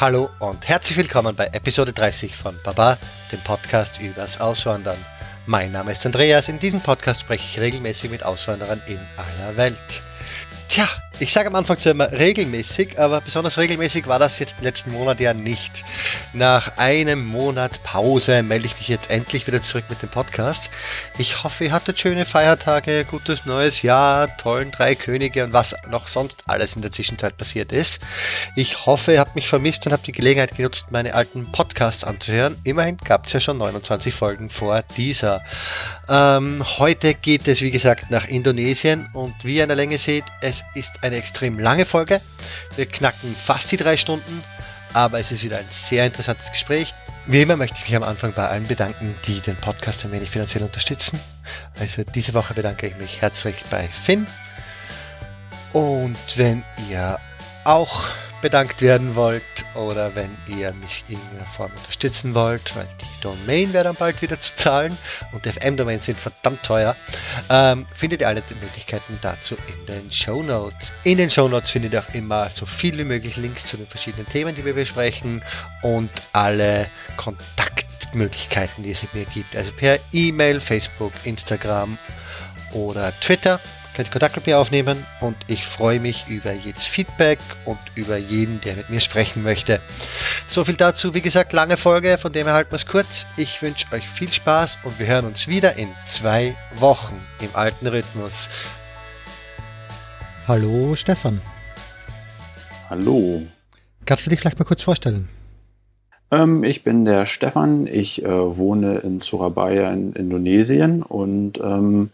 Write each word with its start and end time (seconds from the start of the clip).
Hallo 0.00 0.30
und 0.38 0.68
herzlich 0.68 0.96
willkommen 0.96 1.34
bei 1.34 1.46
Episode 1.46 1.92
30 1.92 2.36
von 2.36 2.54
Baba, 2.62 2.96
dem 3.32 3.40
Podcast 3.40 4.00
übers 4.00 4.40
Auswandern. 4.40 4.96
Mein 5.44 5.72
Name 5.72 5.90
ist 5.90 6.06
Andreas. 6.06 6.48
In 6.48 6.60
diesem 6.60 6.80
Podcast 6.80 7.22
spreche 7.22 7.44
ich 7.44 7.58
regelmäßig 7.58 8.12
mit 8.12 8.22
Auswanderern 8.22 8.80
in 8.86 9.00
aller 9.16 9.56
Welt. 9.56 10.02
Tja, 10.68 10.86
ich 11.20 11.32
sage 11.32 11.48
am 11.48 11.54
Anfang 11.56 11.76
zwar 11.76 11.92
immer 11.92 12.12
regelmäßig, 12.12 12.98
aber 12.98 13.20
besonders 13.20 13.58
regelmäßig 13.58 14.06
war 14.06 14.18
das 14.18 14.38
jetzt 14.38 14.56
im 14.58 14.64
letzten 14.64 14.92
Monat 14.92 15.18
ja 15.18 15.34
nicht. 15.34 15.84
Nach 16.32 16.76
einem 16.76 17.26
Monat 17.26 17.82
Pause 17.82 18.42
melde 18.42 18.66
ich 18.66 18.76
mich 18.76 18.88
jetzt 18.88 19.10
endlich 19.10 19.46
wieder 19.46 19.60
zurück 19.60 19.84
mit 19.88 20.00
dem 20.00 20.10
Podcast. 20.10 20.70
Ich 21.18 21.42
hoffe, 21.42 21.64
ihr 21.64 21.72
hattet 21.72 21.98
schöne 21.98 22.24
Feiertage, 22.24 23.04
gutes 23.04 23.46
neues 23.46 23.82
Jahr, 23.82 24.36
tollen 24.36 24.70
drei 24.70 24.94
Könige 24.94 25.42
und 25.42 25.52
was 25.52 25.74
noch 25.90 26.06
sonst 26.06 26.44
alles 26.46 26.76
in 26.76 26.82
der 26.82 26.92
Zwischenzeit 26.92 27.36
passiert 27.36 27.72
ist. 27.72 28.00
Ich 28.54 28.86
hoffe, 28.86 29.14
ihr 29.14 29.20
habt 29.20 29.34
mich 29.34 29.48
vermisst 29.48 29.86
und 29.86 29.92
habt 29.92 30.06
die 30.06 30.12
Gelegenheit 30.12 30.56
genutzt, 30.56 30.86
meine 30.90 31.14
alten 31.14 31.50
Podcasts 31.50 32.04
anzuhören. 32.04 32.56
Immerhin 32.62 32.96
gab 32.96 33.26
es 33.26 33.32
ja 33.32 33.40
schon 33.40 33.58
29 33.58 34.14
Folgen 34.14 34.50
vor 34.50 34.82
dieser. 34.96 35.42
Ähm, 36.08 36.64
heute 36.78 37.14
geht 37.14 37.48
es, 37.48 37.60
wie 37.60 37.72
gesagt, 37.72 38.10
nach 38.10 38.28
Indonesien 38.28 39.08
und 39.12 39.34
wie 39.42 39.56
ihr 39.56 39.64
an 39.64 39.68
der 39.68 39.76
Länge 39.76 39.98
seht, 39.98 40.24
es 40.42 40.64
ist 40.74 41.02
eine 41.08 41.16
extrem 41.16 41.58
lange 41.58 41.84
Folge. 41.84 42.20
Wir 42.76 42.86
knacken 42.86 43.34
fast 43.34 43.72
die 43.72 43.76
drei 43.76 43.96
Stunden, 43.96 44.44
aber 44.94 45.18
es 45.18 45.32
ist 45.32 45.42
wieder 45.42 45.58
ein 45.58 45.66
sehr 45.68 46.06
interessantes 46.06 46.50
Gespräch. 46.52 46.94
Wie 47.26 47.42
immer 47.42 47.56
möchte 47.56 47.76
ich 47.78 47.84
mich 47.84 47.96
am 47.96 48.04
Anfang 48.04 48.32
bei 48.32 48.48
allen 48.48 48.66
bedanken, 48.66 49.14
die 49.26 49.40
den 49.40 49.56
Podcast 49.56 50.04
ein 50.04 50.12
wenig 50.12 50.30
finanziell 50.30 50.62
unterstützen. 50.62 51.20
Also 51.78 52.02
diese 52.04 52.32
Woche 52.32 52.54
bedanke 52.54 52.86
ich 52.86 52.96
mich 52.96 53.20
herzlich 53.20 53.56
bei 53.70 53.86
Finn. 53.88 54.26
Und 55.72 56.16
wenn 56.36 56.64
ihr 56.88 57.18
auch 57.64 58.04
bedankt 58.40 58.82
werden 58.82 59.16
wollt 59.16 59.42
oder 59.74 60.14
wenn 60.14 60.36
ihr 60.46 60.72
mich 60.74 61.04
in 61.08 61.14
irgendeiner 61.14 61.46
Form 61.46 61.70
unterstützen 61.70 62.34
wollt, 62.34 62.74
weil 62.76 62.86
die 63.00 63.22
Domain 63.22 63.72
wäre 63.72 63.84
dann 63.84 63.96
bald 63.96 64.20
wieder 64.22 64.38
zu 64.38 64.54
zahlen 64.54 64.96
und 65.32 65.46
FM-Domains 65.46 66.06
sind 66.06 66.18
verdammt 66.18 66.62
teuer, 66.62 66.96
ähm, 67.50 67.86
findet 67.94 68.20
ihr 68.20 68.28
alle 68.28 68.42
die 68.42 68.54
Möglichkeiten 68.54 69.18
dazu 69.20 69.56
in 69.66 69.86
den 69.86 70.12
Show 70.12 70.42
Notes. 70.42 70.92
In 71.04 71.18
den 71.18 71.30
Show 71.30 71.48
Notes 71.48 71.70
findet 71.70 71.92
ihr 71.92 72.00
auch 72.00 72.14
immer 72.14 72.48
so 72.48 72.66
viel 72.66 72.96
wie 72.98 73.04
möglich 73.04 73.36
Links 73.36 73.66
zu 73.66 73.76
den 73.76 73.86
verschiedenen 73.86 74.26
Themen, 74.26 74.54
die 74.54 74.64
wir 74.64 74.74
besprechen 74.74 75.42
und 75.82 76.10
alle 76.32 76.88
Kontaktmöglichkeiten, 77.16 78.84
die 78.84 78.92
es 78.92 79.02
mit 79.02 79.14
mir 79.14 79.24
gibt. 79.26 79.56
Also 79.56 79.72
per 79.72 79.98
E-Mail, 80.12 80.60
Facebook, 80.60 81.12
Instagram 81.24 81.98
oder 82.72 83.12
Twitter 83.20 83.60
könnt 83.98 84.12
Kontakt 84.12 84.36
mit 84.36 84.46
mir 84.46 84.60
aufnehmen 84.60 85.04
und 85.20 85.34
ich 85.48 85.66
freue 85.66 85.98
mich 85.98 86.28
über 86.28 86.52
jedes 86.52 86.84
Feedback 86.84 87.40
und 87.64 87.80
über 87.96 88.16
jeden, 88.16 88.60
der 88.60 88.76
mit 88.76 88.90
mir 88.90 89.00
sprechen 89.00 89.42
möchte. 89.42 89.80
So 90.46 90.62
viel 90.62 90.76
dazu, 90.76 91.14
wie 91.14 91.20
gesagt, 91.20 91.52
lange 91.52 91.76
Folge, 91.76 92.16
von 92.16 92.32
dem 92.32 92.46
her 92.46 92.54
halten 92.54 92.70
wir 92.70 92.76
es 92.76 92.86
kurz. 92.86 93.26
Ich 93.36 93.60
wünsche 93.60 93.86
euch 93.92 94.08
viel 94.08 94.32
Spaß 94.32 94.78
und 94.84 95.00
wir 95.00 95.08
hören 95.08 95.24
uns 95.24 95.48
wieder 95.48 95.74
in 95.74 95.88
zwei 96.06 96.54
Wochen 96.76 97.20
im 97.40 97.48
alten 97.54 97.88
Rhythmus. 97.88 98.48
Hallo 100.46 100.94
Stefan. 100.94 101.40
Hallo. 102.90 103.42
Kannst 104.06 104.24
du 104.24 104.30
dich 104.30 104.38
vielleicht 104.38 104.60
mal 104.60 104.64
kurz 104.64 104.82
vorstellen? 104.82 105.28
Ähm, 106.30 106.62
ich 106.62 106.84
bin 106.84 107.04
der 107.04 107.26
Stefan. 107.26 107.88
Ich 107.88 108.24
äh, 108.24 108.28
wohne 108.28 108.98
in 108.98 109.18
Surabaya 109.18 109.92
in 109.92 110.12
Indonesien 110.12 111.02
und 111.02 111.58
ähm, 111.58 112.10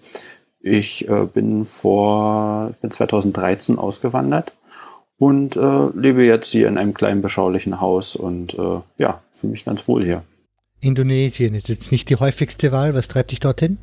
ich 0.64 1.06
äh, 1.08 1.26
bin 1.26 1.64
vor 1.66 2.72
bin 2.80 2.90
2013 2.90 3.78
ausgewandert 3.78 4.54
und 5.18 5.56
äh, 5.56 5.88
lebe 5.94 6.24
jetzt 6.24 6.50
hier 6.50 6.68
in 6.68 6.78
einem 6.78 6.94
kleinen 6.94 7.20
beschaulichen 7.20 7.80
Haus 7.80 8.16
und 8.16 8.54
äh, 8.58 8.80
ja, 8.96 9.22
fühle 9.32 9.50
mich 9.52 9.64
ganz 9.64 9.86
wohl 9.86 10.02
hier. 10.02 10.24
Indonesien 10.80 11.54
ist 11.54 11.68
jetzt 11.68 11.92
nicht 11.92 12.08
die 12.08 12.16
häufigste 12.16 12.72
Wahl. 12.72 12.94
Was 12.94 13.08
treibt 13.08 13.30
dich 13.30 13.40
dorthin? 13.40 13.78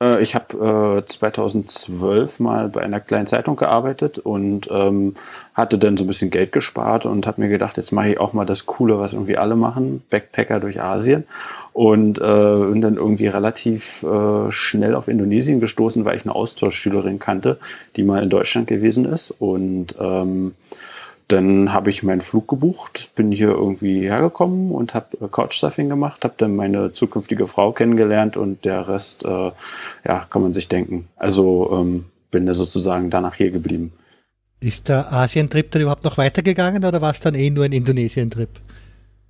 Äh, 0.00 0.22
ich 0.22 0.34
habe 0.34 1.02
äh, 1.02 1.06
2012 1.06 2.40
mal 2.40 2.68
bei 2.68 2.80
einer 2.82 3.00
kleinen 3.00 3.26
Zeitung 3.26 3.56
gearbeitet 3.56 4.18
und 4.18 4.68
ähm, 4.70 5.14
hatte 5.54 5.78
dann 5.78 5.96
so 5.96 6.04
ein 6.04 6.06
bisschen 6.06 6.30
Geld 6.30 6.52
gespart 6.52 7.06
und 7.06 7.26
habe 7.26 7.42
mir 7.42 7.48
gedacht, 7.48 7.76
jetzt 7.76 7.92
mache 7.92 8.10
ich 8.10 8.20
auch 8.20 8.32
mal 8.32 8.46
das 8.46 8.66
Coole, 8.66 8.98
was 8.98 9.12
irgendwie 9.12 9.36
alle 9.36 9.56
machen, 9.56 10.02
Backpacker 10.10 10.60
durch 10.60 10.80
Asien. 10.80 11.24
Und 11.72 12.18
äh, 12.18 12.22
bin 12.22 12.80
dann 12.80 12.96
irgendwie 12.96 13.28
relativ 13.28 14.02
äh, 14.02 14.50
schnell 14.50 14.96
auf 14.96 15.06
Indonesien 15.06 15.60
gestoßen, 15.60 16.04
weil 16.04 16.16
ich 16.16 16.24
eine 16.24 16.34
Austauschschülerin 16.34 17.20
kannte, 17.20 17.58
die 17.94 18.02
mal 18.02 18.22
in 18.22 18.28
Deutschland 18.28 18.66
gewesen 18.66 19.04
ist. 19.04 19.30
Und 19.30 19.94
ähm, 20.00 20.54
dann 21.32 21.72
habe 21.72 21.90
ich 21.90 22.02
meinen 22.02 22.20
Flug 22.20 22.48
gebucht, 22.48 23.10
bin 23.14 23.30
hier 23.30 23.50
irgendwie 23.50 24.02
hergekommen 24.02 24.72
und 24.72 24.94
habe 24.94 25.16
äh, 25.20 25.28
Couchsurfing 25.28 25.88
gemacht, 25.88 26.24
habe 26.24 26.34
dann 26.36 26.56
meine 26.56 26.92
zukünftige 26.92 27.46
Frau 27.46 27.72
kennengelernt 27.72 28.36
und 28.36 28.64
der 28.64 28.88
Rest, 28.88 29.24
äh, 29.24 29.28
ja, 29.28 30.26
kann 30.28 30.42
man 30.42 30.54
sich 30.54 30.68
denken. 30.68 31.08
Also 31.16 31.70
ähm, 31.72 32.06
bin 32.30 32.46
da 32.46 32.54
sozusagen 32.54 33.10
danach 33.10 33.34
hier 33.34 33.50
geblieben. 33.50 33.92
Ist 34.60 34.88
der 34.88 35.12
Asientrip 35.12 35.70
dann 35.70 35.82
überhaupt 35.82 36.04
noch 36.04 36.18
weitergegangen 36.18 36.84
oder 36.84 37.00
war 37.00 37.12
es 37.12 37.20
dann 37.20 37.34
eh 37.34 37.50
nur 37.50 37.64
ein 37.64 37.72
Indonesien-Trip? 37.72 38.50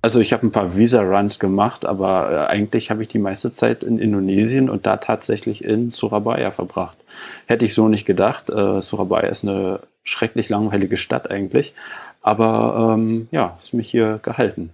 Also 0.03 0.19
ich 0.19 0.33
habe 0.33 0.47
ein 0.47 0.51
paar 0.51 0.75
Visa-Runs 0.75 1.39
gemacht, 1.39 1.85
aber 1.85 2.31
äh, 2.31 2.51
eigentlich 2.51 2.89
habe 2.89 3.03
ich 3.03 3.07
die 3.07 3.19
meiste 3.19 3.53
Zeit 3.53 3.83
in 3.83 3.99
Indonesien 3.99 4.69
und 4.69 4.87
da 4.87 4.97
tatsächlich 4.97 5.63
in 5.63 5.91
Surabaya 5.91 6.49
verbracht. 6.49 6.97
Hätte 7.45 7.65
ich 7.65 7.75
so 7.75 7.87
nicht 7.87 8.05
gedacht. 8.05 8.49
Äh, 8.49 8.81
Surabaya 8.81 9.29
ist 9.29 9.43
eine 9.43 9.81
schrecklich 10.03 10.49
langweilige 10.49 10.97
Stadt 10.97 11.29
eigentlich, 11.29 11.75
aber 12.21 12.95
ähm, 12.95 13.27
ja, 13.29 13.55
ist 13.61 13.75
mich 13.75 13.91
hier 13.91 14.19
gehalten. 14.23 14.73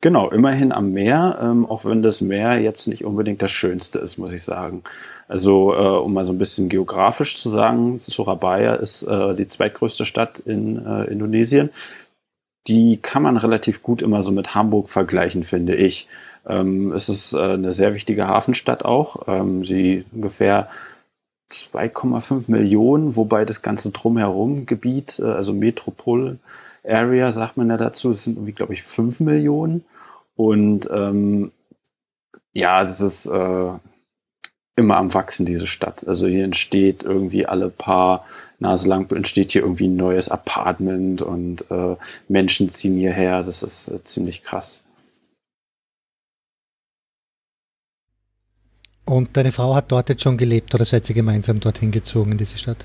Genau, 0.00 0.30
immerhin 0.30 0.70
am 0.70 0.92
Meer, 0.92 1.38
ähm, 1.42 1.66
auch 1.66 1.84
wenn 1.84 2.02
das 2.02 2.20
Meer 2.20 2.60
jetzt 2.60 2.86
nicht 2.86 3.04
unbedingt 3.04 3.42
das 3.42 3.50
Schönste 3.50 3.98
ist, 3.98 4.16
muss 4.16 4.32
ich 4.32 4.44
sagen. 4.44 4.84
Also, 5.26 5.74
äh, 5.74 5.78
um 5.78 6.14
mal 6.14 6.24
so 6.24 6.32
ein 6.32 6.38
bisschen 6.38 6.68
geografisch 6.68 7.36
zu 7.36 7.48
sagen, 7.48 7.98
Surabaya 7.98 8.74
ist 8.74 9.02
äh, 9.02 9.34
die 9.34 9.48
zweitgrößte 9.48 10.04
Stadt 10.04 10.38
in 10.38 10.86
äh, 10.86 11.04
Indonesien 11.06 11.70
die 12.68 12.98
kann 12.98 13.22
man 13.22 13.36
relativ 13.36 13.82
gut 13.82 14.02
immer 14.02 14.22
so 14.22 14.32
mit 14.32 14.54
Hamburg 14.54 14.90
vergleichen, 14.90 15.42
finde 15.42 15.74
ich. 15.74 16.08
Ähm, 16.46 16.92
es 16.92 17.08
ist 17.08 17.32
äh, 17.32 17.40
eine 17.40 17.72
sehr 17.72 17.94
wichtige 17.94 18.28
Hafenstadt 18.28 18.84
auch. 18.84 19.26
Ähm, 19.26 19.64
sie 19.64 20.04
ungefähr 20.12 20.68
2,5 21.50 22.44
Millionen, 22.50 23.16
wobei 23.16 23.44
das 23.44 23.62
ganze 23.62 23.90
drumherum 23.90 24.66
Gebiet, 24.66 25.18
äh, 25.18 25.24
also 25.24 25.52
Metropol 25.52 26.38
Area, 26.84 27.32
sagt 27.32 27.56
man 27.56 27.68
ja 27.68 27.76
dazu, 27.76 28.10
es 28.10 28.24
sind 28.24 28.36
irgendwie, 28.36 28.52
glaube 28.52 28.72
ich, 28.72 28.82
5 28.82 29.20
Millionen. 29.20 29.84
Und 30.36 30.88
ähm, 30.90 31.52
ja, 32.52 32.82
es 32.82 33.00
ist 33.00 33.26
äh, 33.26 33.70
immer 34.76 34.96
am 34.96 35.12
Wachsen, 35.12 35.44
diese 35.44 35.66
Stadt. 35.66 36.06
Also 36.06 36.28
hier 36.28 36.44
entsteht 36.44 37.02
irgendwie 37.02 37.46
alle 37.46 37.68
paar 37.68 38.24
Nase 38.58 38.88
lang 38.88 39.10
entsteht 39.12 39.52
hier 39.52 39.62
irgendwie 39.62 39.88
ein 39.88 39.96
neues 39.96 40.28
Apartment 40.28 41.22
und 41.22 41.70
äh, 41.70 41.96
Menschen 42.28 42.68
ziehen 42.68 42.96
hierher. 42.96 43.42
Das 43.42 43.62
ist 43.62 43.88
äh, 43.88 44.02
ziemlich 44.04 44.42
krass. 44.42 44.82
Und 49.04 49.36
deine 49.36 49.52
Frau 49.52 49.74
hat 49.74 49.90
dort 49.90 50.10
jetzt 50.10 50.22
schon 50.22 50.36
gelebt 50.36 50.74
oder 50.74 50.84
seid 50.84 51.08
ihr 51.08 51.14
gemeinsam 51.14 51.60
dorthin 51.60 51.90
gezogen 51.90 52.32
in 52.32 52.38
diese 52.38 52.58
Stadt? 52.58 52.84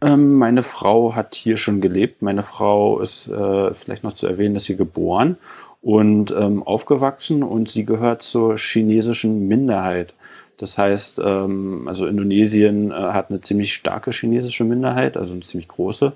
Ähm, 0.00 0.34
meine 0.34 0.62
Frau 0.62 1.14
hat 1.14 1.34
hier 1.34 1.56
schon 1.56 1.80
gelebt. 1.80 2.22
Meine 2.22 2.42
Frau 2.42 3.00
ist 3.00 3.28
äh, 3.28 3.72
vielleicht 3.72 4.04
noch 4.04 4.12
zu 4.12 4.26
erwähnen, 4.26 4.54
dass 4.54 4.64
sie 4.64 4.76
geboren 4.76 5.36
und 5.80 6.32
ähm, 6.32 6.62
aufgewachsen 6.62 7.42
und 7.42 7.68
sie 7.68 7.84
gehört 7.84 8.22
zur 8.22 8.56
chinesischen 8.56 9.48
Minderheit. 9.48 10.14
Das 10.58 10.78
heißt, 10.78 11.20
ähm, 11.24 11.88
also 11.88 12.06
Indonesien 12.06 12.90
äh, 12.90 12.94
hat 12.94 13.30
eine 13.30 13.40
ziemlich 13.40 13.72
starke 13.72 14.10
chinesische 14.12 14.64
Minderheit, 14.64 15.16
also 15.16 15.32
eine 15.32 15.40
ziemlich 15.40 15.68
große. 15.68 16.12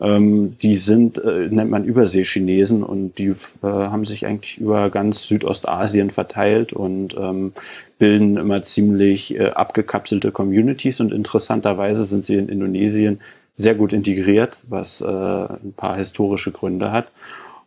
Ähm, 0.00 0.56
die 0.58 0.76
sind, 0.76 1.18
äh, 1.18 1.48
nennt 1.48 1.70
man 1.70 1.84
Überseechinesen 1.84 2.82
und 2.82 3.18
die 3.18 3.28
äh, 3.28 3.34
haben 3.62 4.04
sich 4.04 4.26
eigentlich 4.26 4.58
über 4.58 4.90
ganz 4.90 5.26
Südostasien 5.26 6.10
verteilt 6.10 6.72
und 6.72 7.16
ähm, 7.18 7.52
bilden 7.98 8.36
immer 8.36 8.62
ziemlich 8.62 9.34
äh, 9.34 9.50
abgekapselte 9.50 10.30
Communities 10.30 11.00
und 11.00 11.12
interessanterweise 11.12 12.04
sind 12.04 12.24
sie 12.24 12.36
in 12.36 12.48
Indonesien 12.48 13.20
sehr 13.54 13.74
gut 13.74 13.92
integriert, 13.92 14.62
was 14.68 15.00
äh, 15.00 15.06
ein 15.06 15.74
paar 15.76 15.96
historische 15.96 16.52
Gründe 16.52 16.92
hat. 16.92 17.12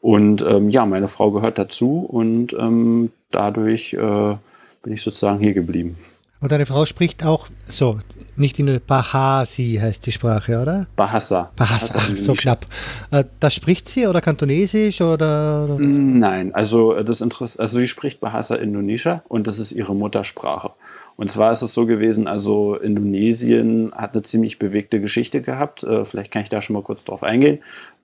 Und 0.02 0.42
ähm, 0.42 0.70
ja, 0.70 0.86
meine 0.86 1.08
Frau 1.08 1.32
gehört 1.32 1.58
dazu 1.58 2.00
und 2.00 2.54
ähm, 2.54 3.12
dadurch 3.32 3.94
äh, 3.94 4.36
bin 4.84 4.94
ich 4.94 5.02
sozusagen 5.02 5.40
hier 5.40 5.54
geblieben. 5.54 5.98
Und 6.44 6.52
deine 6.52 6.66
Frau 6.66 6.86
spricht 6.86 7.26
auch 7.26 7.48
so, 7.70 8.00
nicht 8.36 8.60
in 8.60 8.82
Bahasi 8.86 9.80
heißt 9.82 10.06
die 10.06 10.12
Sprache, 10.12 10.62
oder? 10.62 10.88
Bahasa. 10.98 11.54
Bahasa, 11.56 12.00
Bahasa 12.00 12.16
so 12.18 12.34
knapp. 12.34 12.66
Äh, 13.12 13.24
das 13.40 13.54
spricht 13.54 13.88
sie 13.88 14.08
oder 14.08 14.20
Kantonesisch 14.20 15.00
oder? 15.00 15.64
oder 15.64 15.78
mm, 15.78 16.18
Nein, 16.18 16.54
also 16.54 17.02
das 17.02 17.22
Interesse, 17.22 17.62
also 17.62 17.80
sie 17.80 17.88
spricht 17.88 18.20
Bahasa 18.20 18.56
Indonesia 18.56 19.24
und 19.30 19.48
das 19.48 19.58
ist 19.58 19.72
ihre 19.72 19.96
Muttersprache. 19.96 20.72
Und 21.16 21.32
zwar 21.32 21.54
ist 21.54 21.62
es 21.62 21.74
so 21.74 21.86
gewesen, 21.86 22.28
also 22.28 22.76
Indonesien 22.76 23.94
hat 23.96 24.14
eine 24.14 24.24
ziemlich 24.24 24.60
bewegte 24.60 25.00
Geschichte 25.00 25.42
gehabt. 25.42 25.84
Äh, 25.84 26.04
vielleicht 26.04 26.32
kann 26.32 26.42
ich 26.42 26.50
da 26.50 26.60
schon 26.60 26.74
mal 26.74 26.84
kurz 26.84 27.06
drauf 27.06 27.24
eingehen. 27.24 27.60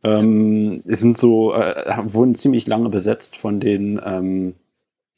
Ähm, 0.06 0.82
es 0.88 1.02
sind 1.02 1.18
so, 1.18 1.54
äh, 1.54 1.98
wurden 2.04 2.36
ziemlich 2.36 2.68
lange 2.68 2.88
besetzt 2.88 3.36
von 3.36 3.60
den 3.60 4.00
ähm, 4.06 4.54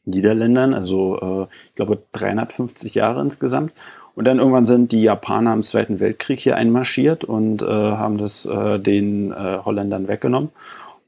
Niederländern, 0.06 0.74
also 0.74 1.48
äh, 1.50 1.56
ich 1.66 1.76
glaube 1.76 2.04
350 2.14 2.96
Jahre 2.96 3.22
insgesamt. 3.22 3.74
Und 4.14 4.28
dann 4.28 4.40
irgendwann 4.40 4.66
sind 4.66 4.92
die 4.92 5.04
Japaner 5.04 5.54
im 5.54 5.62
Zweiten 5.62 6.00
Weltkrieg 6.00 6.40
hier 6.40 6.58
einmarschiert 6.58 7.24
und 7.24 7.62
äh, 7.62 7.66
haben 7.66 8.18
das 8.18 8.46
äh, 8.46 8.80
den 8.80 9.32
äh, 9.32 9.60
Holländern 9.64 10.08
weggenommen. 10.08 10.50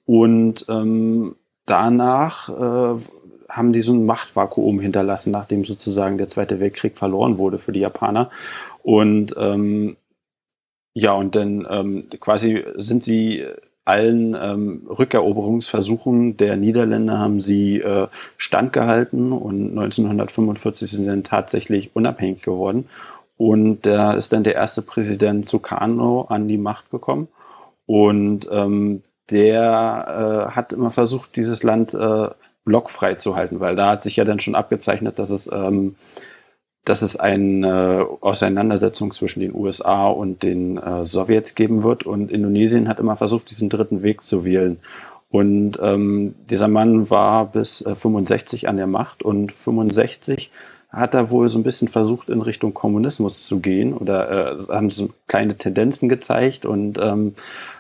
Und 0.06 0.66
ähm, 0.70 1.36
danach 1.66 2.50
äh, 2.50 3.00
haben 3.50 3.74
die 3.74 3.82
so 3.82 3.94
ein 3.94 4.06
Machtvakuum 4.06 4.80
hinterlassen, 4.80 5.32
nachdem 5.32 5.64
sozusagen 5.64 6.18
der 6.18 6.30
Zweite 6.30 6.60
Weltkrieg 6.60 6.98
verloren 6.98 7.38
wurde 7.38 7.60
für 7.60 7.72
die 7.72 7.82
Japaner. 7.82 8.30
Und 8.82 9.36
ähm, 9.38 9.98
ja, 10.94 11.14
und 11.14 11.36
dann 11.36 11.68
ähm, 11.70 12.08
quasi 12.20 12.64
sind 12.76 13.04
sie 13.04 13.46
allen 13.86 14.36
ähm, 14.40 14.88
Rückeroberungsversuchen 14.88 16.38
der 16.38 16.56
Niederländer 16.56 17.18
haben 17.18 17.42
sie 17.42 17.82
äh, 17.82 18.08
standgehalten 18.38 19.32
und 19.32 19.72
1945 19.72 20.90
sind 20.90 21.04
sie 21.04 21.10
dann 21.10 21.24
tatsächlich 21.24 21.96
unabhängig 21.96 22.42
geworden. 22.42 22.88
Und 23.38 23.86
da 23.86 24.14
ist 24.14 24.32
dann 24.32 24.44
der 24.44 24.56
erste 24.56 24.84
Präsident 24.84 25.50
Sukarno 25.50 26.28
an 26.30 26.48
die 26.48 26.58
Macht 26.58 26.92
gekommen. 26.92 27.28
Und 27.86 28.48
ähm, 28.52 29.02
der 29.32 30.48
äh, 30.50 30.56
hat 30.56 30.74
immer 30.74 30.92
versucht, 30.92 31.36
dieses 31.36 31.64
Land 31.64 31.94
äh, 31.94 32.30
blockfrei 32.66 33.16
zu 33.16 33.36
halten, 33.36 33.60
weil 33.60 33.76
da 33.76 33.92
hat 33.92 34.02
sich 34.02 34.16
ja 34.16 34.24
dann 34.24 34.40
schon 34.40 34.56
abgezeichnet, 34.56 35.20
dass 35.20 35.30
es, 35.30 35.50
ähm, 35.52 35.96
dass 36.86 37.02
es 37.02 37.16
eine 37.16 38.08
Auseinandersetzung 38.22 39.12
zwischen 39.12 39.40
den 39.40 39.56
USA 39.56 40.08
und 40.08 40.44
den 40.44 40.78
äh, 40.78 41.06
Sowjets 41.06 41.56
geben 41.56 41.84
wird. 41.84 42.06
Und 42.06 42.32
Indonesien 42.32 42.88
hat 42.88 43.00
immer 43.00 43.16
versucht, 43.16 43.50
diesen 43.50 43.70
dritten 43.70 44.04
Weg 44.04 44.22
zu 44.22 44.44
wählen. 44.44 44.80
Und 45.30 45.80
ähm, 45.82 46.36
dieser 46.50 46.68
Mann 46.68 47.10
war 47.10 47.52
bis 47.52 47.82
äh, 47.82 47.96
65 47.96 48.68
an 48.68 48.78
der 48.78 48.88
Macht. 48.88 49.24
Und 49.24 49.52
65 49.52 50.52
hat 50.90 51.16
er 51.16 51.32
wohl 51.32 51.48
so 51.48 51.58
ein 51.58 51.64
bisschen 51.64 51.88
versucht, 51.88 52.30
in 52.30 52.42
Richtung 52.42 52.74
Kommunismus 52.74 53.48
zu 53.48 53.60
gehen. 53.60 53.94
Oder 53.94 54.58
äh, 54.60 54.64
haben 54.68 54.90
so 54.90 55.10
kleine 55.28 55.58
Tendenzen 55.58 56.10
gezeigt. 56.10 56.66
Und 56.66 57.00
ähm, 57.02 57.34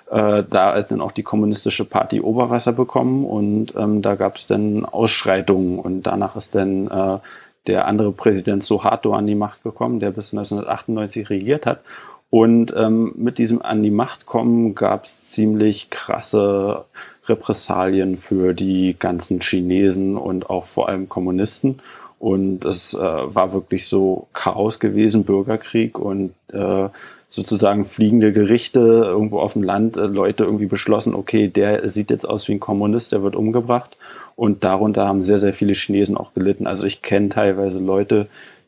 äh, 0.10 0.44
da 0.50 0.76
ist 0.76 0.88
dann 0.88 1.02
auch 1.02 1.12
die 1.12 1.24
kommunistische 1.24 1.84
Party 1.84 2.22
Oberwasser 2.22 2.72
bekommen. 2.72 3.26
Und 3.26 3.76
ähm, 3.76 4.02
da 4.02 4.16
gab 4.16 4.38
es 4.38 4.48
dann 4.48 4.86
Ausschreitungen. 4.86 5.78
Und 5.78 6.04
danach 6.04 6.38
ist 6.38 6.56
dann 6.56 6.88
äh, 6.88 7.20
der 7.68 7.88
andere 7.88 8.12
Präsident 8.12 8.64
Suharto 8.64 9.14
an 9.14 9.28
die 9.28 9.36
Macht 9.36 9.64
gekommen, 9.64 10.00
der 10.00 10.12
bis 10.12 10.34
1998 10.34 11.30
regiert 11.30 11.66
hat. 11.66 11.82
Und 12.30 12.74
ähm, 12.76 13.14
mit 13.16 13.38
diesem 13.38 13.62
an 13.62 13.84
die 13.84 13.92
Macht 13.92 14.26
kommen 14.26 14.74
gab 14.74 15.06
es 15.06 15.30
ziemlich 15.30 15.92
krasse 15.92 16.86
Repressalien 17.26 18.18
für 18.18 18.54
die 18.54 18.96
ganzen 18.98 19.40
Chinesen 19.40 20.18
und 20.18 20.50
auch 20.50 20.66
vor 20.66 20.90
allem 20.90 21.08
Kommunisten. 21.10 21.80
Und 22.20 22.66
es 22.66 22.94
äh, 22.94 23.00
war 23.00 23.54
wirklich 23.54 23.88
so 23.88 24.28
Chaos 24.34 24.80
gewesen, 24.80 25.26
Bürgerkrieg 25.26 26.00
und 26.00 26.34
äh, 26.52 26.90
sozusagen 27.28 27.84
fliegende 27.84 28.32
Gerichte 28.32 28.80
irgendwo 28.80 29.40
auf 29.40 29.54
dem 29.54 29.64
Land, 29.64 29.98
äh, 29.98 30.06
Leute 30.06 30.44
irgendwie 30.44 30.68
beschlossen, 30.68 31.16
okay, 31.16 31.50
der 31.50 31.88
sieht 31.90 32.12
jetzt 32.12 32.26
aus 32.26 32.48
wie 32.48 32.54
ein 32.54 32.60
Kommunist, 32.60 33.12
der 33.12 33.24
wird 33.24 33.36
umgebracht. 33.36 33.98
Und 34.36 34.64
darunter 34.64 35.08
haben 35.08 35.24
sehr, 35.24 35.40
sehr 35.40 35.54
viele 35.54 35.74
Chinesen 35.74 36.18
auch 36.18 36.34
gelitten. 36.34 36.68
Also 36.68 36.86
ich 36.86 37.02
kenne 37.02 37.30
teilweise 37.30 37.80
Leute, 37.80 38.28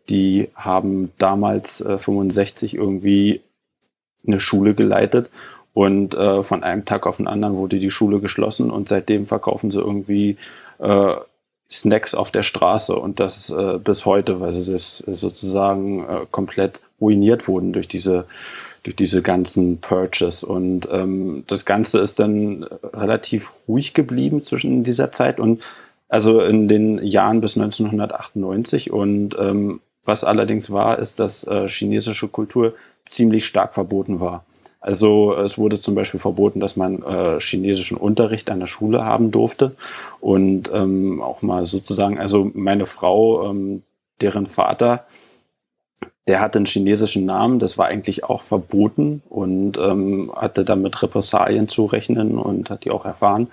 die 0.09 0.50
haben 0.56 1.12
damals 1.17 1.81
äh, 1.81 1.97
65 1.97 2.75
irgendwie 2.75 3.41
eine 4.27 4.39
Schule 4.39 4.75
geleitet 4.75 5.29
und 5.73 6.15
äh, 6.15 6.41
von 6.41 6.63
einem 6.63 6.85
Tag 6.85 7.06
auf 7.06 7.17
den 7.17 7.27
anderen 7.27 7.57
wurde 7.57 7.79
die 7.79 7.91
Schule 7.91 8.19
geschlossen 8.19 8.71
und 8.71 8.89
seitdem 8.89 9.25
verkaufen 9.25 9.71
sie 9.71 9.79
irgendwie 9.79 10.38
äh, 10.79 11.15
Snacks 11.71 12.15
auf 12.15 12.31
der 12.31 12.44
Straße 12.44 12.95
und 12.95 13.19
das 13.19 13.50
äh, 13.50 13.79
bis 13.79 14.06
heute, 14.06 14.39
weil 14.39 14.53
sie 14.53 14.71
das 14.71 15.00
sozusagen 15.00 16.03
äh, 16.07 16.25
komplett 16.31 16.81
ruiniert 17.01 17.47
wurden 17.47 17.73
durch 17.73 17.88
diese 17.88 18.25
durch 18.86 18.96
diese 18.96 19.22
ganzen 19.22 19.80
Purchase. 19.80 20.46
Und 20.46 20.88
ähm, 20.92 21.44
das 21.48 21.66
Ganze 21.66 22.00
ist 22.00 22.20
dann 22.20 22.64
relativ 22.94 23.52
ruhig 23.68 23.94
geblieben 23.94 24.44
zwischen 24.44 24.84
dieser 24.84 25.12
Zeit 25.12 25.40
und 25.40 25.64
also 26.08 26.40
in 26.40 26.68
den 26.68 27.00
Jahren 27.04 27.42
bis 27.42 27.58
1998 27.58 28.92
und 28.94 29.36
ähm, 29.40 29.82
was 30.06 30.24
allerdings 30.24 30.72
war, 30.72 31.00
ist, 31.00 31.20
dass 31.20 31.46
äh, 31.46 31.68
chinesische 31.68 32.28
Kultur 32.28 32.76
ziemlich 33.06 33.46
stark 33.46 33.74
verboten 33.74 34.20
war. 34.20 34.46
Also 34.80 35.36
es 35.36 35.58
wurde 35.58 35.82
zum 35.82 35.96
Beispiel 35.96 36.20
verboten, 36.20 36.60
dass 36.60 36.76
man 36.76 37.02
äh, 37.02 37.40
chinesischen 37.40 37.98
Unterricht 37.98 38.52
an 38.52 38.60
der 38.60 38.68
Schule 38.68 39.04
haben 39.04 39.32
durfte. 39.32 39.76
Und 40.22 40.70
ähm, 40.72 41.24
auch 41.24 41.42
mal 41.42 41.66
sozusagen, 41.66 42.20
also 42.20 42.52
meine 42.54 42.86
Frau, 42.86 43.50
ähm, 43.50 43.82
deren 44.22 44.46
Vater, 44.46 45.06
der 46.27 46.42
hatte 46.42 46.59
einen 46.59 46.65
chinesischen 46.65 47.25
Namen, 47.25 47.59
das 47.59 47.77
war 47.77 47.86
eigentlich 47.88 48.24
auch 48.24 48.42
verboten 48.42 49.21
und 49.30 49.77
ähm, 49.77 50.31
hatte 50.36 50.65
damit 50.65 51.01
Repressalien 51.01 51.69
zu 51.69 51.86
rechnen 51.86 52.38
und 52.38 52.69
hat 52.69 52.86
die 52.86 52.92
auch 52.92 53.06
erfahren, 53.06 53.47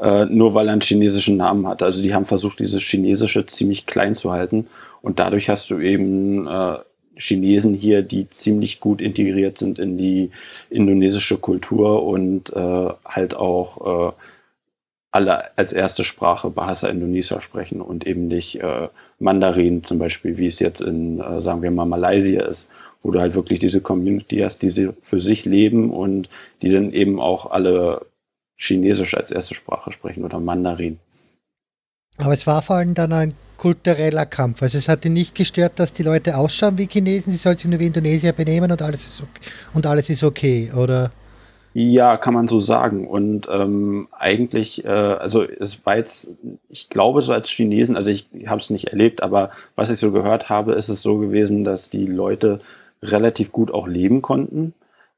äh, 0.00 0.24
nur 0.26 0.54
weil 0.54 0.68
er 0.68 0.72
einen 0.72 0.80
chinesischen 0.80 1.36
Namen 1.36 1.66
hatte. 1.66 1.84
Also 1.84 2.02
die 2.02 2.14
haben 2.14 2.24
versucht, 2.24 2.60
dieses 2.60 2.82
Chinesische 2.82 3.46
ziemlich 3.46 3.86
klein 3.86 4.14
zu 4.14 4.30
halten 4.30 4.68
und 5.02 5.18
dadurch 5.18 5.50
hast 5.50 5.70
du 5.70 5.78
eben 5.78 6.46
äh, 6.46 6.78
Chinesen 7.16 7.74
hier, 7.74 8.02
die 8.02 8.28
ziemlich 8.28 8.80
gut 8.80 9.00
integriert 9.00 9.58
sind 9.58 9.78
in 9.78 9.96
die 9.96 10.30
indonesische 10.70 11.38
Kultur 11.38 12.04
und 12.04 12.52
äh, 12.54 12.88
halt 13.04 13.36
auch 13.36 14.10
äh, 14.10 14.12
alle 15.10 15.56
als 15.56 15.72
erste 15.72 16.02
Sprache 16.02 16.50
Bahasa 16.50 16.88
Indonesia 16.88 17.40
sprechen 17.40 17.80
und 17.80 18.06
eben 18.06 18.26
nicht 18.26 18.56
äh, 18.56 18.88
Mandarin 19.18 19.84
zum 19.84 19.98
Beispiel, 19.98 20.38
wie 20.38 20.46
es 20.46 20.58
jetzt 20.60 20.80
in, 20.80 21.20
äh, 21.20 21.40
sagen 21.40 21.62
wir 21.62 21.70
mal, 21.70 21.84
Malaysia 21.84 22.42
ist, 22.42 22.70
wo 23.02 23.10
du 23.10 23.20
halt 23.20 23.34
wirklich 23.34 23.60
diese 23.60 23.80
Community 23.80 24.38
hast, 24.38 24.62
die 24.62 24.70
sie 24.70 24.90
für 25.02 25.20
sich 25.20 25.44
leben 25.44 25.90
und 25.92 26.28
die 26.62 26.70
dann 26.70 26.92
eben 26.92 27.20
auch 27.20 27.50
alle 27.50 28.06
Chinesisch 28.56 29.14
als 29.16 29.30
erste 29.30 29.54
Sprache 29.54 29.92
sprechen 29.92 30.24
oder 30.24 30.40
Mandarin. 30.40 30.98
Aber 32.16 32.32
es 32.32 32.46
war 32.46 32.62
vor 32.62 32.76
allem 32.76 32.94
dann 32.94 33.12
ein 33.12 33.34
kultureller 33.56 34.26
Kampf. 34.26 34.62
Also 34.62 34.78
es 34.78 34.88
hat 34.88 35.04
ihn 35.04 35.12
nicht 35.12 35.34
gestört, 35.34 35.78
dass 35.78 35.92
die 35.92 36.02
Leute 36.02 36.36
ausschauen 36.36 36.78
wie 36.78 36.86
Chinesen, 36.86 37.32
sie 37.32 37.38
sollen 37.38 37.58
sich 37.58 37.68
nur 37.68 37.80
wie 37.80 37.86
Indonesier 37.86 38.32
benehmen 38.32 38.70
und 38.70 38.82
alles 38.82 39.04
ist 39.04 39.22
okay, 39.22 39.50
und 39.74 39.86
alles 39.86 40.10
ist 40.10 40.22
okay, 40.22 40.70
oder? 40.72 41.10
Ja, 41.74 42.16
kann 42.16 42.34
man 42.34 42.48
so 42.48 42.60
sagen. 42.60 43.06
Und 43.08 43.48
ähm, 43.50 44.08
eigentlich, 44.12 44.84
äh, 44.84 44.88
also 44.88 45.42
es 45.42 45.84
war 45.84 45.96
jetzt, 45.96 46.30
ich 46.68 46.88
glaube 46.88 47.20
so 47.20 47.32
als 47.32 47.50
Chinesen, 47.50 47.96
also 47.96 48.10
ich 48.10 48.28
habe 48.46 48.60
es 48.60 48.70
nicht 48.70 48.88
erlebt, 48.88 49.22
aber 49.22 49.50
was 49.74 49.90
ich 49.90 49.98
so 49.98 50.12
gehört 50.12 50.48
habe, 50.48 50.74
ist 50.74 50.88
es 50.88 51.02
so 51.02 51.18
gewesen, 51.18 51.64
dass 51.64 51.90
die 51.90 52.06
Leute 52.06 52.58
relativ 53.02 53.52
gut 53.52 53.72
auch 53.72 53.88
leben 53.88 54.22
konnten, 54.22 54.72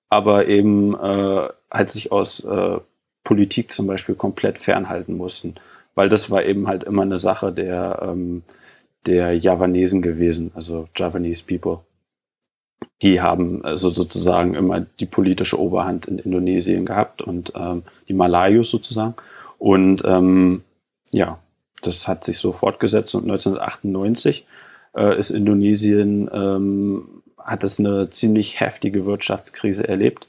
aber 0.09 0.49
eben 0.49 0.95
äh, 0.95 1.49
halt 1.71 1.91
sich 1.91 2.11
aus 2.11 2.41
äh, 2.41 2.79
Politik 3.23 3.71
zum 3.71 3.87
Beispiel 3.87 4.15
komplett 4.15 4.59
fernhalten 4.59 5.17
mussten 5.17 5.57
weil 5.97 6.09
das 6.09 6.31
war 6.31 6.45
eben 6.45 6.69
halt 6.69 6.85
immer 6.85 7.03
eine 7.03 7.19
Sache 7.19 7.53
der, 7.53 8.01
ähm, 8.03 8.45
der 9.07 9.33
Javanesen 9.35 10.03
gewesen, 10.03 10.53
also 10.55 10.87
Javanese 10.95 11.45
People. 11.45 11.81
Die 13.03 13.21
haben 13.21 13.65
also 13.65 13.91
sozusagen 13.91 14.55
immer 14.55 14.81
die 14.81 15.07
politische 15.07 15.61
Oberhand 15.61 16.07
in 16.07 16.19
Indonesien 16.19 16.87
gehabt 16.87 17.23
und 17.23 17.53
ähm, 17.55 17.83
die 18.09 18.15
Malayus 18.15 18.71
sozusagen. 18.71 19.15
Und 19.59 20.03
ähm, 20.05 20.63
ja, 21.13 21.39
das 21.83 22.09
hat 22.09 22.25
sich 22.25 22.39
so 22.39 22.53
fortgesetzt 22.53 23.15
und 23.15 23.25
1998 23.25 24.47
äh, 24.97 25.19
ist 25.19 25.31
Indonesien, 25.31 26.31
ähm, 26.33 27.23
hat 27.39 27.65
es 27.65 27.79
eine 27.79 28.11
ziemlich 28.11 28.61
heftige 28.61 29.07
Wirtschaftskrise 29.07 29.87
erlebt. 29.87 30.29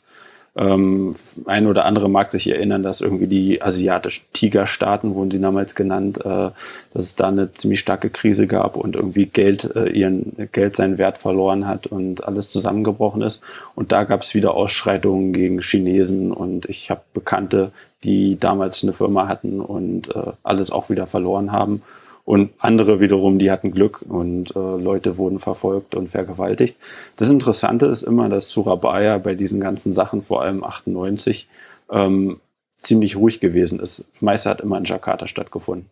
Ähm, 0.58 1.12
ein 1.46 1.68
oder 1.68 1.86
andere 1.86 2.10
mag 2.10 2.32
sich 2.32 2.50
erinnern, 2.50 2.82
dass 2.82 3.02
irgendwie 3.02 3.28
die 3.28 3.62
asiatischen 3.62 4.26
Tigerstaaten, 4.34 5.14
wurden 5.14 5.30
sie 5.30 5.40
damals 5.40 5.76
genannt, 5.76 6.20
äh, 6.20 6.24
dass 6.24 7.04
es 7.04 7.16
da 7.16 7.28
eine 7.28 7.54
ziemlich 7.54 7.80
starke 7.80 8.10
Krise 8.10 8.48
gab 8.48 8.76
und 8.76 8.96
irgendwie 8.96 9.28
Geld, 9.28 9.76
äh, 9.76 9.90
ihren 9.90 10.50
Geld 10.52 10.76
seinen 10.76 10.98
Wert 10.98 11.20
verloren 11.20 11.68
hat 11.68 11.86
und 11.88 12.24
alles 12.24 12.50
zusammengebrochen 12.50 13.22
ist. 13.22 13.44
Und 13.76 13.92
da 13.92 14.04
gab 14.04 14.22
es 14.22 14.34
wieder 14.34 14.56
Ausschreitungen 14.56 15.32
gegen 15.32 15.62
Chinesen 15.62 16.32
und 16.32 16.68
ich 16.68 16.90
habe 16.90 17.02
Bekannte, 17.14 17.72
die 18.04 18.40
damals 18.40 18.84
eine 18.84 18.94
Firma 18.94 19.28
hatten 19.28 19.60
und 19.60 20.16
äh, 20.16 20.32
alles 20.42 20.72
auch 20.72 20.90
wieder 20.90 21.06
verloren 21.06 21.52
haben. 21.52 21.84
Und 22.28 22.52
andere 22.58 23.00
wiederum, 23.00 23.40
die 23.40 23.50
hatten 23.50 23.72
Glück 23.72 24.02
und 24.02 24.54
äh, 24.54 24.60
Leute 24.60 25.18
wurden 25.18 25.40
verfolgt 25.40 25.96
und 25.96 26.10
vergewaltigt. 26.10 26.76
Das 27.16 27.30
Interessante 27.30 27.86
ist 27.86 28.04
immer, 28.04 28.28
dass 28.28 28.52
Surabaya 28.52 29.18
bei 29.18 29.34
diesen 29.34 29.62
ganzen 29.62 29.94
Sachen, 29.94 30.22
vor 30.22 30.42
allem 30.42 30.62
98, 30.62 31.48
ähm, 31.90 32.42
ziemlich 32.78 33.16
ruhig 33.16 33.40
gewesen 33.40 33.80
ist. 33.80 34.04
Das 34.12 34.22
meiste 34.22 34.50
hat 34.50 34.60
immer 34.60 34.78
in 34.78 34.84
Jakarta 34.84 35.26
stattgefunden. 35.26 35.90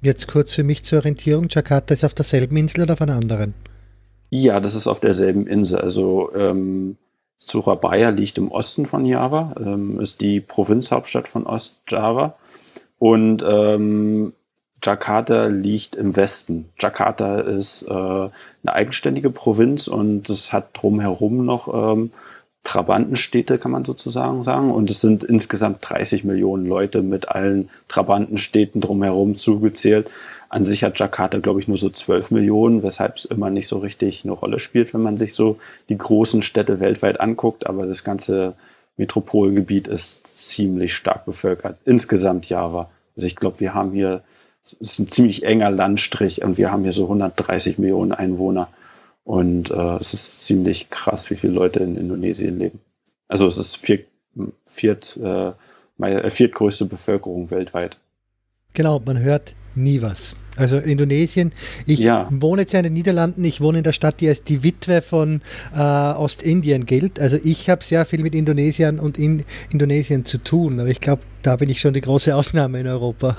Jetzt 0.00 0.28
kurz 0.28 0.54
für 0.54 0.64
mich 0.64 0.82
zur 0.82 1.00
Orientierung. 1.00 1.48
Jakarta 1.50 1.92
ist 1.92 2.06
auf 2.06 2.14
derselben 2.14 2.56
Insel 2.56 2.84
oder 2.84 2.94
auf 2.94 3.02
einer 3.02 3.16
anderen? 3.16 3.52
Ja, 4.30 4.60
das 4.60 4.74
ist 4.74 4.86
auf 4.86 5.00
derselben 5.00 5.46
Insel. 5.46 5.78
Also 5.78 6.30
ähm, 6.34 6.96
Surabaya 7.38 8.08
liegt 8.08 8.38
im 8.38 8.50
Osten 8.50 8.86
von 8.86 9.04
Java, 9.04 9.54
ähm, 9.60 10.00
ist 10.00 10.22
die 10.22 10.40
Provinzhauptstadt 10.40 11.28
von 11.28 11.44
Ostjava. 11.44 12.34
Und 12.98 13.44
ähm, 13.46 14.32
Jakarta 14.82 15.46
liegt 15.46 15.96
im 15.96 16.16
Westen. 16.16 16.70
Jakarta 16.78 17.40
ist 17.40 17.82
äh, 17.84 17.92
eine 17.92 18.30
eigenständige 18.66 19.30
Provinz 19.30 19.88
und 19.88 20.30
es 20.30 20.52
hat 20.52 20.70
drumherum 20.72 21.44
noch 21.44 21.92
ähm, 21.92 22.10
Trabantenstädte, 22.68 23.56
kann 23.58 23.70
man 23.70 23.84
sozusagen 23.84 24.42
sagen. 24.42 24.70
Und 24.70 24.90
es 24.90 25.00
sind 25.00 25.24
insgesamt 25.24 25.78
30 25.80 26.24
Millionen 26.24 26.66
Leute 26.66 27.02
mit 27.02 27.28
allen 27.28 27.70
Trabantenstädten 27.88 28.80
drumherum 28.80 29.36
zugezählt. 29.36 30.10
An 30.50 30.64
sich 30.64 30.84
hat 30.84 30.98
Jakarta, 30.98 31.38
glaube 31.38 31.60
ich, 31.60 31.68
nur 31.68 31.78
so 31.78 31.88
12 31.88 32.30
Millionen, 32.30 32.82
weshalb 32.82 33.16
es 33.16 33.24
immer 33.24 33.50
nicht 33.50 33.68
so 33.68 33.78
richtig 33.78 34.24
eine 34.24 34.32
Rolle 34.32 34.58
spielt, 34.58 34.92
wenn 34.94 35.02
man 35.02 35.18
sich 35.18 35.34
so 35.34 35.58
die 35.88 35.98
großen 35.98 36.42
Städte 36.42 36.80
weltweit 36.80 37.20
anguckt. 37.20 37.66
Aber 37.66 37.86
das 37.86 38.04
ganze 38.04 38.54
Metropolgebiet 38.98 39.88
ist 39.88 40.26
ziemlich 40.26 40.94
stark 40.94 41.24
bevölkert. 41.24 41.78
Insgesamt 41.84 42.48
Java. 42.48 42.90
Also 43.16 43.26
ich 43.26 43.36
glaube, 43.36 43.60
wir 43.60 43.72
haben 43.72 43.92
hier, 43.92 44.22
es 44.64 44.72
ist 44.72 44.98
ein 44.98 45.08
ziemlich 45.08 45.44
enger 45.44 45.70
Landstrich 45.70 46.42
und 46.42 46.58
wir 46.58 46.70
haben 46.70 46.82
hier 46.82 46.92
so 46.92 47.04
130 47.04 47.78
Millionen 47.78 48.12
Einwohner. 48.12 48.68
Und 49.24 49.70
äh, 49.70 49.96
es 49.96 50.14
ist 50.14 50.46
ziemlich 50.46 50.88
krass, 50.90 51.30
wie 51.30 51.36
viele 51.36 51.52
Leute 51.52 51.80
in 51.80 51.96
Indonesien 51.96 52.58
leben. 52.58 52.80
Also 53.28 53.46
es 53.46 53.58
ist 53.58 53.76
vier, 53.76 54.04
viert, 54.64 55.18
äh, 55.22 55.52
äh, 56.00 56.30
viertgrößte 56.30 56.86
Bevölkerung 56.86 57.50
weltweit. 57.50 57.98
Genau, 58.72 59.00
man 59.04 59.18
hört 59.18 59.54
nie 59.74 60.02
was. 60.02 60.36
Also 60.56 60.78
Indonesien, 60.78 61.52
ich 61.86 62.00
ja. 62.00 62.28
wohne 62.30 62.62
jetzt 62.62 62.72
ja 62.72 62.80
in 62.80 62.84
den 62.84 62.92
Niederlanden, 62.94 63.44
ich 63.44 63.60
wohne 63.60 63.78
in 63.78 63.84
der 63.84 63.92
Stadt, 63.92 64.20
die 64.20 64.28
als 64.28 64.42
die 64.42 64.62
Witwe 64.62 65.02
von 65.02 65.40
äh, 65.74 65.78
Ostindien 65.78 66.84
gilt. 66.84 67.20
Also 67.20 67.38
ich 67.42 67.70
habe 67.70 67.84
sehr 67.84 68.04
viel 68.04 68.22
mit 68.22 68.34
Indonesiern 68.34 68.98
und 68.98 69.18
in 69.18 69.44
Indonesien 69.72 70.24
zu 70.24 70.38
tun, 70.38 70.80
aber 70.80 70.88
ich 70.88 71.00
glaube, 71.00 71.22
da 71.42 71.56
bin 71.56 71.68
ich 71.68 71.80
schon 71.80 71.94
die 71.94 72.00
große 72.00 72.34
Ausnahme 72.34 72.80
in 72.80 72.88
Europa. 72.88 73.36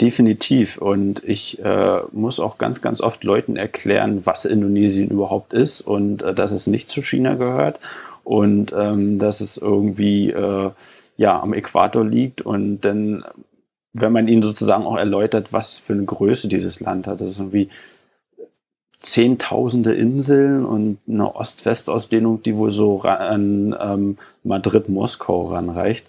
Definitiv. 0.00 0.78
Und 0.78 1.22
ich 1.24 1.62
äh, 1.62 2.00
muss 2.12 2.40
auch 2.40 2.56
ganz, 2.56 2.80
ganz 2.80 3.02
oft 3.02 3.22
Leuten 3.22 3.56
erklären, 3.56 4.24
was 4.24 4.46
Indonesien 4.46 5.10
überhaupt 5.10 5.52
ist 5.52 5.82
und 5.82 6.22
äh, 6.22 6.32
dass 6.32 6.52
es 6.52 6.66
nicht 6.66 6.88
zu 6.88 7.02
China 7.02 7.34
gehört 7.34 7.80
und 8.24 8.72
ähm, 8.76 9.18
dass 9.18 9.42
es 9.42 9.58
irgendwie 9.58 10.30
äh, 10.30 10.70
ja 11.16 11.40
am 11.40 11.52
Äquator 11.52 12.04
liegt. 12.04 12.40
Und 12.40 12.80
dann, 12.80 13.24
wenn 13.92 14.12
man 14.12 14.26
ihnen 14.26 14.42
sozusagen 14.42 14.84
auch 14.84 14.96
erläutert, 14.96 15.52
was 15.52 15.76
für 15.76 15.92
eine 15.92 16.06
Größe 16.06 16.48
dieses 16.48 16.80
Land 16.80 17.06
hat, 17.06 17.20
das 17.20 17.32
ist 17.32 17.40
irgendwie 17.40 17.68
zehntausende 18.92 19.92
Inseln 19.92 20.64
und 20.64 20.98
eine 21.08 21.34
Ost-West-Ausdehnung, 21.34 22.42
die 22.42 22.56
wohl 22.56 22.70
so 22.70 23.02
an 23.02 23.76
ähm, 23.78 24.16
Madrid-Moskau 24.44 25.48
ranreicht. 25.48 26.06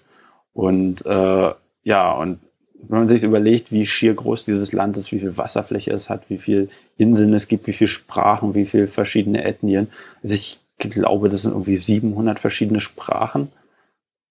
Und 0.53 1.05
äh, 1.05 1.51
ja, 1.83 2.13
und 2.13 2.39
wenn 2.87 2.99
man 2.99 3.07
sich 3.07 3.23
überlegt, 3.23 3.71
wie 3.71 3.85
schier 3.85 4.13
groß 4.13 4.45
dieses 4.45 4.73
Land 4.73 4.97
ist, 4.97 5.11
wie 5.11 5.19
viel 5.19 5.37
Wasserfläche 5.37 5.91
es 5.91 6.09
hat, 6.09 6.29
wie 6.29 6.37
viel 6.37 6.69
Inseln 6.97 7.33
es 7.33 7.47
gibt, 7.47 7.67
wie 7.67 7.73
viele 7.73 7.87
Sprachen, 7.87 8.55
wie 8.55 8.65
viele 8.65 8.87
verschiedene 8.87 9.43
Ethnien. 9.43 9.87
Also 10.23 10.35
ich 10.35 10.59
glaube, 10.77 11.29
das 11.29 11.43
sind 11.43 11.51
irgendwie 11.51 11.77
700 11.77 12.39
verschiedene 12.39 12.79
Sprachen. 12.79 13.51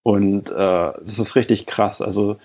Und 0.02 0.50
äh, 0.50 0.54
das 0.54 1.18
ist 1.18 1.36
richtig 1.36 1.66
krass. 1.66 2.02
Also 2.02 2.38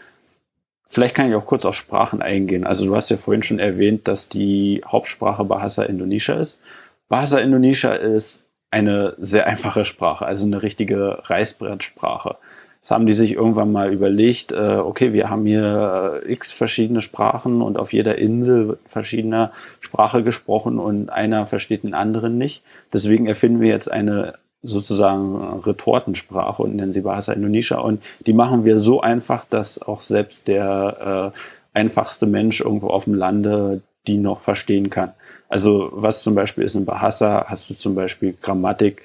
vielleicht 0.86 1.16
kann 1.16 1.30
ich 1.30 1.36
auch 1.36 1.46
kurz 1.46 1.66
auf 1.66 1.76
Sprachen 1.76 2.22
eingehen. 2.22 2.66
Also 2.66 2.86
du 2.86 2.96
hast 2.96 3.10
ja 3.10 3.18
vorhin 3.18 3.44
schon 3.44 3.60
erwähnt, 3.60 4.08
dass 4.08 4.30
die 4.30 4.84
Hauptsprache 4.86 5.44
Bahasa 5.44 5.84
Indonesia 5.84 6.36
ist. 6.36 6.60
Bahasa 7.08 7.40
Indonesia 7.40 7.94
ist 7.94 8.48
eine 8.72 9.16
sehr 9.18 9.48
einfache 9.48 9.86
Sprache, 9.86 10.26
also 10.26 10.46
eine 10.46 10.62
richtige 10.62 11.20
Reißbrettsprache. 11.30 12.38
Das 12.86 12.92
haben 12.92 13.08
die 13.08 13.14
sich 13.14 13.32
irgendwann 13.32 13.72
mal 13.72 13.92
überlegt, 13.92 14.52
äh, 14.52 14.78
okay, 14.78 15.12
wir 15.12 15.28
haben 15.28 15.48
hier 15.48 16.22
äh, 16.24 16.32
x 16.32 16.52
verschiedene 16.52 17.02
Sprachen 17.02 17.64
und 17.64 17.80
auf 17.80 17.94
jeder 17.94 18.20
Insel 18.20 18.68
wird 18.68 18.80
verschiedener 18.86 19.52
Sprache 19.80 20.22
gesprochen 20.22 20.78
und 20.78 21.10
einer 21.10 21.48
versteht 21.48 21.82
den 21.82 21.96
anderen 21.96 22.38
nicht. 22.38 22.62
Deswegen 22.94 23.26
erfinden 23.26 23.60
wir 23.60 23.70
jetzt 23.70 23.92
eine 23.92 24.36
sozusagen 24.62 25.62
Retortensprache 25.62 26.62
und 26.62 26.76
nennen 26.76 26.94
sie 26.94 27.02
Bahasa 27.02 27.34
Indonesia 27.34 27.80
und 27.80 28.04
die 28.28 28.34
machen 28.34 28.66
wir 28.66 28.78
so 28.78 29.02
einfach, 29.02 29.46
dass 29.46 29.82
auch 29.82 30.02
selbst 30.02 30.48
der 30.48 31.34
äh, 31.34 31.78
einfachste 31.80 32.28
Mensch 32.28 32.62
irgendwo 32.62 32.90
auf 32.90 33.06
dem 33.06 33.16
Lande 33.16 33.82
die 34.06 34.20
noch 34.20 34.42
verstehen 34.42 34.92
kann. 34.92 35.14
Also 35.50 35.90
was 35.92 36.22
zum 36.22 36.36
Beispiel 36.36 36.64
ist 36.64 36.76
in 36.76 36.86
Bahasa, 36.86 37.46
hast 37.48 37.68
du 37.68 37.74
zum 37.74 37.96
Beispiel 37.96 38.38
Grammatik 38.40 39.02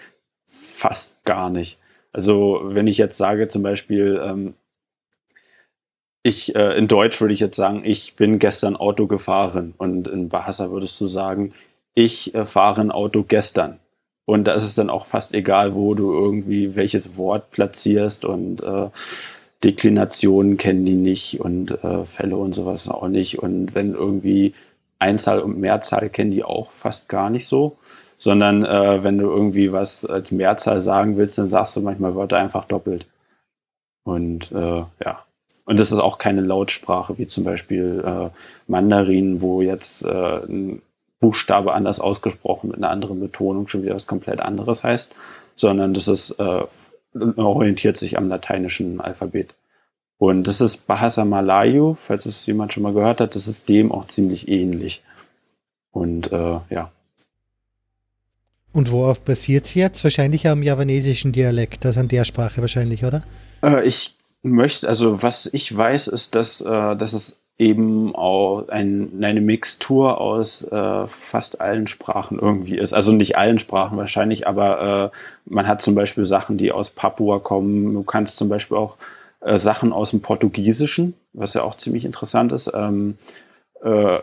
fast 0.46 1.24
gar 1.24 1.48
nicht. 1.48 1.78
Also 2.12 2.60
wenn 2.64 2.86
ich 2.86 2.98
jetzt 2.98 3.18
sage 3.18 3.48
zum 3.48 3.62
Beispiel, 3.62 4.20
ähm, 4.22 4.54
ich 6.22 6.54
äh, 6.54 6.76
in 6.76 6.88
Deutsch 6.88 7.20
würde 7.20 7.34
ich 7.34 7.40
jetzt 7.40 7.56
sagen, 7.56 7.82
ich 7.84 8.14
bin 8.16 8.38
gestern 8.38 8.76
Auto 8.76 9.06
gefahren 9.06 9.74
und 9.78 10.08
in 10.08 10.28
Bahasa 10.28 10.70
würdest 10.70 11.00
du 11.00 11.06
sagen, 11.06 11.54
ich 11.94 12.34
äh, 12.34 12.44
fahre 12.44 12.80
ein 12.82 12.90
Auto 12.90 13.24
gestern. 13.26 13.78
Und 14.26 14.44
da 14.44 14.54
ist 14.54 14.64
es 14.64 14.74
dann 14.74 14.90
auch 14.90 15.06
fast 15.06 15.34
egal, 15.34 15.74
wo 15.74 15.94
du 15.94 16.12
irgendwie 16.12 16.76
welches 16.76 17.16
Wort 17.16 17.50
platzierst 17.50 18.24
und 18.24 18.62
äh, 18.62 18.88
Deklinationen 19.64 20.56
kennen 20.56 20.84
die 20.84 20.96
nicht 20.96 21.40
und 21.40 21.82
äh, 21.82 22.04
Fälle 22.04 22.36
und 22.36 22.54
sowas 22.54 22.88
auch 22.88 23.08
nicht. 23.08 23.38
Und 23.40 23.74
wenn 23.74 23.94
irgendwie 23.94 24.54
Einzahl 24.98 25.40
und 25.40 25.58
Mehrzahl 25.58 26.10
kennen 26.10 26.30
die 26.30 26.44
auch 26.44 26.70
fast 26.70 27.08
gar 27.08 27.30
nicht 27.30 27.46
so 27.46 27.76
sondern 28.20 28.64
äh, 28.64 29.02
wenn 29.02 29.18
du 29.18 29.30
irgendwie 29.30 29.72
was 29.72 30.04
als 30.04 30.30
Mehrzahl 30.30 30.80
sagen 30.80 31.16
willst, 31.16 31.38
dann 31.38 31.48
sagst 31.48 31.74
du 31.74 31.80
manchmal 31.80 32.14
Wörter 32.14 32.36
einfach 32.36 32.66
doppelt. 32.66 33.06
Und 34.04 34.52
äh, 34.52 34.84
ja. 35.04 35.24
Und 35.64 35.80
das 35.80 35.90
ist 35.90 36.00
auch 36.00 36.18
keine 36.18 36.42
Lautsprache, 36.42 37.16
wie 37.18 37.26
zum 37.26 37.44
Beispiel 37.44 38.02
äh, 38.04 38.30
Mandarin, 38.66 39.40
wo 39.40 39.62
jetzt 39.62 40.04
äh, 40.04 40.44
ein 40.44 40.82
Buchstabe 41.18 41.72
anders 41.72 42.00
ausgesprochen 42.00 42.68
mit 42.70 42.76
einer 42.78 42.90
anderen 42.90 43.20
Betonung 43.20 43.68
schon 43.68 43.82
wieder 43.82 43.94
was 43.94 44.06
komplett 44.06 44.40
anderes 44.40 44.84
heißt, 44.84 45.14
sondern 45.54 45.94
das 45.94 46.08
ist 46.08 46.32
äh, 46.38 46.64
orientiert 47.36 47.96
sich 47.96 48.18
am 48.18 48.28
lateinischen 48.28 49.00
Alphabet. 49.00 49.54
Und 50.18 50.46
das 50.46 50.60
ist 50.60 50.86
Bahasa 50.86 51.24
Malayu, 51.24 51.94
falls 51.94 52.26
es 52.26 52.44
jemand 52.44 52.72
schon 52.72 52.82
mal 52.82 52.92
gehört 52.92 53.22
hat, 53.22 53.34
das 53.34 53.48
ist 53.48 53.68
dem 53.70 53.92
auch 53.92 54.04
ziemlich 54.04 54.48
ähnlich. 54.48 55.02
Und 55.90 56.32
äh, 56.32 56.58
ja, 56.68 56.90
und 58.72 58.92
worauf 58.92 59.22
basiert 59.22 59.64
es 59.64 59.74
jetzt? 59.74 60.04
Wahrscheinlich 60.04 60.46
am 60.48 60.62
javanesischen 60.62 61.32
Dialekt, 61.32 61.84
also 61.86 62.00
an 62.00 62.08
der 62.08 62.24
Sprache 62.24 62.60
wahrscheinlich, 62.60 63.04
oder? 63.04 63.22
Äh, 63.62 63.84
ich 63.86 64.16
möchte, 64.42 64.88
also 64.88 65.22
was 65.22 65.46
ich 65.52 65.76
weiß, 65.76 66.08
ist, 66.08 66.34
dass, 66.34 66.60
äh, 66.60 66.96
dass 66.96 67.12
es 67.12 67.40
eben 67.60 68.14
auch 68.14 68.68
ein, 68.68 69.22
eine 69.22 69.42
Mixtur 69.42 70.18
aus 70.18 70.66
äh, 70.66 71.06
fast 71.06 71.60
allen 71.60 71.86
Sprachen 71.88 72.38
irgendwie 72.38 72.78
ist. 72.78 72.94
Also 72.94 73.12
nicht 73.12 73.36
allen 73.36 73.58
Sprachen 73.58 73.98
wahrscheinlich, 73.98 74.46
aber 74.46 75.12
äh, 75.12 75.16
man 75.44 75.68
hat 75.68 75.82
zum 75.82 75.94
Beispiel 75.94 76.24
Sachen, 76.24 76.56
die 76.56 76.72
aus 76.72 76.88
Papua 76.88 77.38
kommen. 77.38 77.92
Du 77.92 78.02
kannst 78.02 78.38
zum 78.38 78.48
Beispiel 78.48 78.78
auch 78.78 78.96
äh, 79.40 79.58
Sachen 79.58 79.92
aus 79.92 80.12
dem 80.12 80.22
Portugiesischen, 80.22 81.14
was 81.34 81.52
ja 81.52 81.62
auch 81.62 81.74
ziemlich 81.74 82.06
interessant 82.06 82.50
ist. 82.52 82.70
Ähm, 82.72 83.18
äh, 83.82 84.20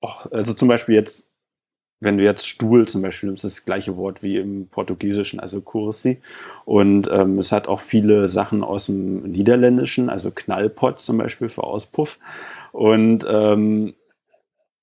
auch, 0.00 0.32
also 0.32 0.54
zum 0.54 0.68
Beispiel 0.68 0.94
jetzt 0.94 1.27
wenn 2.00 2.18
du 2.18 2.24
jetzt 2.24 2.46
Stuhl 2.46 2.86
zum 2.86 3.02
Beispiel 3.02 3.28
nimmst, 3.28 3.44
ist 3.44 3.58
das 3.58 3.64
gleiche 3.64 3.96
Wort 3.96 4.22
wie 4.22 4.36
im 4.36 4.68
Portugiesischen, 4.68 5.40
also 5.40 5.60
Kursi. 5.60 6.20
Und 6.64 7.08
ähm, 7.10 7.38
es 7.38 7.50
hat 7.50 7.66
auch 7.66 7.80
viele 7.80 8.28
Sachen 8.28 8.62
aus 8.62 8.86
dem 8.86 9.22
Niederländischen, 9.22 10.08
also 10.08 10.30
Knallpott 10.30 11.00
zum 11.00 11.18
Beispiel 11.18 11.48
für 11.48 11.64
Auspuff. 11.64 12.18
Und 12.72 13.26
ähm, 13.28 13.94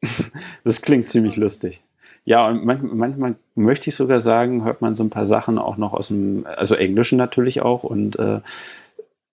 das 0.66 0.82
klingt 0.82 1.08
ziemlich 1.08 1.38
lustig. 1.38 1.84
Ja, 2.26 2.48
und 2.48 2.66
manchmal, 2.66 2.96
manchmal 2.96 3.36
möchte 3.54 3.90
ich 3.90 3.96
sogar 3.96 4.20
sagen, 4.20 4.66
hört 4.66 4.82
man 4.82 4.96
so 4.96 5.04
ein 5.04 5.12
paar 5.12 5.26
Sachen 5.26 5.58
auch 5.58 5.78
noch 5.78 5.94
aus 5.94 6.10
dem, 6.10 6.46
also 6.46 6.76
Englischen 6.76 7.18
natürlich 7.18 7.62
auch. 7.62 7.84
Und 7.84 8.20
äh, 8.20 8.42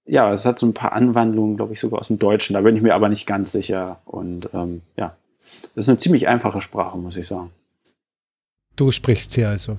ja, 0.05 0.33
es 0.33 0.47
hat 0.47 0.59
so 0.59 0.67
ein 0.67 0.75
paar 0.75 0.93
Anwandlungen, 0.93 1.57
glaube 1.57 1.73
ich, 1.73 1.81
sogar 1.81 1.99
aus 1.99 2.09
dem 2.09 2.19
Deutschen. 2.19 2.55
Da 2.55 2.61
bin 2.61 2.77
ich 2.77 2.83
mir 2.83 2.95
aber 2.95 3.09
nicht 3.09 3.27
ganz 3.27 3.51
sicher. 3.51 4.01
Und 4.05 4.51
ähm, 4.53 4.83
ja, 4.97 5.17
das 5.75 5.85
ist 5.85 5.89
eine 5.89 5.99
ziemlich 5.99 6.29
einfache 6.29 6.61
Sprache, 6.61 6.97
muss 6.99 7.17
ich 7.17 7.27
sagen. 7.27 7.51
Du 8.77 8.91
sprichst 8.91 9.33
sie 9.33 9.45
also. 9.45 9.79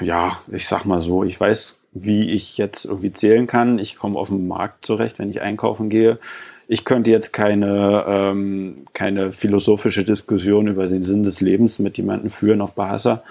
ja, 0.00 0.38
ich 0.50 0.66
sag 0.66 0.84
mal 0.84 1.00
so, 1.00 1.24
ich 1.24 1.38
weiß, 1.38 1.78
wie 1.92 2.30
ich 2.30 2.58
jetzt 2.58 2.84
irgendwie 2.84 3.12
zählen 3.12 3.46
kann. 3.46 3.78
Ich 3.78 3.96
komme 3.96 4.18
auf 4.18 4.28
den 4.28 4.48
Markt 4.48 4.84
zurecht, 4.84 5.18
wenn 5.18 5.30
ich 5.30 5.40
einkaufen 5.40 5.88
gehe. 5.88 6.18
Ich 6.66 6.84
könnte 6.84 7.10
jetzt 7.10 7.32
keine, 7.32 8.04
ähm, 8.08 8.76
keine 8.92 9.32
philosophische 9.32 10.02
Diskussion 10.02 10.66
über 10.66 10.86
den 10.86 11.04
Sinn 11.04 11.22
des 11.22 11.40
Lebens 11.40 11.78
mit 11.78 11.96
jemandem 11.96 12.30
führen 12.30 12.60
auf 12.60 12.74
Bahasa. 12.74 13.22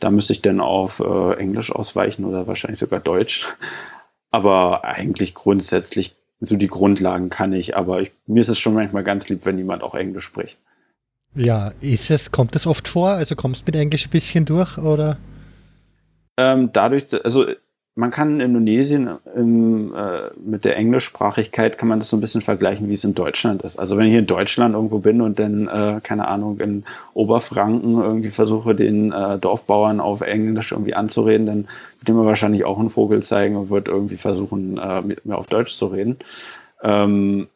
Da 0.00 0.10
müsste 0.10 0.32
ich 0.32 0.42
dann 0.42 0.60
auf 0.60 1.00
äh, 1.00 1.34
Englisch 1.34 1.72
ausweichen 1.72 2.24
oder 2.24 2.46
wahrscheinlich 2.46 2.78
sogar 2.78 3.00
Deutsch. 3.00 3.46
Aber 4.30 4.84
eigentlich 4.84 5.34
grundsätzlich, 5.34 6.16
so 6.40 6.56
die 6.56 6.68
Grundlagen 6.68 7.30
kann 7.30 7.52
ich. 7.52 7.76
Aber 7.76 8.00
ich, 8.00 8.12
mir 8.26 8.40
ist 8.40 8.48
es 8.48 8.58
schon 8.58 8.74
manchmal 8.74 9.04
ganz 9.04 9.28
lieb, 9.28 9.44
wenn 9.44 9.58
jemand 9.58 9.82
auch 9.82 9.94
Englisch 9.94 10.24
spricht. 10.24 10.58
Ja, 11.34 11.72
ist 11.80 12.10
es, 12.10 12.32
kommt 12.32 12.54
das 12.54 12.66
oft 12.66 12.88
vor? 12.88 13.10
Also 13.10 13.36
kommst 13.36 13.62
du 13.62 13.66
mit 13.66 13.76
Englisch 13.76 14.06
ein 14.06 14.10
bisschen 14.10 14.44
durch 14.44 14.78
oder? 14.78 15.16
Ähm, 16.36 16.70
dadurch, 16.72 17.06
also 17.24 17.46
man 17.96 18.10
kann 18.10 18.34
in 18.34 18.40
Indonesien 18.40 19.18
im, 19.36 19.94
äh, 19.94 20.30
mit 20.38 20.64
der 20.64 20.76
Englischsprachigkeit 20.76 21.76
kann 21.76 21.88
man 21.88 22.00
das 22.00 22.10
so 22.10 22.16
ein 22.16 22.20
bisschen 22.20 22.40
vergleichen, 22.40 22.88
wie 22.88 22.94
es 22.94 23.04
in 23.04 23.14
Deutschland 23.14 23.62
ist. 23.62 23.78
Also 23.78 23.96
wenn 23.96 24.06
ich 24.06 24.10
hier 24.10 24.20
in 24.20 24.26
Deutschland 24.26 24.74
irgendwo 24.74 24.98
bin 24.98 25.20
und 25.20 25.38
dann, 25.38 25.68
äh, 25.68 26.00
keine 26.02 26.28
Ahnung, 26.28 26.60
in 26.60 26.84
Oberfranken 27.14 27.98
irgendwie 27.98 28.30
versuche, 28.30 28.74
den 28.74 29.12
äh, 29.12 29.38
Dorfbauern 29.38 30.00
auf 30.00 30.22
Englisch 30.22 30.72
irgendwie 30.72 30.94
anzureden, 30.94 31.46
dann 31.46 31.68
wird 32.00 32.16
mir 32.16 32.24
wahrscheinlich 32.24 32.64
auch 32.64 32.78
einen 32.78 32.90
Vogel 32.90 33.22
zeigen 33.22 33.56
und 33.56 33.70
wird 33.70 33.88
irgendwie 33.88 34.16
versuchen, 34.16 34.78
äh, 34.78 35.02
mit 35.02 35.26
mir 35.26 35.36
auf 35.36 35.46
Deutsch 35.46 35.74
zu 35.74 35.86
reden. 35.86 36.16
Ähm, 36.82 37.48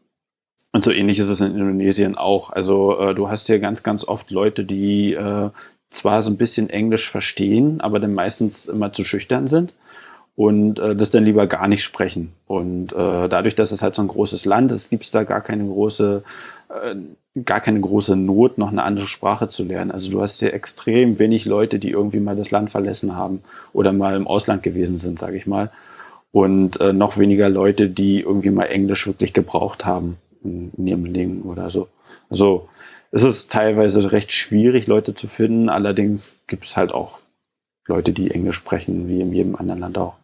und 0.74 0.84
so 0.84 0.90
ähnlich 0.90 1.20
ist 1.20 1.28
es 1.28 1.40
in 1.40 1.52
Indonesien 1.52 2.16
auch. 2.16 2.50
Also 2.50 2.98
äh, 2.98 3.14
du 3.14 3.28
hast 3.28 3.46
hier 3.46 3.60
ganz, 3.60 3.84
ganz 3.84 4.06
oft 4.08 4.32
Leute, 4.32 4.64
die 4.64 5.14
äh, 5.14 5.50
zwar 5.88 6.20
so 6.20 6.32
ein 6.32 6.36
bisschen 6.36 6.68
Englisch 6.68 7.08
verstehen, 7.08 7.80
aber 7.80 8.00
dann 8.00 8.12
meistens 8.12 8.66
immer 8.66 8.92
zu 8.92 9.04
schüchtern 9.04 9.46
sind 9.46 9.72
und 10.34 10.80
äh, 10.80 10.96
das 10.96 11.10
dann 11.10 11.24
lieber 11.24 11.46
gar 11.46 11.68
nicht 11.68 11.84
sprechen. 11.84 12.32
Und 12.48 12.92
äh, 12.92 13.28
dadurch, 13.28 13.54
dass 13.54 13.70
es 13.70 13.82
halt 13.82 13.94
so 13.94 14.02
ein 14.02 14.08
großes 14.08 14.46
Land 14.46 14.72
ist, 14.72 14.90
gibt 14.90 15.04
es 15.04 15.12
da 15.12 15.22
gar 15.22 15.42
keine 15.42 15.64
große, 15.64 16.24
äh, 16.70 17.40
gar 17.44 17.60
keine 17.60 17.78
große 17.78 18.16
Not, 18.16 18.58
noch 18.58 18.72
eine 18.72 18.82
andere 18.82 19.06
Sprache 19.06 19.48
zu 19.48 19.62
lernen. 19.62 19.92
Also 19.92 20.10
du 20.10 20.22
hast 20.22 20.40
hier 20.40 20.54
extrem 20.54 21.20
wenig 21.20 21.44
Leute, 21.44 21.78
die 21.78 21.90
irgendwie 21.90 22.18
mal 22.18 22.34
das 22.34 22.50
Land 22.50 22.70
verlassen 22.70 23.14
haben 23.14 23.44
oder 23.72 23.92
mal 23.92 24.16
im 24.16 24.26
Ausland 24.26 24.64
gewesen 24.64 24.96
sind, 24.96 25.20
sage 25.20 25.36
ich 25.36 25.46
mal. 25.46 25.70
Und 26.32 26.80
äh, 26.80 26.92
noch 26.92 27.16
weniger 27.16 27.48
Leute, 27.48 27.88
die 27.88 28.22
irgendwie 28.22 28.50
mal 28.50 28.64
Englisch 28.64 29.06
wirklich 29.06 29.34
gebraucht 29.34 29.86
haben 29.86 30.18
in 30.44 30.86
ihrem 30.86 31.04
Leben 31.04 31.42
oder 31.42 31.70
so. 31.70 31.88
Also 32.30 32.68
es 33.10 33.22
ist 33.22 33.50
teilweise 33.50 34.12
recht 34.12 34.32
schwierig, 34.32 34.86
Leute 34.86 35.14
zu 35.14 35.28
finden. 35.28 35.68
Allerdings 35.68 36.38
gibt 36.46 36.64
es 36.64 36.76
halt 36.76 36.92
auch 36.92 37.20
Leute, 37.86 38.12
die 38.12 38.30
Englisch 38.30 38.56
sprechen, 38.56 39.08
wie 39.08 39.20
in 39.20 39.32
jedem 39.32 39.56
anderen 39.56 39.80
Land 39.80 39.98
auch. 39.98 40.14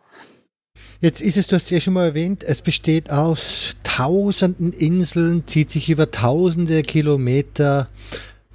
Jetzt 1.00 1.22
ist 1.22 1.36
es, 1.36 1.46
du 1.46 1.56
hast 1.56 1.64
es 1.64 1.70
ja 1.70 1.80
schon 1.80 1.94
mal 1.94 2.08
erwähnt, 2.08 2.42
es 2.42 2.60
besteht 2.60 3.10
aus 3.10 3.76
tausenden 3.84 4.72
Inseln, 4.72 5.46
zieht 5.46 5.70
sich 5.70 5.88
über 5.88 6.10
tausende 6.10 6.82
Kilometer. 6.82 7.88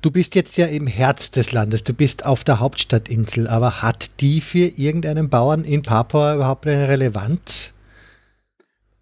Du 0.01 0.11
bist 0.11 0.35
jetzt 0.35 0.55
ja 0.57 0.67
im 0.67 0.85
Herz 0.85 1.31
des 1.31 1.51
Landes, 1.51 1.83
du 1.83 1.93
bist 1.93 2.25
auf 2.25 2.43
der 2.43 2.59
Hauptstadtinsel, 2.59 3.47
aber 3.47 3.81
hat 3.81 4.21
die 4.21 4.41
für 4.41 4.67
irgendeinen 4.77 5.29
Bauern 5.29 5.63
in 5.63 5.81
Papua 5.81 6.35
überhaupt 6.35 6.67
eine 6.67 6.87
Relevanz? 6.87 7.73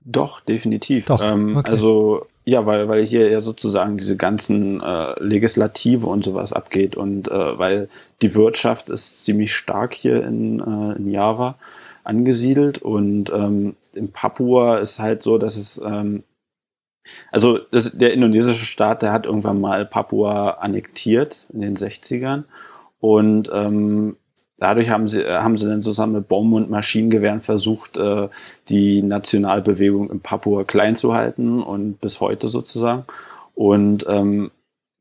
Doch, 0.05 0.39
definitiv. 0.39 1.08
Doch, 1.08 1.22
ähm, 1.22 1.58
okay. 1.58 1.70
Also 1.70 2.27
ja, 2.46 2.66
weil, 2.66 2.88
weil 2.90 3.06
hier 3.06 3.30
ja 3.30 3.42
sozusagen 3.42 3.98
diese 3.98 4.18
ganzen 4.18 4.82
äh, 4.82 5.20
Legislative 5.24 6.08
und 6.08 6.24
sowas 6.24 6.52
abgeht 6.54 6.96
und 6.96 7.30
äh, 7.30 7.58
weil 7.58 7.90
die 8.22 8.36
Wirtschaft 8.36 8.90
ist 8.90 9.24
ziemlich 9.24 9.56
stark 9.56 9.94
hier 9.94 10.24
in, 10.24 10.60
äh, 10.60 10.98
in 10.98 11.08
Java 11.08 11.56
angesiedelt 12.04 12.80
und 12.80 13.32
ähm, 13.32 13.76
in 13.94 14.12
Papua 14.12 14.80
ist 14.80 15.00
halt 15.00 15.24
so, 15.24 15.38
dass 15.38 15.56
es 15.56 15.82
ähm, 15.84 16.24
also 17.32 17.60
das, 17.72 17.92
der 17.94 18.14
indonesische 18.14 18.66
Staat, 18.66 19.02
der 19.02 19.12
hat 19.12 19.26
irgendwann 19.26 19.60
mal 19.60 19.86
Papua 19.86 20.52
annektiert 20.52 21.48
in 21.54 21.62
den 21.62 21.76
60ern 21.76 22.44
und 23.00 23.50
ähm, 23.54 24.18
dadurch 24.58 24.90
haben 24.90 25.08
sie, 25.08 25.22
äh, 25.22 25.40
haben 25.40 25.58
sie 25.58 25.68
dann 25.68 25.84
zusammen 25.84 26.14
mit 26.14 26.28
Bomben 26.28 26.54
und 26.54 26.70
Maschinengewehren 26.70 27.40
versucht, 27.40 27.98
äh, 27.98 28.30
die 28.70 29.02
Nationalbewegung 29.02 30.10
in 30.10 30.20
Papua 30.20 30.63
klein 30.63 30.96
zu 30.96 31.13
halten 31.13 31.62
und 31.62 32.00
bis 32.00 32.22
heute 32.22 32.48
sozusagen. 32.48 33.06
Und 33.56 34.06
ähm, 34.08 34.52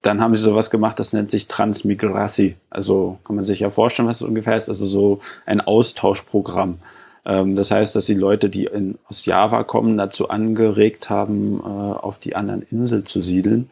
dann 0.03 0.21
haben 0.21 0.35
sie 0.35 0.43
sowas 0.43 0.71
gemacht, 0.71 0.99
das 0.99 1.13
nennt 1.13 1.31
sich 1.31 1.47
Transmigrasi. 1.47 2.57
Also 2.71 3.19
kann 3.25 3.37
man 3.37 3.45
sich 3.45 3.61
ja 3.61 3.71
vorstellen, 3.71 4.09
was 4.09 4.19
das 4.19 4.29
ungefähr 4.29 4.57
ist. 4.57 4.69
Also 4.69 4.87
so 4.87 5.21
ein 5.47 5.61
Austauschprogramm. 5.61 6.79
Ähm, 7.25 7.55
das 7.55 7.71
heißt, 7.71 7.95
dass 7.95 8.07
die 8.07 8.15
Leute, 8.15 8.51
die 8.51 8.65
in, 8.65 8.99
aus 9.09 9.25
Java 9.27 9.63
kommen, 9.63 9.97
dazu 9.97 10.29
angeregt 10.29 11.09
haben, 11.09 11.61
äh, 11.61 11.63
auf 11.63 12.19
die 12.19 12.35
anderen 12.35 12.63
Insel 12.63 13.05
zu 13.05 13.21
siedeln 13.21 13.71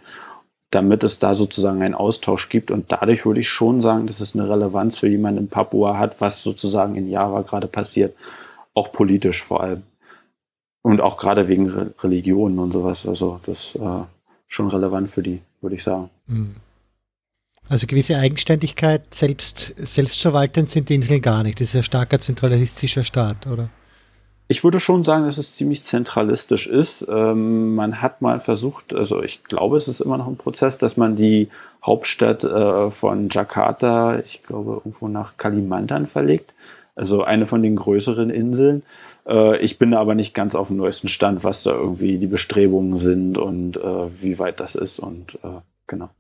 damit 0.71 1.03
es 1.03 1.19
da 1.19 1.35
sozusagen 1.35 1.83
einen 1.83 1.95
Austausch 1.95 2.49
gibt. 2.49 2.71
Und 2.71 2.93
dadurch 2.93 3.27
würde 3.27 3.41
ich 3.41 3.49
schon 3.49 3.81
sagen, 3.81 4.07
dass 4.07 4.21
es 4.21 4.37
eine 4.37 4.49
Relevanz 4.49 4.99
für 4.99 5.09
jemanden 5.09 5.41
in 5.41 5.49
Papua 5.49 5.99
hat, 5.99 6.21
was 6.21 6.43
sozusagen 6.43 6.95
in 6.95 7.09
Java 7.09 7.43
gerade 7.43 7.67
passiert. 7.67 8.17
Auch 8.75 8.93
politisch 8.93 9.43
vor 9.43 9.63
allem. 9.63 9.83
Und 10.83 11.01
auch 11.01 11.19
gerade 11.19 11.49
wegen 11.49 11.69
Re 11.69 11.93
Religionen 12.01 12.59
und 12.59 12.73
sowas. 12.73 13.07
Also 13.07 13.41
das 13.45 13.75
ist 13.75 13.83
äh, 13.83 14.05
schon 14.49 14.69
relevant 14.69 15.09
für 15.09 15.23
die, 15.23 15.43
würde 15.61 15.77
ich 15.77 15.83
sagen. 15.83 16.09
Mhm. 16.27 16.57
Also 17.69 17.87
gewisse 17.87 18.19
Eigenständigkeit, 18.19 19.15
selbst 19.15 19.75
selbstverwaltend 19.77 20.71
sind 20.71 20.89
die 20.89 20.97
Inseln 20.97 21.23
gar 21.23 21.43
nicht. 21.43 21.61
Das 21.61 21.69
ist 21.69 21.77
ein 21.77 21.83
starker 21.83 22.19
zentralistischer 22.19 23.05
Staat, 23.05 23.47
oder? 23.47 23.71
Ich 24.51 24.65
würde 24.65 24.81
schon 24.81 25.05
sagen, 25.05 25.27
dass 25.27 25.39
es 25.39 25.55
ziemlich 25.55 25.85
zentralistisch 25.85 26.67
ist. 26.67 27.07
Ähm, 27.09 27.77
man 27.77 28.03
hat 28.03 28.21
mal 28.21 28.41
versucht, 28.41 28.93
also 28.93 29.23
ich 29.23 29.45
glaube, 29.45 29.77
es 29.77 29.87
ist 29.87 30.01
immer 30.01 30.19
noch 30.19 30.27
ein 30.27 30.39
Prozess, 30.39 30.77
dass 30.77 30.97
man 30.97 31.15
die 31.15 31.47
Hauptstadt 31.87 32.43
äh, 32.43 32.91
von 32.91 33.29
Jakarta, 33.31 34.19
ich 34.19 34.43
glaube, 34.43 34.73
irgendwo 34.79 35.07
nach 35.07 35.37
Kalimantan 35.37 36.09
verlegt. 36.09 36.53
Also 36.97 37.23
eine 37.23 37.47
von 37.47 37.63
den 37.63 37.77
größeren 37.77 38.29
Inseln. 38.29 38.83
Äh, 39.25 39.59
ich 39.59 39.79
bin 39.79 39.95
aber 39.95 40.17
nicht 40.17 40.35
ganz 40.35 40.57
auf 40.57 40.67
dem 40.67 40.79
neuesten 40.79 41.07
Stand, 41.07 41.45
was 41.45 41.63
da 41.63 41.71
irgendwie 41.71 42.19
die 42.19 42.27
Bestrebungen 42.27 42.99
sind 42.99 43.39
und 43.39 43.77
äh, 43.77 44.23
wie 44.23 44.41
weit 44.41 44.59
das 44.59 44.75
ist 44.75 44.99
und 44.99 45.39
äh, 45.45 45.61
genau. 45.87 46.11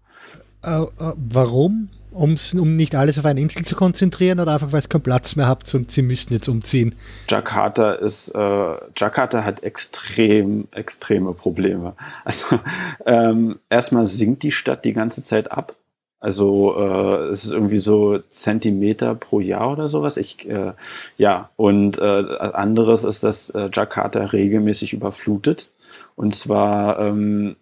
Äh, 0.63 0.83
äh, 0.83 1.15
warum? 1.17 1.89
Um's, 2.13 2.55
um 2.55 2.77
nicht 2.77 2.95
alles 2.95 3.19
auf 3.19 3.25
eine 3.25 3.41
Insel 3.41 3.65
zu 3.65 3.77
konzentrieren 3.77 4.41
oder 4.41 4.55
einfach, 4.55 4.73
weil 4.73 4.81
es 4.81 4.89
keinen 4.89 5.03
Platz 5.03 5.37
mehr 5.37 5.47
habt 5.47 5.73
und 5.75 5.91
sie 5.91 6.03
müssen 6.03 6.33
jetzt 6.33 6.49
umziehen? 6.49 6.97
Jakarta 7.29 7.93
ist, 7.93 8.29
äh, 8.35 8.75
Jakarta 8.97 9.45
hat 9.45 9.63
extrem, 9.63 10.69
extreme 10.73 11.33
Probleme. 11.35 11.95
Also 12.25 12.59
ähm, 13.07 13.59
erstmal 13.69 14.07
sinkt 14.07 14.43
die 14.43 14.51
Stadt 14.51 14.85
die 14.85 14.93
ganze 14.93 15.23
Zeit 15.23 15.53
ab. 15.53 15.77
Also 16.21 16.77
äh, 16.79 17.29
es 17.29 17.45
ist 17.45 17.53
irgendwie 17.53 17.79
so 17.79 18.19
Zentimeter 18.29 19.15
pro 19.15 19.41
Jahr 19.41 19.73
oder 19.73 19.89
sowas. 19.89 20.19
Ich 20.19 20.47
äh, 20.49 20.75
ja 21.17 21.51
und 21.57 21.99
äh, 21.99 22.03
anderes 22.03 23.05
ist, 23.05 23.25
dass 23.25 23.51
äh, 23.51 23.71
Jakarta 23.73 24.25
regelmäßig 24.27 24.93
überflutet. 24.93 25.71
Und 26.17 26.35
zwar 26.35 26.99
ähm, 26.99 27.57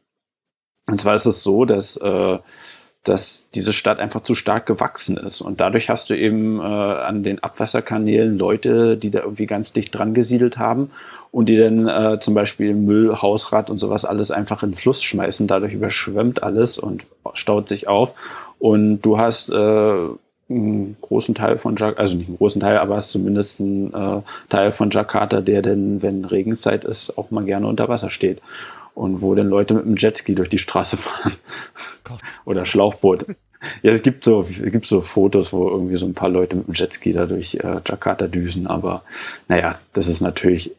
und 0.88 1.00
zwar 1.00 1.14
ist 1.14 1.26
es 1.26 1.42
so, 1.42 1.64
dass 1.66 1.98
äh, 1.98 2.38
dass 3.04 3.50
diese 3.50 3.72
Stadt 3.72 4.00
einfach 4.00 4.22
zu 4.22 4.34
stark 4.34 4.66
gewachsen 4.66 5.16
ist. 5.16 5.40
Und 5.40 5.60
dadurch 5.60 5.88
hast 5.88 6.10
du 6.10 6.16
eben 6.16 6.60
äh, 6.60 6.62
an 6.62 7.22
den 7.22 7.42
Abwasserkanälen 7.42 8.38
Leute, 8.38 8.96
die 8.96 9.10
da 9.10 9.20
irgendwie 9.20 9.46
ganz 9.46 9.72
dicht 9.72 9.96
dran 9.96 10.14
gesiedelt 10.14 10.58
haben 10.58 10.90
und 11.30 11.48
die 11.48 11.56
dann 11.56 11.88
äh, 11.88 12.18
zum 12.20 12.34
Beispiel 12.34 12.74
Müll, 12.74 13.20
Hausrat 13.20 13.70
und 13.70 13.78
sowas 13.78 14.04
alles 14.04 14.30
einfach 14.30 14.62
in 14.62 14.70
den 14.70 14.76
Fluss 14.76 15.02
schmeißen. 15.02 15.46
Dadurch 15.46 15.74
überschwemmt 15.74 16.42
alles 16.42 16.78
und 16.78 17.06
staut 17.34 17.68
sich 17.68 17.88
auf. 17.88 18.14
Und 18.58 19.02
du 19.02 19.18
hast 19.18 19.50
äh, 19.50 20.08
einen 20.50 20.96
großen 21.00 21.34
Teil 21.34 21.58
von 21.58 21.76
Jakarta, 21.76 22.00
also 22.00 22.16
nicht 22.16 22.28
einen 22.28 22.38
großen 22.38 22.60
Teil, 22.60 22.78
aber 22.78 22.96
hast 22.96 23.12
zumindest 23.12 23.60
einen 23.60 23.92
äh, 23.92 24.22
Teil 24.48 24.70
von 24.70 24.90
Jakarta, 24.90 25.40
der 25.40 25.62
denn, 25.62 26.02
wenn 26.02 26.24
Regenzeit 26.24 26.84
ist, 26.84 27.16
auch 27.16 27.30
mal 27.30 27.44
gerne 27.44 27.66
unter 27.66 27.88
Wasser 27.88 28.10
steht 28.10 28.40
und 28.98 29.22
wo 29.22 29.34
dann 29.34 29.48
Leute 29.48 29.74
mit 29.74 29.84
einem 29.84 29.96
Jetski 29.96 30.34
durch 30.34 30.48
die 30.48 30.58
Straße 30.58 30.96
fahren. 30.96 31.32
Oder 32.44 32.66
Schlauchboot. 32.66 33.26
Ja, 33.82 33.90
es 33.90 34.02
gibt 34.02 34.24
so, 34.24 34.40
es 34.40 34.62
gibt 34.62 34.86
so 34.86 35.00
Fotos, 35.00 35.52
wo 35.52 35.68
irgendwie 35.68 35.96
so 35.96 36.06
ein 36.06 36.14
paar 36.14 36.28
Leute 36.28 36.56
mit 36.56 36.68
dem 36.68 36.74
Jetski 36.74 37.12
da 37.12 37.26
durch 37.26 37.56
äh, 37.56 37.80
Jakarta 37.84 38.28
düsen, 38.28 38.66
aber 38.66 39.02
naja, 39.48 39.72
das 39.92 40.06
ist 40.08 40.20
natürlich 40.20 40.76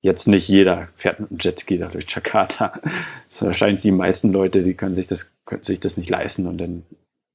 jetzt 0.00 0.26
nicht 0.26 0.48
jeder 0.48 0.88
fährt 0.94 1.20
mit 1.20 1.30
dem 1.30 1.38
Jetski 1.38 1.78
da 1.78 1.88
durch 1.88 2.06
Jakarta. 2.08 2.80
Das 2.82 3.38
sind 3.38 3.48
wahrscheinlich 3.48 3.82
die 3.82 3.90
meisten 3.90 4.32
Leute, 4.32 4.62
die 4.62 4.74
können 4.74 4.94
sich 4.94 5.06
das, 5.06 5.32
können 5.44 5.64
sich 5.64 5.80
das 5.80 5.96
nicht 5.96 6.10
leisten 6.10 6.46
und 6.46 6.58
dann, 6.58 6.84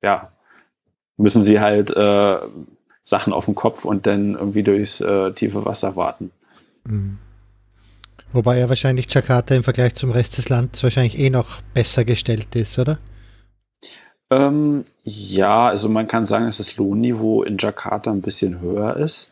ja, 0.02 0.32
müssen 1.18 1.44
sie 1.44 1.60
halt 1.60 1.90
äh, 1.92 2.38
Sachen 3.04 3.34
auf 3.34 3.46
den 3.46 3.56
Kopf 3.56 3.86
und 3.86 4.06
dann 4.06 4.36
irgendwie 4.36 4.64
durchs 4.64 5.02
äh, 5.02 5.34
tiefe 5.34 5.66
Wasser 5.66 5.96
warten. 5.96 6.32
Mhm. 6.86 7.18
Wobei 8.32 8.60
ja 8.60 8.70
wahrscheinlich 8.70 9.12
Jakarta 9.12 9.56
im 9.56 9.64
Vergleich 9.64 9.96
zum 9.96 10.12
Rest 10.12 10.38
des 10.38 10.50
Landes 10.50 10.84
wahrscheinlich 10.84 11.18
eh 11.18 11.30
noch 11.30 11.62
besser 11.74 12.06
gestellt 12.06 12.56
ist, 12.56 12.78
oder? 12.78 13.00
Ähm, 14.30 14.86
ja, 15.04 15.68
also 15.68 15.90
man 15.90 16.08
kann 16.08 16.26
sagen, 16.26 16.46
dass 16.46 16.58
das 16.58 16.78
Lohnniveau 16.78 17.44
in 17.44 17.58
Jakarta 17.58 18.12
ein 18.12 18.22
bisschen 18.22 18.62
höher 18.62 18.96
ist. 18.98 19.32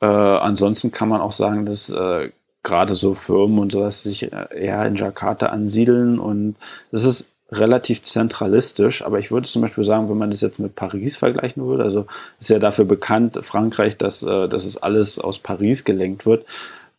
Äh, 0.00 0.06
ansonsten 0.06 0.90
kann 0.90 1.08
man 1.08 1.20
auch 1.20 1.32
sagen, 1.32 1.66
dass 1.66 1.90
äh, 1.90 2.30
gerade 2.64 2.96
so 2.96 3.14
Firmen 3.14 3.58
und 3.58 3.72
sowas 3.72 4.02
sich 4.02 4.32
äh, 4.32 4.46
eher 4.52 4.84
in 4.86 4.96
Jakarta 4.96 5.46
ansiedeln 5.46 6.18
und 6.18 6.56
das 6.90 7.04
ist 7.04 7.30
relativ 7.52 8.02
zentralistisch, 8.02 9.04
aber 9.04 9.20
ich 9.20 9.30
würde 9.30 9.46
zum 9.46 9.62
Beispiel 9.62 9.84
sagen, 9.84 10.08
wenn 10.08 10.18
man 10.18 10.30
das 10.30 10.40
jetzt 10.40 10.58
mit 10.58 10.74
Paris 10.74 11.16
vergleichen 11.16 11.64
würde, 11.64 11.84
also 11.84 12.06
ist 12.40 12.50
ja 12.50 12.58
dafür 12.58 12.86
bekannt, 12.86 13.38
Frankreich, 13.42 13.96
dass, 13.96 14.24
äh, 14.24 14.48
dass 14.48 14.64
es 14.64 14.76
alles 14.76 15.20
aus 15.20 15.38
Paris 15.38 15.84
gelenkt 15.84 16.26
wird 16.26 16.44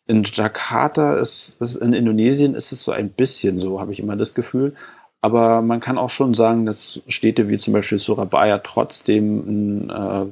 in 0.07 0.23
Jakarta 0.23 1.15
ist, 1.15 1.59
ist, 1.59 1.77
in 1.77 1.93
Indonesien 1.93 2.53
ist 2.53 2.71
es 2.71 2.83
so 2.83 2.91
ein 2.91 3.09
bisschen 3.09 3.59
so, 3.59 3.79
habe 3.79 3.91
ich 3.91 3.99
immer 3.99 4.15
das 4.15 4.33
Gefühl. 4.33 4.73
Aber 5.21 5.61
man 5.61 5.79
kann 5.79 5.97
auch 5.97 6.11
schon 6.11 6.35
sagen, 6.35 6.65
dass 6.67 7.01
Städte 7.07 7.49
wie 7.49 7.57
zum 7.57 7.73
Beispiel 7.73 7.97
Surabaya 7.97 8.59
trotzdem, 8.59 9.89
äh, 9.89 10.25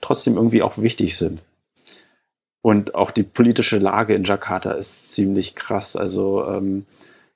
trotzdem 0.00 0.36
irgendwie 0.36 0.62
auch 0.62 0.78
wichtig 0.78 1.18
sind. 1.18 1.42
Und 2.62 2.94
auch 2.94 3.10
die 3.10 3.22
politische 3.22 3.78
Lage 3.78 4.14
in 4.14 4.24
Jakarta 4.24 4.72
ist 4.72 5.14
ziemlich 5.14 5.54
krass. 5.54 5.96
Also 5.96 6.46
ähm, 6.46 6.86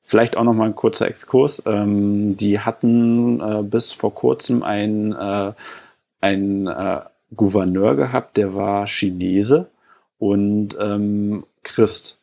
vielleicht 0.00 0.36
auch 0.36 0.44
noch 0.44 0.54
mal 0.54 0.66
ein 0.66 0.74
kurzer 0.74 1.06
Exkurs. 1.06 1.62
Ähm, 1.66 2.36
die 2.36 2.60
hatten 2.60 3.40
äh, 3.40 3.62
bis 3.62 3.92
vor 3.92 4.14
kurzem 4.14 4.62
ein, 4.62 5.12
äh, 5.12 5.52
ein 6.20 6.66
äh, 6.66 7.00
Gouverneur 7.36 7.94
gehabt, 7.96 8.36
der 8.36 8.54
war 8.54 8.86
Chinese 8.86 9.68
und 10.18 10.76
ähm, 10.78 11.44
Christ. 11.62 12.18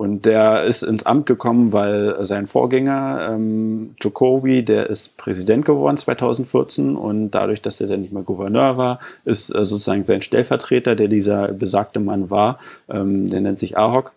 Und 0.00 0.24
der 0.24 0.64
ist 0.64 0.82
ins 0.82 1.04
Amt 1.04 1.26
gekommen, 1.26 1.74
weil 1.74 2.24
sein 2.24 2.46
Vorgänger, 2.46 3.32
ähm, 3.32 3.96
Jokowi, 4.00 4.64
der 4.64 4.88
ist 4.88 5.18
Präsident 5.18 5.66
geworden 5.66 5.98
2014 5.98 6.96
und 6.96 7.32
dadurch, 7.32 7.60
dass 7.60 7.82
er 7.82 7.86
dann 7.86 8.00
nicht 8.00 8.10
mehr 8.10 8.22
Gouverneur 8.22 8.78
war, 8.78 9.00
ist 9.26 9.54
äh, 9.54 9.62
sozusagen 9.62 10.06
sein 10.06 10.22
Stellvertreter, 10.22 10.96
der 10.96 11.08
dieser 11.08 11.48
besagte 11.48 12.00
Mann 12.00 12.30
war, 12.30 12.58
ähm, 12.88 13.28
der 13.28 13.42
nennt 13.42 13.58
sich 13.58 13.76
Ahok, 13.76 14.12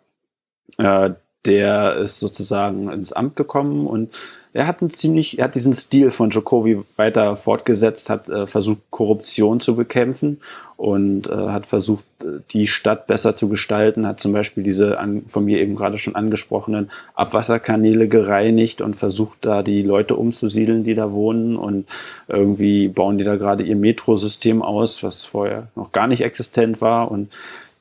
äh, 0.78 1.10
der 1.46 1.98
ist 1.98 2.20
sozusagen 2.20 2.90
ins 2.90 3.12
Amt 3.12 3.36
gekommen 3.36 3.86
und 3.86 4.16
er 4.54 4.68
hat 4.68 4.82
einen 4.82 4.92
ziemlich, 4.92 5.40
er 5.40 5.46
hat 5.46 5.56
diesen 5.56 5.74
Stil 5.74 6.12
von 6.12 6.30
Jokowi 6.30 6.84
weiter 6.96 7.36
fortgesetzt, 7.36 8.10
hat 8.10 8.30
äh, 8.30 8.48
versucht, 8.48 8.80
Korruption 8.92 9.60
zu 9.60 9.76
bekämpfen 9.76 10.40
und 10.84 11.30
äh, 11.30 11.34
hat 11.34 11.66
versucht, 11.66 12.06
die 12.52 12.68
Stadt 12.68 13.08
besser 13.08 13.38
zu 13.38 13.48
gestalten, 13.48 14.06
hat 14.06 14.20
zum 14.20 14.34
Beispiel 14.34 14.64
diese 14.64 15.00
an, 15.00 15.24
von 15.28 15.46
mir 15.46 15.62
eben 15.62 15.76
gerade 15.76 15.98
schon 15.98 16.16
angesprochenen 16.16 16.92
Abwasserkanäle 17.16 18.10
gereinigt 18.10 18.82
und 18.82 18.94
versucht, 18.94 19.46
da 19.46 19.64
die 19.64 19.82
Leute 19.82 20.18
umzusiedeln, 20.18 20.84
die 20.84 20.94
da 20.94 21.14
wohnen. 21.14 21.56
Und 21.56 21.86
irgendwie 22.28 22.90
bauen 22.90 23.18
die 23.18 23.24
da 23.24 23.38
gerade 23.38 23.64
ihr 23.64 23.78
Metrosystem 23.78 24.62
aus, 24.62 25.04
was 25.04 25.24
vorher 25.24 25.70
noch 25.76 25.94
gar 25.94 26.08
nicht 26.08 26.20
existent 26.20 26.82
war. 26.82 27.10
Und 27.10 27.32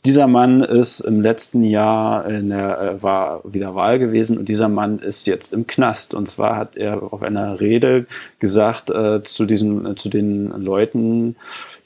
dieser 0.05 0.27
Mann 0.27 0.62
ist 0.62 1.01
im 1.01 1.21
letzten 1.21 1.62
Jahr 1.62 2.27
in 2.27 2.49
der, 2.49 2.81
äh, 2.81 3.03
war 3.03 3.41
wieder 3.45 3.77
Wahl 3.77 4.01
gewesen 4.01 4.37
und 4.37 4.49
dieser 4.49 4.69
Mann 4.69 4.99
ist 4.99 5.29
jetzt 5.29 5.53
im 5.53 5.69
Knast. 5.69 6.12
Und 6.12 6.29
zwar 6.29 6.57
hat 6.57 6.77
er 6.77 7.12
auf 7.12 7.23
einer 7.23 7.61
Rede 7.61 8.07
gesagt 8.41 8.91
äh, 8.91 9.23
zu 9.23 9.47
diesen, 9.47 9.87
äh, 9.87 9.95
zu 9.95 10.09
den 10.09 10.51
Leuten, 10.61 11.37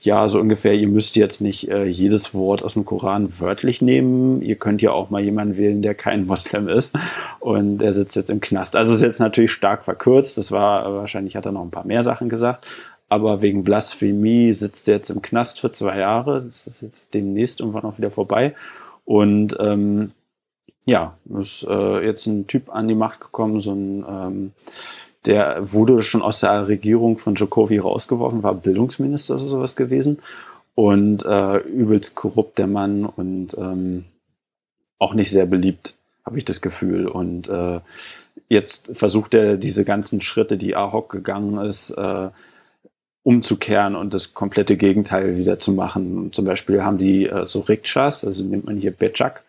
ja, 0.00 0.28
so 0.28 0.40
ungefähr, 0.40 0.72
ihr 0.72 0.88
müsst 0.88 1.16
jetzt 1.16 1.42
nicht 1.42 1.68
äh, 1.68 1.84
jedes 1.84 2.34
Wort 2.34 2.62
aus 2.62 2.72
dem 2.72 2.86
Koran 2.86 3.38
wörtlich 3.38 3.82
nehmen. 3.82 4.40
Ihr 4.40 4.56
könnt 4.56 4.80
ja 4.80 4.92
auch 4.92 5.10
mal 5.10 5.22
jemanden 5.22 5.58
wählen, 5.58 5.82
der 5.82 5.94
kein 5.94 6.24
Moslem 6.24 6.68
ist. 6.68 6.96
Und 7.38 7.82
er 7.82 7.92
sitzt 7.92 8.16
jetzt 8.16 8.30
im 8.30 8.40
Knast. 8.40 8.76
Also 8.76 8.94
ist 8.94 9.02
jetzt 9.02 9.20
natürlich 9.20 9.52
stark 9.52 9.84
verkürzt. 9.84 10.38
Das 10.38 10.50
war, 10.50 10.94
wahrscheinlich 10.94 11.36
hat 11.36 11.44
er 11.44 11.52
noch 11.52 11.62
ein 11.62 11.70
paar 11.70 11.86
mehr 11.86 12.02
Sachen 12.02 12.30
gesagt 12.30 12.66
aber 13.08 13.42
wegen 13.42 13.64
Blasphemie 13.64 14.52
sitzt 14.52 14.88
er 14.88 14.96
jetzt 14.96 15.10
im 15.10 15.22
Knast 15.22 15.60
für 15.60 15.70
zwei 15.72 15.98
Jahre. 15.98 16.42
Das 16.42 16.66
ist 16.66 16.82
jetzt 16.82 17.14
demnächst 17.14 17.60
irgendwann 17.60 17.84
auch 17.84 17.98
wieder 17.98 18.10
vorbei. 18.10 18.54
Und 19.04 19.56
ähm, 19.60 20.12
ja, 20.84 21.16
ist 21.38 21.66
äh, 21.68 22.04
jetzt 22.04 22.26
ein 22.26 22.46
Typ 22.46 22.74
an 22.74 22.88
die 22.88 22.94
Macht 22.94 23.20
gekommen, 23.20 23.60
so 23.60 23.72
ein 23.72 24.04
ähm, 24.08 24.52
der 25.26 25.72
wurde 25.72 26.02
schon 26.02 26.22
aus 26.22 26.40
der 26.40 26.68
Regierung 26.68 27.18
von 27.18 27.34
Jokowi 27.34 27.78
rausgeworfen, 27.78 28.42
war 28.42 28.54
Bildungsminister 28.54 29.34
oder 29.34 29.48
sowas 29.48 29.76
gewesen 29.76 30.18
und 30.74 31.24
äh, 31.24 31.58
übelst 31.58 32.14
korrupt 32.14 32.58
der 32.58 32.68
Mann 32.68 33.04
und 33.04 33.56
ähm, 33.58 34.04
auch 34.98 35.14
nicht 35.14 35.30
sehr 35.30 35.46
beliebt, 35.46 35.96
habe 36.24 36.38
ich 36.38 36.44
das 36.44 36.60
Gefühl. 36.60 37.08
Und 37.08 37.48
äh, 37.48 37.80
jetzt 38.48 38.88
versucht 38.92 39.34
er 39.34 39.56
diese 39.56 39.84
ganzen 39.84 40.20
Schritte, 40.20 40.56
die 40.56 40.76
Ahok 40.76 41.10
gegangen 41.10 41.58
ist, 41.58 41.90
äh, 41.90 42.28
umzukehren 43.26 43.96
und 43.96 44.14
das 44.14 44.34
komplette 44.34 44.76
Gegenteil 44.76 45.36
wieder 45.36 45.58
zu 45.58 45.72
machen. 45.72 46.32
Zum 46.32 46.44
Beispiel 46.44 46.84
haben 46.84 46.96
die 46.96 47.26
äh, 47.26 47.44
so 47.44 47.58
Rikschas, 47.58 48.24
also 48.24 48.44
nimmt 48.44 48.66
man 48.66 48.76
hier 48.76 48.92
Becak. 48.92 49.42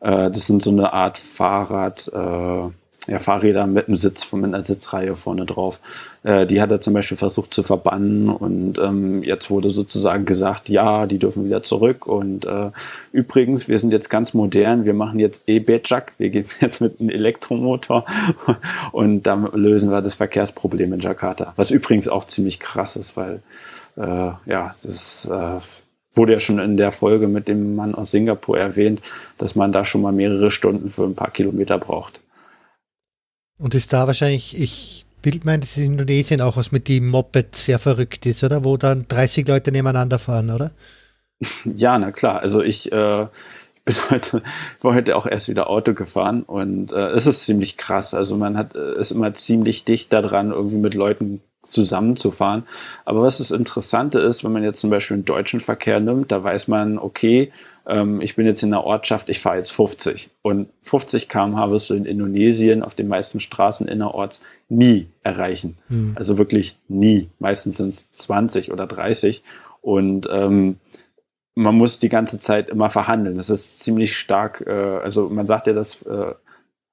Äh, 0.00 0.32
das 0.32 0.48
sind 0.48 0.64
so 0.64 0.72
eine 0.72 0.92
Art 0.92 1.16
Fahrrad, 1.16 2.08
äh, 2.08 2.70
ja, 3.06 3.18
Fahrräder 3.18 3.66
mit 3.66 3.88
einem 3.88 3.96
Sitz, 3.96 4.30
mit 4.32 4.44
einer 4.44 4.62
Sitzreihe 4.62 5.16
vorne 5.16 5.46
drauf. 5.46 5.80
Äh, 6.22 6.46
die 6.46 6.60
hat 6.60 6.70
er 6.70 6.80
zum 6.80 6.94
Beispiel 6.94 7.16
versucht 7.16 7.54
zu 7.54 7.62
verbannen 7.62 8.28
und 8.28 8.78
ähm, 8.78 9.22
jetzt 9.22 9.50
wurde 9.50 9.70
sozusagen 9.70 10.26
gesagt, 10.26 10.68
ja, 10.68 11.06
die 11.06 11.18
dürfen 11.18 11.44
wieder 11.44 11.62
zurück 11.62 12.06
und 12.06 12.44
äh, 12.44 12.70
übrigens, 13.12 13.68
wir 13.68 13.78
sind 13.78 13.92
jetzt 13.92 14.10
ganz 14.10 14.34
modern, 14.34 14.84
wir 14.84 14.94
machen 14.94 15.18
jetzt 15.18 15.44
E-Bejak, 15.46 16.12
wir 16.18 16.30
gehen 16.30 16.44
jetzt 16.60 16.80
mit 16.80 17.00
einem 17.00 17.10
Elektromotor 17.10 18.04
und 18.92 19.22
damit 19.22 19.54
lösen 19.54 19.90
wir 19.90 20.02
das 20.02 20.14
Verkehrsproblem 20.14 20.92
in 20.92 21.00
Jakarta, 21.00 21.52
was 21.56 21.70
übrigens 21.70 22.08
auch 22.08 22.26
ziemlich 22.26 22.60
krass 22.60 22.96
ist, 22.96 23.16
weil 23.16 23.40
äh, 23.96 24.32
ja, 24.46 24.74
das 24.82 25.26
äh, 25.26 25.60
wurde 26.14 26.34
ja 26.34 26.40
schon 26.40 26.58
in 26.58 26.76
der 26.76 26.92
Folge 26.92 27.28
mit 27.28 27.48
dem 27.48 27.76
Mann 27.76 27.94
aus 27.94 28.10
Singapur 28.10 28.58
erwähnt, 28.58 29.00
dass 29.38 29.54
man 29.54 29.72
da 29.72 29.84
schon 29.84 30.02
mal 30.02 30.12
mehrere 30.12 30.50
Stunden 30.50 30.88
für 30.88 31.04
ein 31.04 31.14
paar 31.14 31.30
Kilometer 31.30 31.78
braucht. 31.78 32.20
Und 33.60 33.74
ist 33.74 33.92
da 33.92 34.06
wahrscheinlich, 34.06 34.58
ich 34.58 35.04
bild 35.22 35.44
mein, 35.44 35.60
das 35.60 35.76
ist 35.76 35.84
in 35.84 35.92
Indonesien 35.92 36.40
auch 36.40 36.56
was 36.56 36.72
mit 36.72 36.88
dem 36.88 37.08
Moped 37.08 37.54
sehr 37.54 37.78
verrückt 37.78 38.24
ist, 38.24 38.42
oder? 38.42 38.64
Wo 38.64 38.76
dann 38.76 39.06
30 39.06 39.46
Leute 39.46 39.70
nebeneinander 39.70 40.18
fahren, 40.18 40.50
oder? 40.50 40.72
Ja, 41.64 41.98
na 41.98 42.12
klar. 42.12 42.40
Also 42.40 42.62
ich 42.62 42.90
äh, 42.92 43.26
bin 43.84 43.96
heute, 44.10 44.42
war 44.80 44.94
heute 44.94 45.16
auch 45.16 45.26
erst 45.26 45.48
wieder 45.48 45.70
Auto 45.70 45.94
gefahren 45.94 46.42
und 46.42 46.92
äh, 46.92 47.10
es 47.10 47.26
ist 47.26 47.46
ziemlich 47.46 47.76
krass. 47.76 48.14
Also 48.14 48.36
man 48.36 48.56
hat 48.56 48.74
äh, 48.74 48.98
ist 48.98 49.10
immer 49.10 49.32
ziemlich 49.34 49.84
dicht 49.84 50.12
daran, 50.12 50.52
irgendwie 50.52 50.76
mit 50.76 50.94
Leuten 50.94 51.40
zusammenzufahren. 51.62 52.64
Aber 53.04 53.22
was 53.22 53.38
das 53.38 53.50
Interessante 53.50 54.18
ist, 54.18 54.44
wenn 54.44 54.52
man 54.52 54.64
jetzt 54.64 54.80
zum 54.80 54.90
Beispiel 54.90 55.16
einen 55.16 55.24
deutschen 55.24 55.60
Verkehr 55.60 56.00
nimmt, 56.00 56.32
da 56.32 56.42
weiß 56.42 56.68
man, 56.68 56.98
okay, 56.98 57.52
ähm, 57.86 58.20
ich 58.20 58.36
bin 58.36 58.46
jetzt 58.46 58.62
in 58.62 58.72
einer 58.72 58.84
Ortschaft, 58.84 59.28
ich 59.28 59.40
fahre 59.40 59.56
jetzt 59.56 59.72
50. 59.72 60.30
Und 60.42 60.68
50 60.82 61.28
km/h 61.28 61.70
wirst 61.70 61.90
du 61.90 61.94
in 61.94 62.04
Indonesien 62.04 62.82
auf 62.82 62.94
den 62.94 63.08
meisten 63.08 63.40
Straßen 63.40 63.88
innerorts 63.88 64.40
nie 64.68 65.08
erreichen. 65.22 65.76
Hm. 65.88 66.12
Also 66.16 66.38
wirklich 66.38 66.78
nie. 66.88 67.28
Meistens 67.38 67.76
sind 67.76 67.90
es 67.90 68.10
20 68.12 68.72
oder 68.72 68.86
30. 68.86 69.42
Und 69.82 70.28
ähm, 70.32 70.76
man 71.54 71.74
muss 71.74 71.98
die 71.98 72.08
ganze 72.08 72.38
Zeit 72.38 72.70
immer 72.70 72.90
verhandeln. 72.90 73.36
Das 73.36 73.50
ist 73.50 73.80
ziemlich 73.80 74.16
stark, 74.16 74.64
äh, 74.66 74.70
also 74.70 75.28
man 75.28 75.46
sagt 75.46 75.66
ja, 75.66 75.72
dass 75.72 76.02
äh, 76.02 76.34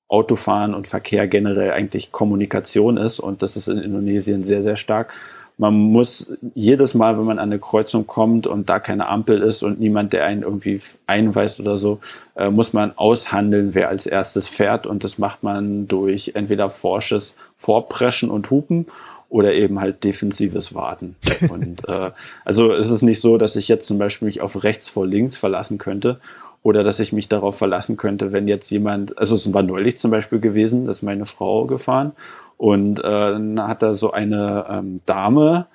Autofahren 0.07 0.73
und 0.73 0.87
Verkehr 0.87 1.27
generell 1.27 1.71
eigentlich 1.71 2.11
Kommunikation 2.11 2.97
ist 2.97 3.19
und 3.19 3.41
das 3.41 3.57
ist 3.57 3.67
in 3.67 3.77
Indonesien 3.77 4.43
sehr, 4.43 4.61
sehr 4.61 4.77
stark. 4.77 5.13
Man 5.59 5.73
muss 5.73 6.31
jedes 6.53 6.93
Mal, 6.93 7.17
wenn 7.17 7.25
man 7.25 7.39
an 7.39 7.49
eine 7.49 7.59
Kreuzung 7.59 8.05
kommt 8.05 8.45
und 8.45 8.69
da 8.69 8.79
keine 8.79 9.07
Ampel 9.07 9.41
ist 9.41 9.63
und 9.63 9.79
niemand, 9.79 10.13
der 10.13 10.25
einen 10.25 10.43
irgendwie 10.43 10.79
einweist 11.07 11.59
oder 11.59 11.77
so, 11.77 11.99
äh, 12.35 12.51
muss 12.51 12.73
man 12.73 12.95
aushandeln, 12.95 13.73
wer 13.73 13.89
als 13.89 14.05
erstes 14.05 14.47
fährt. 14.47 14.85
Und 14.85 15.03
das 15.03 15.17
macht 15.17 15.41
man 15.41 15.87
durch 15.87 16.33
entweder 16.35 16.69
forsches 16.69 17.37
Vorpreschen 17.57 18.29
und 18.29 18.51
Hupen 18.51 18.85
oder 19.29 19.53
eben 19.53 19.79
halt 19.79 20.03
defensives 20.03 20.75
Warten. 20.75 21.15
Und 21.49 21.89
äh, 21.89 22.11
also 22.45 22.73
es 22.73 22.89
ist 22.89 23.01
nicht 23.01 23.19
so, 23.19 23.37
dass 23.37 23.55
ich 23.55 23.67
jetzt 23.67 23.87
zum 23.87 23.97
Beispiel 23.97 24.27
mich 24.27 24.41
auf 24.41 24.63
rechts 24.63 24.87
vor 24.89 25.05
links 25.05 25.35
verlassen 25.35 25.79
könnte 25.79 26.19
oder 26.67 26.83
dass 26.83 26.99
ich 26.99 27.13
mich 27.13 27.29
darauf 27.29 27.57
verlassen 27.57 27.95
könnte, 27.95 28.33
wenn 28.33 28.49
jetzt 28.49 28.69
jemand, 28.71 29.17
also 29.17 29.35
es 29.35 29.53
war 29.53 29.63
neulich 29.63 29.97
zum 29.97 30.11
Beispiel 30.11 30.41
gewesen, 30.41 30.85
dass 30.85 31.01
meine 31.01 31.25
Frau 31.25 31.65
gefahren 31.65 32.11
und 32.57 32.99
äh, 32.99 33.03
dann 33.03 33.65
hat 33.65 33.81
da 33.81 33.93
so 33.93 34.11
eine 34.11 34.65
ähm, 34.69 34.99
Dame 35.05 35.67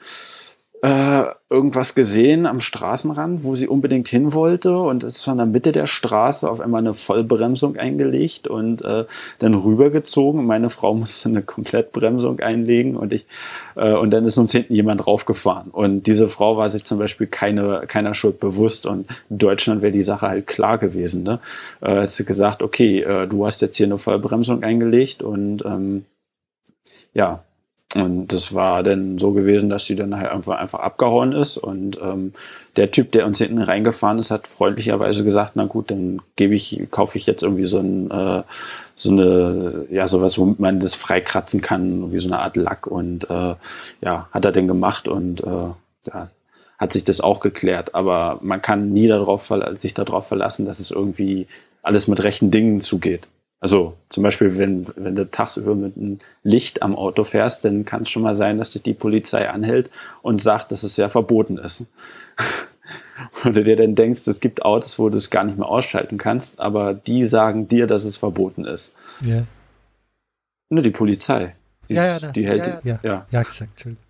äh, 0.83 1.25
irgendwas 1.49 1.95
gesehen 1.95 2.45
am 2.45 2.59
Straßenrand, 2.59 3.45
wo 3.45 3.55
sie 3.55 3.68
unbedingt 3.68 4.09
hin 4.09 4.33
wollte 4.33 4.77
und 4.77 5.05
es 5.05 5.18
ist 5.18 5.25
von 5.25 5.37
der 5.37 5.47
Mitte 5.47 5.71
der 5.71 5.87
Straße 5.87 6.51
auf 6.51 6.61
einmal 6.61 6.81
eine 6.81 6.92
Vollbremsung 6.92 7.77
eingelegt 7.77 8.49
und 8.49 8.83
äh, 8.83 9.05
dann 9.38 9.55
rübergezogen. 9.55 10.45
Meine 10.45 10.71
Frau 10.71 10.92
musste 11.03 11.29
eine 11.29 11.42
Komplettbremsung 11.42 12.40
einlegen 12.40 12.97
und 12.97 13.12
ich 13.12 13.27
äh, 13.77 13.92
und 13.92 14.11
dann 14.11 14.25
ist 14.25 14.38
uns 14.38 14.51
hinten 14.51 14.75
jemand 14.75 15.07
raufgefahren 15.07 15.71
und 15.71 16.09
diese 16.09 16.29
Frau 16.29 16.57
war 16.57 16.68
sich 16.68 16.85
zum 16.85 16.99
Beispiel 16.99 17.29
keine 17.29 17.85
keiner 17.87 18.14
Schuld 18.14 18.40
bewusst 18.40 18.85
und 18.85 19.07
in 19.31 19.38
Deutschland 19.38 19.83
wäre 19.83 19.92
die 19.92 20.03
Sache 20.03 20.27
halt 20.27 20.49
klar 20.49 20.79
gewesen. 20.79 21.23
Ne? 21.23 21.38
Äh, 21.81 22.01
hat 22.01 22.11
sie 22.11 22.25
gesagt, 22.25 22.61
okay, 22.61 23.03
äh, 23.03 23.29
du 23.29 23.47
hast 23.47 23.61
jetzt 23.62 23.77
hier 23.77 23.87
eine 23.87 23.99
Vollbremsung 23.99 24.64
eingelegt 24.64 25.23
und 25.23 25.64
ähm, 25.64 26.07
ja, 27.14 27.45
und 27.95 28.29
das 28.29 28.55
war 28.55 28.83
dann 28.83 29.19
so 29.19 29.33
gewesen, 29.33 29.69
dass 29.69 29.85
sie 29.85 29.97
dann 29.97 30.17
halt 30.17 30.31
einfach, 30.31 30.57
einfach 30.59 30.81
abgehauen 30.81 31.33
ist. 31.33 31.59
Und 31.59 31.99
ähm, 32.03 32.33
der 32.77 32.91
Typ, 32.91 33.13
der 33.13 33.27
uns 33.27 33.39
hinten 33.39 33.61
reingefahren 33.61 34.19
ist, 34.19 34.31
hat 34.31 34.47
freundlicherweise 34.47 35.25
gesagt, 35.25 35.53
na 35.57 35.67
gut, 35.67 35.91
dann 35.91 36.23
gebe 36.37 36.55
ich, 36.55 36.87
kaufe 36.91 37.19
ich 37.19 37.27
jetzt 37.27 37.43
irgendwie 37.43 37.67
so 37.67 37.81
ein, 37.81 38.11
äh, 38.11 38.43
so 38.95 39.11
eine, 39.11 39.87
ja, 39.91 40.07
sowas, 40.07 40.39
womit 40.39 40.59
man 40.59 40.81
das 40.81 40.95
freikratzen 40.95 41.61
kann, 41.61 42.13
wie 42.13 42.19
so 42.19 42.29
eine 42.29 42.39
Art 42.39 42.57
Lack. 42.57 42.87
Und 42.87 43.29
äh, 43.29 43.55
ja, 44.01 44.29
hat 44.31 44.45
er 44.45 44.53
denn 44.53 44.69
gemacht 44.69 45.07
und 45.07 45.43
äh, 45.43 45.71
ja, 46.07 46.31
hat 46.79 46.93
sich 46.93 47.05
das 47.05 47.21
auch 47.21 47.41
geklärt. 47.41 47.95
Aber 47.95 48.39
man 48.41 48.63
kann 48.63 48.93
nie 48.93 49.07
darauf, 49.07 49.53
sich 49.79 49.93
darauf 49.93 50.27
verlassen, 50.27 50.65
dass 50.65 50.81
es 50.81 50.91
irgendwie 50.91 51.47
alles 51.83 52.09
mit 52.09 52.23
rechten 52.25 52.51
Dingen 52.51 52.81
zugeht. 52.81 53.29
Also 53.62 53.96
zum 54.09 54.25
Beispiel, 54.25 54.59
wenn, 54.59 54.85
wenn 54.96 55.14
du 55.14 55.31
tagsüber 55.31 55.77
mit 55.77 55.96
einem 55.96 56.18
Licht 56.42 56.83
am 56.83 56.96
Auto 56.96 57.22
fährst, 57.22 57.64
dann 57.64 57.85
kann 57.85 58.03
es 58.03 58.11
schon 58.11 58.25
mal 58.25 58.35
sein, 58.35 58.59
dass 58.59 58.70
dich 58.70 58.83
die 58.83 58.92
Polizei 58.92 59.48
anhält 59.48 59.88
und 60.20 60.42
sagt, 60.42 60.72
dass 60.72 60.83
es 60.83 60.96
ja 60.96 61.09
verboten 61.09 61.59
ist. 61.59 61.87
Und 63.44 63.57
du 63.57 63.62
dir 63.62 63.77
dann 63.77 63.94
denkst, 63.94 64.27
es 64.27 64.40
gibt 64.40 64.64
Autos, 64.64 64.98
wo 64.98 65.09
du 65.09 65.16
es 65.16 65.31
gar 65.31 65.44
nicht 65.44 65.57
mehr 65.57 65.68
ausschalten 65.68 66.18
kannst, 66.18 66.59
aber 66.59 66.92
die 66.92 67.25
sagen 67.25 67.68
dir, 67.68 67.87
dass 67.87 68.05
es 68.05 68.16
verboten 68.16 68.64
ist. 68.64 68.96
Ja. 69.20 69.44
Nur 70.68 70.83
die 70.83 70.90
Polizei. 70.90 71.55
Die, 71.88 71.94
ja, 71.94 72.18
ja, 72.18 72.33
die 72.33 72.44
hält. 72.44 72.66
Ja, 72.66 72.81
ja, 72.83 73.01
ja. 73.05 73.27
ja 73.31 73.42
gesagt, 73.44 73.70
Entschuldigung. 73.70 74.05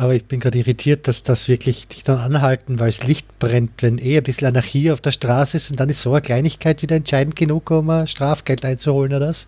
Aber 0.00 0.14
ich 0.14 0.24
bin 0.24 0.40
gerade 0.40 0.56
irritiert, 0.56 1.08
dass 1.08 1.24
das 1.24 1.50
wirklich 1.50 1.86
dich 1.86 2.04
dann 2.04 2.16
anhalten, 2.16 2.80
weil 2.80 2.88
es 2.88 3.06
Licht 3.06 3.38
brennt, 3.38 3.82
wenn 3.82 3.98
eh 3.98 4.16
ein 4.16 4.22
bisschen 4.22 4.46
Anarchie 4.46 4.90
auf 4.92 5.02
der 5.02 5.10
Straße 5.10 5.58
ist 5.58 5.70
und 5.70 5.78
dann 5.78 5.90
ist 5.90 6.00
so 6.00 6.12
eine 6.12 6.22
Kleinigkeit 6.22 6.80
wieder 6.80 6.96
entscheidend 6.96 7.36
genug, 7.36 7.70
um 7.70 7.90
ein 7.90 8.06
Strafgeld 8.06 8.64
einzuholen 8.64 9.12
oder 9.12 9.26
das? 9.26 9.46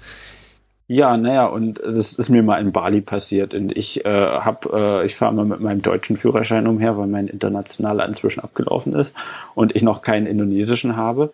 Ja, 0.89 1.17
naja, 1.17 1.47
und 1.47 1.81
das 1.83 2.13
ist 2.13 2.29
mir 2.29 2.43
mal 2.43 2.61
in 2.61 2.71
Bali 2.71 3.01
passiert. 3.01 3.55
Und 3.55 3.75
ich 3.75 4.05
äh, 4.05 4.11
habe, 4.11 5.01
äh, 5.01 5.07
ich 5.07 5.15
fahre 5.15 5.33
mal 5.33 5.47
mit 5.47 5.61
meinem 5.61 5.81
deutschen 5.81 6.19
Führerschein 6.19 6.67
umher, 6.67 6.99
weil 6.99 7.07
mein 7.07 7.29
internationaler 7.29 8.05
inzwischen 8.05 8.41
abgelaufen 8.41 8.95
ist 8.95 9.15
und 9.55 9.75
ich 9.75 9.83
noch 9.83 10.03
keinen 10.03 10.27
indonesischen 10.27 10.97
habe. 10.97 11.33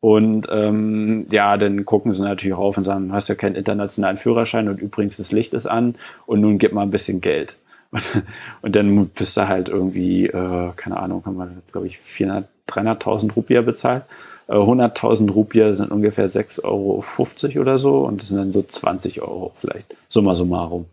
Und 0.00 0.46
ähm, 0.50 1.26
ja, 1.30 1.56
dann 1.56 1.86
gucken 1.86 2.12
sie 2.12 2.22
natürlich 2.22 2.58
rauf 2.58 2.76
und 2.76 2.84
sagen, 2.84 3.08
du 3.08 3.14
hast 3.14 3.28
ja 3.28 3.34
keinen 3.34 3.54
internationalen 3.54 4.18
Führerschein 4.18 4.68
und 4.68 4.78
übrigens 4.82 5.16
das 5.16 5.32
Licht 5.32 5.54
ist 5.54 5.64
an 5.64 5.94
und 6.26 6.42
nun 6.42 6.58
gib 6.58 6.74
mal 6.74 6.82
ein 6.82 6.90
bisschen 6.90 7.22
Geld. 7.22 7.58
Und, 7.90 8.22
und 8.62 8.76
dann 8.76 9.08
bist 9.08 9.36
du 9.36 9.48
halt 9.48 9.68
irgendwie, 9.68 10.26
äh, 10.26 10.72
keine 10.76 10.96
Ahnung, 10.98 11.24
haben 11.24 11.36
wir, 11.36 11.50
glaube 11.70 11.86
ich, 11.86 11.98
400, 11.98 12.48
300.000 12.68 13.32
Rupiah 13.34 13.62
bezahlt. 13.62 14.04
100.000 14.48 15.28
äh, 15.28 15.32
Rupiah 15.32 15.74
sind 15.74 15.90
ungefähr 15.90 16.28
6,50 16.28 16.64
Euro 16.64 17.60
oder 17.60 17.78
so 17.78 18.06
und 18.06 18.20
das 18.20 18.28
sind 18.28 18.38
dann 18.38 18.52
so 18.52 18.62
20 18.62 19.20
Euro 19.22 19.52
vielleicht, 19.54 19.94
summa 20.08 20.34
summarum. 20.34 20.86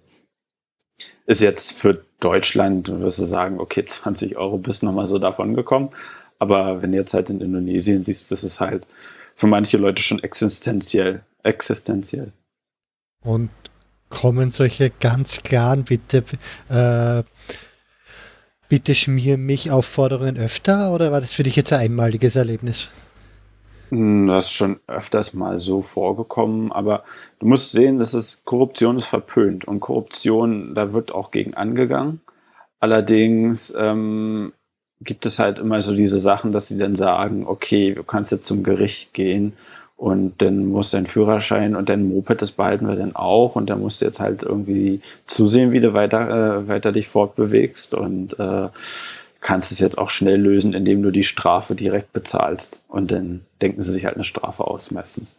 Ist 1.26 1.42
jetzt 1.42 1.72
für 1.72 2.04
Deutschland, 2.20 2.90
wirst 3.02 3.20
du 3.20 3.26
sagen, 3.26 3.60
okay, 3.60 3.84
20 3.86 4.38
Euro 4.38 4.58
bist 4.58 4.84
nochmal 4.84 5.08
so 5.08 5.20
davon 5.20 5.54
gekommen. 5.54 5.90
Aber 6.38 6.82
wenn 6.82 6.92
du 6.92 6.98
jetzt 6.98 7.14
halt 7.14 7.30
in 7.30 7.40
Indonesien 7.40 8.04
siehst, 8.04 8.30
das 8.30 8.44
ist 8.44 8.60
halt 8.60 8.86
für 9.36 9.48
manche 9.48 9.78
Leute 9.78 10.02
schon 10.02 10.22
existenziell. 10.22 11.24
Existenziell. 11.44 12.34
Und 13.24 13.50
kommen 14.10 14.52
solche 14.52 14.90
ganz 14.90 15.44
klaren, 15.44 15.84
bitte, 15.84 16.24
äh, 16.70 17.24
bitte 18.70 18.96
schmier 18.96 19.38
mich 19.38 19.72
Aufforderungen 19.72 20.38
öfter 20.38 20.94
oder 20.94 21.12
war 21.12 21.22
das 21.22 21.34
für 21.34 21.44
dich 21.44 21.56
jetzt 21.56 21.74
ein 21.74 21.80
einmaliges 21.80 22.36
Erlebnis? 22.36 22.92
Hm, 23.90 24.28
das 24.28 24.46
ist 24.46 24.54
schon 24.54 24.80
öfters 24.88 25.34
mal 25.34 25.58
so 25.60 25.82
vorgekommen, 25.82 26.72
aber 26.72 27.04
du 27.40 27.48
musst 27.48 27.72
sehen, 27.72 28.00
dass 28.00 28.14
es 28.14 28.44
Korruption 28.44 28.98
ist 28.98 29.08
verpönt 29.08 29.66
und 29.66 29.80
Korruption, 29.80 30.74
da 30.74 30.94
wird 30.94 31.12
auch 31.12 31.32
gegen 31.32 31.54
angegangen. 31.54 32.22
Allerdings 32.80 33.74
ähm, 33.78 34.54
gibt 35.02 35.26
es 35.26 35.40
halt 35.40 35.60
immer 35.60 35.82
so 35.82 35.96
diese 35.96 36.20
Sachen, 36.20 36.52
dass 36.52 36.68
sie 36.68 36.78
dann 36.78 36.96
sagen, 36.96 37.46
okay, 37.48 37.94
du 37.94 38.04
kannst 38.04 38.32
jetzt 38.32 38.48
zum 38.48 38.64
Gericht 38.64 39.14
gehen 39.14 39.54
und 39.98 40.42
dann 40.42 40.66
muss 40.66 40.92
dein 40.92 41.06
Führerschein 41.06 41.76
und 41.76 41.90
dein 41.90 42.08
Moped, 42.08 42.42
das 42.42 42.52
behalten 42.52 42.88
wir 42.88 42.96
dann 42.96 43.16
auch 43.16 43.56
und 43.56 43.70
dann 43.70 43.80
musst 43.80 44.02
du 44.02 44.06
jetzt 44.06 44.20
halt 44.20 44.44
irgendwie 44.44 45.00
zusehen, 45.26 45.72
wie 45.72 45.80
du 45.80 45.94
weiter, 45.94 46.60
äh, 46.60 46.68
weiter 46.68 46.92
dich 46.92 47.08
fortbewegst 47.08 47.94
und 47.94 48.38
äh, 48.38 48.68
kannst 49.40 49.72
es 49.72 49.80
jetzt 49.80 49.98
auch 49.98 50.10
schnell 50.10 50.42
lösen, 50.42 50.74
indem 50.74 51.02
du 51.04 51.12
die 51.12 51.24
Strafe 51.24 51.76
direkt 51.76 52.12
bezahlst. 52.14 52.82
Und 52.88 53.12
dann 53.12 53.42
denken 53.62 53.82
sie 53.82 53.92
sich 53.92 54.04
halt 54.04 54.16
eine 54.16 54.24
Strafe 54.24 54.66
aus 54.66 54.92
meistens. 54.92 55.38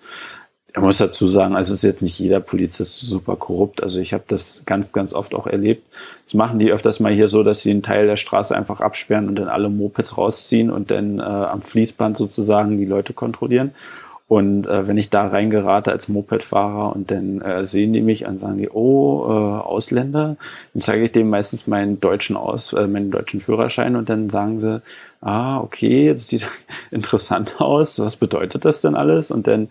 Ich 0.75 0.81
muss 0.81 0.99
dazu 0.99 1.27
sagen, 1.27 1.57
also 1.57 1.73
es 1.73 1.81
ist 1.81 1.89
jetzt 1.89 2.03
nicht 2.03 2.19
jeder 2.19 2.39
Polizist 2.41 3.01
super 3.01 3.35
korrupt. 3.37 3.83
Also 3.83 3.99
ich 3.99 4.13
habe 4.13 4.25
das 4.29 4.63
ganz, 4.65 4.93
ganz 4.93 5.13
oft 5.13 5.35
auch 5.35 5.47
erlebt. 5.47 5.87
Das 6.25 6.35
machen 6.35 6.59
die 6.59 6.71
öfters 6.71 7.01
mal 7.01 7.13
hier 7.13 7.29
so, 7.29 7.43
dass 7.43 7.63
sie 7.63 7.71
einen 7.71 7.83
Teil 7.83 8.07
der 8.07 8.17
Straße 8.17 8.55
einfach 8.55 8.81
absperren 8.81 9.29
und 9.29 9.37
dann 9.37 9.49
alle 9.49 9.71
Mopeds 9.71 10.17
rausziehen 10.17 10.71
und 10.71 10.91
dann 10.91 11.19
äh, 11.19 11.23
am 11.23 11.63
Fließband 11.63 12.17
sozusagen 12.17 12.79
die 12.79 12.85
Leute 12.85 13.13
kontrollieren. 13.13 13.73
Und 14.29 14.67
äh, 14.67 14.89
wenn 14.89 14.99
ich 14.99 15.09
da 15.09 15.27
reingerate 15.27 15.93
als 15.93 16.09
Mopedfahrer 16.09 16.97
und 16.97 17.13
dann 17.13 17.41
äh, 17.43 17.65
sehen 17.65 17.93
die 17.93 18.03
mich 18.03 18.27
und 18.27 18.41
sagen 18.41 18.59
die, 18.59 18.69
oh, 18.69 19.25
äh, 19.29 19.61
Ausländer, 19.65 20.37
dann 20.75 20.81
zeige 20.81 21.05
ich 21.05 21.13
dem 21.13 21.31
meistens 21.31 21.69
meinen 21.69 22.01
deutschen 22.01 22.37
Aus, 22.37 22.73
äh, 22.73 22.89
meinen 22.89 23.13
deutschen 23.13 23.41
Führerschein 23.41 23.95
und 23.95 24.09
dann 24.09 24.29
sagen 24.29 24.59
sie, 24.59 24.83
ah, 25.21 25.61
okay, 25.61 26.13
das 26.13 26.29
sieht 26.29 26.49
interessant 26.91 27.61
aus, 27.61 28.01
was 28.01 28.17
bedeutet 28.17 28.65
das 28.65 28.81
denn 28.81 28.97
alles? 28.97 29.31
Und 29.31 29.47
dann 29.47 29.69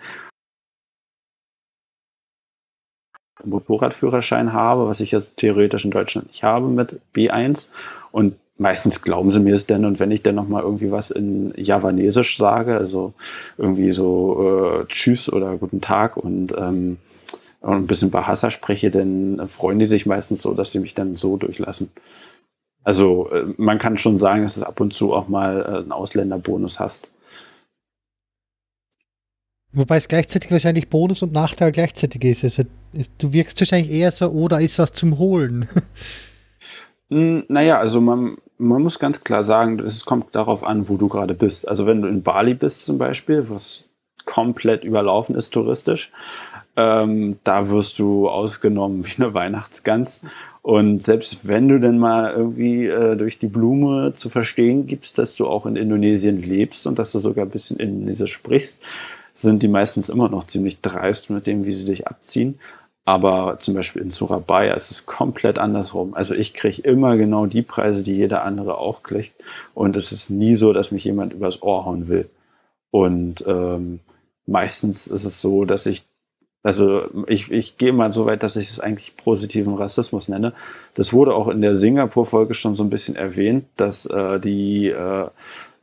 Motorradführerschein 3.44 4.54
habe, 4.54 4.88
was 4.88 5.02
ich 5.02 5.12
jetzt 5.12 5.38
theoretisch 5.38 5.86
in 5.86 5.92
Deutschland 5.92 6.28
nicht 6.28 6.44
habe 6.44 6.68
mit 6.68 7.00
B1 7.14 7.70
und 8.12 8.36
meistens 8.58 9.02
glauben 9.02 9.32
sie 9.32 9.40
mir 9.40 9.54
es 9.54 9.68
denn 9.68 9.86
und 9.86 10.00
wenn 10.00 10.12
ich 10.12 10.24
dann 10.24 10.36
nochmal 10.36 10.64
irgendwie 10.64 10.92
was 10.92 11.12
in 11.12 11.54
Javanesisch 11.58 12.38
sage, 12.38 12.78
also 12.78 13.14
irgendwie 13.58 13.92
so 13.92 14.82
äh, 14.82 14.86
Tschüss 14.88 15.32
oder 15.32 15.58
Guten 15.58 15.82
Tag 15.82 16.18
und, 16.18 16.54
ähm, 16.58 16.98
und 17.62 17.74
ein 17.74 17.88
bisschen 17.88 18.12
Bahasa 18.12 18.50
spreche, 18.50 18.90
dann 18.90 19.48
freuen 19.48 19.80
die 19.80 19.86
sich 19.86 20.06
meistens 20.06 20.42
so, 20.42 20.54
dass 20.54 20.72
sie 20.72 20.80
mich 20.80 20.94
dann 20.94 21.16
so 21.16 21.38
durchlassen. 21.38 21.92
Also 22.84 23.30
äh, 23.32 23.46
man 23.58 23.80
kann 23.80 23.98
schon 23.98 24.18
sagen, 24.18 24.44
dass 24.44 24.58
es 24.58 24.64
ab 24.64 24.80
und 24.80 24.94
zu 24.94 25.14
auch 25.14 25.28
mal 25.28 25.62
äh, 25.62 25.78
einen 25.80 25.92
Ausländerbonus 25.92 26.80
hast. 26.80 27.10
Wobei 29.74 29.98
es 29.98 30.08
gleichzeitig 30.08 30.50
wahrscheinlich 30.52 30.88
Bonus 30.88 31.22
und 31.22 31.34
Nachteil 31.34 31.74
gleichzeitig 31.74 32.24
ist. 32.24 32.46
Also 32.46 32.64
du 33.18 33.34
wirkst 33.34 33.60
wahrscheinlich 33.60 33.92
eher 33.92 34.14
so, 34.14 34.30
oder 34.30 34.58
oh, 34.58 34.60
ist 34.60 34.80
was 34.80 34.94
zum 34.94 35.18
Holen. 35.18 35.68
Naja, 37.08 37.78
also 37.80 38.02
man, 38.02 38.38
man 38.58 38.82
muss 38.82 39.00
ganz 39.00 39.24
klar 39.24 39.44
sagen, 39.44 39.80
es 39.80 40.06
kommt 40.06 40.34
darauf 40.36 40.64
an, 40.64 40.88
wo 40.90 40.98
du 40.98 41.08
gerade 41.08 41.34
bist. 41.34 41.68
Also 41.68 41.86
wenn 41.86 42.02
du 42.02 42.08
in 42.08 42.24
Bali 42.24 42.54
bist 42.54 42.86
zum 42.86 42.98
Beispiel, 42.98 43.50
was 43.50 43.86
komplett 44.26 44.84
überlaufen 44.84 45.36
ist 45.36 45.52
touristisch, 45.52 46.12
ähm, 46.78 47.38
da 47.44 47.70
wirst 47.70 48.00
du 48.00 48.28
ausgenommen 48.28 49.06
wie 49.06 49.22
eine 49.22 49.34
Weihnachtsgans. 49.34 50.22
Und 50.62 51.04
selbst 51.04 51.48
wenn 51.48 51.68
du 51.68 51.80
denn 51.80 52.00
mal 52.00 52.32
irgendwie 52.32 52.88
äh, 52.88 53.16
durch 53.16 53.38
die 53.38 53.48
Blume 53.48 54.14
zu 54.14 54.30
verstehen 54.30 54.88
gibst, 54.88 55.20
dass 55.20 55.36
du 55.36 55.48
auch 55.48 55.66
in 55.66 55.76
Indonesien 55.76 56.42
lebst 56.42 56.88
und 56.88 56.98
dass 56.98 57.12
du 57.12 57.20
sogar 57.20 57.46
ein 57.46 57.52
bisschen 57.52 57.78
Indonesisch 57.78 58.34
sprichst, 58.34 58.82
sind 59.34 59.64
die 59.64 59.68
meistens 59.68 60.10
immer 60.10 60.30
noch 60.30 60.46
ziemlich 60.46 60.82
dreist 60.82 61.30
mit 61.30 61.46
dem, 61.46 61.66
wie 61.66 61.74
sie 61.74 61.86
dich 61.86 62.08
abziehen. 62.08 62.58
Aber 63.06 63.60
zum 63.60 63.76
Beispiel 63.76 64.02
in 64.02 64.10
Surabaya 64.10 64.74
ist 64.74 64.90
es 64.90 65.06
komplett 65.06 65.60
andersrum. 65.60 66.16
Also 66.16 66.34
ich 66.34 66.56
kriege 66.56 66.82
immer 66.82 67.18
genau 67.18 67.46
die 67.46 67.62
Preise, 67.62 68.02
die 68.02 68.16
jeder 68.16 68.44
andere 68.44 68.80
auch 68.80 69.04
kriegt. 69.04 69.36
Und 69.76 69.96
es 69.96 70.12
ist 70.12 70.32
nie 70.32 70.56
so, 70.56 70.74
dass 70.74 70.92
mich 70.92 71.06
jemand 71.06 71.32
übers 71.32 71.62
Ohr 71.62 71.86
hauen 71.86 72.08
will. 72.08 72.28
Und 72.90 73.46
ähm, 73.46 74.00
meistens 74.48 75.06
ist 75.06 75.24
es 75.24 75.40
so, 75.40 75.66
dass 75.66 75.86
ich, 75.86 76.04
also 76.64 77.04
ich, 77.28 77.52
ich 77.52 77.78
gehe 77.78 77.94
mal 77.94 78.12
so 78.12 78.26
weit, 78.26 78.42
dass 78.42 78.56
ich 78.56 78.72
es 78.72 78.80
eigentlich 78.80 79.16
positiven 79.18 79.76
Rassismus 79.76 80.28
nenne. 80.28 80.54
Das 80.96 81.14
wurde 81.14 81.36
auch 81.36 81.48
in 81.48 81.62
der 81.62 81.76
Singapur-Folge 81.76 82.56
schon 82.56 82.74
so 82.74 82.84
ein 82.84 82.90
bisschen 82.90 83.16
erwähnt, 83.16 83.66
dass 83.78 84.08
äh, 84.08 84.40
die 84.40 84.88
äh, 84.88 85.28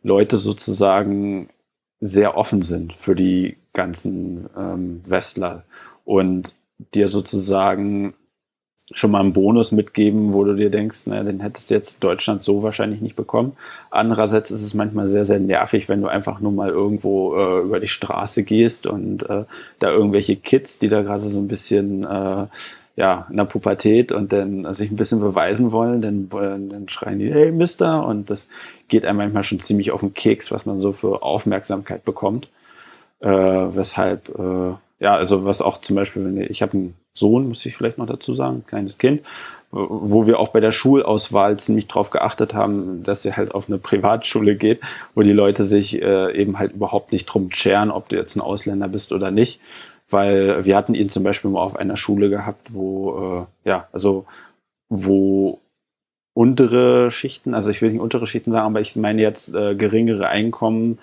Leute 0.03 0.39
sozusagen 0.39 1.51
sehr 2.01 2.37
offen 2.37 2.63
sind 2.63 2.93
für 2.93 3.15
die 3.15 3.59
ganzen 3.73 4.49
ähm, 4.57 5.03
Westler. 5.07 5.63
Und 6.05 6.53
dir 6.95 7.09
sozusagen 7.09 8.15
schon 8.95 9.11
mal 9.11 9.21
einen 9.21 9.33
Bonus 9.33 9.73
mitgeben, 9.73 10.35
wo 10.35 10.45
du 10.45 10.55
dir 10.55 10.71
denkst, 10.71 11.07
naja, 11.07 11.23
den 11.23 11.41
hättest 11.41 11.71
du 11.71 11.75
jetzt 11.75 12.05
Deutschland 12.05 12.43
so 12.43 12.63
wahrscheinlich 12.63 13.01
nicht 13.01 13.17
bekommen. 13.17 13.57
Andererseits 13.91 14.51
ist 14.51 14.63
es 14.63 14.75
manchmal 14.75 15.07
sehr, 15.07 15.25
sehr 15.25 15.41
nervig, 15.41 15.89
wenn 15.89 16.03
du 16.03 16.09
einfach 16.09 16.41
nur 16.41 16.53
mal 16.53 16.71
irgendwo 16.71 17.37
äh, 17.37 17.61
über 17.61 17.81
die 17.81 17.87
Straße 17.89 18.45
gehst 18.45 18.87
und 18.87 19.29
äh, 19.31 19.45
da 19.79 19.91
irgendwelche 19.91 20.37
Kids, 20.37 20.79
die 20.79 20.89
da 20.89 21.03
gerade 21.03 21.21
so 21.21 21.39
ein 21.39 21.49
bisschen 21.49 22.05
äh, 22.05 22.47
ja, 22.95 23.27
in 23.31 23.37
der 23.37 23.45
Pubertät 23.45 24.13
und 24.13 24.33
dann 24.33 24.71
sich 24.75 24.91
ein 24.91 24.97
bisschen 24.97 25.21
beweisen 25.21 25.73
wollen, 25.73 26.03
dann, 26.03 26.25
äh, 26.25 26.71
dann 26.71 26.89
schreien 26.89 27.19
die, 27.19 27.33
hey 27.33 27.51
Mister, 27.51 28.07
und 28.07 28.29
das 28.29 28.49
geht 28.89 29.07
einem 29.07 29.19
manchmal 29.19 29.43
schon 29.43 29.61
ziemlich 29.61 29.93
auf 29.93 30.01
den 30.01 30.13
Keks, 30.13 30.53
was 30.53 30.67
man 30.67 30.81
so 30.81 30.93
für 30.93 31.23
Aufmerksamkeit 31.23 32.05
bekommt. 32.05 32.51
Äh, 33.21 33.29
weshalb 33.29 34.29
äh, 34.31 34.75
ja, 35.03 35.17
also 35.17 35.45
was 35.45 35.63
auch 35.63 35.79
zum 35.79 35.97
Beispiel, 35.97 36.25
wenn 36.25 36.41
ich 36.41 36.63
habe 36.63 36.75
einen 36.75 36.95
Sohn, 37.13 37.49
muss 37.49 37.67
ich 37.67 37.77
vielleicht 37.77 37.99
noch 37.99 38.07
dazu 38.07 38.35
sagen, 38.35 38.59
ein 38.59 38.67
kleines 38.67 38.99
Kind, 38.99 39.23
wo 39.73 40.29
wir 40.29 40.39
auch 40.39 40.51
bei 40.51 40.61
der 40.61 40.71
Schulauswahl 40.71 41.59
ziemlich 41.59 41.89
drauf 41.89 42.11
geachtet 42.11 42.55
haben, 42.55 43.03
dass 43.03 43.23
sie 43.23 43.33
halt 43.33 43.53
auf 43.53 43.69
eine 43.69 43.79
Privatschule 43.79 44.55
geht, 44.55 44.81
wo 45.17 45.23
die 45.23 45.33
Leute 45.33 45.65
sich 45.65 46.01
äh, 46.01 46.33
eben 46.41 46.61
halt 46.61 46.75
überhaupt 46.75 47.11
nicht 47.11 47.27
drum 47.27 47.51
scheren, 47.51 47.91
ob 47.91 48.11
du 48.11 48.17
jetzt 48.17 48.37
ein 48.37 48.41
Ausländer 48.41 48.87
bist 48.87 49.13
oder 49.13 49.33
nicht. 49.33 49.61
Weil 50.09 50.65
wir 50.65 50.77
hatten 50.77 50.95
ihn 50.95 51.09
zum 51.09 51.25
Beispiel 51.25 51.51
mal 51.51 51.63
auf 51.63 51.75
einer 51.75 51.97
Schule 51.97 52.31
gehabt, 52.31 52.73
wo, 52.73 53.47
äh, 53.65 53.69
ja, 53.69 53.89
also 53.93 54.27
wo 54.89 55.59
untere 56.33 57.11
Schichten, 57.11 57.55
also 57.55 57.71
ich 57.71 57.83
will 57.83 57.91
nicht 57.91 58.01
untere 58.01 58.29
Schichten 58.29 58.53
sagen, 58.53 58.67
aber 58.67 58.81
ich 58.81 58.95
meine 58.95 59.21
jetzt 59.21 59.53
äh, 59.53 59.75
geringere 59.75 60.29
Einkommen, 60.29 61.01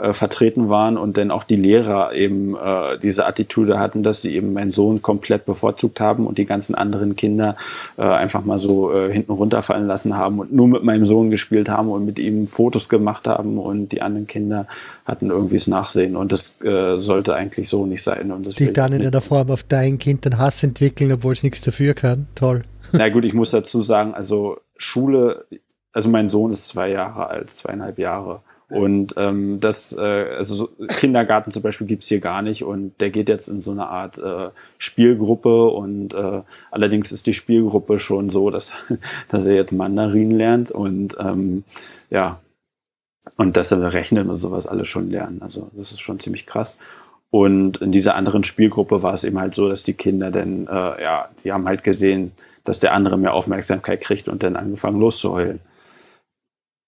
äh, 0.00 0.12
vertreten 0.12 0.68
waren 0.68 0.96
und 0.96 1.16
dann 1.16 1.30
auch 1.30 1.44
die 1.44 1.56
Lehrer 1.56 2.12
eben 2.12 2.56
äh, 2.56 2.98
diese 2.98 3.26
Attitüde 3.26 3.78
hatten, 3.78 4.02
dass 4.02 4.22
sie 4.22 4.34
eben 4.34 4.52
meinen 4.52 4.70
Sohn 4.70 5.02
komplett 5.02 5.44
bevorzugt 5.44 6.00
haben 6.00 6.26
und 6.26 6.38
die 6.38 6.46
ganzen 6.46 6.74
anderen 6.74 7.16
Kinder 7.16 7.56
äh, 7.96 8.02
einfach 8.02 8.44
mal 8.44 8.58
so 8.58 8.92
äh, 8.92 9.12
hinten 9.12 9.32
runterfallen 9.32 9.86
lassen 9.86 10.16
haben 10.16 10.38
und 10.38 10.52
nur 10.52 10.68
mit 10.68 10.84
meinem 10.84 11.04
Sohn 11.04 11.30
gespielt 11.30 11.68
haben 11.68 11.90
und 11.90 12.04
mit 12.04 12.18
ihm 12.18 12.46
Fotos 12.46 12.88
gemacht 12.88 13.28
haben 13.28 13.58
und 13.58 13.90
die 13.90 14.02
anderen 14.02 14.26
Kinder 14.26 14.66
hatten 15.04 15.30
irgendwie 15.30 15.56
das 15.56 15.66
Nachsehen 15.66 16.16
und 16.16 16.32
das 16.32 16.60
äh, 16.62 16.96
sollte 16.96 17.34
eigentlich 17.34 17.68
so 17.68 17.86
nicht 17.86 18.02
sein. 18.02 18.30
Und 18.32 18.46
das 18.46 18.56
die 18.56 18.72
dann 18.72 18.92
in 18.92 19.06
einer 19.06 19.20
Form 19.20 19.50
auf 19.50 19.62
dein 19.62 19.98
Kind 19.98 20.24
den 20.24 20.38
Hass 20.38 20.62
entwickeln, 20.62 21.12
obwohl 21.12 21.32
es 21.32 21.42
nichts 21.42 21.60
dafür 21.60 21.94
kann. 21.94 22.26
Toll. 22.34 22.62
Na 22.92 23.08
gut, 23.08 23.24
ich 23.24 23.34
muss 23.34 23.50
dazu 23.50 23.80
sagen, 23.80 24.14
also 24.14 24.58
Schule, 24.76 25.46
also 25.92 26.08
mein 26.08 26.28
Sohn 26.28 26.50
ist 26.50 26.68
zwei 26.68 26.90
Jahre 26.90 27.28
alt, 27.28 27.50
zweieinhalb 27.50 27.98
Jahre. 27.98 28.42
Und 28.70 29.14
ähm, 29.16 29.58
das, 29.58 29.92
äh, 29.92 30.00
also 30.00 30.68
Kindergarten 30.88 31.50
zum 31.50 31.62
Beispiel 31.62 31.88
gibt's 31.88 32.06
hier 32.06 32.20
gar 32.20 32.40
nicht 32.40 32.62
und 32.62 33.00
der 33.00 33.10
geht 33.10 33.28
jetzt 33.28 33.48
in 33.48 33.62
so 33.62 33.72
eine 33.72 33.88
Art 33.88 34.18
äh, 34.18 34.50
Spielgruppe 34.78 35.66
und 35.66 36.14
äh, 36.14 36.42
allerdings 36.70 37.10
ist 37.10 37.26
die 37.26 37.34
Spielgruppe 37.34 37.98
schon 37.98 38.30
so, 38.30 38.48
dass, 38.50 38.74
dass 39.28 39.46
er 39.46 39.56
jetzt 39.56 39.72
Mandarin 39.72 40.30
lernt 40.30 40.70
und 40.70 41.16
ähm, 41.18 41.64
ja, 42.10 42.40
und 43.36 43.56
dass 43.56 43.72
er 43.72 43.92
rechnen 43.92 44.30
und 44.30 44.40
sowas 44.40 44.66
alles 44.66 44.88
schon 44.88 45.10
lernen. 45.10 45.42
Also 45.42 45.70
das 45.74 45.90
ist 45.90 46.00
schon 46.00 46.20
ziemlich 46.20 46.46
krass. 46.46 46.78
Und 47.30 47.78
in 47.78 47.92
dieser 47.92 48.14
anderen 48.14 48.44
Spielgruppe 48.44 49.02
war 49.02 49.14
es 49.14 49.24
eben 49.24 49.38
halt 49.38 49.54
so, 49.54 49.68
dass 49.68 49.84
die 49.84 49.94
Kinder 49.94 50.30
dann, 50.30 50.66
äh, 50.66 51.02
ja, 51.02 51.28
die 51.44 51.52
haben 51.52 51.66
halt 51.66 51.84
gesehen, 51.84 52.32
dass 52.64 52.80
der 52.80 52.92
andere 52.92 53.18
mehr 53.18 53.34
Aufmerksamkeit 53.34 54.00
kriegt 54.00 54.28
und 54.28 54.42
dann 54.42 54.56
angefangen 54.56 55.00
loszuheulen 55.00 55.60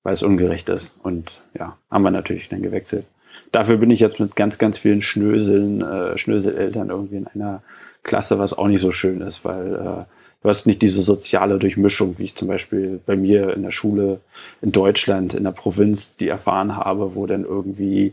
weil 0.03 0.12
es 0.12 0.23
ungerecht 0.23 0.69
ist. 0.69 0.97
Und 1.03 1.45
ja, 1.59 1.77
haben 1.91 2.03
wir 2.03 2.11
natürlich 2.11 2.49
dann 2.49 2.62
gewechselt. 2.62 3.07
Dafür 3.51 3.77
bin 3.77 3.91
ich 3.91 4.01
jetzt 4.01 4.21
mit 4.21 4.37
ganz, 4.37 4.59
ganz 4.59 4.79
vielen 4.79 5.03
Schnöseln, 5.03 5.83
äh, 5.83 6.17
Schnöseleltern 6.17 6.91
irgendwie 6.91 7.17
in 7.17 7.27
einer 7.29 7.62
Klasse, 8.03 8.38
was 8.38 8.57
auch 8.57 8.67
nicht 8.67 8.81
so 8.81 8.93
schön 8.93 9.21
ist, 9.21 9.45
weil 9.45 9.75
äh, 9.75 10.05
du 10.43 10.49
hast 10.49 10.67
nicht 10.67 10.83
diese 10.83 11.03
soziale 11.03 11.59
Durchmischung, 11.59 12.19
wie 12.19 12.25
ich 12.25 12.35
zum 12.35 12.49
Beispiel 12.49 13.01
bei 13.05 13.17
mir 13.17 13.55
in 13.55 13.62
der 13.62 13.71
Schule 13.71 14.21
in 14.61 14.73
Deutschland, 14.73 15.35
in 15.35 15.45
der 15.45 15.53
Provinz, 15.53 16.17
die 16.17 16.29
erfahren 16.29 16.77
habe, 16.77 17.15
wo 17.15 17.27
dann 17.27 17.45
irgendwie 17.45 18.12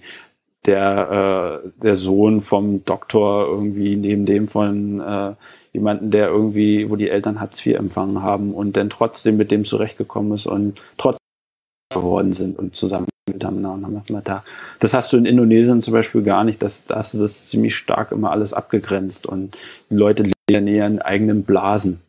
der, 0.65 1.61
äh, 1.63 1.69
der 1.81 1.95
Sohn 1.95 2.41
vom 2.41 2.85
Doktor 2.85 3.47
irgendwie 3.47 3.95
neben 3.95 4.25
dem 4.25 4.47
von 4.47 4.99
äh, 4.99 5.33
jemanden, 5.73 6.11
der 6.11 6.27
irgendwie, 6.27 6.89
wo 6.89 6.95
die 6.95 7.09
Eltern 7.09 7.39
Hartz 7.39 7.65
IV 7.65 7.75
empfangen 7.75 8.21
haben 8.21 8.53
und 8.53 8.75
dann 8.77 8.89
trotzdem 8.89 9.37
mit 9.37 9.51
dem 9.51 9.63
zurechtgekommen 9.63 10.33
ist 10.33 10.47
und 10.47 10.79
trotzdem 10.97 11.28
geworden 11.93 12.33
sind 12.33 12.57
und 12.57 12.75
zusammen 12.75 13.07
haben. 13.31 14.21
Da. 14.23 14.43
Das 14.79 14.93
hast 14.93 15.13
du 15.13 15.17
in 15.17 15.25
Indonesien 15.25 15.81
zum 15.81 15.93
Beispiel 15.93 16.23
gar 16.23 16.43
nicht. 16.43 16.63
Das, 16.63 16.85
da 16.85 16.95
hast 16.95 17.13
du 17.13 17.19
das 17.19 17.47
ziemlich 17.47 17.75
stark 17.75 18.11
immer 18.11 18.31
alles 18.31 18.53
abgegrenzt 18.53 19.27
und 19.27 19.55
die 19.89 19.95
Leute 19.95 20.23
leben 20.23 20.33
in 20.47 20.67
ihren 20.67 21.01
eigenen 21.01 21.43
Blasen. 21.43 21.99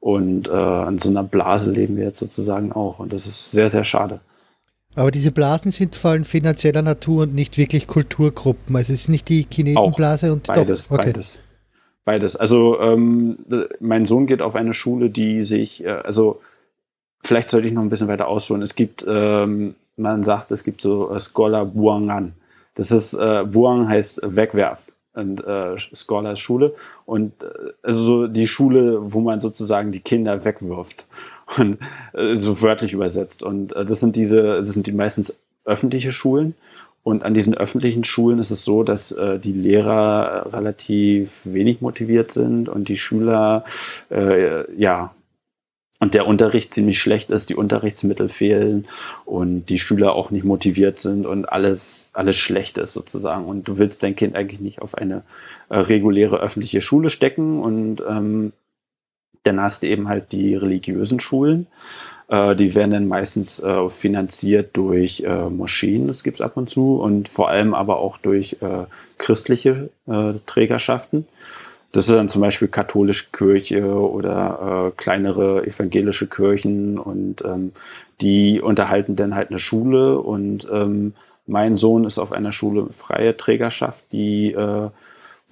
Und 0.00 0.48
äh, 0.48 0.88
in 0.88 0.98
so 0.98 1.10
einer 1.10 1.22
Blase 1.22 1.70
leben 1.70 1.96
wir 1.96 2.04
jetzt 2.04 2.18
sozusagen 2.18 2.72
auch. 2.72 2.98
Und 2.98 3.12
das 3.12 3.26
ist 3.26 3.52
sehr, 3.52 3.68
sehr 3.68 3.84
schade. 3.84 4.20
Aber 4.94 5.10
diese 5.10 5.30
Blasen 5.30 5.70
sind 5.70 5.94
vor 5.94 6.12
allem 6.12 6.24
finanzieller 6.24 6.82
Natur 6.82 7.24
und 7.24 7.34
nicht 7.34 7.56
wirklich 7.56 7.86
Kulturgruppen. 7.86 8.74
Also 8.74 8.92
es 8.92 9.02
ist 9.02 9.08
nicht 9.08 9.28
die 9.28 9.46
Chinesenblase 9.48 10.32
und 10.32 10.46
beides, 10.46 10.88
doch, 10.88 10.96
okay. 10.96 11.06
beides. 11.06 11.40
Beides. 12.04 12.36
Also 12.36 12.80
ähm, 12.80 13.38
mein 13.80 14.06
Sohn 14.06 14.26
geht 14.26 14.42
auf 14.42 14.56
eine 14.56 14.72
Schule, 14.72 15.08
die 15.10 15.42
sich, 15.42 15.84
äh, 15.84 15.90
also 15.90 16.40
vielleicht 17.22 17.50
sollte 17.50 17.68
ich 17.68 17.72
noch 17.72 17.82
ein 17.82 17.88
bisschen 17.88 18.08
weiter 18.08 18.28
ausholen. 18.28 18.62
Es 18.62 18.74
gibt, 18.74 19.04
ähm, 19.08 19.74
man 19.96 20.22
sagt, 20.22 20.52
es 20.52 20.64
gibt 20.64 20.82
so 20.82 21.10
äh, 21.10 21.18
Scholar 21.18 21.66
Buangan. 21.66 22.34
Das 22.74 22.90
ist, 22.90 23.14
äh, 23.14 23.44
Buang 23.44 23.88
heißt 23.88 24.20
wegwerf 24.24 24.86
und 25.14 25.44
äh, 25.44 25.76
Scholar 25.76 26.36
Schule 26.36 26.74
und 27.04 27.42
äh, 27.42 27.72
also 27.82 28.02
so 28.02 28.26
die 28.26 28.46
Schule, 28.46 29.12
wo 29.12 29.20
man 29.20 29.40
sozusagen 29.40 29.92
die 29.92 30.00
Kinder 30.00 30.44
wegwirft 30.44 31.06
und 31.58 31.78
äh, 32.14 32.34
so 32.34 32.62
wörtlich 32.62 32.92
übersetzt. 32.94 33.42
Und 33.42 33.74
äh, 33.74 33.84
das 33.84 34.00
sind 34.00 34.16
diese, 34.16 34.58
das 34.60 34.72
sind 34.72 34.86
die 34.86 34.92
meistens 34.92 35.36
öffentliche 35.64 36.12
Schulen. 36.12 36.54
Und 37.04 37.24
an 37.24 37.34
diesen 37.34 37.54
öffentlichen 37.54 38.04
Schulen 38.04 38.38
ist 38.38 38.52
es 38.52 38.64
so, 38.64 38.84
dass 38.84 39.10
äh, 39.10 39.38
die 39.40 39.52
Lehrer 39.52 40.52
relativ 40.52 41.42
wenig 41.44 41.80
motiviert 41.80 42.30
sind 42.30 42.68
und 42.68 42.88
die 42.88 42.96
Schüler 42.96 43.64
äh, 44.08 44.72
ja 44.80 45.12
und 46.02 46.14
der 46.14 46.26
Unterricht 46.26 46.74
ziemlich 46.74 46.98
schlecht 46.98 47.30
ist, 47.30 47.48
die 47.48 47.54
Unterrichtsmittel 47.54 48.28
fehlen 48.28 48.88
und 49.24 49.66
die 49.66 49.78
Schüler 49.78 50.16
auch 50.16 50.32
nicht 50.32 50.44
motiviert 50.44 50.98
sind 50.98 51.26
und 51.26 51.44
alles, 51.44 52.10
alles 52.12 52.36
schlecht 52.36 52.76
ist 52.76 52.92
sozusagen. 52.92 53.44
Und 53.44 53.68
du 53.68 53.78
willst 53.78 54.02
dein 54.02 54.16
Kind 54.16 54.34
eigentlich 54.34 54.60
nicht 54.60 54.82
auf 54.82 54.96
eine 54.96 55.22
äh, 55.68 55.78
reguläre 55.78 56.40
öffentliche 56.40 56.80
Schule 56.80 57.08
stecken 57.08 57.60
und 57.60 58.02
ähm, 58.08 58.52
dann 59.44 59.60
hast 59.60 59.84
du 59.84 59.86
eben 59.86 60.08
halt 60.08 60.32
die 60.32 60.56
religiösen 60.56 61.20
Schulen. 61.20 61.68
Äh, 62.26 62.56
die 62.56 62.74
werden 62.74 62.90
dann 62.90 63.06
meistens 63.06 63.60
äh, 63.60 63.88
finanziert 63.88 64.76
durch 64.76 65.20
äh, 65.20 65.48
Moscheen, 65.50 66.08
das 66.08 66.24
gibt's 66.24 66.40
ab 66.40 66.56
und 66.56 66.68
zu, 66.68 67.00
und 67.00 67.28
vor 67.28 67.48
allem 67.48 67.74
aber 67.74 67.98
auch 67.98 68.18
durch 68.18 68.56
äh, 68.60 68.86
christliche 69.18 69.90
äh, 70.08 70.32
Trägerschaften. 70.46 71.28
Das 71.92 72.08
ist 72.08 72.14
dann 72.14 72.28
zum 72.28 72.40
Beispiel 72.40 72.68
katholische 72.68 73.26
Kirche 73.32 73.84
oder 73.86 74.88
äh, 74.88 74.96
kleinere 74.96 75.66
evangelische 75.66 76.26
Kirchen 76.26 76.98
und 76.98 77.44
ähm, 77.44 77.72
die 78.22 78.60
unterhalten 78.62 79.14
dann 79.14 79.34
halt 79.34 79.50
eine 79.50 79.58
Schule 79.58 80.18
und 80.18 80.66
ähm, 80.72 81.12
mein 81.46 81.76
Sohn 81.76 82.04
ist 82.04 82.18
auf 82.18 82.32
einer 82.32 82.52
Schule 82.52 82.86
freie 82.90 83.36
Trägerschaft, 83.36 84.06
die 84.12 84.52
äh, 84.52 84.88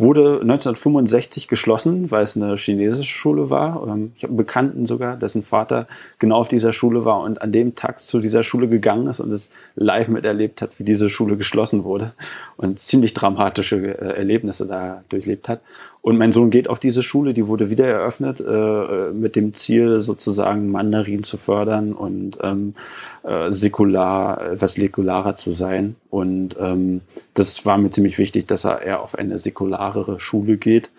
wurde 0.01 0.41
1965 0.41 1.47
geschlossen, 1.47 2.11
weil 2.11 2.23
es 2.23 2.37
eine 2.37 2.57
chinesische 2.57 3.13
Schule 3.13 3.51
war. 3.51 3.87
Ähm, 3.87 4.13
ich 4.17 4.23
habe 4.23 4.31
einen 4.31 4.39
Bekannten 4.39 4.87
sogar, 4.87 5.17
dessen 5.17 5.43
Vater 5.43 5.87
genau 6.19 6.37
auf 6.37 6.49
dieser 6.49 6.73
Schule 6.73 7.05
war 7.05 7.21
und 7.21 7.43
an 7.43 7.53
dem 7.53 7.75
Tag 7.75 8.01
zu 8.01 8.19
dieser 8.19 8.43
Schule 8.43 8.67
gegangen 8.67 9.07
ist 9.07 9.21
und 9.21 9.31
es 9.31 9.51
live 9.77 10.09
miterlebt 10.09 10.63
hat, 10.63 10.79
wie 10.79 10.85
diese 10.85 11.11
Schule 11.11 11.37
geschlossen 11.37 11.85
wurde 11.85 12.15
und 12.57 12.79
ziemlich 12.79 13.13
dramatische 13.13 13.77
äh, 13.77 14.17
Erlebnisse 14.17 14.67
da 14.67 15.05
durchlebt 15.11 15.49
hat. 15.49 15.61
Und 16.03 16.17
mein 16.17 16.33
Sohn 16.33 16.49
geht 16.51 16.71
auf 16.71 16.79
diese 16.79 17.03
Schule, 17.03 17.35
die 17.35 17.47
wurde 17.47 17.69
wieder 17.69 17.87
eröffnet, 17.87 18.41
äh, 18.41 19.13
mit 19.13 19.37
dem 19.37 19.53
Ziel, 19.53 20.01
sozusagen 20.01 20.71
Mandarin 20.71 21.25
zu 21.25 21.37
fördern 21.37 21.93
und 21.93 22.39
ähm, 22.43 22.75
äh, 23.23 23.51
säkular, 23.51 24.53
etwas 24.53 24.75
säkularer 24.75 25.37
zu 25.37 25.53
sein. 25.53 25.97
Und 26.09 26.57
ähm, 26.59 27.03
das 27.35 27.67
war 27.67 27.77
mir 27.77 27.91
ziemlich 27.91 28.17
wichtig, 28.19 28.47
dass 28.47 28.65
er 28.65 28.81
eher 28.81 29.03
auf 29.03 29.15
eine 29.15 29.39
säkularere 29.39 30.19
Schule 30.21 30.57
geht, 30.57 30.91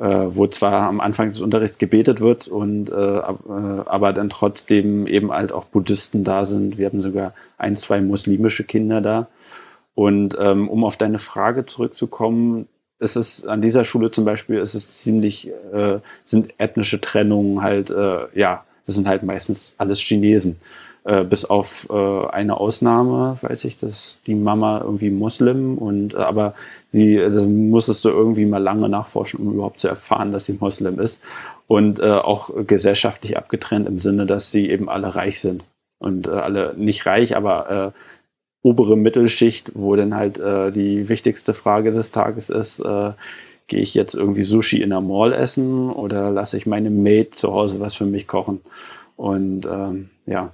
äh, 0.00 0.06
wo 0.06 0.46
zwar 0.46 0.88
am 0.88 1.00
Anfang 1.00 1.28
des 1.28 1.42
Unterrichts 1.42 1.76
gebetet 1.76 2.20
wird 2.20 2.48
und 2.48 2.90
äh, 2.90 3.18
äh, 3.18 3.22
aber 3.22 4.14
dann 4.14 4.30
trotzdem 4.30 5.06
eben 5.06 5.30
halt 5.30 5.52
auch 5.52 5.66
Buddhisten 5.66 6.24
da 6.24 6.44
sind. 6.44 6.78
Wir 6.78 6.86
haben 6.86 7.02
sogar 7.02 7.34
ein, 7.58 7.76
zwei 7.76 8.00
muslimische 8.00 8.64
Kinder 8.64 9.02
da. 9.02 9.28
Und 9.94 10.38
ähm, 10.40 10.68
um 10.68 10.84
auf 10.84 10.96
deine 10.96 11.18
Frage 11.18 11.66
zurückzukommen, 11.66 12.68
es 12.98 13.16
ist 13.16 13.46
an 13.46 13.62
dieser 13.62 13.84
Schule 13.84 14.10
zum 14.10 14.24
Beispiel, 14.24 14.58
es 14.58 14.74
ist 14.74 15.02
ziemlich, 15.02 15.50
äh, 15.72 15.98
sind 16.24 16.54
ethnische 16.58 17.00
Trennungen 17.00 17.62
halt, 17.62 17.90
äh, 17.90 18.26
ja, 18.34 18.64
das 18.84 18.94
sind 18.94 19.06
halt 19.06 19.22
meistens 19.22 19.74
alles 19.78 20.00
Chinesen. 20.00 20.56
Äh, 21.04 21.24
bis 21.24 21.44
auf 21.44 21.86
äh, 21.90 22.26
eine 22.28 22.58
Ausnahme, 22.58 23.36
weiß 23.40 23.64
ich, 23.64 23.76
dass 23.76 24.18
die 24.26 24.34
Mama 24.34 24.82
irgendwie 24.82 25.10
Muslim 25.10 25.78
und 25.78 26.12
äh, 26.12 26.18
aber 26.18 26.54
sie, 26.90 27.16
das 27.16 27.46
musstest 27.46 28.04
du 28.04 28.10
irgendwie 28.10 28.44
mal 28.44 28.62
lange 28.62 28.88
nachforschen, 28.88 29.40
um 29.40 29.54
überhaupt 29.54 29.80
zu 29.80 29.88
erfahren, 29.88 30.32
dass 30.32 30.46
sie 30.46 30.58
Muslim 30.60 30.98
ist. 31.00 31.22
Und 31.66 32.00
äh, 32.00 32.10
auch 32.10 32.50
gesellschaftlich 32.66 33.38
abgetrennt 33.38 33.86
im 33.86 33.98
Sinne, 33.98 34.26
dass 34.26 34.50
sie 34.50 34.68
eben 34.68 34.90
alle 34.90 35.14
reich 35.14 35.40
sind. 35.40 35.64
Und 35.98 36.26
äh, 36.28 36.32
alle 36.32 36.74
nicht 36.76 37.06
reich, 37.06 37.36
aber 37.36 37.94
äh, 37.94 37.98
obere 38.68 38.96
Mittelschicht, 38.96 39.72
wo 39.74 39.96
dann 39.96 40.14
halt 40.14 40.38
äh, 40.38 40.70
die 40.70 41.08
wichtigste 41.08 41.54
Frage 41.54 41.90
des 41.90 42.10
Tages 42.10 42.50
ist, 42.50 42.80
äh, 42.80 43.12
gehe 43.66 43.80
ich 43.80 43.94
jetzt 43.94 44.14
irgendwie 44.14 44.42
Sushi 44.42 44.82
in 44.82 44.90
der 44.90 45.00
Mall 45.00 45.32
essen 45.32 45.90
oder 45.90 46.30
lasse 46.30 46.56
ich 46.56 46.66
meine 46.66 46.90
Maid 46.90 47.34
zu 47.34 47.52
Hause 47.52 47.80
was 47.80 47.94
für 47.94 48.06
mich 48.06 48.26
kochen? 48.26 48.60
Und 49.16 49.66
ähm, 49.66 50.10
ja. 50.26 50.52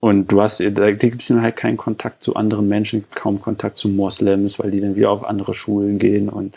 Und 0.00 0.28
du 0.28 0.40
hast, 0.40 0.60
da 0.60 0.90
gibt 0.92 1.22
es 1.22 1.30
halt 1.30 1.56
keinen 1.56 1.76
Kontakt 1.76 2.22
zu 2.22 2.36
anderen 2.36 2.68
Menschen, 2.68 3.04
kaum 3.14 3.40
Kontakt 3.40 3.78
zu 3.78 3.88
Moslems, 3.88 4.58
weil 4.58 4.70
die 4.70 4.80
dann 4.80 4.94
wieder 4.94 5.10
auf 5.10 5.24
andere 5.24 5.54
Schulen 5.54 5.98
gehen. 5.98 6.28
Und 6.28 6.54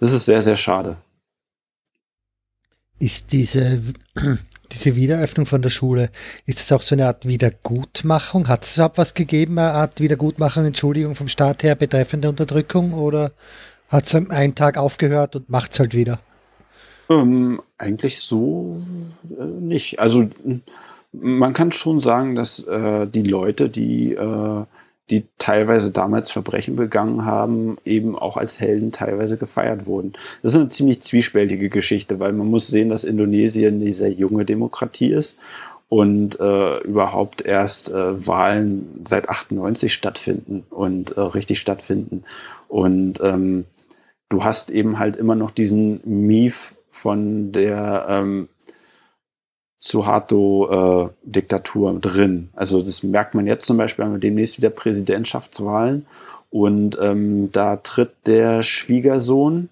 das 0.00 0.12
ist 0.12 0.24
sehr, 0.24 0.42
sehr 0.42 0.56
schade. 0.56 0.96
Ist 2.98 3.32
diese 3.32 3.80
diese 4.72 4.96
Wiederöffnung 4.96 5.46
von 5.46 5.62
der 5.62 5.70
Schule, 5.70 6.10
ist 6.46 6.60
es 6.60 6.72
auch 6.72 6.82
so 6.82 6.94
eine 6.94 7.06
Art 7.06 7.26
Wiedergutmachung? 7.26 8.48
Hat 8.48 8.64
es 8.64 8.76
überhaupt 8.76 8.98
was 8.98 9.14
gegeben, 9.14 9.58
eine 9.58 9.72
Art 9.72 10.00
Wiedergutmachung, 10.00 10.64
Entschuldigung 10.64 11.14
vom 11.14 11.28
Staat 11.28 11.62
her 11.62 11.74
betreffende 11.74 12.28
Unterdrückung 12.28 12.92
oder 12.92 13.32
hat 13.88 14.06
es 14.06 14.14
einen 14.14 14.54
Tag 14.54 14.78
aufgehört 14.78 15.36
und 15.36 15.50
macht 15.50 15.72
es 15.72 15.80
halt 15.80 15.94
wieder? 15.94 16.20
Ähm, 17.10 17.60
eigentlich 17.78 18.18
so 18.18 18.76
äh, 19.38 19.44
nicht. 19.44 19.98
Also 19.98 20.28
man 21.12 21.52
kann 21.52 21.72
schon 21.72 22.00
sagen, 22.00 22.34
dass 22.34 22.60
äh, 22.66 23.06
die 23.06 23.22
Leute, 23.22 23.68
die 23.68 24.14
äh, 24.14 24.64
die 25.10 25.26
teilweise 25.38 25.90
damals 25.90 26.30
Verbrechen 26.30 26.76
begangen 26.76 27.24
haben, 27.24 27.76
eben 27.84 28.16
auch 28.16 28.36
als 28.36 28.60
Helden 28.60 28.92
teilweise 28.92 29.36
gefeiert 29.36 29.86
wurden. 29.86 30.12
Das 30.42 30.52
ist 30.52 30.60
eine 30.60 30.68
ziemlich 30.68 31.02
zwiespältige 31.02 31.68
Geschichte, 31.68 32.18
weil 32.18 32.32
man 32.32 32.46
muss 32.46 32.68
sehen, 32.68 32.88
dass 32.88 33.04
Indonesien 33.04 33.80
eine 33.80 33.92
sehr 33.92 34.12
junge 34.12 34.44
Demokratie 34.44 35.12
ist 35.12 35.38
und 35.88 36.40
äh, 36.40 36.78
überhaupt 36.78 37.42
erst 37.42 37.90
äh, 37.90 38.26
Wahlen 38.26 39.02
seit 39.04 39.28
98 39.28 39.92
stattfinden 39.92 40.64
und 40.70 41.16
äh, 41.18 41.20
richtig 41.20 41.60
stattfinden. 41.60 42.24
Und 42.68 43.20
ähm, 43.22 43.66
du 44.30 44.44
hast 44.44 44.70
eben 44.70 44.98
halt 44.98 45.16
immer 45.16 45.34
noch 45.34 45.50
diesen 45.50 46.00
Mief 46.04 46.76
von 46.90 47.52
der 47.52 48.06
ähm, 48.08 48.48
Suharto-Diktatur 49.82 51.90
äh, 51.90 51.98
drin. 51.98 52.50
Also 52.54 52.80
das 52.80 53.02
merkt 53.02 53.34
man 53.34 53.48
jetzt 53.48 53.66
zum 53.66 53.76
Beispiel, 53.76 54.04
haben 54.04 54.12
wir 54.12 54.20
demnächst 54.20 54.58
wieder 54.58 54.70
Präsidentschaftswahlen 54.70 56.06
und 56.50 56.96
ähm, 57.00 57.50
da 57.50 57.74
tritt 57.76 58.12
der 58.26 58.62
Schwiegersohn 58.62 59.70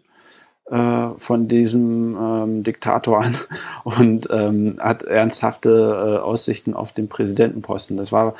äh, 0.68 1.10
von 1.16 1.46
diesem 1.46 2.18
ähm, 2.20 2.64
Diktator 2.64 3.22
an 3.22 3.36
und 3.84 4.26
ähm, 4.32 4.78
hat 4.80 5.04
ernsthafte 5.04 5.70
äh, 5.70 6.18
Aussichten 6.18 6.74
auf 6.74 6.90
den 6.92 7.06
Präsidentenposten. 7.08 7.96
Das 7.96 8.10
war 8.10 8.34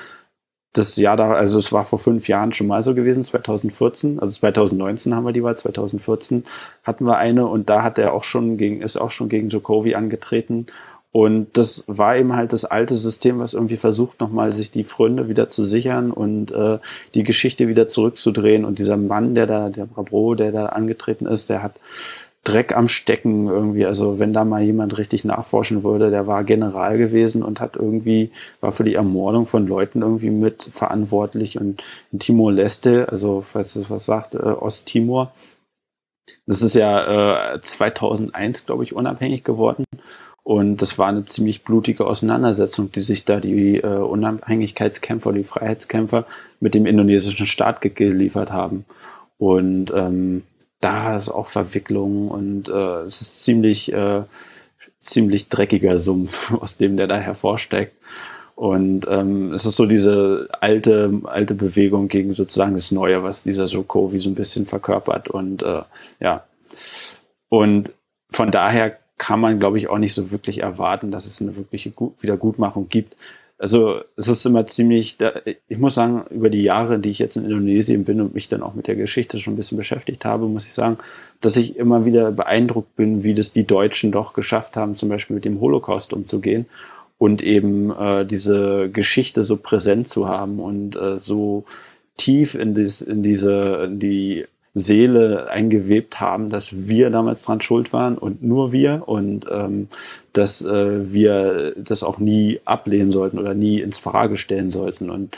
das 0.73 0.97
Jahr 0.97 1.17
da, 1.17 1.33
also 1.33 1.59
es 1.59 1.73
war 1.73 1.85
vor 1.85 2.01
fünf 2.01 2.29
Jahren 2.29 2.53
schon 2.53 2.67
mal 2.67 2.83
so 2.83 2.95
gewesen, 2.95 3.23
2014, 3.23 4.19
also 4.21 4.39
2019 4.39 5.15
haben 5.15 5.25
wir 5.25 5.33
die 5.33 5.43
Wahl, 5.43 5.57
2014 5.57 6.45
hatten 6.85 7.07
wir 7.07 7.17
eine 7.17 7.47
und 7.47 7.71
da 7.71 7.83
hat 7.83 7.99
er 7.99 8.13
auch 8.13 8.25
schon 8.25 8.57
gegen, 8.57 8.81
ist 8.81 8.97
auch 8.97 9.11
schon 9.11 9.29
gegen 9.29 9.49
Jokowi 9.49 9.97
angetreten 9.97 10.67
und 11.13 11.57
das 11.59 11.85
war 11.89 12.17
eben 12.17 12.37
halt 12.37 12.53
das 12.53 12.65
alte 12.65 12.95
System, 12.95 13.41
was 13.41 13.55
irgendwie 13.55 13.77
versucht, 13.77 14.21
nochmal 14.21 14.53
sich 14.53 14.71
die 14.71 14.85
Freunde 14.85 15.29
wieder 15.29 15.51
zu 15.51 15.65
sichern 15.65 16.13
und 16.13 16.53
äh, 16.53 16.79
die 17.15 17.25
Geschichte 17.25 17.67
wieder 17.67 17.89
zurückzudrehen. 17.89 18.65
Und 18.65 18.79
dieser 18.79 18.97
Mann, 18.97 19.35
der 19.35 19.47
da, 19.47 19.71
der 19.71 19.87
Brabro, 19.87 20.37
der 20.37 20.53
da 20.53 20.67
angetreten 20.67 21.27
ist, 21.27 21.51
der 21.51 21.65
hat 21.65 21.81
Dreck 22.45 22.77
am 22.77 22.87
Stecken 22.87 23.49
irgendwie. 23.49 23.87
Also 23.87 24.21
wenn 24.21 24.33
da 24.33 24.45
mal 24.45 24.63
jemand 24.63 24.99
richtig 24.99 25.25
nachforschen 25.25 25.83
würde, 25.83 26.11
der 26.11 26.29
war 26.29 26.45
General 26.45 26.97
gewesen 26.97 27.43
und 27.43 27.59
hat 27.61 27.75
irgendwie, 27.75 28.31
war 28.61 28.71
für 28.71 28.85
die 28.85 28.95
Ermordung 28.95 29.47
von 29.47 29.67
Leuten 29.67 30.03
irgendwie 30.03 30.31
mit 30.31 30.63
verantwortlich. 30.63 31.59
Und 31.59 31.83
in 32.13 32.21
Timor-Leste, 32.21 33.09
also 33.09 33.41
falls 33.41 33.75
das 33.75 33.91
was 33.91 34.07
sagt, 34.07 34.37
äh, 34.37 34.39
Osttimor, 34.39 35.33
das 36.47 36.63
ist 36.63 36.77
ja 36.77 37.55
äh, 37.55 37.61
2001, 37.61 38.67
glaube 38.67 38.85
ich, 38.85 38.95
unabhängig 38.95 39.43
geworden. 39.43 39.85
Und 40.51 40.83
das 40.83 40.99
war 40.99 41.07
eine 41.07 41.25
ziemlich 41.27 41.63
blutige 41.63 42.09
Auseinandersetzung, 42.09 42.91
die 42.91 43.03
sich 43.03 43.25
da 43.25 43.39
die 43.39 43.77
äh, 43.77 43.87
Unabhängigkeitskämpfer, 43.87 45.33
die 45.33 45.45
Freiheitskämpfer 45.45 46.27
mit 46.59 46.75
dem 46.75 46.87
indonesischen 46.87 47.47
Staat 47.47 47.81
geliefert 47.83 48.51
haben. 48.51 48.85
Und 49.39 49.93
ähm, 49.95 50.43
da 50.81 51.15
ist 51.15 51.29
auch 51.29 51.47
Verwicklung 51.47 52.27
und 52.33 52.69
äh, 52.69 53.03
es 53.03 53.21
ist 53.21 53.45
ziemlich, 53.45 53.93
äh, 53.93 54.25
ziemlich 54.99 55.49
dreckiger 55.51 56.01
Sumpf, 56.01 56.53
aus 56.61 56.79
dem 56.79 56.97
der 56.97 57.07
da 57.07 57.19
hervorsteckt. 57.19 57.95
Und 58.57 59.07
ähm, 59.09 59.53
es 59.53 59.67
ist 59.67 59.77
so 59.77 59.87
diese 59.87 60.49
alte, 60.61 61.13
alte 61.27 61.55
Bewegung 61.55 62.09
gegen 62.09 62.33
sozusagen 62.33 62.75
das 62.75 62.91
Neue, 62.91 63.23
was 63.23 63.45
dieser 63.45 63.69
Soko 63.69 64.13
wie 64.13 64.19
so 64.19 64.29
ein 64.29 64.35
bisschen 64.35 64.67
verkörpert. 64.67 65.29
Und 65.29 65.63
äh, 65.63 65.83
ja. 66.19 66.43
Und 67.49 67.93
von 68.33 68.51
daher 68.51 69.00
kann 69.21 69.39
man, 69.39 69.59
glaube 69.59 69.77
ich, 69.77 69.89
auch 69.89 69.99
nicht 69.99 70.15
so 70.15 70.31
wirklich 70.31 70.63
erwarten, 70.63 71.11
dass 71.11 71.27
es 71.27 71.43
eine 71.43 71.55
wirkliche 71.55 71.93
Wiedergutmachung 72.21 72.89
gibt. 72.89 73.17
Also 73.59 74.01
es 74.17 74.29
ist 74.29 74.47
immer 74.47 74.65
ziemlich, 74.65 75.19
ich 75.69 75.77
muss 75.77 75.97
sagen, 75.97 76.25
über 76.31 76.49
die 76.49 76.63
Jahre, 76.63 76.99
die 76.99 77.11
ich 77.11 77.19
jetzt 77.19 77.37
in 77.37 77.45
Indonesien 77.45 78.05
bin 78.05 78.23
und 78.23 78.33
mich 78.33 78.49
dann 78.49 78.63
auch 78.63 78.73
mit 78.73 78.87
der 78.87 78.97
Geschichte 78.97 79.39
schon 79.39 79.53
ein 79.53 79.57
bisschen 79.57 79.77
beschäftigt 79.77 80.25
habe, 80.25 80.47
muss 80.47 80.65
ich 80.65 80.73
sagen, 80.73 80.97
dass 81.43 81.59
ich 81.59 81.77
immer 81.77 82.07
wieder 82.07 82.33
beeindruckt 82.33 82.97
bin, 82.97 83.23
wie 83.23 83.35
das 83.35 83.53
die 83.53 83.67
Deutschen 83.67 84.11
doch 84.11 84.33
geschafft 84.33 84.79
haben, 84.79 84.95
zum 84.95 85.11
Beispiel 85.11 85.35
mit 85.35 85.45
dem 85.45 85.61
Holocaust 85.61 86.15
umzugehen 86.15 86.65
und 87.19 87.43
eben 87.43 87.91
äh, 87.91 88.25
diese 88.25 88.89
Geschichte 88.89 89.45
so 89.45 89.59
präsent 89.59 90.09
zu 90.09 90.27
haben 90.27 90.61
und 90.61 90.97
äh, 90.97 91.19
so 91.19 91.65
tief 92.17 92.55
in, 92.55 92.73
dies, 92.73 93.03
in 93.03 93.23
diese, 93.23 93.83
in 93.85 93.99
die 93.99 94.47
Seele 94.73 95.51
eingewebt 95.51 96.21
haben, 96.21 96.49
dass 96.49 96.89
wir 96.89 97.11
damals 97.11 97.43
dran 97.43 97.61
schuld 97.61 97.93
waren 97.93 98.17
und 98.17 98.43
nur 98.43 98.73
wir 98.73 99.03
und 99.07 99.47
ähm, 99.51 99.89
dass 100.33 100.63
äh, 100.63 101.13
wir 101.13 101.75
das 101.77 102.05
auch 102.05 102.19
nie 102.19 102.61
ablehnen 102.65 103.11
sollten 103.11 103.39
oder 103.39 103.55
nie 103.55 103.81
ins 103.81 103.99
Frage 103.99 104.37
stellen 104.37 104.71
sollten. 104.71 105.11
Und 105.11 105.37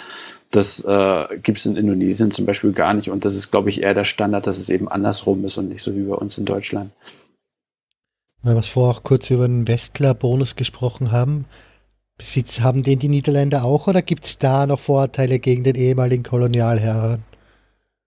das 0.50 0.84
äh, 0.84 1.38
gibt 1.42 1.58
es 1.58 1.66
in 1.66 1.76
Indonesien 1.76 2.30
zum 2.30 2.44
Beispiel 2.44 2.72
gar 2.72 2.92
nicht. 2.92 3.08
Und 3.08 3.24
das 3.24 3.34
ist, 3.34 3.50
glaube 3.50 3.70
ich, 3.70 3.82
eher 3.82 3.94
der 3.94 4.04
Standard, 4.04 4.46
dass 4.46 4.58
es 4.58 4.68
eben 4.68 4.88
andersrum 4.88 5.42
ist 5.46 5.56
und 5.56 5.70
nicht 5.70 5.82
so 5.82 5.96
wie 5.96 6.02
bei 6.02 6.14
uns 6.14 6.36
in 6.36 6.44
Deutschland. 6.44 6.90
Weil 8.42 8.56
wir 8.56 8.62
vorher 8.62 8.98
auch 8.98 9.02
kurz 9.02 9.30
über 9.30 9.48
den 9.48 9.66
Westler-Bonus 9.66 10.56
gesprochen 10.56 11.10
haben. 11.10 11.46
Besitz 12.18 12.60
haben 12.60 12.82
den 12.82 12.98
die 12.98 13.08
Niederländer 13.08 13.64
auch 13.64 13.86
oder 13.86 14.02
gibt 14.02 14.26
es 14.26 14.38
da 14.38 14.66
noch 14.66 14.78
Vorurteile 14.78 15.38
gegen 15.38 15.64
den 15.64 15.76
ehemaligen 15.76 16.22
Kolonialherren? 16.22 17.22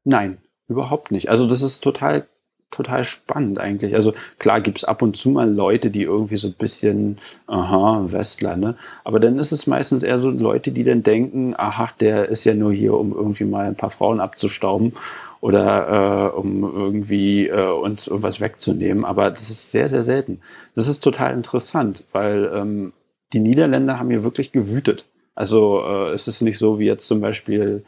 Nein, 0.03 0.38
Überhaupt 0.68 1.11
nicht. 1.11 1.30
Also 1.30 1.47
das 1.47 1.61
ist 1.61 1.84
total, 1.84 2.28
total 2.72 3.03
spannend 3.03 3.59
eigentlich. 3.59 3.93
Also 3.93 4.13
klar 4.39 4.61
gibt's 4.61 4.84
ab 4.84 5.01
und 5.01 5.16
zu 5.16 5.30
mal 5.30 5.51
Leute, 5.51 5.91
die 5.91 6.03
irgendwie 6.03 6.38
so 6.38 6.47
ein 6.47 6.55
bisschen, 6.55 7.20
aha, 7.47 8.01
Westler, 8.11 8.57
ne? 8.57 8.76
Aber 9.03 9.20
dann 9.20 9.38
ist 9.38 9.51
es 9.51 9.68
meistens 9.68 10.03
eher 10.03 10.18
so 10.18 10.30
Leute, 10.32 10.72
die 10.72 10.84
dann 10.84 11.03
denken, 11.03 11.53
aha, 11.55 11.89
der 11.99 12.30
ist 12.30 12.45
ja 12.45 12.55
nur 12.55 12.74
hier, 12.74 12.95
um 12.95 13.13
irgendwie 13.13 13.45
mal 13.45 13.66
ein 13.66 13.76
paar 13.76 13.91
Frauen 13.91 14.20
abzustauben 14.20 14.93
oder 15.39 16.32
äh, 16.34 16.38
um 16.38 16.63
irgendwie 16.63 17.47
äh, 17.47 17.70
uns 17.70 18.07
irgendwas 18.07 18.41
wegzunehmen. 18.41 19.05
Aber 19.05 19.30
das 19.30 19.51
ist 19.51 19.72
sehr, 19.72 19.88
sehr 19.88 20.01
selten. 20.01 20.41
Das 20.74 20.88
ist 20.88 21.03
total 21.03 21.36
interessant, 21.36 22.05
weil 22.11 22.51
ähm, 22.53 22.93
die 23.34 23.39
Niederländer 23.39 23.99
haben 23.99 24.09
hier 24.09 24.24
wirklich 24.24 24.51
gewütet. 24.51 25.05
Also 25.36 25.82
äh, 25.86 26.13
es 26.13 26.28
ist 26.28 26.41
nicht 26.41 26.57
so 26.57 26.80
wie 26.80 26.86
jetzt 26.86 27.07
zum 27.07 27.22
Beispiel 27.22 27.84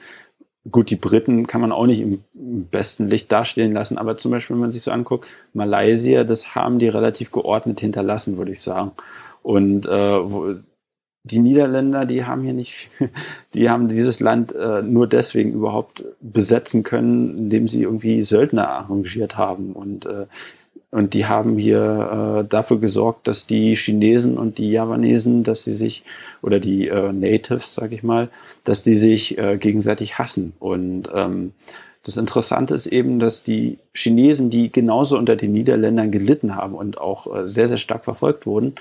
Gut, 0.71 0.89
die 0.89 0.95
Briten 0.95 1.47
kann 1.47 1.61
man 1.61 1.71
auch 1.71 1.85
nicht 1.85 2.01
im 2.01 2.21
besten 2.33 3.07
Licht 3.07 3.31
dastehen 3.31 3.73
lassen, 3.73 3.97
aber 3.97 4.17
zum 4.17 4.31
Beispiel, 4.31 4.55
wenn 4.55 4.61
man 4.61 4.71
sich 4.71 4.83
so 4.83 4.91
anguckt, 4.91 5.27
Malaysia, 5.53 6.23
das 6.23 6.55
haben 6.55 6.79
die 6.79 6.89
relativ 6.89 7.31
geordnet 7.31 7.79
hinterlassen, 7.79 8.37
würde 8.37 8.51
ich 8.51 8.61
sagen. 8.61 8.91
Und 9.43 9.85
äh, 9.85 10.31
wo, 10.31 10.55
die 11.23 11.39
Niederländer, 11.39 12.05
die 12.05 12.25
haben 12.25 12.41
hier 12.43 12.53
nicht, 12.53 12.89
die 13.53 13.69
haben 13.69 13.87
dieses 13.87 14.19
Land 14.19 14.53
äh, 14.55 14.81
nur 14.81 15.07
deswegen 15.07 15.53
überhaupt 15.53 16.05
besetzen 16.21 16.83
können, 16.83 17.37
indem 17.37 17.67
sie 17.67 17.83
irgendwie 17.83 18.23
Söldner 18.23 18.69
arrangiert 18.69 19.37
haben. 19.37 19.73
Und 19.73 20.05
äh, 20.05 20.25
und 20.91 21.13
die 21.13 21.25
haben 21.25 21.57
hier 21.57 22.43
äh, 22.43 22.47
dafür 22.47 22.79
gesorgt, 22.79 23.27
dass 23.27 23.47
die 23.47 23.75
Chinesen 23.75 24.37
und 24.37 24.57
die 24.57 24.71
Javanesen, 24.71 25.43
dass 25.43 25.63
sie 25.63 25.73
sich, 25.73 26.03
oder 26.41 26.59
die 26.59 26.87
äh, 26.87 27.11
Natives, 27.11 27.73
sag 27.75 27.91
ich 27.91 28.03
mal, 28.03 28.29
dass 28.63 28.83
die 28.83 28.95
sich 28.95 29.37
äh, 29.37 29.57
gegenseitig 29.57 30.17
hassen. 30.17 30.53
Und 30.59 31.09
ähm, 31.13 31.53
das 32.03 32.17
Interessante 32.17 32.73
ist 32.73 32.87
eben, 32.87 33.19
dass 33.19 33.43
die 33.43 33.79
Chinesen, 33.93 34.49
die 34.49 34.71
genauso 34.71 35.17
unter 35.17 35.35
den 35.35 35.51
Niederländern 35.51 36.11
gelitten 36.11 36.55
haben 36.55 36.73
und 36.73 36.97
auch 36.97 37.35
äh, 37.35 37.49
sehr, 37.49 37.67
sehr 37.67 37.77
stark 37.77 38.05
verfolgt 38.05 38.45
wurden, 38.45 38.75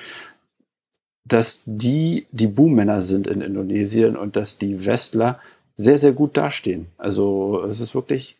dass 1.25 1.65
die 1.67 2.27
die 2.31 2.47
Boommänner 2.47 3.01
sind 3.01 3.27
in 3.27 3.41
Indonesien 3.41 4.17
und 4.17 4.37
dass 4.37 4.59
die 4.59 4.87
Westler 4.87 5.41
sehr, 5.77 5.99
sehr 5.99 6.13
gut 6.13 6.37
dastehen. 6.37 6.87
Also 6.99 7.65
es 7.69 7.81
ist 7.81 7.95
wirklich 7.95 8.37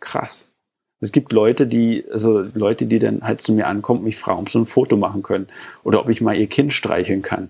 krass. 0.00 0.50
Es 1.00 1.12
gibt 1.12 1.32
Leute, 1.32 1.66
die, 1.66 2.04
also 2.10 2.40
Leute, 2.54 2.86
die 2.86 2.98
dann 2.98 3.22
halt 3.22 3.40
zu 3.40 3.52
mir 3.52 3.66
ankommen, 3.66 4.04
mich 4.04 4.16
fragen, 4.16 4.40
ob 4.40 4.50
sie 4.50 4.58
ein 4.58 4.66
Foto 4.66 4.96
machen 4.96 5.22
können 5.22 5.48
oder 5.82 6.00
ob 6.00 6.08
ich 6.08 6.20
mal 6.20 6.36
ihr 6.36 6.46
Kind 6.46 6.72
streicheln 6.72 7.22
kann. 7.22 7.48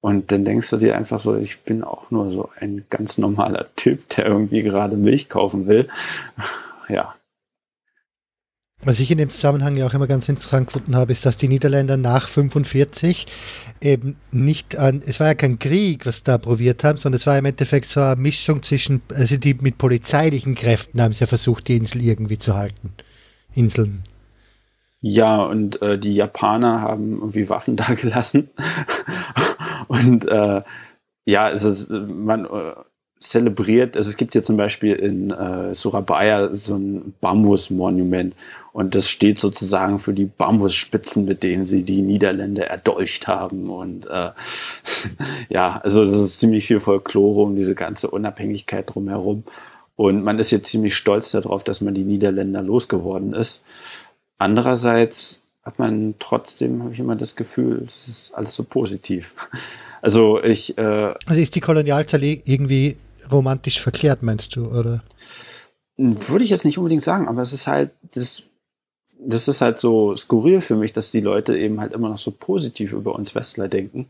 Und 0.00 0.32
dann 0.32 0.44
denkst 0.44 0.68
du 0.70 0.76
dir 0.78 0.96
einfach 0.96 1.18
so, 1.18 1.36
ich 1.36 1.60
bin 1.60 1.84
auch 1.84 2.10
nur 2.10 2.30
so 2.30 2.50
ein 2.58 2.84
ganz 2.90 3.18
normaler 3.18 3.66
Typ, 3.76 4.08
der 4.10 4.26
irgendwie 4.26 4.62
gerade 4.62 4.96
Milch 4.96 5.28
kaufen 5.28 5.66
will. 5.66 5.88
Ja, 6.88 7.14
was 8.84 8.98
ich 8.98 9.10
in 9.10 9.18
dem 9.18 9.30
Zusammenhang 9.30 9.76
ja 9.76 9.86
auch 9.86 9.94
immer 9.94 10.06
ganz 10.06 10.28
interessant 10.28 10.66
gefunden 10.66 10.96
habe, 10.96 11.12
ist, 11.12 11.24
dass 11.24 11.36
die 11.36 11.48
Niederländer 11.48 11.96
nach 11.96 12.28
45 12.28 13.26
eben 13.80 14.16
nicht 14.32 14.76
an, 14.76 15.00
es 15.06 15.20
war 15.20 15.28
ja 15.28 15.34
kein 15.34 15.58
Krieg, 15.58 16.04
was 16.06 16.24
da 16.24 16.38
probiert 16.38 16.82
haben, 16.82 16.98
sondern 16.98 17.16
es 17.16 17.26
war 17.26 17.38
im 17.38 17.44
Endeffekt 17.44 17.88
so 17.88 18.00
eine 18.00 18.16
Mischung 18.16 18.62
zwischen, 18.62 19.02
also 19.14 19.36
die 19.36 19.54
mit 19.54 19.78
polizeilichen 19.78 20.54
Kräften 20.54 21.00
haben 21.00 21.12
sie 21.12 21.20
ja 21.20 21.26
versucht, 21.26 21.68
die 21.68 21.76
Insel 21.76 22.02
irgendwie 22.02 22.38
zu 22.38 22.56
halten. 22.56 22.92
Inseln. 23.54 24.02
Ja, 25.00 25.42
und 25.42 25.82
äh, 25.82 25.98
die 25.98 26.14
Japaner 26.14 26.80
haben 26.80 27.16
irgendwie 27.16 27.48
Waffen 27.48 27.76
da 27.76 27.94
gelassen. 27.94 28.50
und 29.88 30.26
äh, 30.26 30.62
ja, 31.24 31.50
es 31.50 31.62
ist, 31.62 31.90
man, 31.90 32.46
äh, 32.46 32.72
zelebriert, 33.22 33.96
also 33.96 34.10
es 34.10 34.16
gibt 34.16 34.32
hier 34.32 34.42
zum 34.42 34.56
Beispiel 34.56 34.94
in 34.94 35.30
äh, 35.30 35.74
Surabaya 35.74 36.54
so 36.54 36.76
ein 36.76 37.14
Bambusmonument 37.20 38.34
und 38.72 38.94
das 38.94 39.08
steht 39.08 39.38
sozusagen 39.38 39.98
für 39.98 40.14
die 40.14 40.24
Bambusspitzen, 40.24 41.26
mit 41.26 41.42
denen 41.42 41.66
sie 41.66 41.82
die 41.82 42.00
Niederländer 42.00 42.66
erdolcht 42.68 43.28
haben. 43.28 43.68
Und 43.68 44.06
äh, 44.06 44.30
ja, 45.50 45.78
also 45.82 46.02
es 46.02 46.12
ist 46.12 46.40
ziemlich 46.40 46.66
viel 46.66 46.80
Folklore 46.80 47.42
um 47.42 47.54
diese 47.54 47.74
ganze 47.74 48.10
Unabhängigkeit 48.10 48.94
drumherum. 48.94 49.44
Und 49.96 50.24
man 50.24 50.38
ist 50.38 50.52
jetzt 50.52 50.70
ziemlich 50.70 50.96
stolz 50.96 51.32
darauf, 51.32 51.64
dass 51.64 51.82
man 51.82 51.92
die 51.92 52.04
Niederländer 52.04 52.62
losgeworden 52.62 53.34
ist. 53.34 53.62
Andererseits 54.38 55.42
hat 55.62 55.78
man 55.78 56.14
trotzdem, 56.18 56.82
habe 56.82 56.94
ich 56.94 56.98
immer 56.98 57.14
das 57.14 57.36
Gefühl, 57.36 57.82
das 57.84 58.08
ist 58.08 58.34
alles 58.34 58.54
so 58.54 58.64
positiv. 58.64 59.34
Also 60.04 60.42
ich. 60.42 60.76
Äh, 60.78 61.14
also 61.26 61.40
ist 61.40 61.54
die 61.54 61.60
Kolonialzeit 61.60 62.20
irgendwie 62.24 62.96
romantisch 63.30 63.80
verklärt, 63.80 64.24
meinst 64.24 64.56
du, 64.56 64.66
oder? 64.66 65.00
Würde 65.96 66.42
ich 66.42 66.50
jetzt 66.50 66.64
nicht 66.64 66.76
unbedingt 66.76 67.04
sagen, 67.04 67.28
aber 67.28 67.40
es 67.40 67.52
ist 67.52 67.68
halt, 67.68 67.92
das, 68.12 68.48
das 69.24 69.48
ist 69.48 69.60
halt 69.60 69.78
so 69.78 70.14
skurril 70.16 70.60
für 70.60 70.76
mich, 70.76 70.92
dass 70.92 71.10
die 71.10 71.20
Leute 71.20 71.56
eben 71.56 71.80
halt 71.80 71.92
immer 71.92 72.08
noch 72.08 72.18
so 72.18 72.30
positiv 72.30 72.92
über 72.92 73.14
uns 73.14 73.34
Westler 73.34 73.68
denken 73.68 74.06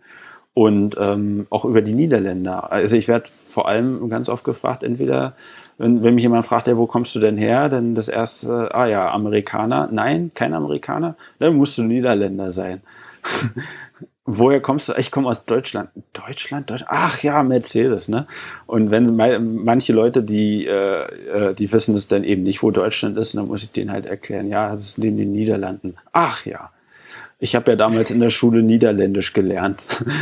und 0.55 0.97
ähm, 0.99 1.47
auch 1.51 1.65
über 1.65 1.81
die 1.81 1.95
Niederländer. 1.95 2.71
Also 2.71 2.97
ich 2.97 3.09
werde 3.09 3.29
vor 3.29 3.69
allem 3.69 4.09
ganz 4.11 4.29
oft 4.29 4.45
gefragt, 4.45 4.83
entweder 4.83 5.35
wenn, 5.79 6.03
wenn 6.03 6.15
mich 6.15 6.23
jemand 6.23 6.45
fragt, 6.45 6.67
ja, 6.67 6.77
wo 6.77 6.87
kommst 6.87 7.15
du 7.15 7.21
denn 7.21 7.39
her, 7.39 7.69
dann 7.69 7.95
das 7.95 8.09
erste, 8.09 8.75
ah 8.75 8.87
ja, 8.87 9.11
Amerikaner. 9.11 9.89
Nein, 9.91 10.31
kein 10.35 10.55
Amerikaner, 10.55 11.17
dann 11.39 11.57
musst 11.57 11.79
du 11.79 11.83
Niederländer 11.83 12.51
sein. 12.51 12.83
Woher 14.25 14.61
kommst 14.61 14.89
du? 14.89 14.93
Ich 14.97 15.11
komme 15.11 15.29
aus 15.29 15.47
Deutschland. 15.47 15.91
Deutschland, 16.13 16.71
Deutschland. 16.71 16.93
Ach 16.95 17.21
ja, 17.25 17.43
Mercedes, 17.43 18.07
ne? 18.09 18.29
Und 18.67 18.93
wenn 18.93 19.17
manche 19.17 19.93
Leute, 19.93 20.23
die, 20.23 20.65
äh, 20.65 21.51
äh, 21.51 21.55
die 21.55 21.73
wissen 21.73 21.97
es 21.97 22.07
dann 22.07 22.23
eben 22.23 22.45
nicht, 22.45 22.63
wo 22.63 22.71
Deutschland 22.71 23.19
ist, 23.19 23.35
dann 23.35 23.49
muss 23.49 23.65
ich 23.65 23.73
denen 23.73 23.91
halt 23.91 24.07
erklären, 24.07 24.49
ja, 24.49 24.75
das 24.75 24.91
ist 24.91 24.99
neben 24.99 25.17
den 25.17 25.33
Niederlanden. 25.33 25.97
Ach 26.13 26.47
ja. 26.47 26.71
Ich 27.41 27.57
habe 27.57 27.73
ja 27.73 27.77
damals 27.77 28.13
in 28.13 28.21
der 28.21 28.31
Schule 28.31 28.63
Niederländisch 28.63 29.33
gelernt. 29.33 30.05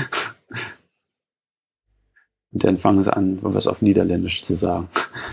Und 2.52 2.64
dann 2.64 2.78
fangen 2.78 3.02
sie 3.02 3.14
an, 3.14 3.38
was 3.42 3.66
auf 3.66 3.82
Niederländisch 3.82 4.42
zu 4.42 4.54
sagen. 4.54 4.88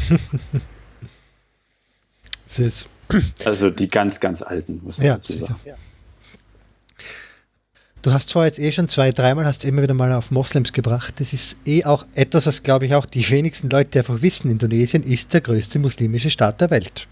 also 3.45 3.69
die 3.69 3.87
ganz, 3.87 4.19
ganz 4.19 4.41
alten, 4.41 4.81
muss 4.83 4.97
man 4.97 5.07
ja, 5.07 5.13
dazu 5.15 5.37
sagen. 5.37 5.55
Ja. 5.63 5.75
Du 8.01 8.11
hast 8.11 8.29
zwar 8.29 8.45
jetzt 8.45 8.59
eh 8.59 8.71
schon 8.71 8.87
zwei, 8.87 9.11
dreimal 9.11 9.45
hast 9.45 9.65
immer 9.65 9.81
wieder 9.81 9.93
mal 9.93 10.13
auf 10.13 10.31
Moslems 10.31 10.71
gebracht. 10.71 11.15
Das 11.19 11.33
ist 11.33 11.57
eh 11.65 11.83
auch 11.83 12.05
etwas, 12.15 12.45
was 12.45 12.63
glaube 12.63 12.85
ich 12.85 12.95
auch 12.95 13.05
die 13.05 13.27
wenigsten 13.29 13.69
Leute 13.69 13.99
einfach 13.99 14.21
wissen. 14.21 14.51
Indonesien 14.51 15.03
ist 15.03 15.33
der 15.33 15.41
größte 15.41 15.79
muslimische 15.79 16.29
Staat 16.29 16.61
der 16.61 16.69
Welt. 16.69 17.07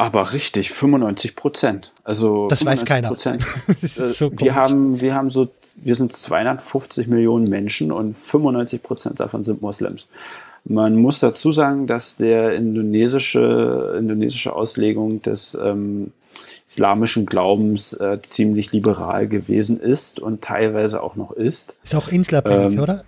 Aber 0.00 0.32
richtig, 0.32 0.70
95 0.70 1.34
Prozent. 1.34 1.92
Also 2.04 2.46
das 2.46 2.64
weiß 2.64 2.84
keiner. 2.84 3.16
so 3.82 4.30
wir 4.32 4.54
haben, 4.54 5.00
wir 5.00 5.14
haben 5.14 5.28
so, 5.28 5.48
wir 5.76 5.94
sind 5.96 6.12
250 6.12 7.08
Millionen 7.08 7.48
Menschen 7.48 7.90
und 7.90 8.14
95 8.14 8.80
Prozent 8.80 9.20
davon 9.20 9.44
sind 9.44 9.60
Moslems. 9.60 10.08
Man 10.64 10.96
muss 10.96 11.18
dazu 11.18 11.50
sagen, 11.50 11.86
dass 11.88 12.16
der 12.16 12.54
indonesische, 12.54 13.96
indonesische 13.98 14.54
Auslegung 14.54 15.20
des 15.22 15.58
ähm, 15.60 16.12
islamischen 16.68 17.26
Glaubens 17.26 17.94
äh, 17.94 18.20
ziemlich 18.20 18.72
liberal 18.72 19.26
gewesen 19.26 19.80
ist 19.80 20.20
und 20.20 20.42
teilweise 20.42 21.02
auch 21.02 21.16
noch 21.16 21.32
ist. 21.32 21.78
Ist 21.82 21.94
auch 21.94 22.08
inselabhängig, 22.08 22.74
ähm, 22.74 22.82
oder? 22.82 23.04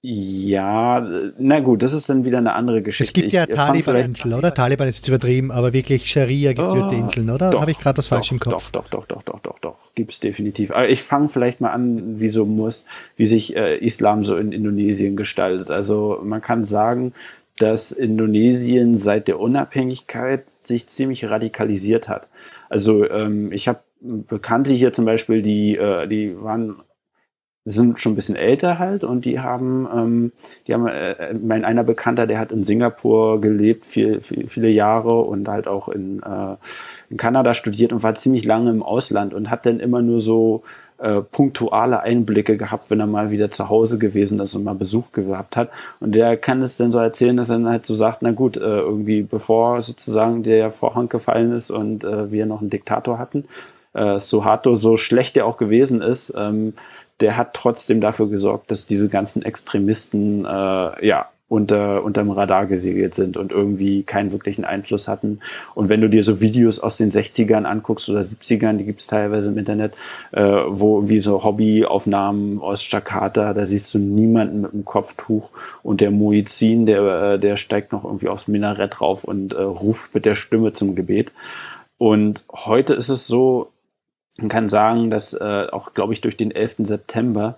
Ja, 0.00 1.06
na 1.38 1.58
gut, 1.58 1.82
das 1.82 1.92
ist 1.92 2.08
dann 2.08 2.24
wieder 2.24 2.38
eine 2.38 2.52
andere 2.52 2.82
Geschichte. 2.82 3.10
Es 3.10 3.12
gibt 3.12 3.32
ja 3.32 3.46
Taliban-Inseln, 3.46 4.32
oder? 4.32 4.54
Taliban 4.54 4.86
ist 4.86 4.98
jetzt 4.98 5.08
übertrieben, 5.08 5.50
aber 5.50 5.72
wirklich 5.72 6.08
Scharia-geführte 6.08 6.94
oh, 6.94 6.98
Inseln, 6.98 7.30
oder? 7.30 7.50
Habe 7.60 7.72
ich 7.72 7.78
gerade 7.80 7.96
das 7.96 8.06
falsch 8.06 8.30
im 8.30 8.38
Kopf? 8.38 8.70
Doch, 8.70 8.88
doch, 8.88 9.06
doch, 9.06 9.06
doch, 9.06 9.22
doch, 9.24 9.40
doch, 9.40 9.58
doch. 9.58 9.94
Gibt 9.96 10.12
es 10.12 10.20
definitiv. 10.20 10.70
Aber 10.70 10.88
ich 10.88 11.02
fange 11.02 11.28
vielleicht 11.28 11.60
mal 11.60 11.72
an, 11.72 12.20
wie 12.20 12.28
so 12.28 12.46
muss, 12.46 12.84
wie 13.16 13.26
sich 13.26 13.56
äh, 13.56 13.76
Islam 13.78 14.22
so 14.22 14.36
in 14.36 14.52
Indonesien 14.52 15.16
gestaltet. 15.16 15.72
Also 15.72 16.20
man 16.22 16.42
kann 16.42 16.64
sagen, 16.64 17.12
dass 17.58 17.92
Indonesien 17.92 18.98
seit 18.98 19.28
der 19.28 19.40
Unabhängigkeit 19.40 20.44
sich 20.48 20.88
ziemlich 20.88 21.28
radikalisiert 21.28 22.08
hat. 22.08 22.28
Also 22.68 23.08
ähm, 23.08 23.52
ich 23.52 23.68
habe 23.68 23.80
Bekannte 24.00 24.72
hier 24.72 24.92
zum 24.92 25.04
Beispiel, 25.04 25.42
die, 25.42 25.76
äh, 25.76 26.06
die 26.06 26.40
waren 26.40 26.82
sind 27.70 27.98
schon 27.98 28.12
ein 28.12 28.14
bisschen 28.16 28.36
älter 28.36 28.78
halt 28.78 29.04
und 29.04 29.24
die 29.24 29.40
haben, 29.40 29.86
ähm, 29.94 30.32
die 30.66 30.74
haben, 30.74 30.86
äh, 30.86 31.34
mein 31.34 31.64
einer 31.64 31.84
Bekannter, 31.84 32.26
der 32.26 32.38
hat 32.38 32.50
in 32.50 32.64
Singapur 32.64 33.40
gelebt, 33.40 33.84
viel, 33.84 34.22
viel, 34.22 34.48
viele 34.48 34.68
Jahre 34.68 35.20
und 35.20 35.48
halt 35.48 35.68
auch 35.68 35.88
in, 35.88 36.22
äh, 36.22 36.56
in 37.10 37.16
Kanada 37.18 37.54
studiert 37.54 37.92
und 37.92 38.02
war 38.02 38.14
ziemlich 38.14 38.44
lange 38.44 38.70
im 38.70 38.82
Ausland 38.82 39.34
und 39.34 39.50
hat 39.50 39.66
dann 39.66 39.80
immer 39.80 40.00
nur 40.00 40.20
so 40.20 40.62
äh, 40.98 41.20
punktuale 41.20 42.00
Einblicke 42.00 42.56
gehabt, 42.56 42.90
wenn 42.90 43.00
er 43.00 43.06
mal 43.06 43.30
wieder 43.30 43.50
zu 43.50 43.68
Hause 43.68 43.98
gewesen 43.98 44.40
ist 44.40 44.54
und 44.54 44.64
mal 44.64 44.74
Besuch 44.74 45.12
gehabt 45.12 45.56
hat. 45.56 45.70
Und 46.00 46.14
der 46.14 46.36
kann 46.36 46.60
es 46.62 46.76
dann 46.76 46.92
so 46.92 46.98
erzählen, 46.98 47.36
dass 47.36 47.50
er 47.50 47.58
dann 47.58 47.68
halt 47.68 47.86
so 47.86 47.94
sagt, 47.94 48.22
na 48.22 48.32
gut, 48.32 48.56
äh, 48.56 48.60
irgendwie 48.60 49.22
bevor 49.22 49.80
sozusagen 49.82 50.42
der 50.42 50.70
Vorhang 50.70 51.08
gefallen 51.08 51.52
ist 51.52 51.70
und 51.70 52.04
äh, 52.04 52.30
wir 52.32 52.46
noch 52.46 52.60
einen 52.60 52.70
Diktator 52.70 53.18
hatten, 53.18 53.44
äh, 53.94 54.18
Suharto, 54.18 54.74
so 54.74 54.96
schlecht 54.96 55.36
er 55.36 55.46
auch 55.46 55.56
gewesen 55.56 56.02
ist, 56.02 56.34
ähm, 56.36 56.74
der 57.20 57.36
hat 57.36 57.54
trotzdem 57.54 58.00
dafür 58.00 58.28
gesorgt, 58.28 58.70
dass 58.70 58.86
diese 58.86 59.08
ganzen 59.08 59.42
Extremisten 59.42 60.44
äh, 60.44 61.06
ja 61.06 61.26
unter 61.48 62.04
unterm 62.04 62.30
Radar 62.30 62.66
gesegelt 62.66 63.14
sind 63.14 63.36
und 63.36 63.52
irgendwie 63.52 64.02
keinen 64.02 64.32
wirklichen 64.32 64.64
Einfluss 64.64 65.08
hatten. 65.08 65.40
Und 65.74 65.88
wenn 65.88 66.00
du 66.00 66.08
dir 66.08 66.22
so 66.22 66.40
Videos 66.40 66.78
aus 66.78 66.98
den 66.98 67.10
60ern 67.10 67.64
anguckst 67.64 68.08
oder 68.10 68.20
70ern, 68.20 68.76
die 68.76 68.84
gibt's 68.84 69.06
teilweise 69.06 69.50
im 69.50 69.58
Internet, 69.58 69.96
äh, 70.32 70.42
wo 70.42 71.08
wie 71.08 71.20
so 71.20 71.44
Hobbyaufnahmen 71.44 72.60
aus 72.60 72.90
Jakarta, 72.90 73.54
da 73.54 73.64
siehst 73.64 73.94
du 73.94 73.98
niemanden 73.98 74.60
mit 74.60 74.74
einem 74.74 74.84
Kopftuch 74.84 75.50
und 75.82 76.02
der 76.02 76.10
Muizin, 76.10 76.84
der, 76.84 77.32
äh, 77.32 77.38
der 77.38 77.56
steigt 77.56 77.92
noch 77.92 78.04
irgendwie 78.04 78.28
aufs 78.28 78.48
Minarett 78.48 79.00
rauf 79.00 79.24
und 79.24 79.54
äh, 79.54 79.62
ruft 79.62 80.14
mit 80.14 80.26
der 80.26 80.34
Stimme 80.34 80.74
zum 80.74 80.94
Gebet. 80.94 81.32
Und 81.96 82.44
heute 82.52 82.94
ist 82.94 83.08
es 83.08 83.26
so, 83.26 83.72
man 84.36 84.48
kann 84.48 84.68
sagen, 84.68 85.10
dass 85.10 85.32
äh, 85.32 85.66
auch, 85.72 85.94
glaube 85.94 86.12
ich, 86.12 86.20
durch 86.20 86.36
den 86.36 86.50
11. 86.50 86.76
September 86.80 87.56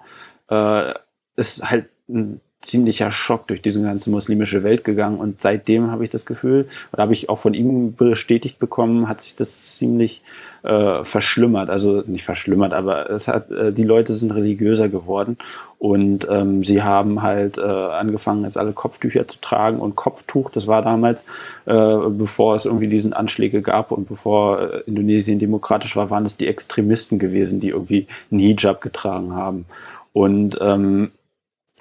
äh, 0.49 0.95
ist 1.37 1.71
halt 1.71 1.87
ein 2.09 2.41
ziemlicher 2.61 3.11
Schock 3.11 3.47
durch 3.49 3.63
diese 3.63 3.83
ganze 3.83 4.11
muslimische 4.11 4.63
Welt 4.63 4.85
gegangen. 4.85 5.19
Und 5.19 5.41
seitdem 5.41 5.91
habe 5.91 6.05
ich 6.05 6.11
das 6.11 6.27
Gefühl, 6.27 6.67
oder 6.93 7.03
habe 7.03 7.15
ich 7.15 7.29
auch 7.29 7.39
von 7.39 7.55
ihm 7.55 7.95
bestätigt 7.95 8.59
bekommen, 8.59 9.09
hat 9.09 9.23
sich 9.23 9.35
das 9.35 9.79
ziemlich 9.79 10.23
äh, 10.63 11.03
verschlimmert, 11.03 11.71
also 11.71 12.03
nicht 12.07 12.25
verschlimmert, 12.25 12.75
aber 12.75 13.09
es 13.09 13.29
hat, 13.29 13.51
äh, 13.51 13.73
die 13.73 13.85
Leute 13.85 14.13
sind 14.13 14.33
religiöser 14.33 14.91
geworden. 14.91 15.39
Und 15.79 16.27
ähm, 16.31 16.63
sie 16.63 16.83
haben 16.83 17.23
halt 17.23 17.57
äh, 17.57 17.63
angefangen, 17.63 18.45
jetzt 18.45 18.59
alle 18.59 18.75
Kopftücher 18.75 19.27
zu 19.27 19.41
tragen 19.41 19.81
und 19.81 19.97
Kopftuch, 19.97 20.51
das 20.51 20.67
war 20.67 20.83
damals, 20.83 21.25
äh, 21.65 21.97
bevor 22.11 22.55
es 22.55 22.67
irgendwie 22.67 22.89
diesen 22.89 23.15
Anschläge 23.15 23.63
gab 23.63 23.91
und 23.91 24.07
bevor 24.07 24.61
äh, 24.61 24.81
Indonesien 24.81 25.39
demokratisch 25.39 25.97
war, 25.97 26.11
waren 26.11 26.27
es 26.27 26.37
die 26.37 26.47
Extremisten 26.47 27.19
gewesen, 27.19 27.61
die 27.61 27.71
irgendwie 27.71 28.07
einen 28.31 28.41
Hijab 28.41 28.83
getragen 28.83 29.35
haben. 29.35 29.65
Und 30.13 30.59
ähm, 30.61 31.13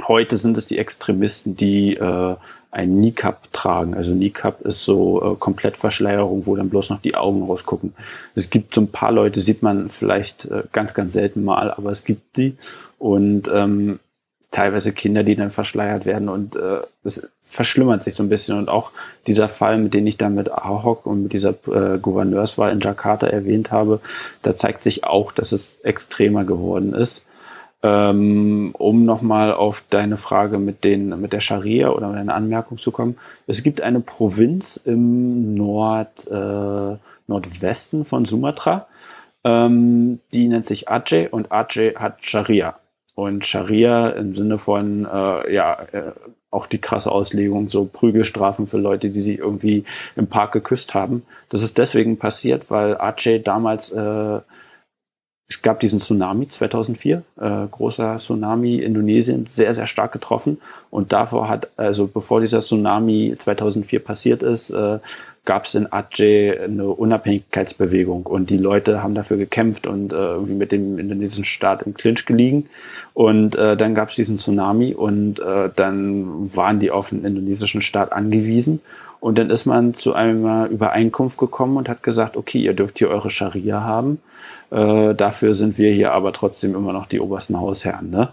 Heute 0.07 0.37
sind 0.37 0.57
es 0.57 0.65
die 0.65 0.77
Extremisten, 0.77 1.55
die 1.55 1.95
äh, 1.95 2.35
ein 2.71 2.99
Niqab 2.99 3.51
tragen. 3.51 3.95
Also 3.95 4.13
Niqab 4.13 4.61
ist 4.61 4.85
so 4.85 5.33
äh, 5.33 5.35
Komplettverschleierung, 5.35 6.45
wo 6.45 6.55
dann 6.55 6.69
bloß 6.69 6.89
noch 6.89 7.01
die 7.01 7.15
Augen 7.15 7.43
rausgucken. 7.43 7.93
Es 8.35 8.49
gibt 8.49 8.75
so 8.75 8.81
ein 8.81 8.91
paar 8.91 9.11
Leute, 9.11 9.41
sieht 9.41 9.63
man 9.63 9.89
vielleicht 9.89 10.45
äh, 10.45 10.63
ganz, 10.71 10.93
ganz 10.93 11.13
selten 11.13 11.43
mal, 11.43 11.71
aber 11.71 11.91
es 11.91 12.05
gibt 12.05 12.37
die. 12.37 12.55
Und 12.97 13.49
ähm, 13.53 13.99
teilweise 14.51 14.93
Kinder, 14.93 15.23
die 15.23 15.35
dann 15.35 15.51
verschleiert 15.51 16.05
werden 16.05 16.27
und 16.27 16.55
äh, 16.55 16.81
es 17.03 17.27
verschlimmert 17.41 18.01
sich 18.01 18.15
so 18.15 18.23
ein 18.23 18.29
bisschen. 18.29 18.57
Und 18.57 18.69
auch 18.69 18.91
dieser 19.27 19.47
Fall, 19.47 19.77
mit 19.77 19.93
dem 19.93 20.07
ich 20.07 20.17
dann 20.17 20.35
mit 20.35 20.51
Ahok 20.51 21.05
und 21.05 21.23
mit 21.23 21.33
dieser 21.33 21.51
äh, 21.67 21.99
Gouverneurswahl 21.99 22.71
in 22.71 22.79
Jakarta 22.79 23.27
erwähnt 23.27 23.71
habe, 23.71 23.99
da 24.41 24.57
zeigt 24.57 24.83
sich 24.83 25.03
auch, 25.03 25.31
dass 25.31 25.51
es 25.51 25.79
extremer 25.81 26.45
geworden 26.45 26.93
ist. 26.93 27.25
Ähm, 27.81 28.71
um 28.77 29.05
nochmal 29.05 29.53
auf 29.53 29.85
deine 29.89 30.17
Frage 30.17 30.57
mit, 30.57 30.83
den, 30.83 31.21
mit 31.21 31.31
der 31.31 31.39
Scharia 31.39 31.91
oder 31.91 32.11
deine 32.11 32.33
Anmerkung 32.33 32.77
zu 32.77 32.91
kommen. 32.91 33.15
Es 33.47 33.63
gibt 33.63 33.79
eine 33.79 34.01
Provinz 34.01 34.75
im 34.83 35.53
Nord, 35.53 36.27
äh, 36.29 36.97
Nordwesten 37.27 38.03
von 38.03 38.25
Sumatra, 38.25 38.87
ähm, 39.43 40.19
die 40.33 40.47
nennt 40.47 40.65
sich 40.65 40.89
Aceh 40.89 41.27
und 41.29 41.51
Aceh 41.51 41.95
hat 41.95 42.25
Scharia. 42.25 42.75
Und 43.15 43.45
Scharia 43.45 44.09
im 44.09 44.33
Sinne 44.33 44.57
von, 44.57 45.05
äh, 45.05 45.53
ja, 45.53 45.81
äh, 45.91 46.11
auch 46.51 46.65
die 46.65 46.79
krasse 46.79 47.11
Auslegung, 47.11 47.69
so 47.69 47.85
Prügelstrafen 47.85 48.65
für 48.65 48.77
Leute, 48.77 49.09
die 49.09 49.21
sich 49.21 49.39
irgendwie 49.39 49.83
im 50.15 50.27
Park 50.27 50.53
geküsst 50.53 50.95
haben. 50.95 51.23
Das 51.49 51.61
ist 51.61 51.77
deswegen 51.77 52.17
passiert, 52.17 52.71
weil 52.71 52.97
Aceh 52.97 53.39
damals 53.39 53.91
äh, 53.91 54.39
es 55.59 55.63
gab 55.63 55.81
diesen 55.81 55.99
Tsunami 55.99 56.47
2004, 56.47 57.21
äh, 57.37 57.67
großer 57.69 58.15
Tsunami, 58.15 58.77
Indonesien, 58.77 59.45
sehr, 59.45 59.73
sehr 59.73 59.87
stark 59.87 60.13
getroffen. 60.13 60.61
Und 60.89 61.11
davor 61.11 61.49
hat, 61.49 61.69
also 61.75 62.07
bevor 62.07 62.39
dieser 62.39 62.61
Tsunami 62.61 63.33
2004 63.37 63.99
passiert 63.99 64.41
ist, 64.41 64.69
äh, 64.69 64.99
gab 65.43 65.65
es 65.65 65.75
in 65.75 65.91
Aceh 65.91 66.57
eine 66.57 66.87
Unabhängigkeitsbewegung 66.87 68.25
und 68.25 68.49
die 68.49 68.57
Leute 68.57 69.03
haben 69.03 69.15
dafür 69.15 69.35
gekämpft 69.35 69.85
und 69.85 70.13
äh, 70.13 70.15
irgendwie 70.15 70.53
mit 70.53 70.71
dem 70.71 70.97
indonesischen 70.97 71.43
Staat 71.43 71.81
im 71.81 71.93
Clinch 71.93 72.25
gelegen. 72.25 72.69
Und 73.13 73.57
äh, 73.57 73.75
dann 73.75 73.95
gab 73.95 74.09
es 74.09 74.15
diesen 74.15 74.37
Tsunami 74.37 74.93
und 74.93 75.41
äh, 75.41 75.69
dann 75.75 76.55
waren 76.55 76.79
die 76.79 76.89
auf 76.89 77.09
den 77.09 77.25
indonesischen 77.25 77.81
Staat 77.81 78.13
angewiesen. 78.13 78.79
Und 79.19 79.37
dann 79.37 79.49
ist 79.49 79.65
man 79.65 79.93
zu 79.93 80.13
einer 80.13 80.67
Übereinkunft 80.67 81.37
gekommen 81.37 81.77
und 81.77 81.89
hat 81.89 82.03
gesagt, 82.03 82.37
okay, 82.37 82.59
ihr 82.59 82.73
dürft 82.73 82.99
hier 82.99 83.09
eure 83.09 83.29
Scharia 83.29 83.81
haben. 83.81 84.21
Äh, 84.71 85.13
dafür 85.13 85.53
sind 85.53 85.77
wir 85.77 85.91
hier 85.91 86.13
aber 86.13 86.31
trotzdem 86.31 86.73
immer 86.75 86.93
noch 86.93 87.05
die 87.05 87.19
obersten 87.19 87.59
Hausherren. 87.59 88.09
Ne? 88.09 88.29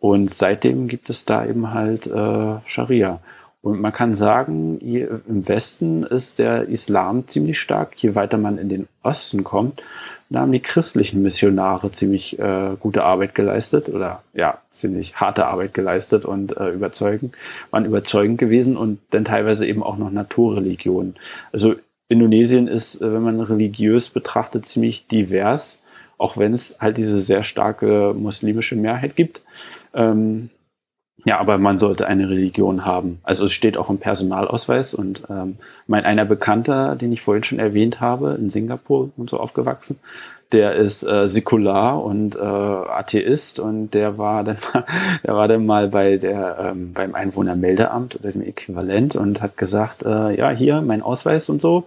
Und 0.00 0.32
seitdem 0.32 0.88
gibt 0.88 1.10
es 1.10 1.24
da 1.24 1.46
eben 1.46 1.72
halt 1.72 2.06
äh, 2.08 2.56
Scharia. 2.64 3.20
Und 3.66 3.80
man 3.80 3.92
kann 3.92 4.14
sagen, 4.14 4.78
im 4.78 5.48
Westen 5.48 6.04
ist 6.04 6.38
der 6.38 6.68
Islam 6.68 7.26
ziemlich 7.26 7.58
stark. 7.58 7.96
Je 7.96 8.14
weiter 8.14 8.38
man 8.38 8.58
in 8.58 8.68
den 8.68 8.86
Osten 9.02 9.42
kommt, 9.42 9.82
da 10.30 10.42
haben 10.42 10.52
die 10.52 10.60
christlichen 10.60 11.20
Missionare 11.20 11.90
ziemlich 11.90 12.38
äh, 12.38 12.76
gute 12.78 13.02
Arbeit 13.02 13.34
geleistet 13.34 13.88
oder 13.88 14.22
ja, 14.34 14.58
ziemlich 14.70 15.16
harte 15.16 15.46
Arbeit 15.46 15.74
geleistet 15.74 16.24
und 16.24 16.56
äh, 16.56 16.68
überzeugend, 16.68 17.34
waren 17.72 17.84
überzeugend 17.86 18.38
gewesen 18.38 18.76
und 18.76 19.00
dann 19.10 19.24
teilweise 19.24 19.66
eben 19.66 19.82
auch 19.82 19.96
noch 19.96 20.12
Naturreligionen. 20.12 21.16
Also 21.50 21.74
Indonesien 22.08 22.68
ist, 22.68 23.02
äh, 23.02 23.12
wenn 23.12 23.22
man 23.22 23.40
religiös 23.40 24.10
betrachtet, 24.10 24.64
ziemlich 24.66 25.08
divers, 25.08 25.82
auch 26.18 26.38
wenn 26.38 26.52
es 26.52 26.76
halt 26.78 26.98
diese 26.98 27.18
sehr 27.18 27.42
starke 27.42 28.14
muslimische 28.16 28.76
Mehrheit 28.76 29.16
gibt. 29.16 29.42
Ähm, 29.92 30.50
ja, 31.26 31.40
aber 31.40 31.58
man 31.58 31.80
sollte 31.80 32.06
eine 32.06 32.30
Religion 32.30 32.84
haben. 32.84 33.18
Also 33.24 33.46
es 33.46 33.52
steht 33.52 33.76
auch 33.76 33.90
im 33.90 33.98
Personalausweis 33.98 34.94
und 34.94 35.24
ähm, 35.28 35.56
mein 35.88 36.04
einer 36.04 36.24
Bekannter, 36.24 36.94
den 36.94 37.10
ich 37.10 37.20
vorhin 37.20 37.42
schon 37.42 37.58
erwähnt 37.58 38.00
habe, 38.00 38.36
in 38.40 38.48
Singapur 38.48 39.10
und 39.16 39.28
so 39.28 39.40
aufgewachsen, 39.40 39.98
der 40.52 40.76
ist 40.76 41.02
äh, 41.02 41.26
säkular 41.26 42.00
und 42.04 42.36
äh, 42.36 42.38
Atheist 42.38 43.58
und 43.58 43.90
der 43.90 44.18
war 44.18 44.44
dann 44.44 44.56
der 45.24 45.34
war 45.34 45.48
dann 45.48 45.66
mal 45.66 45.88
bei 45.88 46.16
der 46.16 46.58
ähm, 46.60 46.92
beim 46.92 47.16
Einwohnermeldeamt 47.16 48.20
oder 48.20 48.30
dem 48.30 48.42
Äquivalent 48.42 49.16
und 49.16 49.42
hat 49.42 49.56
gesagt, 49.56 50.04
äh, 50.04 50.38
ja 50.38 50.50
hier 50.50 50.80
mein 50.80 51.02
Ausweis 51.02 51.50
und 51.50 51.60
so. 51.60 51.82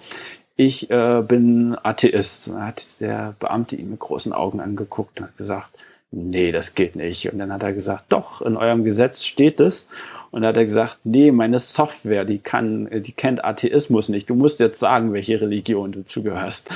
Ich 0.57 0.91
äh, 0.91 1.23
bin 1.25 1.77
Atheist. 1.81 2.49
Da 2.49 2.65
hat 2.65 2.99
der 2.99 3.35
Beamte 3.39 3.77
ihn 3.77 3.91
mit 3.91 3.99
großen 3.99 4.33
Augen 4.33 4.59
angeguckt 4.59 5.21
und 5.21 5.27
hat 5.27 5.37
gesagt, 5.37 5.71
nee, 6.11 6.51
das 6.51 6.75
geht 6.75 6.95
nicht. 6.95 7.31
Und 7.31 7.39
dann 7.39 7.51
hat 7.51 7.63
er 7.63 7.73
gesagt, 7.73 8.05
doch, 8.09 8.41
in 8.41 8.57
eurem 8.57 8.83
Gesetz 8.83 9.23
steht 9.25 9.59
es. 9.59 9.89
Und 10.31 10.41
dann 10.41 10.49
hat 10.49 10.57
er 10.57 10.65
gesagt, 10.65 10.99
nee, 11.05 11.31
meine 11.31 11.57
Software, 11.57 12.23
die 12.23 12.39
kann, 12.39 12.87
die 13.01 13.11
kennt 13.11 13.43
Atheismus 13.43 14.09
nicht. 14.09 14.29
Du 14.29 14.35
musst 14.35 14.59
jetzt 14.59 14.79
sagen, 14.79 15.13
welche 15.13 15.41
Religion 15.41 15.91
du 15.91 16.05
zugehörst. 16.05 16.69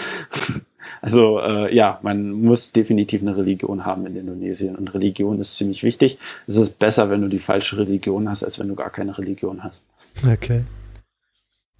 also 1.01 1.39
äh, 1.39 1.73
ja, 1.73 1.99
man 2.01 2.31
muss 2.31 2.71
definitiv 2.71 3.21
eine 3.21 3.37
Religion 3.37 3.85
haben 3.85 4.07
in 4.07 4.15
Indonesien. 4.15 4.75
Und 4.75 4.93
Religion 4.93 5.39
ist 5.39 5.57
ziemlich 5.57 5.83
wichtig. 5.83 6.17
Es 6.47 6.55
ist 6.55 6.79
besser, 6.79 7.09
wenn 7.09 7.21
du 7.21 7.27
die 7.27 7.39
falsche 7.39 7.77
Religion 7.77 8.27
hast, 8.27 8.43
als 8.43 8.57
wenn 8.57 8.69
du 8.69 8.75
gar 8.75 8.89
keine 8.89 9.15
Religion 9.17 9.63
hast. 9.63 9.85
Okay. 10.27 10.63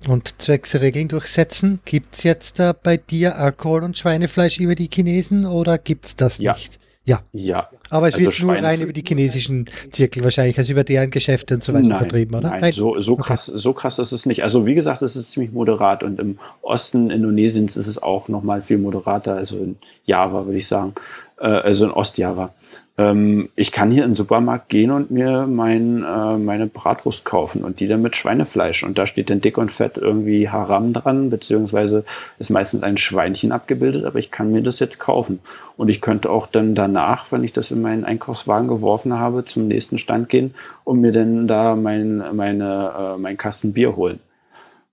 Und 0.08 0.42
zwecks 0.42 0.80
Regeln 0.80 1.08
durchsetzen, 1.08 1.80
gibt 1.86 2.16
es 2.16 2.24
jetzt 2.24 2.60
da 2.60 2.74
bei 2.74 2.98
dir 2.98 3.38
Alkohol 3.38 3.84
und 3.84 3.98
Schweinefleisch 3.98 4.60
über 4.60 4.76
die 4.76 4.90
Chinesen 4.94 5.46
oder 5.46 5.78
gibt 5.78 6.06
es 6.06 6.16
das 6.18 6.40
ja. 6.40 6.54
nicht? 6.54 6.80
Ja. 7.06 7.20
Ja. 7.34 7.70
Aber 7.90 8.08
es 8.08 8.16
also 8.16 8.26
wird 8.26 8.42
nur 8.42 8.56
rein 8.56 8.80
über 8.80 8.94
die 8.94 9.04
chinesischen 9.06 9.70
Zirkel 9.92 10.24
wahrscheinlich, 10.24 10.58
also 10.58 10.72
über 10.72 10.86
deren 10.86 11.10
Geschäfte 11.10 11.56
und 11.56 11.64
so 11.64 11.74
weiter 11.74 11.88
nein, 11.88 12.00
vertrieben, 12.00 12.36
oder? 12.36 12.50
Nein, 12.50 12.62
nein. 12.62 12.72
so, 12.72 12.98
so, 13.00 13.14
okay. 13.14 13.24
krass, 13.24 13.46
so 13.46 13.74
krass 13.74 14.00
ist 14.00 14.14
es 14.14 14.26
nicht. 14.26 14.42
Also 14.42 14.66
wie 14.66 14.74
gesagt, 14.74 15.02
es 15.02 15.18
ist 15.18 15.32
ziemlich 15.32 15.52
moderat 15.52 16.04
und 16.04 16.20
im 16.20 16.40
Osten 16.62 17.10
Indonesiens 17.10 17.76
ist 17.76 17.88
es 17.88 18.02
auch 18.02 18.30
nochmal 18.30 18.62
viel 18.62 18.78
moderater, 18.78 19.36
also 19.36 19.58
in 19.58 19.78
Java 20.06 20.46
würde 20.46 20.58
ich 20.58 20.68
sagen, 20.68 20.94
äh, 21.40 21.48
also 21.48 21.86
in 21.86 21.92
Ostjava. 21.92 22.54
Ähm, 22.96 23.50
ich 23.56 23.72
kann 23.72 23.90
hier 23.90 24.04
in 24.04 24.12
den 24.12 24.16
Supermarkt 24.16 24.70
gehen 24.70 24.92
und 24.92 25.10
mir 25.10 25.48
mein, 25.48 26.04
äh, 26.04 26.38
meine 26.38 26.68
Bratwurst 26.68 27.26
kaufen 27.26 27.64
und 27.64 27.80
die 27.80 27.88
dann 27.88 28.04
mit 28.04 28.16
Schweinefleisch. 28.16 28.84
Und 28.84 28.98
da 28.98 29.08
steht 29.08 29.30
dann 29.32 29.42
dick 29.42 29.58
und 29.58 29.72
fett 29.72 29.98
irgendwie 29.98 30.50
Haram 30.50 30.94
dran, 30.94 31.32
beziehungsweise 31.32 32.04
ist 32.38 32.52
meistens 32.52 32.84
ein 32.84 32.98
Schweinchen 32.98 33.52
abgebildet, 33.52 34.06
aber 34.06 34.20
ich 34.20 34.30
kann 34.30 34.52
mir 34.52 34.62
das 34.62 34.80
jetzt 34.80 35.00
kaufen. 35.00 35.40
Und 35.76 35.90
ich 35.90 36.02
könnte 36.02 36.30
auch 36.30 36.46
dann 36.46 36.76
danach, 36.76 37.32
wenn 37.32 37.44
ich 37.44 37.52
das 37.52 37.72
in 37.72 37.82
meinen 37.82 38.06
Einkaufswagen 38.06 38.68
geworfen 38.68 39.14
habe, 39.14 39.44
zum 39.46 39.68
nächsten 39.68 39.98
Stand 39.98 40.30
gehen 40.30 40.54
und 40.84 41.02
mir 41.02 41.12
dann 41.12 41.48
da 41.48 41.76
mein, 41.76 42.24
meine, 42.36 43.16
äh, 43.16 43.18
mein 43.18 43.38
Kasten 43.38 43.74
Bier 43.74 43.96
holen. 43.96 44.20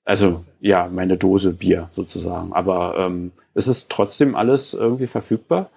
Also 0.06 0.42
ja, 0.60 0.88
meine 0.90 1.18
Dose 1.18 1.52
Bier 1.52 1.88
sozusagen. 1.92 2.52
Aber 2.54 2.94
ähm, 2.98 3.32
es 3.54 3.68
ist 3.68 3.90
trotzdem 3.90 4.34
alles 4.34 4.72
irgendwie 4.72 5.06
verfügbar. 5.06 5.70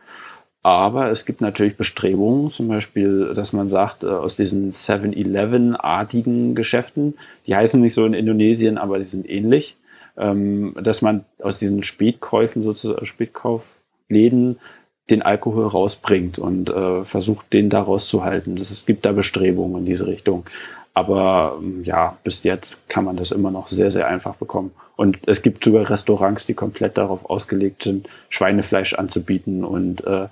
Aber 0.64 1.09
es 1.09 1.26
gibt 1.26 1.41
natürlich 1.41 1.76
Bestrebungen, 1.76 2.49
zum 2.49 2.70
Beispiel, 2.70 3.34
dass 3.36 3.51
man 3.51 3.68
sagt, 3.68 4.05
äh, 4.05 4.07
aus 4.07 4.38
diesen 4.38 4.72
7-Eleven-artigen 4.72 6.55
Geschäften, 6.55 7.16
die 7.45 7.55
heißen 7.55 7.82
nicht 7.82 7.93
so 7.93 8.05
in 8.05 8.14
Indonesien, 8.14 8.78
aber 8.78 8.97
die 8.97 9.03
sind 9.03 9.30
ähnlich, 9.30 9.76
ähm, 10.16 10.74
dass 10.82 11.01
man 11.01 11.26
aus 11.41 11.59
diesen 11.59 11.84
Spätkäufen, 11.84 12.64
sozusagen 12.64 13.05
Spätkaufläden, 13.05 14.57
den 15.09 15.22
Alkohol 15.22 15.68
rausbringt 15.68 16.39
und 16.39 16.70
äh, 16.70 17.03
versucht, 17.03 17.51
den 17.51 17.70
da 17.70 17.82
rauszuhalten. 17.82 18.55
Es 18.55 18.86
gibt 18.86 19.05
da 19.05 19.11
Bestrebungen 19.11 19.80
in 19.80 19.86
diese 19.86 20.07
Richtung. 20.07 20.45
Aber 20.93 21.57
ähm, 21.61 21.84
ja, 21.84 22.18
bis 22.24 22.43
jetzt 22.45 22.88
kann 22.88 23.03
man 23.03 23.18
das 23.18 23.32
immer 23.32 23.51
noch 23.51 23.68
sehr, 23.68 23.91
sehr 23.91 24.07
einfach 24.07 24.36
bekommen. 24.36 24.72
Und 24.95 25.19
es 25.25 25.41
gibt 25.41 25.63
sogar 25.63 25.89
Restaurants, 25.89 26.45
die 26.45 26.53
komplett 26.53 26.97
darauf 26.97 27.29
ausgelegt 27.29 27.83
sind, 27.83 28.07
Schweinefleisch 28.29 28.93
anzubieten. 28.93 29.63
Und 29.63 30.05
äh, 30.05 30.27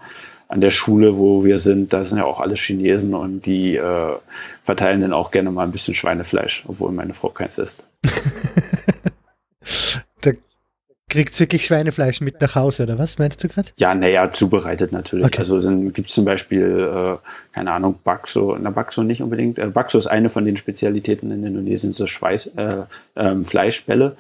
an 0.48 0.62
der 0.62 0.70
Schule, 0.70 1.18
wo 1.18 1.44
wir 1.46 1.60
sind, 1.60 1.94
da 1.94 2.04
sind 2.04 2.18
ja 2.18 2.26
auch 2.26 2.42
alle 2.42 2.56
Chinesen 2.56 3.14
und 3.14 3.46
die 3.46 3.76
äh, 3.76 4.16
verteilen 4.64 5.02
dann 5.02 5.14
auch 5.14 5.32
gerne 5.32 5.50
mal 5.50 5.64
ein 5.64 5.72
bisschen 5.72 5.94
Schweinefleisch, 5.94 6.66
obwohl 6.68 6.92
meine 6.92 7.14
Frau 7.14 7.30
keins 7.30 7.58
isst. 7.58 7.88
kriegt 11.12 11.38
wirklich 11.40 11.66
Schweinefleisch 11.66 12.22
mit 12.22 12.42
nach 12.42 12.56
Hause, 12.56 12.84
oder 12.84 12.98
was 12.98 13.20
meinst 13.20 13.44
du 13.44 13.50
gerade? 13.50 13.70
Ja, 13.76 13.94
naja, 13.94 14.32
zubereitet 14.32 14.92
natürlich. 14.92 15.26
Okay. 15.26 15.40
Also 15.40 15.60
dann 15.60 15.92
gibt 15.92 16.08
es 16.08 16.16
zum 16.16 16.26
Beispiel, 16.26 16.62
äh, 16.62 17.18
keine 17.54 17.72
Ahnung, 17.74 18.00
Bakso, 18.04 18.58
na 18.60 18.70
Bakso 18.70 19.04
nicht 19.04 19.22
unbedingt. 19.22 19.60
Äh, 19.60 19.68
Bakso 19.68 19.98
ist 19.98 20.08
eine 20.08 20.30
von 20.30 20.46
den 20.46 20.56
Spezialitäten 20.56 21.30
in 21.32 21.44
Indonesien, 21.44 21.94
so 21.94 22.08
Schweiß, 22.08 22.48
äh, 22.56 22.84
ähm, 23.18 23.44
Fleischbälle. 23.44 24.16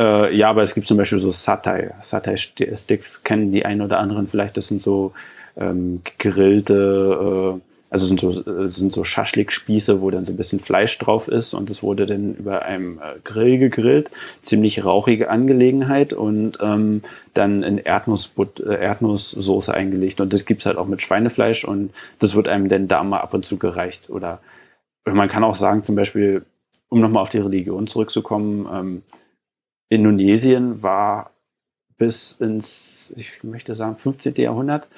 Äh, 0.00 0.34
ja, 0.34 0.48
aber 0.48 0.62
es 0.62 0.74
gibt 0.74 0.86
zum 0.86 0.96
Beispiel 0.96 1.18
so 1.18 1.30
Satay. 1.30 1.90
Satay-Sticks 2.00 3.22
kennen 3.22 3.52
die 3.52 3.64
einen 3.64 3.82
oder 3.82 3.98
anderen 3.98 4.26
vielleicht. 4.26 4.56
Das 4.56 4.68
sind 4.68 4.80
so 4.80 5.12
ähm, 5.56 6.00
gegrillte 6.18 7.60
äh, 7.60 7.73
also 7.94 8.06
sind 8.06 8.18
so, 8.18 8.30
äh, 8.30 8.68
sind 8.68 8.92
so 8.92 9.04
Schaschlik-Spieße, 9.04 10.00
wo 10.00 10.10
dann 10.10 10.24
so 10.24 10.32
ein 10.32 10.36
bisschen 10.36 10.58
Fleisch 10.58 10.98
drauf 10.98 11.28
ist 11.28 11.54
und 11.54 11.70
es 11.70 11.84
wurde 11.84 12.06
dann 12.06 12.34
über 12.34 12.62
einem 12.62 12.98
äh, 12.98 13.20
Grill 13.22 13.58
gegrillt. 13.58 14.10
Ziemlich 14.42 14.84
rauchige 14.84 15.30
Angelegenheit 15.30 16.12
und 16.12 16.58
ähm, 16.60 17.02
dann 17.34 17.62
in 17.62 17.78
äh, 17.78 17.82
Erdnusssoße 17.84 19.72
eingelegt. 19.72 20.20
Und 20.20 20.32
das 20.32 20.44
gibt's 20.44 20.66
halt 20.66 20.76
auch 20.76 20.88
mit 20.88 21.02
Schweinefleisch 21.02 21.64
und 21.64 21.92
das 22.18 22.34
wird 22.34 22.48
einem 22.48 22.68
dann 22.68 22.88
da 22.88 23.04
mal 23.04 23.20
ab 23.20 23.32
und 23.32 23.46
zu 23.46 23.58
gereicht. 23.58 24.10
Oder 24.10 24.40
man 25.04 25.28
kann 25.28 25.44
auch 25.44 25.54
sagen, 25.54 25.84
zum 25.84 25.94
Beispiel, 25.94 26.44
um 26.88 27.00
nochmal 27.00 27.22
auf 27.22 27.28
die 27.28 27.38
Religion 27.38 27.86
zurückzukommen, 27.86 28.66
ähm, 28.72 29.02
Indonesien 29.88 30.82
war 30.82 31.30
bis 31.96 32.32
ins, 32.40 33.12
ich 33.14 33.44
möchte 33.44 33.76
sagen, 33.76 33.94
15. 33.94 34.34
Jahrhundert 34.38 34.88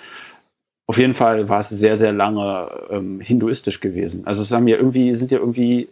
auf 0.89 0.99
jeden 0.99 1.15
Fall 1.15 1.49
war 1.49 1.59
es 1.59 1.71
sehr, 1.71 1.97
sehr 1.97 2.13
lange 2.13 2.71
ähm, 2.91 3.21
hinduistisch 3.21 3.81
gewesen. 3.81 4.25
Also 4.25 4.43
es 4.43 4.53
haben 4.53 4.69
ja 4.69 4.77
irgendwie, 4.77 5.17
sind 5.17 5.33
ja 5.33 5.39
irgendwie, 5.39 5.89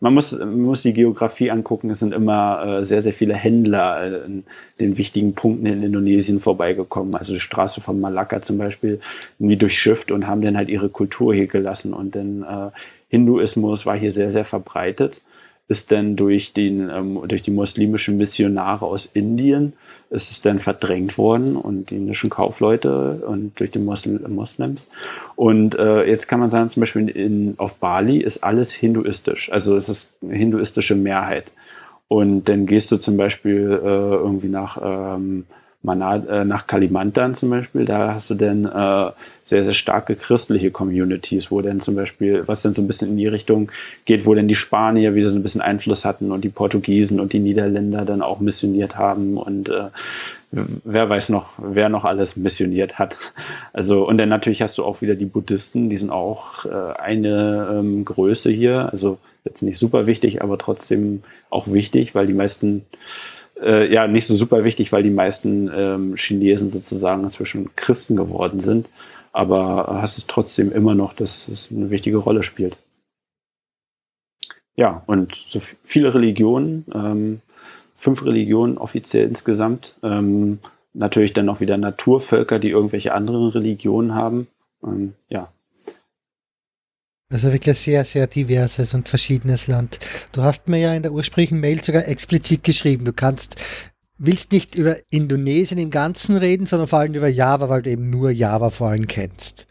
man 0.00 0.12
muss, 0.12 0.38
man 0.38 0.60
muss 0.60 0.82
die 0.82 0.92
Geografie 0.92 1.50
angucken, 1.50 1.88
es 1.88 2.00
sind 2.00 2.12
immer 2.12 2.78
äh, 2.80 2.84
sehr, 2.84 3.00
sehr 3.00 3.14
viele 3.14 3.34
Händler 3.34 4.24
in 4.26 4.44
den 4.80 4.98
wichtigen 4.98 5.34
Punkten 5.34 5.64
in 5.64 5.82
Indonesien 5.82 6.40
vorbeigekommen. 6.40 7.14
Also 7.14 7.32
die 7.32 7.40
Straße 7.40 7.80
von 7.80 7.98
Malakka 7.98 8.42
zum 8.42 8.58
Beispiel, 8.58 9.00
irgendwie 9.38 9.56
durchschifft 9.56 10.10
und 10.10 10.26
haben 10.26 10.42
dann 10.42 10.58
halt 10.58 10.68
ihre 10.68 10.90
Kultur 10.90 11.34
hier 11.34 11.46
gelassen. 11.46 11.94
Und 11.94 12.14
dann 12.14 12.42
äh, 12.42 12.70
Hinduismus 13.08 13.86
war 13.86 13.96
hier 13.96 14.10
sehr, 14.10 14.28
sehr 14.28 14.44
verbreitet 14.44 15.22
ist 15.66 15.92
dann 15.92 16.14
durch, 16.14 16.52
den, 16.52 16.90
ähm, 16.90 17.20
durch 17.26 17.42
die 17.42 17.50
muslimischen 17.50 18.16
Missionare 18.18 18.84
aus 18.84 19.06
Indien, 19.06 19.72
ist 20.10 20.30
es 20.30 20.42
dann 20.42 20.58
verdrängt 20.58 21.16
worden 21.16 21.56
und 21.56 21.90
die 21.90 21.96
indischen 21.96 22.28
Kaufleute 22.28 23.22
und 23.26 23.58
durch 23.58 23.70
die 23.70 23.78
Mosl 23.78 24.20
Moslems. 24.28 24.90
Und 25.36 25.74
äh, 25.76 26.04
jetzt 26.04 26.28
kann 26.28 26.40
man 26.40 26.50
sagen, 26.50 26.68
zum 26.68 26.80
Beispiel 26.80 27.08
in, 27.08 27.54
auf 27.56 27.76
Bali 27.76 28.18
ist 28.18 28.44
alles 28.44 28.72
hinduistisch, 28.72 29.50
also 29.50 29.76
es 29.76 29.88
ist 29.88 30.12
eine 30.22 30.34
hinduistische 30.34 30.96
Mehrheit. 30.96 31.52
Und 32.08 32.44
dann 32.50 32.66
gehst 32.66 32.92
du 32.92 32.98
zum 32.98 33.16
Beispiel 33.16 33.80
äh, 33.82 33.86
irgendwie 33.86 34.48
nach 34.48 34.78
ähm, 34.82 35.46
äh, 35.86 36.44
nach 36.44 36.66
Kalimantan 36.66 37.34
zum 37.34 37.50
Beispiel, 37.50 37.84
da 37.84 38.14
hast 38.14 38.30
du 38.30 38.34
dann 38.34 38.64
äh, 38.64 39.12
sehr, 39.42 39.64
sehr 39.64 39.72
starke 39.72 40.16
christliche 40.16 40.70
Communities, 40.70 41.50
wo 41.50 41.60
dann 41.60 41.80
zum 41.80 41.94
Beispiel, 41.94 42.46
was 42.46 42.62
dann 42.62 42.74
so 42.74 42.82
ein 42.82 42.86
bisschen 42.86 43.10
in 43.10 43.16
die 43.16 43.26
Richtung 43.26 43.70
geht, 44.04 44.26
wo 44.26 44.34
dann 44.34 44.48
die 44.48 44.54
Spanier 44.54 45.14
wieder 45.14 45.30
so 45.30 45.36
ein 45.36 45.42
bisschen 45.42 45.60
Einfluss 45.60 46.04
hatten 46.04 46.32
und 46.32 46.44
die 46.44 46.48
Portugiesen 46.48 47.20
und 47.20 47.32
die 47.32 47.40
Niederländer 47.40 48.04
dann 48.04 48.22
auch 48.22 48.40
missioniert 48.40 48.96
haben 48.96 49.36
und 49.36 49.68
äh, 49.68 49.88
wer 50.50 51.08
weiß 51.08 51.30
noch, 51.30 51.54
wer 51.58 51.88
noch 51.88 52.04
alles 52.04 52.36
missioniert 52.36 52.98
hat. 52.98 53.18
Also, 53.72 54.06
und 54.06 54.18
dann 54.18 54.28
natürlich 54.28 54.62
hast 54.62 54.78
du 54.78 54.84
auch 54.84 55.02
wieder 55.02 55.14
die 55.14 55.24
Buddhisten, 55.26 55.90
die 55.90 55.96
sind 55.96 56.10
auch 56.10 56.64
äh, 56.64 56.98
eine 56.98 57.68
ähm, 57.72 58.04
Größe 58.04 58.50
hier, 58.50 58.88
also 58.90 59.18
jetzt 59.44 59.62
nicht 59.62 59.78
super 59.78 60.06
wichtig, 60.06 60.42
aber 60.42 60.58
trotzdem 60.58 61.22
auch 61.50 61.68
wichtig, 61.68 62.14
weil 62.14 62.26
die 62.26 62.32
meisten 62.32 62.86
äh, 63.60 63.92
ja 63.92 64.06
nicht 64.06 64.26
so 64.26 64.34
super 64.34 64.64
wichtig, 64.64 64.92
weil 64.92 65.02
die 65.02 65.10
meisten 65.10 65.70
ähm, 65.74 66.16
Chinesen 66.16 66.70
sozusagen 66.70 67.24
inzwischen 67.24 67.74
Christen 67.76 68.16
geworden 68.16 68.60
sind. 68.60 68.90
Aber 69.32 69.98
hast 70.00 70.18
es 70.18 70.26
trotzdem 70.26 70.70
immer 70.70 70.94
noch, 70.94 71.12
dass 71.12 71.48
es 71.48 71.70
eine 71.70 71.90
wichtige 71.90 72.18
Rolle 72.18 72.42
spielt. 72.42 72.78
Ja, 74.76 75.02
und 75.06 75.34
so 75.34 75.60
viele 75.82 76.14
Religionen, 76.14 76.84
ähm, 76.92 77.40
fünf 77.94 78.24
Religionen 78.24 78.78
offiziell 78.78 79.26
insgesamt. 79.26 79.96
Ähm, 80.02 80.58
natürlich 80.92 81.32
dann 81.32 81.46
noch 81.46 81.60
wieder 81.60 81.76
Naturvölker, 81.76 82.58
die 82.58 82.70
irgendwelche 82.70 83.14
anderen 83.14 83.48
Religionen 83.48 84.14
haben. 84.14 84.48
Ähm, 84.84 85.14
ja, 85.28 85.52
also 87.34 87.50
wirklich 87.50 87.76
sehr, 87.76 88.04
sehr 88.04 88.28
diverses 88.28 88.94
und 88.94 89.08
verschiedenes 89.08 89.66
Land. 89.66 89.98
Du 90.30 90.44
hast 90.44 90.68
mir 90.68 90.78
ja 90.78 90.94
in 90.94 91.02
der 91.02 91.12
ursprünglichen 91.12 91.58
Mail 91.58 91.82
sogar 91.82 92.06
explizit 92.06 92.62
geschrieben, 92.62 93.04
du 93.04 93.12
kannst, 93.12 93.56
willst 94.18 94.52
nicht 94.52 94.76
über 94.76 94.94
Indonesien 95.10 95.80
im 95.80 95.90
Ganzen 95.90 96.36
reden, 96.36 96.64
sondern 96.64 96.86
vor 96.86 97.00
allem 97.00 97.12
über 97.12 97.26
Java, 97.26 97.68
weil 97.68 97.82
du 97.82 97.90
eben 97.90 98.08
nur 98.08 98.30
Java 98.30 98.70
vor 98.70 98.90
allem 98.90 99.08
kennst. 99.08 99.66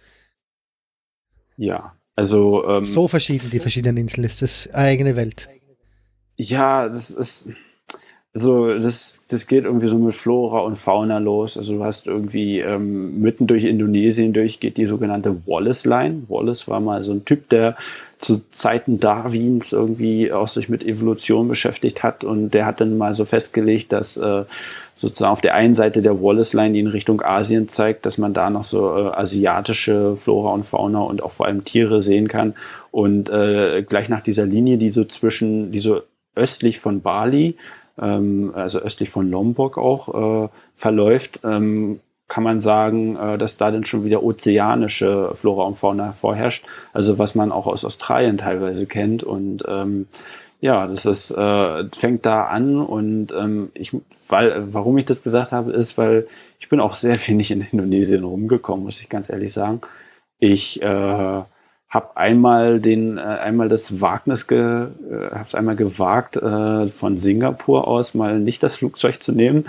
Ja, 1.55 1.95
also. 2.17 2.67
Ähm, 2.67 2.83
so 2.83 3.07
verschieden 3.07 3.49
die 3.49 3.59
verschiedenen 3.59 3.95
Inseln 3.95 4.25
ist 4.25 4.41
das 4.41 4.69
eigene 4.73 5.15
Welt. 5.15 5.47
Ja, 6.35 6.89
das 6.89 7.11
ist 7.11 7.49
also 8.35 8.73
das, 8.73 9.27
das 9.29 9.45
geht 9.45 9.65
irgendwie 9.65 9.87
so 9.87 9.99
mit 9.99 10.15
Flora 10.15 10.61
und 10.61 10.75
Fauna 10.75 11.19
los. 11.19 11.55
Also 11.55 11.77
du 11.77 11.83
hast 11.83 12.07
irgendwie 12.07 12.61
ähm, 12.61 13.19
mitten 13.19 13.45
durch 13.45 13.63
Indonesien 13.63 14.33
durch 14.33 14.59
geht 14.59 14.77
die 14.77 14.87
sogenannte 14.87 15.35
Wallace 15.45 15.85
Line. 15.85 16.23
Wallace 16.29 16.67
war 16.67 16.79
mal 16.79 17.03
so 17.03 17.11
ein 17.11 17.25
Typ, 17.25 17.47
der 17.49 17.75
zu 18.17 18.41
Zeiten 18.49 18.99
Darwins 18.99 19.71
irgendwie 19.71 20.31
auch 20.31 20.47
sich 20.47 20.67
mit 20.67 20.83
Evolution 20.83 21.47
beschäftigt 21.47 22.01
hat 22.01 22.23
und 22.23 22.51
der 22.55 22.65
hat 22.65 22.81
dann 22.81 22.97
mal 22.97 23.13
so 23.13 23.25
festgelegt, 23.25 23.91
dass 23.91 24.17
äh, 24.17 24.45
sozusagen 24.95 25.31
auf 25.31 25.41
der 25.41 25.53
einen 25.53 25.75
Seite 25.75 26.01
der 26.01 26.19
Wallace 26.19 26.53
Line, 26.53 26.73
die 26.73 26.79
in 26.79 26.87
Richtung 26.87 27.21
Asien 27.21 27.67
zeigt, 27.67 28.03
dass 28.05 28.17
man 28.17 28.33
da 28.33 28.49
noch 28.49 28.63
so 28.63 28.97
äh, 28.97 29.09
asiatische 29.09 30.15
Flora 30.15 30.53
und 30.53 30.63
Fauna 30.63 31.01
und 31.01 31.21
auch 31.21 31.31
vor 31.31 31.45
allem 31.45 31.65
Tiere 31.65 32.01
sehen 32.01 32.27
kann 32.27 32.55
und 32.89 33.29
äh, 33.29 33.83
gleich 33.83 34.09
nach 34.09 34.21
dieser 34.21 34.47
Linie, 34.47 34.77
die 34.77 34.89
so 34.89 35.03
zwischen, 35.03 35.71
die 35.71 35.79
so 35.79 36.01
östlich 36.35 36.79
von 36.79 37.01
Bali 37.01 37.57
also 37.95 38.79
östlich 38.79 39.09
von 39.09 39.29
Lombok 39.29 39.77
auch 39.77 40.45
äh, 40.45 40.49
verläuft, 40.75 41.41
ähm, 41.43 41.99
kann 42.27 42.43
man 42.43 42.61
sagen, 42.61 43.15
äh, 43.15 43.37
dass 43.37 43.57
da 43.57 43.69
dann 43.69 43.85
schon 43.85 44.05
wieder 44.05 44.23
ozeanische 44.23 45.31
Flora 45.35 45.65
und 45.65 45.75
Fauna 45.75 46.13
vorherrscht. 46.13 46.65
Also 46.91 47.19
was 47.19 47.35
man 47.35 47.51
auch 47.51 47.67
aus 47.67 47.85
Australien 47.85 48.37
teilweise 48.37 48.87
kennt. 48.87 49.23
Und 49.23 49.63
ähm, 49.67 50.07
ja, 50.59 50.87
das 50.87 51.05
ist, 51.05 51.31
äh, 51.31 51.83
fängt 51.95 52.25
da 52.25 52.45
an 52.45 52.79
und 52.79 53.33
ähm, 53.33 53.69
ich, 53.73 53.95
weil, 54.29 54.73
warum 54.73 54.97
ich 54.97 55.05
das 55.05 55.21
gesagt 55.21 55.51
habe, 55.51 55.73
ist, 55.73 55.97
weil 55.97 56.25
ich 56.59 56.69
bin 56.69 56.79
auch 56.79 56.95
sehr 56.95 57.15
wenig 57.27 57.51
in 57.51 57.61
Indonesien 57.61 58.23
rumgekommen, 58.23 58.85
muss 58.85 59.01
ich 59.01 59.09
ganz 59.09 59.29
ehrlich 59.29 59.53
sagen. 59.53 59.81
Ich 60.39 60.81
äh, 60.81 61.43
habe 61.93 62.17
einmal 62.17 62.79
den, 62.79 63.17
äh, 63.17 63.21
einmal 63.21 63.69
das 63.69 64.01
Wagnis, 64.01 64.47
ge, 64.47 64.59
äh, 64.59 65.29
habe 65.31 65.57
einmal 65.57 65.75
gewagt, 65.75 66.37
äh, 66.37 66.87
von 66.87 67.17
Singapur 67.17 67.87
aus 67.87 68.15
mal 68.15 68.39
nicht 68.39 68.63
das 68.63 68.77
Flugzeug 68.77 69.21
zu 69.21 69.31
nehmen, 69.31 69.65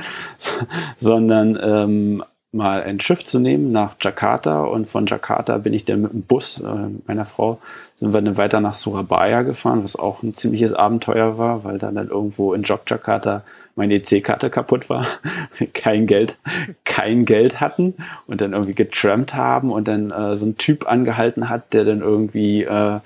sondern 0.96 1.58
ähm, 1.60 2.24
mal 2.50 2.82
ein 2.82 3.00
Schiff 3.00 3.24
zu 3.24 3.40
nehmen 3.40 3.72
nach 3.72 3.96
Jakarta. 4.00 4.62
Und 4.64 4.86
von 4.86 5.06
Jakarta 5.06 5.58
bin 5.58 5.74
ich 5.74 5.84
dann 5.84 6.02
mit 6.02 6.12
dem 6.12 6.22
Bus 6.22 6.60
äh, 6.60 6.88
meiner 7.06 7.24
Frau 7.26 7.58
sind 7.96 8.12
wir 8.12 8.22
dann 8.22 8.36
weiter 8.36 8.60
nach 8.60 8.74
Surabaya 8.74 9.42
gefahren, 9.42 9.84
was 9.84 9.96
auch 9.96 10.22
ein 10.22 10.34
ziemliches 10.34 10.72
Abenteuer 10.72 11.38
war, 11.38 11.64
weil 11.64 11.78
dann 11.78 11.94
dann 11.94 12.08
irgendwo 12.08 12.54
in 12.54 12.62
Jogjakarta 12.62 13.42
meine 13.76 13.94
EC-Karte 13.94 14.50
kaputt 14.50 14.88
war, 14.88 15.06
kein 15.74 16.06
Geld, 16.06 16.38
kein 16.84 17.24
Geld 17.24 17.60
hatten 17.60 17.94
und 18.26 18.40
dann 18.40 18.52
irgendwie 18.52 18.74
getrampt 18.74 19.34
haben 19.34 19.72
und 19.72 19.88
dann 19.88 20.10
äh, 20.10 20.36
so 20.36 20.46
ein 20.46 20.56
Typ 20.56 20.88
angehalten 20.88 21.48
hat, 21.48 21.72
der 21.72 21.84
dann 21.84 22.00
irgendwie, 22.00 22.62
äh, 22.62 23.00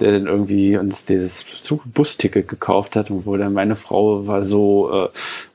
der 0.00 0.12
dann 0.12 0.26
irgendwie 0.26 0.76
uns 0.76 1.04
dieses 1.04 1.44
Busticket 1.84 2.48
gekauft 2.48 2.96
hat 2.96 3.10
und 3.10 3.26
wo 3.26 3.36
dann 3.36 3.52
meine 3.52 3.76
Frau 3.76 4.26
war 4.26 4.42
so, 4.42 4.90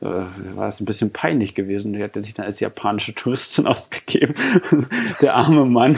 äh, 0.01 0.05
äh, 0.05 0.25
war 0.55 0.67
es 0.67 0.79
ein 0.79 0.85
bisschen 0.85 1.11
peinlich 1.11 1.55
gewesen. 1.55 1.93
Die 1.93 2.03
hat 2.03 2.13
sich 2.13 2.33
dann 2.33 2.45
als 2.45 2.59
japanische 2.59 3.15
Touristin 3.15 3.67
ausgegeben. 3.67 4.35
der 5.21 5.35
arme 5.35 5.65
Mann, 5.65 5.97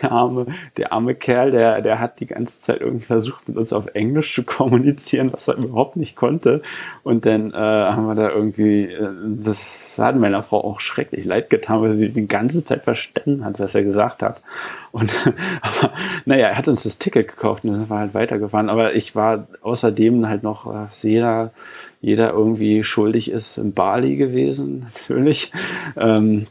der 0.00 0.12
arme, 0.12 0.46
der 0.76 0.92
arme 0.92 1.14
Kerl, 1.14 1.50
der, 1.50 1.82
der 1.82 2.00
hat 2.00 2.20
die 2.20 2.26
ganze 2.26 2.58
Zeit 2.58 2.80
irgendwie 2.80 3.04
versucht, 3.04 3.48
mit 3.48 3.56
uns 3.56 3.72
auf 3.72 3.86
Englisch 3.94 4.34
zu 4.34 4.44
kommunizieren, 4.44 5.32
was 5.32 5.48
er 5.48 5.56
überhaupt 5.56 5.96
nicht 5.96 6.16
konnte. 6.16 6.62
Und 7.02 7.26
dann 7.26 7.52
äh, 7.52 7.97
haben 7.98 8.06
wir 8.06 8.14
da 8.14 8.30
irgendwie, 8.30 8.84
äh, 8.84 9.10
das 9.36 9.98
hat 10.00 10.16
meiner 10.16 10.42
Frau 10.42 10.64
auch 10.64 10.80
schrecklich 10.80 11.24
leid 11.24 11.50
getan, 11.50 11.82
weil 11.82 11.92
sie 11.92 12.08
die 12.08 12.26
ganze 12.26 12.64
Zeit 12.64 12.82
verstanden 12.82 13.44
hat, 13.44 13.60
was 13.60 13.74
er 13.74 13.82
gesagt 13.82 14.22
hat. 14.22 14.42
Und 14.92 15.12
aber 15.60 15.92
naja, 16.24 16.48
er 16.48 16.58
hat 16.58 16.68
uns 16.68 16.84
das 16.84 16.98
Ticket 16.98 17.28
gekauft 17.28 17.64
und 17.64 17.70
dann 17.70 17.78
sind 17.78 17.90
wir 17.90 17.98
halt 17.98 18.14
weitergefahren. 18.14 18.70
Aber 18.70 18.94
ich 18.94 19.14
war 19.14 19.48
außerdem 19.62 20.26
halt 20.28 20.42
noch, 20.42 20.66
was 20.66 21.04
äh, 21.04 21.08
jeder, 21.08 21.52
jeder 22.00 22.30
irgendwie 22.30 22.82
schuldig 22.82 23.30
ist, 23.30 23.58
in 23.58 23.74
Bali 23.74 24.16
gewesen, 24.16 24.80
natürlich. 24.86 25.52
Ähm, 25.96 26.46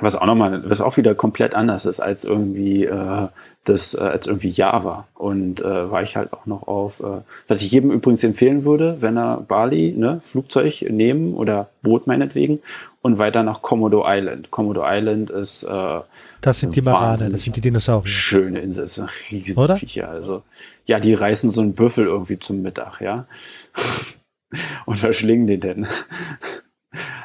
was 0.00 0.16
auch 0.16 0.26
nochmal, 0.26 0.68
was 0.68 0.80
auch 0.80 0.96
wieder 0.96 1.14
komplett 1.14 1.54
anders 1.54 1.86
ist 1.86 2.00
als 2.00 2.24
irgendwie 2.24 2.84
äh, 2.84 3.28
das, 3.64 3.94
äh, 3.94 4.00
als 4.00 4.26
irgendwie 4.26 4.48
Java. 4.48 5.06
Und 5.14 5.60
äh, 5.60 5.90
war 5.90 6.02
ich 6.02 6.16
halt 6.16 6.32
auch 6.32 6.46
noch 6.46 6.66
auf, 6.66 7.00
äh, 7.00 7.22
was 7.46 7.62
ich 7.62 7.70
jedem 7.70 7.90
übrigens 7.90 8.24
empfehlen 8.24 8.64
würde, 8.64 9.00
wenn 9.00 9.16
er 9.16 9.40
Bali, 9.46 9.94
ne, 9.96 10.18
Flugzeug 10.20 10.84
nehmen 10.90 11.34
oder 11.34 11.68
Boot 11.82 12.06
meinetwegen 12.06 12.60
und 13.02 13.18
weiter 13.18 13.42
nach 13.42 13.62
Komodo 13.62 14.04
Island. 14.06 14.50
Komodo 14.50 14.82
Island 14.84 15.30
ist 15.30 15.62
äh, 15.62 16.00
Das 16.40 16.60
sind 16.60 16.74
die 16.74 16.82
Marane, 16.82 17.30
das 17.30 17.42
sind 17.42 17.56
die 17.56 17.60
Dinosaurier. 17.60 18.08
Schöne 18.08 18.60
Insel, 18.60 18.84
das 18.84 18.94
sind 18.94 19.10
riesige 19.30 19.60
Oder? 19.60 19.76
Viecher. 19.76 20.08
Also 20.08 20.42
ja, 20.86 20.98
die 20.98 21.14
reißen 21.14 21.50
so 21.50 21.60
einen 21.60 21.74
Büffel 21.74 22.06
irgendwie 22.06 22.38
zum 22.38 22.62
Mittag, 22.62 23.00
ja. 23.00 23.26
und 24.86 24.98
verschlingen 24.98 25.46
den 25.46 25.60
denn. 25.60 25.86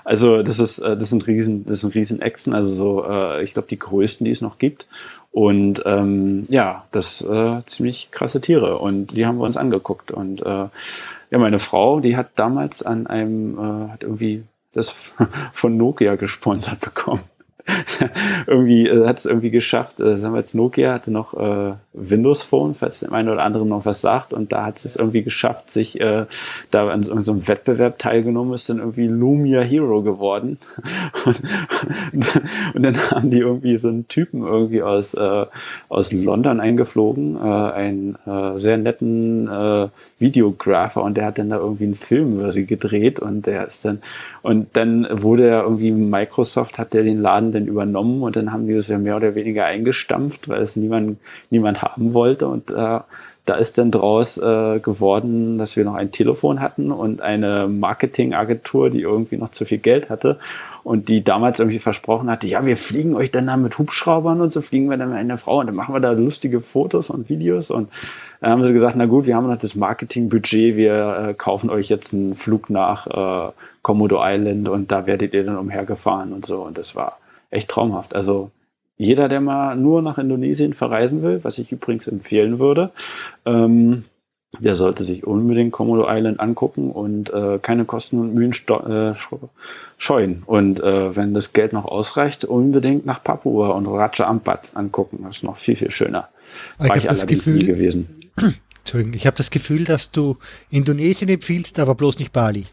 Also 0.03 0.41
das 0.43 0.59
ist, 0.59 0.79
äh, 0.79 0.97
das 0.97 1.09
sind 1.09 1.27
riesen, 1.27 1.65
das 1.65 1.81
sind 1.81 1.95
riesen 1.95 2.21
Echsen, 2.21 2.53
also 2.53 2.73
so, 2.73 3.05
äh, 3.05 3.43
ich 3.43 3.53
glaube 3.53 3.67
die 3.67 3.79
größten, 3.79 4.25
die 4.25 4.31
es 4.31 4.41
noch 4.41 4.57
gibt. 4.57 4.87
Und 5.31 5.83
ähm, 5.85 6.43
ja, 6.49 6.85
das 6.91 7.21
äh, 7.21 7.61
ziemlich 7.65 8.11
krasse 8.11 8.41
Tiere 8.41 8.79
und 8.79 9.15
die 9.15 9.25
haben 9.25 9.37
wir 9.37 9.45
uns 9.45 9.57
angeguckt. 9.57 10.11
Und 10.11 10.41
äh, 10.41 10.45
ja, 11.31 11.37
meine 11.37 11.59
Frau, 11.59 11.99
die 11.99 12.17
hat 12.17 12.31
damals 12.35 12.83
an 12.83 13.07
einem, 13.07 13.57
äh, 13.57 13.91
hat 13.91 14.03
irgendwie 14.03 14.43
das 14.73 15.11
von 15.53 15.77
Nokia 15.77 16.15
gesponsert 16.15 16.79
bekommen. 16.79 17.23
irgendwie 18.47 18.87
äh, 18.87 19.05
hat 19.05 19.19
es 19.19 19.25
irgendwie 19.25 19.51
geschafft. 19.51 19.99
Äh, 19.99 20.17
sagen 20.17 20.33
wir 20.33 20.39
jetzt 20.39 20.55
Nokia 20.55 20.93
hatte 20.93 21.11
noch 21.11 21.33
äh, 21.33 21.73
Windows 21.93 22.43
Phone, 22.43 22.73
falls 22.73 23.01
dem 23.01 23.13
einen 23.13 23.29
oder 23.29 23.43
anderen 23.43 23.69
noch 23.69 23.85
was 23.85 24.01
sagt, 24.01 24.33
und 24.33 24.51
da 24.51 24.65
hat 24.65 24.77
es 24.77 24.95
irgendwie 24.95 25.23
geschafft, 25.23 25.69
sich 25.69 25.99
äh, 25.99 26.25
da 26.71 26.89
an 26.89 27.03
so, 27.03 27.17
so 27.19 27.31
einem 27.31 27.47
Wettbewerb 27.47 27.99
teilgenommen, 27.99 28.53
ist 28.53 28.69
dann 28.69 28.79
irgendwie 28.79 29.07
Lumia 29.07 29.61
Hero 29.61 30.01
geworden. 30.01 30.57
und, 31.25 31.41
und, 32.75 32.83
dann 32.83 32.97
haben 33.11 33.29
die 33.29 33.39
irgendwie 33.39 33.77
so 33.77 33.89
einen 33.89 34.07
Typen 34.07 34.43
irgendwie 34.43 34.81
aus 34.81 35.13
äh, 35.13 35.45
aus 35.89 36.11
London 36.11 36.59
eingeflogen, 36.59 37.35
äh, 37.35 37.39
einen 37.39 38.17
äh, 38.25 38.57
sehr 38.57 38.77
netten 38.77 39.49
Videographer, 40.17 41.03
und 41.03 41.17
der 41.17 41.25
hat 41.25 41.37
dann 41.37 41.49
da 41.49 41.57
irgendwie 41.57 41.85
einen 41.85 41.93
Film 41.93 42.39
über 42.39 42.51
sie 42.51 42.65
gedreht 42.65 43.19
und 43.19 43.45
der 43.45 43.65
ist 43.65 43.85
dann 43.85 43.99
und 44.41 44.69
dann 44.73 45.07
wurde 45.11 45.47
er 45.47 45.63
irgendwie 45.63 45.91
Microsoft 45.91 46.79
hat 46.79 46.93
der 46.93 47.03
den 47.03 47.21
Laden 47.21 47.51
dann 47.51 47.58
übernommen? 47.67 48.23
Und 48.23 48.35
dann 48.35 48.51
haben 48.51 48.67
die 48.67 48.73
das 48.73 48.89
ja 48.89 48.97
mehr 48.97 49.15
oder 49.15 49.35
weniger 49.35 49.65
eingestampft, 49.65 50.49
weil 50.49 50.61
es 50.61 50.75
niemand, 50.75 51.17
niemand 51.49 51.81
haben 51.81 52.13
wollte. 52.13 52.47
Und 52.47 52.71
äh, 52.71 52.99
da 53.49 53.55
ist 53.55 53.79
dann 53.79 53.89
draus 53.89 54.37
äh, 54.37 54.79
geworden, 54.79 55.57
dass 55.57 55.75
wir 55.75 55.83
noch 55.83 55.95
ein 55.95 56.11
Telefon 56.11 56.59
hatten 56.59 56.91
und 56.91 57.21
eine 57.21 57.67
Marketingagentur, 57.67 58.91
die 58.91 59.01
irgendwie 59.01 59.37
noch 59.37 59.49
zu 59.49 59.65
viel 59.65 59.79
Geld 59.79 60.11
hatte 60.11 60.37
und 60.83 61.09
die 61.09 61.23
damals 61.23 61.59
irgendwie 61.59 61.79
versprochen 61.79 62.29
hatte, 62.29 62.45
ja, 62.45 62.63
wir 62.63 62.77
fliegen 62.77 63.15
euch 63.15 63.31
dann 63.31 63.47
da 63.47 63.57
mit 63.57 63.77
Hubschraubern 63.77 64.41
und 64.41 64.53
so 64.53 64.61
fliegen 64.61 64.87
wir 64.89 64.97
dann 64.97 65.09
mit 65.09 65.17
einer 65.17 65.37
Frau 65.37 65.59
und 65.59 65.65
dann 65.65 65.75
machen 65.75 65.95
wir 65.95 65.99
da 65.99 66.11
lustige 66.11 66.61
Fotos 66.61 67.09
und 67.09 67.29
Videos. 67.29 67.71
Und 67.71 67.89
dann 68.39 68.51
haben 68.51 68.63
sie 68.63 68.71
gesagt, 68.71 68.95
na 68.95 69.07
gut, 69.07 69.25
wir 69.25 69.35
haben 69.35 69.47
noch 69.47 69.57
das 69.57 69.75
Marketingbudget, 69.75 70.75
wir 70.75 71.29
äh, 71.29 71.33
kaufen 71.33 71.71
euch 71.71 71.89
jetzt 71.89 72.13
einen 72.13 72.35
Flug 72.35 72.69
nach 72.69 73.07
äh, 73.07 73.51
Komodo 73.81 74.19
Island 74.21 74.69
und 74.69 74.91
da 74.91 75.07
werdet 75.07 75.33
ihr 75.33 75.43
dann 75.43 75.57
umhergefahren 75.57 76.33
und 76.33 76.45
so. 76.45 76.61
Und 76.61 76.77
das 76.77 76.95
war 76.95 77.17
echt 77.49 77.69
traumhaft. 77.69 78.15
Also 78.15 78.51
jeder, 78.97 79.29
der 79.29 79.39
mal 79.39 79.75
nur 79.75 80.01
nach 80.01 80.17
Indonesien 80.17 80.73
verreisen 80.73 81.23
will, 81.23 81.43
was 81.43 81.57
ich 81.57 81.71
übrigens 81.71 82.07
empfehlen 82.07 82.59
würde, 82.59 82.91
ähm, 83.45 84.03
der 84.57 84.75
sollte 84.75 85.03
sich 85.03 85.27
unbedingt 85.27 85.71
Komodo 85.71 86.07
Island 86.09 86.39
angucken 86.39 86.91
und 86.91 87.31
äh, 87.31 87.59
keine 87.61 87.85
Kosten 87.85 88.19
und 88.19 88.33
Mühen 88.33 88.51
äh, 88.51 89.13
scheuen. 89.97 90.43
Und 90.45 90.81
äh, 90.81 91.15
wenn 91.15 91.33
das 91.33 91.53
Geld 91.53 91.71
noch 91.71 91.85
ausreicht, 91.85 92.45
unbedingt 92.45 93.05
nach 93.05 93.23
Papua 93.23 93.69
und 93.69 93.85
Raja 93.85 94.27
Ampat 94.27 94.71
angucken. 94.73 95.19
Das 95.23 95.37
ist 95.37 95.43
noch 95.43 95.55
viel, 95.55 95.75
viel 95.75 95.91
schöner. 95.91 96.29
War 96.79 96.97
ich, 96.97 97.03
ich 97.03 97.09
allerdings 97.09 97.45
Gefühl, 97.45 97.59
nie 97.59 97.65
gewesen. 97.65 98.31
Entschuldigung, 98.79 99.13
ich 99.13 99.27
habe 99.27 99.37
das 99.37 99.51
Gefühl, 99.51 99.85
dass 99.85 100.11
du 100.11 100.37
Indonesien 100.71 101.29
empfiehlst, 101.29 101.77
aber 101.77 101.93
bloß 101.93 102.17
nicht 102.17 102.33
Bali. 102.33 102.65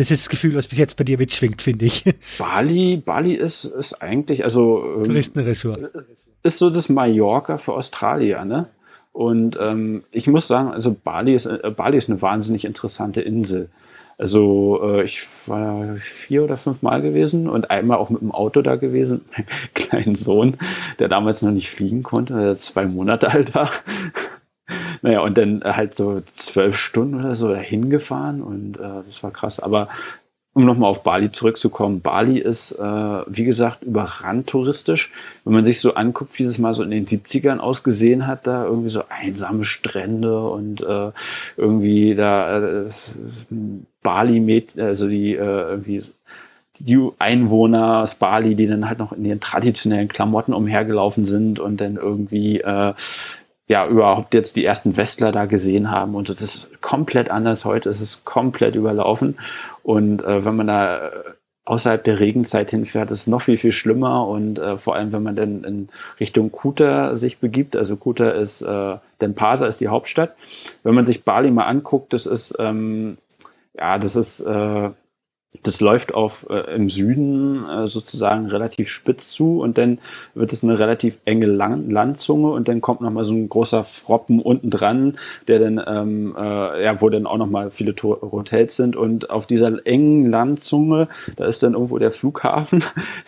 Das 0.00 0.10
ist 0.10 0.22
das 0.22 0.28
Gefühl, 0.30 0.54
was 0.54 0.66
bis 0.66 0.78
jetzt 0.78 0.96
bei 0.96 1.04
dir 1.04 1.18
mitschwingt, 1.18 1.60
finde 1.60 1.84
ich. 1.84 2.04
Bali, 2.38 2.96
Bali 3.04 3.34
ist, 3.34 3.66
ist 3.66 4.00
eigentlich, 4.00 4.44
also. 4.44 4.82
Ähm, 4.96 5.04
Touristenressort. 5.04 5.92
Ist 6.42 6.56
so 6.56 6.70
das 6.70 6.88
Mallorca 6.88 7.58
für 7.58 7.74
Australier, 7.74 8.46
ne? 8.46 8.70
Und 9.12 9.58
ähm, 9.60 10.04
ich 10.10 10.26
muss 10.26 10.48
sagen, 10.48 10.70
also 10.70 10.96
Bali 11.04 11.34
ist, 11.34 11.44
äh, 11.44 11.70
Bali 11.76 11.98
ist 11.98 12.08
eine 12.08 12.22
wahnsinnig 12.22 12.64
interessante 12.64 13.20
Insel. 13.20 13.68
Also 14.16 14.80
äh, 14.82 15.04
ich 15.04 15.22
war 15.46 15.96
vier 15.98 16.44
oder 16.44 16.56
fünf 16.56 16.80
Mal 16.80 17.02
gewesen 17.02 17.46
und 17.46 17.70
einmal 17.70 17.98
auch 17.98 18.08
mit 18.08 18.22
dem 18.22 18.32
Auto 18.32 18.62
da 18.62 18.76
gewesen. 18.76 19.20
Mein 19.36 19.44
kleinen 19.74 20.14
Sohn, 20.14 20.56
der 20.98 21.08
damals 21.08 21.42
noch 21.42 21.52
nicht 21.52 21.68
fliegen 21.68 22.02
konnte, 22.02 22.32
der 22.40 22.56
zwei 22.56 22.86
Monate 22.86 23.30
alt 23.30 23.54
war. 23.54 23.68
Naja, 25.02 25.20
und 25.20 25.38
dann 25.38 25.62
halt 25.64 25.94
so 25.94 26.20
zwölf 26.20 26.76
Stunden 26.76 27.14
oder 27.14 27.34
so 27.34 27.48
dahin 27.48 27.90
gefahren 27.90 28.42
und 28.42 28.78
äh, 28.78 28.98
das 29.02 29.22
war 29.22 29.30
krass. 29.30 29.60
Aber 29.60 29.88
um 30.52 30.64
nochmal 30.64 30.90
auf 30.90 31.04
Bali 31.04 31.30
zurückzukommen, 31.30 32.00
Bali 32.00 32.38
ist, 32.38 32.72
äh, 32.72 32.82
wie 32.82 33.44
gesagt, 33.44 33.84
überrannt 33.84 34.48
touristisch. 34.48 35.12
Wenn 35.44 35.52
man 35.52 35.64
sich 35.64 35.80
so 35.80 35.94
anguckt, 35.94 36.36
wie 36.38 36.42
es 36.42 36.58
mal 36.58 36.74
so 36.74 36.82
in 36.82 36.90
den 36.90 37.06
70ern 37.06 37.58
ausgesehen 37.58 38.26
hat, 38.26 38.48
da 38.48 38.64
irgendwie 38.64 38.88
so 38.88 39.04
einsame 39.08 39.64
Strände 39.64 40.48
und 40.48 40.82
äh, 40.82 41.12
irgendwie 41.56 42.16
da 42.16 42.82
äh, 42.82 42.90
Bali, 44.02 44.66
also 44.76 45.08
die 45.08 45.34
äh, 45.34 45.38
irgendwie 45.38 46.02
die 46.80 47.10
Einwohner 47.18 47.98
aus 47.98 48.14
Bali, 48.16 48.56
die 48.56 48.66
dann 48.66 48.88
halt 48.88 48.98
noch 48.98 49.12
in 49.12 49.24
ihren 49.24 49.40
traditionellen 49.40 50.08
Klamotten 50.08 50.54
umhergelaufen 50.54 51.26
sind 51.26 51.60
und 51.60 51.80
dann 51.80 51.96
irgendwie 51.96 52.60
äh, 52.60 52.94
ja 53.70 53.86
überhaupt 53.86 54.34
jetzt 54.34 54.56
die 54.56 54.64
ersten 54.64 54.96
Westler 54.96 55.30
da 55.30 55.44
gesehen 55.44 55.92
haben 55.92 56.16
und 56.16 56.28
das 56.28 56.40
ist 56.40 56.82
komplett 56.82 57.30
anders 57.30 57.64
heute, 57.64 57.88
es 57.88 58.00
ist 58.00 58.24
komplett 58.24 58.74
überlaufen. 58.74 59.38
Und 59.84 60.24
äh, 60.24 60.44
wenn 60.44 60.56
man 60.56 60.66
da 60.66 61.06
äh, 61.06 61.10
außerhalb 61.66 62.02
der 62.02 62.18
Regenzeit 62.18 62.70
hinfährt, 62.70 63.12
ist 63.12 63.20
es 63.20 63.26
noch 63.28 63.42
viel, 63.42 63.56
viel 63.56 63.70
schlimmer. 63.70 64.26
Und 64.26 64.58
äh, 64.58 64.76
vor 64.76 64.96
allem, 64.96 65.12
wenn 65.12 65.22
man 65.22 65.36
dann 65.36 65.62
in 65.62 65.88
Richtung 66.18 66.50
Kuta 66.50 67.14
sich 67.14 67.38
begibt, 67.38 67.76
also 67.76 67.94
Kuta 67.94 68.30
ist, 68.30 68.62
äh, 68.62 68.96
Denpasar 69.20 69.68
ist 69.68 69.80
die 69.80 69.86
Hauptstadt, 69.86 70.34
wenn 70.82 70.96
man 70.96 71.04
sich 71.04 71.22
Bali 71.22 71.52
mal 71.52 71.66
anguckt, 71.66 72.12
das 72.12 72.26
ist, 72.26 72.56
ähm, 72.58 73.18
ja, 73.78 73.98
das 73.98 74.16
ist, 74.16 74.40
äh, 74.40 74.90
das 75.64 75.80
läuft 75.80 76.14
auf 76.14 76.46
äh, 76.48 76.74
im 76.76 76.88
Süden 76.88 77.68
äh, 77.68 77.86
sozusagen 77.88 78.46
relativ 78.46 78.88
spitz 78.88 79.30
zu 79.30 79.60
und 79.60 79.78
dann 79.78 79.98
wird 80.34 80.52
es 80.52 80.62
eine 80.62 80.78
relativ 80.78 81.18
enge 81.24 81.46
Lang 81.46 81.90
Landzunge 81.90 82.50
und 82.50 82.68
dann 82.68 82.80
kommt 82.80 83.00
noch 83.00 83.10
mal 83.10 83.24
so 83.24 83.34
ein 83.34 83.48
großer 83.48 83.82
Froppen 83.82 84.40
unten 84.40 84.70
dran, 84.70 85.18
der 85.48 85.58
dann 85.58 85.82
ähm, 85.84 86.36
äh, 86.38 86.84
ja 86.84 87.00
wo 87.00 87.08
dann 87.08 87.26
auch 87.26 87.36
noch 87.36 87.50
mal 87.50 87.72
viele 87.72 87.96
Tor 87.96 88.20
Hotels 88.22 88.76
sind 88.76 88.94
und 88.94 89.30
auf 89.30 89.48
dieser 89.48 89.84
engen 89.86 90.30
Landzunge 90.30 91.08
da 91.34 91.46
ist 91.46 91.64
dann 91.64 91.72
irgendwo 91.72 91.98
der 91.98 92.12
Flughafen 92.12 92.84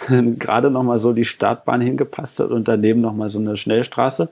gerade 0.39 0.71
noch 0.71 0.85
mal 0.85 0.99
so 0.99 1.13
die 1.13 1.25
Startbahn 1.25 1.81
hingepasst 1.81 2.39
hat 2.39 2.51
und 2.51 2.69
daneben 2.69 3.01
noch 3.01 3.15
mal 3.15 3.29
so 3.29 3.41
eine 3.41 3.57
Schnellstraße 3.57 4.29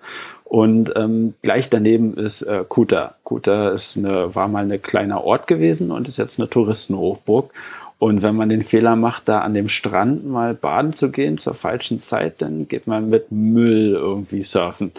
und 0.50 0.92
ähm, 0.96 1.34
gleich 1.42 1.70
daneben 1.70 2.16
ist 2.16 2.42
äh, 2.42 2.64
Kuta. 2.68 3.14
Kuta 3.22 3.68
ist 3.68 3.96
eine, 3.96 4.34
war 4.34 4.48
mal 4.48 4.64
ein 4.64 4.82
kleiner 4.82 5.22
Ort 5.22 5.46
gewesen 5.46 5.92
und 5.92 6.08
ist 6.08 6.16
jetzt 6.16 6.40
eine 6.40 6.50
Touristenhochburg. 6.50 7.52
Und 8.00 8.22
wenn 8.22 8.34
man 8.34 8.48
den 8.48 8.62
Fehler 8.62 8.96
macht, 8.96 9.28
da 9.28 9.40
an 9.40 9.52
dem 9.52 9.68
Strand 9.68 10.26
mal 10.26 10.54
baden 10.54 10.94
zu 10.94 11.10
gehen 11.10 11.36
zur 11.36 11.52
falschen 11.52 11.98
Zeit, 11.98 12.40
dann 12.40 12.66
geht 12.66 12.86
man 12.86 13.10
mit 13.10 13.30
Müll 13.30 13.92
irgendwie 13.92 14.42
surfen. 14.42 14.92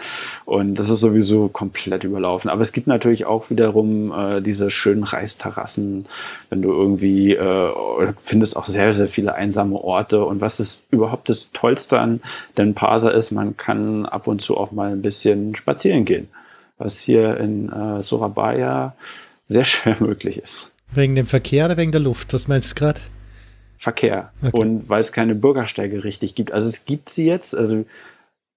Und 0.44 0.76
das 0.76 0.88
ist 0.88 1.00
sowieso 1.00 1.48
komplett 1.48 2.04
überlaufen. 2.04 2.48
Aber 2.48 2.62
es 2.62 2.70
gibt 2.70 2.86
natürlich 2.86 3.26
auch 3.26 3.50
wiederum 3.50 4.12
äh, 4.12 4.40
diese 4.40 4.70
schönen 4.70 5.02
Reisterrassen, 5.02 6.06
wenn 6.48 6.62
du 6.62 6.70
irgendwie 6.70 7.34
äh, 7.34 8.12
findest 8.18 8.56
auch 8.56 8.66
sehr, 8.66 8.92
sehr 8.92 9.08
viele 9.08 9.34
einsame 9.34 9.82
Orte. 9.82 10.24
Und 10.24 10.40
was 10.40 10.60
ist 10.60 10.84
überhaupt 10.92 11.28
das 11.28 11.50
Tollste 11.52 11.98
an 11.98 12.20
Den 12.56 12.74
Pasa 12.74 13.10
ist, 13.10 13.32
man 13.32 13.56
kann 13.56 14.06
ab 14.06 14.28
und 14.28 14.42
zu 14.42 14.56
auch 14.56 14.70
mal 14.70 14.92
ein 14.92 15.02
bisschen 15.02 15.56
spazieren 15.56 16.04
gehen. 16.04 16.28
Was 16.78 17.00
hier 17.00 17.36
in 17.38 17.68
äh, 17.68 18.00
Surabaya 18.00 18.94
sehr 19.48 19.64
schwer 19.64 19.96
möglich 19.98 20.38
ist. 20.38 20.72
Wegen 20.94 21.14
dem 21.14 21.26
Verkehr 21.26 21.66
oder 21.66 21.76
wegen 21.76 21.92
der 21.92 22.00
Luft? 22.00 22.34
Was 22.34 22.48
meinst 22.48 22.72
du 22.72 22.74
gerade? 22.74 23.00
Verkehr. 23.78 24.32
Okay. 24.42 24.56
Und 24.56 24.88
weil 24.88 25.00
es 25.00 25.12
keine 25.12 25.34
Bürgersteige 25.34 26.04
richtig 26.04 26.34
gibt. 26.34 26.52
Also 26.52 26.68
es 26.68 26.84
gibt 26.84 27.08
sie 27.08 27.26
jetzt. 27.26 27.56
Also 27.56 27.84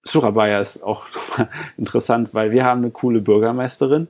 Surabaya 0.04 0.60
ist 0.60 0.84
auch 0.84 1.06
interessant, 1.78 2.34
weil 2.34 2.52
wir 2.52 2.64
haben 2.64 2.82
eine 2.82 2.92
coole 2.92 3.22
Bürgermeisterin, 3.22 4.08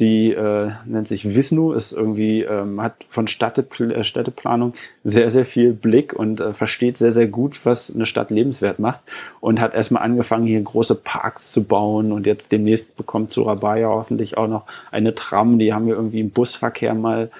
die 0.00 0.32
äh, 0.32 0.72
nennt 0.84 1.06
sich 1.06 1.36
Visnu, 1.36 1.72
ist 1.72 1.92
irgendwie, 1.92 2.42
ähm, 2.42 2.82
hat 2.82 3.04
von 3.08 3.28
Städtepl 3.28 3.92
äh, 3.92 4.02
Städteplanung 4.02 4.74
sehr, 5.04 5.30
sehr 5.30 5.44
viel 5.44 5.72
Blick 5.72 6.12
und 6.12 6.40
äh, 6.40 6.52
versteht 6.52 6.96
sehr, 6.96 7.12
sehr 7.12 7.28
gut, 7.28 7.64
was 7.64 7.94
eine 7.94 8.06
Stadt 8.06 8.32
lebenswert 8.32 8.80
macht 8.80 9.02
und 9.38 9.62
hat 9.62 9.74
erstmal 9.74 10.02
angefangen, 10.02 10.46
hier 10.46 10.60
große 10.60 10.96
Parks 10.96 11.52
zu 11.52 11.62
bauen 11.62 12.10
und 12.10 12.26
jetzt 12.26 12.50
demnächst 12.50 12.96
bekommt 12.96 13.32
Surabaya 13.32 13.88
hoffentlich 13.88 14.36
auch 14.36 14.48
noch 14.48 14.64
eine 14.90 15.14
Tram, 15.14 15.60
die 15.60 15.72
haben 15.72 15.86
wir 15.86 15.94
irgendwie 15.94 16.20
im 16.20 16.30
Busverkehr 16.30 16.94
mal 16.94 17.30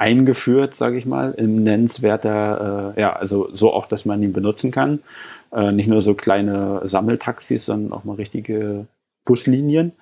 eingeführt, 0.00 0.74
sage 0.74 0.96
ich 0.96 1.04
mal, 1.04 1.32
im 1.32 1.62
nennenswerter, 1.62 2.94
äh, 2.96 3.00
ja, 3.00 3.12
also 3.12 3.50
so 3.52 3.72
auch, 3.72 3.86
dass 3.86 4.06
man 4.06 4.22
ihn 4.22 4.32
benutzen 4.32 4.70
kann. 4.70 5.00
Äh, 5.52 5.72
nicht 5.72 5.88
nur 5.88 6.00
so 6.00 6.14
kleine 6.14 6.80
Sammeltaxis, 6.84 7.66
sondern 7.66 7.92
auch 7.92 8.04
mal 8.04 8.14
richtige 8.16 8.86
Buslinien. 9.26 9.92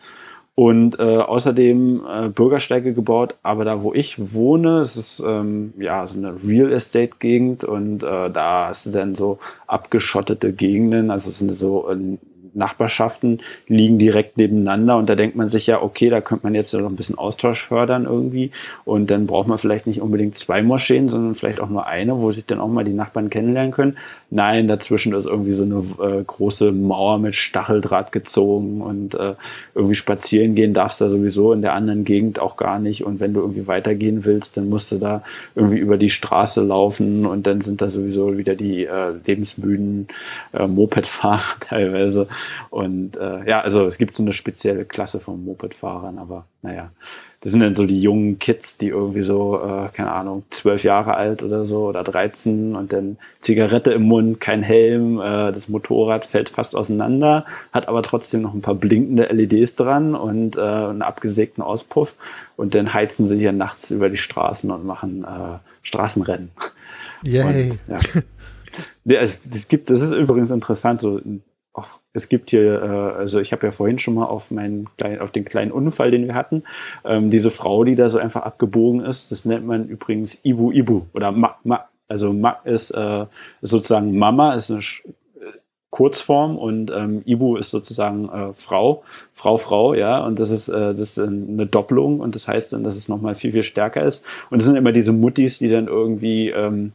Und 0.55 0.99
äh, 0.99 1.03
außerdem 1.03 2.03
äh, 2.09 2.29
Bürgersteige 2.29 2.93
gebaut, 2.95 3.39
aber 3.43 3.65
da, 3.65 3.83
wo 3.83 3.93
ich 3.93 4.33
wohne, 4.33 4.81
es 4.81 4.97
ist 4.97 5.23
ähm, 5.25 5.73
ja 5.79 6.07
so 6.07 6.19
eine 6.19 6.35
Real 6.45 6.73
Estate 6.73 7.19
Gegend 7.19 7.63
und 7.63 8.03
äh, 8.03 8.31
da 8.31 8.67
hast 8.69 8.87
du 8.87 8.91
dann 8.91 9.15
so 9.15 9.39
abgeschottete 9.69 10.53
Gegenden, 10.53 11.13
also 11.13 11.31
es 11.31 11.39
sind 11.39 11.53
so 11.53 11.89
äh, 11.89 12.19
Nachbarschaften 12.59 13.41
liegen 13.67 13.99
direkt 13.99 14.37
nebeneinander 14.37 14.97
und 14.97 15.09
da 15.09 15.15
denkt 15.15 15.37
man 15.37 15.49
sich 15.49 15.67
ja, 15.67 15.83
okay, 15.83 16.11
da 16.11 16.21
könnte 16.21 16.47
man 16.47 16.55
jetzt 16.55 16.75
noch 16.75 16.89
ein 16.89 16.97
bisschen 16.97 17.19
Austausch 17.19 17.63
fördern 17.63 18.05
irgendwie 18.05 18.51
und 18.85 19.11
dann 19.11 19.27
braucht 19.27 19.49
man 19.49 19.59
vielleicht 19.59 19.87
nicht 19.87 20.03
unbedingt 20.03 20.37
zwei 20.37 20.63
Moscheen, 20.63 21.09
sondern 21.09 21.35
vielleicht 21.35 21.61
auch 21.61 21.69
nur 21.69 21.87
eine, 21.87 22.21
wo 22.21 22.31
sich 22.31 22.45
dann 22.47 22.61
auch 22.61 22.69
mal 22.69 22.85
die 22.85 22.93
Nachbarn 22.93 23.31
kennenlernen 23.31 23.73
können. 23.73 23.97
Nein, 24.31 24.67
dazwischen 24.67 25.15
ist 25.15 25.27
irgendwie 25.27 25.53
so 25.53 25.65
eine 25.65 26.19
äh, 26.19 26.23
große 26.23 26.71
Mauer 26.71 27.19
mit 27.19 27.35
Stacheldraht 27.35 28.13
gezogen 28.13 28.83
und 28.83 29.15
äh, 29.15 29.37
irgendwie 29.75 29.95
spazieren 29.95 30.55
gehen 30.55 30.75
darfst 30.75 31.01
du 31.01 31.09
sowieso 31.09 31.55
in 31.55 31.63
der 31.63 31.73
anderen 31.73 32.05
Gegend 32.05 32.39
auch 32.39 32.57
gar 32.57 32.79
nicht. 32.79 33.05
Und 33.05 33.21
wenn 33.21 33.33
du 33.33 33.41
irgendwie 33.41 33.67
weitergehen 33.67 34.27
willst, 34.27 34.59
dann 34.59 34.69
musst 34.69 34.93
du 34.93 34.99
da 34.99 35.23
irgendwie 35.55 35.79
über 35.79 35.97
die 35.97 36.11
Straße 36.11 36.63
laufen 36.63 37.25
und 37.25 37.47
dann 37.47 37.63
sind 37.63 37.81
da 37.81 37.89
sowieso 37.89 38.37
wieder 38.37 38.55
die 38.55 38.85
äh, 38.85 39.15
lebensmüden 39.25 40.09
äh, 40.53 40.67
Mopedfahrer 40.67 41.59
teilweise. 41.61 42.29
Und 42.69 43.17
äh, 43.17 43.49
ja, 43.49 43.63
also 43.63 43.87
es 43.87 43.97
gibt 43.97 44.15
so 44.15 44.23
eine 44.23 44.35
spezielle 44.35 44.85
Klasse 44.85 45.21
von 45.21 45.43
Mopedfahrern, 45.43 46.19
aber 46.19 46.45
naja, 46.61 46.91
das 47.41 47.53
sind 47.53 47.61
dann 47.61 47.77
so 47.77 47.87
die 47.87 48.01
jungen 48.01 48.41
Kids, 48.41 48.79
die 48.79 48.89
irgendwie 48.89 49.23
so, 49.23 49.63
äh, 49.63 49.89
keine 49.93 50.11
Ahnung, 50.11 50.43
zwölf 50.51 50.83
Jahre 50.83 51.15
alt 51.15 51.45
oder 51.45 51.67
so 51.67 51.87
oder 51.87 52.03
13 52.03 52.75
und 52.75 52.93
dann 52.93 53.17
Zigarette 53.41 53.93
im 53.93 54.03
Mund, 54.03 54.41
kein 54.41 54.65
Helm, 54.65 55.21
äh, 55.21 55.53
das 55.53 55.69
Motorrad 55.69 56.25
fällt 56.25 56.49
fast 56.49 56.75
auseinander, 56.75 57.45
hat 57.73 57.87
aber 57.87 58.03
trotzdem 58.03 58.43
noch 58.43 58.55
ein 58.55 58.61
paar 58.61 58.75
blinkende 58.75 59.27
LEDs 59.27 59.77
dran 59.77 60.17
und 60.17 60.57
äh, 60.57 60.61
einen 60.61 61.03
abgesägten 61.03 61.63
Auspuff 61.63 62.17
und 62.57 62.75
dann 62.75 62.93
heizen 62.93 63.25
sie 63.25 63.39
hier 63.39 63.53
nachts 63.53 63.93
über 63.93 64.11
die 64.11 64.17
Straßen 64.17 64.71
und 64.73 64.85
machen 64.85 65.23
äh, 65.25 65.59
Straßenrennen. 65.83 66.51
Yay. 67.23 67.71
Und, 67.71 67.81
ja. 67.89 67.99
Das, 69.05 69.49
das 69.49 69.69
gibt, 69.69 69.91
das 69.91 70.03
ist 70.03 70.13
übrigens 70.13 70.51
interessant, 70.51 71.01
so 71.01 71.21
auch, 71.79 72.01
es 72.13 72.29
gibt 72.29 72.51
hier, 72.51 72.83
äh, 72.83 73.19
also 73.19 73.41
ich 73.41 73.53
habe 73.53 73.67
ja 73.67 73.71
vorhin 73.71 73.99
schon 73.99 74.15
mal 74.15 74.27
auf 74.27 74.51
meinen 74.51 74.89
auf 75.21 75.31
den 75.31 75.45
kleinen 75.45 75.73
Unfall, 75.73 76.11
den 76.11 76.27
wir 76.27 76.35
hatten, 76.35 76.65
ähm, 77.05 77.31
diese 77.31 77.51
Frau, 77.51 77.85
die 77.85 77.95
da 77.95 78.09
so 78.09 78.19
einfach 78.19 78.43
abgebogen 78.43 79.05
ist, 79.05 79.33
das 79.33 79.45
nennt 79.45 79.67
man 79.67 79.89
übrigens 79.89 80.45
Ibu 80.45 80.73
Ibu 80.73 81.03
oder 81.15 81.33
Ma, 81.33 81.57
Ma 81.65 81.87
also 82.09 82.33
Ma 82.33 82.59
ist 82.65 82.91
äh, 82.91 83.27
sozusagen 83.63 84.19
Mama, 84.19 84.55
ist 84.55 84.71
eine 84.71 84.81
Kurzform 85.91 86.59
und 86.59 86.91
ähm, 86.91 87.23
Ibu 87.25 87.57
ist 87.57 87.71
sozusagen 87.71 88.29
äh, 88.29 88.53
Frau, 88.53 89.03
Frau, 89.33 89.57
Frau, 89.57 89.95
ja, 89.95 90.25
und 90.25 90.39
das 90.39 90.51
ist, 90.51 90.69
äh, 90.69 90.95
das 90.95 91.17
ist 91.17 91.19
eine 91.19 91.67
Doppelung 91.67 92.21
und 92.21 92.35
das 92.35 92.47
heißt 92.47 92.73
dann, 92.75 92.85
dass 92.85 92.97
es 92.97 93.09
nochmal 93.09 93.35
viel, 93.35 93.53
viel 93.53 93.63
stärker 93.63 94.03
ist. 94.03 94.25
Und 94.51 94.59
es 94.59 94.67
sind 94.67 94.77
immer 94.77 94.93
diese 94.93 95.13
Muttis, 95.13 95.59
die 95.59 95.69
dann 95.69 95.89
irgendwie 95.89 96.51
ähm, 96.51 96.93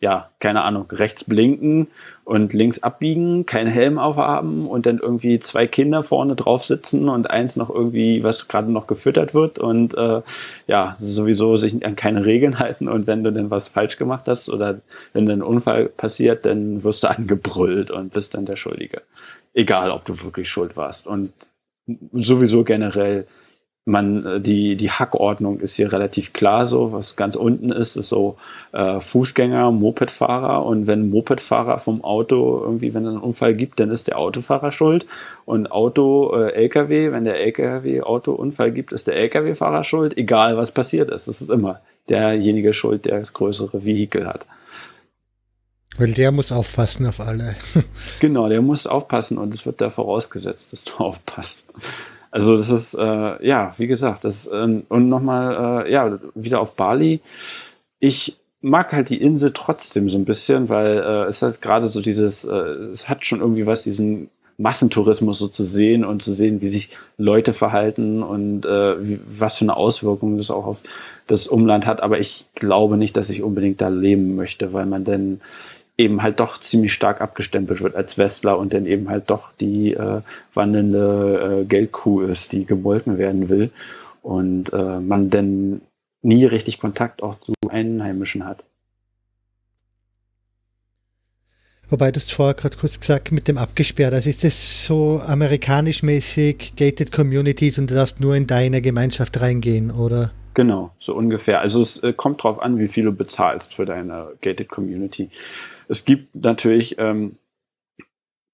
ja, 0.00 0.30
keine 0.38 0.62
Ahnung, 0.62 0.86
rechts 0.90 1.24
blinken 1.24 1.88
und 2.24 2.52
links 2.52 2.82
abbiegen, 2.82 3.46
keinen 3.46 3.68
Helm 3.68 3.98
aufhaben 3.98 4.66
und 4.66 4.86
dann 4.86 4.98
irgendwie 4.98 5.38
zwei 5.38 5.66
Kinder 5.66 6.02
vorne 6.02 6.36
drauf 6.36 6.64
sitzen 6.64 7.08
und 7.08 7.30
eins 7.30 7.56
noch 7.56 7.70
irgendwie, 7.70 8.22
was 8.22 8.48
gerade 8.48 8.70
noch 8.70 8.86
gefüttert 8.86 9.34
wird 9.34 9.58
und 9.58 9.94
äh, 9.94 10.22
ja, 10.66 10.96
sowieso 10.98 11.56
sich 11.56 11.84
an 11.84 11.96
keine 11.96 12.24
Regeln 12.24 12.58
halten 12.58 12.88
und 12.88 13.06
wenn 13.06 13.24
du 13.24 13.32
denn 13.32 13.50
was 13.50 13.68
falsch 13.68 13.96
gemacht 13.96 14.28
hast 14.28 14.48
oder 14.48 14.80
wenn 15.12 15.30
ein 15.30 15.42
Unfall 15.42 15.86
passiert, 15.86 16.46
dann 16.46 16.82
wirst 16.84 17.02
du 17.04 17.10
angebrüllt 17.10 17.90
und 17.90 18.12
bist 18.12 18.34
dann 18.34 18.46
der 18.46 18.56
Schuldige. 18.56 19.02
Egal, 19.52 19.90
ob 19.90 20.04
du 20.04 20.22
wirklich 20.22 20.48
schuld 20.48 20.76
warst. 20.76 21.06
Und 21.06 21.32
sowieso 22.12 22.64
generell 22.64 23.26
man, 23.84 24.26
äh, 24.26 24.40
die, 24.40 24.76
die 24.76 24.90
Hackordnung 24.90 25.60
ist 25.60 25.76
hier 25.76 25.92
relativ 25.92 26.32
klar 26.32 26.66
so. 26.66 26.92
Was 26.92 27.16
ganz 27.16 27.36
unten 27.36 27.70
ist, 27.70 27.96
ist 27.96 28.08
so 28.08 28.36
äh, 28.72 29.00
Fußgänger, 29.00 29.70
Mopedfahrer. 29.70 30.64
Und 30.64 30.86
wenn 30.86 31.10
Mopedfahrer 31.10 31.78
vom 31.78 32.04
Auto 32.04 32.60
irgendwie, 32.62 32.94
wenn 32.94 33.04
es 33.04 33.10
einen 33.10 33.22
Unfall 33.22 33.54
gibt, 33.54 33.80
dann 33.80 33.90
ist 33.90 34.08
der 34.08 34.18
Autofahrer 34.18 34.72
schuld. 34.72 35.06
Und 35.44 35.72
Auto, 35.72 36.34
äh, 36.34 36.52
LKW, 36.52 37.12
wenn 37.12 37.24
der 37.24 37.40
LKW 37.40 38.02
Autounfall 38.02 38.72
gibt, 38.72 38.92
ist 38.92 39.06
der 39.06 39.16
LKW-Fahrer 39.16 39.84
schuld, 39.84 40.16
egal 40.16 40.56
was 40.56 40.72
passiert 40.72 41.10
ist. 41.10 41.28
Das 41.28 41.40
ist 41.40 41.50
immer 41.50 41.80
derjenige 42.08 42.72
schuld, 42.72 43.04
der 43.04 43.20
das 43.20 43.32
größere 43.32 43.84
Vehikel 43.84 44.26
hat. 44.26 44.46
Weil 45.96 46.12
der 46.12 46.32
muss 46.32 46.52
aufpassen 46.52 47.06
auf 47.06 47.20
alle. 47.20 47.56
genau, 48.20 48.48
der 48.48 48.62
muss 48.62 48.86
aufpassen 48.86 49.38
und 49.38 49.54
es 49.54 49.66
wird 49.66 49.80
da 49.80 49.90
vorausgesetzt, 49.90 50.72
dass 50.72 50.84
du 50.84 50.94
aufpasst. 51.04 51.64
Also 52.30 52.56
das 52.56 52.70
ist, 52.70 52.94
äh, 52.94 53.46
ja, 53.46 53.72
wie 53.76 53.86
gesagt, 53.86 54.24
das 54.24 54.46
äh, 54.46 54.82
und 54.88 55.08
nochmal, 55.08 55.86
äh, 55.86 55.92
ja, 55.92 56.18
wieder 56.34 56.60
auf 56.60 56.76
Bali. 56.76 57.20
Ich 57.98 58.36
mag 58.60 58.92
halt 58.92 59.08
die 59.08 59.20
Insel 59.20 59.52
trotzdem 59.52 60.08
so 60.08 60.18
ein 60.18 60.24
bisschen, 60.24 60.68
weil 60.68 60.98
äh, 60.98 61.24
es 61.24 61.42
hat 61.42 61.60
gerade 61.60 61.88
so 61.88 62.00
dieses, 62.00 62.44
äh, 62.44 62.54
es 62.92 63.08
hat 63.08 63.24
schon 63.26 63.40
irgendwie 63.40 63.66
was, 63.66 63.82
diesen 63.82 64.30
Massentourismus 64.58 65.38
so 65.38 65.48
zu 65.48 65.64
sehen 65.64 66.04
und 66.04 66.22
zu 66.22 66.34
sehen, 66.34 66.60
wie 66.60 66.68
sich 66.68 66.90
Leute 67.16 67.54
verhalten 67.54 68.22
und 68.22 68.66
äh, 68.66 69.02
wie, 69.02 69.18
was 69.24 69.56
für 69.56 69.64
eine 69.64 69.76
Auswirkung 69.76 70.36
das 70.36 70.50
auch 70.50 70.66
auf 70.66 70.82
das 71.26 71.46
Umland 71.46 71.86
hat. 71.86 72.02
Aber 72.02 72.18
ich 72.20 72.46
glaube 72.54 72.98
nicht, 72.98 73.16
dass 73.16 73.30
ich 73.30 73.42
unbedingt 73.42 73.80
da 73.80 73.88
leben 73.88 74.36
möchte, 74.36 74.74
weil 74.74 74.84
man 74.84 75.04
dann 75.04 75.40
eben 76.00 76.22
halt 76.22 76.40
doch 76.40 76.58
ziemlich 76.58 76.92
stark 76.92 77.20
abgestempelt 77.20 77.82
wird 77.82 77.94
als 77.94 78.16
Westler 78.16 78.58
und 78.58 78.72
dann 78.72 78.86
eben 78.86 79.10
halt 79.10 79.28
doch 79.28 79.52
die 79.52 79.92
äh, 79.92 80.22
wandelnde 80.54 81.60
äh, 81.60 81.64
Geldkuh 81.66 82.22
ist, 82.22 82.52
die 82.52 82.64
gemolken 82.64 83.18
werden 83.18 83.50
will 83.50 83.70
und 84.22 84.72
äh, 84.72 84.98
man 84.98 85.28
dann 85.28 85.82
nie 86.22 86.46
richtig 86.46 86.78
Kontakt 86.78 87.22
auch 87.22 87.34
zu 87.36 87.52
Einheimischen 87.68 88.46
hat. 88.46 88.64
Wobei 91.90 92.12
du 92.12 92.18
es 92.18 92.30
vorher 92.30 92.54
gerade 92.54 92.76
kurz 92.76 93.00
gesagt 93.00 93.32
mit 93.32 93.48
dem 93.48 93.58
abgesperrt. 93.58 94.14
Also 94.14 94.30
ist 94.30 94.44
das 94.44 94.84
so 94.84 95.20
amerikanisch 95.26 96.02
mäßig 96.02 96.76
gated 96.76 97.10
Communities 97.10 97.78
und 97.78 97.90
du 97.90 97.94
darfst 97.94 98.20
nur 98.20 98.36
in 98.36 98.46
deine 98.46 98.80
Gemeinschaft 98.80 99.40
reingehen, 99.40 99.90
oder? 99.90 100.30
Genau, 100.54 100.92
so 100.98 101.14
ungefähr. 101.14 101.60
Also 101.60 101.80
es 101.80 102.02
äh, 102.02 102.12
kommt 102.12 102.42
drauf 102.42 102.60
an, 102.60 102.78
wie 102.78 102.88
viel 102.88 103.04
du 103.04 103.12
bezahlst 103.12 103.74
für 103.74 103.84
deine 103.84 104.32
gated 104.40 104.68
Community. 104.68 105.30
Es 105.90 106.04
gibt 106.04 106.36
natürlich 106.36 106.98
ähm, 106.98 107.34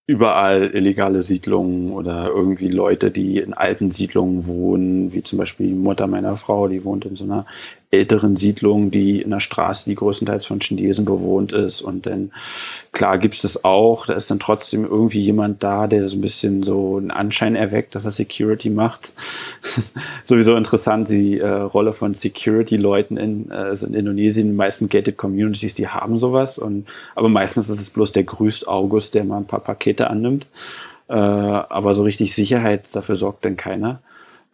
überall 0.07 0.75
illegale 0.75 1.21
Siedlungen 1.21 1.93
oder 1.93 2.29
irgendwie 2.29 2.69
Leute, 2.69 3.11
die 3.11 3.37
in 3.37 3.53
alten 3.53 3.91
Siedlungen 3.91 4.47
wohnen, 4.47 5.13
wie 5.13 5.23
zum 5.23 5.39
Beispiel 5.39 5.67
die 5.67 5.75
Mutter 5.75 6.07
meiner 6.07 6.37
Frau, 6.37 6.67
die 6.67 6.83
wohnt 6.83 7.05
in 7.05 7.15
so 7.15 7.25
einer 7.25 7.45
älteren 7.97 8.37
Siedlung, 8.37 8.91
die 8.91 9.21
in 9.21 9.33
einer 9.33 9.41
Straße, 9.41 9.89
die 9.89 9.95
größtenteils 9.95 10.47
von 10.47 10.61
Chinesen 10.61 11.05
bewohnt 11.05 11.53
ist. 11.53 11.83
Und 11.83 12.07
dann, 12.07 12.33
klar, 12.93 13.19
gibt 13.19 13.35
es 13.35 13.43
das 13.43 13.65
auch. 13.65 14.07
Da 14.07 14.15
ist 14.15 14.31
dann 14.31 14.39
trotzdem 14.39 14.85
irgendwie 14.85 15.21
jemand 15.21 15.63
da, 15.63 15.87
der 15.87 16.07
so 16.07 16.17
ein 16.17 16.21
bisschen 16.21 16.63
so 16.63 16.97
einen 16.97 17.11
Anschein 17.11 17.57
erweckt, 17.57 17.95
dass 17.95 18.05
er 18.05 18.11
Security 18.11 18.71
macht. 18.71 19.15
sowieso 20.25 20.57
interessant, 20.57 21.09
die 21.09 21.39
äh, 21.39 21.49
Rolle 21.49 21.93
von 21.93 22.15
Security-Leuten 22.15 23.17
in, 23.17 23.51
äh, 23.51 23.55
also 23.55 23.87
in 23.87 23.95
Indonesien. 23.95 24.49
Die 24.49 24.55
meisten 24.55 24.89
Gated 24.89 25.17
Communities, 25.17 25.75
die 25.75 25.89
haben 25.89 26.19
sowas. 26.19 26.59
Und, 26.59 26.89
aber 27.15 27.29
meistens 27.29 27.69
ist 27.69 27.81
es 27.81 27.91
bloß 27.91 28.13
der 28.13 28.25
grüßt 28.25 28.69
August, 28.69 29.15
der 29.15 29.25
mal 29.25 29.39
ein 29.39 29.47
paar 29.47 29.61
Pakete 29.61 30.11
annimmt. 30.11 30.49
Äh, 31.09 31.15
aber 31.15 31.95
so 31.95 32.03
richtig 32.03 32.35
Sicherheit, 32.35 32.87
dafür 32.95 33.17
sorgt 33.17 33.45
dann 33.45 33.57
keiner. 33.57 34.01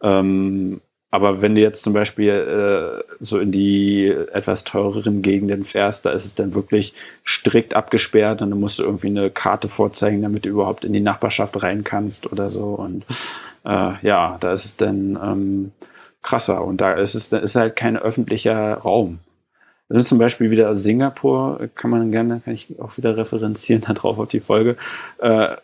Ähm, 0.01 0.81
aber 1.13 1.43
wenn 1.43 1.53
du 1.53 1.61
jetzt 1.61 1.83
zum 1.83 1.93
Beispiel 1.93 2.31
äh, 2.31 3.13
so 3.19 3.37
in 3.37 3.51
die 3.51 4.07
etwas 4.07 4.63
teureren 4.63 5.21
Gegenden 5.21 5.63
fährst, 5.63 6.07
da 6.07 6.09
ist 6.09 6.25
es 6.25 6.33
dann 6.33 6.55
wirklich 6.55 6.95
strikt 7.23 7.75
abgesperrt 7.75 8.41
und 8.41 8.49
du 8.49 8.55
musst 8.55 8.79
irgendwie 8.79 9.09
eine 9.09 9.29
Karte 9.29 9.67
vorzeigen, 9.67 10.23
damit 10.23 10.45
du 10.45 10.49
überhaupt 10.49 10.85
in 10.85 10.91
die 10.91 11.01
Nachbarschaft 11.01 11.61
rein 11.61 11.83
kannst 11.83 12.31
oder 12.31 12.49
so. 12.49 12.63
Und 12.63 13.05
äh, 13.63 13.91
ja, 14.01 14.37
da 14.39 14.53
ist 14.53 14.65
es 14.65 14.77
dann 14.77 15.19
ähm, 15.23 15.71
krasser 16.23 16.65
und 16.65 16.81
da 16.81 16.93
ist 16.93 17.13
es 17.13 17.31
ist 17.31 17.55
halt 17.55 17.75
kein 17.75 17.95
öffentlicher 17.95 18.73
Raum. 18.79 19.19
Also 19.89 20.03
zum 20.03 20.17
Beispiel 20.17 20.49
wieder 20.49 20.75
Singapur, 20.75 21.69
kann 21.75 21.91
man 21.91 22.09
gerne, 22.09 22.41
kann 22.43 22.55
ich 22.55 22.79
auch 22.79 22.97
wieder 22.97 23.17
referenzieren 23.17 23.83
darauf 23.87 24.17
auf 24.17 24.29
die 24.29 24.39
Folge. 24.39 24.77
Äh, 25.19 25.57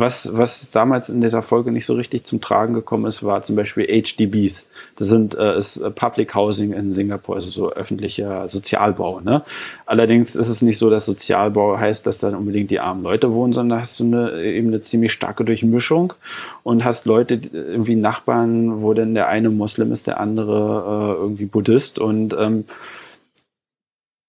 was, 0.00 0.36
was 0.36 0.70
damals 0.70 1.08
in 1.08 1.20
dieser 1.20 1.42
Folge 1.42 1.72
nicht 1.72 1.86
so 1.86 1.94
richtig 1.94 2.24
zum 2.24 2.40
Tragen 2.40 2.74
gekommen 2.74 3.06
ist, 3.06 3.22
war 3.22 3.42
zum 3.42 3.56
Beispiel 3.56 3.86
HDBs. 3.86 4.68
Das 4.96 5.08
sind 5.08 5.36
äh, 5.36 5.58
ist 5.58 5.78
äh, 5.78 5.90
Public 5.90 6.34
Housing 6.34 6.72
in 6.72 6.92
Singapur, 6.92 7.36
also 7.36 7.50
so 7.50 7.72
öffentlicher 7.72 8.48
Sozialbau. 8.48 9.20
Ne? 9.20 9.42
Allerdings 9.86 10.36
ist 10.36 10.48
es 10.48 10.62
nicht 10.62 10.78
so, 10.78 10.90
dass 10.90 11.06
Sozialbau 11.06 11.78
heißt, 11.78 12.06
dass 12.06 12.18
dann 12.18 12.34
unbedingt 12.34 12.70
die 12.70 12.80
armen 12.80 13.02
Leute 13.02 13.32
wohnen, 13.32 13.52
sondern 13.52 13.80
hast 13.80 13.98
du 14.00 14.04
eine, 14.04 14.42
eben 14.42 14.68
eine 14.68 14.80
ziemlich 14.80 15.12
starke 15.12 15.44
Durchmischung 15.44 16.14
und 16.62 16.84
hast 16.84 17.06
Leute, 17.06 17.40
irgendwie 17.52 17.96
Nachbarn, 17.96 18.82
wo 18.82 18.94
denn 18.94 19.14
der 19.14 19.28
eine 19.28 19.50
Muslim 19.50 19.92
ist, 19.92 20.06
der 20.06 20.20
andere 20.20 21.14
äh, 21.16 21.20
irgendwie 21.20 21.46
Buddhist 21.46 21.98
und 21.98 22.34
ähm, 22.38 22.64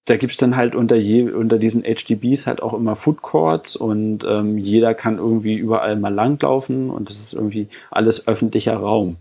da 0.10 0.18
gibt's 0.18 0.38
dann 0.38 0.56
halt 0.56 0.76
unter, 0.76 0.96
je, 0.96 1.30
unter 1.30 1.60
diesen 1.60 1.84
HDBs 1.84 2.48
halt 2.48 2.64
auch 2.64 2.74
immer 2.74 2.96
Food 2.96 3.22
Courts 3.22 3.76
und 3.76 4.26
ähm, 4.28 4.58
jeder 4.58 4.94
kann 4.96 5.18
irgendwie 5.18 5.56
überall 5.56 5.96
mal 5.98 6.14
langlaufen 6.14 6.90
und 6.90 7.10
das 7.10 7.20
ist 7.20 7.34
irgendwie 7.34 7.68
alles 7.92 8.28
öffentlicher 8.28 8.78
Raum. 8.78 9.18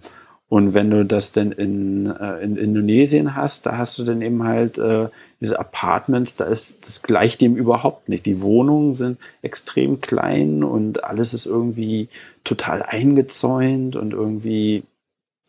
Und 0.49 0.73
wenn 0.73 0.91
du 0.91 1.05
das 1.05 1.33
denn 1.33 1.53
in, 1.53 2.07
äh, 2.07 2.43
in 2.43 2.57
Indonesien 2.57 3.37
hast, 3.37 3.67
da 3.67 3.77
hast 3.77 3.99
du 3.99 4.05
dann 4.05 4.23
eben 4.23 4.45
halt 4.45 4.79
äh, 4.79 5.09
diese 5.43 5.59
Apartments, 5.59 6.37
da 6.37 6.47
ist 6.47 6.87
das 6.87 7.03
gleicht 7.03 7.43
dem 7.43 7.55
überhaupt 7.55 8.09
nicht. 8.09 8.25
Die 8.25 8.41
Wohnungen 8.41 8.95
sind 8.95 9.19
extrem 9.43 10.01
klein 10.01 10.65
und 10.65 11.05
alles 11.05 11.35
ist 11.35 11.45
irgendwie 11.45 12.09
total 12.45 12.83
eingezäunt 12.83 13.95
und 13.95 14.15
irgendwie, 14.15 14.85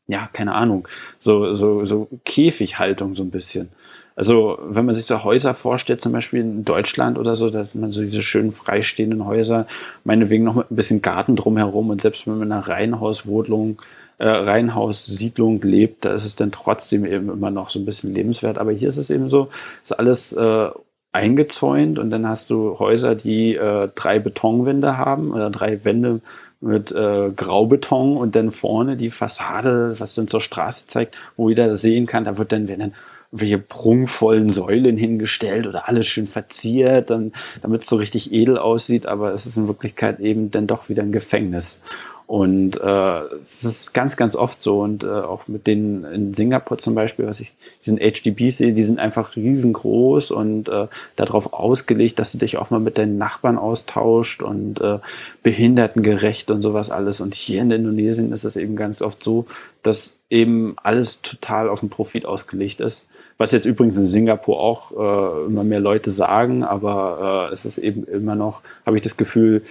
ja, 0.07 0.27
keine 0.33 0.53
Ahnung, 0.53 0.85
so, 1.17 1.53
so, 1.53 1.85
so 1.85 2.09
Käfighaltung 2.25 3.15
so 3.15 3.23
ein 3.23 3.31
bisschen. 3.31 3.69
Also 4.15 4.57
wenn 4.61 4.85
man 4.85 4.95
sich 4.95 5.05
so 5.05 5.23
Häuser 5.23 5.53
vorstellt, 5.53 6.01
zum 6.01 6.11
Beispiel 6.11 6.41
in 6.41 6.65
Deutschland 6.65 7.17
oder 7.17 7.35
so, 7.35 7.49
dass 7.49 7.75
man 7.75 7.91
so 7.91 8.01
diese 8.01 8.21
schönen 8.21 8.51
freistehenden 8.51 9.25
Häuser, 9.25 9.65
meinetwegen 10.03 10.43
noch 10.43 10.55
mit 10.55 10.71
ein 10.71 10.75
bisschen 10.75 11.01
Garten 11.01 11.35
drumherum 11.35 11.89
und 11.89 12.01
selbst 12.01 12.27
wenn 12.27 12.37
man 12.37 12.47
in 12.47 12.51
einer 12.51 12.67
Reihenhauswohnung, 12.67 13.81
äh, 14.17 14.27
Reihenhaussiedlung 14.27 15.61
lebt, 15.61 16.03
da 16.03 16.13
ist 16.13 16.25
es 16.25 16.35
dann 16.35 16.51
trotzdem 16.51 17.05
eben 17.05 17.29
immer 17.29 17.51
noch 17.51 17.69
so 17.69 17.79
ein 17.79 17.85
bisschen 17.85 18.13
lebenswert. 18.13 18.57
Aber 18.57 18.71
hier 18.71 18.89
ist 18.89 18.97
es 18.97 19.09
eben 19.09 19.29
so, 19.29 19.47
ist 19.81 19.97
alles 19.97 20.33
äh, 20.33 20.69
eingezäunt 21.11 21.97
und 21.97 22.09
dann 22.11 22.27
hast 22.27 22.49
du 22.49 22.77
Häuser, 22.77 23.15
die 23.15 23.55
äh, 23.55 23.89
drei 23.95 24.19
Betonwände 24.19 24.97
haben 24.97 25.31
oder 25.31 25.49
drei 25.49 25.83
Wände 25.85 26.21
mit 26.61 26.91
äh, 26.91 27.31
Graubeton 27.35 28.17
und 28.17 28.35
dann 28.35 28.51
vorne 28.51 28.97
die 28.97 29.09
Fassade, 29.09 29.99
was 29.99 30.15
dann 30.15 30.27
zur 30.27 30.41
Straße 30.41 30.87
zeigt, 30.87 31.15
wo 31.37 31.49
jeder 31.49 31.77
sehen 31.77 32.05
kann, 32.05 32.25
da 32.25 32.37
wird 32.37 32.51
dann, 32.51 32.67
wenn 32.67 32.79
dann 32.79 32.93
welche 33.31 33.59
prunkvollen 33.59 34.51
Säulen 34.51 34.97
hingestellt 34.97 35.67
oder 35.67 35.87
alles 35.87 36.07
schön 36.07 36.27
verziert, 36.27 37.11
damit 37.11 37.81
es 37.81 37.87
so 37.87 37.95
richtig 37.97 38.33
edel 38.33 38.57
aussieht, 38.57 39.05
aber 39.05 39.33
es 39.33 39.45
ist 39.45 39.57
in 39.57 39.67
Wirklichkeit 39.67 40.19
eben 40.19 40.49
dann 40.51 40.67
doch 40.67 40.89
wieder 40.89 41.03
ein 41.03 41.11
Gefängnis. 41.11 41.83
Und 42.29 42.79
äh, 42.79 43.21
es 43.41 43.63
ist 43.63 43.91
ganz, 43.95 44.15
ganz 44.15 44.35
oft 44.35 44.61
so. 44.61 44.81
Und 44.81 45.03
äh, 45.03 45.07
auch 45.07 45.47
mit 45.47 45.65
denen 45.65 46.03
in 46.03 46.35
Singapur 46.35 46.77
zum 46.77 46.93
Beispiel, 46.93 47.25
was 47.25 47.39
ich 47.39 47.55
diesen 47.83 47.97
HDBs 47.97 48.59
sehe, 48.59 48.73
die 48.73 48.83
sind 48.83 48.99
einfach 48.99 49.35
riesengroß 49.35 50.29
und 50.29 50.69
äh, 50.69 50.85
darauf 51.15 51.53
ausgelegt, 51.53 52.19
dass 52.19 52.31
du 52.31 52.37
dich 52.37 52.57
auch 52.57 52.69
mal 52.69 52.79
mit 52.79 52.99
deinen 52.99 53.17
Nachbarn 53.17 53.57
austauscht 53.57 54.43
und 54.43 54.79
äh, 54.79 54.99
behindertengerecht 55.41 56.51
und 56.51 56.61
sowas 56.61 56.91
alles. 56.91 57.19
Und 57.19 57.33
hier 57.33 57.63
in 57.63 57.71
Indonesien 57.71 58.31
ist 58.31 58.43
es 58.43 58.57
eben 58.57 58.75
ganz 58.75 59.01
oft 59.01 59.23
so, 59.23 59.45
dass 59.81 60.19
eben 60.29 60.75
alles 60.83 61.23
total 61.23 61.67
auf 61.67 61.79
den 61.79 61.89
Profit 61.89 62.27
ausgelegt 62.27 62.79
ist. 62.79 63.07
Was 63.39 63.53
jetzt 63.53 63.65
übrigens 63.65 63.97
in 63.97 64.05
Singapur 64.05 64.59
auch 64.59 64.91
äh, 64.91 65.45
immer 65.45 65.63
mehr 65.63 65.79
Leute 65.79 66.11
sagen, 66.11 66.63
aber 66.63 67.47
äh, 67.49 67.53
es 67.53 67.65
ist 67.65 67.77
eben 67.77 68.03
immer 68.03 68.35
noch, 68.35 68.61
habe 68.85 68.97
ich 68.97 69.01
das 69.01 69.17
Gefühl, 69.17 69.63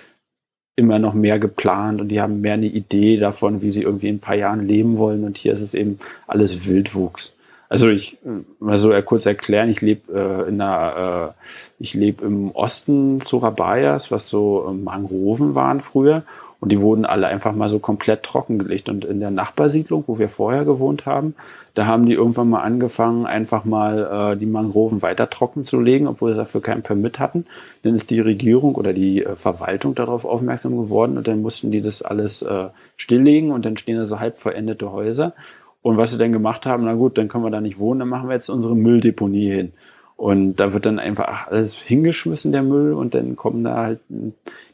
immer 0.74 0.98
noch 0.98 1.12
mehr 1.12 1.38
geplant 1.38 2.00
und 2.00 2.08
die 2.08 2.20
haben 2.20 2.40
mehr 2.40 2.54
eine 2.54 2.66
Idee 2.66 3.18
davon, 3.18 3.62
wie 3.62 3.70
sie 3.70 3.82
irgendwie 3.82 4.08
in 4.08 4.16
ein 4.16 4.20
paar 4.20 4.36
Jahren 4.36 4.66
leben 4.66 4.98
wollen. 4.98 5.24
Und 5.24 5.36
hier 5.36 5.52
ist 5.52 5.60
es 5.60 5.74
eben 5.74 5.98
alles 6.26 6.68
Wildwuchs. 6.68 7.36
Also 7.68 7.90
ich 7.90 8.16
mal 8.58 8.78
so 8.78 8.94
kurz 9.02 9.26
erklären, 9.26 9.68
ich 9.68 9.82
lebe 9.82 10.12
äh, 10.14 10.48
in 10.48 10.60
einer, 10.60 11.34
äh, 11.36 11.42
ich 11.78 11.92
lebe 11.92 12.24
im 12.24 12.52
Osten 12.52 13.20
Surabayas, 13.20 14.10
was 14.10 14.30
so 14.30 14.68
äh, 14.68 14.72
Mangroven 14.72 15.54
waren 15.54 15.80
früher. 15.80 16.22
Und 16.61 16.72
die 16.72 16.80
wurden 16.80 17.04
alle 17.04 17.28
einfach 17.28 17.54
mal 17.54 17.68
so 17.68 17.78
komplett 17.78 18.24
trockengelegt. 18.24 18.88
Und 18.88 19.04
in 19.04 19.20
der 19.20 19.30
Nachbarsiedlung, 19.30 20.04
wo 20.09 20.18
wir 20.18 20.28
vorher 20.28 20.64
gewohnt 20.64 21.06
haben, 21.06 21.36
da 21.74 21.86
haben 21.86 22.04
die 22.06 22.14
irgendwann 22.14 22.50
mal 22.50 22.62
angefangen, 22.62 23.26
einfach 23.26 23.64
mal 23.64 24.32
äh, 24.32 24.36
die 24.36 24.46
Mangroven 24.46 25.00
weiter 25.00 25.30
trocken 25.30 25.64
zu 25.64 25.80
legen, 25.80 26.09
obwohl 26.09 26.32
sie 26.32 26.36
dafür 26.36 26.61
keinen 26.61 26.82
Permit 26.82 27.20
hatten. 27.20 27.46
Dann 27.84 27.94
ist 27.94 28.11
die 28.11 28.18
Regierung 28.18 28.74
oder 28.74 28.92
die 28.92 29.24
äh, 29.24 29.36
Verwaltung 29.36 29.94
darauf 29.94 30.24
aufmerksam 30.24 30.76
geworden 30.76 31.16
und 31.16 31.28
dann 31.28 31.42
mussten 31.42 31.70
die 31.70 31.80
das 31.80 32.02
alles 32.02 32.42
äh, 32.42 32.68
stilllegen 32.96 33.52
und 33.52 33.64
dann 33.64 33.76
stehen 33.76 33.96
da 33.96 34.04
so 34.04 34.18
halb 34.18 34.36
verendete 34.38 34.90
Häuser. 34.90 35.34
Und 35.82 35.96
was 35.96 36.11
sie 36.11 36.18
dann 36.18 36.32
gemacht 36.32 36.66
haben, 36.66 36.84
na 36.84 36.94
gut, 36.94 37.18
dann 37.18 37.28
können 37.28 37.44
wir 37.44 37.50
da 37.50 37.61
nicht 37.61 37.78
wohnen, 37.78 38.00
dann 38.00 38.09
machen 38.09 38.28
wir 38.28 38.34
jetzt 38.34 38.48
unsere 38.48 38.74
Mülldeponie 38.74 39.50
hin. 39.50 39.72
Und 40.16 40.56
da 40.56 40.74
wird 40.74 40.84
dann 40.84 40.98
einfach 40.98 41.46
alles 41.46 41.76
hingeschmissen, 41.76 42.50
der 42.50 42.64
Müll, 42.64 42.92
und 42.92 43.14
dann 43.14 43.36
kommen 43.36 43.62
da 43.62 43.76
halt 43.76 44.00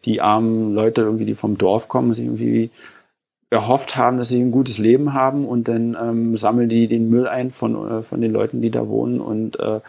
die 0.04 0.20
armen 0.20 0.74
Leute 0.74 1.02
irgendwie, 1.02 1.24
die 1.24 1.34
vom 1.34 1.58
Dorf 1.58 1.88
kommen, 1.88 2.14
sich 2.14 2.26
irgendwie 2.26 2.70
erhofft 3.50 3.96
haben, 3.96 4.18
dass 4.18 4.28
sie 4.28 4.40
ein 4.40 4.50
gutes 4.50 4.78
Leben 4.78 5.12
haben 5.12 5.46
und 5.46 5.68
dann 5.68 5.96
ähm, 6.00 6.36
sammeln 6.36 6.68
die 6.68 6.88
den 6.88 7.08
Müll 7.08 7.28
ein 7.28 7.50
von, 7.50 7.90
äh, 7.90 8.02
von 8.02 8.20
den 8.20 8.32
Leuten, 8.32 8.60
die 8.60 8.70
da 8.70 8.88
wohnen 8.88 9.20
und 9.20 9.58
äh, 9.60 9.80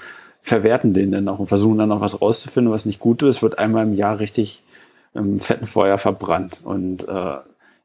verwerten 0.41 0.93
den 0.93 1.11
dann 1.11 1.27
auch 1.27 1.39
und 1.39 1.47
versuchen 1.47 1.79
dann 1.79 1.91
auch 1.91 2.01
was 2.01 2.21
rauszufinden, 2.21 2.71
was 2.71 2.85
nicht 2.85 2.99
gut 2.99 3.23
ist, 3.23 3.41
wird 3.41 3.57
einmal 3.57 3.85
im 3.85 3.93
Jahr 3.93 4.19
richtig 4.19 4.63
im 5.15 5.39
fetten 5.39 5.65
Feuer 5.65 5.97
verbrannt. 5.97 6.61
Und 6.63 7.07
äh, 7.07 7.37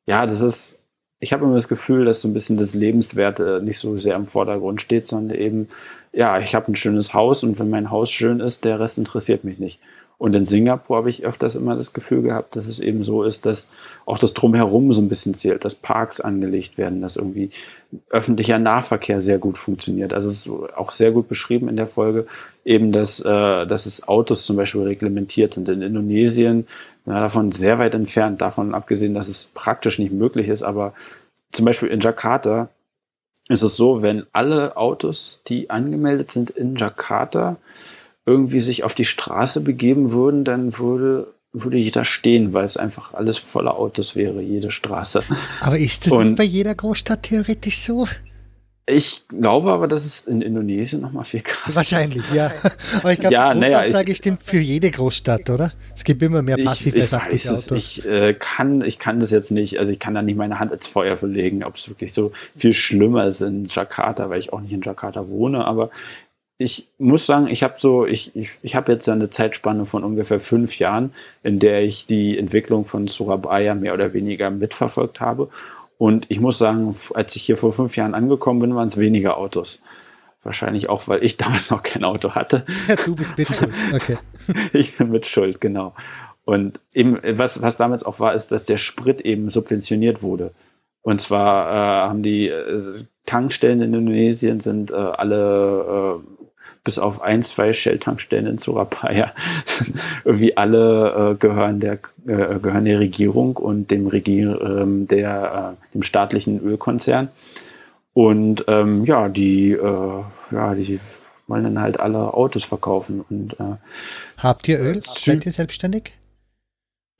ja, 0.06 0.26
das 0.26 0.42
ist, 0.42 0.80
ich 1.20 1.32
habe 1.32 1.44
immer 1.44 1.54
das 1.54 1.68
Gefühl, 1.68 2.04
dass 2.04 2.20
so 2.20 2.28
ein 2.28 2.34
bisschen 2.34 2.58
das 2.58 2.74
Lebenswerte 2.74 3.62
nicht 3.64 3.78
so 3.78 3.96
sehr 3.96 4.16
im 4.16 4.26
Vordergrund 4.26 4.82
steht, 4.82 5.06
sondern 5.06 5.38
eben 5.38 5.68
ja, 6.12 6.40
ich 6.40 6.54
habe 6.54 6.70
ein 6.70 6.76
schönes 6.76 7.14
Haus 7.14 7.44
und 7.44 7.58
wenn 7.58 7.70
mein 7.70 7.90
Haus 7.90 8.10
schön 8.10 8.40
ist, 8.40 8.64
der 8.64 8.80
Rest 8.80 8.98
interessiert 8.98 9.44
mich 9.44 9.58
nicht. 9.58 9.80
Und 10.20 10.36
in 10.36 10.44
Singapur 10.44 10.98
habe 10.98 11.08
ich 11.08 11.24
öfters 11.24 11.54
immer 11.54 11.76
das 11.76 11.94
Gefühl 11.94 12.20
gehabt, 12.20 12.54
dass 12.54 12.66
es 12.66 12.78
eben 12.78 13.02
so 13.02 13.22
ist, 13.22 13.46
dass 13.46 13.70
auch 14.04 14.18
das 14.18 14.34
Drumherum 14.34 14.92
so 14.92 15.00
ein 15.00 15.08
bisschen 15.08 15.32
zählt, 15.32 15.64
dass 15.64 15.74
Parks 15.74 16.20
angelegt 16.20 16.76
werden, 16.76 17.00
dass 17.00 17.16
irgendwie 17.16 17.48
öffentlicher 18.10 18.58
Nahverkehr 18.58 19.22
sehr 19.22 19.38
gut 19.38 19.56
funktioniert. 19.56 20.12
Also 20.12 20.28
es 20.28 20.46
ist 20.46 20.52
auch 20.76 20.90
sehr 20.90 21.10
gut 21.12 21.26
beschrieben 21.26 21.70
in 21.70 21.76
der 21.76 21.86
Folge, 21.86 22.26
eben, 22.66 22.92
dass, 22.92 23.20
äh, 23.20 23.66
dass 23.66 23.86
es 23.86 24.08
Autos 24.08 24.44
zum 24.44 24.56
Beispiel 24.56 24.82
reglementiert 24.82 25.54
sind. 25.54 25.70
In 25.70 25.80
Indonesien, 25.80 26.66
na, 27.06 27.18
davon 27.18 27.50
sehr 27.52 27.78
weit 27.78 27.94
entfernt, 27.94 28.42
davon 28.42 28.74
abgesehen, 28.74 29.14
dass 29.14 29.26
es 29.26 29.50
praktisch 29.54 29.98
nicht 29.98 30.12
möglich 30.12 30.50
ist, 30.50 30.62
aber 30.62 30.92
zum 31.50 31.64
Beispiel 31.64 31.88
in 31.88 32.00
Jakarta 32.00 32.68
ist 33.48 33.62
es 33.62 33.74
so, 33.74 34.02
wenn 34.02 34.26
alle 34.32 34.76
Autos, 34.76 35.40
die 35.48 35.70
angemeldet 35.70 36.30
sind 36.30 36.50
in 36.50 36.76
Jakarta, 36.76 37.56
irgendwie 38.30 38.60
sich 38.60 38.84
auf 38.84 38.94
die 38.94 39.04
Straße 39.04 39.60
begeben 39.60 40.12
würden, 40.12 40.44
dann 40.44 40.78
würde, 40.78 41.34
würde 41.52 41.78
jeder 41.78 42.04
stehen, 42.04 42.54
weil 42.54 42.64
es 42.64 42.76
einfach 42.76 43.14
alles 43.14 43.38
voller 43.38 43.76
Autos 43.76 44.16
wäre, 44.16 44.40
jede 44.40 44.70
Straße. 44.70 45.22
Aber 45.60 45.78
ist 45.78 46.06
das 46.06 46.12
Und 46.12 46.26
nicht 46.28 46.36
bei 46.36 46.44
jeder 46.44 46.74
Großstadt 46.74 47.24
theoretisch 47.24 47.78
so? 47.78 48.06
Ich 48.92 49.24
glaube 49.28 49.70
aber, 49.70 49.86
dass 49.86 50.04
es 50.04 50.26
in 50.26 50.42
Indonesien 50.42 51.00
noch 51.02 51.12
mal 51.12 51.22
viel 51.22 51.42
krasser 51.42 51.76
Wahrscheinlich, 51.76 52.18
ist. 52.28 52.34
ja. 52.34 52.50
Aber 52.98 53.12
ich 53.12 53.20
glaube, 53.20 53.32
ja, 53.34 53.54
die 53.54 53.60
naja, 53.60 53.82
Aussage 53.82 54.14
stimmt 54.16 54.40
für 54.40 54.58
jede 54.58 54.90
Großstadt, 54.90 55.48
oder? 55.48 55.70
Es 55.94 56.02
gibt 56.02 56.22
immer 56.22 56.42
mehr 56.42 56.56
passiv 56.56 56.96
ich, 56.96 57.04
ich 57.04 57.12
weiß 57.12 57.48
Autos. 57.50 57.70
Ich, 57.70 58.06
äh, 58.06 58.34
kann, 58.34 58.82
ich 58.82 58.98
kann 58.98 59.20
das 59.20 59.30
jetzt 59.30 59.52
nicht, 59.52 59.78
also 59.78 59.92
ich 59.92 60.00
kann 60.00 60.14
da 60.14 60.22
nicht 60.22 60.36
meine 60.36 60.58
Hand 60.58 60.72
ins 60.72 60.88
Feuer 60.88 61.16
verlegen, 61.16 61.62
ob 61.62 61.76
es 61.76 61.88
wirklich 61.88 62.12
so 62.12 62.32
viel 62.56 62.72
schlimmer 62.72 63.26
ist 63.26 63.42
in 63.42 63.66
Jakarta, 63.66 64.28
weil 64.28 64.40
ich 64.40 64.52
auch 64.52 64.60
nicht 64.60 64.72
in 64.72 64.82
Jakarta 64.82 65.28
wohne, 65.28 65.64
aber 65.64 65.90
ich 66.60 66.88
muss 66.98 67.24
sagen, 67.24 67.46
ich 67.46 67.62
habe 67.62 67.74
so, 67.78 68.04
ich, 68.04 68.36
ich, 68.36 68.50
ich 68.60 68.74
habe 68.74 68.92
jetzt 68.92 69.08
eine 69.08 69.30
Zeitspanne 69.30 69.86
von 69.86 70.04
ungefähr 70.04 70.38
fünf 70.38 70.78
Jahren, 70.78 71.14
in 71.42 71.58
der 71.58 71.82
ich 71.82 72.04
die 72.04 72.36
Entwicklung 72.36 72.84
von 72.84 73.08
Surabaya 73.08 73.74
mehr 73.74 73.94
oder 73.94 74.12
weniger 74.12 74.50
mitverfolgt 74.50 75.20
habe. 75.20 75.48
Und 75.96 76.26
ich 76.28 76.38
muss 76.38 76.58
sagen, 76.58 76.94
als 77.14 77.34
ich 77.34 77.44
hier 77.44 77.56
vor 77.56 77.72
fünf 77.72 77.96
Jahren 77.96 78.14
angekommen 78.14 78.60
bin, 78.60 78.74
waren 78.74 78.88
es 78.88 78.98
weniger 78.98 79.38
Autos. 79.38 79.82
Wahrscheinlich 80.42 80.90
auch, 80.90 81.08
weil 81.08 81.24
ich 81.24 81.36
damals 81.38 81.70
noch 81.70 81.82
kein 81.82 82.04
Auto 82.04 82.34
hatte. 82.34 82.66
Ja, 82.88 82.96
du 82.96 83.16
bist 83.16 83.38
mit 83.38 83.48
schuld. 83.48 83.72
Okay. 83.94 84.18
ich 84.74 84.98
bin 84.98 85.10
mit 85.10 85.24
schuld, 85.24 85.62
genau. 85.62 85.94
Und 86.44 86.78
eben, 86.92 87.18
was, 87.38 87.62
was 87.62 87.78
damals 87.78 88.04
auch 88.04 88.20
war, 88.20 88.34
ist, 88.34 88.52
dass 88.52 88.66
der 88.66 88.76
Sprit 88.76 89.22
eben 89.22 89.48
subventioniert 89.48 90.20
wurde. 90.20 90.52
Und 91.00 91.22
zwar 91.22 91.70
äh, 91.70 92.08
haben 92.10 92.22
die 92.22 92.48
äh, 92.48 93.02
Tankstellen 93.24 93.80
in 93.80 93.94
Indonesien 93.94 94.60
sind 94.60 94.90
äh, 94.90 94.96
alle 94.96 96.18
äh, 96.20 96.39
bis 96.84 96.98
auf 96.98 97.22
ein, 97.22 97.42
zwei 97.42 97.72
Shell-Tankstellen 97.72 98.46
in 98.46 98.58
Surabaya, 98.58 99.32
irgendwie 100.24 100.56
alle 100.56 101.32
äh, 101.32 101.34
gehören, 101.36 101.80
der, 101.80 101.98
äh, 102.26 102.58
gehören 102.58 102.84
der 102.84 103.00
Regierung 103.00 103.56
und 103.56 103.90
dem, 103.90 104.06
Regier 104.06 104.60
ähm, 104.60 105.06
der, 105.06 105.76
äh, 105.76 105.92
dem 105.94 106.02
staatlichen 106.02 106.60
Ölkonzern. 106.60 107.28
Und 108.12 108.64
ähm, 108.68 109.04
ja, 109.04 109.28
die, 109.28 109.72
äh, 109.72 110.24
ja, 110.50 110.74
die 110.74 111.00
wollen 111.46 111.64
dann 111.64 111.80
halt 111.80 112.00
alle 112.00 112.34
Autos 112.34 112.64
verkaufen. 112.64 113.24
Und, 113.28 113.58
äh, 113.60 113.76
Habt 114.38 114.66
ihr 114.68 114.80
Öl? 114.80 115.00
Seid 115.02 115.46
ihr 115.46 115.52
selbstständig? 115.52 116.12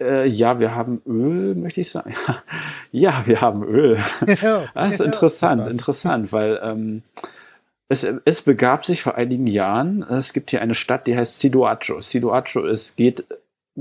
Äh, 0.01 0.27
ja, 0.29 0.59
wir 0.59 0.75
haben 0.75 1.03
Öl, 1.07 1.55
möchte 1.55 1.83
ich 1.83 1.91
sagen. 1.91 2.15
ja, 2.91 3.23
wir 3.27 3.41
haben 3.41 3.63
Öl. 3.63 3.97
das 4.75 4.95
ist 4.95 5.01
interessant, 5.01 5.69
interessant, 5.69 6.33
weil 6.33 6.59
ähm, 6.63 7.03
es, 7.91 8.05
es 8.25 8.43
begab 8.43 8.85
sich 8.85 9.03
vor 9.03 9.17
einigen 9.17 9.49
Jahren, 9.49 10.03
es 10.05 10.33
gibt 10.33 10.51
hier 10.51 10.63
eine 10.63 10.75
Stadt, 10.75 11.09
die 11.09 11.17
heißt 11.17 11.41
Sidoarjo. 11.41 12.01
Sidoarjo 12.01 12.65
ist, 12.67 12.97
geht 12.97 13.25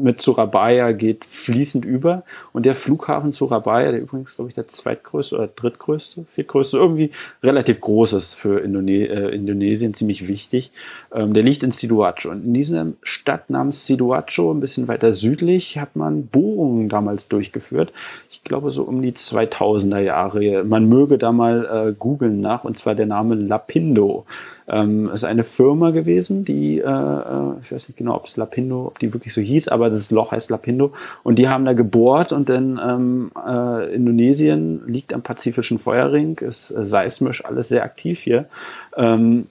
mit 0.03 0.21
Surabaya 0.21 0.91
geht 0.91 1.25
fließend 1.25 1.85
über. 1.85 2.23
Und 2.53 2.65
der 2.65 2.75
Flughafen 2.75 3.31
Surabaya, 3.31 3.91
der 3.91 4.01
übrigens, 4.01 4.35
glaube 4.35 4.49
ich, 4.49 4.55
der 4.55 4.67
zweitgrößte 4.67 5.35
oder 5.35 5.47
drittgrößte, 5.47 6.25
viertgrößte, 6.25 6.77
irgendwie 6.77 7.11
relativ 7.43 7.81
groß 7.81 8.13
ist 8.13 8.35
für 8.35 8.59
Indone 8.59 9.07
äh, 9.07 9.35
Indonesien, 9.35 9.93
ziemlich 9.93 10.27
wichtig, 10.27 10.71
ähm, 11.13 11.33
der 11.33 11.43
liegt 11.43 11.63
in 11.63 11.71
Sidoarjo. 11.71 12.31
Und 12.31 12.45
in 12.45 12.53
dieser 12.53 12.87
Stadt 13.03 13.49
namens 13.49 13.85
Sidoarjo, 13.85 14.51
ein 14.51 14.59
bisschen 14.59 14.87
weiter 14.87 15.13
südlich, 15.13 15.77
hat 15.77 15.95
man 15.95 16.27
Bohrungen 16.27 16.89
damals 16.89 17.27
durchgeführt. 17.27 17.93
Ich 18.29 18.43
glaube, 18.43 18.71
so 18.71 18.83
um 18.83 19.01
die 19.01 19.13
2000er 19.13 19.99
Jahre. 19.99 20.63
Man 20.63 20.87
möge 20.87 21.17
da 21.17 21.31
mal 21.31 21.89
äh, 21.89 21.93
googeln 21.93 22.39
nach, 22.41 22.63
und 22.63 22.77
zwar 22.77 22.95
der 22.95 23.05
Name 23.05 23.35
Lapindo. 23.35 24.25
Ähm, 24.69 25.09
ist 25.09 25.23
eine 25.23 25.43
Firma 25.43 25.89
gewesen, 25.89 26.45
die, 26.45 26.79
äh, 26.79 26.83
äh, 26.83 27.53
ich 27.61 27.71
weiß 27.71 27.89
nicht 27.89 27.97
genau, 27.97 28.15
ob 28.15 28.25
es 28.25 28.37
Lapindo, 28.37 28.85
ob 28.85 28.99
die 28.99 29.13
wirklich 29.13 29.33
so 29.33 29.41
hieß, 29.41 29.69
aber 29.69 29.89
das 29.89 30.11
Loch 30.11 30.31
heißt 30.31 30.51
Lapindo. 30.51 30.93
Und 31.23 31.39
die 31.39 31.49
haben 31.49 31.65
da 31.65 31.73
gebohrt 31.73 32.31
und 32.31 32.49
dann 32.49 32.79
ähm, 32.83 33.31
äh, 33.35 33.95
Indonesien 33.95 34.83
liegt 34.87 35.13
am 35.13 35.23
Pazifischen 35.23 35.79
Feuerring, 35.79 36.37
ist 36.37 36.71
äh, 36.71 36.85
seismisch 36.85 37.43
alles 37.43 37.69
sehr 37.69 37.83
aktiv 37.83 38.19
hier. 38.21 38.47
Ähm, 38.95 39.47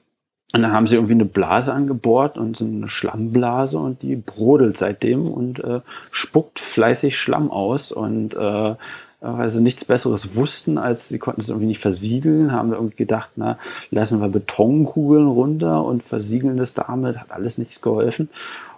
und 0.54 0.62
dann 0.62 0.72
haben 0.72 0.86
sie 0.86 0.96
irgendwie 0.96 1.14
eine 1.14 1.26
Blase 1.26 1.74
angebohrt 1.74 2.38
und 2.38 2.56
so 2.56 2.64
eine 2.64 2.88
Schlammblase 2.88 3.78
und 3.78 4.02
die 4.02 4.16
brodelt 4.16 4.78
seitdem 4.78 5.28
und 5.28 5.62
äh, 5.62 5.80
spuckt 6.10 6.58
fleißig 6.58 7.18
Schlamm 7.18 7.50
aus 7.50 7.92
und 7.92 8.34
äh, 8.34 8.74
weil 9.20 9.50
sie 9.50 9.60
nichts 9.60 9.84
Besseres 9.84 10.36
wussten, 10.36 10.78
als 10.78 11.08
sie 11.08 11.18
konnten 11.18 11.40
es 11.40 11.48
irgendwie 11.48 11.66
nicht 11.66 11.80
versiegeln, 11.80 12.52
haben 12.52 12.72
irgendwie 12.72 12.96
gedacht, 12.96 13.30
na, 13.36 13.58
lassen 13.90 14.20
wir 14.20 14.28
Betonkugeln 14.28 15.26
runter 15.26 15.84
und 15.84 16.02
versiegeln 16.02 16.56
das 16.56 16.74
damit, 16.74 17.18
hat 17.18 17.32
alles 17.32 17.58
nichts 17.58 17.80
geholfen. 17.80 18.28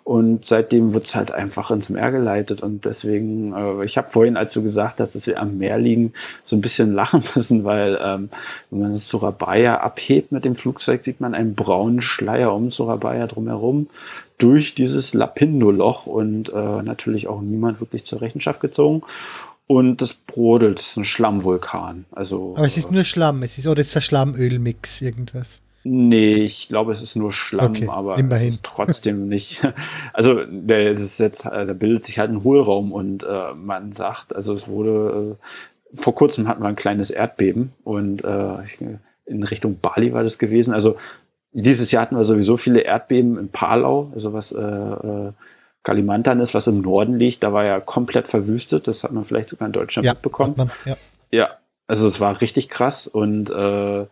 Und 0.02 0.44
seitdem 0.44 0.92
wird 0.92 1.06
es 1.06 1.14
halt 1.14 1.30
einfach 1.30 1.70
ins 1.70 1.90
Meer 1.90 2.10
geleitet. 2.10 2.62
Und 2.62 2.84
deswegen, 2.84 3.52
äh, 3.52 3.84
ich 3.84 3.96
habe 3.98 4.08
vorhin, 4.08 4.36
als 4.36 4.52
du 4.52 4.62
gesagt 4.62 4.98
hast, 4.98 5.14
dass 5.14 5.26
wir 5.26 5.38
am 5.38 5.58
Meer 5.58 5.78
liegen, 5.78 6.14
so 6.42 6.56
ein 6.56 6.62
bisschen 6.62 6.92
lachen 6.94 7.22
müssen, 7.34 7.64
weil 7.64 7.98
ähm, 8.02 8.30
wenn 8.70 8.80
man 8.80 8.96
Surabaya 8.96 9.76
abhebt 9.76 10.32
mit 10.32 10.44
dem 10.44 10.56
Flugzeug, 10.56 11.04
sieht 11.04 11.20
man 11.20 11.34
einen 11.34 11.54
braunen 11.54 12.00
Schleier 12.00 12.52
um 12.54 12.70
Surabaya 12.70 13.26
drumherum 13.26 13.88
durch 14.38 14.74
dieses 14.74 15.12
Lapindo-Loch 15.12 16.06
und 16.06 16.48
äh, 16.48 16.82
natürlich 16.82 17.28
auch 17.28 17.42
niemand 17.42 17.80
wirklich 17.80 18.04
zur 18.04 18.22
Rechenschaft 18.22 18.60
gezogen. 18.60 19.02
Und 19.70 20.02
das 20.02 20.14
brodelt, 20.14 20.80
das 20.80 20.88
ist 20.88 20.96
ein 20.96 21.04
Schlammvulkan. 21.04 22.04
Also, 22.10 22.54
Aber 22.56 22.66
es 22.66 22.76
ist 22.76 22.90
nur 22.90 23.04
Schlamm, 23.04 23.44
es 23.44 23.56
ist, 23.56 23.68
oder 23.68 23.80
ist 23.80 23.94
das 23.94 24.02
Schlammölmix 24.02 25.00
irgendwas? 25.00 25.62
Nee, 25.84 26.38
ich 26.38 26.66
glaube, 26.68 26.90
es 26.90 27.02
ist 27.02 27.14
nur 27.14 27.30
Schlamm, 27.32 27.70
okay, 27.70 27.86
aber 27.88 28.18
immerhin. 28.18 28.48
es 28.48 28.54
ist 28.54 28.64
trotzdem 28.64 29.28
nicht. 29.28 29.62
Also 30.12 30.44
der, 30.44 30.90
ist 30.90 31.20
jetzt, 31.20 31.46
äh, 31.46 31.66
da 31.66 31.72
bildet 31.72 32.02
sich 32.02 32.18
halt 32.18 32.32
ein 32.32 32.42
Hohlraum 32.42 32.90
und 32.90 33.22
äh, 33.22 33.54
man 33.54 33.92
sagt, 33.92 34.34
also 34.34 34.54
es 34.54 34.66
wurde 34.66 35.38
äh, 35.38 35.96
vor 35.96 36.16
kurzem 36.16 36.48
hatten 36.48 36.64
wir 36.64 36.68
ein 36.68 36.74
kleines 36.74 37.10
Erdbeben 37.10 37.72
und 37.84 38.24
äh, 38.24 38.56
in 39.26 39.44
Richtung 39.44 39.78
Bali 39.80 40.12
war 40.12 40.24
das 40.24 40.40
gewesen. 40.40 40.74
Also 40.74 40.96
dieses 41.52 41.92
Jahr 41.92 42.02
hatten 42.02 42.16
wir 42.16 42.24
sowieso 42.24 42.56
viele 42.56 42.80
Erdbeben 42.80 43.38
in 43.38 43.50
Palau, 43.50 44.10
also 44.14 44.32
was 44.32 44.50
äh, 44.50 44.58
äh, 44.58 45.32
Kalimantan 45.82 46.40
ist, 46.40 46.54
was 46.54 46.66
im 46.66 46.80
Norden 46.80 47.14
liegt. 47.14 47.42
Da 47.42 47.52
war 47.52 47.64
ja 47.64 47.80
komplett 47.80 48.28
verwüstet. 48.28 48.86
Das 48.86 49.04
hat 49.04 49.12
man 49.12 49.24
vielleicht 49.24 49.48
sogar 49.48 49.66
in 49.66 49.72
Deutschland 49.72 50.06
ja, 50.06 50.12
mitbekommen. 50.12 50.54
Man, 50.56 50.70
ja. 50.84 50.96
ja, 51.30 51.50
also 51.86 52.06
es 52.06 52.20
war 52.20 52.40
richtig 52.40 52.68
krass 52.68 53.06
und 53.06 53.50
äh, 53.50 54.06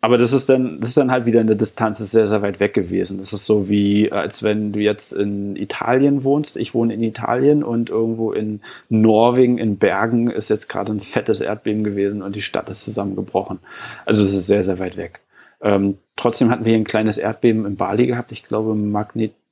aber 0.00 0.16
das 0.16 0.32
ist 0.32 0.48
dann, 0.48 0.78
das 0.80 0.90
ist 0.90 0.96
dann 0.96 1.10
halt 1.10 1.26
wieder 1.26 1.40
eine 1.40 1.56
Distanz, 1.56 1.98
ist 1.98 2.12
sehr, 2.12 2.28
sehr 2.28 2.40
weit 2.40 2.60
weg 2.60 2.72
gewesen. 2.72 3.18
Das 3.18 3.32
ist 3.32 3.46
so 3.46 3.68
wie, 3.68 4.12
als 4.12 4.44
wenn 4.44 4.70
du 4.72 4.78
jetzt 4.78 5.12
in 5.12 5.56
Italien 5.56 6.22
wohnst. 6.22 6.56
Ich 6.56 6.72
wohne 6.72 6.94
in 6.94 7.02
Italien 7.02 7.64
und 7.64 7.90
irgendwo 7.90 8.32
in 8.32 8.60
Norwegen, 8.88 9.58
in 9.58 9.78
Bergen, 9.78 10.30
ist 10.30 10.50
jetzt 10.50 10.68
gerade 10.68 10.92
ein 10.92 11.00
fettes 11.00 11.40
Erdbeben 11.40 11.82
gewesen 11.82 12.22
und 12.22 12.36
die 12.36 12.42
Stadt 12.42 12.70
ist 12.70 12.84
zusammengebrochen. 12.84 13.58
Also 14.06 14.22
es 14.22 14.34
ist 14.34 14.46
sehr, 14.46 14.62
sehr 14.62 14.78
weit 14.78 14.96
weg. 14.96 15.20
Ähm, 15.60 15.98
trotzdem 16.14 16.50
hatten 16.50 16.64
wir 16.64 16.70
hier 16.70 16.80
ein 16.80 16.84
kleines 16.84 17.18
Erdbeben 17.18 17.66
in 17.66 17.74
Bali 17.74 18.06
gehabt. 18.06 18.30
Ich 18.30 18.44
glaube 18.44 18.76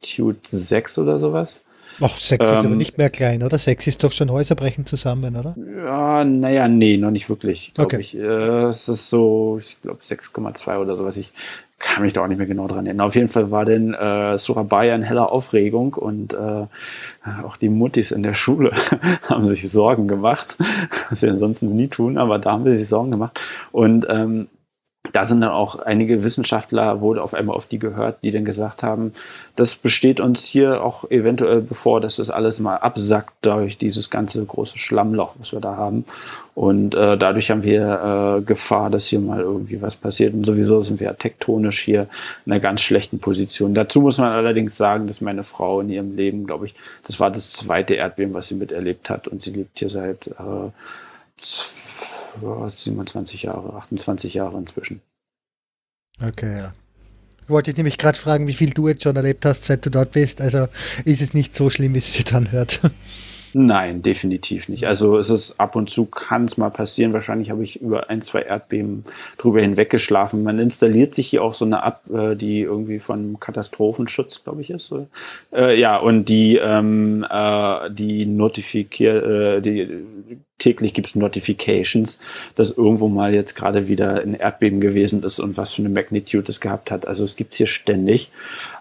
Magnitude 0.06 0.38
6 0.42 0.98
oder 0.98 1.18
sowas. 1.18 1.62
Ach, 2.00 2.18
sechs 2.18 2.50
ähm, 2.50 2.56
ist 2.56 2.58
aber 2.58 2.68
ähm, 2.68 2.76
nicht 2.76 2.98
mehr 2.98 3.08
klein, 3.08 3.42
oder? 3.42 3.56
Sechs 3.56 3.86
ist 3.86 4.04
doch 4.04 4.12
schon 4.12 4.30
Häuserbrechen 4.30 4.84
zusammen, 4.84 5.34
oder? 5.34 5.54
Ja, 5.56 6.24
naja, 6.24 6.68
nee, 6.68 6.98
noch 6.98 7.10
nicht 7.10 7.28
wirklich, 7.30 7.72
glaube 7.72 7.96
okay. 7.96 8.00
ich. 8.00 8.14
Äh, 8.14 8.64
es 8.66 8.88
ist 8.88 9.08
so, 9.08 9.56
ich 9.58 9.80
glaube 9.80 10.00
6,2 10.02 10.78
oder 10.78 10.96
sowas. 10.96 11.16
Ich 11.16 11.32
kann 11.78 12.02
mich 12.02 12.12
da 12.12 12.22
auch 12.22 12.26
nicht 12.26 12.36
mehr 12.36 12.46
genau 12.46 12.66
dran 12.66 12.84
erinnern. 12.84 13.06
Auf 13.06 13.14
jeden 13.14 13.28
Fall 13.28 13.50
war 13.50 13.64
denn 13.64 13.94
äh, 13.94 14.36
Surabaya 14.36 14.94
in 14.94 15.02
heller 15.02 15.32
Aufregung 15.32 15.94
und 15.94 16.34
äh, 16.34 16.66
auch 17.44 17.56
die 17.56 17.68
Muttis 17.70 18.10
in 18.10 18.22
der 18.22 18.34
Schule 18.34 18.72
haben 19.28 19.46
sich 19.46 19.70
Sorgen 19.70 20.06
gemacht, 20.06 20.58
was 21.10 21.22
wir 21.22 21.30
ansonsten 21.30 21.74
nie 21.74 21.88
tun, 21.88 22.18
aber 22.18 22.38
da 22.38 22.52
haben 22.52 22.64
wir 22.66 22.76
sich 22.76 22.88
Sorgen 22.88 23.10
gemacht. 23.10 23.40
Und 23.72 24.06
ähm, 24.10 24.48
da 25.12 25.26
sind 25.26 25.40
dann 25.40 25.50
auch 25.50 25.78
einige 25.78 26.24
Wissenschaftler, 26.24 27.00
wurde 27.00 27.22
auf 27.22 27.34
einmal 27.34 27.56
auf 27.56 27.66
die 27.66 27.78
gehört, 27.78 28.18
die 28.22 28.30
dann 28.30 28.44
gesagt 28.44 28.82
haben, 28.82 29.12
das 29.54 29.76
besteht 29.76 30.20
uns 30.20 30.44
hier 30.44 30.82
auch 30.82 31.10
eventuell 31.10 31.60
bevor, 31.60 32.00
dass 32.00 32.16
das 32.16 32.30
alles 32.30 32.60
mal 32.60 32.76
absackt 32.76 33.34
durch 33.42 33.78
dieses 33.78 34.10
ganze 34.10 34.44
große 34.44 34.78
Schlammloch, 34.78 35.34
was 35.38 35.52
wir 35.52 35.60
da 35.60 35.76
haben. 35.76 36.04
Und 36.54 36.94
äh, 36.94 37.18
dadurch 37.18 37.50
haben 37.50 37.64
wir 37.64 38.38
äh, 38.38 38.42
Gefahr, 38.42 38.88
dass 38.88 39.08
hier 39.08 39.20
mal 39.20 39.40
irgendwie 39.40 39.82
was 39.82 39.94
passiert. 39.94 40.32
Und 40.32 40.46
sowieso 40.46 40.80
sind 40.80 41.00
wir 41.00 41.14
tektonisch 41.18 41.80
hier 41.80 42.08
in 42.46 42.52
einer 42.52 42.60
ganz 42.60 42.80
schlechten 42.80 43.18
Position. 43.18 43.74
Dazu 43.74 44.00
muss 44.00 44.16
man 44.16 44.32
allerdings 44.32 44.76
sagen, 44.76 45.06
dass 45.06 45.20
meine 45.20 45.42
Frau 45.42 45.80
in 45.80 45.90
ihrem 45.90 46.16
Leben, 46.16 46.46
glaube 46.46 46.64
ich, 46.64 46.74
das 47.06 47.20
war 47.20 47.30
das 47.30 47.52
zweite 47.52 47.94
Erdbeben, 47.94 48.32
was 48.32 48.48
sie 48.48 48.54
miterlebt 48.54 49.10
hat. 49.10 49.28
Und 49.28 49.42
sie 49.42 49.50
lebt 49.50 49.78
hier 49.78 49.90
seit 49.90 50.28
äh, 50.28 50.70
27 51.38 53.42
Jahre, 53.42 53.74
28 53.74 54.34
Jahre 54.34 54.58
inzwischen. 54.58 55.00
Okay, 56.22 56.58
ja. 56.58 56.74
Wollte 57.48 57.70
ich 57.70 57.76
nämlich 57.76 57.98
gerade 57.98 58.18
fragen, 58.18 58.46
wie 58.46 58.54
viel 58.54 58.70
du 58.70 58.88
jetzt 58.88 59.04
schon 59.04 59.16
erlebt 59.16 59.44
hast, 59.44 59.64
seit 59.64 59.84
du 59.86 59.90
dort 59.90 60.12
bist. 60.12 60.40
Also 60.40 60.68
ist 61.04 61.20
es 61.20 61.34
nicht 61.34 61.54
so 61.54 61.70
schlimm, 61.70 61.94
wie 61.94 61.98
es 61.98 62.12
sich 62.12 62.24
dann 62.24 62.50
hört. 62.50 62.80
Nein, 63.52 64.02
definitiv 64.02 64.68
nicht. 64.68 64.86
Also 64.86 65.16
es 65.18 65.30
ist 65.30 65.58
ab 65.58 65.76
und 65.76 65.88
zu 65.88 66.06
kann 66.06 66.44
es 66.44 66.58
mal 66.58 66.70
passieren. 66.70 67.12
Wahrscheinlich 67.12 67.50
habe 67.50 67.62
ich 67.62 67.80
über 67.80 68.10
ein, 68.10 68.20
zwei 68.20 68.42
Erdbeben 68.42 69.04
drüber 69.38 69.60
hinweg 69.60 69.90
geschlafen. 69.90 70.42
Man 70.42 70.58
installiert 70.58 71.14
sich 71.14 71.28
hier 71.28 71.42
auch 71.42 71.54
so 71.54 71.64
eine 71.64 71.82
App, 71.82 72.10
äh, 72.10 72.36
die 72.36 72.60
irgendwie 72.60 72.98
von 72.98 73.40
Katastrophenschutz, 73.40 74.44
glaube 74.44 74.60
ich, 74.60 74.70
ist. 74.70 74.92
Äh, 75.52 75.78
ja, 75.78 75.96
und 75.96 76.28
die, 76.28 76.56
ähm, 76.56 77.26
äh, 77.28 77.90
die 77.90 78.26
notifiziert, 78.26 79.24
äh, 79.24 79.60
die 79.60 80.06
täglich 80.58 80.94
gibt 80.94 81.08
es 81.08 81.14
Notifications, 81.14 82.18
dass 82.54 82.70
irgendwo 82.70 83.08
mal 83.08 83.34
jetzt 83.34 83.54
gerade 83.54 83.88
wieder 83.88 84.20
ein 84.20 84.34
Erdbeben 84.34 84.80
gewesen 84.80 85.22
ist 85.22 85.38
und 85.38 85.56
was 85.56 85.74
für 85.74 85.82
eine 85.82 85.90
Magnitude 85.90 86.50
es 86.50 86.60
gehabt 86.60 86.90
hat. 86.90 87.06
Also 87.06 87.24
es 87.24 87.36
gibt 87.36 87.52
es 87.52 87.58
hier 87.58 87.66
ständig. 87.66 88.30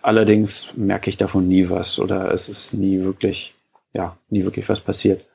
Allerdings 0.01 0.73
merke 0.77 1.09
ich 1.09 1.17
davon 1.17 1.47
nie 1.47 1.69
was 1.69 1.99
oder 1.99 2.31
es 2.31 2.49
ist 2.49 2.73
nie 2.73 3.01
wirklich 3.01 3.54
ja, 3.95 4.17
nie 4.29 4.43
wirklich 4.43 4.67
was 4.67 4.81
passiert. 4.81 5.25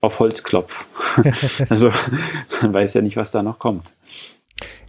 Auf 0.00 0.18
Holzklopf. 0.18 0.86
also 1.68 1.92
man 2.62 2.72
weiß 2.72 2.94
ja 2.94 3.02
nicht, 3.02 3.16
was 3.16 3.30
da 3.30 3.42
noch 3.42 3.58
kommt. 3.58 3.92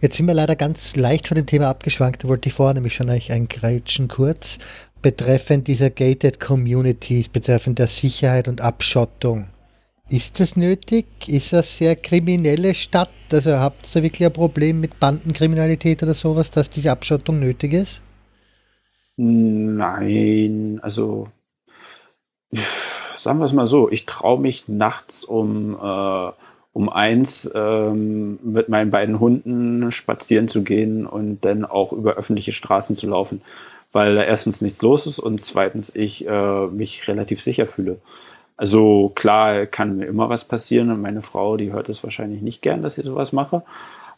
Jetzt 0.00 0.16
sind 0.16 0.26
wir 0.26 0.34
leider 0.34 0.56
ganz 0.56 0.96
leicht 0.96 1.28
von 1.28 1.34
dem 1.34 1.46
Thema 1.46 1.68
abgeschwankt. 1.68 2.24
Da 2.24 2.28
wollte 2.28 2.48
ich 2.48 2.54
vorher 2.54 2.74
nämlich 2.74 2.94
schon 2.94 3.10
eigentlich 3.10 3.32
eingreitschen 3.32 4.08
kurz 4.08 4.58
betreffend 5.02 5.66
dieser 5.68 5.90
Gated 5.90 6.40
Communities, 6.40 7.28
betreffend 7.28 7.78
der 7.78 7.86
Sicherheit 7.86 8.48
und 8.48 8.60
Abschottung. 8.60 9.48
Ist 10.08 10.40
das 10.40 10.56
nötig? 10.56 11.06
Ist 11.28 11.52
das 11.52 11.76
sehr 11.76 11.96
kriminelle 11.96 12.74
Stadt? 12.74 13.10
Also 13.32 13.52
habt 13.52 13.94
ihr 13.94 14.02
wirklich 14.02 14.26
ein 14.26 14.32
Problem 14.32 14.80
mit 14.80 14.98
Bandenkriminalität 14.98 16.02
oder 16.02 16.14
sowas, 16.14 16.50
dass 16.50 16.70
diese 16.70 16.90
Abschottung 16.90 17.38
nötig 17.38 17.72
ist? 17.74 18.02
Nein, 19.16 20.80
also 20.82 21.28
sagen 22.52 23.38
wir 23.38 23.44
es 23.44 23.52
mal 23.52 23.66
so, 23.66 23.90
ich 23.90 24.06
traue 24.06 24.40
mich 24.40 24.68
nachts 24.68 25.24
um, 25.24 25.74
äh, 25.74 26.32
um 26.72 26.88
eins 26.88 27.50
ähm, 27.54 28.38
mit 28.42 28.68
meinen 28.68 28.90
beiden 28.90 29.20
Hunden 29.20 29.90
spazieren 29.92 30.48
zu 30.48 30.62
gehen 30.62 31.06
und 31.06 31.44
dann 31.44 31.64
auch 31.64 31.92
über 31.92 32.14
öffentliche 32.14 32.52
Straßen 32.52 32.96
zu 32.96 33.08
laufen, 33.08 33.42
weil 33.92 34.14
da 34.14 34.24
erstens 34.24 34.62
nichts 34.62 34.82
los 34.82 35.06
ist 35.06 35.18
und 35.18 35.40
zweitens 35.40 35.94
ich 35.94 36.26
äh, 36.26 36.66
mich 36.66 37.08
relativ 37.08 37.40
sicher 37.40 37.66
fühle. 37.66 37.98
Also 38.56 39.10
klar 39.14 39.66
kann 39.66 39.96
mir 39.96 40.06
immer 40.06 40.28
was 40.28 40.44
passieren 40.46 40.90
und 40.90 41.00
meine 41.00 41.22
Frau, 41.22 41.56
die 41.56 41.72
hört 41.72 41.88
es 41.88 42.02
wahrscheinlich 42.04 42.42
nicht 42.42 42.60
gern, 42.60 42.82
dass 42.82 42.98
ich 42.98 43.06
sowas 43.06 43.32
mache. 43.32 43.62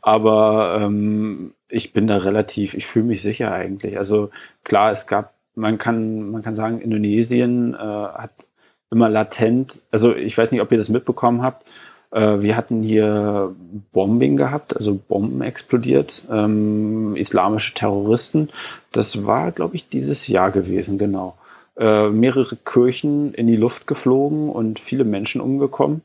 Aber 0.01 0.81
ähm, 0.81 1.55
ich 1.69 1.93
bin 1.93 2.09
da 2.09 2.17
relativ, 2.17 2.75
ich 2.75 2.87
fühle 2.87 3.05
mich 3.07 3.23
sicher 3.23 3.53
eigentlich. 3.53 3.99
Also 3.99 4.31
klar, 4.65 4.91
es 4.91 5.07
gab 5.07 5.33
man 5.55 5.79
kann, 5.79 6.31
man 6.31 6.43
kann 6.43 6.55
sagen, 6.55 6.81
Indonesien 6.81 7.75
äh, 7.75 7.79
hat 7.79 8.47
immer 8.91 9.09
latent, 9.09 9.83
also 9.91 10.15
ich 10.15 10.37
weiß 10.37 10.53
nicht, 10.53 10.61
ob 10.61 10.71
ihr 10.73 10.79
das 10.79 10.89
mitbekommen 10.89 11.43
habt, 11.43 11.67
äh, 12.13 12.43
wir 12.43 12.57
hatten 12.57 12.83
hier 12.83 13.55
Bombing 13.93 14.37
gehabt, 14.37 14.77
also 14.77 14.95
Bomben 14.95 15.43
explodiert, 15.43 16.25
ähm, 16.31 17.17
islamische 17.17 17.75
Terroristen. 17.75 18.51
Das 18.93 19.25
war, 19.25 19.51
glaube 19.53 19.77
ich, 19.77 19.89
dieses 19.89 20.29
Jahr 20.29 20.51
gewesen, 20.51 20.99
genau. 20.99 21.37
Äh, 21.77 22.11
mehrere 22.11 22.57
Kirchen 22.57 23.33
in 23.33 23.47
die 23.47 23.57
Luft 23.57 23.87
geflogen 23.87 24.51
und 24.51 24.79
viele 24.79 25.05
Menschen 25.05 25.41
umgekommen. 25.41 26.03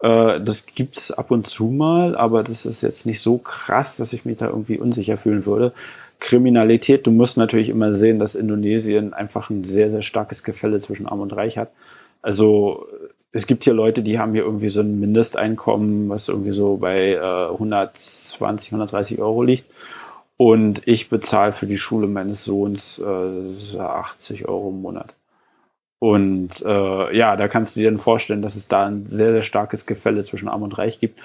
Äh, 0.00 0.40
das 0.42 0.66
gibt's 0.66 1.10
ab 1.10 1.30
und 1.30 1.46
zu 1.46 1.66
mal, 1.66 2.16
aber 2.16 2.42
das 2.42 2.66
ist 2.66 2.82
jetzt 2.82 3.06
nicht 3.06 3.20
so 3.20 3.38
krass, 3.38 3.96
dass 3.96 4.12
ich 4.12 4.26
mich 4.26 4.36
da 4.36 4.48
irgendwie 4.48 4.78
unsicher 4.78 5.16
fühlen 5.16 5.46
würde. 5.46 5.72
Kriminalität, 6.20 7.06
du 7.06 7.10
musst 7.10 7.36
natürlich 7.36 7.70
immer 7.70 7.92
sehen, 7.92 8.18
dass 8.18 8.34
Indonesien 8.34 9.14
einfach 9.14 9.50
ein 9.50 9.64
sehr, 9.64 9.90
sehr 9.90 10.02
starkes 10.02 10.44
Gefälle 10.44 10.80
zwischen 10.80 11.06
Arm 11.06 11.20
und 11.20 11.34
Reich 11.34 11.58
hat. 11.58 11.72
Also 12.22 12.86
es 13.32 13.46
gibt 13.46 13.64
hier 13.64 13.74
Leute, 13.74 14.02
die 14.02 14.18
haben 14.18 14.32
hier 14.32 14.42
irgendwie 14.42 14.68
so 14.68 14.80
ein 14.80 14.98
Mindesteinkommen, 14.98 16.08
was 16.08 16.28
irgendwie 16.28 16.52
so 16.52 16.76
bei 16.76 17.12
äh, 17.12 17.50
120, 17.50 18.72
130 18.72 19.20
Euro 19.20 19.42
liegt. 19.42 19.66
Und 20.36 20.82
ich 20.86 21.10
bezahle 21.10 21.52
für 21.52 21.66
die 21.66 21.76
Schule 21.76 22.06
meines 22.06 22.44
Sohns 22.44 22.98
äh, 22.98 23.78
80 23.78 24.48
Euro 24.48 24.70
im 24.70 24.80
Monat. 24.80 25.14
Und 25.98 26.62
äh, 26.64 27.16
ja, 27.16 27.36
da 27.36 27.46
kannst 27.46 27.76
du 27.76 27.80
dir 27.80 27.90
dann 27.90 27.98
vorstellen, 27.98 28.40
dass 28.40 28.56
es 28.56 28.66
da 28.66 28.86
ein 28.86 29.06
sehr, 29.06 29.32
sehr 29.32 29.42
starkes 29.42 29.84
Gefälle 29.84 30.24
zwischen 30.24 30.48
Arm 30.48 30.62
und 30.62 30.78
Reich 30.78 30.98
gibt. 30.98 31.20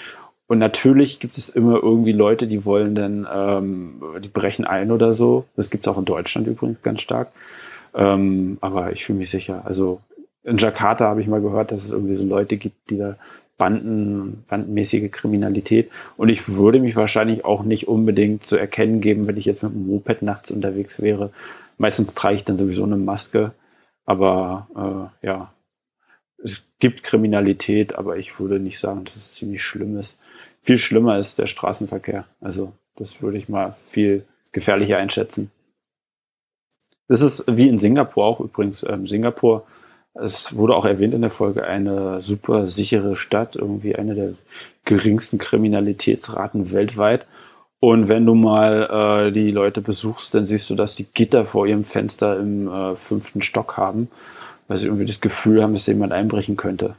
Und 0.48 0.60
natürlich 0.60 1.20
gibt 1.20 1.38
es 1.38 1.50
immer 1.50 1.82
irgendwie 1.82 2.12
Leute, 2.12 2.48
die 2.48 2.66
wollen 2.66 2.94
dann, 2.94 3.28
ähm, 3.32 4.02
die 4.24 4.30
brechen 4.30 4.66
ein 4.66 4.92
oder 4.92 5.12
so. 5.12 5.46
Das 5.56 5.70
gibt 5.70 5.86
es 5.86 5.92
auch 5.92 5.98
in 5.98 6.06
Deutschland 6.06 6.48
übrigens 6.48 6.82
ganz 6.82 7.02
stark. 7.02 7.30
Ähm, 7.96 8.58
aber 8.62 8.92
ich 8.92 9.06
fühle 9.06 9.20
mich 9.20 9.30
sicher. 9.30 9.64
Also 9.66 10.02
in 10.44 10.58
Jakarta 10.58 11.06
habe 11.06 11.22
ich 11.22 11.28
mal 11.28 11.42
gehört, 11.42 11.72
dass 11.72 11.84
es 11.84 11.92
irgendwie 11.92 12.14
so 12.14 12.26
Leute 12.26 12.58
gibt, 12.58 12.92
die 12.92 12.98
da 12.98 13.18
Banden, 13.58 14.44
bandenmäßige 14.48 15.10
Kriminalität. 15.12 15.90
Und 16.18 16.30
ich 16.30 16.50
würde 16.50 16.80
mich 16.80 16.96
wahrscheinlich 16.96 17.46
auch 17.46 17.64
nicht 17.64 17.88
unbedingt 17.88 18.44
zu 18.44 18.58
erkennen 18.58 19.02
geben, 19.02 19.28
wenn 19.28 19.38
ich 19.38 19.46
jetzt 19.46 19.64
mit 19.64 19.74
dem 19.74 19.88
Moped 19.88 20.22
nachts 20.22 20.52
unterwegs 20.52 21.02
wäre. 21.02 21.32
Meistens 21.78 22.14
trage 22.14 22.36
ich 22.36 22.46
dann 22.46 22.58
sowieso 22.58 22.84
eine 22.84 22.98
Maske. 22.98 23.54
Aber 24.06 25.12
äh, 25.22 25.26
ja, 25.26 25.54
es 26.44 26.70
gibt 26.80 27.02
Kriminalität, 27.04 27.96
aber 27.96 28.18
ich 28.18 28.40
würde 28.40 28.60
nicht 28.60 28.78
sagen, 28.78 29.04
dass 29.04 29.16
es 29.16 29.34
ziemlich 29.34 29.64
schlimm 29.64 29.98
ist. 29.98 30.20
Viel 30.66 30.80
schlimmer 30.80 31.20
ist 31.20 31.38
der 31.38 31.46
Straßenverkehr. 31.46 32.26
Also 32.42 32.74
das 32.96 33.22
würde 33.22 33.38
ich 33.38 33.50
mal 33.50 33.74
viel 33.74 34.26
gefährlicher 34.52 34.98
einschätzen. 34.98 35.52
Das 37.08 37.22
ist 37.22 37.46
wie 37.48 37.70
in 37.70 37.78
Singapur 37.78 38.26
auch 38.26 38.40
übrigens. 38.40 38.82
Ähm, 38.82 39.06
Singapur 39.06 39.68
Es 40.16 40.56
wurde 40.56 40.76
auch 40.76 40.86
erwähnt 40.86 41.14
in 41.14 41.22
der 41.22 41.30
Folge, 41.30 41.68
eine 41.68 42.20
super 42.20 42.66
sichere 42.66 43.16
Stadt, 43.16 43.56
irgendwie 43.56 43.96
eine 43.96 44.16
der 44.16 44.34
geringsten 44.86 45.38
Kriminalitätsraten 45.38 46.72
weltweit. 46.72 47.28
Und 47.80 48.10
wenn 48.10 48.26
du 48.26 48.34
mal 48.34 49.28
äh, 49.28 49.32
die 49.32 49.52
Leute 49.52 49.82
besuchst, 49.82 50.34
dann 50.34 50.48
siehst 50.48 50.68
du, 50.72 50.76
dass 50.76 50.96
die 50.96 51.06
Gitter 51.06 51.46
vor 51.46 51.68
ihrem 51.68 51.84
Fenster 51.84 52.40
im 52.40 52.68
äh, 52.68 52.96
fünften 52.96 53.44
Stock 53.44 53.78
haben, 53.78 54.10
weil 54.68 54.78
sie 54.78 54.88
irgendwie 54.88 55.06
das 55.06 55.22
Gefühl 55.22 55.62
haben, 55.62 55.74
dass 55.74 55.86
jemand 55.86 56.12
einbrechen 56.12 56.58
könnte. 56.58 56.96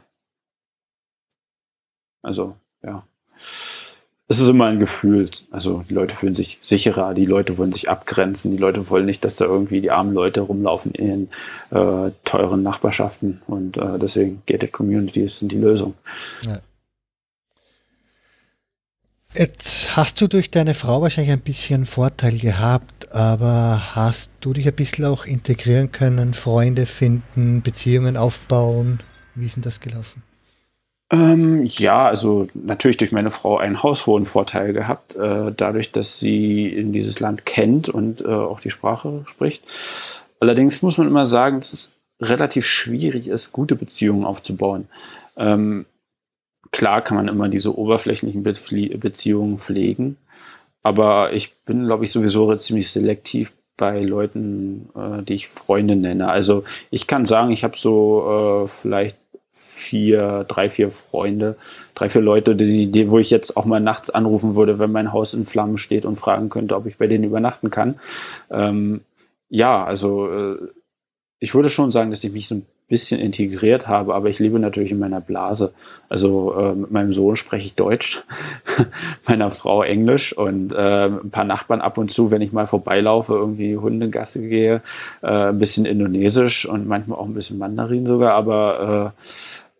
Also, 2.23 2.55
ja 2.81 3.03
es 4.29 4.39
ist 4.39 4.49
immer 4.49 4.65
ein 4.65 4.79
Gefühl. 4.79 5.29
Also 5.51 5.83
die 5.89 5.93
Leute 5.93 6.13
fühlen 6.13 6.35
sich 6.35 6.59
sicherer, 6.61 7.13
die 7.13 7.25
Leute 7.25 7.57
wollen 7.57 7.71
sich 7.71 7.89
abgrenzen, 7.89 8.51
die 8.51 8.57
Leute 8.57 8.89
wollen 8.89 9.05
nicht, 9.05 9.23
dass 9.23 9.37
da 9.37 9.45
irgendwie 9.45 9.79
die 9.79 9.91
armen 9.91 10.13
Leute 10.13 10.41
rumlaufen 10.41 10.91
in 10.93 11.29
äh, 11.71 12.11
teuren 12.25 12.61
Nachbarschaften. 12.61 13.41
Und 13.47 13.77
äh, 13.77 13.97
deswegen 13.97 14.41
Gated 14.45 14.73
Communities 14.73 15.39
sind 15.39 15.51
die 15.51 15.57
Lösung. 15.57 15.93
Ja. 16.41 16.59
Jetzt 19.33 19.95
hast 19.95 20.19
du 20.19 20.27
durch 20.27 20.51
deine 20.51 20.73
Frau 20.73 21.01
wahrscheinlich 21.01 21.31
ein 21.31 21.41
bisschen 21.41 21.85
Vorteil 21.85 22.39
gehabt, 22.39 23.11
aber 23.13 23.95
hast 23.95 24.33
du 24.41 24.51
dich 24.51 24.67
ein 24.67 24.73
bisschen 24.73 25.05
auch 25.05 25.25
integrieren 25.25 25.91
können, 25.91 26.33
Freunde 26.33 26.85
finden, 26.85 27.61
Beziehungen 27.61 28.17
aufbauen? 28.17 28.99
Wie 29.35 29.45
ist 29.45 29.55
denn 29.55 29.63
das 29.63 29.79
gelaufen? 29.79 30.23
Ähm, 31.09 31.63
ja, 31.65 32.07
also 32.07 32.47
natürlich 32.53 32.97
durch 32.97 33.13
meine 33.13 33.31
Frau 33.31 33.57
einen 33.57 33.81
haushohen 33.81 34.25
Vorteil 34.25 34.73
gehabt, 34.73 35.15
äh, 35.15 35.53
dadurch, 35.55 35.91
dass 35.91 36.19
sie 36.19 36.67
in 36.67 36.91
dieses 36.91 37.19
Land 37.21 37.45
kennt 37.45 37.87
und 37.87 38.21
äh, 38.21 38.27
auch 38.27 38.59
die 38.59 38.69
Sprache 38.69 39.23
spricht. 39.25 39.63
Allerdings 40.39 40.81
muss 40.81 40.97
man 40.97 41.07
immer 41.07 41.25
sagen, 41.25 41.57
dass 41.61 41.71
es 41.71 41.93
relativ 42.21 42.65
schwierig 42.65 43.27
ist, 43.27 43.53
gute 43.53 43.75
Beziehungen 43.75 44.25
aufzubauen. 44.25 44.87
Ähm, 45.37 45.85
klar 46.71 47.01
kann 47.01 47.15
man 47.15 47.29
immer 47.29 47.47
diese 47.47 47.77
oberflächlichen 47.77 48.43
Be 48.43 48.53
Beziehungen 48.97 49.57
pflegen, 49.59 50.17
aber 50.83 51.31
ich 51.33 51.55
bin, 51.63 51.85
glaube 51.85 52.03
ich, 52.03 52.11
sowieso 52.11 52.53
ziemlich 52.55 52.91
selektiv 52.91 53.53
bei 53.77 54.01
Leuten, 54.01 54.89
äh, 54.95 55.23
die 55.23 55.35
ich 55.35 55.47
Freunde 55.47 55.95
nenne. 55.95 56.27
Also 56.27 56.63
ich 56.89 57.07
kann 57.07 57.25
sagen, 57.25 57.51
ich 57.51 57.63
habe 57.63 57.77
so 57.77 58.63
äh, 58.63 58.67
vielleicht 58.67 59.17
vier, 59.57 60.45
drei, 60.47 60.69
vier 60.69 60.89
Freunde, 60.89 61.57
drei, 61.95 62.09
vier 62.09 62.21
Leute, 62.21 62.55
die, 62.55 62.91
die, 62.91 63.09
wo 63.09 63.19
ich 63.19 63.29
jetzt 63.29 63.57
auch 63.57 63.65
mal 63.65 63.79
nachts 63.79 64.09
anrufen 64.09 64.55
würde, 64.55 64.79
wenn 64.79 64.91
mein 64.91 65.13
Haus 65.13 65.33
in 65.33 65.45
Flammen 65.45 65.77
steht 65.77 66.05
und 66.05 66.15
fragen 66.15 66.49
könnte, 66.49 66.75
ob 66.75 66.85
ich 66.85 66.97
bei 66.97 67.07
denen 67.07 67.23
übernachten 67.23 67.69
kann. 67.69 67.99
Ähm, 68.49 69.01
ja, 69.49 69.83
also 69.83 70.31
äh, 70.31 70.57
ich 71.39 71.53
würde 71.53 71.69
schon 71.69 71.91
sagen, 71.91 72.09
dass 72.09 72.23
ich 72.23 72.31
mich 72.31 72.47
so 72.47 72.55
ein 72.55 72.65
bisschen 72.87 73.19
integriert 73.19 73.87
habe, 73.87 74.15
aber 74.15 74.29
ich 74.29 74.39
lebe 74.39 74.59
natürlich 74.59 74.91
in 74.91 74.99
meiner 74.99 75.19
Blase. 75.19 75.73
Also 76.07 76.53
äh, 76.53 76.73
mit 76.73 76.91
meinem 76.91 77.11
Sohn 77.11 77.35
spreche 77.35 77.65
ich 77.65 77.75
Deutsch, 77.75 78.23
meiner 79.27 79.51
Frau 79.51 79.83
Englisch 79.83 80.31
und 80.31 80.73
äh, 80.73 81.05
ein 81.07 81.29
paar 81.29 81.43
Nachbarn 81.43 81.81
ab 81.81 81.97
und 81.97 82.11
zu, 82.11 82.31
wenn 82.31 82.41
ich 82.41 82.53
mal 82.53 82.65
vorbeilaufe, 82.65 83.33
irgendwie 83.33 83.75
Hundegasse 83.75 84.47
gehe, 84.47 84.81
äh, 85.21 85.27
ein 85.27 85.57
bisschen 85.57 85.85
Indonesisch 85.85 86.65
und 86.65 86.87
manchmal 86.87 87.19
auch 87.19 87.25
ein 87.25 87.33
bisschen 87.33 87.57
Mandarin 87.57 88.05
sogar, 88.05 88.33
aber 88.33 89.13
äh, 89.15 89.23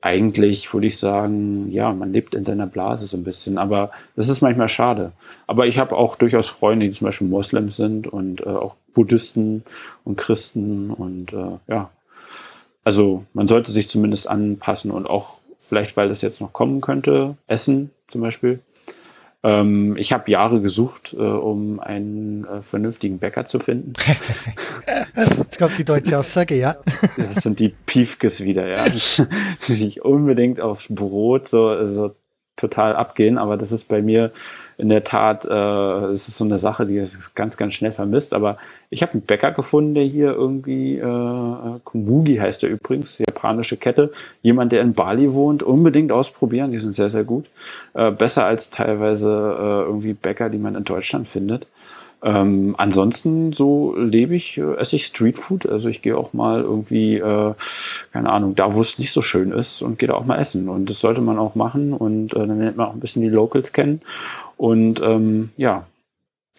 eigentlich 0.02 0.72
würde 0.74 0.88
ich 0.88 1.00
sagen, 1.00 1.72
ja, 1.72 1.92
man 1.92 2.14
lebt 2.14 2.36
in 2.36 2.46
seiner 2.46 2.68
Blase 2.68 3.08
so 3.08 3.18
ein 3.18 3.24
bisschen, 3.24 3.58
aber 3.58 3.92
das 4.16 4.30
ist 4.30 4.42
manchmal 4.42 4.70
schade. 4.70 5.12
Aber 5.48 5.66
ich 5.66 5.80
habe 5.80 5.96
auch 5.96 6.16
durchaus 6.16 6.48
Freunde, 6.48 6.86
die 6.86 6.92
zum 6.92 7.06
Beispiel 7.06 7.28
Moslems 7.28 7.78
sind 7.78 8.08
und 8.08 8.42
äh, 8.42 8.50
auch 8.50 8.78
Buddhisten 8.94 9.64
und 10.04 10.18
Christen 10.18 10.92
und 10.92 11.34
äh, 11.34 11.58
ja, 11.68 11.90
also 12.88 13.26
man 13.34 13.50
sollte 13.50 13.74
sich 13.74 13.90
zumindest 13.90 14.30
anpassen 14.30 14.92
und 14.92 15.08
auch 15.08 15.42
vielleicht, 15.60 15.98
weil 15.98 16.08
das 16.08 16.22
jetzt 16.22 16.40
noch 16.40 16.54
kommen 16.54 16.80
könnte, 16.80 17.36
Essen 17.46 17.92
zum 18.08 18.22
Beispiel. 18.22 18.62
Ähm, 19.44 19.98
ich 19.98 20.14
habe 20.14 20.32
Jahre 20.32 20.62
gesucht, 20.62 21.14
äh, 21.14 21.18
um 21.18 21.82
einen 21.82 22.46
äh, 22.46 22.62
vernünftigen 22.62 23.20
Bäcker 23.20 23.44
zu 23.44 23.60
finden. 23.60 23.92
Jetzt 25.18 25.60
kommt 25.60 25.78
die 25.78 25.84
deutsche 25.84 26.18
Aussage, 26.18 26.56
ja. 26.56 26.78
Das 27.18 27.36
sind 27.36 27.60
die 27.60 27.76
Piefkes 27.86 28.42
wieder, 28.46 28.66
ja. 28.66 28.86
Die 29.68 29.74
sich 29.74 30.06
unbedingt 30.06 30.62
aufs 30.62 30.88
Brot 30.88 31.46
so, 31.46 31.84
so 31.84 32.16
total 32.58 32.96
abgehen, 32.96 33.38
aber 33.38 33.56
das 33.56 33.72
ist 33.72 33.86
bei 33.86 34.02
mir 34.02 34.32
in 34.78 34.90
der 34.90 35.04
Tat, 35.04 35.46
äh, 35.46 36.12
es 36.12 36.28
ist 36.28 36.38
so 36.38 36.46
eine 36.46 36.58
Sache, 36.58 36.86
die 36.86 36.98
ist 36.98 37.34
ganz, 37.34 37.58
ganz 37.58 37.74
schnell 37.74 37.92
vermisst. 37.92 38.34
Aber 38.34 38.58
ich 38.90 39.02
habe 39.02 39.14
einen 39.14 39.22
Bäcker 39.22 39.52
gefunden, 39.52 39.96
der 39.96 40.04
hier 40.04 40.34
irgendwie, 40.34 40.98
äh, 40.98 41.80
Kumugi 41.84 42.36
heißt 42.36 42.64
der 42.64 42.70
übrigens, 42.70 43.18
japanische 43.18 43.78
Kette. 43.78 44.12
Jemand, 44.42 44.72
der 44.72 44.82
in 44.82 44.94
Bali 44.94 45.34
wohnt, 45.34 45.64
unbedingt 45.64 46.12
ausprobieren, 46.12 46.72
die 46.72 46.80
sind 46.80 46.94
sehr, 46.94 47.10
sehr 47.10 47.24
gut. 47.24 47.50
Äh, 47.94 48.12
besser 48.12 48.46
als 48.46 48.70
teilweise 48.70 49.30
äh, 49.30 49.82
irgendwie 49.88 50.14
Bäcker, 50.14 50.50
die 50.50 50.60
man 50.60 50.76
in 50.76 50.84
Deutschland 50.84 51.28
findet. 51.28 51.68
Ähm, 52.24 52.76
ansonsten 52.78 53.54
so 53.54 53.96
lebe 53.96 54.36
ich, 54.36 54.58
äh, 54.58 54.76
esse 54.76 54.96
ich 54.96 55.06
Streetfood. 55.06 55.68
Also 55.68 55.90
ich 55.90 56.02
gehe 56.02 56.18
auch 56.18 56.34
mal 56.34 56.62
irgendwie, 56.62 57.18
äh, 57.18 57.54
keine 58.12 58.30
Ahnung, 58.32 58.56
da 58.56 58.74
wo 58.74 58.82
es 58.82 58.98
nicht 58.98 59.12
so 59.12 59.22
schön 59.22 59.52
ist 59.52 59.82
und 59.82 60.00
gehe 60.00 60.08
da 60.08 60.16
auch 60.16 60.26
mal 60.26 60.40
essen. 60.40 60.70
Und 60.70 60.90
das 60.90 61.00
sollte 61.00 61.22
man 61.22 61.38
auch 61.38 61.56
machen 61.56 61.94
und 61.94 62.34
äh, 62.34 62.48
dann 62.48 62.60
lernt 62.60 62.78
man 62.78 62.88
auch 62.88 62.94
ein 62.94 63.00
bisschen 63.00 63.22
die 63.22 63.30
Locals 63.30 63.72
kennen. 63.72 64.02
Und 64.58 65.02
ähm, 65.02 65.52
ja, 65.58 65.86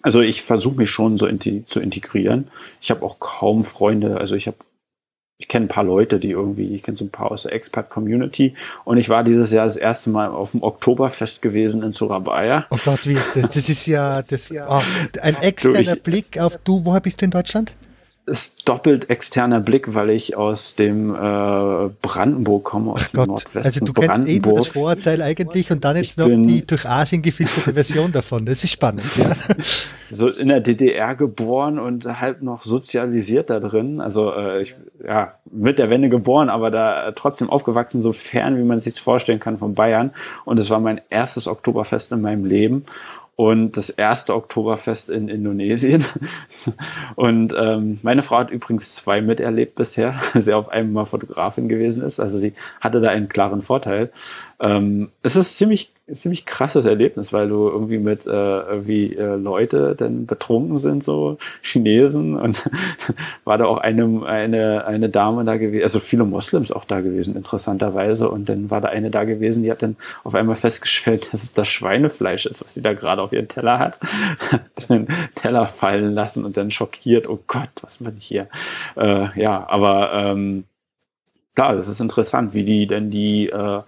also 0.03 0.21
ich 0.21 0.43
versuche 0.43 0.77
mich 0.77 0.91
schon 0.91 1.19
so 1.19 1.27
inti 1.27 1.65
zu 1.65 1.81
integrieren. 1.81 2.49
Ich 2.81 2.91
habe 2.91 3.05
auch 3.05 3.19
kaum 3.19 3.65
Freunde. 3.65 4.19
Also 4.19 4.37
ich 4.37 4.47
habe 4.47 4.59
ich 5.41 5.47
kenne 5.47 5.67
ein 5.67 5.69
paar 5.69 5.85
Leute, 5.85 6.19
die 6.19 6.31
irgendwie, 6.31 6.75
ich 6.75 6.83
kenne 6.83 6.97
so 6.97 7.05
ein 7.05 7.11
paar 7.11 7.31
aus 7.31 7.45
der 7.45 7.53
Expat-Community 7.53 8.55
und 8.85 8.97
ich 8.99 9.09
war 9.09 9.23
dieses 9.23 9.53
Jahr 9.53 9.65
das 9.65 9.77
erste 9.77 10.11
Mal 10.11 10.29
auf 10.31 10.51
dem 10.51 10.65
Oktoberfest 10.65 11.43
gewesen 11.43 11.85
in 11.85 11.93
Surabaya. 11.93 12.67
Oh 12.71 12.77
Gott, 12.85 13.07
wie 13.07 13.13
ist 13.13 13.37
das? 13.37 13.51
Das 13.51 13.69
ist 13.69 13.87
ja, 13.87 14.21
das, 14.21 14.51
oh, 14.69 14.81
ein 15.23 15.37
externer 15.37 15.95
Blick 15.95 16.41
auf 16.41 16.57
du, 16.65 16.85
woher 16.85 17.01
bist 17.01 17.21
du 17.21 17.25
in 17.25 17.31
Deutschland? 17.31 17.73
Ist 18.29 18.69
doppelt 18.69 19.11
externer 19.11 19.61
Blick, 19.61 19.95
weil 19.95 20.11
ich 20.11 20.37
aus 20.37 20.75
dem 20.75 21.11
äh, 21.11 21.89
Brandenburg 22.03 22.65
komme, 22.65 22.93
aus 22.93 23.07
Ach 23.07 23.11
dem 23.11 23.17
Gott. 23.19 23.29
Nordwesten 23.29 23.63
Also 23.65 23.85
du 23.85 23.93
kennst 23.93 24.29
eh 24.29 24.41
das 24.41 24.69
Vorurteil 24.69 25.23
eigentlich 25.23 25.71
und 25.71 25.85
dann 25.85 25.97
jetzt 25.97 26.19
ich 26.19 26.27
noch 26.27 26.29
die 26.29 26.67
durch 26.67 26.87
Asien 26.87 27.23
gefilterte 27.23 27.73
Version 27.75 28.13
davon. 28.13 28.45
Das 28.47 28.63
ist 28.63 28.73
spannend. 28.73 29.05
Ja. 29.17 29.33
So 30.11 30.29
in 30.31 30.49
der 30.49 30.61
DDR 30.61 31.15
geboren 31.15 31.79
und 31.79 32.07
halb 32.07 32.41
noch 32.41 32.63
sozialisiert 32.63 33.51
da 33.51 33.61
drin. 33.61 34.01
Also 34.01 34.33
äh, 34.33 34.63
ich, 34.63 34.75
ja, 35.07 35.35
mit 35.51 35.79
der 35.79 35.91
Wende 35.91 36.09
geboren, 36.09 36.49
aber 36.49 36.71
da 36.71 37.13
trotzdem 37.13 37.51
aufgewachsen, 37.51 38.01
so 38.01 38.13
fern, 38.13 38.57
wie 38.57 38.63
man 38.63 38.81
sich 38.81 38.99
vorstellen 38.99 39.39
kann 39.39 39.59
von 39.59 39.75
Bayern. 39.75 40.13
Und 40.47 40.59
es 40.59 40.71
war 40.71 40.81
mein 40.81 41.03
erstes 41.11 41.47
Oktoberfest 41.47 42.13
in 42.13 42.23
meinem 42.23 42.47
Leben 42.47 42.85
und 43.39 43.77
das 43.77 43.89
erste 43.89 44.35
Oktoberfest 44.35 45.11
in 45.11 45.29
Indonesien. 45.29 46.05
und 47.15 47.55
ähm, 47.57 48.01
meine 48.03 48.23
Frau 48.23 48.39
hat 48.39 48.51
übrigens 48.51 48.97
zwei 48.97 49.21
miterlebt 49.21 49.77
bisher, 49.77 50.19
sie 50.35 50.53
auf 50.53 50.69
einmal 50.71 51.05
Fotografin 51.05 51.69
gewesen 51.69 52.03
ist. 52.03 52.19
Also 52.19 52.37
sie 52.41 52.55
hatte 52.81 52.99
da 52.99 53.11
einen 53.11 53.29
klaren 53.29 53.63
Vorteil. 53.63 54.11
Ähm, 54.61 55.13
es 55.23 55.37
ist 55.37 55.57
ziemlich 55.57 55.93
ziemlich 56.13 56.47
krasses 56.47 56.87
Erlebnis, 56.87 57.33
weil 57.33 57.49
du 57.49 57.69
irgendwie 57.69 57.99
mit 57.99 58.27
äh, 58.27 58.31
irgendwie 58.31 59.15
äh, 59.15 59.37
Leute 59.37 59.95
dann 59.97 60.27
betrunken 60.27 60.79
sind, 60.79 61.05
so 61.05 61.39
Chinesen 61.63 62.37
und 62.37 62.69
war 63.45 63.59
da 63.59 63.67
auch 63.67 63.79
eine, 63.79 64.27
eine, 64.27 64.85
eine 64.87 65.09
Dame 65.09 65.45
da 65.45 65.57
gewesen, 65.57 65.83
also 65.83 66.01
viele 66.01 66.25
Moslems 66.25 66.73
auch 66.73 66.85
da 66.85 67.01
gewesen, 67.01 67.37
interessanterweise. 67.37 68.29
Und 68.31 68.49
dann 68.49 68.71
war 68.71 68.81
da 68.81 68.89
eine 68.89 69.11
da 69.11 69.25
gewesen, 69.25 69.63
die 69.63 69.71
hat 69.71 69.83
dann 69.83 69.97
auf 70.25 70.35
einmal 70.35 70.57
festgestellt, 70.57 71.33
dass 71.33 71.43
es 71.43 71.53
das 71.53 71.69
Schweinefleisch 71.69 72.47
ist, 72.47 72.65
was 72.65 72.75
sie 72.75 72.83
da 72.83 72.93
gerade 72.95 73.23
auf 73.23 73.33
ihren 73.33 73.49
Teller 73.49 73.79
hat. 73.79 73.99
den 74.89 75.09
Teller 75.35 75.67
fallen 75.67 76.15
lassen 76.15 76.45
und 76.45 76.57
dann 76.57 76.71
schockiert, 76.71 77.29
oh 77.29 77.39
Gott, 77.47 77.71
was 77.83 77.99
bin 77.99 78.15
ich 78.19 78.27
hier? 78.27 78.49
Äh, 78.97 79.41
ja, 79.41 79.69
aber 79.69 80.13
ähm, 80.13 80.65
klar, 81.55 81.75
das 81.75 81.89
ist 81.89 82.01
interessant, 82.01 82.55
wie 82.55 82.65
die 82.65 82.87
denn 82.87 83.11
die 83.11 83.49
äh, 83.49 83.83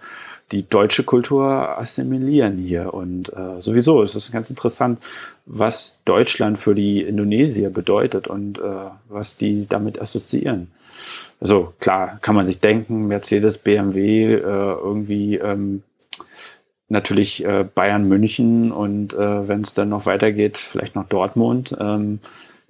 die 0.51 0.67
deutsche 0.67 1.03
Kultur 1.03 1.77
assimilieren 1.77 2.57
hier. 2.57 2.93
Und 2.93 3.31
äh, 3.33 3.61
sowieso 3.61 4.01
ist 4.01 4.15
es 4.15 4.31
ganz 4.31 4.49
interessant, 4.49 4.99
was 5.45 5.97
Deutschland 6.05 6.57
für 6.57 6.75
die 6.75 7.01
Indonesier 7.01 7.69
bedeutet 7.69 8.27
und 8.27 8.59
äh, 8.59 8.61
was 9.09 9.37
die 9.37 9.67
damit 9.67 10.01
assoziieren. 10.01 10.71
Also 11.39 11.73
klar, 11.79 12.19
kann 12.21 12.35
man 12.35 12.45
sich 12.45 12.59
denken, 12.59 13.07
Mercedes, 13.07 13.57
BMW, 13.57 14.33
äh, 14.33 14.39
irgendwie 14.39 15.35
ähm, 15.35 15.83
natürlich 16.89 17.45
äh, 17.45 17.63
Bayern, 17.63 18.07
München 18.07 18.71
und 18.71 19.13
äh, 19.13 19.47
wenn 19.47 19.61
es 19.61 19.73
dann 19.73 19.89
noch 19.89 20.05
weitergeht, 20.05 20.57
vielleicht 20.57 20.95
noch 20.95 21.07
Dortmund. 21.07 21.75
Ähm, 21.79 22.19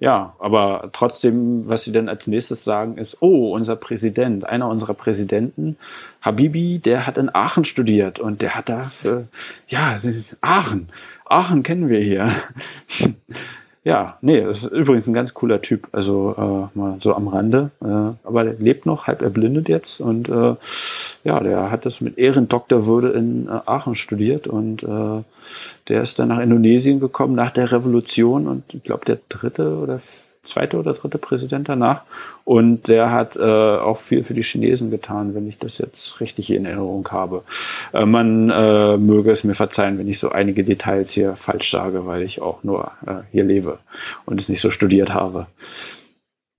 ja, 0.02 0.34
aber 0.40 0.90
trotzdem, 0.92 1.68
was 1.68 1.84
sie 1.84 1.92
dann 1.92 2.08
als 2.08 2.26
nächstes 2.26 2.64
sagen, 2.64 2.98
ist, 2.98 3.18
oh, 3.22 3.54
unser 3.54 3.76
Präsident, 3.76 4.44
einer 4.44 4.66
unserer 4.66 4.94
Präsidenten, 4.94 5.76
Habibi, 6.20 6.80
der 6.80 7.06
hat 7.06 7.18
in 7.18 7.32
Aachen 7.32 7.64
studiert 7.64 8.18
und 8.18 8.42
der 8.42 8.56
hat 8.56 8.68
da, 8.68 8.90
ja, 9.68 9.96
Aachen, 10.40 10.88
Aachen 11.24 11.62
kennen 11.62 11.88
wir 11.88 12.00
hier. 12.00 12.32
ja, 13.84 14.18
nee, 14.22 14.40
ist 14.40 14.64
übrigens 14.64 15.06
ein 15.06 15.14
ganz 15.14 15.34
cooler 15.34 15.60
Typ. 15.62 15.88
Also 15.92 16.34
äh, 16.74 16.76
mal 16.76 16.96
so 16.98 17.14
am 17.14 17.28
Rande. 17.28 17.70
Äh, 17.80 18.26
aber 18.26 18.42
lebt 18.42 18.86
noch, 18.86 19.06
halb 19.06 19.22
erblindet 19.22 19.68
jetzt. 19.68 20.00
Und 20.00 20.28
äh, 20.28 20.56
ja, 21.24 21.40
der 21.40 21.70
hat 21.70 21.86
das 21.86 22.00
mit 22.00 22.18
Ehrendoktorwürde 22.18 23.10
in 23.10 23.46
äh, 23.46 23.60
Aachen 23.66 23.94
studiert. 23.94 24.46
Und 24.46 24.82
äh, 24.82 25.22
der 25.88 26.02
ist 26.02 26.18
dann 26.18 26.28
nach 26.28 26.40
Indonesien 26.40 27.00
gekommen 27.00 27.34
nach 27.34 27.50
der 27.50 27.70
Revolution. 27.72 28.46
Und 28.48 28.74
ich 28.74 28.82
glaube, 28.82 29.04
der 29.04 29.18
dritte 29.28 29.76
oder 29.76 29.98
zweite 30.42 30.78
oder 30.78 30.92
dritte 30.92 31.18
Präsident 31.18 31.68
danach. 31.68 32.02
Und 32.44 32.88
der 32.88 33.12
hat 33.12 33.36
äh, 33.36 33.40
auch 33.40 33.98
viel 33.98 34.24
für 34.24 34.34
die 34.34 34.42
Chinesen 34.42 34.90
getan, 34.90 35.34
wenn 35.34 35.46
ich 35.46 35.58
das 35.58 35.78
jetzt 35.78 36.20
richtig 36.20 36.50
in 36.50 36.64
Erinnerung 36.64 37.08
habe. 37.10 37.42
Äh, 37.92 38.04
man 38.04 38.50
äh, 38.50 38.96
möge 38.96 39.30
es 39.30 39.44
mir 39.44 39.54
verzeihen, 39.54 39.98
wenn 39.98 40.08
ich 40.08 40.18
so 40.18 40.30
einige 40.30 40.64
Details 40.64 41.12
hier 41.12 41.36
falsch 41.36 41.70
sage, 41.70 42.06
weil 42.06 42.22
ich 42.22 42.42
auch 42.42 42.64
nur 42.64 42.90
äh, 43.06 43.22
hier 43.30 43.44
lebe 43.44 43.78
und 44.26 44.40
es 44.40 44.48
nicht 44.48 44.60
so 44.60 44.70
studiert 44.70 45.14
habe. 45.14 45.46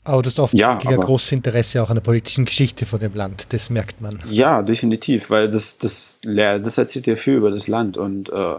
Aber 0.04 0.22
du 0.22 0.28
hast 0.28 0.40
oft 0.40 0.54
ja, 0.54 0.76
großes 0.76 1.32
Interesse 1.32 1.82
auch 1.82 1.90
an 1.90 1.96
der 1.96 2.02
politischen 2.02 2.46
Geschichte 2.46 2.86
von 2.86 3.00
dem 3.00 3.14
Land, 3.14 3.54
das 3.54 3.70
merkt 3.70 4.02
man. 4.02 4.20
Ja, 4.30 4.62
definitiv, 4.62 5.30
weil 5.30 5.50
das, 5.50 5.78
das, 5.78 6.20
das 6.24 6.78
erzählt 6.78 7.06
dir 7.06 7.16
viel 7.16 7.36
über 7.36 7.52
das 7.52 7.68
Land 7.68 7.98
und 7.98 8.30
äh, 8.30 8.56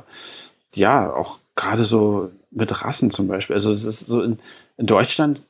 ja, 0.75 1.13
auch 1.13 1.39
gerade 1.55 1.85
so 1.85 2.31
mit 2.51 2.83
Rassen 2.83 3.11
zum 3.11 3.29
Beispiel. 3.29 3.55
Also 3.55 3.71
es 3.71 3.85
ist 3.85 4.01
so 4.07 4.23
in, 4.23 4.39
in 4.79 4.87
Deutschland 4.87 5.43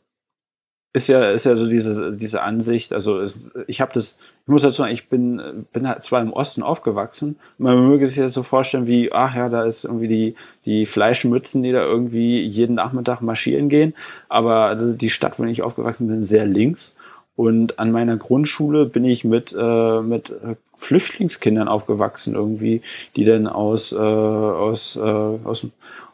ist 0.94 1.08
ja, 1.08 1.32
ist 1.32 1.44
ja 1.44 1.56
so 1.56 1.68
diese, 1.68 2.16
diese 2.16 2.42
Ansicht, 2.42 2.92
also 2.92 3.26
ich 3.66 3.80
habe 3.80 3.92
das, 3.92 4.16
ich 4.42 4.48
muss 4.48 4.62
dazu 4.62 4.76
sagen, 4.76 4.92
ich 4.92 5.08
bin, 5.08 5.66
bin 5.72 5.88
halt 5.88 6.04
zwar 6.04 6.22
im 6.22 6.32
Osten 6.32 6.62
aufgewachsen, 6.62 7.36
man 7.58 7.84
möge 7.88 8.06
sich 8.06 8.18
das 8.18 8.32
so 8.32 8.44
vorstellen 8.44 8.86
wie, 8.86 9.12
ach 9.12 9.34
ja, 9.34 9.48
da 9.48 9.64
ist 9.64 9.84
irgendwie 9.84 10.06
die, 10.06 10.34
die 10.64 10.86
Fleischmützen, 10.86 11.64
die 11.64 11.72
da 11.72 11.84
irgendwie 11.84 12.40
jeden 12.46 12.76
Nachmittag 12.76 13.22
marschieren 13.22 13.68
gehen, 13.68 13.92
aber 14.28 14.66
also 14.66 14.94
die 14.94 15.10
Stadt, 15.10 15.36
wo 15.40 15.44
ich 15.44 15.62
aufgewachsen 15.62 16.06
bin, 16.06 16.22
sehr 16.22 16.46
links 16.46 16.94
und 17.36 17.78
an 17.78 17.90
meiner 17.90 18.16
Grundschule 18.16 18.86
bin 18.86 19.05
ich 19.05 19.24
mit, 19.24 19.55
äh, 19.59 20.01
mit 20.01 20.32
Flüchtlingskindern 20.77 21.69
aufgewachsen, 21.69 22.35
irgendwie, 22.35 22.81
die 23.16 23.24
dann 23.24 23.47
aus, 23.47 23.93
äh, 23.93 23.97
aus, 23.97 24.97
äh, 24.97 25.01
aus, 25.01 25.66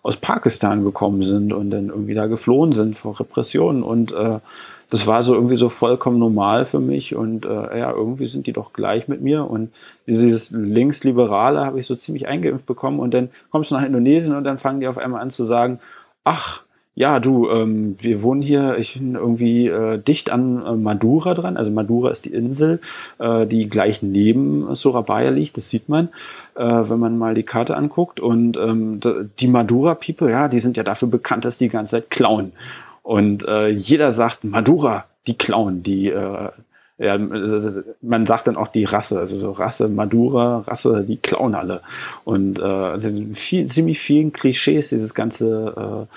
aus 0.03 0.17
Pakistan 0.17 0.85
gekommen 0.85 1.23
sind 1.23 1.53
und 1.53 1.71
dann 1.71 1.89
irgendwie 1.89 2.15
da 2.15 2.27
geflohen 2.27 2.73
sind 2.73 2.97
vor 2.97 3.21
Repressionen. 3.21 3.83
Und 3.83 4.13
äh, 4.13 4.39
das 4.89 5.07
war 5.07 5.23
so 5.23 5.35
irgendwie 5.35 5.57
so 5.57 5.69
vollkommen 5.69 6.19
normal 6.19 6.65
für 6.65 6.81
mich. 6.81 7.15
Und 7.15 7.45
äh, 7.45 7.79
ja, 7.79 7.93
irgendwie 7.93 8.27
sind 8.27 8.47
die 8.47 8.53
doch 8.53 8.73
gleich 8.73 9.07
mit 9.07 9.21
mir. 9.21 9.49
Und 9.49 9.71
dieses 10.07 10.51
Linksliberale 10.51 11.65
habe 11.65 11.79
ich 11.79 11.87
so 11.87 11.97
ziemlich 11.97 12.29
eingeimpft 12.29 12.67
bekommen. 12.67 12.99
Und 12.99 13.15
dann 13.15 13.29
kommst 13.51 13.71
du 13.71 13.77
nach 13.77 13.85
Indonesien 13.85 14.35
und 14.35 14.45
dann 14.45 14.59
fangen 14.59 14.81
die 14.81 14.89
auf 14.89 14.99
einmal 14.99 15.21
an 15.21 15.31
zu 15.31 15.45
sagen, 15.45 15.81
ach, 16.25 16.63
ja, 16.95 17.21
du, 17.21 17.49
ähm, 17.49 17.97
wir 18.01 18.23
wohnen 18.23 18.43
hier, 18.43 18.77
ich 18.79 18.95
bin 18.95 19.15
irgendwie 19.15 19.69
äh, 19.69 19.99
dicht 19.99 20.31
an 20.31 20.65
äh, 20.67 20.75
Madura 20.75 21.35
dran. 21.35 21.57
Also 21.57 21.71
Madura 21.71 22.11
ist 22.11 22.25
die 22.25 22.35
Insel, 22.35 22.81
äh, 23.19 23.47
die 23.47 23.69
gleich 23.69 24.03
neben 24.03 24.75
Surabaya 24.75 25.31
liegt. 25.31 25.57
Das 25.57 25.71
sieht 25.71 25.89
man, 25.89 26.09
äh, 26.57 26.65
wenn 26.65 26.99
man 26.99 27.17
mal 27.17 27.35
die 27.35 27.45
Karte 27.45 27.77
anguckt. 27.77 28.21
Und 28.21 28.57
ähm, 28.57 29.01
die 29.39 29.49
Madura-People, 29.49 30.31
ja, 30.31 30.49
die 30.49 30.59
sind 30.59 30.77
ja 30.77 30.83
dafür 30.83 31.09
bekannt, 31.09 31.45
dass 31.45 31.59
die 31.59 31.69
ganze 31.69 31.97
Zeit 31.97 32.11
klauen. 32.11 32.53
Und 33.03 33.47
äh, 33.47 33.69
jeder 33.69 34.11
sagt, 34.11 34.45
Madura, 34.45 35.07
die 35.27 35.39
klauen, 35.39 35.83
die 35.83 36.09
äh, 36.09 36.51
ja, 37.01 37.17
man 37.17 38.27
sagt 38.27 38.47
dann 38.47 38.59
auch 38.59 38.69
die 38.69 38.85
Rasse, 38.85 39.19
also 39.19 39.39
so 39.39 39.53
Rasse, 39.53 39.89
Madura, 39.89 40.59
Rasse, 40.67 41.03
die 41.03 41.17
klauen 41.17 41.55
alle. 41.55 41.81
Und 42.25 42.59
äh, 42.59 42.63
also 42.63 43.09
viel, 43.33 43.65
ziemlich 43.67 43.99
vielen 43.99 44.35
Klischees, 44.35 44.91
dieses 44.91 45.15
ganze 45.15 46.07
äh, 46.11 46.15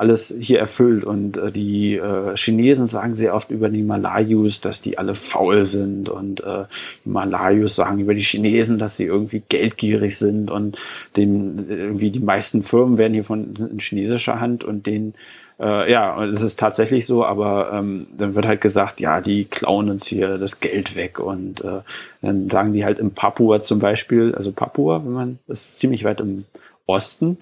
alles 0.00 0.34
hier 0.40 0.58
erfüllt. 0.58 1.04
Und 1.04 1.36
äh, 1.36 1.52
die 1.52 1.96
äh, 1.96 2.34
Chinesen 2.34 2.86
sagen 2.86 3.14
sehr 3.14 3.34
oft 3.34 3.50
über 3.50 3.68
die 3.68 3.82
Malayus, 3.82 4.60
dass 4.62 4.80
die 4.80 4.96
alle 4.96 5.14
faul 5.14 5.66
sind. 5.66 6.08
Und 6.08 6.42
äh, 6.42 6.64
die 7.04 7.10
Malayus 7.10 7.76
sagen 7.76 8.00
über 8.00 8.14
die 8.14 8.22
Chinesen, 8.22 8.78
dass 8.78 8.96
sie 8.96 9.04
irgendwie 9.04 9.42
geldgierig 9.46 10.16
sind. 10.16 10.50
Und 10.50 10.78
den, 11.18 11.66
irgendwie 11.68 12.10
die 12.10 12.20
meisten 12.20 12.62
Firmen 12.62 12.96
werden 12.96 13.12
hier 13.12 13.24
von 13.24 13.54
in 13.56 13.78
chinesischer 13.78 14.40
Hand 14.40 14.64
und 14.64 14.86
den 14.86 15.12
äh, 15.60 15.92
ja, 15.92 16.16
und 16.16 16.30
es 16.30 16.40
ist 16.40 16.58
tatsächlich 16.58 17.04
so, 17.04 17.22
aber 17.22 17.70
ähm, 17.74 18.06
dann 18.16 18.34
wird 18.34 18.46
halt 18.46 18.62
gesagt, 18.62 18.98
ja, 18.98 19.20
die 19.20 19.44
klauen 19.44 19.90
uns 19.90 20.06
hier 20.06 20.38
das 20.38 20.60
Geld 20.60 20.96
weg 20.96 21.20
und 21.20 21.62
äh, 21.62 21.80
dann 22.22 22.48
sagen 22.48 22.72
die 22.72 22.86
halt 22.86 22.98
im 22.98 23.10
Papua 23.10 23.60
zum 23.60 23.78
Beispiel, 23.78 24.34
also 24.34 24.52
Papua, 24.52 25.04
wenn 25.04 25.12
man, 25.12 25.38
das 25.46 25.68
ist 25.68 25.80
ziemlich 25.80 26.04
weit 26.04 26.22
im 26.22 26.38
Osten 26.86 27.36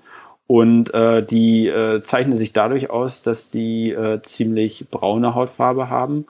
und 0.49 0.93
äh, 0.95 1.23
die 1.23 1.69
äh, 1.69 2.03
zeichnen 2.03 2.37
sich 2.37 2.55
dadurch 2.55 2.89
aus, 2.89 3.23
dass 3.23 3.51
die 3.51 3.93
äh, 3.93 4.23
ziemlich 4.23 4.89
braune 4.91 5.35
Hautfarbe 5.35 5.91
haben. 5.91 6.27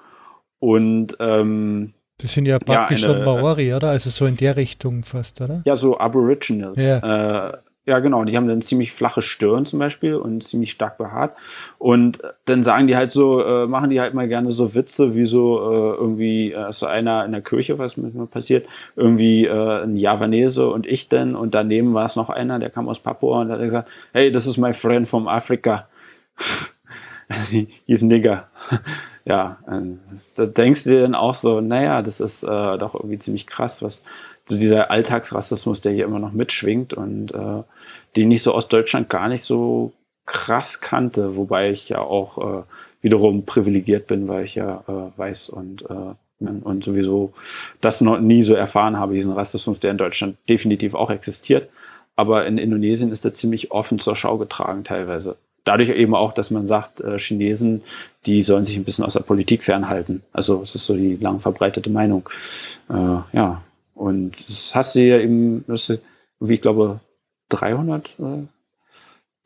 Und 0.58 1.16
ähm, 1.20 1.94
das 2.20 2.32
sind 2.32 2.48
ja 2.48 2.58
praktisch 2.58 3.02
ja, 3.02 3.10
eine, 3.10 3.24
schon 3.24 3.24
Maori, 3.24 3.72
oder? 3.72 3.90
Also 3.90 4.10
so 4.10 4.26
in 4.26 4.36
der 4.36 4.56
Richtung 4.56 5.04
fast, 5.04 5.40
oder? 5.40 5.62
Ja, 5.64 5.76
so 5.76 5.98
Aboriginals. 5.98 6.76
Ja. 6.82 7.60
Äh, 7.88 7.90
ja, 7.90 7.98
genau. 8.00 8.24
Die 8.24 8.36
haben 8.36 8.48
dann 8.48 8.62
ziemlich 8.62 8.92
flache 8.92 9.22
Stirn 9.22 9.66
zum 9.66 9.78
Beispiel 9.78 10.14
und 10.14 10.44
ziemlich 10.44 10.70
stark 10.70 10.98
behaart. 10.98 11.36
Und 11.78 12.20
dann 12.44 12.64
sagen 12.64 12.86
die 12.86 12.96
halt 12.96 13.10
so, 13.10 13.42
äh, 13.42 13.66
machen 13.66 13.90
die 13.90 14.00
halt 14.00 14.14
mal 14.14 14.28
gerne 14.28 14.50
so 14.50 14.74
Witze, 14.74 15.14
wie 15.14 15.26
so 15.26 15.58
äh, 15.58 15.96
irgendwie 15.96 16.52
äh, 16.52 16.72
so 16.72 16.86
einer 16.86 17.24
in 17.24 17.32
der 17.32 17.42
Kirche, 17.42 17.78
was 17.78 17.96
manchmal 17.96 18.26
passiert, 18.26 18.66
irgendwie 18.96 19.46
äh, 19.46 19.82
ein 19.82 19.96
Javanese 19.96 20.68
und 20.68 20.86
ich 20.86 21.08
denn. 21.08 21.34
Und 21.34 21.54
daneben 21.54 21.94
war 21.94 22.04
es 22.04 22.16
noch 22.16 22.30
einer, 22.30 22.58
der 22.58 22.70
kam 22.70 22.88
aus 22.88 23.00
Papua 23.00 23.42
und 23.42 23.50
hat 23.50 23.60
gesagt, 23.60 23.90
hey, 24.12 24.30
this 24.30 24.46
is 24.46 24.56
my 24.56 24.72
friend 24.72 25.08
from 25.08 25.28
Africa. 25.28 25.88
He's 27.86 28.02
Nigger. 28.02 28.48
ja, 29.26 29.58
da 30.36 30.46
denkst 30.46 30.84
du 30.84 30.90
dir 30.90 31.02
dann 31.02 31.14
auch 31.14 31.34
so, 31.34 31.60
naja, 31.60 32.00
das 32.00 32.20
ist 32.20 32.42
äh, 32.42 32.78
doch 32.78 32.94
irgendwie 32.94 33.18
ziemlich 33.18 33.46
krass, 33.46 33.82
was 33.82 34.02
dieser 34.56 34.90
Alltagsrassismus, 34.90 35.80
der 35.80 35.92
hier 35.92 36.04
immer 36.04 36.18
noch 36.18 36.32
mitschwingt 36.32 36.94
und 36.94 37.32
äh, 37.32 37.62
den 38.16 38.30
ich 38.30 38.42
so 38.42 38.54
aus 38.54 38.68
Deutschland 38.68 39.08
gar 39.08 39.28
nicht 39.28 39.44
so 39.44 39.92
krass 40.26 40.80
kannte, 40.80 41.36
wobei 41.36 41.70
ich 41.70 41.88
ja 41.88 42.00
auch 42.00 42.38
äh, 42.38 42.62
wiederum 43.00 43.44
privilegiert 43.44 44.06
bin, 44.06 44.28
weil 44.28 44.44
ich 44.44 44.54
ja 44.54 44.84
äh, 44.86 45.18
weiß 45.18 45.48
und 45.50 45.82
äh, 45.90 46.14
und 46.40 46.84
sowieso 46.84 47.32
das 47.80 48.00
noch 48.00 48.20
nie 48.20 48.42
so 48.42 48.54
erfahren 48.54 48.96
habe, 48.96 49.14
diesen 49.14 49.32
Rassismus, 49.32 49.80
der 49.80 49.90
in 49.90 49.98
Deutschland 49.98 50.36
definitiv 50.48 50.94
auch 50.94 51.10
existiert. 51.10 51.68
Aber 52.14 52.46
in 52.46 52.58
Indonesien 52.58 53.10
ist 53.10 53.24
er 53.24 53.34
ziemlich 53.34 53.72
offen 53.72 53.98
zur 53.98 54.14
Schau 54.14 54.38
getragen 54.38 54.84
teilweise. 54.84 55.36
Dadurch 55.64 55.90
eben 55.90 56.14
auch, 56.14 56.32
dass 56.32 56.50
man 56.50 56.66
sagt, 56.66 57.00
äh, 57.00 57.18
Chinesen, 57.18 57.82
die 58.24 58.42
sollen 58.42 58.64
sich 58.64 58.76
ein 58.76 58.84
bisschen 58.84 59.04
aus 59.04 59.14
der 59.14 59.20
Politik 59.20 59.62
fernhalten. 59.62 60.22
Also 60.32 60.62
es 60.62 60.74
ist 60.74 60.86
so 60.86 60.94
die 60.94 61.16
lang 61.16 61.40
verbreitete 61.40 61.90
Meinung. 61.90 62.28
Äh, 62.88 63.18
ja, 63.32 63.62
und 63.98 64.48
das 64.48 64.76
hast 64.76 64.94
du 64.94 65.00
ja 65.00 65.18
eben, 65.18 65.64
wie 66.38 66.54
ich 66.54 66.62
glaube, 66.62 67.00
300, 67.48 68.10
äh, 68.20 68.22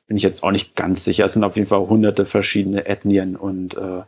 bin 0.06 0.16
ich 0.16 0.22
jetzt 0.22 0.42
auch 0.42 0.50
nicht 0.50 0.76
ganz 0.76 1.04
sicher. 1.04 1.24
Es 1.24 1.32
sind 1.32 1.42
auf 1.42 1.56
jeden 1.56 1.68
Fall 1.68 1.80
hunderte 1.88 2.26
verschiedene 2.26 2.84
Ethnien 2.84 3.34
und 3.34 3.78
äh, 3.78 3.80
ja, 3.80 4.06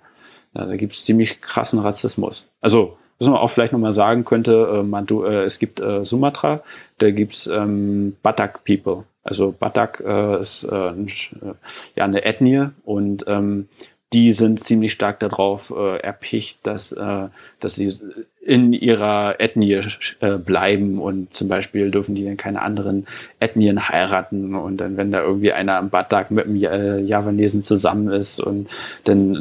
da 0.53 0.77
gibt 0.77 0.93
es 0.93 1.05
ziemlich 1.05 1.41
krassen 1.41 1.79
Rassismus. 1.79 2.47
Also, 2.61 2.99
was 3.19 3.29
man 3.29 3.39
auch 3.39 3.49
vielleicht 3.49 3.73
nochmal 3.73 3.93
sagen 3.93 4.27
könnte, 4.27 4.81
äh, 4.81 4.83
man, 4.83 5.07
du, 5.07 5.25
äh, 5.25 5.45
es 5.45 5.59
gibt 5.59 5.81
äh, 5.81 6.05
Sumatra, 6.05 6.63
da 6.99 7.11
gibt's 7.11 7.47
ähm, 7.47 8.17
Batak 8.23 8.65
People. 8.67 9.05
Also 9.23 9.53
Batak 9.59 10.03
äh, 10.07 10.41
ist 10.41 10.65
äh, 10.65 10.91
äh, 10.91 11.55
ja 11.97 12.05
eine 12.05 12.27
Ethnie 12.27 12.69
und 12.85 13.25
ähm, 13.27 13.69
die 14.15 14.33
sind 14.33 14.61
ziemlich 14.61 14.93
stark 14.93 15.19
darauf 15.19 15.75
äh, 15.77 15.99
erpicht, 15.99 16.61
dass, 16.63 16.93
äh, 16.93 17.27
dass 17.59 17.75
sie 17.75 17.99
in 18.41 18.73
ihrer 18.73 19.41
Ethnie 19.41 19.81
äh, 20.21 20.39
bleiben. 20.39 21.01
Und 21.01 21.35
zum 21.35 21.49
Beispiel 21.49 21.91
dürfen 21.91 22.15
die 22.15 22.25
dann 22.25 22.37
keine 22.37 22.63
anderen 22.63 23.07
Ethnien 23.41 23.89
heiraten. 23.89 24.55
Und 24.55 24.77
dann, 24.77 24.97
wenn 24.97 25.11
da 25.11 25.21
irgendwie 25.21 25.51
einer 25.53 25.79
am 25.79 25.91
Batak 25.91 26.31
mit 26.31 26.47
einem 26.47 26.63
äh, 26.63 27.01
Javanesen 27.01 27.65
zusammen 27.65 28.13
ist 28.13 28.39
und 28.39 28.69
dann 29.03 29.35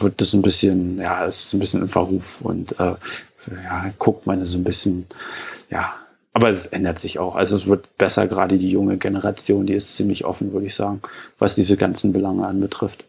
wird 0.00 0.18
das 0.22 0.32
ein 0.32 0.42
bisschen, 0.42 0.98
ja, 0.98 1.26
ist 1.26 1.52
ein 1.52 1.60
bisschen 1.60 1.82
im 1.82 1.88
Verruf. 1.88 2.40
Und 2.40 2.72
äh, 2.80 2.94
ja, 3.64 3.90
guckt 3.98 4.26
man 4.26 4.46
so 4.46 4.56
ein 4.56 4.64
bisschen, 4.64 5.06
ja, 5.70 5.92
aber 6.32 6.48
es 6.48 6.66
ändert 6.66 6.98
sich 6.98 7.18
auch. 7.18 7.36
Also 7.36 7.54
es 7.54 7.66
wird 7.66 7.98
besser, 7.98 8.28
gerade 8.28 8.56
die 8.56 8.70
junge 8.70 8.96
Generation, 8.96 9.66
die 9.66 9.74
ist 9.74 9.94
ziemlich 9.94 10.24
offen, 10.24 10.54
würde 10.54 10.66
ich 10.66 10.74
sagen, 10.74 11.02
was 11.38 11.54
diese 11.54 11.76
ganzen 11.76 12.14
Belange 12.14 12.46
anbetrifft 12.46 13.04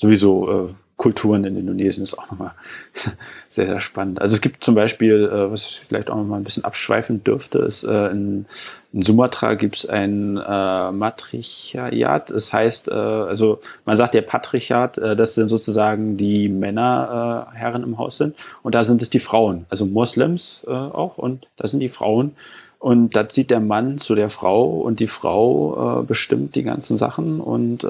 sowieso 0.00 0.68
äh, 0.68 0.74
Kulturen 1.00 1.44
in 1.44 1.56
Indonesien 1.56 2.04
ist 2.04 2.18
auch 2.18 2.30
nochmal 2.30 2.52
sehr, 3.48 3.66
sehr 3.66 3.80
spannend. 3.80 4.20
Also 4.20 4.34
es 4.34 4.42
gibt 4.42 4.62
zum 4.62 4.74
Beispiel, 4.74 5.30
äh, 5.32 5.50
was 5.50 5.66
ich 5.66 5.80
vielleicht 5.88 6.10
auch 6.10 6.16
nochmal 6.16 6.38
ein 6.38 6.44
bisschen 6.44 6.62
abschweifen 6.62 7.24
dürfte, 7.24 7.60
ist 7.60 7.84
äh, 7.84 8.08
in, 8.08 8.44
in 8.92 9.02
Sumatra 9.02 9.54
gibt 9.54 9.76
es 9.76 9.88
ein 9.88 10.36
äh, 10.36 10.92
Matriarchat. 10.92 12.28
Das 12.28 12.52
heißt, 12.52 12.88
äh, 12.88 12.92
also 12.92 13.60
man 13.86 13.96
sagt 13.96 14.14
ja 14.14 14.20
Patriarchat, 14.20 14.98
äh, 14.98 15.16
das 15.16 15.34
sind 15.36 15.48
sozusagen 15.48 16.18
die 16.18 16.50
Männerherren 16.50 17.82
äh, 17.82 17.86
im 17.86 17.96
Haus 17.96 18.18
sind. 18.18 18.36
Und 18.62 18.74
da 18.74 18.84
sind 18.84 19.00
es 19.00 19.08
die 19.08 19.20
Frauen, 19.20 19.64
also 19.70 19.86
Moslems 19.86 20.66
auch. 20.66 21.16
Und 21.16 21.46
da 21.56 21.66
sind 21.66 21.80
die 21.80 21.88
Frauen. 21.88 22.36
Und 22.78 23.16
das 23.16 23.34
sieht 23.34 23.50
der 23.50 23.60
Mann 23.60 23.96
zu 23.96 24.14
der 24.14 24.28
Frau. 24.28 24.68
Und 24.80 25.00
die 25.00 25.06
Frau 25.06 26.04
bestimmt 26.06 26.56
die 26.56 26.62
ganzen 26.62 26.98
Sachen. 26.98 27.40
Und 27.40 27.86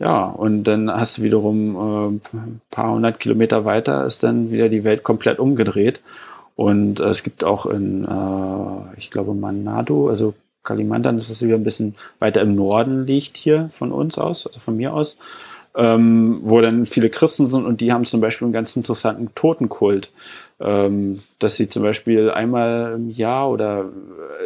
ja, 0.00 0.24
und 0.24 0.64
dann 0.64 0.90
hast 0.90 1.18
du 1.18 1.22
wiederum 1.22 1.76
äh, 1.76 2.36
ein 2.36 2.60
paar 2.70 2.94
hundert 2.94 3.20
Kilometer 3.20 3.66
weiter 3.66 4.06
ist 4.06 4.22
dann 4.22 4.50
wieder 4.50 4.70
die 4.70 4.82
Welt 4.82 5.02
komplett 5.02 5.38
umgedreht. 5.38 6.00
Und 6.56 7.00
äh, 7.00 7.08
es 7.08 7.22
gibt 7.22 7.44
auch 7.44 7.66
in, 7.66 8.04
äh, 8.04 8.98
ich 8.98 9.10
glaube, 9.10 9.34
Manado, 9.34 10.08
also 10.08 10.34
Kalimantan, 10.62 11.16
das 11.16 11.28
ist 11.28 11.42
wieder 11.42 11.56
ein 11.56 11.64
bisschen 11.64 11.96
weiter 12.18 12.40
im 12.40 12.54
Norden 12.54 13.06
liegt 13.06 13.36
hier 13.36 13.68
von 13.70 13.92
uns 13.92 14.18
aus, 14.18 14.46
also 14.46 14.58
von 14.58 14.76
mir 14.76 14.94
aus, 14.94 15.18
ähm, 15.76 16.40
wo 16.42 16.60
dann 16.60 16.84
viele 16.84 17.10
Christen 17.10 17.46
sind 17.46 17.64
und 17.64 17.80
die 17.80 17.92
haben 17.92 18.04
zum 18.04 18.20
Beispiel 18.20 18.46
einen 18.46 18.52
ganz 18.52 18.74
interessanten 18.74 19.34
Totenkult, 19.34 20.10
ähm, 20.58 21.22
dass 21.38 21.56
sie 21.56 21.68
zum 21.68 21.84
Beispiel 21.84 22.30
einmal 22.30 22.94
im 22.96 23.10
Jahr 23.10 23.50
oder 23.50 23.86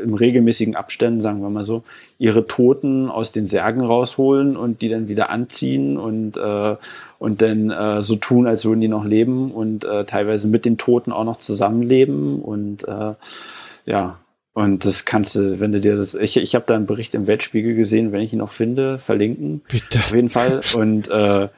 im 0.02 0.14
regelmäßigen 0.14 0.76
Abständen, 0.76 1.20
sagen 1.20 1.40
wir 1.40 1.48
mal 1.48 1.64
so, 1.64 1.82
ihre 2.18 2.46
Toten 2.46 3.08
aus 3.08 3.32
den 3.32 3.46
Särgen 3.46 3.80
rausholen 3.80 4.56
und 4.56 4.82
die 4.82 4.90
dann 4.90 5.08
wieder 5.08 5.30
anziehen 5.30 5.96
und, 5.96 6.36
äh, 6.36 6.76
und 7.18 7.40
dann 7.40 7.70
äh, 7.70 8.02
so 8.02 8.16
tun, 8.16 8.46
als 8.46 8.66
würden 8.66 8.80
die 8.80 8.88
noch 8.88 9.04
leben 9.04 9.50
und 9.50 9.84
äh, 9.84 10.04
teilweise 10.04 10.48
mit 10.48 10.66
den 10.66 10.76
Toten 10.76 11.10
auch 11.10 11.24
noch 11.24 11.38
zusammenleben 11.38 12.42
und 12.42 12.86
äh, 12.86 13.14
ja, 13.86 14.18
und 14.54 14.84
das 14.84 15.04
kannst 15.04 15.34
du, 15.34 15.58
wenn 15.58 15.72
du 15.72 15.80
dir 15.80 15.96
das, 15.96 16.14
ich, 16.14 16.36
ich 16.36 16.54
habe 16.54 16.64
da 16.66 16.76
einen 16.76 16.86
Bericht 16.86 17.14
im 17.14 17.26
Weltspiegel 17.26 17.74
gesehen, 17.74 18.12
wenn 18.12 18.20
ich 18.20 18.32
ihn 18.32 18.38
noch 18.38 18.52
finde, 18.52 18.98
verlinken. 18.98 19.62
Bitte. 19.68 19.98
Auf 19.98 20.14
jeden 20.14 20.28
Fall. 20.28 20.60
Und 20.76 21.10
äh, 21.10 21.48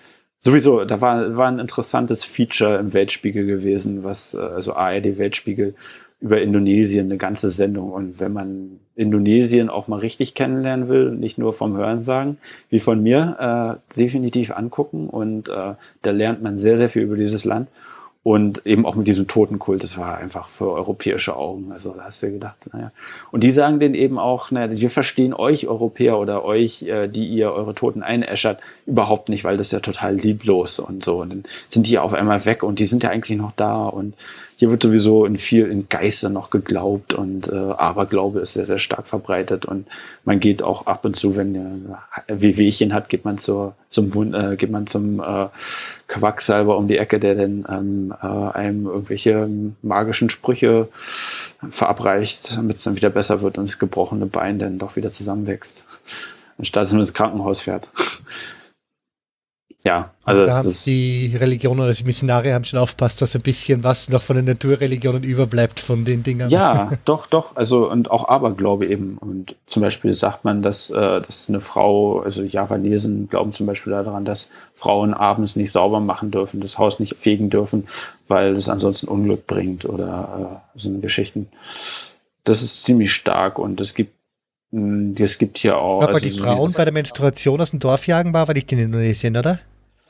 sowieso, 0.40 0.82
da 0.86 1.02
war, 1.02 1.36
war 1.36 1.48
ein 1.48 1.58
interessantes 1.58 2.24
Feature 2.24 2.78
im 2.78 2.94
Weltspiegel 2.94 3.44
gewesen, 3.44 4.02
was, 4.02 4.32
äh, 4.32 4.38
also 4.38 4.72
ARD 4.72 5.18
Weltspiegel 5.18 5.74
über 6.22 6.40
Indonesien, 6.40 7.06
eine 7.06 7.18
ganze 7.18 7.50
Sendung. 7.50 7.92
Und 7.92 8.18
wenn 8.18 8.32
man 8.32 8.80
Indonesien 8.94 9.68
auch 9.68 9.88
mal 9.88 9.98
richtig 9.98 10.34
kennenlernen 10.34 10.88
will, 10.88 11.10
nicht 11.10 11.36
nur 11.36 11.52
vom 11.52 11.76
Hören 11.76 12.02
sagen, 12.02 12.38
wie 12.70 12.80
von 12.80 13.02
mir, 13.02 13.78
äh, 13.94 13.98
definitiv 13.98 14.52
angucken. 14.52 15.10
Und 15.10 15.50
äh, 15.50 15.74
da 16.00 16.10
lernt 16.10 16.42
man 16.42 16.56
sehr, 16.56 16.78
sehr 16.78 16.88
viel 16.88 17.02
über 17.02 17.16
dieses 17.16 17.44
Land. 17.44 17.68
Und 18.26 18.66
eben 18.66 18.84
auch 18.86 18.96
mit 18.96 19.06
diesem 19.06 19.28
Totenkult, 19.28 19.84
das 19.84 19.98
war 19.98 20.18
einfach 20.18 20.48
für 20.48 20.72
europäische 20.72 21.36
Augen. 21.36 21.70
Also 21.70 21.92
da 21.92 22.06
hast 22.06 22.24
du 22.24 22.32
gedacht, 22.32 22.56
naja. 22.72 22.90
Und 23.30 23.44
die 23.44 23.52
sagen 23.52 23.78
denen 23.78 23.94
eben 23.94 24.18
auch, 24.18 24.50
naja, 24.50 24.68
wir 24.68 24.90
verstehen 24.90 25.32
euch 25.32 25.68
Europäer 25.68 26.18
oder 26.18 26.44
euch, 26.44 26.82
äh, 26.82 27.06
die 27.06 27.28
ihr 27.28 27.52
eure 27.52 27.72
Toten 27.72 28.02
einäschert, 28.02 28.60
überhaupt 28.84 29.28
nicht, 29.28 29.44
weil 29.44 29.56
das 29.56 29.68
ist 29.68 29.74
ja 29.74 29.78
total 29.78 30.16
lieblos 30.16 30.80
und 30.80 31.04
so. 31.04 31.20
Und 31.20 31.30
dann 31.30 31.44
sind 31.68 31.86
die 31.86 31.92
ja 31.92 32.02
auf 32.02 32.14
einmal 32.14 32.44
weg 32.46 32.64
und 32.64 32.80
die 32.80 32.86
sind 32.86 33.04
ja 33.04 33.10
eigentlich 33.10 33.38
noch 33.38 33.52
da. 33.54 33.86
Und 33.86 34.14
hier 34.58 34.70
wird 34.70 34.82
sowieso 34.82 35.26
in 35.26 35.36
viel 35.36 35.66
in 35.66 35.88
Geister 35.88 36.30
noch 36.30 36.48
geglaubt 36.48 37.12
und 37.12 37.52
äh, 37.52 37.54
Aberglaube 37.54 38.40
ist 38.40 38.54
sehr, 38.54 38.64
sehr 38.64 38.78
stark 38.78 39.06
verbreitet 39.06 39.66
und 39.66 39.86
man 40.24 40.40
geht 40.40 40.62
auch 40.62 40.86
ab 40.86 41.04
und 41.04 41.14
zu, 41.14 41.36
wenn 41.36 41.52
der 41.52 42.40
Wehwehchen 42.40 42.94
hat, 42.94 43.10
geht 43.10 43.26
man 43.26 43.36
zur, 43.36 43.74
zum 43.90 44.34
äh, 44.34 44.56
geht 44.56 44.70
man 44.70 44.86
zum 44.86 45.20
äh, 45.20 45.48
Quacksalber 46.08 46.78
um 46.78 46.88
die 46.88 46.96
Ecke, 46.96 47.20
der 47.20 47.34
dann 47.34 47.66
ähm, 47.68 48.14
äh, 48.22 48.26
einem 48.26 48.86
irgendwelche 48.86 49.48
magischen 49.82 50.30
Sprüche 50.30 50.88
verabreicht, 51.68 52.56
damit 52.56 52.78
es 52.78 52.84
dann 52.84 52.96
wieder 52.96 53.10
besser 53.10 53.42
wird 53.42 53.58
und 53.58 53.68
das 53.68 53.78
gebrochene 53.78 54.24
Bein 54.24 54.58
dann 54.58 54.78
doch 54.78 54.96
wieder 54.96 55.10
zusammenwächst, 55.10 55.84
anstatt 56.56 56.84
dass 56.84 56.92
man 56.92 57.00
ins 57.00 57.12
Krankenhaus 57.12 57.60
fährt 57.60 57.90
ja, 59.86 60.10
also 60.24 60.44
da 60.44 60.56
haben 60.56 60.74
die 60.84 61.36
Religionen, 61.36 61.82
also 61.82 61.96
die 61.96 62.06
Missionare 62.06 62.52
haben 62.52 62.64
schon 62.64 62.80
aufpasst, 62.80 63.22
dass 63.22 63.36
ein 63.36 63.42
bisschen 63.42 63.84
was 63.84 64.08
noch 64.08 64.20
von 64.20 64.34
den 64.34 64.44
Naturreligionen 64.44 65.22
überbleibt 65.22 65.78
von 65.78 66.04
den 66.04 66.24
Dingern. 66.24 66.50
Ja, 66.50 66.90
doch, 67.04 67.28
doch. 67.28 67.54
Also 67.54 67.88
und 67.88 68.10
auch 68.10 68.28
Aberglaube 68.28 68.86
eben. 68.86 69.16
Und 69.16 69.54
zum 69.66 69.84
Beispiel 69.84 70.10
sagt 70.10 70.44
man, 70.44 70.60
dass, 70.60 70.90
äh, 70.90 71.20
dass 71.20 71.48
eine 71.48 71.60
Frau, 71.60 72.18
also 72.18 72.42
Javanesen 72.42 73.28
glauben 73.28 73.52
zum 73.52 73.68
Beispiel 73.68 73.92
daran, 73.92 74.24
dass 74.24 74.50
Frauen 74.74 75.14
abends 75.14 75.54
nicht 75.54 75.70
sauber 75.70 76.00
machen 76.00 76.32
dürfen, 76.32 76.60
das 76.60 76.78
Haus 76.78 76.98
nicht 76.98 77.16
fegen 77.16 77.48
dürfen, 77.48 77.86
weil 78.26 78.56
es 78.56 78.68
ansonsten 78.68 79.06
Unglück 79.06 79.46
bringt 79.46 79.84
oder 79.84 80.62
äh, 80.74 80.78
so 80.78 80.88
eine 80.88 80.98
Geschichten. 80.98 81.46
Das 82.42 82.60
ist 82.60 82.82
ziemlich 82.82 83.12
stark 83.12 83.60
und 83.60 83.80
es 83.80 83.94
gibt 83.94 84.16
es 85.16 85.38
gibt 85.38 85.58
hier 85.58 85.78
auch. 85.78 86.02
Aber 86.02 86.14
also 86.14 86.28
die 86.28 86.36
Frauen 86.36 86.72
bei 86.72 86.82
der 86.82 86.92
Menstruation 86.92 87.60
aus 87.60 87.70
dem 87.70 87.78
Dorf 87.78 88.08
jagen 88.08 88.32
war, 88.32 88.48
war 88.48 88.54
nicht 88.54 88.70
in 88.72 88.80
Indonesien, 88.80 89.36
oder? 89.36 89.60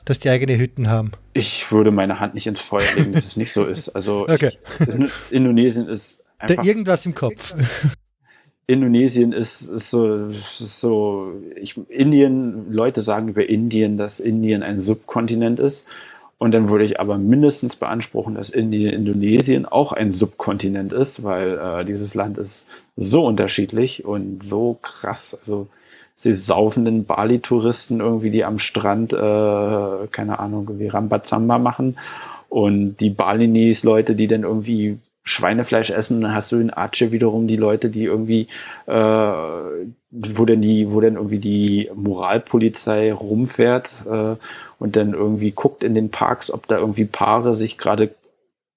Dass 0.07 0.19
die 0.19 0.29
eigene 0.29 0.57
Hütten 0.57 0.89
haben. 0.89 1.11
Ich 1.33 1.69
würde 1.71 1.91
meine 1.91 2.19
Hand 2.19 2.33
nicht 2.33 2.47
ins 2.47 2.61
Feuer 2.61 2.87
legen, 2.95 3.11
dass 3.13 3.25
es 3.25 3.37
nicht 3.37 3.51
so 3.51 3.65
ist. 3.65 3.89
Also 3.89 4.27
okay. 4.27 4.51
ich, 4.79 5.11
Indonesien 5.31 5.87
ist 5.87 6.23
einfach. 6.37 6.63
Da 6.63 6.67
irgendwas 6.67 7.05
im 7.05 7.13
Kopf. 7.13 7.53
Indonesien 8.67 9.31
ist, 9.33 9.61
ist 9.61 9.89
so, 9.89 10.27
ist 10.27 10.81
so 10.81 11.33
ich, 11.55 11.77
Indien, 11.89 12.71
Leute 12.71 13.01
sagen 13.01 13.29
über 13.29 13.47
Indien, 13.47 13.97
dass 13.97 14.19
Indien 14.19 14.63
ein 14.63 14.79
Subkontinent 14.79 15.59
ist. 15.59 15.87
Und 16.37 16.51
dann 16.51 16.69
würde 16.69 16.83
ich 16.83 16.99
aber 16.99 17.17
mindestens 17.17 17.75
beanspruchen, 17.75 18.35
dass 18.35 18.49
Indien, 18.49 18.93
Indonesien 18.93 19.65
auch 19.65 19.91
ein 19.91 20.11
Subkontinent 20.13 20.93
ist, 20.93 21.23
weil 21.23 21.57
äh, 21.57 21.85
dieses 21.85 22.13
Land 22.13 22.37
ist 22.37 22.67
so 22.95 23.25
unterschiedlich 23.25 24.05
und 24.05 24.43
so 24.43 24.77
krass. 24.81 25.37
Also 25.39 25.67
die 26.23 26.33
saufenden 26.33 27.05
Bali-Touristen 27.05 27.99
irgendwie, 27.99 28.29
die 28.29 28.43
am 28.43 28.59
Strand, 28.59 29.13
äh, 29.13 30.07
keine 30.11 30.39
Ahnung, 30.39 30.79
wie 30.79 30.87
Rambazamba 30.87 31.59
machen. 31.59 31.97
Und 32.49 32.97
die 32.97 33.09
Balinis, 33.09 33.83
Leute, 33.83 34.15
die 34.15 34.27
dann 34.27 34.43
irgendwie 34.43 34.97
Schweinefleisch 35.23 35.89
essen, 35.89 36.21
dann 36.21 36.33
hast 36.33 36.53
du 36.53 36.57
in 36.57 36.73
Aceh 36.73 37.11
wiederum 37.11 37.47
die 37.47 37.57
Leute, 37.57 37.89
die 37.89 38.05
irgendwie, 38.05 38.47
äh, 38.85 38.93
wo 38.93 40.45
denn 40.45 40.61
die, 40.61 40.91
wo 40.91 41.01
denn 41.01 41.15
irgendwie 41.15 41.39
die 41.39 41.91
Moralpolizei 41.93 43.11
rumfährt 43.11 44.05
äh, 44.09 44.35
und 44.79 44.95
dann 44.95 45.13
irgendwie 45.13 45.51
guckt 45.51 45.83
in 45.83 45.95
den 45.95 46.11
Parks, 46.11 46.49
ob 46.49 46.67
da 46.67 46.77
irgendwie 46.77 47.05
Paare 47.05 47.55
sich 47.55 47.77
gerade 47.77 48.15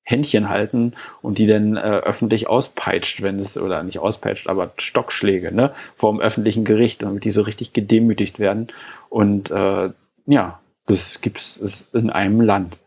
Händchen 0.02 0.48
halten 0.48 0.94
und 1.22 1.38
die 1.38 1.46
dann 1.46 1.76
äh, 1.76 1.80
öffentlich 1.80 2.48
auspeitscht, 2.48 3.22
wenn 3.22 3.38
es, 3.38 3.56
oder 3.56 3.82
nicht 3.82 3.98
auspeitscht, 3.98 4.48
aber 4.48 4.72
Stockschläge, 4.76 5.52
ne, 5.52 5.72
vor 5.96 6.12
dem 6.12 6.20
öffentlichen 6.20 6.64
Gericht, 6.64 7.02
damit 7.02 7.24
die 7.24 7.30
so 7.30 7.42
richtig 7.42 7.72
gedemütigt 7.72 8.38
werden. 8.38 8.68
Und 9.08 9.50
äh, 9.50 9.90
ja, 10.26 10.60
das 10.86 11.20
gibt's 11.20 11.88
in 11.92 12.10
einem 12.10 12.40
Land. 12.40 12.78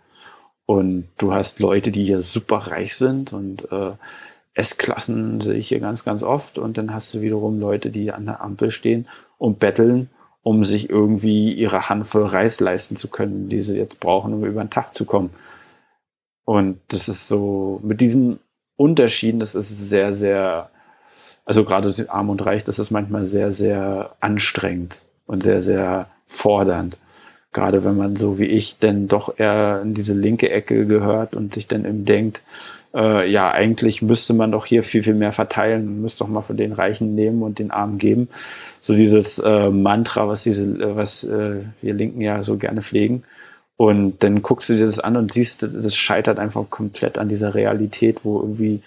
Und 0.65 1.09
du 1.17 1.33
hast 1.33 1.59
Leute, 1.59 1.91
die 1.91 2.05
hier 2.05 2.21
super 2.21 2.57
reich 2.57 2.95
sind 2.95 3.33
und 3.33 3.71
äh, 3.71 3.91
S-Klassen 4.55 5.41
sehe 5.41 5.55
ich 5.55 5.67
hier 5.67 5.79
ganz, 5.79 6.03
ganz 6.03 6.23
oft. 6.23 6.57
Und 6.57 6.77
dann 6.77 6.93
hast 6.93 7.13
du 7.13 7.21
wiederum 7.21 7.59
Leute, 7.59 7.89
die 7.89 8.11
an 8.11 8.25
der 8.25 8.41
Ampel 8.41 8.71
stehen 8.71 9.07
und 9.37 9.59
betteln, 9.59 10.09
um 10.41 10.63
sich 10.63 10.89
irgendwie 10.89 11.53
ihre 11.53 11.89
Handvoll 11.89 12.25
Reis 12.25 12.59
leisten 12.59 12.95
zu 12.95 13.07
können, 13.07 13.49
die 13.49 13.61
sie 13.61 13.77
jetzt 13.77 13.99
brauchen, 13.99 14.33
um 14.33 14.45
über 14.45 14.63
den 14.63 14.69
Tag 14.69 14.93
zu 14.93 15.05
kommen. 15.05 15.31
Und 16.45 16.79
das 16.89 17.07
ist 17.07 17.27
so, 17.27 17.79
mit 17.83 18.01
diesen 18.01 18.39
Unterschieden, 18.75 19.39
das 19.39 19.55
ist 19.55 19.89
sehr, 19.89 20.13
sehr, 20.13 20.69
also 21.45 21.63
gerade 21.63 21.93
arm 22.09 22.29
und 22.29 22.45
reich, 22.45 22.63
das 22.63 22.79
ist 22.79 22.91
manchmal 22.91 23.25
sehr, 23.25 23.51
sehr 23.51 24.15
anstrengend 24.19 25.01
und 25.25 25.43
sehr, 25.43 25.61
sehr 25.61 26.07
fordernd. 26.25 26.97
Gerade 27.53 27.85
wenn 27.85 27.95
man 27.95 28.15
so 28.15 28.39
wie 28.39 28.45
ich 28.45 28.79
denn 28.79 29.07
doch 29.07 29.37
eher 29.37 29.81
in 29.83 29.93
diese 29.93 30.13
linke 30.13 30.49
Ecke 30.49 30.87
gehört 30.87 31.35
und 31.35 31.53
sich 31.53 31.67
dann 31.67 31.85
eben 31.85 32.03
denkt, 32.03 32.43
äh, 32.93 33.29
ja, 33.29 33.51
eigentlich 33.51 34.01
müsste 34.01 34.33
man 34.33 34.51
doch 34.51 34.65
hier 34.65 34.83
viel, 34.83 35.03
viel 35.03 35.13
mehr 35.15 35.31
verteilen, 35.31 36.01
müsste 36.01 36.23
doch 36.23 36.29
mal 36.29 36.41
von 36.41 36.57
den 36.57 36.73
Reichen 36.73 37.15
nehmen 37.15 37.41
und 37.41 37.59
den 37.59 37.71
Armen 37.71 37.97
geben. 37.97 38.29
So 38.81 38.95
dieses 38.95 39.39
äh, 39.39 39.69
Mantra, 39.69 40.27
was 40.27 40.43
diese, 40.43 40.63
äh, 40.63 40.95
was 40.95 41.23
äh, 41.23 41.61
wir 41.81 41.93
Linken 41.93 42.21
ja 42.21 42.43
so 42.43 42.57
gerne 42.57 42.81
pflegen. 42.81 43.23
Und 43.75 44.23
dann 44.23 44.41
guckst 44.41 44.69
du 44.69 44.75
dir 44.75 44.85
das 44.85 44.99
an 44.99 45.17
und 45.17 45.33
siehst, 45.33 45.63
das 45.63 45.95
scheitert 45.95 46.39
einfach 46.39 46.69
komplett 46.69 47.17
an 47.17 47.27
dieser 47.27 47.55
Realität, 47.55 48.23
wo 48.23 48.39
irgendwie 48.39 48.81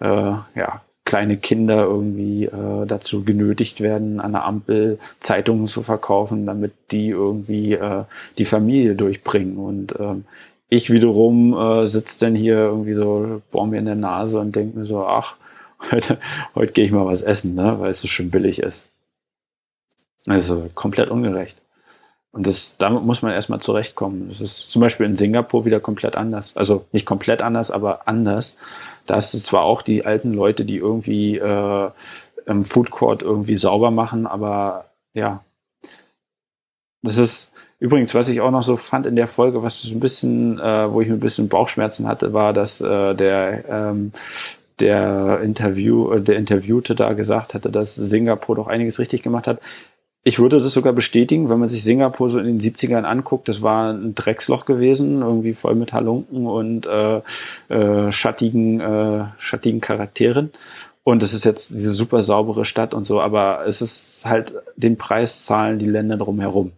äh, 0.00 0.06
ja, 0.06 0.82
kleine 1.04 1.36
Kinder 1.36 1.84
irgendwie 1.84 2.44
äh, 2.46 2.86
dazu 2.86 3.24
genötigt 3.24 3.80
werden, 3.80 4.20
an 4.20 4.32
der 4.32 4.44
Ampel 4.44 4.98
Zeitungen 5.20 5.66
zu 5.66 5.82
verkaufen, 5.82 6.46
damit 6.46 6.72
die 6.90 7.08
irgendwie 7.08 7.74
äh, 7.74 8.04
die 8.38 8.44
Familie 8.44 8.94
durchbringen. 8.94 9.58
Und 9.58 9.94
ähm, 9.98 10.24
ich 10.68 10.90
wiederum 10.90 11.54
äh, 11.54 11.86
sitze 11.86 12.20
dann 12.20 12.34
hier 12.34 12.56
irgendwie 12.56 12.94
so, 12.94 13.42
bohr 13.50 13.66
mir 13.66 13.78
in 13.78 13.84
der 13.84 13.94
Nase 13.94 14.40
und 14.40 14.56
denke 14.56 14.78
mir 14.78 14.84
so, 14.84 15.04
ach, 15.04 15.36
heute, 15.90 16.18
heute 16.54 16.72
gehe 16.72 16.84
ich 16.84 16.92
mal 16.92 17.06
was 17.06 17.22
essen, 17.22 17.54
ne? 17.54 17.76
weil 17.78 17.90
es 17.90 18.00
so 18.00 18.08
schön 18.08 18.30
billig 18.30 18.60
ist. 18.60 18.88
Also 20.26 20.70
komplett 20.74 21.10
ungerecht. 21.10 21.61
Und 22.32 22.46
das, 22.46 22.76
damit 22.78 23.02
muss 23.02 23.20
man 23.20 23.32
erstmal 23.32 23.60
zurechtkommen. 23.60 24.28
Das 24.30 24.40
ist 24.40 24.70
zum 24.70 24.80
Beispiel 24.80 25.04
in 25.04 25.16
Singapur 25.16 25.66
wieder 25.66 25.80
komplett 25.80 26.16
anders. 26.16 26.56
Also 26.56 26.86
nicht 26.90 27.04
komplett 27.04 27.42
anders, 27.42 27.70
aber 27.70 28.08
anders. 28.08 28.56
Da 29.04 29.16
ist 29.16 29.34
es 29.34 29.44
zwar 29.44 29.62
auch 29.62 29.82
die 29.82 30.06
alten 30.06 30.32
Leute, 30.32 30.64
die 30.64 30.76
irgendwie 30.76 31.36
äh, 31.36 31.90
im 32.46 32.64
Food 32.64 32.90
Court 32.90 33.22
irgendwie 33.22 33.56
sauber 33.56 33.90
machen, 33.90 34.26
aber 34.26 34.86
ja. 35.12 35.44
Das 37.02 37.18
ist 37.18 37.52
übrigens, 37.80 38.14
was 38.14 38.30
ich 38.30 38.40
auch 38.40 38.50
noch 38.50 38.62
so 38.62 38.76
fand 38.76 39.06
in 39.06 39.16
der 39.16 39.26
Folge, 39.26 39.62
was 39.62 39.84
ein 39.84 40.00
bisschen, 40.00 40.58
äh, 40.58 40.90
wo 40.90 41.02
ich 41.02 41.10
ein 41.10 41.20
bisschen 41.20 41.48
Bauchschmerzen 41.48 42.08
hatte, 42.08 42.32
war, 42.32 42.54
dass 42.54 42.80
äh, 42.80 43.14
der 43.14 43.64
ähm, 43.68 44.12
der 44.80 45.40
Interview, 45.42 46.18
der 46.18 46.36
Interviewte 46.36 46.94
da 46.94 47.12
gesagt 47.12 47.54
hatte, 47.54 47.70
dass 47.70 47.94
Singapur 47.94 48.56
doch 48.56 48.66
einiges 48.66 48.98
richtig 48.98 49.22
gemacht 49.22 49.46
hat. 49.46 49.60
Ich 50.24 50.38
würde 50.38 50.58
das 50.58 50.72
sogar 50.72 50.92
bestätigen, 50.92 51.50
wenn 51.50 51.58
man 51.58 51.68
sich 51.68 51.82
Singapur 51.82 52.28
so 52.28 52.38
in 52.38 52.46
den 52.46 52.60
70ern 52.60 53.02
anguckt, 53.02 53.48
das 53.48 53.60
war 53.60 53.92
ein 53.92 54.14
Drecksloch 54.14 54.64
gewesen, 54.64 55.20
irgendwie 55.20 55.52
voll 55.52 55.74
mit 55.74 55.92
Halunken 55.92 56.46
und 56.46 56.86
äh, 56.86 57.22
äh, 57.68 58.12
schattigen, 58.12 58.80
äh, 58.80 59.24
schattigen 59.38 59.80
Charakteren. 59.80 60.52
Und 61.04 61.24
es 61.24 61.34
ist 61.34 61.44
jetzt 61.44 61.70
diese 61.70 61.90
super 61.90 62.22
saubere 62.22 62.64
Stadt 62.64 62.94
und 62.94 63.04
so, 63.04 63.20
aber 63.20 63.64
es 63.66 63.82
ist 63.82 64.24
halt 64.24 64.54
den 64.76 64.96
Preis 64.96 65.44
zahlen 65.44 65.80
die 65.80 65.86
Länder 65.86 66.16
drumherum. 66.16 66.70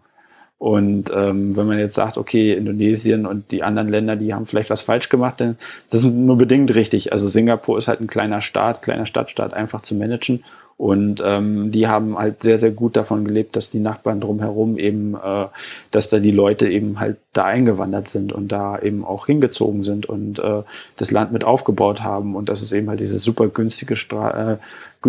Und 0.57 1.11
ähm, 1.15 1.55
wenn 1.55 1.67
man 1.67 1.79
jetzt 1.79 1.95
sagt, 1.95 2.17
okay, 2.17 2.55
Indonesien 2.55 3.27
und 3.27 3.51
die 3.51 3.63
anderen 3.63 3.91
Länder, 3.91 4.17
die 4.17 4.33
haben 4.33 4.47
vielleicht 4.47 4.71
was 4.71 4.81
falsch 4.81 5.11
gemacht, 5.11 5.43
dann 5.43 5.59
das 5.91 6.01
ist 6.01 6.11
nur 6.11 6.39
bedingt 6.39 6.75
richtig. 6.75 7.13
Also 7.13 7.29
Singapur 7.29 7.77
ist 7.77 7.89
halt 7.89 8.01
ein 8.01 8.07
kleiner 8.07 8.41
Staat, 8.41 8.81
kleiner 8.81 9.05
Stadtstaat, 9.05 9.53
einfach 9.53 9.83
zu 9.83 9.95
managen. 9.95 10.43
Und 10.77 11.23
ähm, 11.25 11.71
die 11.71 11.87
haben 11.87 12.19
halt 12.19 12.43
sehr, 12.43 12.59
sehr 12.59 12.73
gut 12.73 12.97
davon 12.97 13.25
gelebt, 13.25 13.55
dass 13.55 13.71
die 13.71 13.79
Nachbarn 13.79 14.21
drumherum 14.21 14.77
eben, 14.77 15.15
äh, 15.15 15.47
dass 15.93 16.11
da 16.11 16.19
die 16.19 16.33
Leute 16.33 16.69
eben 16.69 16.99
halt 16.99 17.17
da 17.33 17.45
eingewandert 17.45 18.09
sind 18.09 18.33
und 18.33 18.49
da 18.49 18.79
eben 18.79 19.05
auch 19.05 19.27
hingezogen 19.27 19.85
sind 19.85 20.07
und 20.07 20.41
äh, 20.41 20.63
das 20.97 21.11
Land 21.11 21.33
mit 21.33 21.45
aufgebaut 21.45 22.03
haben 22.03 22.35
und 22.35 22.49
dass 22.49 22.61
es 22.61 22.73
eben 22.73 22.89
halt 22.89 23.01
diese 23.01 23.19
super 23.19 23.49
günstige 23.49 23.97
Stra 23.97 24.53
äh, 24.53 24.57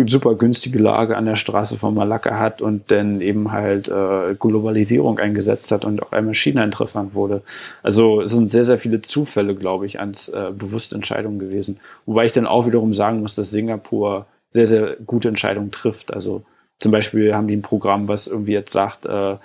super 0.06 0.34
günstige 0.34 0.78
Lage 0.78 1.16
an 1.16 1.24
der 1.24 1.36
Straße 1.36 1.78
von 1.78 1.94
Malakka 1.94 2.38
hat 2.38 2.60
und 2.60 2.90
dann 2.90 3.20
eben 3.20 3.52
halt 3.52 3.88
äh, 3.88 4.34
Globalisierung 4.38 5.18
eingesetzt 5.18 5.72
hat 5.72 5.84
und 5.84 6.02
auch 6.02 6.12
einmal 6.12 6.34
China 6.34 6.62
interessant 6.64 7.14
wurde. 7.14 7.42
Also 7.82 8.20
es 8.20 8.32
sind 8.32 8.50
sehr, 8.50 8.64
sehr 8.64 8.78
viele 8.78 9.00
Zufälle, 9.00 9.54
glaube 9.54 9.86
ich, 9.86 9.98
als 9.98 10.28
äh, 10.28 10.50
bewusste 10.56 10.96
Entscheidungen 10.96 11.38
gewesen. 11.38 11.80
Wobei 12.04 12.26
ich 12.26 12.32
dann 12.32 12.46
auch 12.46 12.66
wiederum 12.66 12.92
sagen 12.92 13.20
muss, 13.20 13.34
dass 13.34 13.50
Singapur 13.50 14.26
sehr, 14.50 14.66
sehr 14.66 14.96
gute 14.96 15.28
Entscheidungen 15.28 15.70
trifft. 15.70 16.12
Also 16.12 16.44
zum 16.78 16.92
Beispiel 16.92 17.34
haben 17.34 17.48
die 17.48 17.56
ein 17.56 17.62
Programm, 17.62 18.08
was 18.08 18.26
irgendwie 18.26 18.52
jetzt 18.52 18.72
sagt, 18.72 19.06
äh, 19.06 19.36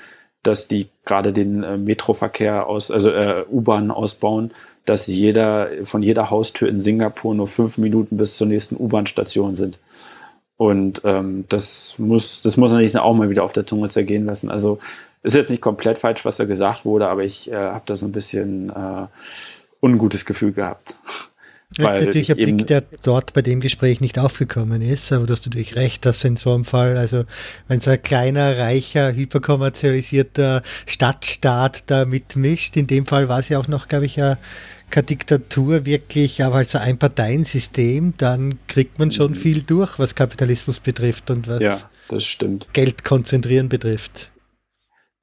dass 0.43 0.67
die 0.67 0.89
gerade 1.05 1.33
den 1.33 1.63
äh, 1.63 1.77
Metroverkehr 1.77 2.67
aus, 2.67 2.91
also 2.91 3.11
äh, 3.11 3.45
U-Bahn 3.49 3.91
ausbauen, 3.91 4.51
dass 4.85 5.07
jeder 5.07 5.69
von 5.83 6.01
jeder 6.01 6.29
Haustür 6.29 6.67
in 6.67 6.81
Singapur 6.81 7.35
nur 7.35 7.47
fünf 7.47 7.77
Minuten 7.77 8.17
bis 8.17 8.37
zur 8.37 8.47
nächsten 8.47 8.75
U-Bahn-Station 8.75 9.55
sind. 9.55 9.79
Und 10.57 11.01
ähm, 11.05 11.45
das 11.49 11.95
muss, 11.97 12.41
das 12.41 12.57
muss 12.57 12.71
man 12.71 12.81
nicht 12.81 12.97
auch 12.97 13.15
mal 13.15 13.29
wieder 13.29 13.43
auf 13.43 13.53
der 13.53 13.65
Zunge 13.65 13.89
zergehen 13.89 14.25
lassen. 14.25 14.49
Also 14.51 14.79
ist 15.23 15.35
jetzt 15.35 15.49
nicht 15.49 15.61
komplett 15.61 15.97
falsch, 15.97 16.25
was 16.25 16.37
da 16.37 16.45
gesagt 16.45 16.85
wurde, 16.85 17.07
aber 17.07 17.23
ich 17.23 17.51
äh, 17.51 17.55
habe 17.55 17.83
da 17.85 17.95
so 17.95 18.07
ein 18.07 18.11
bisschen 18.11 18.69
äh, 18.69 19.07
ungutes 19.81 20.25
Gefühl 20.25 20.51
gehabt. 20.51 20.95
Das 21.77 21.95
ist 21.95 22.05
natürlich 22.05 22.31
ein 22.31 22.37
Blick, 22.37 22.67
der 22.67 22.83
dort 23.03 23.33
bei 23.33 23.41
dem 23.41 23.61
Gespräch 23.61 24.01
nicht 24.01 24.19
aufgekommen 24.19 24.81
ist, 24.81 25.11
aber 25.13 25.25
du 25.25 25.33
hast 25.33 25.45
natürlich 25.45 25.75
recht, 25.77 26.05
dass 26.05 26.23
in 26.25 26.35
so 26.35 26.53
einem 26.53 26.65
Fall, 26.65 26.97
also 26.97 27.23
wenn 27.69 27.79
so 27.79 27.91
ein 27.91 28.01
kleiner, 28.01 28.57
reicher, 28.57 29.13
hyperkommerzialisierter 29.13 30.63
Stadtstaat 30.85 31.89
da 31.89 32.05
mitmischt, 32.05 32.75
in 32.75 32.87
dem 32.87 33.05
Fall 33.05 33.29
war 33.29 33.39
es 33.39 33.47
ja 33.47 33.57
auch 33.57 33.69
noch, 33.69 33.87
glaube 33.87 34.05
ich, 34.05 34.17
ja 34.17 34.37
keine 34.89 35.05
Diktatur 35.05 35.85
wirklich, 35.85 36.43
aber 36.43 36.55
also 36.55 36.77
ein 36.77 36.97
Parteiensystem, 36.99 38.13
dann 38.17 38.59
kriegt 38.67 38.99
man 38.99 39.11
schon 39.11 39.31
mhm. 39.31 39.35
viel 39.35 39.61
durch, 39.63 39.97
was 39.97 40.15
Kapitalismus 40.15 40.81
betrifft 40.81 41.31
und 41.31 41.47
was 41.47 41.61
ja, 41.61 41.79
Geld 42.73 43.05
konzentrieren 43.05 43.69
betrifft. 43.69 44.31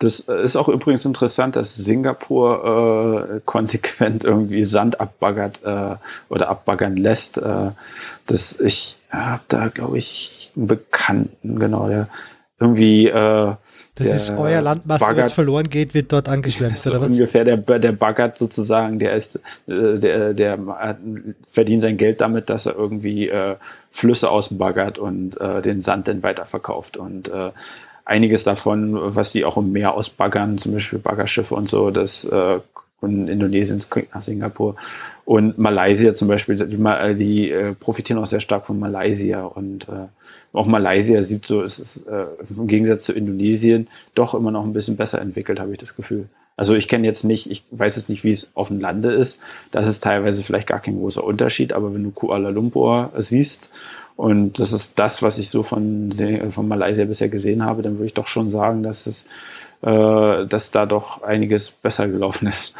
Das 0.00 0.20
ist 0.20 0.54
auch 0.54 0.68
übrigens 0.68 1.04
interessant, 1.04 1.56
dass 1.56 1.74
Singapur 1.74 3.30
äh, 3.34 3.40
konsequent 3.44 4.24
irgendwie 4.24 4.62
Sand 4.62 5.00
abbaggert 5.00 5.60
äh, 5.64 5.96
oder 6.28 6.48
abbaggern 6.48 6.96
lässt. 6.96 7.38
Äh, 7.38 7.72
das, 8.26 8.60
ich 8.60 8.96
habe 9.10 9.42
da, 9.48 9.66
glaube 9.68 9.98
ich, 9.98 10.52
einen 10.56 10.68
Bekannten, 10.68 11.58
genau, 11.58 11.88
der 11.88 12.08
irgendwie. 12.60 13.08
Äh, 13.08 13.54
das 13.96 14.06
der 14.06 14.14
ist 14.14 14.30
euer 14.30 14.60
Landmasse, 14.60 15.16
was 15.16 15.32
verloren 15.32 15.68
geht, 15.68 15.92
wird 15.92 16.12
dort 16.12 16.28
angeschwemmt, 16.28 16.86
oder 16.86 17.00
was? 17.00 17.10
Ungefähr 17.10 17.42
der, 17.42 17.56
der 17.56 17.90
baggert 17.90 18.38
sozusagen, 18.38 19.00
der 19.00 19.14
ist, 19.16 19.40
äh, 19.66 19.98
der, 19.98 20.34
der 20.34 20.96
verdient 21.48 21.82
sein 21.82 21.96
Geld 21.96 22.20
damit, 22.20 22.48
dass 22.48 22.66
er 22.66 22.76
irgendwie 22.76 23.28
äh, 23.28 23.56
Flüsse 23.90 24.30
ausbaggert 24.30 25.00
und 25.00 25.40
äh, 25.40 25.60
den 25.62 25.82
Sand 25.82 26.06
dann 26.06 26.22
weiterverkauft. 26.22 26.96
Und 26.96 27.26
äh, 27.28 27.50
einiges 28.09 28.43
davon, 28.43 28.97
was 28.98 29.32
die 29.32 29.44
auch 29.44 29.56
im 29.59 29.70
Meer 29.70 29.94
ausbaggern, 29.94 30.59
zum 30.59 30.72
Beispiel 30.72 30.98
Baggerschiffe 30.98 31.55
und 31.55 31.68
so, 31.68 31.90
das 31.90 32.24
äh, 32.24 32.59
von 33.01 33.28
Indonesien 33.28 33.80
nach 34.12 34.20
Singapur. 34.20 34.76
Und 35.24 35.59
Malaysia 35.59 36.14
zum 36.14 36.26
Beispiel, 36.26 36.56
die, 36.56 37.14
die 37.16 37.51
äh, 37.51 37.74
profitieren 37.74 38.18
auch 38.18 38.26
sehr 38.26 38.40
stark 38.40 38.66
von 38.66 38.78
Malaysia. 38.78 39.44
Und 39.44 39.89
äh, 39.89 40.09
auch 40.52 40.66
Malaysia 40.66 41.20
sieht 41.22 41.47
so, 41.47 41.62
es 41.62 41.78
ist 41.78 42.06
äh, 42.09 42.24
im 42.48 42.66
Gegensatz 42.66 43.05
zu 43.05 43.12
Indonesien 43.12 43.89
doch 44.14 44.35
immer 44.35 44.51
noch 44.51 44.64
ein 44.64 44.72
bisschen 44.72 44.97
besser 44.97 45.20
entwickelt, 45.20 45.60
habe 45.60 45.72
ich 45.72 45.78
das 45.78 45.94
Gefühl. 45.94 46.28
Also 46.56 46.74
ich 46.74 46.89
kenne 46.89 47.06
jetzt 47.06 47.22
nicht, 47.22 47.48
ich 47.48 47.62
weiß 47.70 47.94
jetzt 47.94 48.09
nicht, 48.09 48.24
wie 48.24 48.32
es 48.32 48.51
auf 48.55 48.66
dem 48.66 48.80
Lande 48.80 49.12
ist. 49.12 49.40
Das 49.70 49.86
ist 49.86 50.02
teilweise 50.02 50.43
vielleicht 50.43 50.66
gar 50.66 50.80
kein 50.80 50.98
großer 50.98 51.22
Unterschied, 51.22 51.72
aber 51.72 51.94
wenn 51.94 52.02
du 52.02 52.10
Kuala 52.10 52.48
Lumpur 52.48 53.12
siehst 53.16 53.70
und 54.19 54.59
das 54.59 54.73
ist 54.73 54.99
das, 54.99 55.23
was 55.23 55.39
ich 55.39 55.49
so 55.49 55.62
von, 55.62 56.11
von 56.51 56.66
Malaysia 56.66 57.05
bisher 57.05 57.28
gesehen 57.28 57.65
habe, 57.65 57.82
dann 57.82 57.99
würde 57.99 58.07
ich 58.07 58.15
doch 58.15 58.27
schon 58.27 58.51
sagen, 58.51 58.82
dass 58.82 59.07
es, 59.07 59.27
äh, 59.82 60.45
dass 60.45 60.73
da 60.73 60.86
doch 60.86 61.23
einiges 61.23 61.70
besser 61.70 62.09
gelaufen 62.09 62.49
ist. 62.49 62.74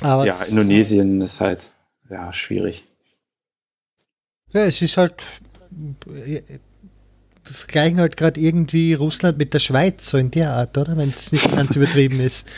Aber 0.00 0.24
ja, 0.24 0.34
Indonesien 0.48 1.20
ist 1.20 1.42
halt 1.42 1.72
ja 2.08 2.32
schwierig. 2.32 2.86
Ja, 4.48 4.64
es 4.64 4.80
ist 4.80 4.96
halt 4.96 5.22
vergleichen 7.52 8.00
halt 8.00 8.16
gerade 8.16 8.40
irgendwie 8.40 8.94
Russland 8.94 9.38
mit 9.38 9.54
der 9.54 9.58
Schweiz, 9.58 10.10
so 10.10 10.18
in 10.18 10.30
der 10.30 10.52
Art, 10.52 10.76
oder? 10.78 10.96
Wenn 10.96 11.08
es 11.08 11.32
nicht 11.32 11.54
ganz 11.54 11.76
übertrieben 11.76 12.20
ist. 12.20 12.48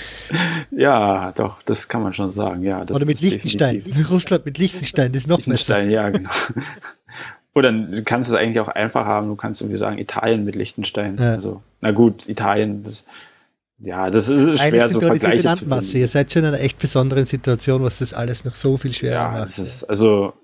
Ja, 0.71 1.33
doch, 1.33 1.63
das 1.63 1.89
kann 1.89 2.03
man 2.03 2.13
schon 2.13 2.31
sagen, 2.31 2.63
ja. 2.63 2.83
oder 2.83 3.05
mit 3.05 3.21
Liechtenstein. 3.21 3.83
Russland 4.09 4.47
mit 4.47 4.59
Liechtenstein, 4.59 5.13
das 5.13 5.23
ist 5.23 5.27
noch 5.27 5.39
Liechtenstein, 5.39 5.87
besser. 5.87 5.91
ja, 5.91 6.11
genau. 6.11 6.31
Oder 7.55 7.73
du 7.73 8.05
kannst 8.05 8.31
es 8.31 8.37
eigentlich 8.37 8.61
auch 8.61 8.69
einfach 8.69 9.05
haben, 9.05 9.27
du 9.27 9.35
kannst 9.35 9.61
irgendwie 9.63 9.79
sagen, 9.79 9.99
Italien 9.99 10.45
mit 10.45 10.55
Liechtenstein. 10.55 11.17
Ja. 11.19 11.33
Also, 11.33 11.63
na 11.81 11.91
gut, 11.91 12.29
Italien, 12.29 12.85
das, 12.85 13.05
ja, 13.79 14.11
das 14.11 14.29
ist, 14.29 14.43
ist 14.43 14.63
schwer, 14.63 14.87
so 14.87 15.01
Vergleiche 15.01 15.43
zu 15.55 15.67
finden. 15.67 15.97
Ihr 15.97 16.07
seid 16.07 16.33
schon 16.33 16.43
in 16.43 16.49
einer 16.49 16.61
echt 16.61 16.79
besonderen 16.79 17.27
Situation, 17.27 17.83
was 17.83 17.99
das 17.99 18.15
alles 18.15 18.45
noch 18.45 18.55
so 18.55 18.77
viel 18.77 18.93
schwerer 18.93 19.15
ja, 19.15 19.31
macht. 19.33 19.59
Ist, 19.59 19.85
also, 19.85 20.35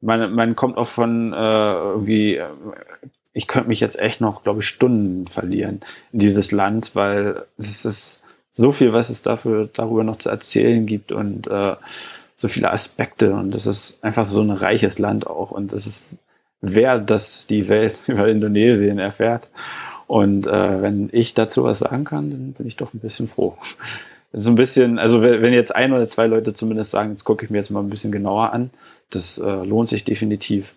man, 0.00 0.32
man 0.34 0.56
kommt 0.56 0.76
auch 0.76 0.86
von 0.86 1.32
äh, 1.32 1.36
irgendwie, 1.36 2.40
ich 3.34 3.48
könnte 3.48 3.68
mich 3.68 3.80
jetzt 3.80 3.98
echt 3.98 4.20
noch, 4.20 4.42
glaube 4.44 4.60
ich, 4.60 4.68
Stunden 4.68 5.26
verlieren 5.26 5.80
in 6.12 6.20
dieses 6.20 6.52
Land, 6.52 6.94
weil 6.94 7.44
es 7.58 7.84
ist 7.84 8.22
so 8.52 8.72
viel, 8.72 8.92
was 8.92 9.10
es 9.10 9.22
dafür 9.22 9.68
darüber 9.72 10.04
noch 10.04 10.16
zu 10.16 10.30
erzählen 10.30 10.86
gibt 10.86 11.12
und 11.12 11.48
äh, 11.48 11.74
so 12.36 12.48
viele 12.48 12.70
Aspekte 12.70 13.34
und 13.34 13.54
es 13.54 13.66
ist 13.66 14.02
einfach 14.02 14.24
so 14.24 14.40
ein 14.40 14.50
reiches 14.50 14.98
Land 14.98 15.26
auch 15.26 15.50
und 15.50 15.72
es 15.72 15.86
ist 15.86 16.16
wer 16.60 16.98
das 16.98 17.46
die 17.46 17.68
Welt 17.68 18.02
über 18.06 18.28
Indonesien 18.28 18.98
erfährt 18.98 19.48
und 20.06 20.46
äh, 20.46 20.82
wenn 20.82 21.08
ich 21.12 21.34
dazu 21.34 21.64
was 21.64 21.80
sagen 21.80 22.04
kann, 22.04 22.30
dann 22.30 22.52
bin 22.52 22.66
ich 22.66 22.76
doch 22.76 22.94
ein 22.94 23.00
bisschen 23.00 23.28
froh. 23.28 23.56
So 24.32 24.50
ein 24.50 24.56
bisschen, 24.56 24.98
also 24.98 25.22
wenn 25.22 25.52
jetzt 25.52 25.74
ein 25.74 25.92
oder 25.92 26.06
zwei 26.06 26.26
Leute 26.26 26.52
zumindest 26.52 26.90
sagen, 26.90 27.10
jetzt 27.10 27.24
gucke 27.24 27.44
ich 27.44 27.50
mir 27.50 27.58
jetzt 27.58 27.70
mal 27.70 27.80
ein 27.80 27.88
bisschen 27.88 28.10
genauer 28.10 28.52
an, 28.52 28.70
das 29.10 29.38
äh, 29.38 29.64
lohnt 29.64 29.88
sich 29.88 30.04
definitiv. 30.04 30.74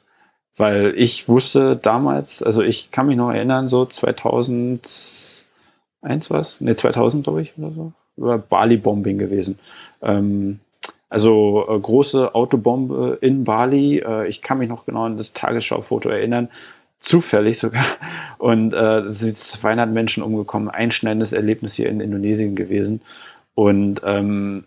Weil 0.58 0.94
ich 0.98 1.30
wusste 1.30 1.76
damals, 1.76 2.42
also 2.42 2.64
ich 2.64 2.92
kann 2.92 3.06
mich 3.08 3.16
noch 3.16 3.32
erinnern, 3.32 3.70
so 3.70 3.86
2001 3.86 5.46
was? 6.30 6.62
Ne, 6.62 6.76
2000 6.76 7.24
glaube 7.24 7.42
ich 7.42 7.58
oder 7.58 7.72
so. 7.72 7.94
Über 8.18 8.40
Bali-Bombing 8.40 9.20
gewesen. 9.20 9.60
Ähm, 10.02 10.60
also 11.10 11.66
äh, 11.70 11.80
große 11.80 12.34
Autobombe 12.34 13.20
in 13.22 13.44
Bali. 13.44 14.00
Äh, 14.00 14.28
ich 14.28 14.42
kann 14.42 14.58
mich 14.58 14.68
noch 14.68 14.86
genau 14.86 15.06
an 15.06 15.18
das 15.18 15.34
Tagesschau-Foto 15.34 16.10
erinnern. 16.10 16.50
Zufällig 17.00 17.60
sogar. 17.60 17.86
Und 18.40 18.74
äh, 18.74 19.02
es 19.02 19.20
sind 19.20 19.38
200 19.38 19.90
Menschen 19.92 20.24
umgekommen. 20.24 20.70
Einschneidendes 20.70 21.34
Erlebnis 21.34 21.76
hier 21.76 21.90
in 21.90 22.02
Indonesien 22.02 22.56
gewesen. 22.56 23.02
Und 23.54 24.02
ähm, 24.04 24.66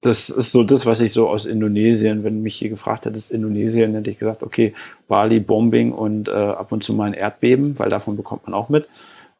das 0.00 0.28
ist 0.30 0.52
so 0.52 0.62
das, 0.62 0.86
was 0.86 1.00
ich 1.00 1.12
so 1.12 1.28
aus 1.28 1.44
Indonesien, 1.44 2.22
wenn 2.22 2.42
mich 2.42 2.56
hier 2.56 2.68
gefragt 2.68 3.06
hättest, 3.06 3.32
Indonesien, 3.32 3.94
hätte 3.94 4.10
ich 4.10 4.18
gesagt, 4.18 4.42
okay, 4.42 4.72
Bali, 5.08 5.40
Bombing 5.40 5.92
und 5.92 6.28
äh, 6.28 6.32
ab 6.32 6.70
und 6.70 6.84
zu 6.84 6.94
mal 6.94 7.06
ein 7.06 7.14
Erdbeben, 7.14 7.78
weil 7.78 7.88
davon 7.88 8.16
bekommt 8.16 8.46
man 8.46 8.54
auch 8.54 8.68
mit, 8.68 8.88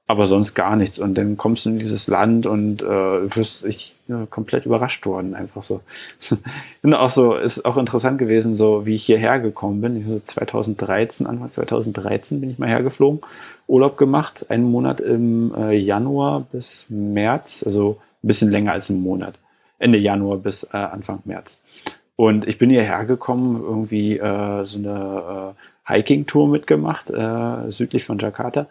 aber 0.08 0.26
sonst 0.26 0.54
gar 0.54 0.74
nichts. 0.74 0.98
Und 0.98 1.16
dann 1.16 1.36
kommst 1.36 1.64
du 1.64 1.70
in 1.70 1.78
dieses 1.78 2.08
Land 2.08 2.46
und 2.46 2.82
äh, 2.82 2.86
wirst 3.36 3.66
ich 3.66 3.94
ja, 4.08 4.26
komplett 4.26 4.66
überrascht 4.66 5.06
worden, 5.06 5.36
einfach 5.36 5.62
so. 5.62 5.80
bin 6.82 6.92
auch 6.92 7.10
so, 7.10 7.36
ist 7.36 7.64
auch 7.64 7.76
interessant 7.76 8.18
gewesen, 8.18 8.56
so 8.56 8.84
wie 8.84 8.96
ich 8.96 9.04
hierher 9.04 9.38
gekommen 9.38 9.80
bin. 9.80 9.96
Ich 9.96 10.06
so 10.06 10.18
2013, 10.18 11.28
Anfang 11.28 11.48
2013 11.48 12.40
bin 12.40 12.50
ich 12.50 12.58
mal 12.58 12.68
hergeflogen, 12.68 13.20
Urlaub 13.68 13.96
gemacht, 13.96 14.46
einen 14.48 14.64
Monat 14.64 15.00
im 15.00 15.54
äh, 15.54 15.76
Januar 15.76 16.46
bis 16.50 16.86
März, 16.88 17.62
also 17.64 17.98
ein 18.24 18.26
bisschen 18.26 18.50
länger 18.50 18.72
als 18.72 18.90
einen 18.90 19.02
Monat. 19.02 19.38
Ende 19.78 19.98
Januar 19.98 20.38
bis 20.38 20.64
äh, 20.64 20.76
Anfang 20.76 21.20
März. 21.24 21.62
Und 22.16 22.48
ich 22.48 22.58
bin 22.58 22.68
hierher 22.68 23.04
gekommen, 23.04 23.62
irgendwie 23.62 24.18
äh, 24.18 24.64
so 24.64 24.78
eine 24.78 25.54
äh, 25.54 25.94
Hiking-Tour 25.94 26.48
mitgemacht, 26.48 27.10
äh, 27.10 27.70
südlich 27.70 28.04
von 28.04 28.18
Jakarta. 28.18 28.66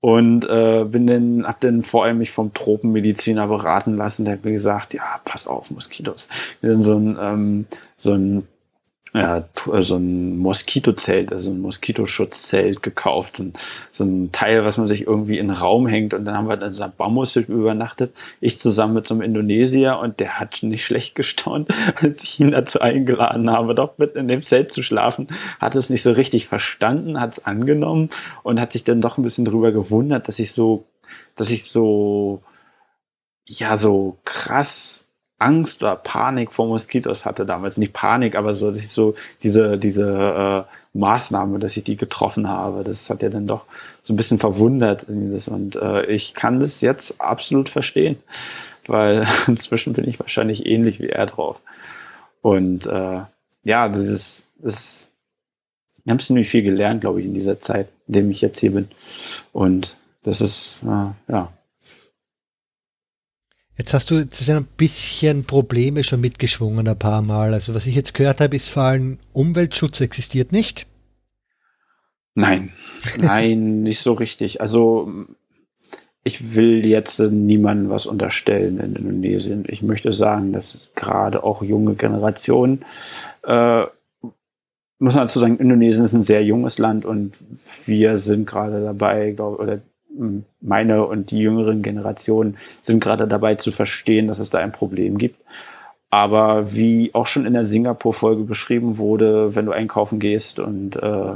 Und 0.00 0.44
äh, 0.48 0.84
bin 0.84 1.06
dann, 1.06 1.46
hab 1.46 1.60
dann 1.60 1.82
vor 1.82 2.04
allem 2.04 2.18
mich 2.18 2.32
vom 2.32 2.52
Tropenmediziner 2.52 3.46
beraten 3.46 3.96
lassen, 3.96 4.24
der 4.24 4.34
hat 4.34 4.44
mir 4.44 4.52
gesagt, 4.52 4.94
ja, 4.94 5.20
pass 5.24 5.46
auf, 5.46 5.70
Moskitos. 5.70 6.28
Dann 6.60 6.82
so 6.82 6.96
ein, 6.96 7.16
ähm, 7.20 7.66
so 7.96 8.12
ein 8.12 8.48
ja, 9.14 9.44
so 9.54 9.96
ein 9.96 10.38
Moskitozelt, 10.38 11.32
also 11.32 11.50
ein 11.50 11.60
Moskitoschutzzelt 11.60 12.82
gekauft. 12.82 13.40
Und 13.40 13.58
so 13.90 14.04
ein 14.04 14.32
Teil, 14.32 14.64
was 14.64 14.78
man 14.78 14.88
sich 14.88 15.06
irgendwie 15.06 15.38
in 15.38 15.48
den 15.48 15.56
Raum 15.56 15.86
hängt. 15.86 16.14
Und 16.14 16.24
dann 16.24 16.34
haben 16.34 16.48
wir 16.48 16.60
in 16.60 16.72
so 16.72 16.82
einer 16.82 16.92
Bambushütte 16.96 17.52
übernachtet. 17.52 18.14
Ich 18.40 18.58
zusammen 18.58 18.94
mit 18.94 19.06
so 19.06 19.14
einem 19.14 19.22
Indonesier 19.22 19.98
und 19.98 20.18
der 20.18 20.40
hat 20.40 20.62
nicht 20.62 20.84
schlecht 20.84 21.14
gestaunt, 21.14 21.68
als 22.00 22.22
ich 22.22 22.40
ihn 22.40 22.52
dazu 22.52 22.80
eingeladen 22.80 23.50
habe, 23.50 23.74
doch 23.74 23.98
mit 23.98 24.16
in 24.16 24.28
dem 24.28 24.40
Zelt 24.40 24.72
zu 24.72 24.82
schlafen. 24.82 25.28
Hat 25.60 25.74
es 25.74 25.90
nicht 25.90 26.02
so 26.02 26.12
richtig 26.12 26.46
verstanden, 26.46 27.20
hat 27.20 27.32
es 27.32 27.44
angenommen 27.44 28.08
und 28.42 28.60
hat 28.60 28.72
sich 28.72 28.84
dann 28.84 29.02
doch 29.02 29.18
ein 29.18 29.24
bisschen 29.24 29.44
drüber 29.44 29.72
gewundert, 29.72 30.26
dass 30.26 30.38
ich 30.38 30.52
so, 30.52 30.86
dass 31.36 31.50
ich 31.50 31.70
so, 31.70 32.42
ja, 33.44 33.76
so 33.76 34.16
krass 34.24 35.06
Angst 35.42 35.82
oder 35.82 35.96
Panik 35.96 36.52
vor 36.52 36.66
Moskitos 36.66 37.24
hatte 37.24 37.44
damals. 37.44 37.76
Nicht 37.76 37.92
Panik, 37.92 38.36
aber 38.36 38.54
so, 38.54 38.70
dass 38.70 38.78
ich 38.78 38.90
so 38.90 39.14
diese, 39.42 39.78
diese 39.78 40.66
äh, 40.68 40.98
Maßnahme, 40.98 41.58
dass 41.58 41.76
ich 41.76 41.84
die 41.84 41.96
getroffen 41.96 42.48
habe, 42.48 42.82
das 42.84 43.10
hat 43.10 43.22
ja 43.22 43.28
dann 43.28 43.46
doch 43.46 43.64
so 44.02 44.12
ein 44.12 44.16
bisschen 44.16 44.38
verwundert. 44.38 45.06
Und 45.08 45.76
äh, 45.76 46.06
ich 46.06 46.34
kann 46.34 46.60
das 46.60 46.80
jetzt 46.80 47.20
absolut 47.20 47.68
verstehen, 47.68 48.16
weil 48.86 49.26
inzwischen 49.46 49.92
bin 49.92 50.08
ich 50.08 50.20
wahrscheinlich 50.20 50.66
ähnlich 50.66 51.00
wie 51.00 51.08
er 51.08 51.26
drauf. 51.26 51.60
Und 52.40 52.86
äh, 52.86 53.20
ja, 53.64 53.88
das 53.88 54.08
ist, 54.08 54.46
das 54.58 54.74
ist 54.74 55.12
wir 56.04 56.10
haben 56.10 56.18
ziemlich 56.18 56.48
viel 56.48 56.62
gelernt, 56.62 57.00
glaube 57.00 57.20
ich, 57.20 57.26
in 57.26 57.34
dieser 57.34 57.60
Zeit, 57.60 57.88
in 58.08 58.14
dem 58.14 58.30
ich 58.30 58.40
jetzt 58.40 58.58
hier 58.58 58.72
bin. 58.72 58.88
Und 59.52 59.96
das 60.24 60.40
ist, 60.40 60.82
äh, 60.82 61.32
ja, 61.32 61.52
Jetzt 63.76 63.94
hast 63.94 64.10
du 64.10 64.16
jetzt 64.16 64.48
ein 64.50 64.64
bisschen 64.76 65.44
Probleme 65.44 66.04
schon 66.04 66.20
mitgeschwungen 66.20 66.86
ein 66.86 66.98
paar 66.98 67.22
Mal. 67.22 67.54
Also 67.54 67.74
was 67.74 67.86
ich 67.86 67.94
jetzt 67.94 68.14
gehört 68.14 68.40
habe, 68.40 68.54
ist 68.54 68.68
vor 68.68 68.82
allem 68.82 69.18
Umweltschutz 69.32 70.00
existiert 70.00 70.52
nicht. 70.52 70.86
Nein, 72.34 72.72
nein, 73.18 73.80
nicht 73.82 74.00
so 74.00 74.12
richtig. 74.12 74.60
Also 74.60 75.10
ich 76.24 76.54
will 76.54 76.86
jetzt 76.86 77.18
niemandem 77.18 77.90
was 77.90 78.06
unterstellen 78.06 78.78
in 78.78 78.94
Indonesien. 78.94 79.64
Ich 79.66 79.82
möchte 79.82 80.12
sagen, 80.12 80.52
dass 80.52 80.90
gerade 80.94 81.42
auch 81.42 81.62
junge 81.62 81.94
Generationen, 81.94 82.84
äh, 83.44 83.84
muss 84.98 85.16
man 85.16 85.26
dazu 85.26 85.40
sagen, 85.40 85.58
Indonesien 85.58 86.04
ist 86.04 86.12
ein 86.12 86.22
sehr 86.22 86.44
junges 86.44 86.78
Land 86.78 87.04
und 87.04 87.36
wir 87.86 88.18
sind 88.18 88.46
gerade 88.46 88.84
dabei, 88.84 89.32
glaub, 89.32 89.58
oder 89.58 89.80
meine 90.60 91.06
und 91.06 91.30
die 91.30 91.40
jüngeren 91.40 91.82
Generationen 91.82 92.56
sind 92.82 93.02
gerade 93.02 93.26
dabei 93.26 93.54
zu 93.54 93.72
verstehen, 93.72 94.28
dass 94.28 94.38
es 94.38 94.50
da 94.50 94.58
ein 94.58 94.72
Problem 94.72 95.18
gibt. 95.18 95.40
Aber 96.10 96.74
wie 96.74 97.14
auch 97.14 97.26
schon 97.26 97.46
in 97.46 97.54
der 97.54 97.64
Singapur-Folge 97.64 98.44
beschrieben 98.44 98.98
wurde, 98.98 99.54
wenn 99.56 99.64
du 99.64 99.72
einkaufen 99.72 100.20
gehst 100.20 100.60
und 100.60 100.96
äh, 100.96 101.32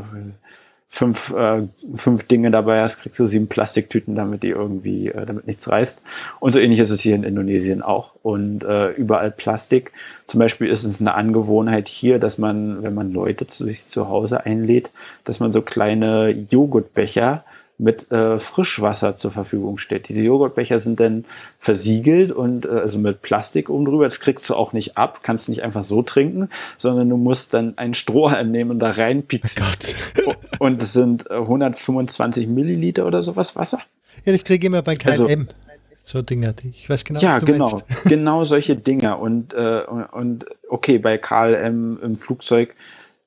fünf, 0.88 1.32
äh, 1.32 1.62
fünf 1.94 2.26
Dinge 2.26 2.50
dabei 2.50 2.80
hast, 2.80 3.00
kriegst 3.00 3.18
du 3.18 3.26
sieben 3.26 3.48
Plastiktüten, 3.48 4.14
damit 4.14 4.42
die 4.42 4.50
irgendwie, 4.50 5.08
äh, 5.08 5.26
damit 5.26 5.46
nichts 5.46 5.68
reißt. 5.68 6.02
Und 6.40 6.52
so 6.52 6.58
ähnlich 6.58 6.78
ist 6.80 6.90
es 6.90 7.00
hier 7.00 7.14
in 7.14 7.24
Indonesien 7.24 7.82
auch. 7.82 8.12
Und 8.22 8.64
äh, 8.64 8.90
überall 8.90 9.30
Plastik. 9.30 9.92
Zum 10.26 10.40
Beispiel 10.40 10.68
ist 10.68 10.84
es 10.84 11.00
eine 11.00 11.14
Angewohnheit 11.14 11.88
hier, 11.88 12.18
dass 12.18 12.38
man, 12.38 12.82
wenn 12.82 12.94
man 12.94 13.12
Leute 13.12 13.46
zu 13.46 13.64
sich 13.64 13.86
zu 13.86 14.08
Hause 14.08 14.44
einlädt, 14.46 14.90
dass 15.24 15.40
man 15.40 15.52
so 15.52 15.62
kleine 15.62 16.30
Joghurtbecher 16.30 17.44
mit 17.78 18.10
äh, 18.10 18.38
Frischwasser 18.38 19.16
zur 19.16 19.30
Verfügung 19.30 19.78
steht. 19.78 20.08
Diese 20.08 20.22
Joghurtbecher 20.22 20.78
sind 20.78 20.98
dann 20.98 21.24
versiegelt 21.58 22.32
und 22.32 22.64
äh, 22.64 22.70
also 22.70 22.98
mit 22.98 23.22
Plastik 23.22 23.68
oben 23.68 23.84
drüber. 23.84 24.04
Das 24.04 24.20
kriegst 24.20 24.48
du 24.48 24.54
auch 24.54 24.72
nicht 24.72 24.96
ab, 24.96 25.20
kannst 25.22 25.48
nicht 25.48 25.62
einfach 25.62 25.84
so 25.84 26.02
trinken, 26.02 26.48
sondern 26.78 27.08
du 27.08 27.16
musst 27.16 27.54
dann 27.54 27.76
einen 27.76 27.94
Strohhalm 27.94 28.50
nehmen 28.50 28.70
und 28.70 28.78
da 28.78 28.90
reinpieksen. 28.90 29.62
Oh 30.26 30.32
und 30.58 30.82
es 30.82 30.94
sind 30.94 31.30
125 31.30 32.46
Milliliter 32.48 33.06
oder 33.06 33.22
sowas 33.22 33.56
Wasser. 33.56 33.80
Ja, 34.24 34.32
das 34.32 34.44
kriege 34.44 34.66
ich 34.66 34.66
immer 34.66 34.82
bei 34.82 34.96
KLM. 34.96 35.10
Also, 35.10 35.28
so 35.98 36.22
Dinger, 36.22 36.54
ich 36.72 36.88
weiß 36.88 37.04
genau. 37.04 37.20
Ja, 37.20 37.40
genau, 37.40 37.68
meinst. 37.68 38.04
genau 38.04 38.44
solche 38.44 38.76
Dinger 38.76 39.18
und, 39.18 39.54
äh, 39.54 39.82
und 40.12 40.46
okay, 40.68 40.98
bei 40.98 41.18
KLM 41.18 41.98
im 42.00 42.14
Flugzeug 42.14 42.74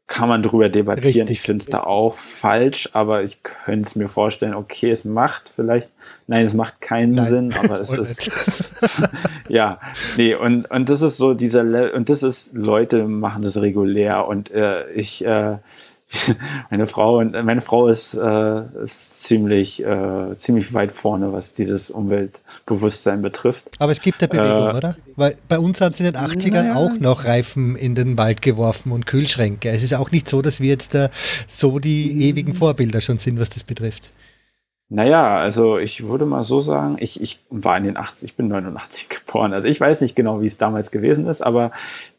kann 0.10 0.28
man 0.28 0.42
drüber 0.42 0.70
debattieren. 0.70 1.28
Richtig, 1.28 1.30
ich 1.30 1.42
finde 1.42 1.64
es 1.64 1.70
da 1.70 1.82
auch 1.82 2.16
falsch, 2.16 2.90
aber 2.94 3.22
ich 3.22 3.44
könnte 3.44 3.88
es 3.88 3.96
mir 3.96 4.10
vorstellen, 4.10 4.56
okay, 4.56 4.90
es 4.90 5.06
macht 5.06 5.50
vielleicht, 5.56 5.92
nein, 6.28 6.46
es 6.46 6.56
macht 6.56 6.82
keinen 6.82 7.14
nein. 7.14 7.26
Sinn, 7.26 7.54
aber 7.54 7.80
es 7.80 7.94
ist, 7.94 8.30
ja, 9.48 9.80
nee, 10.18 10.34
und, 10.34 10.70
und 10.70 10.90
das 10.90 11.04
ist 11.04 11.18
so 11.18 11.36
dieser, 11.36 11.64
Le 11.64 11.94
und 11.94 12.10
das 12.10 12.24
ist, 12.24 12.54
Leute 12.56 13.04
machen 13.04 13.44
das 13.44 13.62
regulär 13.62 14.28
und 14.28 14.50
äh, 14.52 14.90
ich, 14.92 15.24
äh, 15.24 15.58
meine 16.72 16.88
Frau 16.88 17.20
und 17.20 17.32
meine 17.44 17.62
Frau 17.62 17.88
ist, 17.88 18.16
äh, 18.16 18.62
ist 18.84 19.24
ziemlich, 19.24 19.84
äh, 19.84 20.36
ziemlich 20.38 20.74
weit 20.74 20.92
vorne, 20.92 21.34
was 21.34 21.54
dieses 21.54 21.92
Umweltbewusstsein 21.92 23.22
betrifft. 23.22 23.70
Aber 23.80 23.92
es 23.92 24.02
gibt 24.02 24.22
eine 24.22 24.30
Bewegung, 24.30 24.70
äh, 24.70 24.78
oder? 24.78 24.96
Weil 25.16 25.38
bei 25.48 25.60
uns 25.60 25.82
haben 25.82 25.94
sie 25.94 26.06
in 26.06 26.14
den 26.14 26.22
80ern 26.22 26.64
naja. 26.64 26.76
auch 26.76 26.94
noch 27.00 27.26
Reifen 27.26 27.76
in 27.76 27.94
den 27.94 28.18
Wald 28.18 28.42
geworfen 28.42 28.92
und 28.92 29.06
Kühlschränke. 29.06 29.70
Es 29.70 29.84
ist 29.84 29.94
auch 29.94 30.12
nicht 30.12 30.28
so, 30.28 30.42
dass 30.42 30.62
wir 30.62 30.70
jetzt 30.70 30.96
da 30.96 31.10
so 31.48 31.78
die 31.80 32.30
ewigen 32.30 32.56
Vorbilder 32.56 33.02
schon 33.02 33.20
sind, 33.20 33.40
was 33.40 33.52
das 33.52 33.64
betrifft. 33.64 34.12
Naja, 34.92 35.38
also 35.38 35.78
ich 35.78 36.08
würde 36.08 36.26
mal 36.26 36.42
so 36.42 36.60
sagen, 36.60 36.98
ich, 37.00 37.22
ich 37.22 37.40
war 37.52 37.78
in 37.78 37.84
den 37.84 37.96
80, 37.96 38.32
ich 38.32 38.36
bin 38.36 38.48
89 38.48 39.10
geboren. 39.26 39.54
Also 39.54 39.68
ich 39.68 39.80
weiß 39.80 40.02
nicht 40.02 40.16
genau, 40.16 40.42
wie 40.42 40.48
es 40.48 40.58
damals 40.58 40.90
gewesen 40.90 41.28
ist, 41.28 41.42
aber 41.42 41.72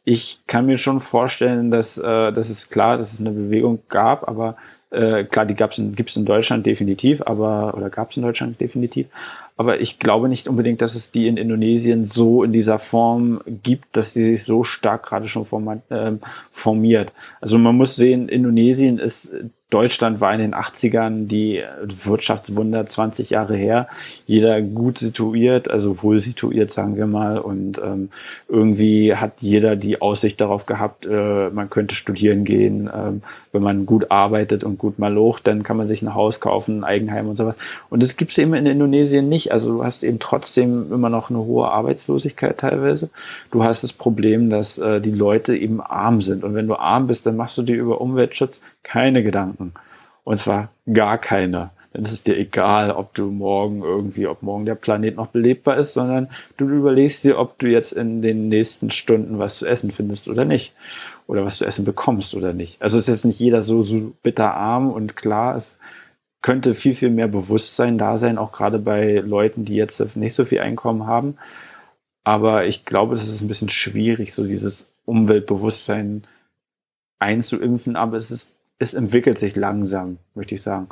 ich 0.04 0.40
kann 0.46 0.66
mir 0.66 0.78
schon 0.78 1.00
vorstellen, 1.00 1.72
dass, 1.72 1.98
äh, 1.98 2.32
das 2.32 2.48
ist 2.48 2.70
klar, 2.70 2.96
dass 2.96 3.12
es 3.12 3.20
eine 3.20 3.32
Bewegung 3.32 3.80
gab, 3.88 4.28
aber 4.28 4.56
äh, 4.90 5.24
klar, 5.24 5.46
die 5.46 5.56
gab's 5.56 5.78
in, 5.78 5.96
gibt's 5.96 6.14
in 6.14 6.24
Deutschland 6.24 6.64
definitiv, 6.64 7.22
aber, 7.26 7.74
oder 7.76 7.90
gab's 7.90 8.16
in 8.16 8.22
Deutschland 8.22 8.60
definitiv. 8.60 9.08
Aber 9.56 9.80
ich 9.80 9.98
glaube 9.98 10.28
nicht 10.28 10.46
unbedingt, 10.46 10.80
dass 10.80 10.94
es 10.94 11.10
die 11.10 11.26
in 11.26 11.36
Indonesien 11.36 12.06
so 12.06 12.44
in 12.44 12.52
dieser 12.52 12.78
Form 12.78 13.40
gibt, 13.62 13.96
dass 13.96 14.14
die 14.14 14.22
sich 14.22 14.44
so 14.44 14.62
stark 14.62 15.02
gerade 15.02 15.28
schon 15.28 15.44
format, 15.44 15.82
äh, 15.90 16.12
formiert. 16.52 17.12
Also 17.40 17.58
man 17.58 17.76
muss 17.76 17.96
sehen, 17.96 18.28
Indonesien 18.28 18.98
ist 19.00 19.34
Deutschland 19.70 20.20
war 20.20 20.32
in 20.34 20.40
den 20.40 20.54
80ern 20.54 21.26
die 21.26 21.62
Wirtschaftswunder 21.82 22.86
20 22.86 23.30
Jahre 23.30 23.56
her. 23.56 23.86
Jeder 24.26 24.60
gut 24.60 24.98
situiert, 24.98 25.70
also 25.70 26.02
wohl 26.02 26.18
situiert, 26.18 26.72
sagen 26.72 26.96
wir 26.96 27.06
mal. 27.06 27.38
Und 27.38 27.78
ähm, 27.78 28.10
irgendwie 28.48 29.14
hat 29.14 29.42
jeder 29.42 29.76
die 29.76 30.02
Aussicht 30.02 30.40
darauf 30.40 30.66
gehabt, 30.66 31.06
äh, 31.06 31.50
man 31.50 31.70
könnte 31.70 31.94
studieren 31.94 32.44
gehen. 32.44 32.90
Ähm, 32.92 33.22
wenn 33.52 33.62
man 33.62 33.86
gut 33.86 34.10
arbeitet 34.10 34.64
und 34.64 34.78
gut 34.78 34.98
mal 34.98 35.12
locht, 35.12 35.46
dann 35.46 35.62
kann 35.62 35.76
man 35.76 35.88
sich 35.88 36.02
ein 36.02 36.14
Haus 36.14 36.40
kaufen, 36.40 36.80
ein 36.80 36.84
Eigenheim 36.84 37.28
und 37.28 37.36
sowas. 37.36 37.56
Und 37.88 38.02
das 38.02 38.16
gibt's 38.16 38.38
eben 38.38 38.54
in 38.54 38.66
Indonesien 38.66 39.28
nicht. 39.28 39.52
Also 39.52 39.72
du 39.72 39.84
hast 39.84 40.02
eben 40.02 40.18
trotzdem 40.18 40.92
immer 40.92 41.10
noch 41.10 41.30
eine 41.30 41.38
hohe 41.38 41.68
Arbeitslosigkeit 41.68 42.58
teilweise. 42.58 43.08
Du 43.50 43.62
hast 43.62 43.84
das 43.84 43.92
Problem, 43.92 44.50
dass 44.50 44.78
äh, 44.78 45.00
die 45.00 45.12
Leute 45.12 45.56
eben 45.56 45.80
arm 45.80 46.20
sind. 46.20 46.42
Und 46.42 46.54
wenn 46.54 46.66
du 46.66 46.74
arm 46.74 47.06
bist, 47.06 47.26
dann 47.26 47.36
machst 47.36 47.56
du 47.56 47.62
dir 47.62 47.76
über 47.76 48.00
Umweltschutz 48.00 48.60
keine 48.82 49.22
Gedanken. 49.22 49.72
Und 50.24 50.36
zwar 50.36 50.70
gar 50.92 51.18
keine. 51.18 51.70
Dann 51.92 52.02
ist 52.02 52.12
es 52.12 52.22
dir 52.22 52.38
egal, 52.38 52.92
ob 52.92 53.14
du 53.14 53.30
morgen 53.30 53.82
irgendwie, 53.82 54.28
ob 54.28 54.42
morgen 54.42 54.64
der 54.64 54.76
Planet 54.76 55.16
noch 55.16 55.26
belebbar 55.28 55.76
ist, 55.76 55.94
sondern 55.94 56.28
du 56.56 56.68
überlegst 56.68 57.24
dir, 57.24 57.38
ob 57.38 57.58
du 57.58 57.66
jetzt 57.66 57.92
in 57.92 58.22
den 58.22 58.48
nächsten 58.48 58.92
Stunden 58.92 59.40
was 59.40 59.58
zu 59.58 59.66
essen 59.66 59.90
findest 59.90 60.28
oder 60.28 60.44
nicht. 60.44 60.72
Oder 61.26 61.44
was 61.44 61.58
zu 61.58 61.66
essen 61.66 61.84
bekommst 61.84 62.34
oder 62.34 62.52
nicht. 62.52 62.80
Also 62.80 62.96
es 62.96 63.08
ist 63.08 63.24
nicht 63.24 63.40
jeder 63.40 63.62
so, 63.62 63.82
so 63.82 64.12
bitterarm 64.22 64.90
und 64.90 65.16
klar, 65.16 65.56
es 65.56 65.78
könnte 66.42 66.74
viel, 66.74 66.94
viel 66.94 67.10
mehr 67.10 67.28
Bewusstsein 67.28 67.98
da 67.98 68.16
sein, 68.16 68.38
auch 68.38 68.52
gerade 68.52 68.78
bei 68.78 69.16
Leuten, 69.16 69.64
die 69.64 69.74
jetzt 69.74 70.16
nicht 70.16 70.34
so 70.34 70.44
viel 70.44 70.60
Einkommen 70.60 71.06
haben. 71.06 71.36
Aber 72.22 72.66
ich 72.66 72.84
glaube, 72.84 73.14
es 73.14 73.28
ist 73.28 73.42
ein 73.42 73.48
bisschen 73.48 73.68
schwierig, 73.68 74.32
so 74.32 74.44
dieses 74.44 74.94
Umweltbewusstsein 75.06 76.22
einzuimpfen, 77.18 77.96
aber 77.96 78.16
es 78.16 78.30
ist 78.30 78.56
es 78.80 78.94
entwickelt 78.94 79.38
sich 79.38 79.54
langsam, 79.54 80.16
möchte 80.34 80.56
ich 80.56 80.62
sagen. 80.62 80.88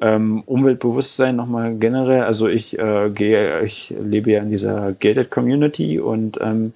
Ähm, 0.00 0.42
Umweltbewusstsein 0.46 1.36
nochmal 1.36 1.76
generell, 1.76 2.22
also 2.22 2.48
ich 2.48 2.78
äh, 2.78 3.10
gehe, 3.10 3.62
ich 3.62 3.94
lebe 4.00 4.32
ja 4.32 4.40
in 4.40 4.50
dieser 4.50 4.92
gated 4.92 5.30
Community 5.30 6.00
und 6.00 6.38
ähm, 6.40 6.72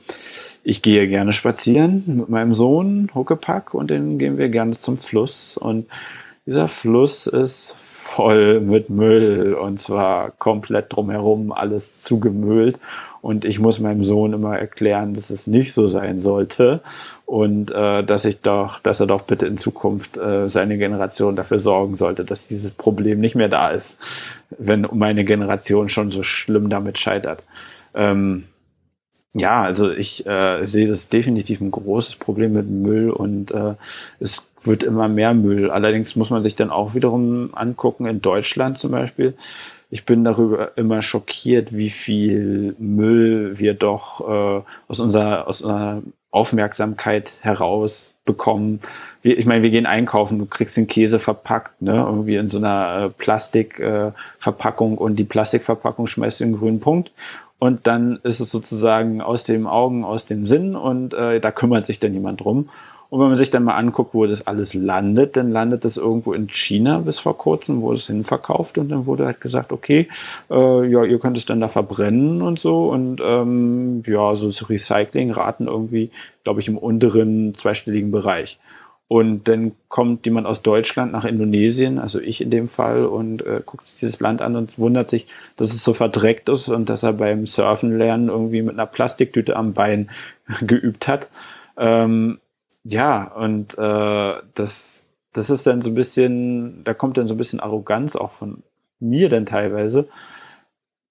ich 0.62 0.82
gehe 0.82 1.08
gerne 1.08 1.32
spazieren 1.32 2.02
mit 2.06 2.28
meinem 2.28 2.52
Sohn 2.52 3.10
Huckepack 3.14 3.74
und 3.74 3.90
dann 3.90 4.18
gehen 4.18 4.38
wir 4.38 4.48
gerne 4.48 4.72
zum 4.72 4.96
Fluss. 4.96 5.56
Und 5.56 5.86
dieser 6.44 6.68
Fluss 6.68 7.28
ist 7.28 7.76
voll 7.78 8.60
mit 8.60 8.90
Müll 8.90 9.54
und 9.54 9.78
zwar 9.78 10.32
komplett 10.32 10.92
drumherum 10.92 11.52
alles 11.52 11.96
zugemüllt 12.02 12.80
Und 13.26 13.44
ich 13.44 13.58
muss 13.58 13.80
meinem 13.80 14.04
Sohn 14.04 14.34
immer 14.34 14.56
erklären, 14.56 15.12
dass 15.12 15.30
es 15.30 15.48
nicht 15.48 15.72
so 15.72 15.88
sein 15.88 16.20
sollte 16.20 16.80
und 17.24 17.72
äh, 17.72 18.04
dass 18.04 18.24
ich 18.24 18.40
doch, 18.40 18.78
dass 18.78 19.00
er 19.00 19.08
doch 19.08 19.22
bitte 19.22 19.48
in 19.48 19.56
Zukunft 19.56 20.16
äh, 20.16 20.48
seine 20.48 20.78
Generation 20.78 21.34
dafür 21.34 21.58
sorgen 21.58 21.96
sollte, 21.96 22.24
dass 22.24 22.46
dieses 22.46 22.70
Problem 22.70 23.18
nicht 23.18 23.34
mehr 23.34 23.48
da 23.48 23.70
ist, 23.70 24.00
wenn 24.56 24.86
meine 24.92 25.24
Generation 25.24 25.88
schon 25.88 26.12
so 26.12 26.22
schlimm 26.22 26.68
damit 26.68 26.98
scheitert. 27.00 27.42
Ähm, 27.94 28.44
ja, 29.34 29.60
also 29.60 29.90
ich 29.90 30.24
äh, 30.24 30.62
sehe 30.62 30.86
das 30.86 31.08
definitiv 31.08 31.60
ein 31.60 31.72
großes 31.72 32.16
Problem 32.16 32.52
mit 32.52 32.70
Müll 32.70 33.10
und 33.10 33.50
äh, 33.50 33.74
es 34.20 34.48
wird 34.62 34.84
immer 34.84 35.08
mehr 35.08 35.34
Müll. 35.34 35.72
Allerdings 35.72 36.14
muss 36.14 36.30
man 36.30 36.44
sich 36.44 36.54
dann 36.54 36.70
auch 36.70 36.94
wiederum 36.94 37.50
angucken, 37.54 38.06
in 38.06 38.22
Deutschland 38.22 38.78
zum 38.78 38.92
Beispiel, 38.92 39.34
ich 39.96 40.04
bin 40.04 40.24
darüber 40.24 40.76
immer 40.76 41.00
schockiert, 41.00 41.74
wie 41.74 41.88
viel 41.88 42.76
Müll 42.78 43.58
wir 43.58 43.72
doch 43.72 44.20
äh, 44.28 44.62
aus 44.88 45.00
unserer, 45.00 45.48
aus 45.48 45.62
unserer 45.62 46.02
Aufmerksamkeit 46.30 47.38
heraus 47.40 48.14
bekommen. 48.26 48.80
Wir, 49.22 49.38
ich 49.38 49.46
meine, 49.46 49.62
wir 49.62 49.70
gehen 49.70 49.86
einkaufen, 49.86 50.38
du 50.38 50.44
kriegst 50.44 50.76
den 50.76 50.86
Käse 50.86 51.18
verpackt, 51.18 51.80
ne, 51.80 51.94
irgendwie 51.94 52.36
in 52.36 52.50
so 52.50 52.58
einer 52.58 53.06
äh, 53.06 53.08
Plastikverpackung 53.08 54.98
äh, 54.98 55.00
und 55.00 55.16
die 55.16 55.24
Plastikverpackung 55.24 56.06
schmeißt 56.06 56.40
du 56.40 56.44
in 56.44 56.52
den 56.52 56.58
grünen 56.58 56.80
Punkt 56.80 57.10
und 57.58 57.86
dann 57.86 58.18
ist 58.22 58.40
es 58.40 58.50
sozusagen 58.50 59.22
aus 59.22 59.44
dem 59.44 59.66
Augen, 59.66 60.04
aus 60.04 60.26
dem 60.26 60.44
Sinn 60.44 60.76
und 60.76 61.14
äh, 61.14 61.40
da 61.40 61.50
kümmert 61.52 61.84
sich 61.84 62.00
dann 62.00 62.12
jemand 62.12 62.42
drum. 62.42 62.68
Und 63.16 63.22
wenn 63.22 63.28
man 63.28 63.38
sich 63.38 63.48
dann 63.48 63.64
mal 63.64 63.76
anguckt, 63.76 64.12
wo 64.12 64.26
das 64.26 64.46
alles 64.46 64.74
landet, 64.74 65.38
dann 65.38 65.50
landet 65.50 65.86
das 65.86 65.96
irgendwo 65.96 66.34
in 66.34 66.48
China 66.50 66.98
bis 66.98 67.18
vor 67.18 67.38
kurzem, 67.38 67.80
wurde 67.80 67.96
es 67.96 68.08
hinverkauft 68.08 68.76
und 68.76 68.90
dann 68.90 69.06
wurde 69.06 69.24
halt 69.24 69.40
gesagt, 69.40 69.72
okay, 69.72 70.10
äh, 70.50 70.86
ja, 70.86 71.02
ihr 71.02 71.18
könnt 71.18 71.38
es 71.38 71.46
dann 71.46 71.60
da 71.60 71.68
verbrennen 71.68 72.42
und 72.42 72.60
so 72.60 72.90
und 72.90 73.22
ähm, 73.24 74.02
ja, 74.04 74.34
so 74.34 74.50
zu 74.50 74.66
Recycling-Raten 74.66 75.66
irgendwie, 75.66 76.10
glaube 76.44 76.60
ich, 76.60 76.68
im 76.68 76.76
unteren 76.76 77.54
zweistelligen 77.54 78.10
Bereich. 78.10 78.58
Und 79.08 79.48
dann 79.48 79.72
kommt 79.88 80.26
jemand 80.26 80.46
aus 80.46 80.60
Deutschland 80.60 81.12
nach 81.12 81.24
Indonesien, 81.24 81.98
also 81.98 82.20
ich 82.20 82.42
in 82.42 82.50
dem 82.50 82.68
Fall, 82.68 83.06
und 83.06 83.40
äh, 83.46 83.62
guckt 83.64 83.86
sich 83.86 84.00
dieses 84.00 84.20
Land 84.20 84.42
an 84.42 84.56
und 84.56 84.78
wundert 84.78 85.08
sich, 85.08 85.26
dass 85.56 85.72
es 85.72 85.82
so 85.82 85.94
verdreckt 85.94 86.50
ist 86.50 86.68
und 86.68 86.90
dass 86.90 87.02
er 87.02 87.14
beim 87.14 87.46
Surfen 87.46 87.96
lernen 87.96 88.28
irgendwie 88.28 88.60
mit 88.60 88.74
einer 88.74 88.84
Plastiktüte 88.84 89.56
am 89.56 89.72
Bein 89.72 90.10
geübt 90.60 91.08
hat. 91.08 91.30
Ähm, 91.78 92.40
ja, 92.88 93.24
und 93.24 93.76
äh, 93.78 94.34
das, 94.54 95.08
das 95.32 95.50
ist 95.50 95.66
dann 95.66 95.82
so 95.82 95.90
ein 95.90 95.94
bisschen, 95.94 96.84
da 96.84 96.94
kommt 96.94 97.18
dann 97.18 97.26
so 97.26 97.34
ein 97.34 97.38
bisschen 97.38 97.58
Arroganz 97.58 98.14
auch 98.14 98.30
von 98.30 98.62
mir 99.00 99.28
dann 99.28 99.44
teilweise. 99.44 100.08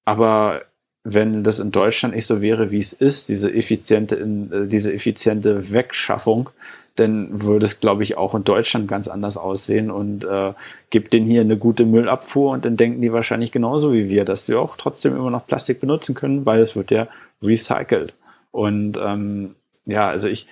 Aber 0.06 0.62
wenn 1.04 1.44
das 1.44 1.60
in 1.60 1.72
Deutschland 1.72 2.16
nicht 2.16 2.26
so 2.26 2.42
wäre, 2.42 2.72
wie 2.72 2.80
es 2.80 2.94
ist, 2.94 3.28
diese 3.28 3.54
effiziente, 3.54 4.16
äh, 4.16 4.68
diese 4.68 4.94
effiziente 4.94 5.74
Wegschaffung, 5.74 6.50
dann 6.96 7.44
würde 7.44 7.66
es, 7.66 7.82
glaube 7.82 8.04
ich, 8.04 8.16
auch 8.16 8.36
in 8.36 8.46
Deutschland 8.46 8.88
ganz 8.88 9.10
anders 9.10 9.36
aussehen 9.36 9.92
und 9.92 10.24
äh, 10.24 10.54
gibt 10.92 11.12
denen 11.12 11.26
hier 11.26 11.42
eine 11.42 11.58
gute 11.58 11.86
Müllabfuhr 11.86 12.52
und 12.52 12.64
dann 12.64 12.78
denken 12.78 13.02
die 13.02 13.12
wahrscheinlich 13.12 13.52
genauso 13.52 13.92
wie 13.92 14.10
wir, 14.10 14.24
dass 14.24 14.46
sie 14.46 14.56
auch 14.56 14.78
trotzdem 14.78 15.14
immer 15.14 15.30
noch 15.30 15.46
Plastik 15.46 15.82
benutzen 15.82 16.16
können, 16.16 16.46
weil 16.46 16.62
es 16.62 16.78
wird 16.78 16.92
ja 16.92 17.10
recycelt. 17.44 18.16
Und 18.52 18.98
ähm, 18.98 19.56
ja, 19.86 20.08
also 20.08 20.30
ich 20.30 20.48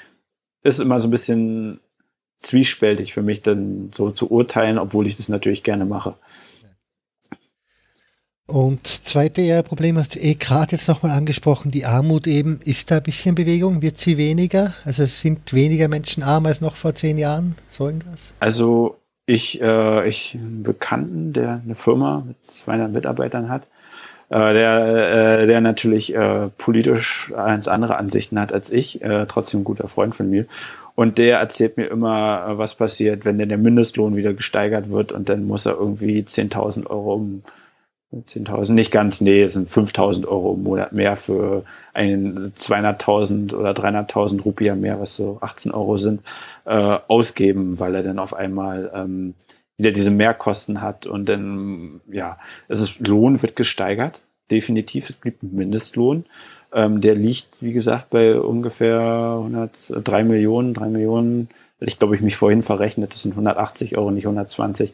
ist 0.64 0.80
immer 0.80 1.00
so 1.00 1.08
ein 1.08 1.12
bisschen 1.12 1.80
zwiespältig 2.40 3.14
für 3.14 3.22
mich, 3.22 3.42
dann 3.42 3.92
so 3.94 4.12
zu 4.12 4.32
urteilen, 4.32 4.78
obwohl 4.78 5.08
ich 5.08 5.18
das 5.18 5.30
natürlich 5.30 5.64
gerne 5.64 5.86
mache. 5.86 6.16
Und 8.46 8.86
zweite 8.86 9.64
Problem 9.64 9.98
hast 9.98 10.16
du 10.16 10.20
eh 10.20 10.36
gerade 10.36 10.74
jetzt 10.74 10.90
nochmal 10.90 11.14
angesprochen, 11.14 11.72
die 11.72 11.86
Armut 11.86 12.28
eben. 12.28 12.60
Ist 12.66 12.92
da 12.92 12.98
ein 12.98 13.04
bisschen 13.04 13.36
Bewegung? 13.36 13.82
Wird 13.82 13.98
sie 13.98 14.18
weniger? 14.18 14.74
Also 14.84 15.06
sind 15.06 15.54
weniger 15.54 15.88
Menschen 15.88 16.24
arm 16.24 16.46
als 16.46 16.60
noch 16.60 16.76
vor 16.76 16.94
zehn 16.94 17.18
Jahren? 17.18 17.56
Sollen 17.70 18.04
das? 18.12 18.34
Also 18.40 18.98
ich, 19.26 19.62
äh, 19.62 20.08
ich 20.08 20.36
einen 20.36 20.62
Bekannten, 20.64 21.32
der 21.32 21.62
eine 21.64 21.76
Firma 21.76 22.24
mit 22.28 22.46
200 22.46 22.92
Mitarbeitern 22.92 23.48
hat, 23.48 23.70
äh, 24.34 24.54
der, 24.54 25.42
äh, 25.42 25.48
der 25.48 25.62
natürlich 25.62 26.16
äh, 26.16 26.50
politisch 26.58 27.32
eins 27.38 27.68
andere 27.68 27.98
Ansichten 27.98 28.40
hat 28.40 28.52
als 28.52 28.72
ich, 28.72 29.04
äh, 29.04 29.28
trotzdem 29.28 29.62
ein 29.62 29.64
guter 29.64 29.88
Freund 29.88 30.16
von 30.16 30.28
mir. 30.28 30.48
Und 30.96 31.20
der 31.20 31.38
erzählt 31.38 31.78
mir 31.78 31.86
immer, 31.86 32.48
äh, 32.50 32.58
was 32.58 32.74
passiert, 32.74 33.26
wenn 33.26 33.38
denn 33.38 33.50
der 33.50 33.60
Mindestlohn 33.60 34.16
wieder 34.16 34.34
gesteigert 34.34 34.90
wird 34.90 35.12
und 35.12 35.30
dann 35.30 35.46
muss 35.46 35.68
er 35.68 35.74
irgendwie 35.74 36.22
10.000 36.22 36.88
Euro 36.88 37.14
um 37.14 37.44
10.000, 38.12 38.74
nicht 38.74 38.92
ganz, 38.92 39.22
nee, 39.22 39.44
es 39.44 39.54
sind 39.54 39.70
5.000 39.70 40.28
Euro 40.28 40.54
im 40.54 40.64
Monat 40.64 40.94
mehr 40.94 41.16
für 41.16 41.64
einen 41.94 42.54
200.000 42.54 43.56
oder 43.56 43.72
300.000 43.72 44.44
Rupiah 44.44 44.76
mehr, 44.76 45.00
was 45.00 45.16
so 45.16 45.38
18 45.42 45.72
Euro 45.72 45.98
sind, 45.98 46.22
äh, 46.66 46.98
ausgeben, 47.08 47.80
weil 47.80 47.96
er 47.96 48.04
dann 48.04 48.20
auf 48.20 48.36
einmal 48.36 48.92
ähm, 48.96 49.34
wieder 49.78 49.92
diese 49.92 50.12
Mehrkosten 50.12 50.82
hat 50.82 51.06
und 51.08 51.30
dann, 51.30 52.02
ja, 52.12 52.38
es 52.68 52.80
ist, 52.80 53.08
Lohn 53.08 53.42
wird 53.42 53.56
gesteigert, 53.56 54.24
definitiv, 54.52 55.10
es 55.10 55.22
gibt 55.22 55.44
einen 55.44 55.56
Mindestlohn, 55.56 56.26
ähm, 56.74 57.02
der 57.02 57.16
liegt, 57.16 57.62
wie 57.62 57.74
gesagt, 57.74 58.10
bei 58.10 58.40
ungefähr 58.40 59.00
103 59.40 60.24
Millionen, 60.24 60.74
3 60.74 60.88
Millionen, 60.90 61.50
ich 61.80 62.00
glaube, 62.00 62.16
ich 62.16 62.22
mich 62.22 62.36
vorhin 62.36 62.62
verrechnet, 62.62 63.14
das 63.14 63.24
sind 63.24 63.32
180 63.32 63.98
Euro, 63.98 64.12
nicht 64.12 64.26
120. 64.26 64.94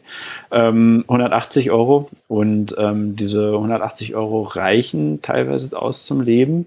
Ähm, 0.50 1.04
180 1.08 1.70
Euro 1.70 2.08
und 2.26 2.74
ähm, 2.78 3.16
diese 3.16 3.52
180 3.52 4.14
Euro 4.16 4.42
reichen 4.42 5.22
teilweise 5.22 5.76
aus 5.80 6.04
zum 6.04 6.20
Leben, 6.20 6.66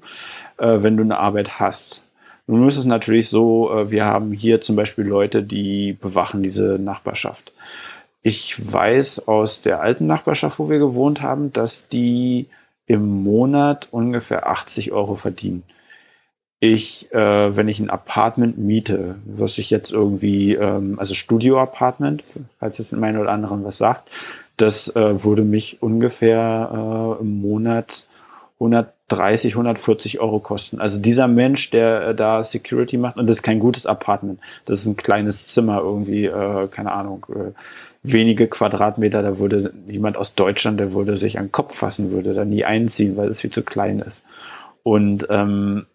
äh, 0.58 0.78
wenn 0.82 0.98
du 0.98 1.04
eine 1.04 1.18
Arbeit 1.18 1.60
hast. 1.60 2.08
Nun 2.48 2.68
ist 2.68 2.78
es 2.78 2.86
natürlich 2.86 3.30
so, 3.30 3.72
äh, 3.72 3.92
wir 3.92 4.06
haben 4.06 4.32
hier 4.32 4.62
zum 4.62 4.76
Beispiel 4.76 5.06
Leute, 5.06 5.44
die 5.44 5.94
bewachen 5.94 6.44
diese 6.44 6.80
Nachbarschaft. 6.80 7.54
Ich 8.24 8.72
weiß 8.74 9.28
aus 9.28 9.62
der 9.64 9.82
alten 9.82 10.08
Nachbarschaft, 10.08 10.58
wo 10.58 10.70
wir 10.70 10.80
gewohnt 10.80 11.22
haben, 11.22 11.52
dass 11.52 11.90
die 11.90 12.48
im 12.86 13.24
Monat 13.24 13.90
ungefähr 13.92 14.48
80 14.48 14.94
Euro 14.94 15.16
verdienen. 15.16 15.64
Ich, 16.62 17.12
äh, 17.12 17.56
wenn 17.58 17.68
ich 17.68 17.82
ein 17.82 17.90
Apartment 17.90 18.58
miete, 18.58 19.16
was 19.26 19.58
ich 19.58 19.70
jetzt 19.70 19.92
irgendwie, 19.92 20.54
ähm, 20.54 20.98
also 20.98 21.14
Studio-Apartment, 21.14 22.24
falls 22.60 22.80
es 22.80 22.94
in 22.94 23.02
meinen 23.02 23.18
oder 23.18 23.32
anderen 23.32 23.66
was 23.66 23.78
sagt, 23.78 24.10
das 24.56 24.96
äh, 24.96 25.24
würde 25.26 25.44
mich 25.44 25.82
ungefähr 25.82 27.18
äh, 27.20 27.22
im 27.22 27.42
Monat 27.42 28.08
130, 29.10 29.54
140 29.54 30.20
Euro 30.20 30.40
kosten. 30.40 30.80
Also 30.80 31.00
dieser 31.00 31.28
Mensch, 31.28 31.70
der 31.70 32.08
äh, 32.08 32.16
da 32.16 32.44
Security 32.44 32.98
macht, 32.98 33.18
und 33.18 33.30
das 33.30 33.38
ist 33.38 33.44
kein 33.44 33.60
gutes 33.60 33.86
Apartment, 33.86 34.40
das 34.66 34.80
ist 34.80 34.86
ein 34.88 34.96
kleines 34.96 35.54
Zimmer 35.54 35.80
irgendwie, 35.80 36.26
äh, 36.26 36.68
keine 36.70 36.92
Ahnung, 36.92 37.26
äh, 37.30 37.52
wenige 38.02 38.48
Quadratmeter, 38.48 39.22
da 39.22 39.40
würde 39.40 39.74
jemand 39.88 40.18
aus 40.18 40.36
Deutschland, 40.36 40.80
der 40.80 40.94
würde 40.94 41.18
sich 41.18 41.38
an 41.38 41.46
den 41.46 41.52
Kopf 41.52 41.76
fassen, 41.76 42.12
würde 42.12 42.34
da 42.34 42.46
nie 42.46 42.66
einziehen, 42.66 43.16
weil 43.18 43.30
es 43.30 43.42
viel 43.42 43.52
zu 43.52 43.64
klein 43.64 44.00
ist. 44.00 44.26
Und, 44.84 45.28
ähm, 45.30 45.86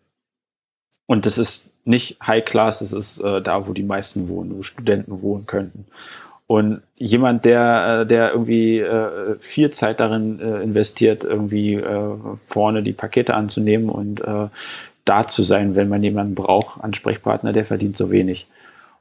und 1.07 1.27
das 1.27 1.39
ist 1.39 1.73
nicht 1.85 2.19
High 2.27 2.45
Class, 2.45 2.81
das 2.81 2.93
ist 2.93 3.21
äh, 3.21 3.41
da, 3.41 3.67
wo 3.67 3.73
die 3.73 3.83
meisten 3.83 4.29
wohnen, 4.29 4.57
wo 4.57 4.63
Studenten 4.63 5.23
wohnen 5.23 5.47
könnten. 5.47 5.87
Und 6.49 6.81
jemand, 6.97 7.45
der, 7.45 8.01
äh, 8.01 8.07
der 8.07 8.33
irgendwie 8.33 8.79
äh, 8.79 9.37
viel 9.39 9.69
Zeit 9.69 10.01
darin 10.01 10.41
äh, 10.41 10.63
investiert, 10.63 11.23
irgendwie 11.23 11.81
vorne 12.47 12.83
die 12.83 12.95
Pakete 12.95 13.35
anzunehmen 13.35 13.91
und 13.91 14.23
da 15.05 15.27
zu 15.27 15.43
sein, 15.43 15.77
wenn 15.77 15.89
man 15.89 16.03
jemanden 16.03 16.35
braucht, 16.35 16.83
Ansprechpartner, 16.83 17.53
der 17.53 17.65
verdient 17.65 17.97
so 17.97 18.11
wenig. 18.11 18.47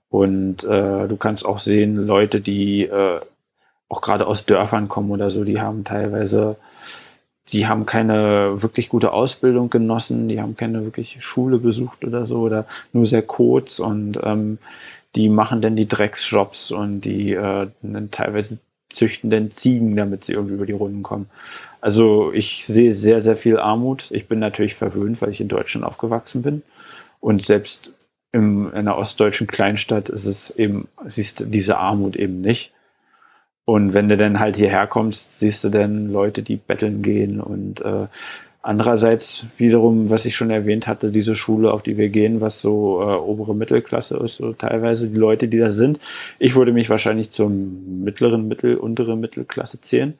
Und 0.10 0.64
du 0.64 1.18
kannst 1.18 1.45
auch 1.45 1.60
sehen, 1.60 1.98
Leute, 1.98 2.40
die 2.40 2.90
auch 3.90 4.02
gerade 4.02 4.28
aus 4.28 4.45
Dörfern 4.45 4.88
kommen 4.88 5.11
oder 5.11 5.30
so, 5.30 5.44
die 5.44 5.60
haben 5.60 5.84
teilweise, 5.84 6.56
die 7.49 7.68
haben 7.68 7.86
keine 7.86 8.61
wirklich 8.61 8.88
gute 8.88 9.11
Ausbildung 9.11 9.69
genossen, 9.69 10.30
die 10.30 10.40
haben 10.41 10.56
keine 10.56 10.86
wirklich 10.86 11.24
Schule 11.24 11.57
besucht 11.57 12.06
oder 12.06 12.26
so 12.26 12.40
oder 12.40 12.65
nur 12.94 13.06
sehr 13.06 13.22
kurz 13.22 13.80
und 13.80 14.19
ähm, 14.24 14.60
die 15.18 15.30
machen 15.30 15.61
dann 15.61 15.76
die 15.76 15.88
Drecksjobs 15.88 16.72
und 16.72 17.02
die 17.02 17.34
äh, 17.34 17.68
teilweise 18.11 18.60
züchten 18.89 19.30
dann 19.30 19.49
Ziegen, 19.52 19.95
damit 19.95 20.23
sie 20.23 20.34
irgendwie 20.34 20.53
über 20.53 20.68
die 20.68 20.73
Runden 20.73 21.02
kommen. 21.03 21.27
Also 21.81 22.31
ich 22.31 22.65
sehe 22.65 22.94
sehr, 22.94 23.19
sehr 23.19 23.35
viel 23.35 23.57
Armut. 23.57 24.11
Ich 24.11 24.27
bin 24.27 24.39
natürlich 24.39 24.76
verwöhnt, 24.76 25.22
weil 25.22 25.31
ich 25.31 25.41
in 25.41 25.48
Deutschland 25.48 25.85
aufgewachsen 25.85 26.44
bin. 26.44 26.61
Und 27.19 27.44
selbst 27.44 27.91
in 28.31 28.72
einer 28.72 28.98
ostdeutschen 28.98 29.48
Kleinstadt 29.48 30.10
ist 30.10 30.26
es 30.26 30.52
eben, 30.52 30.88
siehst 31.06 31.39
du 31.39 31.45
diese 31.45 31.77
Armut 31.77 32.15
eben 32.15 32.41
nicht. 32.41 32.72
Und 33.65 33.94
wenn 33.94 34.07
du 34.07 34.18
dann 34.18 34.39
halt 34.39 34.56
hierher 34.56 34.85
kommst, 34.85 35.39
siehst 35.39 35.64
du 35.64 35.69
dann 35.69 36.10
Leute, 36.10 36.44
die 36.44 36.56
betteln 36.56 37.02
gehen 37.02 37.41
und 37.41 37.81
äh, 37.81 38.07
andererseits 38.61 39.45
wiederum, 39.57 40.09
was 40.09 40.25
ich 40.25 40.35
schon 40.35 40.49
erwähnt 40.49 40.88
hatte, 40.88 41.11
diese 41.11 41.35
Schule, 41.35 41.71
auf 41.71 41.84
die 41.84 41.97
wir 41.97 42.09
gehen, 42.09 42.41
was 42.41 42.61
so 42.61 43.01
äh, 43.01 43.15
obere 43.15 43.55
Mittelklasse 43.55 44.17
ist, 44.17 44.38
so 44.38 44.53
teilweise 44.53 45.09
die 45.09 45.17
Leute, 45.17 45.47
die 45.47 45.57
da 45.57 45.71
sind. 45.71 45.99
Ich 46.39 46.55
würde 46.55 46.73
mich 46.73 46.89
wahrscheinlich 46.89 47.31
zur 47.31 47.49
mittleren, 47.49 48.47
mittel, 48.47 48.77
untere 48.77 49.15
Mittelklasse 49.15 49.81
zählen. 49.81 50.15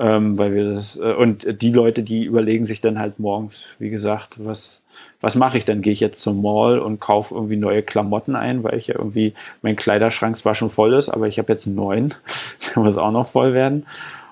Ähm, 0.00 0.38
weil 0.38 0.54
wir 0.54 0.74
das, 0.74 0.96
äh, 0.96 1.12
und 1.12 1.60
die 1.60 1.72
Leute, 1.72 2.04
die 2.04 2.24
überlegen 2.24 2.66
sich 2.66 2.80
dann 2.80 3.00
halt 3.00 3.18
morgens, 3.18 3.74
wie 3.80 3.90
gesagt, 3.90 4.36
was, 4.44 4.84
was 5.20 5.34
mache 5.34 5.58
ich 5.58 5.64
dann? 5.64 5.82
Gehe 5.82 5.92
ich 5.92 5.98
jetzt 5.98 6.22
zum 6.22 6.40
Mall 6.40 6.78
und 6.78 7.00
kaufe 7.00 7.34
irgendwie 7.34 7.56
neue 7.56 7.82
Klamotten 7.82 8.36
ein, 8.36 8.62
weil 8.62 8.78
ich 8.78 8.86
ja 8.86 8.94
irgendwie, 8.94 9.34
mein 9.60 9.74
Kleiderschrank 9.74 10.36
zwar 10.36 10.54
schon 10.54 10.70
voll 10.70 10.92
ist, 10.92 11.08
aber 11.08 11.26
ich 11.26 11.40
habe 11.40 11.52
jetzt 11.52 11.66
neuen, 11.66 12.14
der 12.74 12.82
muss 12.82 12.96
auch 12.96 13.10
noch 13.10 13.26
voll 13.26 13.54
werden. 13.54 13.86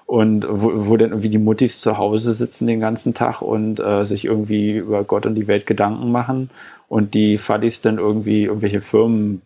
Und 0.07 0.47
wo, 0.49 0.71
wo 0.89 0.97
dann 0.97 1.11
irgendwie 1.11 1.31
die 1.31 1.39
Muttis 1.39 1.81
zu 1.81 1.99
Hause 1.99 2.33
sitzen 2.33 2.69
den 2.69 2.79
ganzen 2.79 3.13
Tag 3.13 3.43
und 3.43 3.81
äh, 3.81 4.05
sich 4.05 4.25
irgendwie 4.25 4.77
über 4.77 5.03
Gott 5.03 5.27
und 5.27 5.35
die 5.35 5.49
Welt 5.49 5.67
Gedanken 5.67 6.13
machen 6.13 6.51
und 6.89 7.15
die 7.15 7.39
Fadis 7.39 7.81
dann 7.81 7.99
irgendwie 7.99 8.45
irgendwelche 8.45 8.81
Firmen 8.81 9.43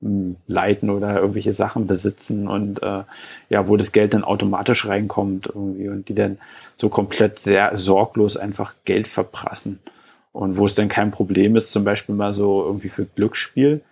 hm, 0.00 0.36
leiten 0.48 0.90
oder 0.90 1.20
irgendwelche 1.20 1.52
Sachen 1.52 1.86
besitzen 1.86 2.48
und 2.48 2.82
äh, 2.82 3.04
ja, 3.48 3.68
wo 3.68 3.76
das 3.76 3.92
Geld 3.92 4.14
dann 4.14 4.24
automatisch 4.24 4.86
reinkommt 4.86 5.46
irgendwie 5.46 5.88
und 5.88 6.08
die 6.08 6.14
dann 6.16 6.38
so 6.76 6.88
komplett 6.88 7.38
sehr 7.38 7.76
sorglos 7.76 8.36
einfach 8.36 8.74
Geld 8.84 9.06
verprassen. 9.06 9.78
Und 10.32 10.56
wo 10.56 10.64
es 10.64 10.74
dann 10.74 10.88
kein 10.88 11.12
Problem 11.12 11.54
ist, 11.54 11.72
zum 11.72 11.84
Beispiel 11.84 12.14
mal 12.14 12.32
so 12.32 12.64
irgendwie 12.64 12.88
für 12.88 13.04
Glücksspiel. 13.04 13.82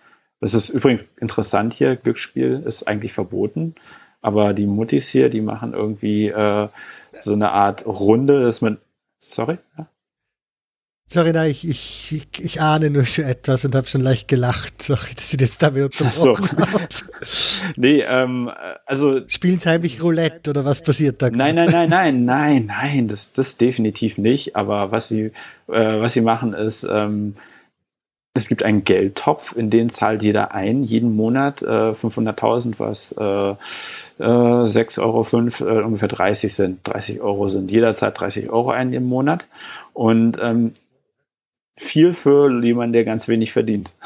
Das 0.41 0.55
ist 0.55 0.71
übrigens 0.71 1.05
interessant 1.21 1.75
hier, 1.75 1.97
Glücksspiel 1.97 2.63
ist 2.67 2.89
eigentlich 2.89 3.13
verboten. 3.13 3.75
Aber 4.21 4.53
die 4.53 4.67
Muttis 4.67 5.09
hier, 5.09 5.31
die 5.31 5.41
machen 5.41 5.73
irgendwie 5.73 6.29
äh, 6.29 6.69
so 7.13 7.33
eine 7.33 7.53
Art 7.53 7.87
Runde, 7.87 8.43
dass 8.43 8.61
man. 8.61 8.79
Sorry? 9.19 9.59
Ja? 9.77 9.89
Sorry, 11.13 11.33
nein, 11.33 11.51
ich, 11.51 11.69
ich, 11.69 12.29
ich, 12.39 12.61
ahne 12.61 12.89
nur 12.89 13.05
schon 13.05 13.25
etwas 13.25 13.65
und 13.65 13.75
habe 13.75 13.89
schon 13.89 14.01
leicht 14.01 14.29
gelacht. 14.29 14.81
Sorry, 14.81 15.13
dass 15.17 15.35
ich 15.35 15.41
jetzt 15.41 15.61
damit 15.61 15.83
unterbrochen 15.83 16.13
so. 16.13 16.39
habe. 16.39 16.89
nee, 17.77 18.05
ähm, 18.09 18.49
also... 18.87 19.27
Spielen 19.27 19.59
sie 19.59 19.69
heimlich 19.69 20.01
Roulette 20.01 20.51
oder 20.51 20.65
was 20.65 20.81
passiert 20.85 21.21
da? 21.21 21.29
Nein, 21.29 21.57
nein, 21.57 21.69
nein, 21.69 21.89
nein, 21.89 22.25
nein, 22.25 22.67
nein, 22.67 23.09
das, 23.09 23.33
das 23.33 23.57
definitiv 23.57 24.19
nicht. 24.19 24.55
Aber 24.55 24.93
was 24.93 25.09
sie, 25.09 25.33
äh, 25.67 26.01
was 26.01 26.13
sie 26.13 26.21
machen 26.21 26.55
ist, 26.55 26.87
ähm, 26.89 27.35
es 28.33 28.49
gibt 28.49 28.63
einen 28.63 28.85
Geldtopf, 28.85 29.57
in 29.57 29.71
den 29.71 29.89
zahlt 29.89 30.23
jeder 30.23 30.55
ein, 30.55 30.85
jeden 30.85 31.17
Monat 31.17 31.63
äh, 31.63 31.91
500.000, 31.91 32.79
was 32.79 33.13
äh, 33.13 33.51
äh, 34.23 34.65
6,05 34.65 35.65
Euro 35.67 35.81
äh, 35.81 35.83
ungefähr 35.83 36.09
30 36.09 36.55
sind, 36.55 36.81
30 36.85 37.21
Euro 37.21 37.49
sind. 37.49 37.73
Jeder 37.73 37.93
zahlt 37.93 38.21
30 38.21 38.51
Euro 38.51 38.71
ein 38.71 38.93
im 38.93 39.07
Monat. 39.07 39.49
Und 39.95 40.39
ähm, 40.41 40.73
viel 41.77 42.13
für 42.13 42.63
jemanden, 42.63 42.93
der 42.93 43.05
ganz 43.05 43.27
wenig 43.27 43.53
verdient. 43.53 43.95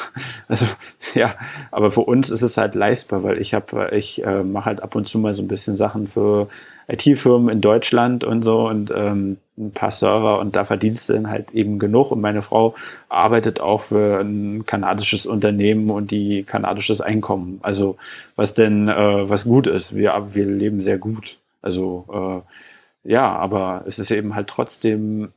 Also 0.47 0.67
ja, 1.15 1.35
aber 1.71 1.91
für 1.91 2.03
uns 2.03 2.29
ist 2.29 2.43
es 2.43 2.59
halt 2.59 2.75
leistbar, 2.75 3.23
weil 3.23 3.41
ich 3.41 3.55
habe, 3.55 3.89
ich 3.95 4.23
äh, 4.23 4.43
mache 4.45 4.67
halt 4.67 4.83
ab 4.83 4.95
und 4.95 5.07
zu 5.07 5.19
mal 5.19 5.33
so 5.33 5.43
ein 5.43 5.49
bisschen 5.49 5.75
Sachen 5.75 6.07
für 6.07 6.49
IT-Firmen 6.89 7.49
in 7.49 7.61
Deutschland 7.61 8.25
und 8.25 8.43
so 8.43 8.69
und 8.69 8.93
ähm, 8.95 9.39
ein 9.57 9.73
paar 9.73 9.91
Server 9.91 10.41
und 10.41 10.57
da 10.57 10.65
verdienst 10.65 11.09
du 11.09 11.13
dann 11.15 11.31
halt 11.31 11.53
eben 11.53 11.79
genug. 11.79 12.11
Und 12.11 12.21
meine 12.21 12.43
Frau 12.43 12.75
arbeitet 13.09 13.61
auch 13.61 13.83
für 13.83 14.21
ein 14.21 14.67
kanadisches 14.67 15.27
Unternehmen 15.27 15.91
und 15.91 16.11
die 16.11 16.43
kanadisches 16.43 17.01
Einkommen. 17.01 17.61
Also 17.63 17.97
was 18.37 18.55
denn, 18.55 18.89
äh, 18.89 19.29
was 19.29 19.45
gut 19.45 19.67
ist. 19.67 19.97
Wir, 19.97 20.15
wir 20.31 20.47
leben 20.47 20.81
sehr 20.81 20.99
gut. 20.99 21.39
Also 21.63 22.45
äh, 23.05 23.11
ja, 23.13 23.31
aber 23.33 23.85
es 23.87 23.99
ist 23.99 24.11
eben 24.11 24.35
halt 24.35 24.49
trotzdem 24.49 25.29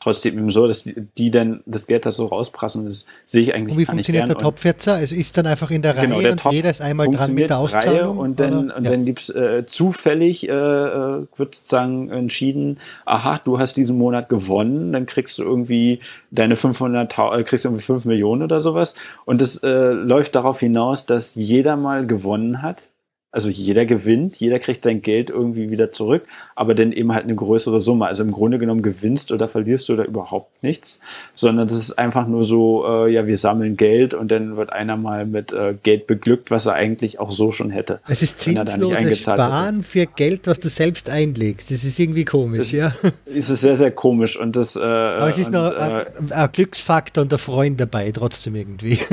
trotzdem 0.00 0.38
eben 0.38 0.50
so, 0.50 0.66
dass 0.66 0.88
die, 1.18 1.30
dann 1.30 1.62
das 1.66 1.86
Geld 1.86 2.04
da 2.06 2.10
so 2.10 2.26
rausprassen. 2.26 2.86
Das 2.86 3.06
sehe 3.24 3.42
ich 3.42 3.54
eigentlich 3.54 3.72
und 3.72 3.80
wie 3.80 3.86
funktioniert 3.86 4.28
der 4.28 4.36
Topf 4.36 4.64
jetzt? 4.64 4.86
Also 4.86 5.14
ist 5.14 5.36
dann 5.36 5.46
einfach 5.46 5.70
in 5.70 5.82
der 5.82 5.96
Reihe 5.96 6.06
genau, 6.06 6.20
der 6.20 6.32
und 6.32 6.52
jeder 6.52 6.70
ist 6.70 6.80
einmal 6.80 7.08
dran 7.10 7.32
mit 7.32 7.50
der 7.50 7.58
Auszahlung? 7.58 8.18
und 8.18 8.38
dann, 8.38 8.70
und 8.70 8.84
ja. 8.84 8.90
dann 8.90 9.04
gibt's 9.04 9.30
äh, 9.30 9.64
zufällig, 9.66 10.48
äh, 10.48 10.52
äh, 10.52 11.26
wird 11.36 11.54
sozusagen 11.54 12.10
entschieden, 12.10 12.80
aha, 13.06 13.40
du 13.44 13.58
hast 13.58 13.76
diesen 13.76 13.96
Monat 13.96 14.28
gewonnen, 14.28 14.92
dann 14.92 15.06
kriegst 15.06 15.38
du 15.38 15.42
irgendwie 15.42 16.00
deine 16.30 16.56
500, 16.56 17.18
äh, 17.18 17.42
kriegst 17.44 17.64
du 17.64 17.68
irgendwie 17.70 17.84
5 17.84 18.04
Millionen 18.04 18.42
oder 18.42 18.60
sowas. 18.60 18.94
Und 19.24 19.40
das 19.40 19.62
äh, 19.62 19.92
läuft 19.92 20.34
darauf 20.34 20.60
hinaus, 20.60 21.06
dass 21.06 21.34
jeder 21.34 21.76
mal 21.76 22.06
gewonnen 22.06 22.62
hat 22.62 22.90
also 23.34 23.48
jeder 23.48 23.84
gewinnt, 23.84 24.38
jeder 24.38 24.60
kriegt 24.60 24.84
sein 24.84 25.02
Geld 25.02 25.28
irgendwie 25.28 25.68
wieder 25.68 25.90
zurück, 25.90 26.22
aber 26.54 26.76
dann 26.76 26.92
eben 26.92 27.12
halt 27.12 27.24
eine 27.24 27.34
größere 27.34 27.80
Summe. 27.80 28.06
Also 28.06 28.22
im 28.22 28.30
Grunde 28.30 28.60
genommen 28.60 28.80
gewinnst 28.80 29.32
oder 29.32 29.48
verlierst 29.48 29.88
du 29.88 29.96
da 29.96 30.04
überhaupt 30.04 30.62
nichts, 30.62 31.00
sondern 31.34 31.66
das 31.66 31.76
ist 31.76 31.98
einfach 31.98 32.28
nur 32.28 32.44
so, 32.44 32.86
äh, 32.86 33.12
ja, 33.12 33.26
wir 33.26 33.36
sammeln 33.36 33.76
Geld 33.76 34.14
und 34.14 34.30
dann 34.30 34.56
wird 34.56 34.72
einer 34.72 34.96
mal 34.96 35.26
mit 35.26 35.52
äh, 35.52 35.74
Geld 35.82 36.06
beglückt, 36.06 36.52
was 36.52 36.66
er 36.66 36.74
eigentlich 36.74 37.18
auch 37.18 37.32
so 37.32 37.50
schon 37.50 37.70
hätte. 37.70 37.98
Es 38.06 38.22
ist 38.22 38.38
zinsloses 38.38 39.18
Sparen 39.18 39.78
hätte. 39.78 39.82
für 39.82 40.06
Geld, 40.06 40.46
was 40.46 40.60
du 40.60 40.68
selbst 40.68 41.10
einlegst. 41.10 41.72
Das 41.72 41.82
ist 41.82 41.98
irgendwie 41.98 42.24
komisch, 42.24 42.70
das 42.70 42.72
ja. 42.72 42.92
Ist 43.24 43.50
es 43.50 43.62
sehr, 43.62 43.74
sehr 43.74 43.90
komisch 43.90 44.38
und 44.38 44.54
das. 44.54 44.76
Äh, 44.76 44.80
aber 44.80 45.28
es 45.28 45.38
ist 45.38 45.48
und, 45.48 45.54
noch 45.54 45.72
äh, 45.72 46.04
ein, 46.20 46.30
ein 46.30 46.52
Glücksfaktor 46.52 47.22
und 47.22 47.32
der 47.32 47.40
Freund 47.40 47.80
dabei, 47.80 48.12
trotzdem 48.12 48.54
irgendwie. 48.54 48.96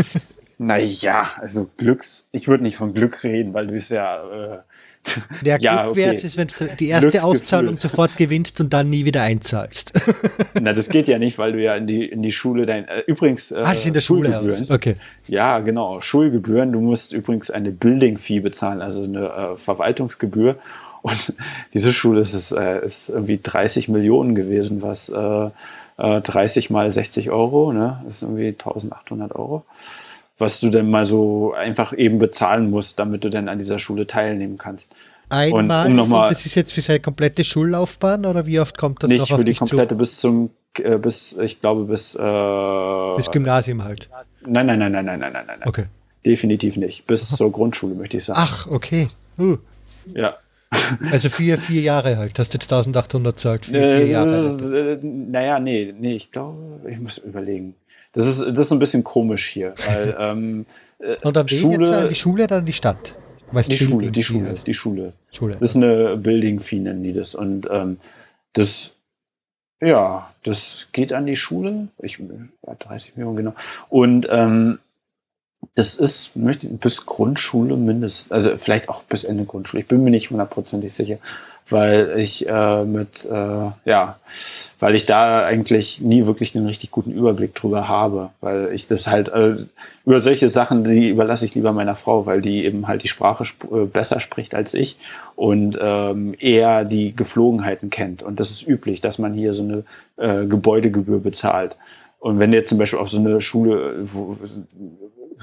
Naja, 0.63 1.27
also 1.41 1.71
Glücks, 1.75 2.27
ich 2.31 2.47
würde 2.47 2.61
nicht 2.61 2.77
von 2.77 2.93
Glück 2.93 3.23
reden, 3.23 3.51
weil 3.55 3.65
du 3.65 3.73
bist 3.73 3.89
ja. 3.89 4.21
Äh, 4.21 4.59
der 5.43 5.59
ja, 5.59 5.85
Glück 5.85 5.95
wäre 5.95 6.13
es, 6.13 6.37
wenn 6.37 6.49
du 6.49 6.69
die 6.79 6.89
erste 6.89 7.23
Auszahlung 7.23 7.79
sofort 7.79 8.15
gewinnst 8.15 8.61
und 8.61 8.71
dann 8.71 8.87
nie 8.87 9.03
wieder 9.03 9.23
einzahlst. 9.23 9.99
Na, 10.61 10.73
das 10.73 10.89
geht 10.89 11.07
ja 11.07 11.17
nicht, 11.17 11.39
weil 11.39 11.53
du 11.53 11.63
ja 11.63 11.75
in 11.75 11.87
die, 11.87 12.05
in 12.05 12.21
die 12.21 12.31
Schule 12.31 12.67
dein. 12.67 12.87
Äh, 12.87 12.99
übrigens. 13.07 13.49
Äh, 13.49 13.61
ist 13.61 13.87
in 13.87 13.95
der 13.95 14.01
Schule. 14.01 14.37
Also. 14.37 14.71
Okay. 14.71 14.97
Ja, 15.25 15.57
genau. 15.61 15.99
Schulgebühren. 15.99 16.71
Du 16.71 16.79
musst 16.79 17.11
übrigens 17.11 17.49
eine 17.49 17.71
Building-Fee 17.71 18.41
bezahlen, 18.41 18.83
also 18.83 19.01
eine 19.01 19.29
äh, 19.29 19.55
Verwaltungsgebühr. 19.55 20.57
Und 21.01 21.33
diese 21.73 21.91
Schule 21.91 22.21
ist, 22.21 22.51
äh, 22.51 22.85
ist 22.85 23.09
irgendwie 23.09 23.39
30 23.41 23.89
Millionen 23.89 24.35
gewesen, 24.35 24.83
was 24.83 25.09
äh, 25.09 25.49
30 25.97 26.69
äh, 26.69 26.73
mal 26.73 26.87
60 26.87 27.31
Euro, 27.31 27.73
ne? 27.73 28.03
Das 28.05 28.17
ist 28.17 28.21
irgendwie 28.21 28.49
1800 28.49 29.35
Euro 29.35 29.65
was 30.41 30.59
du 30.59 30.69
denn 30.69 30.89
mal 30.89 31.05
so 31.05 31.53
einfach 31.53 31.97
eben 31.97 32.17
bezahlen 32.17 32.69
musst, 32.69 32.99
damit 32.99 33.23
du 33.23 33.29
dann 33.29 33.47
an 33.47 33.57
dieser 33.59 33.79
Schule 33.79 34.07
teilnehmen 34.07 34.57
kannst. 34.57 34.93
Einmal, 35.29 35.89
und, 35.89 35.99
um 35.99 36.09
noch 36.09 36.27
das 36.27 36.45
ist 36.45 36.55
jetzt 36.55 36.73
für 36.73 36.81
seine 36.81 36.99
komplette 36.99 37.45
Schullaufbahn 37.45 38.25
oder 38.25 38.45
wie 38.45 38.59
oft 38.59 38.77
kommt 38.77 39.01
das 39.01 39.09
nicht 39.09 39.19
noch 39.19 39.31
auf 39.31 39.37
für 39.37 39.45
die 39.45 39.53
komplette 39.53 39.95
zu? 39.95 39.97
bis 39.97 40.19
zum 40.19 40.49
äh, 40.79 40.97
bis 40.97 41.37
ich 41.37 41.61
glaube 41.61 41.85
bis 41.85 42.15
äh, 42.15 43.15
bis 43.15 43.31
Gymnasium 43.31 43.83
halt. 43.83 44.09
Nein, 44.45 44.65
nein, 44.65 44.79
nein, 44.79 44.91
nein, 44.91 45.05
nein, 45.05 45.19
nein, 45.19 45.31
nein, 45.31 45.45
nein. 45.47 45.59
Okay. 45.65 45.85
Definitiv 46.25 46.77
nicht. 46.77 47.07
Bis 47.07 47.29
zur 47.29 47.51
Grundschule 47.51 47.95
möchte 47.95 48.17
ich 48.17 48.25
sagen. 48.25 48.39
Ach, 48.41 48.67
okay. 48.67 49.09
Uh. 49.39 49.57
Ja. 50.13 50.35
Also 51.11 51.29
vier, 51.29 51.57
vier 51.57 51.81
Jahre 51.81 52.17
halt. 52.17 52.39
Hast 52.39 52.53
du 52.53 52.57
jetzt 52.57 52.71
1800 52.71 53.35
gesagt? 53.35 53.65
Vier, 53.65 53.81
vier 53.81 53.83
äh, 53.83 54.11
Jahre. 54.11 54.99
Äh, 55.01 55.05
naja, 55.05 55.59
nee, 55.59 55.93
nee, 55.97 56.15
ich 56.15 56.31
glaube, 56.31 56.81
ich 56.89 56.99
muss 56.99 57.17
überlegen. 57.17 57.75
Das 58.13 58.25
ist, 58.25 58.39
das 58.39 58.67
ist 58.67 58.71
ein 58.71 58.79
bisschen 58.79 59.03
komisch 59.03 59.47
hier, 59.47 59.73
weil 59.87 60.15
ähm, 60.19 60.65
äh, 60.99 61.15
Und 61.23 61.35
dann 61.35 61.47
Schule, 61.47 61.87
jetzt 61.87 62.09
die 62.09 62.15
Schule 62.15 62.43
oder 62.43 62.61
die 62.61 62.73
Stadt? 62.73 63.15
Weißt 63.51 63.71
die 63.71 63.77
Schule, 63.77 64.11
die 64.11 64.23
Schule, 64.23 64.53
die 64.65 64.73
Schule. 64.73 65.13
Schule. 65.31 65.57
Das 65.59 65.71
ist 65.71 65.75
eine 65.75 66.15
Building 66.17 66.59
Fee 66.59 66.79
nennen 66.79 67.03
die 67.03 67.13
das 67.13 67.35
und 67.35 67.67
ähm, 67.69 67.97
das 68.53 68.91
ja, 69.81 70.31
das 70.43 70.87
geht 70.91 71.11
an 71.11 71.25
die 71.25 71.35
Schule. 71.35 71.87
Ich 71.97 72.19
ja, 72.19 72.75
30 72.77 73.17
Millionen 73.17 73.37
genau. 73.37 73.53
Und 73.89 74.27
ähm, 74.29 74.79
das 75.75 75.95
ist 75.95 76.35
möchte 76.35 76.67
bis 76.67 77.05
Grundschule 77.05 77.75
mindestens, 77.77 78.31
also 78.31 78.57
vielleicht 78.57 78.89
auch 78.89 79.03
bis 79.03 79.23
Ende 79.23 79.45
Grundschule. 79.45 79.81
Ich 79.81 79.87
bin 79.87 80.03
mir 80.03 80.11
nicht 80.11 80.29
hundertprozentig 80.29 80.93
sicher 80.93 81.17
weil 81.69 82.13
ich 82.17 82.47
äh, 82.47 82.83
mit, 82.83 83.25
äh, 83.25 83.69
ja, 83.85 84.19
weil 84.79 84.95
ich 84.95 85.05
da 85.05 85.45
eigentlich 85.45 86.01
nie 86.01 86.25
wirklich 86.25 86.51
den 86.51 86.65
richtig 86.65 86.91
guten 86.91 87.11
Überblick 87.11 87.55
drüber 87.55 87.87
habe, 87.87 88.31
weil 88.41 88.71
ich 88.73 88.87
das 88.87 89.07
halt, 89.07 89.29
äh, 89.29 89.55
über 90.05 90.19
solche 90.19 90.49
Sachen, 90.49 90.83
die 90.83 91.09
überlasse 91.09 91.45
ich 91.45 91.55
lieber 91.55 91.71
meiner 91.71 91.95
Frau, 91.95 92.25
weil 92.25 92.41
die 92.41 92.65
eben 92.65 92.87
halt 92.87 93.03
die 93.03 93.07
Sprache 93.07 93.43
sp 93.47 93.67
äh, 93.71 93.85
besser 93.85 94.19
spricht 94.19 94.55
als 94.55 94.73
ich 94.73 94.97
und 95.35 95.77
ähm, 95.81 96.35
eher 96.39 96.83
die 96.83 97.15
Geflogenheiten 97.15 97.89
kennt. 97.89 98.23
Und 98.23 98.39
das 98.39 98.51
ist 98.51 98.67
üblich, 98.67 99.01
dass 99.01 99.19
man 99.19 99.33
hier 99.33 99.53
so 99.53 99.63
eine 99.63 99.83
äh, 100.17 100.45
Gebäudegebühr 100.45 101.19
bezahlt. 101.19 101.77
Und 102.19 102.37
wenn 102.37 102.53
jetzt 102.53 102.69
zum 102.69 102.77
Beispiel 102.77 102.99
auf 102.99 103.09
so 103.09 103.17
eine 103.17 103.41
Schule, 103.41 103.95
wo, 104.03 104.37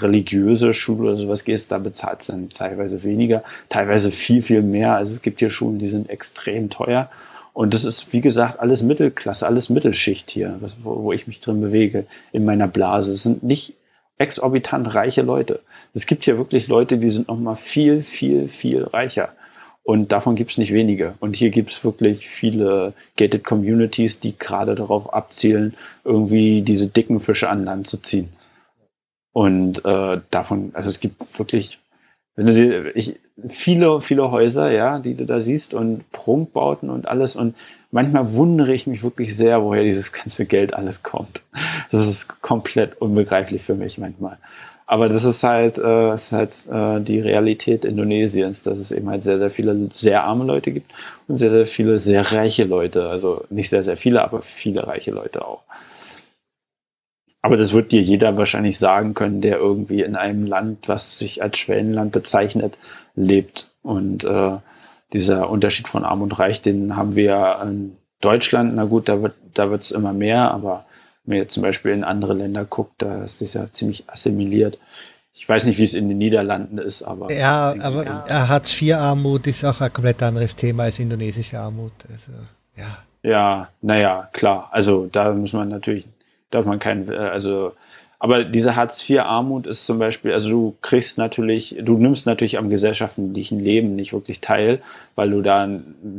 religiöse 0.00 0.74
Schule 0.74 1.10
oder 1.10 1.18
sowas 1.18 1.44
gehst, 1.44 1.70
da 1.72 1.78
bezahlt 1.78 2.20
es 2.20 2.28
dann 2.28 2.50
teilweise 2.50 3.02
weniger, 3.02 3.42
teilweise 3.68 4.10
viel, 4.10 4.42
viel 4.42 4.62
mehr. 4.62 4.94
Also 4.94 5.14
es 5.14 5.22
gibt 5.22 5.40
hier 5.40 5.50
Schulen, 5.50 5.78
die 5.78 5.88
sind 5.88 6.10
extrem 6.10 6.70
teuer. 6.70 7.10
Und 7.52 7.74
das 7.74 7.84
ist, 7.84 8.12
wie 8.12 8.20
gesagt, 8.20 8.60
alles 8.60 8.82
Mittelklasse, 8.82 9.46
alles 9.46 9.68
Mittelschicht 9.68 10.30
hier, 10.30 10.60
wo, 10.82 11.02
wo 11.02 11.12
ich 11.12 11.26
mich 11.26 11.40
drin 11.40 11.60
bewege, 11.60 12.06
in 12.32 12.44
meiner 12.44 12.68
Blase. 12.68 13.12
Es 13.12 13.24
sind 13.24 13.42
nicht 13.42 13.74
exorbitant 14.18 14.94
reiche 14.94 15.22
Leute. 15.22 15.60
Es 15.94 16.06
gibt 16.06 16.24
hier 16.24 16.38
wirklich 16.38 16.68
Leute, 16.68 16.98
die 16.98 17.10
sind 17.10 17.28
noch 17.28 17.38
mal 17.38 17.56
viel, 17.56 18.02
viel, 18.02 18.48
viel 18.48 18.84
reicher. 18.84 19.30
Und 19.82 20.12
davon 20.12 20.36
gibt 20.36 20.50
es 20.50 20.58
nicht 20.58 20.74
wenige. 20.74 21.14
Und 21.18 21.34
hier 21.34 21.48
gibt 21.48 21.70
es 21.70 21.82
wirklich 21.82 22.28
viele 22.28 22.92
gated 23.16 23.42
Communities, 23.42 24.20
die 24.20 24.36
gerade 24.38 24.74
darauf 24.74 25.14
abzielen, 25.14 25.74
irgendwie 26.04 26.60
diese 26.60 26.88
dicken 26.88 27.20
Fische 27.20 27.48
an 27.48 27.64
Land 27.64 27.88
zu 27.88 27.96
ziehen. 27.96 28.28
Und 29.32 29.84
äh, 29.84 30.20
davon, 30.30 30.70
also 30.74 30.90
es 30.90 31.00
gibt 31.00 31.38
wirklich, 31.38 31.78
wenn 32.36 32.46
du 32.46 32.54
dir, 32.54 32.96
ich, 32.96 33.16
viele, 33.48 34.00
viele 34.00 34.30
Häuser, 34.30 34.70
ja, 34.70 34.98
die 34.98 35.14
du 35.14 35.24
da 35.24 35.40
siehst 35.40 35.74
und 35.74 36.10
Prunkbauten 36.12 36.90
und 36.90 37.06
alles 37.06 37.36
und 37.36 37.54
manchmal 37.90 38.32
wundere 38.32 38.72
ich 38.74 38.86
mich 38.86 39.02
wirklich 39.02 39.36
sehr, 39.36 39.62
woher 39.62 39.84
dieses 39.84 40.12
ganze 40.12 40.46
Geld 40.46 40.74
alles 40.74 41.02
kommt. 41.02 41.42
Das 41.90 42.06
ist 42.06 42.42
komplett 42.42 43.00
unbegreiflich 43.00 43.62
für 43.62 43.74
mich 43.74 43.98
manchmal. 43.98 44.38
Aber 44.86 45.10
das 45.10 45.24
ist 45.24 45.44
halt, 45.44 45.76
äh, 45.76 46.14
ist 46.14 46.32
halt 46.32 46.64
äh, 46.70 47.00
die 47.02 47.20
Realität 47.20 47.84
Indonesiens, 47.84 48.62
dass 48.62 48.78
es 48.78 48.90
eben 48.90 49.10
halt 49.10 49.22
sehr, 49.22 49.36
sehr 49.38 49.50
viele 49.50 49.90
sehr 49.94 50.24
arme 50.24 50.44
Leute 50.44 50.72
gibt 50.72 50.90
und 51.28 51.36
sehr, 51.36 51.50
sehr 51.50 51.66
viele 51.66 51.98
sehr 51.98 52.32
reiche 52.32 52.64
Leute. 52.64 53.06
Also 53.06 53.44
nicht 53.50 53.68
sehr, 53.68 53.82
sehr 53.82 53.98
viele, 53.98 54.22
aber 54.22 54.40
viele 54.40 54.86
reiche 54.86 55.10
Leute 55.10 55.44
auch. 55.44 55.62
Aber 57.40 57.56
das 57.56 57.72
wird 57.72 57.92
dir 57.92 58.02
jeder 58.02 58.36
wahrscheinlich 58.36 58.78
sagen 58.78 59.14
können, 59.14 59.40
der 59.40 59.58
irgendwie 59.58 60.02
in 60.02 60.16
einem 60.16 60.44
Land, 60.44 60.88
was 60.88 61.18
sich 61.18 61.42
als 61.42 61.58
Schwellenland 61.58 62.12
bezeichnet, 62.12 62.78
lebt. 63.14 63.68
Und 63.82 64.24
äh, 64.24 64.56
dieser 65.12 65.48
Unterschied 65.48 65.88
von 65.88 66.04
Arm 66.04 66.22
und 66.22 66.38
Reich, 66.38 66.62
den 66.62 66.96
haben 66.96 67.14
wir 67.14 67.60
in 67.62 67.96
Deutschland. 68.20 68.74
Na 68.74 68.84
gut, 68.84 69.08
da 69.08 69.22
wird 69.22 69.34
da 69.54 69.70
wird's 69.70 69.90
immer 69.90 70.12
mehr, 70.12 70.50
aber 70.50 70.86
wenn 71.24 71.36
man 71.36 71.42
jetzt 71.42 71.54
zum 71.54 71.62
Beispiel 71.62 71.92
in 71.92 72.04
andere 72.04 72.34
Länder 72.34 72.64
guckt, 72.64 73.02
da 73.02 73.24
ist 73.24 73.42
es 73.42 73.54
ja 73.54 73.66
ziemlich 73.72 74.04
assimiliert. 74.08 74.78
Ich 75.34 75.48
weiß 75.48 75.64
nicht, 75.64 75.78
wie 75.78 75.84
es 75.84 75.94
in 75.94 76.08
den 76.08 76.18
Niederlanden 76.18 76.78
ist, 76.78 77.02
aber. 77.02 77.32
Ja, 77.32 77.74
aber 77.80 78.04
ja. 78.04 78.48
Hartz-IV-Armut 78.48 79.46
ist 79.46 79.64
auch 79.64 79.80
ein 79.80 79.92
komplett 79.92 80.22
anderes 80.22 80.56
Thema 80.56 80.84
als 80.84 80.98
indonesische 80.98 81.58
Armut. 81.58 81.92
Also, 82.10 82.32
ja. 82.76 82.98
Ja, 83.22 83.68
naja, 83.82 84.28
klar. 84.32 84.68
Also 84.72 85.06
da 85.06 85.32
muss 85.32 85.52
man 85.52 85.68
natürlich, 85.68 86.06
darf 86.50 86.64
man 86.64 86.78
keinen, 86.78 87.10
äh, 87.10 87.16
also, 87.16 87.72
aber 88.18 88.44
diese 88.44 88.74
Hartz-IV-Armut 88.74 89.66
ist 89.66 89.86
zum 89.86 89.98
Beispiel, 89.98 90.32
also 90.32 90.50
du 90.50 90.76
kriegst 90.82 91.18
natürlich, 91.18 91.76
du 91.80 91.98
nimmst 91.98 92.26
natürlich 92.26 92.58
am 92.58 92.68
gesellschaftlichen 92.68 93.60
Leben 93.60 93.94
nicht 93.94 94.12
wirklich 94.12 94.40
teil, 94.40 94.80
weil 95.14 95.30
du 95.30 95.40
da 95.40 95.68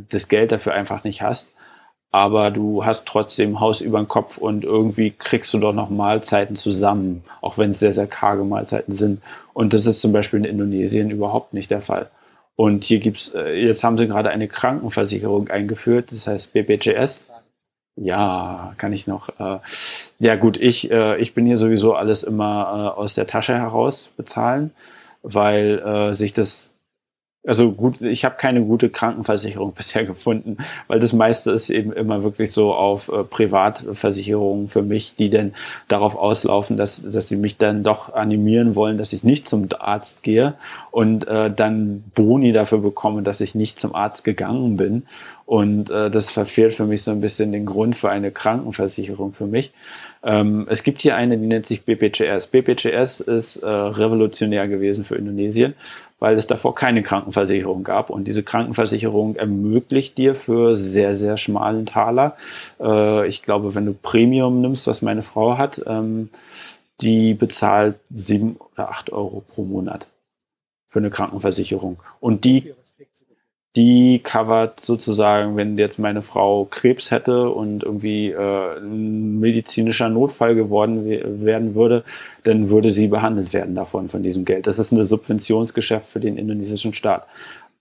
das 0.10 0.30
Geld 0.30 0.52
dafür 0.52 0.74
einfach 0.74 1.04
nicht 1.04 1.22
hast 1.22 1.54
aber 2.12 2.50
du 2.50 2.86
hast 2.86 3.08
trotzdem 3.08 3.60
Haus 3.60 3.82
über 3.82 4.00
den 4.00 4.08
Kopf 4.08 4.38
und 4.38 4.64
irgendwie 4.64 5.12
kriegst 5.12 5.54
du 5.54 5.60
doch 5.60 5.74
noch 5.74 5.90
Mahlzeiten 5.90 6.56
zusammen, 6.56 7.24
auch 7.42 7.58
wenn 7.58 7.70
es 7.70 7.80
sehr, 7.80 7.94
sehr 7.94 8.08
karge 8.08 8.44
Mahlzeiten 8.44 8.94
sind. 8.94 9.22
Und 9.54 9.74
das 9.74 9.86
ist 9.86 10.02
zum 10.02 10.12
Beispiel 10.12 10.40
in 10.40 10.46
Indonesien 10.46 11.12
überhaupt 11.12 11.54
nicht 11.54 11.70
der 11.70 11.82
Fall. 11.82 12.10
Und 12.56 12.84
hier 12.84 13.00
gibt's, 13.00 13.34
äh, 13.36 13.54
jetzt 13.54 13.84
haben 13.84 13.98
sie 13.98 14.08
gerade 14.08 14.32
eine 14.32 14.48
Krankenversicherung 14.48 15.50
eingeführt, 15.50 16.12
das 16.12 16.28
heißt 16.28 16.54
BPJS. 16.54 17.26
Ja, 17.96 18.74
kann 18.78 18.94
ich 18.94 19.08
noch. 19.08 19.30
Äh, 19.40 19.60
ja 20.20 20.36
gut, 20.36 20.58
ich, 20.58 20.90
äh, 20.92 21.18
ich 21.18 21.34
bin 21.34 21.46
hier 21.46 21.58
sowieso 21.58 21.96
alles 21.96 22.24
immer 22.24 22.98
aus 22.98 23.16
der 23.16 23.28
Tasche 23.28 23.56
heraus 23.56 24.14
bezahlen, 24.16 24.72
weil 25.22 26.14
sich 26.14 26.32
das 26.34 26.79
also 27.50 27.72
gut, 27.72 28.00
ich 28.02 28.26
habe 28.26 28.36
keine 28.38 28.62
gute 28.62 28.90
Krankenversicherung 28.92 29.74
bisher 29.76 30.06
gefunden, 30.06 30.58
weil 30.88 31.00
das 31.00 31.14
meiste 31.14 31.50
ist 31.50 31.72
eben 31.72 31.92
immer 31.92 32.24
wirklich 32.24 32.52
so 32.52 32.76
auf 32.76 33.10
äh, 33.10 33.24
Privatversicherungen 33.24 34.70
für 34.70 34.84
mich, 34.84 35.16
die 35.16 35.32
dann 35.32 35.54
darauf 35.88 36.16
auslaufen, 36.16 36.78
dass, 36.78 37.02
dass 37.10 37.28
sie 37.28 37.38
mich 37.38 37.58
dann 37.58 37.82
doch 37.82 38.14
animieren 38.14 38.76
wollen, 38.76 39.00
dass 39.00 39.14
ich 39.14 39.24
nicht 39.24 39.50
zum 39.50 39.68
Arzt 39.80 40.22
gehe 40.22 40.54
und 40.92 41.28
äh, 41.28 41.52
dann 41.52 42.04
Boni 42.14 42.54
dafür 42.54 42.78
bekomme, 42.78 43.24
dass 43.24 43.42
ich 43.42 43.56
nicht 43.56 43.80
zum 43.80 43.96
Arzt 43.96 44.24
gegangen 44.24 44.78
bin. 44.78 45.04
Und 45.48 45.90
äh, 45.90 46.12
das 46.12 46.30
verfehlt 46.30 46.76
für 46.76 46.86
mich 46.86 47.02
so 47.02 47.10
ein 47.10 47.22
bisschen 47.22 47.52
den 47.52 47.66
Grund 47.66 47.98
für 47.98 48.12
eine 48.12 48.30
Krankenversicherung 48.30 49.34
für 49.34 49.48
mich. 49.48 49.72
Ähm, 50.22 50.68
es 50.70 50.84
gibt 50.84 51.02
hier 51.02 51.16
eine, 51.16 51.40
die 51.40 51.48
nennt 51.48 51.66
sich 51.66 51.84
BPJS. 51.86 52.48
BPJS 52.48 53.22
ist 53.22 53.64
äh, 53.64 53.68
revolutionär 53.68 54.68
gewesen 54.68 55.06
für 55.06 55.16
Indonesien 55.16 55.74
weil 56.20 56.36
es 56.36 56.48
davor 56.48 56.76
keine 56.76 57.02
Krankenversicherung 57.02 57.84
gab. 57.84 58.10
Und 58.10 58.26
diese 58.26 58.44
Krankenversicherung 58.44 59.36
ermöglicht 59.36 60.18
dir 60.18 60.36
für 60.36 60.76
sehr, 60.76 61.16
sehr 61.16 61.38
schmalen 61.38 61.86
Taler, 61.86 62.36
äh, 62.80 63.28
ich 63.28 63.44
glaube, 63.44 63.76
wenn 63.76 63.86
du 63.86 63.94
Premium 63.94 64.62
nimmst, 64.62 64.88
was 64.88 65.02
meine 65.02 65.24
Frau 65.24 65.58
hat, 65.58 65.82
ähm, 65.88 66.30
die 67.02 67.34
bezahlt 67.34 67.96
sieben 68.14 68.58
oder 68.74 68.90
acht 68.90 69.12
Euro 69.12 69.44
pro 69.48 69.64
Monat 69.64 70.08
für 70.90 71.00
eine 71.00 71.12
Krankenversicherung. 71.12 72.00
Und 72.20 72.44
die 72.44 72.74
die 73.80 74.20
covert 74.20 74.82
sozusagen, 74.82 75.56
wenn 75.56 75.78
jetzt 75.78 76.00
meine 76.00 76.22
Frau 76.22 76.66
Krebs 76.66 77.12
hätte 77.12 77.50
und 77.50 77.84
irgendwie 77.84 78.30
äh, 78.30 78.78
medizinischer 78.82 80.10
Notfall 80.10 80.54
geworden 80.54 81.06
werden 81.42 81.76
würde, 81.76 82.04
dann 82.44 82.70
würde 82.70 82.92
sie 82.92 83.08
behandelt 83.08 83.54
werden 83.54 83.76
davon, 83.76 84.10
von 84.10 84.22
diesem 84.22 84.44
Geld. 84.44 84.68
Das 84.68 84.80
ist 84.80 84.92
ein 84.92 85.02
Subventionsgeschäft 85.06 86.10
für 86.10 86.20
den 86.20 86.36
indonesischen 86.36 86.94
Staat. 86.94 87.26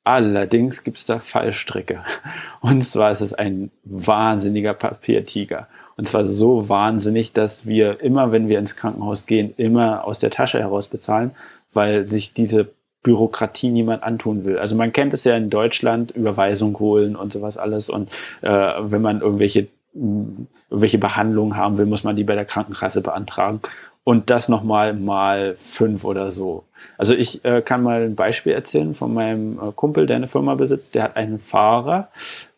Allerdings 0.04 0.84
gibt 0.84 0.98
es 0.98 1.06
da 1.06 1.18
Fallstricke. 1.18 2.04
Und 2.60 2.84
zwar 2.84 3.10
ist 3.10 3.20
es 3.20 3.34
ein 3.34 3.72
wahnsinniger 3.82 4.74
Papiertiger. 4.74 5.66
Und 5.96 6.06
zwar 6.06 6.24
so 6.26 6.68
wahnsinnig, 6.68 7.32
dass 7.32 7.66
wir 7.66 8.00
immer, 8.00 8.30
wenn 8.30 8.48
wir 8.48 8.60
ins 8.60 8.76
Krankenhaus 8.76 9.26
gehen, 9.26 9.52
immer 9.56 10.04
aus 10.04 10.20
der 10.20 10.30
Tasche 10.30 10.60
heraus 10.60 10.86
bezahlen, 10.86 11.32
weil 11.72 12.08
sich 12.08 12.34
diese 12.34 12.70
Bürokratie 13.02 13.70
niemand 13.70 14.02
antun 14.02 14.44
will. 14.44 14.58
Also 14.58 14.76
man 14.76 14.92
kennt 14.92 15.14
es 15.14 15.24
ja 15.24 15.36
in 15.36 15.50
Deutschland, 15.50 16.10
Überweisung 16.10 16.78
holen 16.78 17.16
und 17.16 17.32
sowas 17.32 17.56
alles. 17.56 17.90
Und 17.90 18.10
äh, 18.42 18.48
wenn 18.48 19.02
man 19.02 19.20
irgendwelche, 19.20 19.68
irgendwelche 19.94 20.98
Behandlungen 20.98 21.56
haben 21.56 21.78
will, 21.78 21.86
muss 21.86 22.04
man 22.04 22.16
die 22.16 22.24
bei 22.24 22.34
der 22.34 22.44
Krankenkasse 22.44 23.00
beantragen. 23.00 23.60
Und 24.04 24.30
das 24.30 24.48
nochmal 24.48 24.94
mal 24.94 25.54
fünf 25.56 26.04
oder 26.04 26.30
so. 26.30 26.64
Also 26.96 27.14
ich 27.14 27.44
äh, 27.44 27.60
kann 27.60 27.82
mal 27.82 28.02
ein 28.02 28.14
Beispiel 28.14 28.54
erzählen 28.54 28.94
von 28.94 29.12
meinem 29.12 29.58
äh, 29.58 29.72
Kumpel, 29.74 30.06
der 30.06 30.16
eine 30.16 30.28
Firma 30.28 30.54
besitzt. 30.54 30.94
Der 30.94 31.02
hat 31.02 31.16
einen 31.16 31.38
Fahrer 31.38 32.08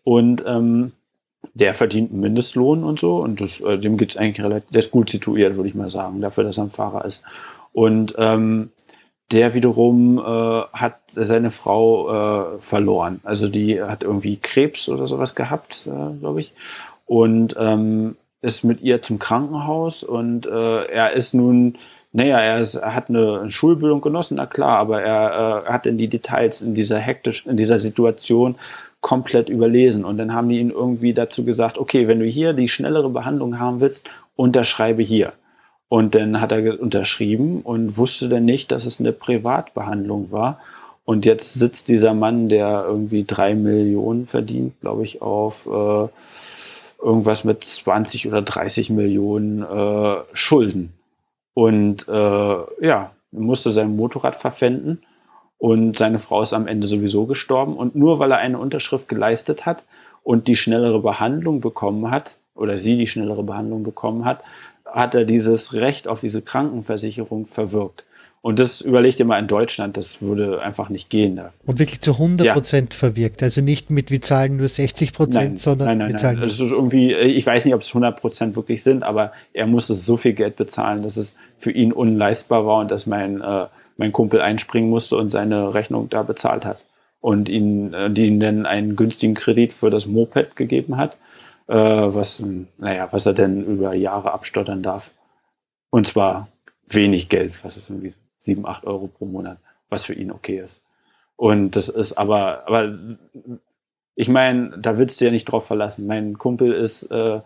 und 0.04 0.44
ähm, 0.46 0.92
der 1.54 1.74
verdient 1.74 2.12
einen 2.12 2.20
Mindestlohn 2.20 2.84
und 2.84 3.00
so. 3.00 3.16
Und 3.16 3.40
das, 3.40 3.60
äh, 3.60 3.78
dem 3.78 3.96
geht's 3.96 4.16
eigentlich 4.16 4.44
relativ, 4.44 4.70
der 4.70 4.78
ist 4.78 4.90
gut 4.92 5.10
situiert, 5.10 5.56
würde 5.56 5.68
ich 5.68 5.74
mal 5.74 5.88
sagen, 5.88 6.20
dafür, 6.20 6.44
dass 6.44 6.58
er 6.58 6.64
ein 6.64 6.70
Fahrer 6.70 7.04
ist. 7.04 7.24
Und 7.72 8.14
ähm, 8.18 8.70
der 9.32 9.54
wiederum 9.54 10.18
äh, 10.18 10.22
hat 10.72 10.98
seine 11.08 11.50
Frau 11.50 12.56
äh, 12.56 12.58
verloren. 12.58 13.20
Also 13.22 13.48
die 13.48 13.82
hat 13.82 14.02
irgendwie 14.02 14.36
Krebs 14.36 14.88
oder 14.88 15.06
sowas 15.06 15.34
gehabt, 15.34 15.86
äh, 15.86 16.18
glaube 16.18 16.40
ich. 16.40 16.52
Und 17.06 17.56
ähm, 17.58 18.16
ist 18.42 18.64
mit 18.64 18.80
ihr 18.80 19.02
zum 19.02 19.18
Krankenhaus 19.18 20.02
und 20.02 20.46
äh, 20.46 20.84
er 20.86 21.12
ist 21.12 21.34
nun, 21.34 21.76
naja, 22.12 22.38
er, 22.40 22.58
ist, 22.58 22.74
er 22.74 22.94
hat 22.94 23.08
eine 23.08 23.50
Schulbildung 23.50 24.00
genossen, 24.00 24.36
na 24.36 24.46
klar, 24.46 24.78
aber 24.78 25.02
er 25.02 25.64
äh, 25.66 25.70
hat 25.70 25.86
in 25.86 25.98
die 25.98 26.08
Details 26.08 26.62
in 26.62 26.74
dieser 26.74 26.98
hektisch, 26.98 27.46
in 27.46 27.56
dieser 27.56 27.78
Situation 27.78 28.56
komplett 29.00 29.48
überlesen. 29.48 30.04
Und 30.04 30.16
dann 30.16 30.34
haben 30.34 30.48
die 30.48 30.58
ihn 30.58 30.70
irgendwie 30.70 31.14
dazu 31.14 31.44
gesagt, 31.44 31.78
okay, 31.78 32.08
wenn 32.08 32.20
du 32.20 32.26
hier 32.26 32.52
die 32.52 32.68
schnellere 32.68 33.10
Behandlung 33.10 33.58
haben 33.58 33.80
willst, 33.80 34.08
unterschreibe 34.36 35.02
hier. 35.02 35.32
Und 35.90 36.14
dann 36.14 36.40
hat 36.40 36.52
er 36.52 36.80
unterschrieben 36.80 37.62
und 37.62 37.96
wusste 37.96 38.28
dann 38.28 38.44
nicht, 38.44 38.70
dass 38.70 38.86
es 38.86 39.00
eine 39.00 39.10
Privatbehandlung 39.10 40.30
war. 40.30 40.60
Und 41.04 41.26
jetzt 41.26 41.54
sitzt 41.54 41.88
dieser 41.88 42.14
Mann, 42.14 42.48
der 42.48 42.84
irgendwie 42.86 43.24
drei 43.24 43.56
Millionen 43.56 44.26
verdient, 44.26 44.80
glaube 44.80 45.02
ich, 45.02 45.20
auf 45.20 45.66
äh, 45.66 46.08
irgendwas 47.04 47.42
mit 47.42 47.64
20 47.64 48.28
oder 48.28 48.40
30 48.40 48.90
Millionen 48.90 49.62
äh, 49.64 50.18
Schulden. 50.32 50.92
Und 51.54 52.06
äh, 52.08 52.86
ja, 52.86 53.10
musste 53.32 53.72
sein 53.72 53.96
Motorrad 53.96 54.36
verpfänden 54.36 55.02
und 55.58 55.98
seine 55.98 56.20
Frau 56.20 56.40
ist 56.40 56.52
am 56.52 56.68
Ende 56.68 56.86
sowieso 56.86 57.26
gestorben. 57.26 57.76
Und 57.76 57.96
nur 57.96 58.20
weil 58.20 58.30
er 58.30 58.38
eine 58.38 58.60
Unterschrift 58.60 59.08
geleistet 59.08 59.66
hat 59.66 59.82
und 60.22 60.46
die 60.46 60.54
schnellere 60.54 61.00
Behandlung 61.00 61.60
bekommen 61.60 62.12
hat, 62.12 62.38
oder 62.54 62.78
sie 62.78 62.96
die 62.96 63.08
schnellere 63.08 63.42
Behandlung 63.42 63.82
bekommen 63.82 64.24
hat, 64.24 64.44
hat 64.92 65.14
er 65.14 65.24
dieses 65.24 65.74
Recht 65.74 66.08
auf 66.08 66.20
diese 66.20 66.42
Krankenversicherung 66.42 67.46
verwirkt. 67.46 68.04
Und 68.42 68.58
das 68.58 68.80
überlegt 68.80 69.20
ihr 69.20 69.26
mal 69.26 69.38
in 69.38 69.48
Deutschland, 69.48 69.98
das 69.98 70.22
würde 70.22 70.62
einfach 70.62 70.88
nicht 70.88 71.10
gehen. 71.10 71.36
Da. 71.36 71.52
Und 71.66 71.78
wirklich 71.78 72.00
zu 72.00 72.12
100 72.12 72.54
Prozent 72.54 72.94
ja. 72.94 72.98
verwirkt. 72.98 73.42
Also 73.42 73.60
nicht 73.60 73.90
mit, 73.90 74.10
wir 74.10 74.22
zahlen 74.22 74.56
nur 74.56 74.68
60 74.68 75.12
Prozent, 75.12 75.60
sondern 75.60 75.88
nein, 75.88 75.98
nein, 75.98 76.08
wir 76.08 76.16
zahlen 76.16 76.36
nein. 76.36 76.48
Das 76.48 76.54
ist 76.54 76.70
irgendwie, 76.70 77.12
ich 77.12 77.44
weiß 77.44 77.66
nicht, 77.66 77.74
ob 77.74 77.82
es 77.82 77.88
100 77.88 78.18
Prozent 78.18 78.56
wirklich 78.56 78.82
sind, 78.82 79.02
aber 79.02 79.32
er 79.52 79.66
musste 79.66 79.92
so 79.92 80.16
viel 80.16 80.32
Geld 80.32 80.56
bezahlen, 80.56 81.02
dass 81.02 81.18
es 81.18 81.36
für 81.58 81.70
ihn 81.70 81.92
unleistbar 81.92 82.64
war 82.64 82.80
und 82.80 82.90
dass 82.90 83.06
mein, 83.06 83.42
äh, 83.42 83.66
mein 83.98 84.12
Kumpel 84.12 84.40
einspringen 84.40 84.88
musste 84.88 85.18
und 85.18 85.28
seine 85.28 85.74
Rechnung 85.74 86.08
da 86.08 86.22
bezahlt 86.22 86.64
hat. 86.64 86.86
Und 87.20 87.50
ihn, 87.50 87.92
äh, 87.92 88.10
die 88.10 88.24
ihn 88.24 88.40
dann 88.40 88.64
einen 88.64 88.96
günstigen 88.96 89.34
Kredit 89.34 89.74
für 89.74 89.90
das 89.90 90.06
Moped 90.06 90.56
gegeben 90.56 90.96
hat 90.96 91.18
äh, 91.70 92.14
was, 92.14 92.42
naja, 92.78 93.08
was 93.12 93.26
er 93.26 93.32
denn 93.32 93.64
über 93.64 93.94
Jahre 93.94 94.32
abstottern 94.32 94.82
darf. 94.82 95.12
Und 95.90 96.06
zwar 96.06 96.48
wenig 96.86 97.28
Geld, 97.28 97.64
was 97.64 97.76
ist 97.76 97.88
irgendwie 97.88 98.14
sieben, 98.40 98.66
acht 98.66 98.84
Euro 98.84 99.06
pro 99.06 99.24
Monat, 99.24 99.58
was 99.88 100.04
für 100.04 100.14
ihn 100.14 100.32
okay 100.32 100.58
ist. 100.58 100.82
Und 101.36 101.76
das 101.76 101.88
ist 101.88 102.14
aber, 102.14 102.66
aber 102.66 102.98
ich 104.16 104.28
meine, 104.28 104.76
da 104.78 104.98
willst 104.98 105.20
du 105.20 105.26
ja 105.26 105.30
nicht 105.30 105.44
drauf 105.44 105.66
verlassen. 105.66 106.06
Mein 106.06 106.36
Kumpel 106.38 106.72
ist, 106.72 107.04
äh, 107.04 107.40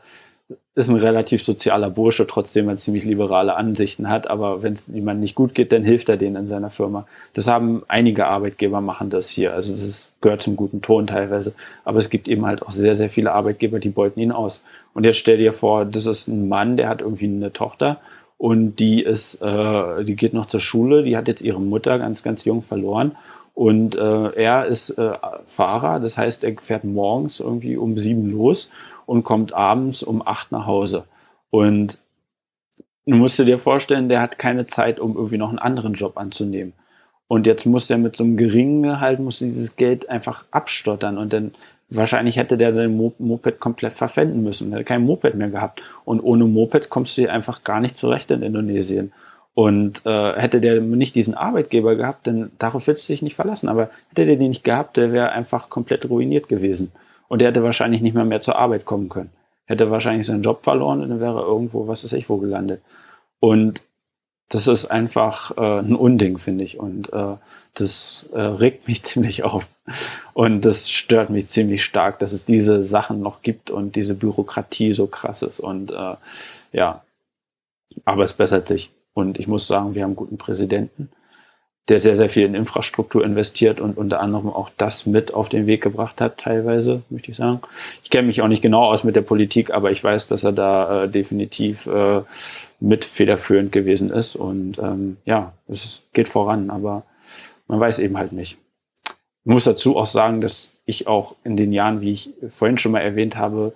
ist 0.75 0.89
ein 0.89 0.97
relativ 0.97 1.45
sozialer 1.45 1.89
Bursche, 1.89 2.27
trotzdem 2.27 2.69
er 2.69 2.77
ziemlich 2.77 3.05
liberale 3.05 3.55
Ansichten 3.55 4.09
hat. 4.09 4.27
Aber 4.27 4.63
wenn 4.63 4.75
es 4.75 4.87
jemand 4.89 5.21
nicht 5.21 5.35
gut 5.35 5.55
geht, 5.55 5.73
dann 5.73 5.85
hilft 5.85 6.09
er 6.09 6.17
denen 6.17 6.37
in 6.37 6.49
seiner 6.49 6.71
Firma. 6.71 7.07
Das 7.33 7.47
haben 7.47 7.83
einige 7.87 8.27
Arbeitgeber 8.27 8.81
machen 8.81 9.09
das 9.09 9.29
hier. 9.29 9.55
Also 9.55 9.73
das 9.73 10.13
gehört 10.21 10.43
zum 10.43 10.57
guten 10.57 10.83
Ton 10.83 11.07
teilweise. 11.07 11.55
Aber 11.85 11.99
es 11.99 12.11
gibt 12.11 12.29
eben 12.29 12.45
halt 12.45 12.63
auch 12.63 12.73
sehr, 12.73 12.97
sehr 12.97 13.09
viele 13.09 13.33
Arbeitgeber, 13.33 13.79
die 13.79 13.91
beuten 13.91 14.21
ihn 14.21 14.33
aus. 14.33 14.65
Und 14.95 15.05
jetzt 15.05 15.19
stell 15.19 15.39
dir 15.39 15.53
vor, 15.53 15.85
das 15.85 16.07
ist 16.07 16.29
ein 16.29 16.49
Mann, 16.49 16.77
der 16.77 16.89
hat 16.89 17.01
irgendwie 17.01 17.27
eine 17.27 17.53
Tochter 17.53 18.01
und 18.37 18.77
die 18.77 19.03
ist, 19.03 19.41
äh, 19.43 20.05
die 20.05 20.17
geht 20.17 20.35
noch 20.35 20.47
zur 20.47 20.61
Schule. 20.61 21.05
Die 21.05 21.17
hat 21.17 21.29
jetzt 21.29 21.41
ihre 21.41 21.61
Mutter 21.61 21.99
ganz, 21.99 22.23
ganz 22.23 22.45
jung 22.45 22.63
verloren. 22.63 23.13
Und 23.55 23.95
äh, 23.95 24.31
er 24.33 24.67
ist 24.67 24.91
äh, 24.99 25.13
Fahrer, 25.47 26.01
das 26.01 26.19
heißt, 26.19 26.43
er 26.43 26.55
fährt 26.61 26.83
morgens 26.83 27.39
irgendwie 27.39 27.77
um 27.77 27.97
sieben 27.97 28.29
los 28.33 28.73
und 29.07 29.25
kommt 29.25 29.53
abends 29.53 30.03
um 30.03 30.27
acht 30.27 30.53
nach 30.53 30.67
Hause. 30.67 31.05
Und 31.51 31.99
du 33.07 33.17
musst 33.17 33.39
dir 33.39 33.59
vorstellen, 33.59 34.09
der 34.09 34.21
hat 34.21 34.39
keine 34.39 34.67
Zeit, 34.67 35.01
um 35.01 35.17
irgendwie 35.17 35.39
noch 35.39 35.51
einen 35.51 35.59
anderen 35.59 35.95
Job 35.95 36.17
anzunehmen. 36.17 36.73
Und 37.27 37.47
jetzt 37.47 37.67
muss 37.67 37.91
er 37.91 37.99
mit 37.99 38.17
so 38.17 38.25
einem 38.25 38.37
geringen 38.37 38.83
Gehalt, 38.83 39.19
muss 39.19 39.39
dieses 39.39 39.77
Geld 39.77 40.09
einfach 40.11 40.45
abstottern. 40.51 41.19
Und 41.19 41.33
dann 41.33 41.53
wahrscheinlich 41.89 42.37
hätte 42.37 42.57
der 42.57 42.73
sein 42.73 42.97
Moped 42.97 43.61
komplett 43.61 43.93
verpfänden 43.95 44.43
müssen. 44.43 44.71
Er 44.71 44.79
hätte 44.79 44.85
kein 44.85 45.05
Moped 45.05 45.35
mehr 45.35 45.49
gehabt. 45.49 45.83
Und 46.05 46.21
ohne 46.21 46.45
Moped 46.45 46.91
kommst 46.91 47.17
du 47.17 47.23
hier 47.23 47.33
einfach 47.33 47.65
gar 47.65 47.81
nicht 47.81 47.97
zurecht 47.97 48.31
in 48.31 48.43
Indonesien. 48.43 49.13
Und 49.55 50.05
äh, 50.05 50.33
hätte 50.35 50.61
der 50.61 50.81
nicht 50.81 51.15
diesen 51.15 51.35
Arbeitgeber 51.35 51.95
gehabt, 51.95 52.27
dann 52.27 52.51
darauf 52.59 52.87
willst 52.89 53.09
du 53.09 53.13
dich 53.13 53.23
nicht 53.23 53.37
verlassen. 53.37 53.69
Aber 53.69 53.91
hätte 54.09 54.27
der 54.27 54.37
den 54.37 54.49
nicht 54.49 54.65
gehabt, 54.65 54.97
der 54.97 55.13
wäre 55.13 55.31
einfach 55.31 55.71
komplett 55.71 56.09
ruiniert 56.11 56.49
gewesen. 56.49 56.93
Und 57.29 57.41
der 57.41 57.49
hätte 57.49 57.63
wahrscheinlich 57.63 58.03
nicht 58.03 58.15
mehr 58.15 58.25
mehr 58.25 58.41
zur 58.41 58.57
Arbeit 58.57 58.85
kommen 58.85 59.09
können. 59.09 59.31
Hätte 59.67 59.91
wahrscheinlich 59.91 60.27
seinen 60.27 60.43
Job 60.43 60.65
verloren 60.65 61.03
und 61.03 61.09
dann 61.09 61.21
wäre 61.21 61.41
irgendwo, 61.41 61.89
was 61.89 62.05
weiß 62.05 62.13
ich, 62.13 62.29
wo 62.29 62.37
gelandet. 62.37 62.83
Und 63.41 63.83
das 64.51 64.67
ist 64.67 64.87
einfach 64.87 65.57
äh, 65.57 65.81
ein 65.81 65.97
Unding, 65.97 66.39
finde 66.39 66.65
ich. 66.65 66.79
Und 66.79 67.13
äh, 67.13 67.37
das 67.75 68.29
äh, 68.33 68.41
regt 68.41 68.89
mich 68.89 69.03
ziemlich 69.05 69.43
auf. 69.43 69.69
Und 70.33 70.65
das 70.65 70.91
stört 70.91 71.31
mich 71.31 71.49
ziemlich 71.49 71.85
stark, 71.85 72.19
dass 72.19 72.33
es 72.33 72.45
diese 72.45 72.85
Sachen 72.85 73.21
noch 73.21 73.43
gibt 73.43 73.71
und 73.71 73.97
diese 73.97 74.15
Bürokratie 74.15 74.93
so 74.93 75.07
krass 75.07 75.43
ist. 75.43 75.61
Und 75.61 75.91
äh, 75.91 76.17
ja, 76.73 77.03
aber 78.05 78.23
es 78.23 78.35
bessert 78.35 78.69
sich. 78.69 78.91
Und 79.15 79.39
ich 79.39 79.47
muss 79.47 79.67
sagen, 79.67 79.95
wir 79.95 80.03
haben 80.03 80.11
einen 80.11 80.17
guten 80.17 80.39
Präsidenten 80.39 81.11
der 81.89 81.99
sehr, 81.99 82.17
sehr 82.17 82.31
viel 82.31 82.47
in 82.47 82.55
Infrastruktur 82.55 83.25
investiert 83.25 83.81
und 83.81 83.99
unter 83.99 84.21
anderem 84.21 84.49
auch 84.49 84.71
das 84.77 85.05
mit 85.05 85.35
auf 85.35 85.51
den 85.51 85.67
Weg 85.67 85.83
gebracht 85.83 86.21
hat, 86.21 86.39
teilweise, 86.39 87.03
möchte 87.11 87.31
ich 87.31 87.37
sagen. 87.37 87.61
Ich 88.03 88.11
kenne 88.11 88.27
mich 88.27 88.41
auch 88.41 88.49
nicht 88.49 88.63
genau 88.63 88.85
aus 88.85 89.05
mit 89.05 89.17
der 89.17 89.23
Politik, 89.23 89.71
aber 89.71 89.91
ich 89.91 90.03
weiß, 90.03 90.29
dass 90.29 90.45
er 90.45 90.53
da 90.53 91.05
äh, 91.05 91.09
definitiv 91.09 91.87
äh, 91.87 92.23
mit 92.81 93.05
federführend 93.05 93.71
gewesen 93.71 94.11
ist. 94.11 94.35
Und 94.35 94.79
ähm, 94.79 95.19
ja, 95.27 95.53
es 95.69 96.03
geht 96.15 96.29
voran, 96.29 96.71
aber 96.71 97.03
man 97.69 97.81
weiß 97.81 97.99
eben 97.99 98.17
halt 98.17 98.33
nicht. 98.33 98.57
Ich 99.07 99.53
muss 99.53 99.65
dazu 99.65 99.99
auch 99.99 100.07
sagen, 100.07 100.41
dass 100.41 100.81
ich 100.87 101.07
auch 101.07 101.37
in 101.45 101.59
den 101.59 101.73
Jahren, 101.73 102.01
wie 102.01 102.13
ich 102.13 102.31
vorhin 102.49 102.79
schon 102.79 102.93
mal 102.93 103.01
erwähnt 103.01 103.37
habe, 103.37 103.75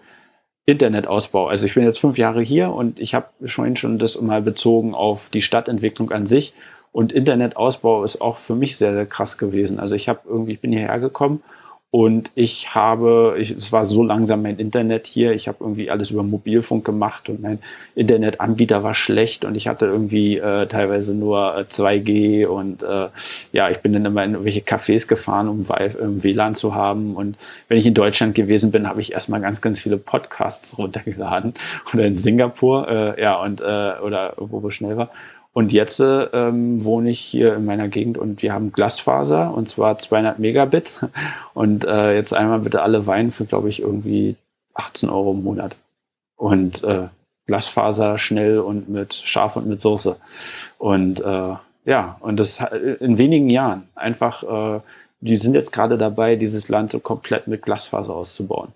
Internetausbau. 0.64 1.48
Also 1.48 1.66
ich 1.66 1.74
bin 1.74 1.85
jetzt 1.85 1.98
fünf 1.98 2.16
Jahre 2.16 2.40
hier 2.40 2.70
und 2.70 3.01
ich 3.01 3.14
habe 3.14 3.28
schon 3.44 3.76
schon 3.76 3.98
das 3.98 4.18
mal 4.20 4.40
bezogen 4.40 4.94
auf 4.94 5.28
die 5.28 5.43
Stadtentwicklung 5.43 6.10
an 6.10 6.26
sich 6.26 6.55
und 6.98 7.12
Internetausbau 7.12 8.02
ist 8.02 8.20
auch 8.20 8.38
für 8.38 8.56
mich 8.56 8.76
sehr, 8.76 8.92
sehr 8.92 9.06
krass 9.06 9.38
gewesen. 9.38 9.78
Also 9.78 9.94
ich 9.94 10.08
habe 10.08 10.18
irgendwie, 10.26 10.54
ich 10.54 10.60
bin 10.60 10.72
hierher 10.72 10.98
gekommen 10.98 11.44
und 11.92 12.32
ich 12.34 12.74
habe, 12.74 13.36
ich, 13.38 13.52
es 13.52 13.70
war 13.70 13.84
so 13.84 14.02
langsam 14.02 14.42
mein 14.42 14.58
Internet 14.58 15.06
hier, 15.06 15.30
ich 15.30 15.46
habe 15.46 15.58
irgendwie 15.60 15.92
alles 15.92 16.10
über 16.10 16.24
Mobilfunk 16.24 16.84
gemacht 16.84 17.28
und 17.28 17.40
mein 17.40 17.60
Internetanbieter 17.94 18.82
war 18.82 18.94
schlecht 18.94 19.44
und 19.44 19.54
ich 19.54 19.68
hatte 19.68 19.86
irgendwie 19.86 20.38
äh, 20.38 20.66
teilweise 20.66 21.14
nur 21.14 21.56
äh, 21.56 21.60
2G 21.60 22.46
und 22.46 22.82
äh, 22.82 23.10
ja, 23.52 23.70
ich 23.70 23.78
bin 23.78 23.92
dann 23.92 24.04
immer 24.04 24.24
in 24.24 24.32
irgendwelche 24.32 24.62
Cafés 24.62 25.06
gefahren, 25.06 25.48
um, 25.48 25.68
WLAN 25.68 26.56
zu 26.56 26.74
haben. 26.74 27.14
Und 27.14 27.36
wenn 27.68 27.78
ich 27.78 27.86
in 27.86 27.94
Deutschland 27.94 28.34
gewesen 28.34 28.72
bin, 28.72 28.88
habe 28.88 29.00
ich 29.00 29.12
erstmal 29.12 29.40
ganz, 29.40 29.60
ganz 29.60 29.78
viele 29.78 29.98
Podcasts 29.98 30.76
runtergeladen. 30.78 31.54
Oder 31.94 32.06
in 32.06 32.16
Singapur, 32.16 32.88
äh, 32.88 33.22
ja, 33.22 33.40
und 33.40 33.60
äh, 33.60 33.92
oder 34.02 34.34
wo 34.36 34.64
wo 34.64 34.70
schnell 34.70 34.96
war 34.96 35.10
und 35.59 35.72
jetzt 35.72 35.98
ähm, 35.98 36.85
wohne 36.85 37.10
ich 37.10 37.18
hier 37.18 37.56
in 37.56 37.64
meiner 37.64 37.89
Gegend 37.89 38.16
und 38.16 38.43
wir 38.43 38.52
haben 38.52 38.70
Glasfaser 38.70 39.52
und 39.52 39.68
zwar 39.68 39.98
200 39.98 40.39
Megabit. 40.39 41.01
Und 41.52 41.85
äh, 41.85 42.14
jetzt 42.14 42.32
einmal 42.32 42.60
bitte 42.60 42.82
alle 42.82 43.09
Wein 43.09 43.32
für, 43.32 43.44
glaube 43.44 43.68
ich, 43.68 43.82
irgendwie 43.82 44.36
18 44.74 45.10
Euro 45.10 45.32
im 45.32 45.43
Monat. 45.43 45.74
Und 46.36 46.85
äh, 46.85 47.09
Glasfaser 47.48 48.18
schnell 48.18 48.60
und 48.60 48.89
mit 48.89 49.14
scharf 49.14 49.56
und 49.56 49.66
mit 49.66 49.82
Soße. 49.82 50.14
Und 50.78 51.22
äh, 51.22 51.55
ja, 51.85 52.16
und 52.20 52.39
das 52.39 52.64
in 53.01 53.18
wenigen 53.18 53.51
Jahren. 53.51 53.89
Einfach, 53.97 54.44
äh, 54.44 54.80
die 55.18 55.39
sind 55.39 55.55
jetzt 55.55 55.72
gerade 55.72 55.98
dabei, 55.98 56.36
dieses 56.36 56.68
Land 56.68 56.93
so 56.93 57.01
komplett 57.01 57.48
mit 57.48 57.62
Glasfaser 57.62 58.14
auszubauen. 58.14 58.68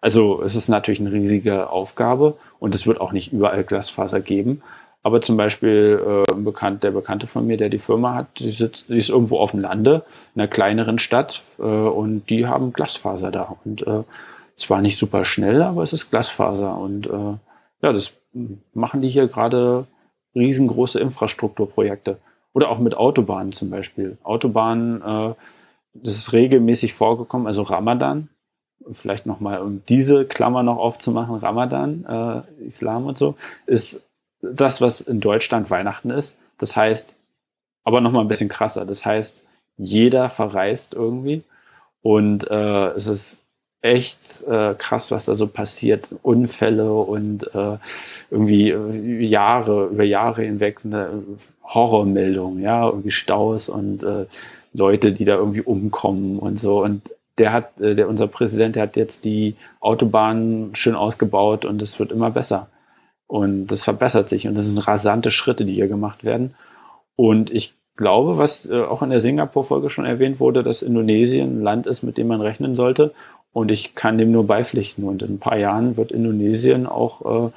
Also 0.00 0.42
es 0.42 0.54
ist 0.54 0.68
natürlich 0.68 1.00
eine 1.00 1.12
riesige 1.12 1.68
Aufgabe 1.68 2.38
und 2.58 2.74
es 2.74 2.86
wird 2.86 2.98
auch 2.98 3.12
nicht 3.12 3.30
überall 3.30 3.62
Glasfaser 3.62 4.20
geben. 4.20 4.62
Aber 5.02 5.22
zum 5.22 5.36
Beispiel 5.36 6.24
äh, 6.28 6.34
bekannt, 6.34 6.84
der 6.84 6.90
Bekannte 6.90 7.26
von 7.26 7.46
mir, 7.46 7.56
der 7.56 7.70
die 7.70 7.78
Firma 7.78 8.14
hat, 8.14 8.38
die, 8.38 8.50
sitzt, 8.50 8.90
die 8.90 8.98
ist 8.98 9.08
irgendwo 9.08 9.38
auf 9.38 9.52
dem 9.52 9.60
Lande, 9.60 10.04
in 10.34 10.40
einer 10.40 10.48
kleineren 10.48 10.98
Stadt 10.98 11.42
äh, 11.58 11.62
und 11.62 12.28
die 12.28 12.46
haben 12.46 12.72
Glasfaser 12.72 13.30
da. 13.30 13.56
Und 13.64 13.86
äh, 13.86 14.02
zwar 14.56 14.82
nicht 14.82 14.98
super 14.98 15.24
schnell, 15.24 15.62
aber 15.62 15.82
es 15.82 15.94
ist 15.94 16.10
Glasfaser. 16.10 16.76
Und 16.76 17.06
äh, 17.06 17.36
ja, 17.82 17.92
das 17.92 18.14
machen 18.74 19.00
die 19.00 19.08
hier 19.08 19.26
gerade 19.26 19.86
riesengroße 20.34 21.00
Infrastrukturprojekte. 21.00 22.18
Oder 22.52 22.68
auch 22.68 22.78
mit 22.78 22.96
Autobahnen 22.96 23.52
zum 23.52 23.70
Beispiel. 23.70 24.18
Autobahnen, 24.22 25.00
äh, 25.02 25.34
das 25.94 26.16
ist 26.16 26.32
regelmäßig 26.34 26.92
vorgekommen, 26.92 27.46
also 27.46 27.62
Ramadan, 27.62 28.28
vielleicht 28.90 29.26
nochmal, 29.26 29.60
um 29.62 29.82
diese 29.88 30.24
Klammer 30.26 30.62
noch 30.62 30.78
aufzumachen, 30.78 31.36
Ramadan, 31.36 32.04
äh, 32.04 32.66
Islam 32.66 33.06
und 33.06 33.18
so, 33.18 33.34
ist 33.66 34.09
das, 34.42 34.80
was 34.80 35.00
in 35.00 35.20
Deutschland 35.20 35.70
Weihnachten 35.70 36.10
ist. 36.10 36.38
Das 36.58 36.76
heißt, 36.76 37.16
aber 37.84 38.00
nochmal 38.00 38.24
ein 38.24 38.28
bisschen 38.28 38.48
krasser. 38.48 38.84
Das 38.84 39.04
heißt, 39.06 39.44
jeder 39.76 40.28
verreist 40.28 40.94
irgendwie 40.94 41.42
und 42.02 42.50
äh, 42.50 42.88
es 42.90 43.06
ist 43.06 43.40
echt 43.82 44.42
äh, 44.46 44.74
krass, 44.74 45.10
was 45.10 45.24
da 45.24 45.34
so 45.34 45.46
passiert. 45.46 46.10
Unfälle 46.22 46.92
und 46.92 47.54
äh, 47.54 47.78
irgendwie 48.30 48.70
äh, 48.70 49.24
Jahre, 49.24 49.86
über 49.86 50.04
Jahre 50.04 50.42
hinweg 50.42 50.80
eine 50.84 51.22
Horrormeldung, 51.64 52.60
ja, 52.60 52.86
irgendwie 52.86 53.10
Staus 53.10 53.68
und 53.68 54.02
äh, 54.02 54.26
Leute, 54.72 55.12
die 55.12 55.24
da 55.24 55.36
irgendwie 55.36 55.62
umkommen 55.62 56.38
und 56.38 56.60
so. 56.60 56.82
Und 56.82 57.02
der 57.38 57.52
hat, 57.52 57.80
äh, 57.80 57.94
der, 57.94 58.08
unser 58.08 58.26
Präsident, 58.26 58.76
der 58.76 58.82
hat 58.84 58.96
jetzt 58.96 59.24
die 59.24 59.56
Autobahnen 59.80 60.74
schön 60.74 60.94
ausgebaut 60.94 61.64
und 61.64 61.80
es 61.80 61.98
wird 61.98 62.12
immer 62.12 62.30
besser. 62.30 62.68
Und 63.30 63.68
das 63.68 63.84
verbessert 63.84 64.28
sich 64.28 64.48
und 64.48 64.58
das 64.58 64.66
sind 64.66 64.78
rasante 64.78 65.30
Schritte, 65.30 65.64
die 65.64 65.74
hier 65.74 65.86
gemacht 65.86 66.24
werden. 66.24 66.56
Und 67.14 67.52
ich 67.52 67.74
glaube, 67.94 68.38
was 68.38 68.68
äh, 68.68 68.82
auch 68.82 69.02
in 69.02 69.10
der 69.10 69.20
Singapur-Folge 69.20 69.88
schon 69.88 70.04
erwähnt 70.04 70.40
wurde, 70.40 70.64
dass 70.64 70.82
Indonesien 70.82 71.60
ein 71.60 71.62
Land 71.62 71.86
ist, 71.86 72.02
mit 72.02 72.18
dem 72.18 72.26
man 72.26 72.40
rechnen 72.40 72.74
sollte. 72.74 73.14
Und 73.52 73.70
ich 73.70 73.94
kann 73.94 74.18
dem 74.18 74.32
nur 74.32 74.48
beipflichten. 74.48 75.04
Und 75.04 75.22
in 75.22 75.34
ein 75.34 75.38
paar 75.38 75.56
Jahren 75.56 75.96
wird 75.96 76.10
Indonesien 76.10 76.88
auch 76.88 77.46
äh, 77.46 77.50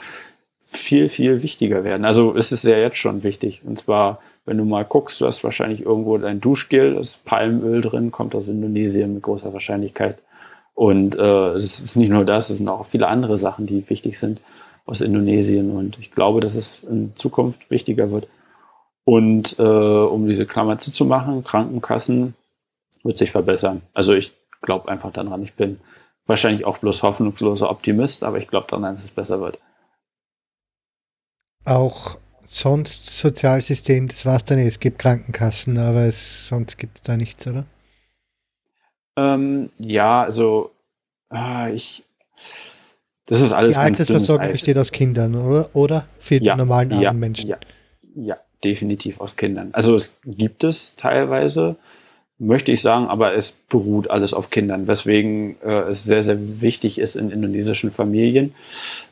viel, 0.67 1.09
viel 1.09 1.41
wichtiger 1.41 1.83
werden. 1.83 2.05
Also 2.05 2.35
es 2.35 2.51
ist 2.51 2.65
ja 2.65 2.77
jetzt 2.77 2.97
schon 2.97 3.23
wichtig. 3.23 3.63
Und 3.65 3.79
zwar, 3.79 4.19
wenn 4.45 4.59
du 4.59 4.65
mal 4.65 4.85
guckst, 4.85 5.21
du 5.21 5.25
hast 5.25 5.43
wahrscheinlich 5.43 5.81
irgendwo 5.81 6.19
dein 6.19 6.39
Duschgel, 6.39 6.93
das 6.93 7.17
Palmöl 7.17 7.81
drin, 7.81 8.11
kommt 8.11 8.35
aus 8.35 8.47
Indonesien 8.47 9.15
mit 9.15 9.23
großer 9.23 9.53
Wahrscheinlichkeit. 9.53 10.19
Und 10.75 11.17
äh, 11.17 11.53
es 11.53 11.79
ist 11.79 11.95
nicht 11.95 12.11
nur 12.11 12.25
das, 12.25 12.51
es 12.51 12.59
sind 12.59 12.69
auch 12.69 12.85
viele 12.85 13.07
andere 13.07 13.39
Sachen, 13.39 13.65
die 13.65 13.89
wichtig 13.89 14.19
sind 14.19 14.39
aus 14.85 15.01
Indonesien. 15.01 15.71
Und 15.71 15.97
ich 15.99 16.11
glaube, 16.11 16.39
dass 16.39 16.55
es 16.55 16.83
in 16.83 17.13
Zukunft 17.15 17.69
wichtiger 17.69 18.11
wird. 18.11 18.27
Und 19.05 19.59
äh, 19.59 19.63
um 19.63 20.27
diese 20.27 20.45
Klammer 20.45 20.77
zuzumachen, 20.77 21.43
Krankenkassen 21.43 22.35
wird 23.03 23.17
sich 23.17 23.31
verbessern. 23.31 23.81
Also 23.93 24.13
ich 24.13 24.33
glaube 24.61 24.89
einfach 24.89 25.11
daran. 25.11 25.43
Ich 25.43 25.53
bin 25.53 25.79
wahrscheinlich 26.25 26.65
auch 26.65 26.77
bloß 26.77 27.03
hoffnungsloser 27.03 27.69
Optimist, 27.69 28.23
aber 28.23 28.37
ich 28.37 28.47
glaube 28.47 28.67
daran, 28.69 28.95
dass 28.95 29.03
es 29.03 29.11
besser 29.11 29.41
wird. 29.41 29.59
Auch 31.65 32.17
sonst 32.45 33.17
Sozialsystem, 33.17 34.07
das 34.07 34.25
war 34.25 34.37
es 34.37 34.45
dann 34.45 34.57
nicht. 34.57 34.67
Es 34.67 34.79
gibt 34.79 34.99
Krankenkassen, 34.99 35.77
aber 35.77 36.05
es, 36.05 36.47
sonst 36.47 36.77
gibt 36.77 36.97
es 36.97 37.03
da 37.03 37.17
nichts, 37.17 37.45
oder? 37.47 37.65
Ähm, 39.17 39.67
ja, 39.77 40.23
also 40.23 40.71
äh, 41.31 41.73
ich 41.73 42.03
das 43.25 43.41
ist 43.41 43.51
alles. 43.51 43.75
Die 43.75 43.79
Altersversorgung 43.79 44.51
besteht 44.51 44.77
aus 44.77 44.91
Kindern, 44.91 45.35
oder? 45.35 45.69
Oder 45.73 46.05
für 46.19 46.39
die 46.39 46.47
normalen 46.47 46.91
armen 46.91 47.01
ja, 47.03 47.13
Menschen? 47.13 47.49
Ja, 47.49 47.57
ja, 48.15 48.37
definitiv 48.63 49.21
aus 49.21 49.35
Kindern. 49.35 49.69
Also 49.71 49.95
es 49.95 50.19
gibt 50.25 50.63
es 50.63 50.95
teilweise 50.95 51.77
möchte 52.39 52.71
ich 52.71 52.81
sagen, 52.81 53.07
aber 53.07 53.35
es 53.35 53.51
beruht 53.69 54.09
alles 54.09 54.33
auf 54.33 54.49
Kindern, 54.49 54.87
weswegen 54.87 55.55
äh, 55.61 55.89
es 55.89 56.03
sehr, 56.03 56.23
sehr 56.23 56.61
wichtig 56.61 56.99
ist 56.99 57.15
in 57.15 57.31
indonesischen 57.31 57.91
Familien. 57.91 58.53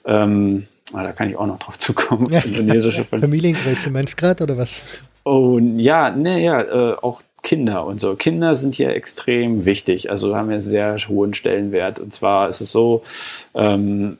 Ähm, 0.05 0.67
ah, 0.93 1.03
da 1.03 1.11
kann 1.11 1.29
ich 1.29 1.35
auch 1.35 1.47
noch 1.47 1.59
drauf 1.59 1.79
zukommen. 1.79 2.27
Ja. 2.31 2.39
Indonesische 2.45 3.05
Familiengröße 3.05 3.89
meinst 3.89 4.13
du 4.13 4.25
gerade 4.25 4.43
oder 4.43 4.57
was? 4.57 5.01
Oh 5.23 5.59
ja, 5.77 6.09
ne, 6.09 6.41
ja, 6.41 6.61
äh, 6.61 6.95
auch 7.01 7.21
Kinder 7.43 7.85
und 7.85 7.99
so. 7.99 8.15
Kinder 8.15 8.55
sind 8.55 8.75
hier 8.75 8.95
extrem 8.95 9.65
wichtig, 9.65 10.09
also 10.09 10.35
haben 10.35 10.51
ja 10.51 10.61
sehr 10.61 10.97
hohen 11.07 11.33
Stellenwert. 11.33 11.99
Und 11.99 12.13
zwar 12.13 12.49
ist 12.49 12.61
es 12.61 12.71
so, 12.71 13.03
ähm, 13.53 14.17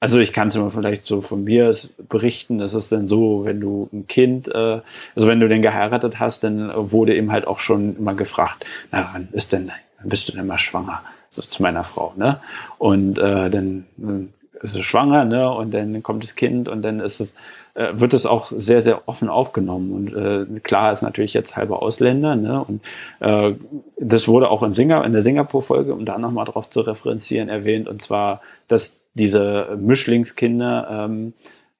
also 0.00 0.18
ich 0.18 0.32
kann 0.32 0.48
es 0.48 0.56
immer 0.56 0.72
vielleicht 0.72 1.06
so 1.06 1.20
von 1.20 1.44
mir 1.44 1.72
berichten, 2.08 2.60
es 2.60 2.74
ist 2.74 2.90
dann 2.90 3.06
so, 3.06 3.44
wenn 3.44 3.60
du 3.60 3.88
ein 3.92 4.08
Kind, 4.08 4.48
äh, 4.48 4.80
also 5.14 5.28
wenn 5.28 5.38
du 5.38 5.48
den 5.48 5.62
geheiratet 5.62 6.18
hast, 6.18 6.42
dann 6.42 6.72
wurde 6.90 7.14
eben 7.14 7.30
halt 7.30 7.46
auch 7.46 7.60
schon 7.60 7.96
immer 7.96 8.14
gefragt, 8.14 8.66
na 8.90 9.10
wann 9.12 9.28
ist 9.30 9.52
denn, 9.52 9.70
wann 10.00 10.08
bist 10.08 10.28
du 10.28 10.32
denn 10.32 10.46
mal 10.48 10.58
schwanger? 10.58 11.02
So 11.30 11.40
zu 11.40 11.62
meiner 11.62 11.84
Frau, 11.84 12.12
ne? 12.16 12.40
Und 12.78 13.18
äh, 13.18 13.48
dann 13.48 13.86
äh, 13.98 14.64
ist 14.64 14.72
sie 14.72 14.82
schwanger, 14.82 15.24
ne? 15.24 15.48
Und 15.50 15.72
dann 15.72 16.02
kommt 16.02 16.24
das 16.24 16.34
Kind 16.34 16.68
und 16.68 16.82
dann 16.82 16.98
ist 16.98 17.20
es, 17.20 17.34
äh, 17.74 17.88
wird 17.94 18.12
es 18.14 18.26
auch 18.26 18.46
sehr, 18.46 18.80
sehr 18.80 19.08
offen 19.08 19.28
aufgenommen. 19.28 19.92
Und 19.92 20.14
äh, 20.14 20.60
klar 20.60 20.92
ist 20.92 21.02
natürlich 21.02 21.34
jetzt 21.34 21.56
halber 21.56 21.82
Ausländer, 21.82 22.36
ne? 22.36 22.64
Und 22.64 22.82
äh, 23.20 23.54
das 23.98 24.28
wurde 24.28 24.50
auch 24.50 24.62
in, 24.62 24.72
Singa 24.72 25.02
in 25.04 25.12
der 25.12 25.22
Singapur-Folge, 25.22 25.94
um 25.94 26.04
da 26.04 26.18
nochmal 26.18 26.44
drauf 26.44 26.70
zu 26.70 26.80
referenzieren, 26.80 27.48
erwähnt, 27.48 27.88
und 27.88 28.02
zwar, 28.02 28.40
dass 28.68 29.00
diese 29.14 29.76
Mischlingskinder 29.78 31.06
ähm, 31.06 31.34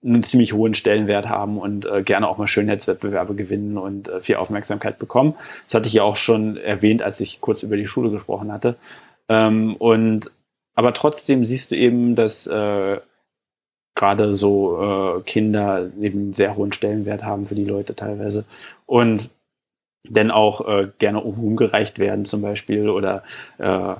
einen 0.04 0.22
ziemlich 0.22 0.52
hohen 0.52 0.74
Stellenwert 0.74 1.28
haben 1.28 1.58
und 1.58 1.86
äh, 1.86 2.02
gerne 2.02 2.28
auch 2.28 2.38
mal 2.38 2.48
Schönheitswettbewerbe 2.48 3.34
gewinnen 3.34 3.78
und 3.78 4.08
äh, 4.08 4.20
viel 4.20 4.36
Aufmerksamkeit 4.36 4.98
bekommen. 4.98 5.34
Das 5.66 5.74
hatte 5.74 5.86
ich 5.86 5.94
ja 5.94 6.02
auch 6.02 6.16
schon 6.16 6.56
erwähnt, 6.56 7.02
als 7.02 7.20
ich 7.20 7.40
kurz 7.40 7.62
über 7.62 7.76
die 7.76 7.86
Schule 7.86 8.10
gesprochen 8.10 8.50
hatte. 8.50 8.76
Ähm, 9.28 9.76
und 9.76 10.30
aber 10.74 10.92
trotzdem 10.94 11.44
siehst 11.44 11.70
du 11.70 11.76
eben, 11.76 12.14
dass 12.14 12.46
äh, 12.46 12.98
gerade 13.94 14.34
so 14.34 14.80
äh, 14.80 15.20
Kinder 15.22 15.90
eben 16.00 16.32
sehr 16.34 16.56
hohen 16.56 16.72
Stellenwert 16.72 17.24
haben 17.24 17.44
für 17.44 17.54
die 17.54 17.64
Leute 17.64 17.94
teilweise 17.94 18.44
und 18.86 19.30
dann 20.08 20.30
auch 20.30 20.66
äh, 20.66 20.88
gerne 20.98 21.20
umgereicht 21.20 21.98
werden 21.98 22.24
zum 22.24 22.42
Beispiel 22.42 22.88
oder 22.88 23.22
äh, 23.58 23.94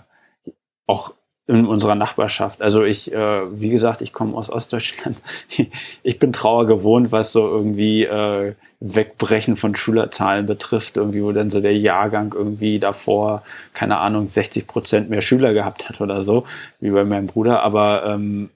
auch 0.87 1.15
in 1.49 1.67
unserer 1.67 1.97
Nachbarschaft. 1.97 2.63
Also 2.63 2.85
ich, 2.85 3.13
äh, 3.13 3.61
wie 3.61 3.71
gesagt, 3.71 4.01
ich 4.01 4.13
komme 4.13 4.37
aus 4.37 4.51
Ostdeutschland. 4.51 5.17
ich 6.03 6.19
bin 6.19 6.33
Trauer 6.33 6.67
gewohnt, 6.67 7.11
was 7.11 7.33
so 7.33 7.49
irgendwie 7.49 8.05
äh, 8.05 8.55
Wegbrechen 8.81 9.57
von 9.57 9.75
Schülerzahlen 9.75 10.47
betrifft, 10.47 10.97
irgendwie, 10.97 11.23
wo 11.23 11.33
dann 11.33 11.51
so 11.51 11.61
der 11.61 11.77
Jahrgang 11.77 12.33
irgendwie 12.33 12.79
davor, 12.79 13.43
keine 13.75 13.99
Ahnung, 13.99 14.31
60 14.31 14.67
Prozent 14.67 15.11
mehr 15.11 15.21
Schüler 15.21 15.53
gehabt 15.53 15.89
hat 15.89 16.01
oder 16.01 16.23
so, 16.23 16.45
wie 16.81 16.91
bei 16.91 17.05
meinem 17.05 17.27
Bruder. 17.27 17.63
Aber 17.63 18.05
ähm, 18.07 18.51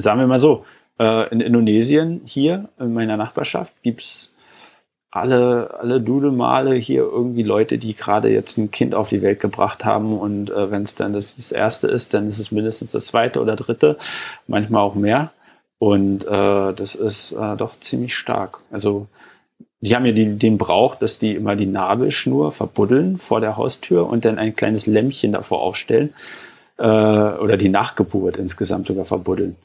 sagen 0.00 0.20
wir 0.20 0.26
mal 0.26 0.38
so, 0.38 0.64
äh, 0.98 1.28
in 1.30 1.40
Indonesien 1.40 2.20
hier 2.24 2.68
in 2.78 2.92
meiner 2.92 3.16
Nachbarschaft 3.16 3.72
gibt's 3.82 4.34
alle, 5.10 5.74
alle 5.80 6.00
Dudelmale 6.00 6.74
hier 6.76 7.02
irgendwie 7.02 7.42
Leute, 7.42 7.78
die 7.78 7.96
gerade 7.96 8.28
jetzt 8.30 8.58
ein 8.58 8.70
Kind 8.70 8.94
auf 8.94 9.08
die 9.08 9.22
Welt 9.22 9.40
gebracht 9.40 9.84
haben 9.84 10.16
und 10.16 10.50
äh, 10.50 10.70
wenn 10.70 10.84
es 10.84 10.94
dann 10.94 11.12
das, 11.12 11.34
das, 11.34 11.50
erste 11.50 11.88
ist, 11.88 12.14
dann 12.14 12.28
ist 12.28 12.38
es 12.38 12.52
mindestens 12.52 12.92
das 12.92 13.06
zweite 13.06 13.40
oder 13.40 13.56
dritte, 13.56 13.96
manchmal 14.46 14.82
auch 14.82 14.94
mehr. 14.94 15.32
Und 15.78 16.26
äh, 16.26 16.72
das 16.74 16.94
ist 16.94 17.32
äh, 17.32 17.56
doch 17.56 17.80
ziemlich 17.80 18.14
stark. 18.14 18.60
Also 18.70 19.06
die 19.80 19.96
haben 19.96 20.04
ja 20.04 20.12
die, 20.12 20.38
den 20.38 20.58
Brauch, 20.58 20.94
dass 20.94 21.18
die 21.18 21.34
immer 21.34 21.56
die 21.56 21.66
Nabelschnur 21.66 22.52
verbuddeln 22.52 23.16
vor 23.16 23.40
der 23.40 23.56
Haustür 23.56 24.06
und 24.08 24.24
dann 24.24 24.38
ein 24.38 24.54
kleines 24.54 24.86
Lämpchen 24.86 25.32
davor 25.32 25.62
aufstellen 25.62 26.12
äh, 26.76 26.82
oder 26.82 27.56
die 27.56 27.70
Nachgeburt 27.70 28.36
insgesamt 28.36 28.86
sogar 28.86 29.06
verbuddeln. 29.06 29.56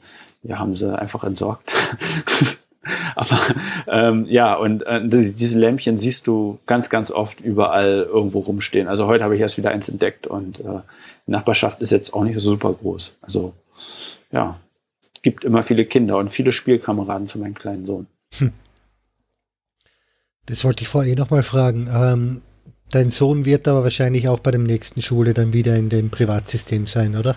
Ja, 0.46 0.58
haben 0.58 0.74
sie 0.74 0.96
einfach 0.96 1.24
entsorgt. 1.24 1.72
Aber 3.16 3.40
ähm, 3.88 4.26
ja, 4.28 4.54
und 4.54 4.86
äh, 4.86 5.00
diese 5.04 5.58
Lämpchen 5.58 5.98
siehst 5.98 6.26
du 6.26 6.58
ganz, 6.66 6.88
ganz 6.88 7.10
oft 7.10 7.40
überall 7.40 8.06
irgendwo 8.08 8.40
rumstehen. 8.40 8.86
Also 8.86 9.06
heute 9.06 9.24
habe 9.24 9.34
ich 9.34 9.40
erst 9.40 9.58
wieder 9.58 9.70
eins 9.70 9.88
entdeckt 9.88 10.26
und 10.26 10.60
äh, 10.60 10.80
die 11.26 11.32
Nachbarschaft 11.32 11.80
ist 11.80 11.90
jetzt 11.90 12.14
auch 12.14 12.22
nicht 12.22 12.34
so 12.34 12.50
super 12.50 12.72
groß. 12.72 13.16
Also 13.22 13.54
ja, 14.30 14.60
gibt 15.22 15.44
immer 15.44 15.62
viele 15.64 15.84
Kinder 15.84 16.18
und 16.18 16.28
viele 16.28 16.52
Spielkameraden 16.52 17.26
für 17.26 17.38
meinen 17.38 17.54
kleinen 17.54 17.86
Sohn. 17.86 18.06
Hm. 18.38 18.52
Das 20.46 20.64
wollte 20.64 20.82
ich 20.82 20.88
vorher 20.88 21.12
eh 21.12 21.16
nochmal 21.16 21.42
fragen. 21.42 21.88
Ähm, 21.92 22.42
dein 22.92 23.10
Sohn 23.10 23.44
wird 23.44 23.66
aber 23.66 23.82
wahrscheinlich 23.82 24.28
auch 24.28 24.38
bei 24.38 24.52
dem 24.52 24.62
nächsten 24.62 25.02
Schule 25.02 25.34
dann 25.34 25.52
wieder 25.52 25.74
in 25.74 25.88
dem 25.88 26.10
Privatsystem 26.10 26.86
sein, 26.86 27.16
oder? 27.16 27.36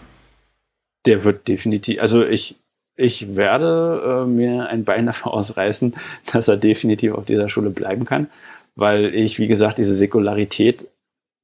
Der 1.08 1.24
wird 1.24 1.48
definitiv, 1.48 2.00
also 2.00 2.24
ich 2.24 2.58
ich 3.00 3.36
werde 3.36 4.24
äh, 4.24 4.26
mir 4.26 4.68
ein 4.68 4.84
Bein 4.84 5.06
dafür 5.08 5.34
ausreißen, 5.34 5.96
dass 6.32 6.48
er 6.48 6.58
definitiv 6.58 7.14
auf 7.14 7.26
dieser 7.26 7.50
Schule 7.50 7.70
bleiben 7.70 8.06
kann, 8.06 8.28
weil 8.76 9.14
ich, 9.16 9.40
wie 9.40 9.48
gesagt, 9.48 9.78
diese 9.78 9.96
Säkularität 9.96 10.88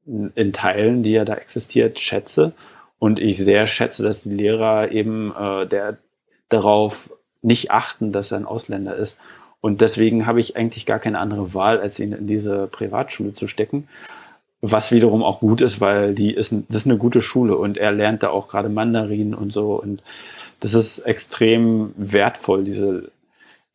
in 0.06 0.54
Teilen, 0.54 1.02
die 1.02 1.14
ja 1.14 1.26
da 1.26 1.36
existiert, 1.36 2.00
schätze 2.00 2.54
und 3.00 3.20
ich 3.20 3.38
sehr 3.38 3.66
schätze, 3.66 4.04
dass 4.04 4.24
die 4.24 4.30
Lehrer 4.30 4.92
eben 4.92 5.34
äh, 5.36 5.66
der, 5.66 5.98
darauf 6.50 7.10
nicht 7.42 7.72
achten, 7.72 8.12
dass 8.12 8.32
er 8.32 8.40
ein 8.40 8.46
Ausländer 8.46 8.96
ist. 8.96 9.18
Und 9.62 9.82
deswegen 9.82 10.28
habe 10.28 10.40
ich 10.40 10.56
eigentlich 10.56 10.86
gar 10.86 11.00
keine 11.00 11.20
andere 11.20 11.54
Wahl, 11.56 11.80
als 11.80 12.00
ihn 12.00 12.12
in 12.12 12.28
diese 12.28 12.68
Privatschule 12.68 13.34
zu 13.34 13.48
stecken. 13.48 13.88
Was 14.68 14.92
wiederum 14.92 15.22
auch 15.22 15.42
gut 15.42 15.62
ist, 15.62 15.80
weil 15.80 16.16
die 16.16 16.34
ist, 16.34 16.52
das 16.70 16.78
ist 16.78 16.88
eine 16.88 16.98
gute 16.98 17.22
Schule 17.22 17.56
und 17.56 17.78
er 17.78 17.92
lernt 17.92 18.24
da 18.24 18.30
auch 18.30 18.48
gerade 18.48 18.68
Mandarin 18.68 19.36
und 19.36 19.54
so. 19.54 19.80
Und 19.80 20.02
das 20.60 20.74
ist 20.74 21.00
extrem 21.00 21.94
wertvoll, 21.98 22.64
diese, 22.64 23.12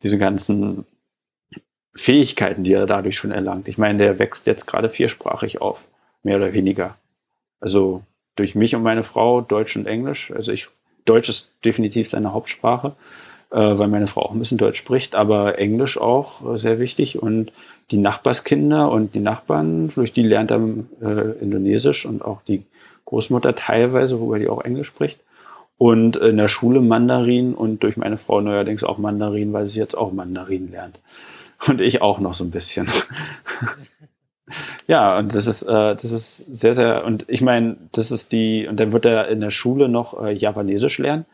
diese 0.03 0.17
ganzen 0.17 0.85
Fähigkeiten, 1.95 2.65
die 2.65 2.73
er 2.73 2.87
dadurch 2.87 3.15
schon 3.15 3.31
erlangt. 3.31 3.69
Ich 3.69 3.77
meine, 3.77 3.99
der 3.99 4.19
wächst 4.19 4.47
jetzt 4.47 4.67
gerade 4.67 4.89
viersprachig 4.89 5.61
auf, 5.61 5.87
mehr 6.23 6.35
oder 6.35 6.53
weniger. 6.53 6.97
Also 7.61 8.03
durch 8.35 8.53
mich 8.55 8.75
und 8.75 8.83
meine 8.83 9.03
Frau 9.03 9.39
Deutsch 9.39 9.77
und 9.77 9.87
Englisch. 9.87 10.31
Also 10.31 10.51
ich, 10.51 10.67
Deutsch 11.05 11.29
ist 11.29 11.53
definitiv 11.63 12.09
seine 12.09 12.33
Hauptsprache, 12.33 12.97
weil 13.55 13.87
meine 13.87 14.07
Frau 14.07 14.21
auch 14.21 14.31
ein 14.31 14.39
bisschen 14.39 14.57
Deutsch 14.57 14.77
spricht, 14.77 15.13
aber 15.13 15.59
Englisch 15.59 15.99
auch 15.99 16.53
äh, 16.53 16.57
sehr 16.57 16.79
wichtig 16.79 17.21
und 17.21 17.51
die 17.91 17.97
Nachbarskinder 17.97 18.89
und 18.89 19.13
die 19.13 19.19
Nachbarn, 19.19 19.89
durch 19.89 20.13
die 20.13 20.23
lernt 20.23 20.51
er 20.51 20.61
äh, 21.01 21.31
Indonesisch 21.41 22.05
und 22.05 22.23
auch 22.23 22.41
die 22.43 22.63
Großmutter 23.05 23.53
teilweise, 23.55 24.21
wobei 24.21 24.39
die 24.39 24.47
auch 24.47 24.63
Englisch 24.63 24.87
spricht. 24.87 25.19
Und 25.77 26.15
in 26.15 26.37
der 26.37 26.47
Schule 26.47 26.79
Mandarin 26.79 27.53
und 27.53 27.83
durch 27.83 27.97
meine 27.97 28.15
Frau 28.17 28.39
neuerdings 28.39 28.83
auch 28.83 28.97
Mandarin, 28.97 29.51
weil 29.51 29.67
sie 29.67 29.79
jetzt 29.79 29.97
auch 29.97 30.13
Mandarin 30.13 30.71
lernt. 30.71 30.99
Und 31.67 31.81
ich 31.81 32.01
auch 32.01 32.19
noch 32.19 32.33
so 32.33 32.43
ein 32.43 32.51
bisschen. 32.51 32.87
ja, 34.87 35.17
und 35.17 35.33
das 35.35 35.47
ist, 35.47 35.63
äh, 35.63 35.95
das 35.95 36.11
ist 36.11 36.45
sehr, 36.51 36.73
sehr, 36.73 37.03
und 37.03 37.25
ich 37.27 37.41
meine, 37.41 37.77
das 37.91 38.11
ist 38.11 38.31
die, 38.31 38.67
und 38.67 38.79
dann 38.79 38.93
wird 38.93 39.05
er 39.05 39.27
in 39.27 39.41
der 39.41 39.51
Schule 39.51 39.89
noch 39.89 40.23
äh, 40.23 40.31
Javanesisch 40.31 40.99
lernen. 40.99 41.25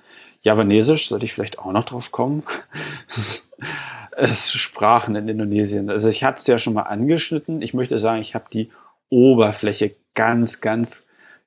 Javanesisch, 0.42 1.10
sollte 1.10 1.26
ich 1.26 1.34
vielleicht 1.34 1.60
auch 1.60 1.72
noch 1.72 1.84
drauf 1.84 2.12
kommen. 2.12 2.44
es 4.18 4.52
Sprachen 4.52 5.16
in 5.16 5.28
Indonesien. 5.28 5.90
Also 5.90 6.10
ich 6.10 6.24
hatte 6.24 6.38
es 6.38 6.48
ja 6.48 6.58
schon 6.58 6.74
mal 6.74 6.84
angeschnitten. 6.84 7.62
Ich 7.62 7.74
möchte 7.74 7.98
sagen, 7.98 8.22
ich 8.22 8.36
habe 8.36 8.46
die 8.52 8.72
Oberfläche 9.10 9.96
ganz, 10.16 10.60
ganz, 10.60 11.04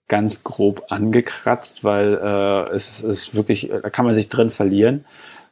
ganz 0.09 0.45
grob 0.45 0.85
angekratzt, 0.89 1.85
weil 1.85 2.15
äh, 2.15 2.75
es 2.75 3.03
ist 3.03 3.35
wirklich, 3.35 3.71
da 3.71 3.91
kann 3.91 4.05
man 4.05 4.15
sich 4.15 4.29
drin 4.29 4.51
verlieren. 4.51 5.05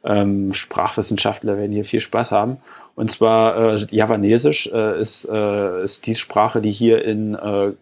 Ähm, 0.03 0.53
Sprachwissenschaftler 0.53 1.57
werden 1.57 1.73
hier 1.73 1.83
viel 1.83 1.99
Spaß 1.99 2.31
haben. 2.31 2.57
Und 2.95 3.11
zwar 3.11 3.73
äh, 3.73 3.87
Javanesisch 3.91 4.67
äh, 4.73 4.99
ist, 4.99 5.27
äh, 5.29 5.83
ist 5.83 6.07
die 6.07 6.15
Sprache, 6.15 6.61
die 6.61 6.71
hier 6.71 7.03
in, 7.03 7.35
äh, 7.35 7.73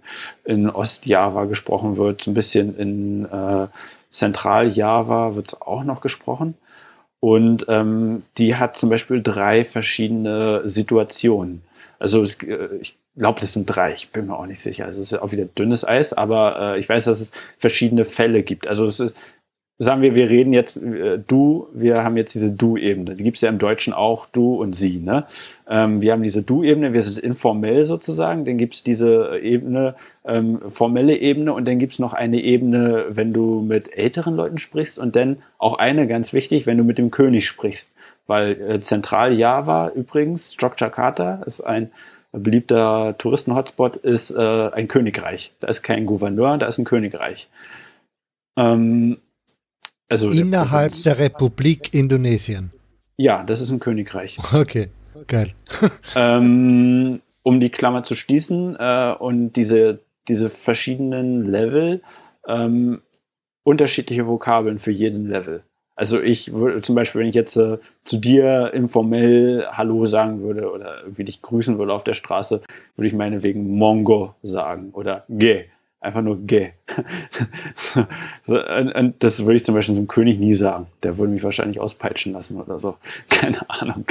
in 0.46 0.70
Ostjava 0.70 1.46
gesprochen 1.46 1.98
wird. 1.98 2.26
Ein 2.28 2.34
bisschen 2.34 2.76
in 2.78 3.26
äh, 3.26 3.68
Zentraljava 4.18 5.36
wird 5.36 5.48
es 5.48 5.62
auch 5.62 5.84
noch 5.84 6.02
gesprochen. 6.02 6.56
Und 7.20 7.66
ähm, 7.68 8.20
die 8.38 8.56
hat 8.56 8.78
zum 8.78 8.90
Beispiel 8.90 9.22
drei 9.24 9.64
verschiedene 9.64 10.62
Situationen. 10.66 11.64
Also 12.00 12.22
es, 12.22 12.42
äh, 12.44 12.70
ich 12.80 12.98
glaube, 13.16 13.40
das 13.40 13.54
sind 13.54 13.66
drei, 13.66 13.94
ich 13.94 14.12
bin 14.12 14.28
mir 14.28 14.38
auch 14.38 14.46
nicht 14.46 14.62
sicher. 14.62 14.86
Also 14.86 15.02
es 15.02 15.12
ist 15.12 15.20
auch 15.20 15.32
wieder 15.32 15.46
dünnes 15.46 15.88
Eis, 15.88 16.14
aber 16.14 16.76
äh, 16.76 16.80
ich 16.80 16.88
weiß, 16.88 17.06
dass 17.06 17.20
es 17.20 17.32
verschiedene 17.58 18.06
Fälle 18.06 18.44
gibt. 18.44 18.68
Also 18.68 18.86
es 18.86 19.00
ist, 19.00 19.16
sagen 19.80 20.02
wir, 20.02 20.16
wir 20.16 20.30
reden 20.30 20.54
jetzt 20.54 20.82
äh, 20.82 21.20
du, 21.20 21.68
wir 21.74 22.04
haben 22.04 22.18
jetzt 22.18 22.34
diese 22.34 22.52
Du-Ebene. 22.52 23.16
Die 23.16 23.24
gibt 23.24 23.38
es 23.38 23.42
ja 23.42 23.50
im 23.50 23.60
Deutschen 23.60 23.94
auch 23.94 24.26
du 24.26 24.56
und 24.56 24.76
sie. 24.76 25.00
Ne? 25.00 25.26
Ähm, 25.70 26.02
wir 26.02 26.14
haben 26.14 26.24
diese 26.24 26.42
Du-Ebene, 26.42 26.94
wir 26.94 27.02
sind 27.02 27.20
informell 27.20 27.84
sozusagen. 27.84 28.46
Dann 28.46 28.58
gibt 28.58 28.76
es 28.76 28.84
diese 28.84 29.40
Ebene, 29.40 29.96
ähm, 30.26 30.62
formelle 30.68 31.16
Ebene 31.16 31.54
und 31.54 31.68
dann 31.68 31.80
gibt 31.80 31.94
es 31.94 32.00
noch 32.00 32.14
eine 32.14 32.42
Ebene, 32.42 33.06
wenn 33.10 33.34
du 33.34 33.62
mit 33.62 33.96
älteren 33.96 34.36
Leuten 34.36 34.58
sprichst 34.58 34.98
und 34.98 35.16
dann 35.16 35.38
auch 35.60 35.78
eine, 35.78 36.08
ganz 36.08 36.34
wichtig, 36.34 36.66
wenn 36.66 36.78
du 36.78 36.84
mit 36.84 36.98
dem 36.98 37.12
König 37.12 37.46
sprichst. 37.46 37.94
Weil 38.26 38.60
äh, 38.60 38.80
Zentral-Java 38.80 39.92
übrigens, 39.96 40.58
Jogjakarta, 40.60 41.44
ist 41.46 41.62
ein 41.62 41.92
beliebter 42.32 43.16
Touristen-Hotspot 43.18 43.96
ist 43.96 44.32
äh, 44.32 44.42
ein 44.42 44.88
Königreich. 44.88 45.54
Da 45.60 45.68
ist 45.68 45.82
kein 45.82 46.06
Gouverneur, 46.06 46.58
da 46.58 46.68
ist 46.68 46.78
ein 46.78 46.86
Königreich. 46.86 47.48
Ähm, 48.58 49.18
also 50.10 50.30
Innerhalb 50.30 50.92
der, 51.04 51.16
der 51.16 51.26
Republik 51.26 51.94
Indonesien. 51.94 52.72
Ja, 53.18 53.44
das 53.44 53.62
ist 53.62 53.72
ein 53.72 53.80
Königreich. 53.80 54.38
Okay, 54.54 54.90
geil. 55.28 55.52
ähm, 56.16 57.20
um 57.44 57.60
die 57.60 57.70
Klammer 57.70 58.04
zu 58.04 58.16
schließen 58.16 58.76
äh, 58.78 59.16
und 59.18 59.54
diese, 59.54 60.00
diese 60.28 60.50
verschiedenen 60.50 61.46
Level, 61.46 62.02
ähm, 62.48 63.02
unterschiedliche 63.64 64.28
Vokabeln 64.28 64.80
für 64.80 64.92
jeden 64.92 65.28
Level. 65.28 65.64
Also 65.96 66.22
ich 66.22 66.54
würde 66.54 66.82
zum 66.82 66.96
Beispiel, 66.96 67.22
wenn 67.22 67.28
ich 67.28 67.36
jetzt 67.36 67.58
äh, 67.58 67.80
zu 68.04 68.18
dir 68.18 68.72
informell 68.74 69.66
Hallo 69.72 70.06
sagen 70.06 70.42
würde 70.42 70.72
oder 70.72 71.02
irgendwie 71.02 71.24
dich 71.24 71.42
grüßen 71.42 71.80
würde 71.80 71.92
auf 71.92 72.04
der 72.04 72.14
Straße, 72.14 72.62
würde 72.96 73.08
ich 73.08 73.16
meinetwegen 73.16 73.68
Mongo 73.78 74.36
sagen 74.44 74.92
oder 74.94 75.26
Ge. 75.28 75.66
Einfach 76.08 76.22
nur 76.22 76.38
Ge. 76.38 76.70
so, 78.42 78.64
und, 78.66 78.96
und 78.96 79.22
das 79.22 79.44
würde 79.44 79.56
ich 79.56 79.66
zum 79.66 79.76
Beispiel 79.76 79.94
zum 79.94 80.08
König 80.08 80.40
nie 80.40 80.54
sagen. 80.54 80.88
Der 81.04 81.18
würde 81.18 81.34
mich 81.34 81.44
wahrscheinlich 81.44 81.82
auspeitschen 81.82 82.32
lassen 82.32 82.62
oder 82.62 82.80
so. 82.80 82.96
Keine 83.30 83.70
Ahnung. 83.70 84.06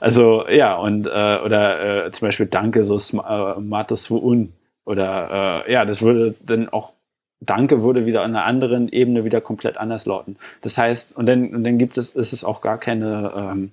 also 0.00 0.48
ja, 0.48 0.76
und 0.76 1.06
äh, 1.06 1.40
oder 1.44 2.06
äh, 2.06 2.10
zum 2.10 2.28
Beispiel 2.28 2.46
Danke, 2.46 2.84
so 2.84 2.96
äh, 3.18 3.60
Matos 3.60 4.10
Un. 4.10 4.54
Oder 4.86 5.66
äh, 5.66 5.72
ja, 5.74 5.84
das 5.84 6.00
würde 6.00 6.32
dann 6.46 6.70
auch 6.70 6.94
Danke 7.40 7.82
würde 7.82 8.06
wieder 8.06 8.22
an 8.22 8.34
einer 8.34 8.46
anderen 8.46 8.88
Ebene 8.88 9.26
wieder 9.26 9.42
komplett 9.42 9.76
anders 9.76 10.06
lauten. 10.06 10.38
Das 10.62 10.78
heißt, 10.78 11.18
und 11.18 11.26
dann, 11.26 11.54
und 11.54 11.64
dann 11.64 11.76
gibt 11.76 11.98
es, 11.98 12.16
ist 12.16 12.32
es 12.32 12.44
auch 12.44 12.62
gar 12.62 12.78
keine, 12.78 13.34
ähm, 13.36 13.72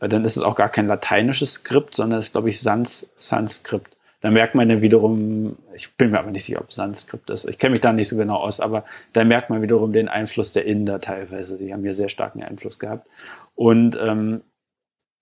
dann 0.00 0.24
ist 0.24 0.36
es 0.36 0.42
auch 0.42 0.56
gar 0.56 0.68
kein 0.68 0.88
lateinisches 0.88 1.54
Skript, 1.54 1.94
sondern 1.94 2.18
es 2.18 2.26
ist, 2.26 2.32
glaube 2.32 2.50
ich, 2.50 2.60
Sans, 2.60 3.12
Sanskript. 3.14 3.96
Da 4.20 4.30
merkt 4.30 4.54
man 4.54 4.68
dann 4.68 4.82
wiederum, 4.82 5.56
ich 5.74 5.94
bin 5.96 6.10
mir 6.10 6.18
aber 6.18 6.30
nicht 6.30 6.44
sicher, 6.44 6.60
ob 6.60 6.72
Sanskript 6.72 7.30
ist. 7.30 7.48
Ich 7.48 7.58
kenne 7.58 7.72
mich 7.72 7.80
da 7.80 7.92
nicht 7.92 8.08
so 8.08 8.16
genau 8.16 8.36
aus, 8.36 8.60
aber 8.60 8.84
da 9.12 9.24
merkt 9.24 9.48
man 9.48 9.62
wiederum 9.62 9.92
den 9.92 10.08
Einfluss 10.08 10.52
der 10.52 10.66
Inder 10.66 11.00
teilweise. 11.00 11.56
Die 11.56 11.72
haben 11.72 11.82
hier 11.82 11.94
sehr 11.94 12.10
starken 12.10 12.42
Einfluss 12.42 12.78
gehabt. 12.78 13.08
Und 13.54 13.98
ähm, 14.00 14.42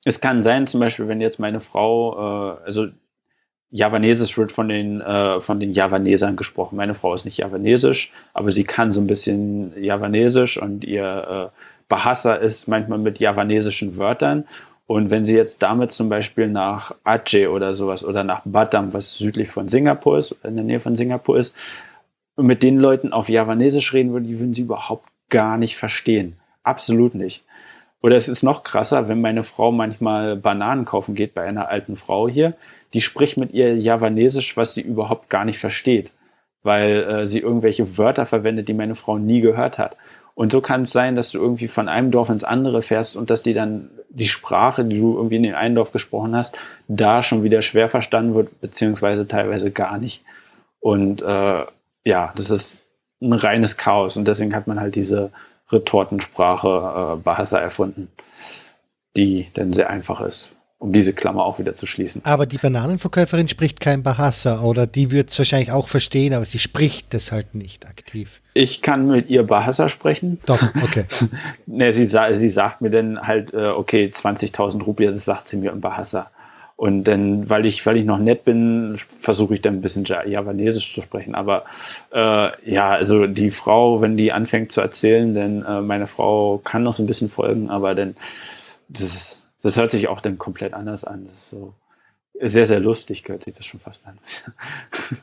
es 0.05 0.21
kann 0.21 0.43
sein, 0.43 0.67
zum 0.67 0.81
Beispiel, 0.81 1.07
wenn 1.07 1.21
jetzt 1.21 1.39
meine 1.39 1.61
Frau, 1.61 2.57
äh, 2.57 2.65
also 2.65 2.89
Javanesisch 3.71 4.39
wird 4.39 4.51
von 4.51 4.69
den, 4.69 5.03
äh, 5.03 5.41
von 5.41 5.61
den 5.61 5.73
Javanesern 5.73 6.37
gesprochen. 6.37 6.77
Meine 6.77 6.95
Frau 6.95 7.13
ist 7.13 7.27
nicht 7.27 7.37
javanesisch, 7.37 8.13
aber 8.33 8.51
sie 8.51 8.65
kann 8.65 8.93
so 8.93 9.01
ein 9.01 9.07
bisschen 9.07 9.75
Javanesisch 9.83 10.57
und 10.57 10.85
ihr 10.85 11.51
äh, 11.53 11.59
Bahasa 11.89 12.35
ist 12.35 12.67
manchmal 12.69 12.99
mit 12.99 13.19
javanesischen 13.19 13.99
Wörtern. 13.99 14.47
Und 14.89 15.11
wenn 15.11 15.27
sie 15.27 15.37
jetzt 15.37 15.63
damit 15.63 15.93
zum 15.93 16.09
Beispiel 16.09 16.49
nach 16.49 16.95
Aceh 17.05 17.49
oder 17.49 17.75
sowas 17.75 18.03
oder 18.07 18.25
nach 18.25 18.41
Batam, 18.47 18.95
was 18.95 19.19
südlich 19.19 19.51
von 19.51 19.69
Singapur 19.69 20.17
ist, 20.17 20.35
in 20.43 20.57
der 20.57 20.65
Nähe 20.65 20.81
von 20.81 20.97
Singapur 20.97 21.37
ist, 21.37 21.55
mit 22.39 22.63
den 22.63 22.79
Leuten 22.79 23.13
auf 23.13 23.29
Javanesisch 23.29 23.93
reden 23.93 24.15
würden, 24.15 24.27
die 24.27 24.41
würden 24.41 24.55
sie 24.55 24.63
überhaupt 24.63 25.11
gar 25.29 25.59
nicht 25.59 25.77
verstehen. 25.77 26.39
Absolut 26.63 27.15
nicht. 27.15 27.45
Oder 28.01 28.17
es 28.17 28.29
ist 28.29 28.43
noch 28.43 28.63
krasser, 28.63 29.09
wenn 29.09 29.21
meine 29.21 29.43
Frau 29.43 29.73
manchmal 29.73 30.37
Bananen 30.37 30.87
kaufen 30.87 31.15
geht 31.15 31.35
bei 31.35 31.43
einer 31.43 31.69
alten 31.69 31.95
Frau 31.95 32.27
hier, 32.27 32.55
die 32.95 33.03
spricht 33.03 33.37
mit 33.37 33.53
ihr 33.53 33.77
Javanesisch, 33.77 34.57
was 34.57 34.73
sie 34.73 34.81
überhaupt 34.81 35.29
gar 35.29 35.45
nicht 35.45 35.59
versteht, 35.59 36.15
weil 36.63 37.03
äh, 37.03 37.27
sie 37.27 37.41
irgendwelche 37.41 37.99
Wörter 37.99 38.25
verwendet, 38.25 38.69
die 38.69 38.75
meine 38.75 38.95
Frau 38.95 39.19
nie 39.19 39.43
gehört 39.43 39.77
hat. 39.77 39.99
Und 40.39 40.53
so 40.53 40.61
kann 40.61 40.83
es 40.83 40.93
sein, 40.93 41.17
dass 41.17 41.33
du 41.33 41.41
irgendwie 41.41 41.67
von 41.67 41.89
einem 41.89 42.13
Dorf 42.13 42.29
ins 42.29 42.45
andere 42.45 42.81
fährst 42.81 43.17
und 43.17 43.29
dass 43.29 43.43
die 43.43 43.55
dann 43.55 43.91
die 44.09 44.29
Sprache, 44.29 44.85
die 44.85 45.01
du 45.01 45.17
irgendwie 45.17 45.35
in 45.35 45.43
den 45.43 45.57
einen 45.57 45.75
Dorf 45.75 45.91
gesprochen 45.91 46.37
hast, 46.37 46.57
da 46.87 47.25
schon 47.25 47.43
wieder 47.43 47.61
schwer 47.61 47.89
verstanden 47.89 48.37
wird, 48.37 48.61
beziehungsweise 48.61 49.27
teilweise 49.27 49.73
gar 49.73 49.99
nicht. 49.99 50.23
Und 50.79 51.23
äh, 51.23 51.65
ja, 52.05 52.33
das 52.37 52.51
ist 52.51 52.85
ein 53.21 53.33
reines 53.33 53.79
Chaos 53.79 54.17
und 54.17 54.29
deswegen 54.29 54.55
hat 54.55 54.69
man 54.69 54.79
halt 54.79 54.95
diese 54.95 55.33
Retortensprache 55.73 57.17
äh, 57.17 57.21
Bahasa 57.21 57.59
erfunden, 57.59 58.07
die 59.17 59.49
dann 59.55 59.73
sehr 59.73 59.91
einfach 59.91 60.21
ist, 60.21 60.53
um 60.79 60.93
diese 60.93 61.13
Klammer 61.13 61.45
auch 61.45 61.59
wieder 61.59 61.75
zu 61.75 61.87
schließen. 61.87 62.23
Aber 62.25 62.47
die 62.47 62.59
Bananenverkäuferin 62.59 63.49
spricht 63.49 63.81
kein 63.81 64.03
Bahasa 64.03 64.63
oder 64.63 64.87
die 64.87 65.11
wird 65.11 65.31
es 65.31 65.39
wahrscheinlich 65.39 65.73
auch 65.73 65.89
verstehen, 65.89 66.35
aber 66.35 66.45
sie 66.45 66.59
spricht 66.59 67.13
das 67.15 67.33
halt 67.33 67.55
nicht 67.55 67.87
aktiv. 67.87 68.41
Ich 68.55 68.81
kann 68.81 69.09
mit 69.09 69.29
ihr 69.29 69.43
Bahasa 69.43 69.89
sprechen. 69.89 70.41
Doch, 70.47 70.63
okay. 70.83 71.05
ne, 71.67 71.91
sie, 71.91 72.07
sie 72.07 72.49
sagt 72.49 72.81
mir 72.81 72.91
dann 72.91 73.21
halt, 73.21 73.53
äh, 73.53 73.69
okay, 73.69 74.07
20.000 74.07 74.85
Rupien, 74.85 75.13
das 75.13 75.25
sagt 75.25 75.49
sie 75.49 75.57
mir 75.57 75.73
in 75.73 75.81
Bahasa. 75.81 76.31
Und 76.77 77.05
dann, 77.05 77.51
weil 77.51 77.67
ich, 77.67 77.85
weil 77.87 77.97
ich 77.97 78.05
noch 78.05 78.19
nett 78.19 78.45
bin, 78.45 78.95
versuche 78.97 79.55
ich 79.55 79.63
dann 79.63 79.75
ein 79.75 79.81
bisschen 79.81 80.05
Javanesisch 80.05 80.95
zu 80.95 81.03
sprechen. 81.03 81.35
Aber 81.35 81.65
äh, 82.13 82.51
ja, 82.71 82.91
also 82.91 83.27
die 83.27 83.51
Frau, 83.51 84.01
wenn 84.01 84.17
die 84.17 84.31
anfängt 84.31 84.71
zu 84.71 84.81
erzählen, 84.81 85.35
dann 85.35 85.65
äh, 85.65 85.81
meine 85.81 86.07
Frau 86.07 86.59
kann 86.59 86.85
noch 86.85 86.93
so 86.93 87.03
ein 87.03 87.07
bisschen 87.07 87.31
folgen, 87.31 87.69
aber 87.69 87.97
dann 87.97 88.15
das, 88.89 89.38
das 89.63 89.77
hört 89.77 89.91
sich 89.91 90.09
auch 90.09 90.21
dann 90.21 90.39
komplett 90.39 90.75
anders 90.75 91.05
an. 91.05 91.27
Das 91.27 91.39
ist 91.39 91.51
so 91.51 91.75
sehr, 92.41 92.67
sehr 92.67 92.81
lustig, 92.81 93.25
hört 93.27 93.43
sich 93.43 93.55
das 93.55 93.67
schon 93.67 93.81
fast 93.81 94.07
an. 94.07 94.19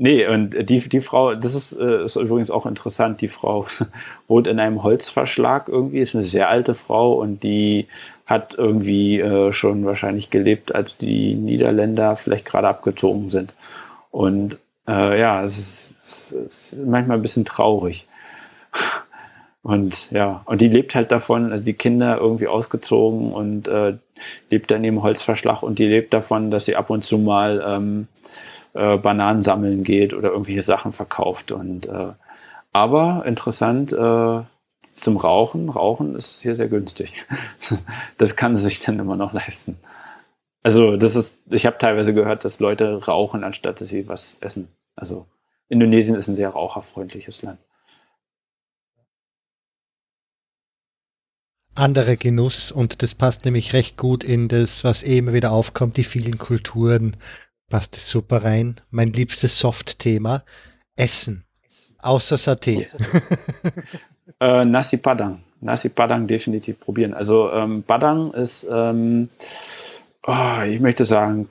Nee, 0.00 0.28
und 0.28 0.70
die, 0.70 0.78
die 0.78 1.00
Frau, 1.00 1.34
das 1.34 1.56
ist, 1.56 1.72
äh, 1.72 2.04
ist 2.04 2.14
übrigens 2.14 2.52
auch 2.52 2.66
interessant, 2.66 3.20
die 3.20 3.26
Frau 3.26 3.66
wohnt 4.28 4.46
in 4.46 4.60
einem 4.60 4.84
Holzverschlag 4.84 5.68
irgendwie, 5.68 5.98
ist 5.98 6.14
eine 6.14 6.22
sehr 6.22 6.48
alte 6.48 6.74
Frau 6.74 7.14
und 7.14 7.42
die 7.42 7.88
hat 8.24 8.54
irgendwie 8.56 9.18
äh, 9.18 9.50
schon 9.50 9.84
wahrscheinlich 9.86 10.30
gelebt, 10.30 10.72
als 10.72 10.98
die 10.98 11.34
Niederländer 11.34 12.14
vielleicht 12.14 12.44
gerade 12.44 12.68
abgezogen 12.68 13.28
sind. 13.28 13.54
Und 14.12 14.60
äh, 14.86 15.18
ja, 15.18 15.42
es 15.42 15.58
ist, 15.58 15.94
es 16.04 16.32
ist 16.72 16.76
manchmal 16.86 17.18
ein 17.18 17.22
bisschen 17.22 17.44
traurig. 17.44 18.06
Und 19.68 20.12
ja, 20.12 20.40
und 20.46 20.62
die 20.62 20.68
lebt 20.68 20.94
halt 20.94 21.12
davon, 21.12 21.52
also 21.52 21.62
die 21.62 21.74
Kinder 21.74 22.16
irgendwie 22.16 22.46
ausgezogen 22.46 23.34
und 23.34 23.68
äh, 23.68 23.98
lebt 24.48 24.70
dann 24.70 24.82
im 24.82 25.02
Holzverschlag 25.02 25.62
und 25.62 25.78
die 25.78 25.84
lebt 25.84 26.14
davon, 26.14 26.50
dass 26.50 26.64
sie 26.64 26.74
ab 26.74 26.88
und 26.88 27.04
zu 27.04 27.18
mal 27.18 27.62
ähm, 27.66 28.08
äh, 28.72 28.96
Bananen 28.96 29.42
sammeln 29.42 29.84
geht 29.84 30.14
oder 30.14 30.30
irgendwelche 30.30 30.62
Sachen 30.62 30.92
verkauft. 30.92 31.52
Und 31.52 31.84
äh, 31.84 32.12
aber 32.72 33.24
interessant 33.26 33.92
äh, 33.92 34.40
zum 34.92 35.16
Rauchen. 35.18 35.68
Rauchen 35.68 36.14
ist 36.14 36.40
hier 36.40 36.56
sehr 36.56 36.68
günstig. 36.68 37.26
das 38.16 38.36
kann 38.36 38.56
sie 38.56 38.70
sich 38.70 38.80
dann 38.80 38.98
immer 38.98 39.16
noch 39.16 39.34
leisten. 39.34 39.78
Also 40.62 40.96
das 40.96 41.14
ist, 41.14 41.40
ich 41.50 41.66
habe 41.66 41.76
teilweise 41.76 42.14
gehört, 42.14 42.42
dass 42.46 42.58
Leute 42.58 43.04
rauchen, 43.04 43.44
anstatt 43.44 43.82
dass 43.82 43.90
sie 43.90 44.08
was 44.08 44.38
essen. 44.40 44.68
Also 44.96 45.26
Indonesien 45.68 46.16
ist 46.16 46.28
ein 46.28 46.36
sehr 46.36 46.48
raucherfreundliches 46.48 47.42
Land. 47.42 47.58
Anderer 51.78 52.16
Genuss 52.16 52.72
und 52.72 53.02
das 53.02 53.14
passt 53.14 53.44
nämlich 53.44 53.72
recht 53.72 53.96
gut 53.96 54.24
in 54.24 54.48
das, 54.48 54.84
was 54.84 55.02
eh 55.02 55.18
immer 55.18 55.32
wieder 55.32 55.52
aufkommt, 55.52 55.96
die 55.96 56.04
vielen 56.04 56.38
Kulturen, 56.38 57.16
passt 57.68 57.96
es 57.96 58.08
super 58.08 58.44
rein. 58.44 58.76
Mein 58.90 59.12
liebstes 59.12 59.58
Soft-Thema, 59.58 60.42
Essen. 60.96 61.44
Außer 62.00 62.36
Saté. 62.36 62.86
äh, 64.40 64.64
Nasi 64.64 64.98
Padang. 64.98 65.42
Nasi 65.60 65.88
Padang 65.88 66.26
definitiv 66.26 66.78
probieren. 66.78 67.14
Also 67.14 67.50
ähm, 67.50 67.82
Padang 67.82 68.32
ist, 68.32 68.68
ähm, 68.70 69.28
oh, 70.26 70.62
ich 70.66 70.80
möchte 70.80 71.04
sagen, 71.04 71.48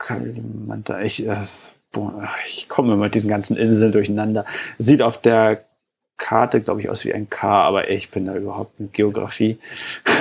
ich, 1.04 1.28
äh, 1.28 1.38
ich 2.45 2.70
komme 2.70 2.95
mit 2.95 3.14
diesen 3.14 3.30
ganzen 3.30 3.58
Inseln 3.58 3.91
durcheinander. 3.91 4.45
Sieht 4.78 5.02
auf 5.02 5.20
der 5.22 5.66
Karte, 6.18 6.61
glaube 6.61 6.81
ich, 6.81 6.89
aus 6.89 7.06
wie 7.06 7.14
ein 7.14 7.30
K, 7.30 7.48
aber 7.64 7.89
ich 7.89 8.10
bin 8.10 8.26
da 8.26 8.35
überhaupt 8.35 8.80
mit 8.80 8.94
Geografie. 8.94 9.60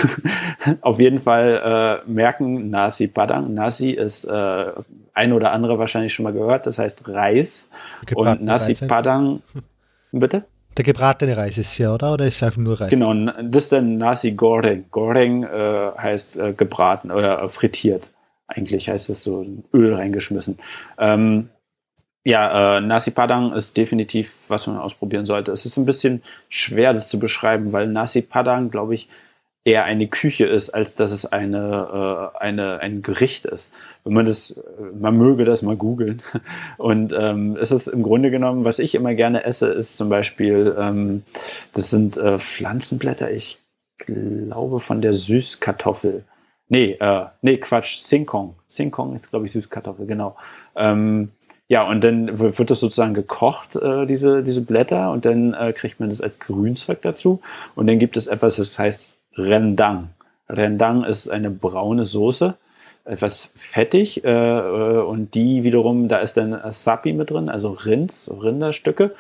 Auf 0.82 1.01
jeden 1.01 1.18
Fall 1.18 2.02
äh, 2.06 2.10
merken 2.10 2.70
Nasi 2.70 3.09
Padang. 3.09 3.55
Nasi 3.55 3.90
ist 3.93 4.24
äh, 4.24 4.73
ein 5.14 5.32
oder 5.32 5.52
andere 5.52 5.78
wahrscheinlich 5.78 6.12
schon 6.12 6.24
mal 6.24 6.35
gehört, 6.35 6.66
das 6.66 6.78
heißt 6.78 7.09
Reis. 7.09 7.70
Und 8.14 8.43
Nasi 8.43 8.73
Reis. 8.73 8.86
Padang, 8.86 9.43
bitte? 10.12 10.44
Der 10.77 10.85
gebratene 10.85 11.35
Reis 11.35 11.56
ist 11.56 11.78
ja, 11.78 11.94
oder? 11.94 12.12
Oder 12.12 12.27
ist 12.27 12.36
es 12.36 12.43
einfach 12.43 12.60
nur 12.60 12.78
Reis? 12.78 12.90
Genau, 12.90 13.14
das 13.43 13.64
ist 13.64 13.73
der 13.73 13.81
Nasi 13.81 14.32
Goreng. 14.32 14.85
Goreng 14.90 15.44
äh, 15.44 15.90
heißt 15.97 16.36
äh, 16.36 16.52
gebraten 16.52 17.10
oder 17.10 17.48
frittiert. 17.48 18.10
Eigentlich 18.47 18.89
heißt 18.89 19.09
es 19.09 19.24
so 19.24 19.47
Öl 19.73 19.94
reingeschmissen. 19.94 20.59
Ähm, 20.98 21.48
ja, 22.27 22.78
äh, 22.78 22.81
Nasi 22.81 23.12
Padang 23.12 23.53
ist 23.53 23.77
definitiv, 23.77 24.36
was 24.48 24.66
man 24.66 24.78
ausprobieren 24.78 25.27
sollte. 25.27 25.53
Es 25.53 25.65
ist 25.65 25.77
ein 25.77 25.85
bisschen 25.85 26.23
schwer, 26.48 26.93
das 26.93 27.09
zu 27.09 27.20
beschreiben, 27.20 27.73
weil 27.73 27.86
Nasi 27.86 28.20
Padang, 28.20 28.70
glaube 28.70 28.94
ich, 28.94 29.09
eher 29.62 29.85
eine 29.85 30.09
Küche 30.09 30.44
ist, 30.44 30.70
als 30.70 30.97
dass 30.97 31.12
es 31.12 31.27
eine, 31.27 32.32
äh, 32.35 32.39
eine, 32.40 32.81
ein 32.81 33.03
Gericht 33.03 33.47
ist. 33.47 33.73
Wenn 34.03 34.15
man 34.15 34.27
das, 34.27 34.61
man 34.98 35.16
möge 35.16 35.44
das 35.44 35.62
mal 35.62 35.77
googeln. 35.77 36.20
Und 36.78 37.15
ähm, 37.16 37.57
es 37.61 37.70
ist 37.70 37.86
im 37.86 38.03
Grunde 38.03 38.32
genommen, 38.32 38.65
was 38.65 38.81
ich 38.81 38.97
immer 38.97 39.15
gerne 39.15 39.44
esse, 39.44 39.69
ist 39.69 39.97
zum 39.97 40.09
Beispiel, 40.09 40.74
ähm, 40.77 41.23
das 41.74 41.90
sind 41.90 42.16
äh, 42.16 42.40
Pflanzenblätter, 42.40 43.31
ich 43.31 43.61
glaube 43.98 44.81
von 44.81 45.01
der 45.01 45.15
Süßkartoffel 45.15 46.24
Nee, 46.69 46.97
äh, 46.98 47.27
nee, 47.43 47.59
Quatsch, 47.59 48.01
Singkong. 48.01 48.57
Singkong 48.69 49.15
ist, 49.15 49.31
glaube 49.31 49.47
ich, 49.47 49.53
Süßkartoffel, 49.53 50.07
genau. 50.07 50.36
Ähm, 50.74 51.31
ja, 51.68 51.88
und 51.88 52.05
dann 52.05 52.38
wird 52.38 52.70
das 52.70 52.80
sozusagen 52.80 53.14
gekocht, 53.14 53.74
äh, 53.76 54.06
diese, 54.06 54.43
diese 54.44 54.60
Blätter, 54.60 55.10
und 55.10 55.24
dann 55.24 55.52
äh, 55.52 55.72
kriegt 55.72 55.98
man 55.98 56.10
das 56.10 56.20
als 56.20 56.38
Grünzeug 56.38 57.02
dazu. 57.02 57.40
Und 57.74 57.88
dann 57.88 57.98
gibt 57.98 58.16
es 58.16 58.28
etwas, 58.28 58.56
das 58.56 58.78
heißt 58.78 59.16
Rendang. 59.34 60.10
Rendang 60.48 61.02
ist 61.02 61.28
eine 61.28 61.51
braune 61.51 62.05
Soße, 62.05 62.55
etwas 63.05 63.52
fettig, 63.56 64.24
äh, 64.24 64.30
äh 64.30 64.98
und 65.02 65.34
die 65.34 65.64
wiederum, 65.64 66.06
da 66.06 66.18
ist 66.18 66.36
dann 66.36 66.56
Sapi 66.70 67.12
mit 67.12 67.30
drin, 67.30 67.48
also 67.48 67.70
Rind, 67.70 68.12
so 68.12 68.34
Rinderstücke. 68.34 69.12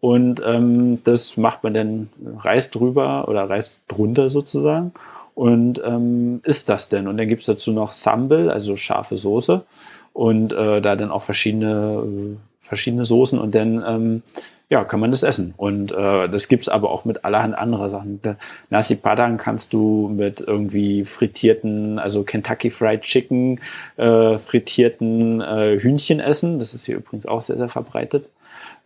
Und 0.00 0.42
ähm, 0.44 0.96
das 1.04 1.36
macht 1.36 1.62
man 1.62 1.74
dann 1.74 2.10
Reis 2.40 2.72
drüber 2.72 3.28
oder 3.28 3.48
Reis 3.48 3.82
drunter 3.86 4.28
sozusagen. 4.28 4.92
Und 5.36 5.80
ähm, 5.84 6.40
isst 6.42 6.68
das 6.68 6.88
denn? 6.88 7.06
Und 7.06 7.16
dann 7.16 7.28
gibt's 7.28 7.46
dazu 7.46 7.72
noch 7.72 7.92
Sambal, 7.92 8.50
also 8.50 8.76
scharfe 8.76 9.16
Soße 9.16 9.64
und 10.12 10.52
äh, 10.52 10.80
da 10.80 10.96
dann 10.96 11.10
auch 11.10 11.22
verschiedene, 11.22 12.38
verschiedene 12.60 13.04
Soßen 13.04 13.38
und 13.38 13.54
dann 13.54 13.82
ähm, 13.86 14.22
ja, 14.72 14.84
kann 14.84 15.00
man 15.00 15.10
das 15.10 15.22
essen. 15.22 15.52
Und 15.58 15.92
äh, 15.92 16.30
das 16.30 16.48
gibt's 16.48 16.70
aber 16.70 16.90
auch 16.90 17.04
mit 17.04 17.26
allerhand 17.26 17.54
anderer 17.54 17.90
Sachen. 17.90 18.22
Nasi 18.70 18.96
Padang 18.96 19.36
kannst 19.36 19.74
du 19.74 20.08
mit 20.08 20.40
irgendwie 20.40 21.04
frittierten, 21.04 21.98
also 21.98 22.22
Kentucky 22.22 22.70
Fried 22.70 23.02
Chicken, 23.02 23.60
äh, 23.98 24.38
frittierten 24.38 25.42
äh, 25.42 25.78
Hühnchen 25.78 26.20
essen. 26.20 26.58
Das 26.58 26.72
ist 26.72 26.86
hier 26.86 26.96
übrigens 26.96 27.26
auch 27.26 27.42
sehr, 27.42 27.58
sehr 27.58 27.68
verbreitet. 27.68 28.30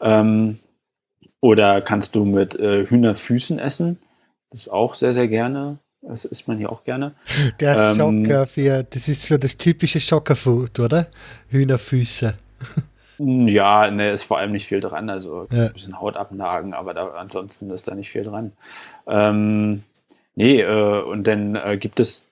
Ähm, 0.00 0.58
oder 1.40 1.80
kannst 1.82 2.16
du 2.16 2.24
mit 2.24 2.58
äh, 2.58 2.84
Hühnerfüßen 2.84 3.60
essen. 3.60 4.00
Das 4.50 4.62
ist 4.62 4.68
auch 4.68 4.94
sehr, 4.94 5.12
sehr 5.12 5.28
gerne. 5.28 5.78
Das 6.08 6.24
isst 6.24 6.46
man 6.48 6.58
hier 6.58 6.70
auch 6.70 6.84
gerne. 6.84 7.14
Der 7.60 7.76
ähm, 7.76 7.94
Schocker 7.96 8.46
für, 8.46 8.84
das 8.84 9.08
ist 9.08 9.22
so 9.22 9.38
das 9.38 9.56
typische 9.56 10.00
Schockerfood, 10.00 10.78
oder? 10.80 11.08
Hühnerfüße. 11.48 12.36
Ja, 13.18 13.90
ne, 13.90 14.10
ist 14.10 14.24
vor 14.24 14.36
allem 14.36 14.52
nicht 14.52 14.66
viel 14.66 14.80
dran. 14.80 15.08
Also 15.08 15.46
ja. 15.50 15.68
ein 15.68 15.72
bisschen 15.72 15.98
Haut 15.98 16.16
abnagen, 16.16 16.74
aber 16.74 16.92
da, 16.92 17.12
ansonsten 17.12 17.70
ist 17.70 17.88
da 17.88 17.94
nicht 17.94 18.10
viel 18.10 18.22
dran. 18.22 18.52
Ähm, 19.06 19.84
nee, 20.34 20.60
äh, 20.60 21.02
und 21.02 21.26
dann 21.26 21.56
äh, 21.56 21.78
gibt 21.78 21.98
es 21.98 22.28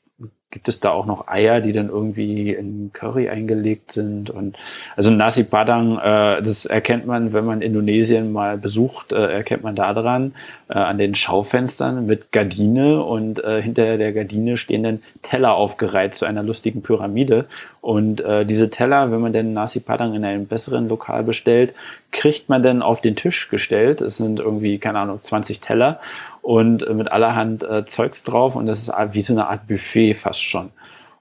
gibt 0.55 0.69
es 0.69 0.79
da 0.79 0.93
auch 0.93 1.05
noch 1.05 1.27
Eier, 1.27 1.61
die 1.61 1.73
dann 1.73 1.89
irgendwie 1.89 2.53
in 2.53 2.91
Curry 2.93 3.29
eingelegt 3.29 3.91
sind. 3.91 4.31
Und 4.31 4.57
also 4.97 5.11
Nasi 5.11 5.43
Padang, 5.43 5.99
äh, 5.99 6.41
das 6.41 6.65
erkennt 6.65 7.07
man, 7.07 7.33
wenn 7.33 7.45
man 7.45 7.61
Indonesien 7.61 8.33
mal 8.33 8.57
besucht, 8.57 9.13
äh, 9.13 9.33
erkennt 9.33 9.65
man 9.65 9.75
daran 9.75 10.33
äh, 10.69 10.75
an 10.75 10.97
den 10.97 11.17
Schaufenstern 11.17 12.07
mit 12.07 12.31
Gardine 12.31 13.03
und 13.03 13.43
äh, 13.43 13.61
hinter 13.61 13.99
der 13.99 14.13
Gardine 14.13 14.57
stehen 14.57 14.85
dann 14.85 15.03
Teller 15.23 15.55
aufgereiht 15.55 16.15
zu 16.15 16.25
einer 16.25 16.45
lustigen 16.45 16.83
Pyramide. 16.83 17.47
Und 17.81 18.21
äh, 18.21 18.47
diese 18.47 18.71
Teller, 18.71 19.11
wenn 19.11 19.21
man 19.21 19.33
denn 19.33 19.53
Nasi 19.55 19.81
Padang 19.81 20.15
in 20.15 20.25
einem 20.25 20.47
besseren 20.47 20.89
Lokal 20.89 21.25
bestellt, 21.25 21.75
kriegt 22.13 22.49
man 22.49 22.63
dann 22.63 22.81
auf 22.81 23.01
den 23.01 23.17
Tisch 23.17 23.49
gestellt. 23.49 24.01
Es 24.01 24.19
sind 24.19 24.39
irgendwie, 24.39 24.79
keine 24.79 25.01
Ahnung, 25.01 25.19
20 25.19 25.61
Teller 25.61 25.99
und 26.45 26.87
äh, 26.87 26.93
mit 26.93 27.11
allerhand 27.11 27.63
äh, 27.63 27.87
Zeugs 27.87 28.23
drauf 28.23 28.55
und 28.55 28.67
das 28.67 28.83
ist 28.87 28.95
wie 29.13 29.23
so 29.23 29.33
eine 29.33 29.49
Art 29.49 29.67
Buffet 29.67 30.15
fast 30.15 30.43
schon. 30.43 30.71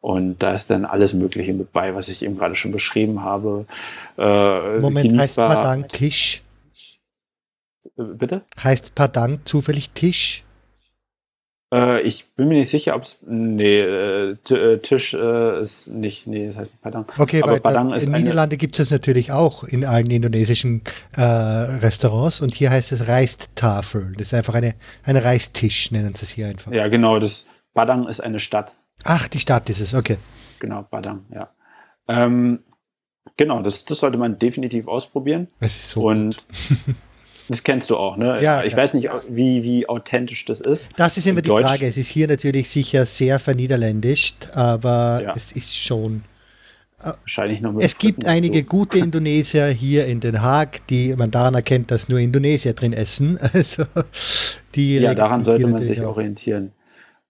Und 0.02 0.44
da 0.44 0.52
ist 0.52 0.70
dann 0.70 0.84
alles 0.84 1.14
Mögliche 1.14 1.54
mit 1.54 1.72
bei, 1.72 1.96
was 1.96 2.10
ich 2.10 2.24
eben 2.24 2.36
gerade 2.36 2.58
schon 2.58 2.74
beschrieben 2.74 3.22
habe. 3.22 3.66
Äh, 4.18 4.80
Moment, 4.80 5.18
heißt 5.18 5.38
Padang 5.38 5.88
Tisch? 5.88 6.44
Äh, 7.98 8.04
bitte? 8.04 8.42
Heißt 8.62 8.96
Padang 8.96 9.40
zufällig 9.46 9.92
Tisch? 9.92 10.44
Äh, 11.74 12.02
ich 12.02 12.28
bin 12.36 12.50
mir 12.50 12.60
nicht 12.60 12.70
sicher, 12.70 12.96
ob 12.96 13.02
es. 13.02 13.18
Nee, 13.26 13.80
äh, 13.80 14.38
äh, 14.50 14.78
Tisch 14.78 15.16
äh, 15.16 15.60
ist 15.60 15.88
nicht. 15.88 16.28
Nee, 16.28 16.46
das 16.46 16.58
heißt 16.60 16.80
Padang. 16.82 17.06
Okay, 17.18 17.42
aber 17.42 17.60
Padang 17.60 17.92
ist. 17.94 18.06
In 18.06 18.12
Niederlande 18.12 18.58
gibt 18.58 18.76
es 18.76 18.90
das 18.90 18.92
natürlich 18.92 19.32
auch 19.32 19.64
in 19.64 19.84
allen 19.84 20.10
indonesischen 20.12 20.84
äh, 21.18 21.22
Restaurants 21.22 22.42
und 22.42 22.54
hier 22.54 22.70
heißt 22.70 22.92
es 22.92 23.08
Reistafel. 23.08 24.14
Das 24.14 24.28
ist 24.28 24.34
einfach 24.36 24.54
eine, 24.54 24.76
ein 25.04 25.18
Reistisch, 25.18 25.90
nennen 25.92 26.14
sie 26.14 26.24
es 26.24 26.30
hier 26.30 26.48
einfach. 26.48 26.72
Ja, 26.72 26.88
genau. 26.90 27.18
Das 27.18 27.48
Padang 27.74 28.08
ist 28.08 28.20
eine 28.20 28.40
Stadt. 28.40 28.76
Ach, 29.04 29.28
die 29.28 29.40
Stadt 29.40 29.68
ist 29.72 29.80
es, 29.80 29.96
okay. 29.96 30.18
Genau, 30.60 30.84
Padang, 30.84 31.26
ja. 31.34 31.50
Ähm, 32.08 32.60
genau, 33.36 33.64
das, 33.64 33.86
das 33.86 34.00
sollte 34.00 34.20
man 34.20 34.38
definitiv 34.38 34.88
ausprobieren. 34.88 35.48
Es 35.60 35.76
ist 35.76 35.90
so. 35.90 36.08
Und 36.08 36.38
Das 37.50 37.64
kennst 37.64 37.90
du 37.90 37.98
auch, 37.98 38.18
ne? 38.18 38.42
Ja, 38.42 38.64
ich 38.64 38.72
ja. 38.72 38.78
weiß 38.78 38.94
nicht, 38.94 39.10
wie, 39.30 39.64
wie 39.64 39.88
authentisch 39.88 40.46
das 40.46 40.62
ist. 40.62 40.90
Das 40.96 41.18
ist 41.18 41.28
immer 41.28 41.42
die 41.42 41.50
Deutsch. 41.50 41.66
Frage. 41.66 41.88
Es 41.88 41.98
ist 41.98 42.08
hier 42.08 42.28
natürlich 42.28 42.70
sicher 42.70 43.06
sehr 43.06 43.40
verniederländisch, 43.40 44.34
aber 44.54 45.22
ja. 45.24 45.34
es 45.36 45.52
ist 45.52 45.76
schon. 45.76 46.24
Äh, 47.02 47.12
Wahrscheinlich 47.22 47.62
noch 47.62 47.74
mit 47.74 47.84
Es 47.84 47.98
gibt 47.98 48.26
einige 48.26 48.60
so. 48.60 48.64
gute 48.64 48.98
Indonesier 49.00 49.68
hier 49.68 50.06
in 50.06 50.20
Den 50.20 50.42
Haag, 50.42 50.88
die 50.88 51.16
man 51.16 51.32
daran 51.32 51.56
erkennt, 51.56 51.92
dass 51.92 52.08
nur 52.08 52.20
Indonesier 52.20 52.74
drin 52.74 52.94
essen. 52.94 53.38
Also 53.54 53.84
die 54.76 55.00
ja, 55.00 55.14
daran 55.14 55.44
sollte 55.44 55.68
man 55.68 55.86
sich 55.86 56.02
orientieren. 56.02 56.72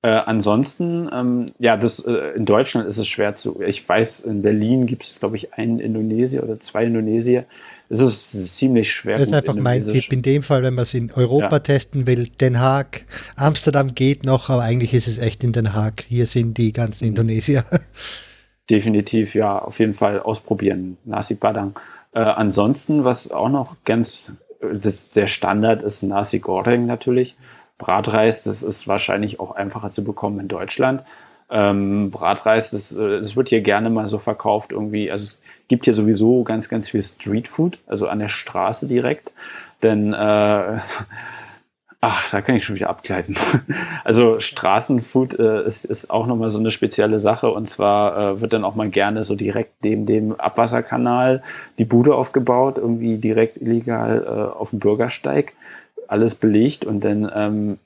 Äh, 0.06 0.10
ansonsten, 0.10 1.10
ähm, 1.14 1.46
ja, 1.60 1.78
das, 1.78 2.00
äh, 2.06 2.36
in 2.36 2.44
Deutschland 2.44 2.90
ist 2.90 2.98
es 2.98 3.08
schwer 3.08 3.36
zu. 3.36 3.62
Ich 3.62 3.88
weiß, 3.88 4.22
in 4.26 4.42
Berlin 4.42 4.86
gibt 4.86 5.04
es, 5.04 5.18
glaube 5.18 5.38
ich, 5.38 5.54
einen 5.54 5.80
Indonesier 5.80 6.44
oder 6.44 6.60
zwei 6.60 6.84
Indonesier. 6.84 7.46
Es 7.88 8.02
ist 8.02 8.58
ziemlich 8.58 8.92
schwer. 8.92 9.14
Das 9.14 9.30
ist 9.30 9.34
einfach 9.34 9.56
mein 9.56 9.82
Tipp. 9.82 10.12
In 10.12 10.22
dem 10.22 10.44
Fall, 10.44 10.62
wenn 10.62 10.74
man 10.74 10.84
es 10.84 10.94
in 10.94 11.10
Europa 11.10 11.56
ja. 11.56 11.60
testen 11.60 12.06
will, 12.06 12.28
Den 12.28 12.60
Haag, 12.60 13.06
Amsterdam 13.38 13.96
geht 13.96 14.26
noch, 14.26 14.50
aber 14.50 14.64
eigentlich 14.64 14.94
ist 14.94 15.08
es 15.08 15.20
echt 15.20 15.42
in 15.42 15.54
Den 15.54 15.74
Haag. 15.74 16.04
Hier 16.06 16.26
sind 16.26 16.58
die 16.58 16.74
ganzen 16.74 17.06
mhm. 17.06 17.12
Indonesier. 17.12 17.64
Definitiv, 18.70 19.36
ja, 19.36 19.58
auf 19.58 19.80
jeden 19.80 19.94
Fall 19.94 20.20
ausprobieren. 20.20 20.98
Nasi 21.06 21.36
Padang. 21.36 21.80
Äh, 22.12 22.20
ansonsten, 22.20 23.06
was 23.06 23.32
auch 23.32 23.50
noch 23.50 23.78
ganz 23.86 24.34
der 25.16 25.28
Standard 25.28 25.82
ist, 25.82 26.04
Nasi 26.04 26.40
Goreng 26.40 26.86
natürlich. 26.86 27.38
Bratreis, 27.84 28.46
das 28.46 28.64
ist 28.64 28.88
wahrscheinlich 28.88 29.42
auch 29.42 29.52
einfacher 29.52 29.92
zu 29.92 30.06
bekommen 30.06 30.40
in 30.40 30.48
Deutschland. 30.48 31.04
Ähm, 31.50 32.12
Bratreis, 32.12 32.72
das, 32.72 32.96
äh, 32.96 33.20
das 33.20 33.36
wird 33.36 33.50
hier 33.50 33.60
gerne 33.60 33.90
mal 33.90 34.08
so 34.08 34.20
verkauft 34.20 34.72
irgendwie. 34.72 35.12
Also 35.12 35.24
es 35.24 35.42
gibt 35.68 35.84
hier 35.84 35.94
sowieso 35.94 36.46
ganz, 36.46 36.70
ganz 36.70 36.90
viel 36.90 37.02
Streetfood, 37.02 37.80
also 37.86 38.08
an 38.08 38.20
der 38.20 38.30
Straße 38.30 38.88
direkt. 38.88 39.34
Denn, 39.84 40.14
äh, 40.14 40.78
ach, 42.00 42.30
da 42.32 42.40
kann 42.40 42.56
ich 42.56 42.64
schon 42.64 42.78
wieder 42.78 42.90
abgleiten. 42.90 43.36
also 44.06 44.40
Straßenfood 44.40 45.38
äh, 45.38 45.66
ist, 45.66 45.84
ist 45.84 46.10
auch 46.10 46.26
nochmal 46.26 46.52
so 46.52 46.60
eine 46.60 46.72
spezielle 46.72 47.20
Sache. 47.20 47.50
Und 47.50 47.68
zwar 47.68 48.18
äh, 48.18 48.42
wird 48.42 48.54
dann 48.54 48.64
auch 48.64 48.76
mal 48.76 48.90
gerne 48.90 49.26
so 49.26 49.36
direkt 49.36 49.84
neben 49.84 50.06
dem 50.06 50.40
Abwasserkanal 50.40 51.42
die 51.80 51.86
Bude 51.86 52.16
aufgebaut, 52.16 52.78
irgendwie 52.78 53.18
direkt 53.18 53.58
illegal 53.58 54.24
äh, 54.26 54.58
auf 54.58 54.70
dem 54.70 54.80
Bürgersteig 54.80 55.54
alles 56.08 56.36
belegt 56.36 56.86
und 56.86 57.04
dann 57.04 57.32
ähm, 57.34 57.80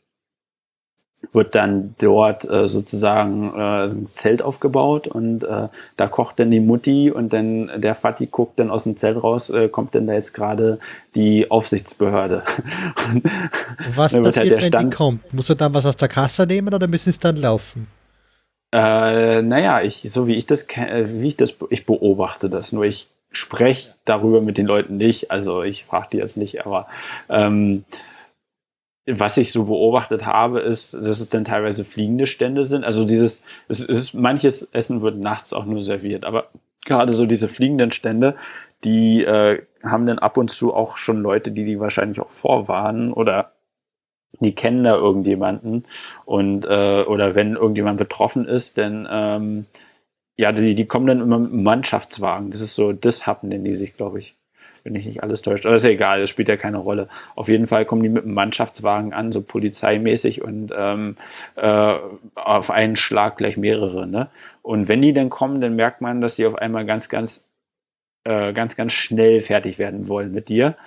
wird 1.31 1.55
dann 1.55 1.95
dort 1.99 2.49
äh, 2.49 2.67
sozusagen 2.67 3.51
äh, 3.55 3.85
ein 3.85 4.05
Zelt 4.05 4.41
aufgebaut 4.41 5.07
und 5.07 5.43
äh, 5.43 5.67
da 5.95 6.07
kocht 6.07 6.39
dann 6.39 6.51
die 6.51 6.59
Mutti 6.59 7.09
und 7.09 7.33
dann 7.33 7.71
der 7.77 7.95
Vati 7.95 8.27
guckt 8.27 8.59
dann 8.59 8.69
aus 8.69 8.83
dem 8.83 8.97
Zelt 8.97 9.21
raus, 9.23 9.49
äh, 9.49 9.67
kommt 9.67 9.95
dann 9.95 10.05
da 10.05 10.13
jetzt 10.13 10.33
gerade 10.33 10.77
die 11.15 11.49
Aufsichtsbehörde. 11.49 12.43
was 13.95 14.13
halt 14.13 14.23
passiert, 14.23 14.35
halt 14.37 14.51
wenn 14.51 14.61
Stand, 14.61 14.93
die 14.93 14.95
kommt? 14.95 15.33
Muss 15.33 15.49
er 15.49 15.55
dann 15.55 15.73
was 15.73 15.85
aus 15.85 15.97
der 15.97 16.07
Kasse 16.07 16.45
nehmen 16.45 16.73
oder 16.73 16.87
müssen 16.87 17.09
es 17.09 17.17
dann 17.17 17.35
laufen? 17.35 17.87
Äh, 18.71 19.41
naja, 19.41 19.81
ich, 19.81 20.01
so 20.11 20.27
wie 20.27 20.35
ich 20.35 20.45
das, 20.45 20.67
wie 20.67 21.27
ich 21.27 21.37
das, 21.37 21.55
ich 21.69 21.85
beobachte 21.85 22.49
das, 22.49 22.73
nur 22.73 22.83
ich 22.83 23.09
spreche 23.37 23.93
darüber 24.05 24.41
mit 24.41 24.57
den 24.57 24.65
Leuten 24.65 24.97
nicht, 24.97 25.31
also 25.31 25.63
ich 25.63 25.85
frage 25.85 26.07
die 26.13 26.17
jetzt 26.17 26.37
nicht, 26.37 26.65
aber 26.65 26.87
ähm, 27.29 27.85
was 29.07 29.37
ich 29.37 29.53
so 29.53 29.65
beobachtet 29.65 30.25
habe, 30.25 30.59
ist, 30.59 30.93
dass 30.93 31.21
es 31.21 31.29
dann 31.29 31.45
teilweise 31.45 31.85
fliegende 31.85 32.27
Stände 32.27 32.65
sind. 32.65 32.83
Also 32.83 33.05
dieses, 33.05 33.43
es 33.69 33.79
ist, 33.79 34.13
manches 34.13 34.63
Essen 34.73 35.01
wird 35.01 35.17
nachts 35.17 35.53
auch 35.53 35.65
nur 35.65 35.81
serviert, 35.81 36.25
aber 36.25 36.49
gerade 36.85 37.13
so 37.13 37.25
diese 37.25 37.47
fliegenden 37.47 37.91
Stände, 37.91 38.35
die 38.83 39.23
äh, 39.23 39.61
haben 39.83 40.05
dann 40.05 40.19
ab 40.19 40.37
und 40.37 40.51
zu 40.51 40.73
auch 40.73 40.97
schon 40.97 41.21
Leute, 41.21 41.51
die 41.51 41.63
die 41.63 41.79
wahrscheinlich 41.79 42.19
auch 42.19 42.29
vorwarnen 42.29 43.13
oder 43.13 43.53
die 44.41 44.53
kennen 44.53 44.83
da 44.83 44.95
irgendjemanden 44.95 45.85
und 46.25 46.65
äh, 46.65 47.03
oder 47.03 47.35
wenn 47.35 47.55
irgendjemand 47.55 47.97
betroffen 47.97 48.45
ist, 48.45 48.77
dann 48.77 49.07
ähm, 49.09 49.65
ja, 50.37 50.51
die, 50.51 50.75
die 50.75 50.85
kommen 50.85 51.07
dann 51.07 51.21
immer 51.21 51.39
mit 51.39 51.51
einem 51.51 51.63
Mannschaftswagen. 51.63 52.51
Das 52.51 52.61
ist 52.61 52.75
so, 52.75 52.93
das 52.93 53.27
haben 53.27 53.49
denn 53.49 53.63
die 53.63 53.75
sich, 53.75 53.95
glaube 53.95 54.19
ich 54.19 54.37
wenn 54.87 54.95
ich 54.95 55.05
nicht 55.05 55.21
alles 55.21 55.41
täuscht. 55.41 55.65
Aber 55.65 55.75
ist 55.75 55.83
ja 55.83 55.89
egal, 55.89 56.21
das 56.21 56.29
spielt 56.29 56.47
ja 56.47 56.55
keine 56.55 56.77
Rolle. 56.77 57.09
Auf 57.35 57.49
jeden 57.49 57.67
Fall 57.67 57.85
kommen 57.85 58.03
die 58.03 58.09
mit 58.09 58.23
einem 58.23 58.33
Mannschaftswagen 58.33 59.13
an, 59.13 59.33
so 59.33 59.41
polizeimäßig 59.41 60.41
und 60.41 60.71
ähm, 60.75 61.15
äh, 61.55 61.95
auf 62.35 62.71
einen 62.71 62.95
Schlag 62.95 63.37
gleich 63.37 63.57
mehrere. 63.57 64.07
Ne? 64.07 64.29
Und 64.61 64.87
wenn 64.87 65.01
die 65.01 65.13
dann 65.13 65.29
kommen, 65.29 65.59
dann 65.59 65.75
merkt 65.75 65.99
man, 65.99 66.21
dass 66.21 66.37
die 66.37 66.45
auf 66.45 66.55
einmal 66.55 66.85
ganz, 66.85 67.09
ganz, 67.09 67.45
äh, 68.23 68.53
ganz, 68.53 68.77
ganz 68.77 68.93
schnell 68.93 69.41
fertig 69.41 69.77
werden 69.77 70.07
wollen 70.07 70.31
mit 70.31 70.47
dir. 70.47 70.77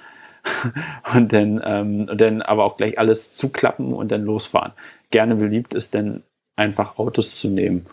und 1.14 1.34
dann, 1.34 1.60
ähm, 1.62 2.08
und 2.10 2.18
dann 2.18 2.40
aber 2.40 2.64
auch 2.64 2.78
gleich 2.78 2.98
alles 2.98 3.32
zuklappen 3.32 3.92
und 3.92 4.10
dann 4.10 4.24
losfahren. 4.24 4.72
Gerne 5.10 5.36
beliebt 5.36 5.74
ist 5.74 5.94
dann 5.94 6.22
einfach 6.56 6.96
Autos 6.96 7.38
zu 7.38 7.50
nehmen 7.50 7.84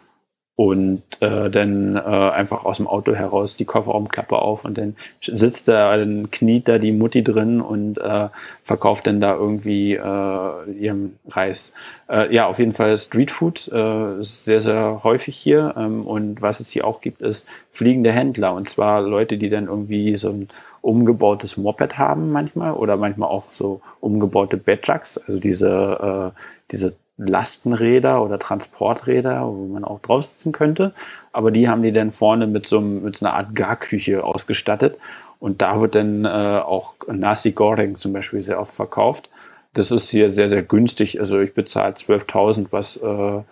und 0.58 1.04
äh, 1.20 1.52
dann 1.52 1.96
äh, 1.96 2.00
einfach 2.00 2.66
aus 2.66 2.78
dem 2.78 2.88
Auto 2.88 3.14
heraus 3.14 3.58
die 3.58 3.66
Kofferraumklappe 3.66 4.40
auf 4.40 4.66
und 4.66 4.76
dann 4.76 4.96
sitzt 5.22 5.68
da, 5.68 5.96
dann 5.96 6.32
kniet 6.32 6.68
da 6.68 6.80
die 6.80 6.92
Mutti 6.92 7.24
drin 7.24 7.62
und 7.62 8.00
äh, 8.00 8.30
verkauft 8.64 9.06
dann 9.06 9.22
da 9.22 9.36
irgendwie 9.36 9.94
äh, 9.94 10.72
ihren 10.72 11.20
Reis. 11.30 11.74
Äh, 12.10 12.34
ja, 12.34 12.48
auf 12.48 12.58
jeden 12.58 12.72
Fall 12.72 12.98
Streetfood 12.98 13.72
äh, 13.72 14.16
sehr, 14.24 14.60
sehr 14.60 15.02
häufig 15.04 15.36
hier 15.36 15.76
ähm, 15.78 16.08
und 16.08 16.42
was 16.42 16.60
es 16.60 16.72
hier 16.72 16.88
auch 16.88 17.02
gibt, 17.02 17.22
ist 17.22 17.48
fliegende 17.70 18.12
Händler 18.12 18.56
und 18.56 18.68
zwar 18.68 19.02
Leute, 19.02 19.38
die 19.38 19.50
dann 19.50 19.68
irgendwie 19.68 20.16
so 20.16 20.32
ein 20.32 20.50
umgebautes 20.82 21.58
Moped 21.58 22.00
haben 22.00 22.32
manchmal 22.32 22.74
oder 22.74 22.98
manchmal 22.98 23.30
auch 23.30 23.52
so 23.52 23.82
umgebaute 24.00 24.58
Bedjacks, 24.58 25.20
also 25.20 25.40
diese, 25.40 26.34
äh, 26.36 26.40
diese 26.72 26.96
Lastenräder 27.18 28.24
oder 28.24 28.38
Transporträder, 28.38 29.48
wo 29.48 29.66
man 29.66 29.84
auch 29.84 30.00
drauf 30.02 30.24
sitzen 30.24 30.52
könnte. 30.52 30.94
Aber 31.32 31.52
die 31.52 31.68
haben 31.68 31.82
die 31.82 31.92
dann 31.92 32.12
vorne 32.12 32.48
mit 32.48 32.68
so, 32.68 32.80
mit 32.80 33.18
so 33.18 33.26
einer 33.26 33.36
Art 33.36 33.56
Garküche 33.56 34.24
ausgestattet. 34.24 34.98
Und 35.40 35.62
da 35.62 35.82
wird 35.82 35.96
dann 35.96 36.26
äh, 36.26 36.28
auch 36.28 36.96
Nasi 37.08 37.52
Goreng 37.52 37.96
zum 37.96 38.14
Beispiel 38.14 38.42
sehr 38.42 38.60
oft 38.60 38.74
verkauft. 38.74 39.30
Das 39.74 39.92
ist 39.92 40.10
hier 40.10 40.32
sehr, 40.32 40.50
sehr 40.50 40.64
günstig. 40.64 41.20
Also 41.20 41.40
ich 41.40 41.54
bezahle 41.54 41.94
12.000, 41.94 42.68
was 42.72 42.98
äh, 42.98 43.44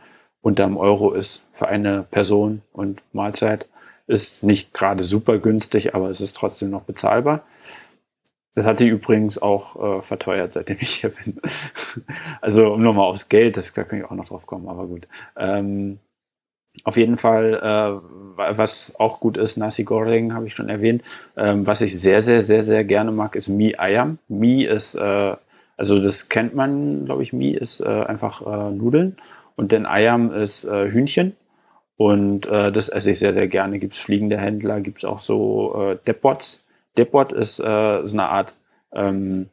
unter 0.42 0.64
einem 0.64 0.78
Euro 0.78 1.12
ist 1.14 1.46
für 1.54 1.68
eine 1.68 2.04
Person 2.04 2.62
und 2.72 3.02
Mahlzeit. 3.14 3.68
Ist 4.08 4.44
nicht 4.44 4.74
gerade 4.74 5.04
super 5.04 5.40
günstig, 5.40 5.96
aber 5.96 6.12
es 6.12 6.22
ist 6.22 6.36
trotzdem 6.36 6.70
noch 6.70 6.84
bezahlbar. 6.84 7.42
Das 8.56 8.66
hat 8.66 8.78
sich 8.78 8.88
übrigens 8.88 9.42
auch 9.42 9.98
äh, 9.98 10.02
verteuert, 10.02 10.54
seitdem 10.54 10.78
ich 10.80 10.96
hier 10.96 11.12
bin. 11.12 11.40
also 12.42 12.72
um 12.74 12.82
nochmal 12.82 13.06
aufs 13.06 13.28
Geld, 13.28 13.58
das, 13.58 13.74
da 13.74 13.84
kann 13.84 14.00
ich 14.00 14.06
auch 14.06 14.12
noch 14.12 14.26
drauf 14.26 14.48
kommen, 14.48 14.70
aber 14.70 14.88
gut. 14.88 15.08
Ähm, 15.36 16.00
auf 16.84 16.98
jeden 16.98 17.18
Fall, 17.18 17.54
äh, 17.56 18.38
was 18.38 18.96
auch 18.98 19.20
gut 19.20 19.38
ist, 19.38 19.58
Nasi 19.58 19.84
Goreng 19.84 20.34
habe 20.34 20.48
ich 20.48 20.56
schon 20.56 20.70
erwähnt. 20.70 21.04
Ähm, 21.38 21.66
was 21.68 21.82
ich 21.82 22.00
sehr, 22.00 22.22
sehr, 22.22 22.42
sehr, 22.42 22.64
sehr 22.64 22.84
gerne 22.84 23.12
mag, 23.12 23.36
ist 23.36 23.50
Mi 23.50 23.76
Ayam. 23.78 24.20
Mi 24.28 24.64
ist, 24.64 24.96
äh, 24.96 25.36
also 25.78 26.02
das 26.02 26.30
kennt 26.30 26.56
man, 26.56 27.06
glaube 27.06 27.24
ich, 27.24 27.34
Mi 27.34 27.52
ist 27.52 27.82
äh, 27.82 27.86
einfach 27.86 28.42
äh, 28.46 28.72
Nudeln 28.72 29.18
und 29.56 29.72
dann 29.72 29.86
Ayam 29.86 30.32
ist 30.32 30.66
äh, 30.66 30.90
Hühnchen. 30.90 31.36
Und 31.98 32.48
äh, 32.48 32.74
das 32.74 32.90
esse 32.90 33.12
ich 33.12 33.20
sehr, 33.20 33.34
sehr 33.34 33.48
gerne. 33.48 33.80
Gibt 33.80 33.94
es 33.94 34.00
fliegende 34.00 34.38
Händler, 34.38 34.82
gibt 34.82 34.98
es 34.98 35.06
auch 35.06 35.20
so 35.20 35.92
äh, 35.92 35.98
Depots 36.06 36.65
Depot 36.98 37.32
ist, 37.32 37.60
äh, 37.60 38.02
ist 38.02 38.14
eine 38.14 38.30
Art, 38.30 38.56
ähm, 38.94 39.50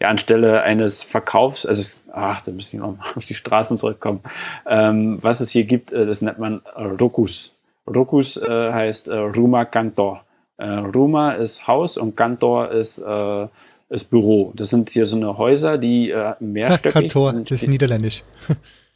ja, 0.00 0.08
anstelle 0.08 0.62
eines 0.62 1.02
Verkaufs, 1.02 1.64
also, 1.64 1.98
ach, 2.12 2.42
da 2.42 2.50
müssen 2.52 2.80
wir 2.80 2.86
noch 2.86 2.96
mal 2.96 3.04
auf 3.16 3.24
die 3.24 3.34
Straßen 3.34 3.78
zurückkommen. 3.78 4.20
Ähm, 4.66 5.22
was 5.22 5.40
es 5.40 5.50
hier 5.50 5.64
gibt, 5.64 5.92
äh, 5.92 6.06
das 6.06 6.22
nennt 6.22 6.38
man 6.38 6.62
Rokus. 6.76 7.56
Rokus 7.86 8.36
äh, 8.36 8.72
heißt 8.72 9.08
äh, 9.08 9.16
Ruma 9.16 9.64
Kantor. 9.64 10.24
Äh, 10.56 10.66
Ruma 10.66 11.32
ist 11.32 11.66
Haus 11.66 11.96
und 11.96 12.16
Kantor 12.16 12.70
ist, 12.70 12.98
äh, 12.98 13.46
ist 13.88 14.10
Büro. 14.10 14.52
Das 14.54 14.70
sind 14.70 14.90
hier 14.90 15.06
so 15.06 15.16
eine 15.16 15.36
Häuser, 15.36 15.78
die 15.78 16.10
äh, 16.10 16.34
mehrstöckig 16.40 16.92
Kantor, 16.92 17.32
das 17.32 17.62
ist 17.62 17.68
niederländisch. 17.68 18.22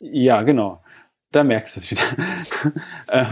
ja, 0.01 0.43
genau. 0.43 0.81
Da 1.37 1.45
merkst 1.45 1.77
du 1.77 1.81
es 1.81 1.91
wieder. 1.91 2.01
ähm, 3.13 3.27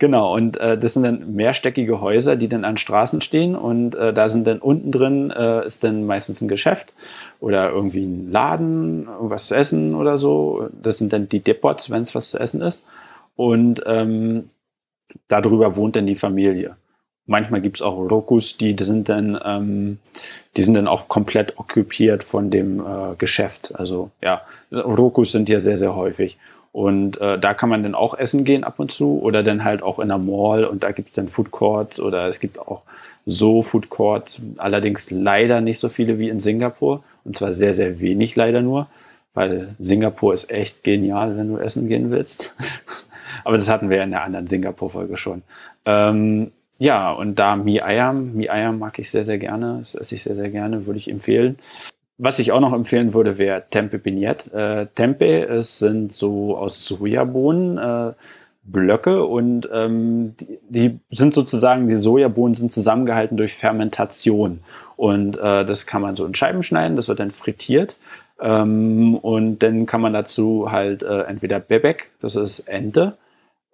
genau, 0.00 0.34
und 0.34 0.58
äh, 0.58 0.76
das 0.76 0.94
sind 0.94 1.04
dann 1.04 1.36
mehrstöckige 1.36 2.00
Häuser, 2.00 2.34
die 2.34 2.48
dann 2.48 2.64
an 2.64 2.76
Straßen 2.76 3.20
stehen 3.20 3.54
und 3.54 3.94
äh, 3.94 4.12
da 4.12 4.28
sind 4.28 4.48
dann 4.48 4.58
unten 4.58 4.90
drin 4.90 5.30
äh, 5.30 5.64
ist 5.64 5.84
dann 5.84 6.04
meistens 6.04 6.40
ein 6.40 6.48
Geschäft 6.48 6.92
oder 7.38 7.70
irgendwie 7.70 8.06
ein 8.06 8.32
Laden, 8.32 9.06
irgendwas 9.06 9.46
zu 9.46 9.54
essen 9.54 9.94
oder 9.94 10.16
so. 10.16 10.68
Das 10.82 10.98
sind 10.98 11.12
dann 11.12 11.28
die 11.28 11.38
Depots, 11.38 11.90
wenn 11.90 12.02
es 12.02 12.16
was 12.16 12.30
zu 12.30 12.40
essen 12.40 12.60
ist. 12.60 12.84
Und 13.36 13.84
ähm, 13.86 14.50
darüber 15.28 15.76
wohnt 15.76 15.94
dann 15.94 16.08
die 16.08 16.16
Familie. 16.16 16.74
Manchmal 17.26 17.60
gibt 17.60 17.76
es 17.76 17.82
auch 17.82 17.98
Rokus, 17.98 18.58
die 18.58 18.74
sind 18.80 19.08
dann, 19.08 19.38
ähm, 19.44 19.98
die 20.56 20.62
sind 20.62 20.74
dann 20.74 20.88
auch 20.88 21.06
komplett 21.06 21.56
okkupiert 21.56 22.24
von 22.24 22.50
dem 22.50 22.80
äh, 22.80 23.14
Geschäft. 23.16 23.76
Also 23.76 24.10
ja, 24.20 24.42
Rokus 24.72 25.30
sind 25.30 25.48
hier 25.48 25.60
sehr, 25.60 25.78
sehr 25.78 25.94
häufig. 25.94 26.36
Und 26.72 27.20
äh, 27.20 27.38
da 27.38 27.54
kann 27.54 27.70
man 27.70 27.82
dann 27.82 27.94
auch 27.94 28.16
essen 28.16 28.44
gehen 28.44 28.64
ab 28.64 28.78
und 28.78 28.90
zu 28.90 29.20
oder 29.20 29.42
dann 29.42 29.64
halt 29.64 29.82
auch 29.82 29.98
in 29.98 30.08
der 30.08 30.18
Mall 30.18 30.64
und 30.64 30.82
da 30.82 30.92
gibt 30.92 31.08
es 31.08 31.14
dann 31.14 31.28
Food 31.28 31.50
Courts 31.50 31.98
oder 31.98 32.28
es 32.28 32.40
gibt 32.40 32.58
auch 32.58 32.82
so 33.26 33.62
Food 33.62 33.88
Courts, 33.90 34.42
allerdings 34.58 35.10
leider 35.10 35.60
nicht 35.60 35.78
so 35.78 35.88
viele 35.88 36.18
wie 36.18 36.28
in 36.28 36.40
Singapur 36.40 37.02
und 37.24 37.36
zwar 37.36 37.52
sehr, 37.52 37.74
sehr 37.74 38.00
wenig 38.00 38.36
leider 38.36 38.62
nur, 38.62 38.86
weil 39.34 39.74
Singapur 39.78 40.32
ist 40.34 40.50
echt 40.50 40.82
genial, 40.82 41.36
wenn 41.36 41.48
du 41.48 41.58
essen 41.58 41.88
gehen 41.88 42.10
willst. 42.10 42.54
Aber 43.44 43.56
das 43.56 43.68
hatten 43.68 43.90
wir 43.90 43.98
ja 43.98 44.04
in 44.04 44.10
der 44.10 44.22
anderen 44.22 44.46
Singapur-Folge 44.46 45.16
schon. 45.16 45.42
Ähm, 45.84 46.52
ja, 46.78 47.10
und 47.12 47.38
da 47.38 47.56
Mi 47.56 47.80
Ayam, 47.80 48.34
Mi 48.34 48.48
Ayam 48.48 48.78
mag 48.78 48.98
ich 48.98 49.10
sehr, 49.10 49.24
sehr 49.24 49.38
gerne, 49.38 49.76
das 49.80 49.94
esse 49.94 50.14
ich 50.14 50.22
sehr, 50.22 50.36
sehr 50.36 50.50
gerne, 50.50 50.86
würde 50.86 50.98
ich 50.98 51.10
empfehlen. 51.10 51.58
Was 52.20 52.40
ich 52.40 52.50
auch 52.50 52.60
noch 52.60 52.72
empfehlen 52.72 53.14
würde, 53.14 53.38
wäre 53.38 53.64
Tempe 53.70 53.98
Bignette. 53.98 54.52
Äh, 54.52 54.86
Tempe 54.94 55.48
es 55.48 55.78
sind 55.78 56.12
so 56.12 56.56
aus 56.56 56.84
Sojabohnen 56.84 57.78
äh, 57.78 58.12
Blöcke 58.64 59.24
und 59.24 59.68
ähm, 59.72 60.34
die, 60.38 60.58
die, 60.68 61.00
sind 61.10 61.32
sozusagen, 61.32 61.86
die 61.86 61.94
Sojabohnen 61.94 62.54
sind 62.54 62.72
zusammengehalten 62.72 63.36
durch 63.36 63.54
Fermentation. 63.54 64.60
Und 64.96 65.38
äh, 65.38 65.64
das 65.64 65.86
kann 65.86 66.02
man 66.02 66.16
so 66.16 66.26
in 66.26 66.34
Scheiben 66.34 66.64
schneiden, 66.64 66.96
das 66.96 67.08
wird 67.08 67.20
dann 67.20 67.30
frittiert. 67.30 67.96
Ähm, 68.40 69.16
und 69.16 69.62
dann 69.62 69.86
kann 69.86 70.00
man 70.00 70.12
dazu 70.12 70.70
halt 70.72 71.04
äh, 71.04 71.22
entweder 71.22 71.60
Bebek, 71.60 72.10
das 72.20 72.34
ist 72.34 72.60
Ente, 72.60 73.16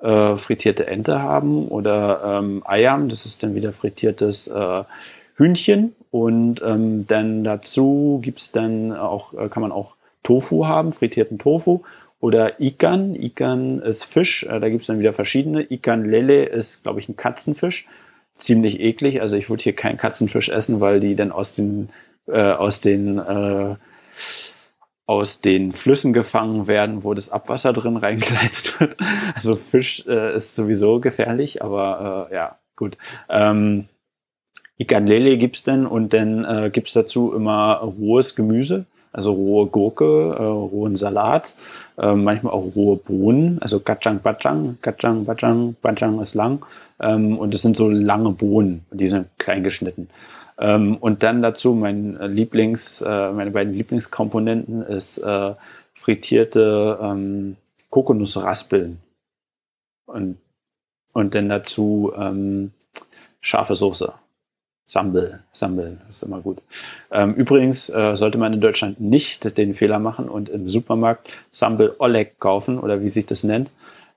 äh, 0.00 0.36
frittierte 0.36 0.86
Ente 0.86 1.22
haben, 1.22 1.68
oder 1.68 2.40
ähm, 2.42 2.62
Ayam, 2.66 3.08
das 3.08 3.24
ist 3.24 3.42
dann 3.42 3.54
wieder 3.54 3.72
frittiertes 3.72 4.48
äh, 4.48 4.84
Hühnchen 5.36 5.96
und 6.14 6.62
ähm, 6.64 7.08
dann 7.08 7.42
dazu 7.42 8.20
gibt's 8.22 8.52
dann 8.52 8.92
auch, 8.92 9.34
äh, 9.34 9.48
kann 9.48 9.62
man 9.62 9.72
auch 9.72 9.96
Tofu 10.22 10.64
haben, 10.64 10.92
frittierten 10.92 11.40
Tofu. 11.40 11.80
Oder 12.20 12.60
Ikan. 12.60 13.16
Ikan 13.16 13.82
ist 13.82 14.04
Fisch. 14.04 14.44
Äh, 14.44 14.60
da 14.60 14.68
gibt's 14.68 14.86
dann 14.86 15.00
wieder 15.00 15.12
verschiedene. 15.12 15.72
Ikan 15.72 16.04
Lele 16.04 16.44
ist, 16.44 16.84
glaube 16.84 17.00
ich, 17.00 17.08
ein 17.08 17.16
Katzenfisch. 17.16 17.88
Ziemlich 18.32 18.78
eklig. 18.78 19.22
Also 19.22 19.36
ich 19.36 19.50
würde 19.50 19.64
hier 19.64 19.72
keinen 19.72 19.96
Katzenfisch 19.96 20.50
essen, 20.50 20.80
weil 20.80 21.00
die 21.00 21.16
dann 21.16 21.32
aus 21.32 21.56
den, 21.56 21.88
äh, 22.28 22.52
aus 22.52 22.80
den, 22.80 23.18
äh, 23.18 23.74
aus 25.06 25.40
den 25.40 25.72
Flüssen 25.72 26.12
gefangen 26.12 26.68
werden, 26.68 27.02
wo 27.02 27.12
das 27.14 27.30
Abwasser 27.30 27.72
drin 27.72 27.96
reingeleitet 27.96 28.78
wird. 28.78 28.96
Also 29.34 29.56
Fisch 29.56 30.06
äh, 30.06 30.36
ist 30.36 30.54
sowieso 30.54 31.00
gefährlich, 31.00 31.60
aber 31.60 32.28
äh, 32.30 32.34
ja, 32.36 32.58
gut. 32.76 32.98
Ähm, 33.28 33.88
Ikanlele 34.78 35.38
gibt's 35.38 35.62
denn 35.62 35.86
und 35.86 36.12
dann 36.12 36.44
äh, 36.44 36.70
gibt's 36.70 36.92
dazu 36.92 37.32
immer 37.32 37.76
rohes 37.76 38.34
Gemüse, 38.34 38.86
also 39.12 39.32
rohe 39.32 39.66
Gurke, 39.66 40.34
äh, 40.36 40.42
rohen 40.42 40.96
Salat, 40.96 41.54
äh, 41.96 42.12
manchmal 42.14 42.52
auch 42.52 42.74
rohe 42.74 42.96
Bohnen, 42.96 43.60
also 43.60 43.78
Kacang 43.78 44.20
Bacang, 44.20 44.78
Kacang 44.82 45.24
Bacang, 45.24 45.76
Bacang 45.80 46.20
ist 46.20 46.34
lang 46.34 46.66
ähm, 47.00 47.38
und 47.38 47.54
das 47.54 47.62
sind 47.62 47.76
so 47.76 47.88
lange 47.88 48.30
Bohnen, 48.30 48.84
die 48.90 49.08
sind 49.08 49.28
klein 49.38 49.62
geschnitten. 49.62 50.08
Ähm, 50.58 50.96
und 50.96 51.22
dann 51.22 51.42
dazu 51.42 51.74
mein 51.74 52.18
Lieblings, 52.32 53.00
äh, 53.02 53.30
meine 53.32 53.52
beiden 53.52 53.72
Lieblingskomponenten 53.72 54.82
ist 54.82 55.18
äh, 55.18 55.54
frittierte 55.94 56.98
ähm, 57.00 57.56
Kokosnussraspeln 57.90 58.98
und, 60.06 60.38
und 61.12 61.34
dann 61.36 61.48
dazu 61.48 62.12
ähm, 62.16 62.72
scharfe 63.40 63.76
Soße. 63.76 64.12
Sambel, 64.86 65.40
Sambel, 65.52 65.98
ist 66.08 66.22
immer 66.22 66.40
gut. 66.40 66.58
Ähm, 67.10 67.34
übrigens 67.34 67.88
äh, 67.88 68.14
sollte 68.14 68.36
man 68.36 68.52
in 68.52 68.60
Deutschland 68.60 69.00
nicht 69.00 69.56
den 69.56 69.72
Fehler 69.72 69.98
machen 69.98 70.28
und 70.28 70.50
im 70.50 70.68
Supermarkt 70.68 71.44
Sambel 71.50 71.94
Oleg 71.98 72.38
kaufen 72.38 72.78
oder 72.78 73.02
wie 73.02 73.08
sich 73.08 73.24
das 73.24 73.44
nennt. 73.44 73.70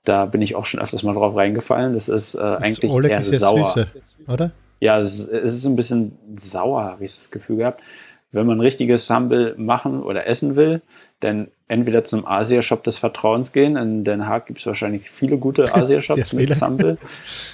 Da 0.04 0.26
bin 0.26 0.42
ich 0.42 0.54
auch 0.56 0.66
schon 0.66 0.80
öfters 0.80 1.02
mal 1.02 1.14
drauf 1.14 1.34
reingefallen. 1.36 1.94
Das 1.94 2.08
ist 2.08 2.34
äh, 2.34 2.40
eigentlich 2.40 2.90
Oleg 2.90 3.10
eher 3.10 3.18
ist 3.18 3.30
sauer. 3.30 3.68
Süße, 3.68 3.88
oder? 4.28 4.52
Ja, 4.80 4.98
es, 4.98 5.26
es, 5.26 5.54
ist 5.54 5.64
ein 5.64 5.74
bisschen 5.74 6.16
sauer, 6.36 6.84
habe 6.84 7.04
ich 7.04 7.14
das 7.14 7.30
Gefühl 7.30 7.56
gehabt. 7.56 7.82
Wenn 8.30 8.46
man 8.46 8.60
richtiges 8.60 9.06
Sambel 9.06 9.54
machen 9.56 10.02
oder 10.02 10.26
essen 10.26 10.54
will, 10.54 10.82
dann 11.20 11.48
entweder 11.66 12.04
zum 12.04 12.26
Asia-Shop 12.26 12.84
des 12.84 12.98
Vertrauens 12.98 13.52
gehen. 13.52 13.76
In 13.76 14.04
Den 14.04 14.26
Haag 14.26 14.46
gibt 14.46 14.58
es 14.58 14.66
wahrscheinlich 14.66 15.08
viele 15.08 15.38
gute 15.38 15.64
Asia-Shops 15.74 16.34
mit 16.34 16.54
Sambel. 16.54 16.98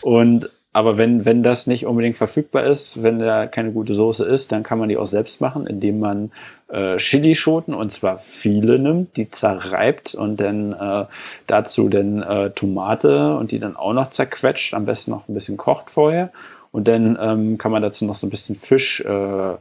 Und 0.03 0.51
aber 0.75 0.99
wenn, 0.99 1.25
wenn 1.25 1.45
das 1.45 1.69
nicht 1.69 1.87
unbedingt 1.87 2.17
verfügbar 2.17 2.65
ist, 2.65 3.05
wenn 3.05 3.21
da 3.21 3.47
keine 3.47 3.71
gute 3.71 3.95
Soße 3.95 4.25
ist, 4.25 4.51
dann 4.51 4.65
kann 4.65 4.81
man 4.81 4.89
die 4.89 4.97
auch 4.97 5.07
selbst 5.07 5.41
machen, 5.41 5.69
indem 5.69 6.01
man 6.01 6.33
äh, 6.69 6.97
Chilischoten 6.97 7.75
und 7.75 7.93
zwar 7.93 8.19
viele 8.19 8.81
nimmt, 8.81 9.17
die 9.17 9.31
zerreibt 9.31 10.17
und 10.17 10.41
dann 10.41 10.73
äh, 10.73 11.07
dazu 11.47 11.89
dann 11.89 12.23
äh, 12.23 12.51
Tomate 12.51 13.37
und 13.37 13.53
die 13.53 13.61
dann 13.61 13.77
auch 13.77 13.93
noch 13.93 14.11
zerquetscht, 14.11 14.75
am 14.75 14.85
besten 14.85 15.13
noch 15.13 15.29
ein 15.29 15.35
bisschen 15.35 15.57
kocht 15.57 15.91
vorher. 15.91 16.33
Und 16.73 16.89
dann 16.89 17.17
ähm, 17.21 17.57
kann 17.57 17.71
man 17.71 17.81
dazu 17.81 18.05
noch 18.05 18.17
so 18.17 18.27
ein 18.27 18.31
bisschen 18.31 18.57
Fisch 18.57 19.01
äh, 19.03 19.55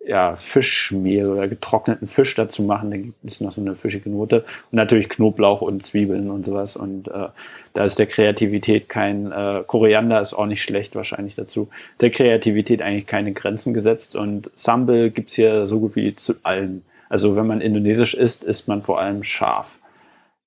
ja, 0.00 0.36
Fischmehl 0.36 1.28
oder 1.28 1.48
getrockneten 1.48 2.06
Fisch 2.06 2.34
dazu 2.34 2.62
machen, 2.62 2.90
dann 2.90 3.02
gibt 3.02 3.24
es 3.24 3.40
noch 3.40 3.52
so 3.52 3.60
eine 3.60 3.74
fischige 3.74 4.08
Note. 4.08 4.44
Und 4.70 4.76
natürlich 4.76 5.08
Knoblauch 5.08 5.60
und 5.60 5.84
Zwiebeln 5.84 6.30
und 6.30 6.46
sowas. 6.46 6.76
Und 6.76 7.08
äh, 7.08 7.28
da 7.74 7.84
ist 7.84 7.98
der 7.98 8.06
Kreativität 8.06 8.88
kein, 8.88 9.32
äh, 9.32 9.64
Koriander 9.66 10.20
ist 10.20 10.34
auch 10.34 10.46
nicht 10.46 10.62
schlecht 10.62 10.94
wahrscheinlich 10.94 11.34
dazu, 11.34 11.68
der 12.00 12.10
Kreativität 12.10 12.80
eigentlich 12.80 13.06
keine 13.06 13.32
Grenzen 13.32 13.74
gesetzt. 13.74 14.14
Und 14.16 14.50
Sambal 14.54 15.10
gibt's 15.10 15.34
hier 15.34 15.66
so 15.66 15.80
gut 15.80 15.96
wie 15.96 16.14
zu 16.14 16.34
allen. 16.42 16.84
Also 17.08 17.36
wenn 17.36 17.46
man 17.46 17.60
indonesisch 17.60 18.14
isst, 18.14 18.44
isst 18.44 18.68
man 18.68 18.82
vor 18.82 19.00
allem 19.00 19.24
scharf. 19.24 19.80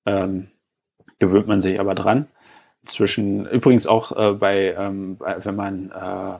Ähm, 0.06 0.48
gewöhnt 1.18 1.46
man 1.46 1.60
sich 1.60 1.78
aber 1.78 1.94
dran. 1.94 2.26
Zwischen, 2.84 3.46
übrigens 3.46 3.86
auch 3.86 4.16
äh, 4.16 4.32
bei, 4.32 4.74
ähm, 4.76 5.18
wenn 5.20 5.54
man 5.54 5.90
äh, 5.92 6.38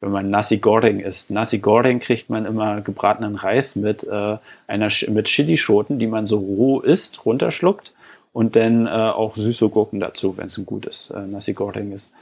wenn 0.00 0.10
man 0.10 0.30
Nasi 0.30 0.58
Goreng 0.58 1.00
isst. 1.00 1.30
Nasi 1.30 1.58
Goreng 1.58 1.98
kriegt 1.98 2.30
man 2.30 2.46
immer 2.46 2.80
gebratenen 2.80 3.34
Reis 3.34 3.76
mit 3.76 4.04
äh, 4.04 4.38
einer 4.66 4.88
mit 5.08 5.26
Chilischoten, 5.26 5.98
die 5.98 6.06
man 6.06 6.26
so 6.26 6.38
roh 6.38 6.80
isst, 6.80 7.24
runterschluckt 7.24 7.94
und 8.32 8.56
dann 8.56 8.86
äh, 8.86 8.90
auch 8.90 9.36
süße 9.36 9.68
Gurken 9.68 10.00
dazu, 10.00 10.36
wenn 10.36 10.46
es 10.46 10.58
ein 10.58 10.66
gutes 10.66 11.10
äh, 11.10 11.20
Nasi 11.20 11.54
Goreng 11.54 11.92
ist. 11.92 12.12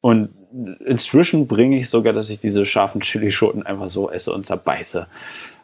Und 0.00 0.30
inzwischen 0.86 1.46
bringe 1.46 1.76
ich 1.76 1.90
sogar, 1.90 2.12
dass 2.12 2.30
ich 2.30 2.38
diese 2.38 2.64
scharfen 2.64 3.02
Chilischoten 3.02 3.64
einfach 3.64 3.90
so 3.90 4.10
esse 4.10 4.32
und 4.32 4.46
zerbeiße 4.46 5.06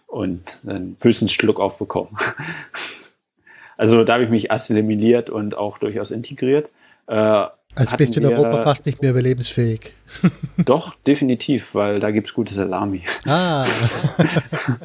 und 0.07 0.61
einen 0.67 0.95
bösen 0.97 1.29
Schluck 1.29 1.59
aufbekomme. 1.59 2.11
also 3.79 4.05
da 4.05 4.15
habe 4.15 4.25
ich 4.25 4.31
mich 4.31 4.53
assimiliert 4.53 5.31
und 5.31 5.57
auch 5.57 5.79
durchaus 5.79 6.11
integriert. 6.11 6.69
Äh, 7.07 7.47
als 7.77 7.97
bist 7.97 8.17
du 8.17 8.21
in 8.21 8.27
Europa 8.27 8.63
fast 8.63 8.87
nicht 8.87 9.03
mehr 9.03 9.13
überlebensfähig. 9.13 9.93
Doch, 10.57 10.95
definitiv, 11.07 11.75
weil 11.75 12.01
da 12.01 12.11
gibt 12.11 12.29
es 12.29 12.35
gute 12.35 12.53
Salami. 12.53 13.03
Ah. 13.27 13.67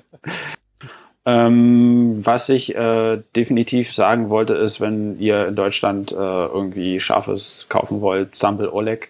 ähm, 1.26 2.14
was 2.16 2.50
ich 2.50 2.76
äh, 2.76 3.22
definitiv 3.36 3.94
sagen 3.94 4.30
wollte, 4.30 4.56
ist, 4.56 4.82
wenn 4.82 5.18
ihr 5.18 5.48
in 5.48 5.56
Deutschland 5.56 6.12
äh, 6.12 6.16
irgendwie 6.16 7.00
Scharfes 7.00 7.68
kaufen 7.70 8.02
wollt, 8.02 8.36
Sambal 8.36 8.70
Oleg, 8.70 9.10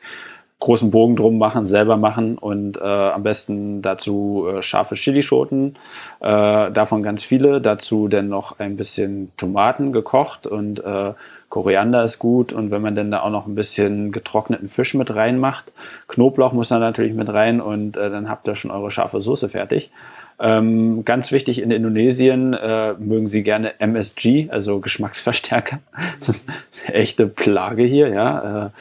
großen 0.61 0.92
Bogen 0.92 1.18
drum 1.18 1.38
machen, 1.38 1.66
selber 1.66 1.98
machen 1.98 2.38
und 2.38 2.77
äh, 2.77 2.84
am 2.84 3.24
besten 3.24 3.82
dazu 3.82 4.48
äh, 4.48 4.61
scharfe 4.61 4.95
Chilischoten, 4.95 5.76
äh, 6.22 6.72
davon 6.72 7.03
ganz 7.03 7.26
viele, 7.26 7.60
dazu 7.60 8.08
dann 8.08 8.30
noch 8.30 8.60
ein 8.60 8.77
bisschen 8.77 9.32
Tomaten 9.38 9.92
gekocht 9.92 10.48
und 10.48 10.82
äh, 10.84 11.14
Koriander 11.51 12.01
ist 12.01 12.17
gut 12.17 12.53
und 12.53 12.71
wenn 12.71 12.81
man 12.81 12.95
dann 12.95 13.11
da 13.11 13.21
auch 13.21 13.30
noch 13.30 13.45
ein 13.45 13.55
bisschen 13.55 14.11
getrockneten 14.13 14.69
Fisch 14.69 14.93
mit 14.93 15.13
reinmacht, 15.13 15.73
Knoblauch 16.07 16.53
muss 16.53 16.69
da 16.69 16.80
natürlich 16.80 17.13
mit 17.13 17.27
rein 17.27 17.59
und 17.59 17.97
äh, 17.97 18.09
dann 18.09 18.30
habt 18.30 18.47
ihr 18.47 18.55
schon 18.55 18.71
eure 18.71 18.89
scharfe 18.89 19.21
Soße 19.21 19.49
fertig. 19.49 19.91
Ähm, 20.39 21.03
ganz 21.03 21.31
wichtig 21.33 21.61
in 21.61 21.69
Indonesien 21.69 22.53
äh, 22.53 22.93
mögen 22.93 23.27
sie 23.27 23.43
gerne 23.43 23.80
MSG, 23.80 24.49
also 24.49 24.80
Geschmacksverstärker. 24.80 25.80
Das 26.19 26.30
ist 26.30 26.49
eine 26.88 26.95
echte 26.95 27.27
Plage 27.27 27.83
hier, 27.83 28.07
ja. 28.09 28.71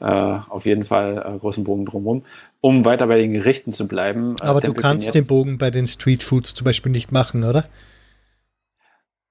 Äh, 0.00 0.04
äh, 0.04 0.38
auf 0.48 0.66
jeden 0.66 0.84
Fall 0.84 1.24
äh, 1.34 1.38
großen 1.38 1.64
Bogen 1.64 1.86
drumherum. 1.86 2.24
Um 2.60 2.84
weiter 2.84 3.06
bei 3.06 3.18
den 3.18 3.32
Gerichten 3.32 3.72
zu 3.72 3.88
bleiben. 3.88 4.36
Äh, 4.42 4.46
Aber 4.46 4.60
du 4.60 4.74
kannst 4.74 5.14
den 5.14 5.26
Bogen 5.26 5.58
bei 5.58 5.70
den 5.70 5.86
Street 5.86 6.22
Foods 6.22 6.54
zum 6.54 6.64
Beispiel 6.64 6.92
nicht 6.92 7.10
machen, 7.10 7.42
oder? 7.42 7.64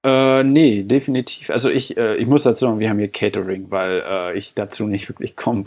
Äh, 0.04 0.44
nee, 0.44 0.84
definitiv. 0.84 1.50
Also 1.50 1.70
ich, 1.70 1.96
äh, 1.96 2.16
ich 2.16 2.28
muss 2.28 2.44
dazu 2.44 2.66
sagen, 2.66 2.78
wir 2.78 2.88
haben 2.88 3.00
hier 3.00 3.08
Catering, 3.08 3.70
weil 3.70 4.02
äh, 4.06 4.38
ich 4.38 4.54
dazu 4.54 4.86
nicht 4.86 5.08
wirklich 5.10 5.34
komme. 5.34 5.64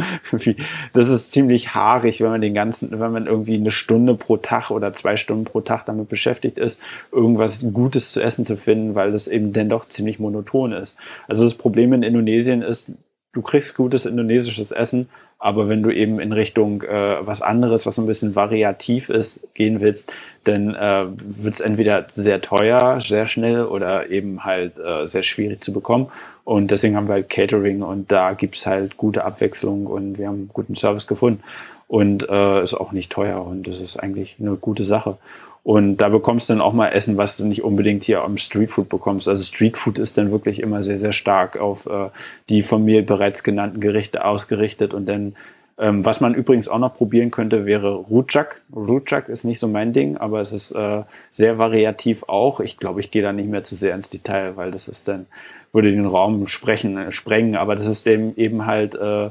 das 0.93 1.09
ist 1.09 1.33
ziemlich 1.33 1.75
haarig, 1.75 2.21
wenn 2.21 2.29
man 2.29 2.41
den 2.41 2.53
ganzen, 2.53 2.97
wenn 2.97 3.11
man 3.11 3.27
irgendwie 3.27 3.55
eine 3.55 3.71
Stunde 3.71 4.15
pro 4.15 4.37
Tag 4.37 4.71
oder 4.71 4.93
zwei 4.93 5.17
Stunden 5.17 5.43
pro 5.43 5.59
Tag 5.59 5.85
damit 5.85 6.07
beschäftigt 6.07 6.57
ist, 6.57 6.81
irgendwas 7.11 7.73
Gutes 7.73 8.13
zu 8.13 8.23
essen 8.23 8.45
zu 8.45 8.55
finden, 8.55 8.95
weil 8.95 9.11
das 9.11 9.27
eben 9.27 9.51
dann 9.51 9.67
doch 9.67 9.85
ziemlich 9.85 10.17
monoton 10.17 10.71
ist. 10.71 10.97
Also 11.27 11.43
das 11.43 11.55
Problem 11.55 11.91
in 11.91 12.03
Indonesien 12.03 12.61
ist, 12.61 12.93
du 13.33 13.41
kriegst 13.41 13.75
gutes 13.75 14.05
indonesisches 14.05 14.71
Essen, 14.71 15.09
aber 15.41 15.67
wenn 15.67 15.81
du 15.81 15.89
eben 15.89 16.19
in 16.19 16.33
Richtung 16.33 16.83
äh, 16.83 17.17
was 17.25 17.41
anderes, 17.41 17.87
was 17.87 17.97
ein 17.97 18.05
bisschen 18.05 18.35
variativ 18.35 19.09
ist, 19.09 19.47
gehen 19.55 19.81
willst, 19.81 20.13
dann 20.43 20.75
äh, 20.75 21.07
wird 21.17 21.55
es 21.55 21.59
entweder 21.61 22.05
sehr 22.11 22.41
teuer, 22.41 22.99
sehr 23.01 23.25
schnell 23.25 23.65
oder 23.65 24.11
eben 24.11 24.43
halt 24.43 24.77
äh, 24.77 25.07
sehr 25.07 25.23
schwierig 25.23 25.63
zu 25.63 25.73
bekommen. 25.73 26.11
Und 26.43 26.69
deswegen 26.69 26.95
haben 26.95 27.07
wir 27.07 27.15
halt 27.15 27.29
Catering 27.29 27.81
und 27.81 28.11
da 28.11 28.33
gibt's 28.33 28.67
halt 28.67 28.97
gute 28.97 29.25
Abwechslung 29.25 29.87
und 29.87 30.19
wir 30.19 30.27
haben 30.27 30.47
guten 30.53 30.75
Service 30.75 31.07
gefunden. 31.07 31.41
Und 31.87 32.29
äh, 32.29 32.61
ist 32.61 32.75
auch 32.75 32.91
nicht 32.91 33.11
teuer 33.11 33.43
und 33.43 33.67
das 33.67 33.81
ist 33.81 33.97
eigentlich 33.97 34.37
eine 34.39 34.55
gute 34.57 34.83
Sache. 34.83 35.17
Und 35.64 35.98
da 35.98 36.09
bekommst 36.09 36.49
du 36.49 36.53
dann 36.53 36.61
auch 36.61 36.73
mal 36.73 36.88
Essen, 36.90 37.17
was 37.17 37.38
du 37.38 37.45
nicht 37.45 37.64
unbedingt 37.64 38.03
hier 38.03 38.23
am 38.23 38.38
Streetfood 38.38 38.90
bekommst. 38.90 39.27
Also 39.27 39.43
Streetfood 39.43 39.99
ist 39.99 40.17
dann 40.17 40.31
wirklich 40.31 40.59
immer 40.59 40.81
sehr, 40.81 40.98
sehr 40.98 41.11
stark 41.11 41.57
auf 41.57 41.85
äh, 41.85 42.09
die 42.49 42.64
von 42.64 42.83
mir 42.83 43.06
bereits 43.06 43.43
genannten 43.43 43.80
Gerichte 43.80 44.25
ausgerichtet. 44.25 44.95
Und 44.95 45.07
dann, 45.07 45.35
ähm, 45.77 46.03
was 46.03 46.19
man 46.19 46.33
übrigens 46.33 46.67
auch 46.67 46.80
noch 46.80 46.95
probieren 46.95 47.30
könnte, 47.30 47.67
wäre 47.67 47.93
Rujak. 47.93 48.64
Rujak 48.75 49.30
ist 49.30 49.43
nicht 49.43 49.59
so 49.59 49.67
mein 49.67 49.93
Ding, 49.93 50.17
aber 50.17 50.41
es 50.41 50.51
ist 50.51 50.72
äh, 50.72 51.03
sehr 51.30 51.59
variativ 51.59 52.23
auch. 52.27 52.59
Ich 52.59 52.77
glaube, 52.77 52.99
ich 52.99 53.11
gehe 53.11 53.22
da 53.22 53.31
nicht 53.31 53.49
mehr 53.49 53.61
zu 53.61 53.75
sehr 53.75 53.93
ins 53.93 54.09
Detail, 54.09 54.57
weil 54.57 54.72
das 54.72 54.88
ist 54.88 55.07
dann, 55.07 55.27
würde 55.73 55.91
den 55.91 56.07
Raum 56.07 56.48
sprechen, 56.48 57.11
sprengen. 57.11 57.56
Aber 57.56 57.75
das 57.75 57.85
ist 57.85 58.07
eben, 58.07 58.35
eben 58.35 58.65
halt, 58.65 58.95
äh, 58.95 59.30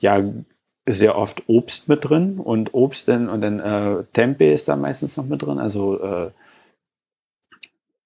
ja, 0.00 0.20
sehr 0.88 1.16
oft 1.16 1.48
Obst 1.48 1.88
mit 1.88 2.08
drin 2.08 2.38
und 2.38 2.74
Obst 2.74 3.08
dann 3.08 3.28
und 3.28 3.40
dann 3.40 3.60
äh, 3.60 4.04
Tempe 4.12 4.50
ist 4.50 4.68
da 4.68 4.76
meistens 4.76 5.16
noch 5.16 5.26
mit 5.26 5.42
drin. 5.42 5.58
Also 5.58 6.00
äh, 6.00 6.30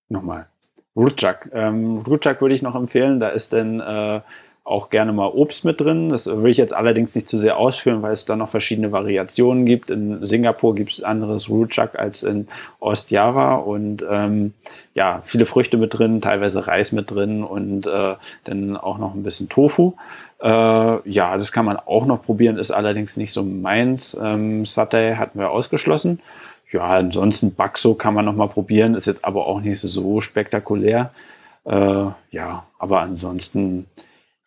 nochmal. 0.08 0.48
Rutschak. 0.96 1.50
Ähm, 1.52 1.98
Rutschak 1.98 2.40
würde 2.40 2.54
ich 2.54 2.62
noch 2.62 2.74
empfehlen. 2.74 3.18
Da 3.20 3.28
ist 3.28 3.52
dann 3.52 3.80
äh, 3.80 4.20
auch 4.64 4.88
gerne 4.88 5.12
mal 5.12 5.28
Obst 5.28 5.66
mit 5.66 5.80
drin. 5.80 6.08
Das 6.08 6.26
will 6.26 6.50
ich 6.50 6.56
jetzt 6.56 6.74
allerdings 6.74 7.14
nicht 7.14 7.28
zu 7.28 7.38
sehr 7.38 7.58
ausführen, 7.58 8.00
weil 8.00 8.12
es 8.12 8.24
da 8.24 8.34
noch 8.34 8.48
verschiedene 8.48 8.92
Variationen 8.92 9.66
gibt. 9.66 9.90
In 9.90 10.24
Singapur 10.24 10.74
gibt 10.74 10.92
es 10.92 11.02
anderes 11.02 11.50
Rujak 11.50 11.98
als 11.98 12.22
in 12.22 12.48
Ostjava 12.80 13.56
und 13.56 14.04
ähm, 14.10 14.54
ja, 14.94 15.20
viele 15.22 15.44
Früchte 15.44 15.76
mit 15.76 15.98
drin, 15.98 16.22
teilweise 16.22 16.66
Reis 16.66 16.92
mit 16.92 17.10
drin 17.10 17.44
und 17.44 17.86
äh, 17.86 18.14
dann 18.44 18.76
auch 18.78 18.96
noch 18.96 19.14
ein 19.14 19.22
bisschen 19.22 19.50
Tofu. 19.50 19.92
Äh, 20.40 20.48
ja, 20.48 21.36
das 21.36 21.52
kann 21.52 21.66
man 21.66 21.76
auch 21.76 22.06
noch 22.06 22.22
probieren, 22.22 22.56
ist 22.56 22.70
allerdings 22.70 23.18
nicht 23.18 23.32
so 23.32 23.42
meins. 23.42 24.18
Ähm, 24.20 24.64
Satay 24.64 25.16
hatten 25.16 25.38
wir 25.38 25.50
ausgeschlossen. 25.50 26.20
Ja, 26.72 26.84
ansonsten 26.84 27.54
Bakso 27.54 27.94
kann 27.94 28.14
man 28.14 28.24
noch 28.24 28.34
mal 28.34 28.48
probieren, 28.48 28.94
ist 28.94 29.06
jetzt 29.06 29.26
aber 29.26 29.46
auch 29.46 29.60
nicht 29.60 29.78
so 29.78 30.20
spektakulär. 30.22 31.10
Äh, 31.66 32.06
ja, 32.30 32.66
aber 32.78 33.00
ansonsten 33.00 33.86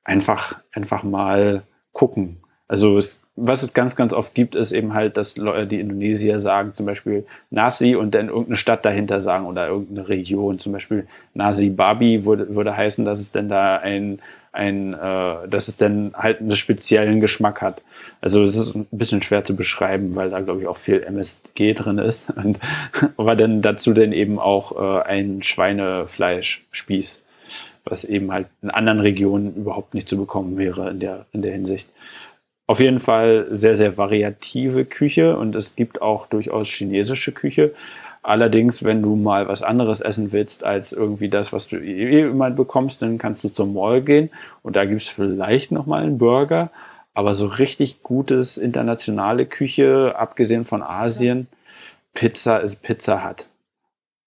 einfach, 0.08 0.62
einfach 0.72 1.04
mal 1.04 1.64
gucken. 1.92 2.38
Also 2.70 2.98
es, 2.98 3.22
was 3.36 3.64
es 3.64 3.74
ganz, 3.74 3.96
ganz 3.96 4.12
oft 4.12 4.34
gibt, 4.36 4.56
ist 4.56 4.74
eben 4.74 4.94
halt, 4.94 5.16
dass 5.16 5.36
die 5.36 5.80
Indonesier 5.80 6.40
sagen 6.40 6.74
zum 6.74 6.86
Beispiel 6.86 7.26
Nasi 7.50 7.96
und 7.96 8.14
dann 8.14 8.28
irgendeine 8.28 8.58
Stadt 8.58 8.84
dahinter 8.84 9.22
sagen 9.22 9.46
oder 9.46 9.68
irgendeine 9.68 10.10
Region. 10.10 10.60
Zum 10.60 10.74
Beispiel 10.74 11.08
Nasi 11.34 11.70
Babi 11.70 12.26
würde, 12.26 12.56
würde 12.56 12.76
heißen, 12.76 13.06
dass 13.06 13.20
es 13.20 13.32
denn 13.32 13.48
da 13.48 13.78
ein, 13.78 14.20
ein 14.52 14.94
äh, 14.94 15.48
dass 15.48 15.70
es 15.70 15.78
dann 15.78 16.14
halt 16.14 16.42
einen 16.42 16.56
speziellen 16.56 17.22
Geschmack 17.22 17.62
hat. 17.62 17.84
Also 18.20 18.44
es 18.44 18.58
ist 18.58 18.76
ein 18.76 18.88
bisschen 18.92 19.22
schwer 19.22 19.46
zu 19.46 19.56
beschreiben, 19.56 20.16
weil 20.18 20.30
da 20.30 20.42
glaube 20.42 20.62
ich 20.62 20.68
auch 20.68 20.78
viel 20.78 21.04
MSG 21.04 21.74
drin 21.74 22.00
ist. 22.00 22.32
Und, 22.36 22.60
aber 23.16 23.38
dann 23.38 23.62
dazu 23.62 23.94
dann 23.94 24.12
eben 24.12 24.40
auch 24.40 24.76
äh, 24.76 25.04
ein 25.04 25.42
Schweinefleischspieß 25.42 27.24
was 27.90 28.04
eben 28.04 28.32
halt 28.32 28.48
in 28.62 28.70
anderen 28.70 29.00
Regionen 29.00 29.56
überhaupt 29.56 29.94
nicht 29.94 30.08
zu 30.10 30.18
bekommen 30.18 30.58
wäre 30.58 30.90
in 30.90 31.00
der, 31.00 31.26
in 31.32 31.42
der 31.42 31.54
Hinsicht. 31.54 31.90
Auf 32.68 32.82
jeden 32.82 33.00
Fall 33.00 33.48
sehr, 33.52 33.76
sehr 33.76 33.98
variative 33.98 34.84
Küche 34.84 35.38
und 35.38 35.56
es 35.56 35.76
gibt 35.76 36.02
auch 36.02 36.28
durchaus 36.28 36.68
chinesische 36.68 37.32
Küche. 37.32 37.74
Allerdings, 38.24 38.84
wenn 38.84 39.02
du 39.02 39.16
mal 39.16 39.48
was 39.48 39.64
anderes 39.64 40.02
essen 40.02 40.34
willst 40.34 40.66
als 40.66 40.92
irgendwie 40.92 41.30
das, 41.30 41.54
was 41.54 41.70
du 41.70 41.78
eh 41.78 42.24
immer 42.24 42.52
bekommst, 42.52 43.02
dann 43.02 43.18
kannst 43.18 43.46
du 43.46 43.50
zum 43.50 43.74
Mall 43.74 44.02
gehen 44.02 44.30
und 44.64 44.76
da 44.76 44.84
gibt 44.84 45.02
es 45.02 45.08
vielleicht 45.08 45.72
nochmal 45.72 46.04
einen 46.04 46.18
Burger. 46.18 46.70
Aber 47.14 47.34
so 47.34 47.48
richtig 47.48 48.04
gutes 48.04 48.58
internationale 48.58 49.46
Küche, 49.46 50.14
abgesehen 50.18 50.66
von 50.66 50.84
Asien, 50.84 51.48
Pizza 52.14 52.58
ist 52.58 52.84
Pizza 52.84 53.24
hat. 53.24 53.50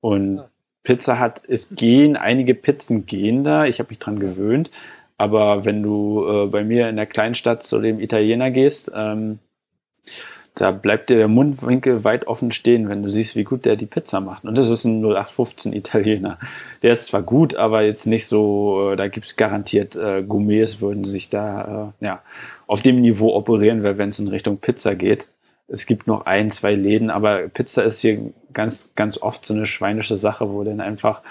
Und 0.00 0.42
Pizza 0.83 1.18
hat, 1.18 1.42
es 1.47 1.70
gehen, 1.70 2.17
einige 2.17 2.55
Pizzen 2.55 3.07
gehen 3.07 3.44
da, 3.44 3.65
ich 3.65 3.78
habe 3.78 3.91
mich 3.91 3.99
dran 3.99 4.18
gewöhnt, 4.18 4.70
aber 5.18 5.65
wenn 5.65 5.83
du 5.83 6.26
äh, 6.26 6.47
bei 6.47 6.65
mir 6.65 6.89
in 6.89 6.97
der 6.97 7.07
Kleinstadt 7.07 7.62
zu 7.62 7.81
dem 7.81 8.00
Italiener 8.00 8.50
gehst, 8.50 8.91
ähm, 8.94 9.39
da 10.55 10.73
bleibt 10.73 11.10
dir 11.10 11.17
der 11.17 11.28
Mundwinkel 11.28 12.05
weit 12.05 12.26
offen 12.26 12.52
stehen, 12.52 12.89
wenn 12.89 13.02
du 13.02 13.09
siehst, 13.09 13.36
wie 13.36 13.44
gut 13.44 13.65
der 13.65 13.76
die 13.76 13.86
Pizza 13.86 14.20
macht. 14.20 14.44
Und 14.44 14.59
das 14.59 14.68
ist 14.68 14.84
ein 14.84 15.00
0815 15.00 15.73
Italiener. 15.73 16.39
Der 16.83 16.91
ist 16.91 17.07
zwar 17.07 17.23
gut, 17.23 17.55
aber 17.55 17.83
jetzt 17.83 18.07
nicht 18.07 18.26
so, 18.26 18.91
äh, 18.92 18.97
da 18.97 19.09
gibt's 19.09 19.36
garantiert 19.36 19.97
äh, 19.97 20.23
Gourmets 20.23 20.81
würden 20.81 21.05
sich 21.05 21.28
da 21.28 21.92
äh, 22.00 22.05
ja, 22.05 22.23
auf 22.67 22.83
dem 22.83 22.97
Niveau 22.97 23.34
operieren, 23.34 23.83
weil 23.83 23.99
wenn 23.99 24.10
es 24.10 24.18
in 24.18 24.28
Richtung 24.28 24.59
Pizza 24.59 24.94
geht. 24.94 25.28
Es 25.73 25.86
gibt 25.86 26.07
noch 26.07 26.26
ein, 26.26 26.50
zwei 26.50 26.74
Läden, 26.74 27.10
aber 27.10 27.49
Pizza 27.49 27.84
ist 27.84 28.00
hier 28.00 28.32
ganz, 28.52 28.89
ganz 28.97 29.18
oft 29.18 29.47
so 29.47 29.55
eine 29.55 29.66
schweinische 29.66 30.16
Sache, 30.16 30.50
wo 30.50 30.65
dann 30.65 30.81
einfach 30.81 31.23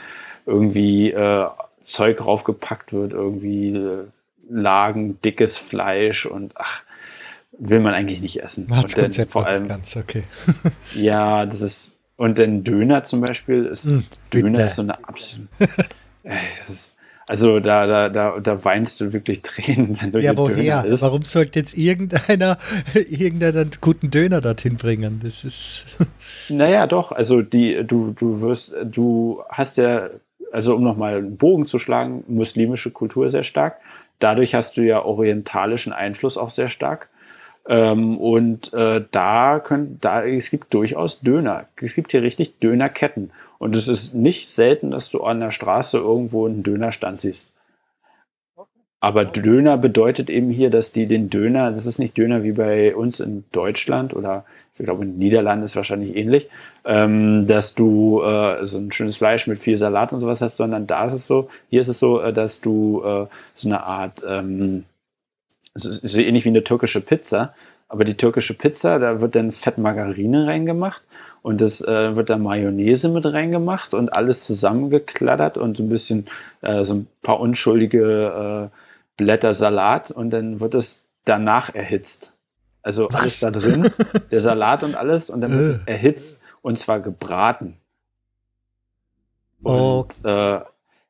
irgendwie 0.46 1.12
äh, 1.12 1.48
Zeug 1.82 2.26
raufgepackt 2.26 2.94
wird, 2.94 3.14
irgendwie 3.14 3.76
äh, 3.76 4.06
Lagen, 4.50 5.20
dickes 5.22 5.58
Fleisch 5.58 6.26
und 6.26 6.54
ach, 6.56 6.82
will 7.52 7.82
man 7.82 7.94
eigentlich 7.94 8.22
nicht 8.22 8.42
essen. 8.42 8.68
Hat's 8.76 8.96
und 8.96 9.04
Konzept 9.04 9.32
vor 9.32 9.46
allem, 9.46 9.68
ganz 9.68 9.96
okay. 9.96 10.24
ja, 10.96 11.46
das 11.46 11.62
ist, 11.62 11.98
und 12.16 12.40
dann 12.40 12.64
Döner 12.64 13.04
zum 13.04 13.22
Beispiel 13.22 13.66
ist, 13.66 13.86
Mm, 13.86 14.00
Döner 14.34 14.52
bitte. 14.52 14.64
ist 14.64 14.76
so 14.76 14.82
eine 14.82 15.04
absolute, 15.08 15.50
das 16.24 16.70
ist, 16.70 16.96
also 17.30 17.60
da, 17.60 17.86
da, 17.86 18.10
da, 18.10 18.40
da 18.40 18.66
weinst 18.66 19.00
du 19.02 19.14
wirklich 19.14 19.42
Tränen, 19.44 20.02
wenn 20.02 20.12
du 20.12 20.20
Ja, 20.20 20.34
den 20.34 20.46
Döner 20.46 20.84
woher? 20.84 20.86
isst. 20.86 21.04
Warum 21.04 21.22
sollte 21.22 21.60
jetzt 21.60 21.78
irgendeiner 21.78 22.58
irgendeinen 22.96 23.70
guten 23.82 24.10
Döner 24.10 24.42
dorthin 24.42 24.78
bringen? 24.78 25.22
Das 25.24 25.44
ist. 25.44 25.86
Naja, 26.50 26.88
doch. 26.88 27.12
Also 27.12 27.44
die, 27.44 27.84
du, 27.86 28.12
du 28.12 28.42
wirst, 28.42 28.76
du 28.84 29.44
hast 29.50 29.78
ja, 29.78 30.10
also 30.52 30.76
um 30.76 30.84
nochmal 30.84 31.18
einen 31.18 31.38
Bogen 31.38 31.66
zu 31.66 31.78
schlagen, 31.78 32.24
muslimische 32.28 32.90
Kultur 32.90 33.30
sehr 33.30 33.44
stark. 33.44 33.78
Dadurch 34.18 34.56
hast 34.56 34.76
du 34.78 34.82
ja 34.82 35.04
orientalischen 35.06 35.94
Einfluss 35.94 36.36
auch 36.40 36.50
sehr 36.50 36.68
stark. 36.68 37.10
Ähm, 37.68 38.18
und 38.18 38.74
äh, 38.74 39.06
da 39.12 39.60
können, 39.60 40.00
da 40.02 40.26
es 40.26 40.50
gibt 40.50 40.74
durchaus 40.74 41.20
Döner. 41.22 41.68
Es 41.80 41.94
gibt 41.94 42.10
hier 42.12 42.24
richtig 42.24 42.58
Dönerketten. 42.58 43.30
Und 43.60 43.76
es 43.76 43.88
ist 43.88 44.16
nicht 44.16 44.50
selten, 44.50 44.90
dass 44.90 45.12
du 45.12 45.22
an 45.22 45.42
der 45.42 45.52
Straße 45.52 45.98
irgendwo 45.98 46.48
einen 46.48 46.64
Dönerstand 46.64 47.20
siehst. 47.20 47.54
Aber 49.02 49.24
Döner 49.24 49.78
bedeutet 49.78 50.30
eben 50.30 50.50
hier, 50.50 50.70
dass 50.70 50.92
die 50.92 51.06
den 51.06 51.30
Döner, 51.30 51.70
das 51.70 51.86
ist 51.86 52.00
nicht 52.00 52.18
Döner 52.18 52.44
wie 52.44 52.52
bei 52.52 52.94
uns 52.94 53.22
in 53.22 53.46
Deutschland 53.52 54.14
oder 54.14 54.44
ich 54.74 54.84
glaube 54.84 55.04
in 55.04 55.12
den 55.12 55.20
Niederlanden 55.20 55.64
ist 55.64 55.78
wahrscheinlich 55.78 56.16
ähnlich, 56.18 56.50
ähm, 56.84 57.48
dass 57.48 57.76
du 57.76 58.22
äh, 58.22 58.66
so 58.66 58.78
ein 58.78 58.92
schönes 58.92 59.18
Fleisch 59.18 59.48
mit 59.48 59.58
viel 59.60 59.78
Salat 59.78 60.12
und 60.12 60.20
sowas 60.20 60.42
hast, 60.42 60.58
sondern 60.58 60.86
da 60.86 61.06
ist 61.06 61.14
es 61.14 61.28
so, 61.28 61.48
hier 61.70 61.80
ist 61.80 61.88
es 61.88 62.00
so, 62.00 62.20
äh, 62.20 62.34
dass 62.34 62.60
du 62.60 63.02
äh, 63.04 63.28
so 63.54 63.70
eine 63.70 63.84
Art, 63.84 64.24
ähm, 64.28 64.84
so, 65.76 65.92
so 65.92 66.20
ähnlich 66.20 66.44
wie 66.44 66.50
eine 66.50 66.66
türkische 66.66 67.00
Pizza, 67.00 67.54
aber 67.88 68.04
die 68.04 68.16
türkische 68.16 68.54
Pizza, 68.54 69.00
da 69.00 69.22
wird 69.22 69.36
dann 69.36 69.52
Fett 69.52 69.78
Margarine 69.78 70.46
reingemacht 70.46 71.04
und 71.42 71.62
das 71.62 71.82
äh, 71.82 72.16
wird 72.16 72.30
dann 72.30 72.44
Mayonnaise 72.44 73.10
mit 73.10 73.26
reingemacht 73.26 73.94
und 73.94 74.14
alles 74.14 74.46
zusammengekladdert 74.46 75.58
und 75.58 75.78
so 75.78 75.84
ein 75.84 75.90
bisschen 75.90 76.26
äh, 76.62 76.84
so 76.84 76.96
ein 76.96 77.08
paar 77.22 77.40
unschuldige 77.40 78.70
äh, 78.72 78.78
Blätter 79.18 79.54
Salat 79.54 80.12
und 80.12 80.32
dann 80.32 80.60
wird 80.60 80.76
es 80.76 81.04
danach 81.26 81.74
erhitzt. 81.76 82.34
Also 82.82 83.08
Was? 83.10 83.20
alles 83.20 83.40
da 83.42 83.52
drin, 83.52 83.90
der 84.32 84.42
Salat 84.42 84.84
und 84.84 84.96
alles 84.96 85.30
und 85.30 85.42
dann 85.42 85.52
wird 85.52 85.62
es 85.62 85.78
Äh. 85.80 85.92
erhitzt 85.92 86.42
und 86.62 86.78
zwar 86.80 87.00
gebraten. 87.00 87.78
Und 89.62 90.08
äh, 90.24 90.62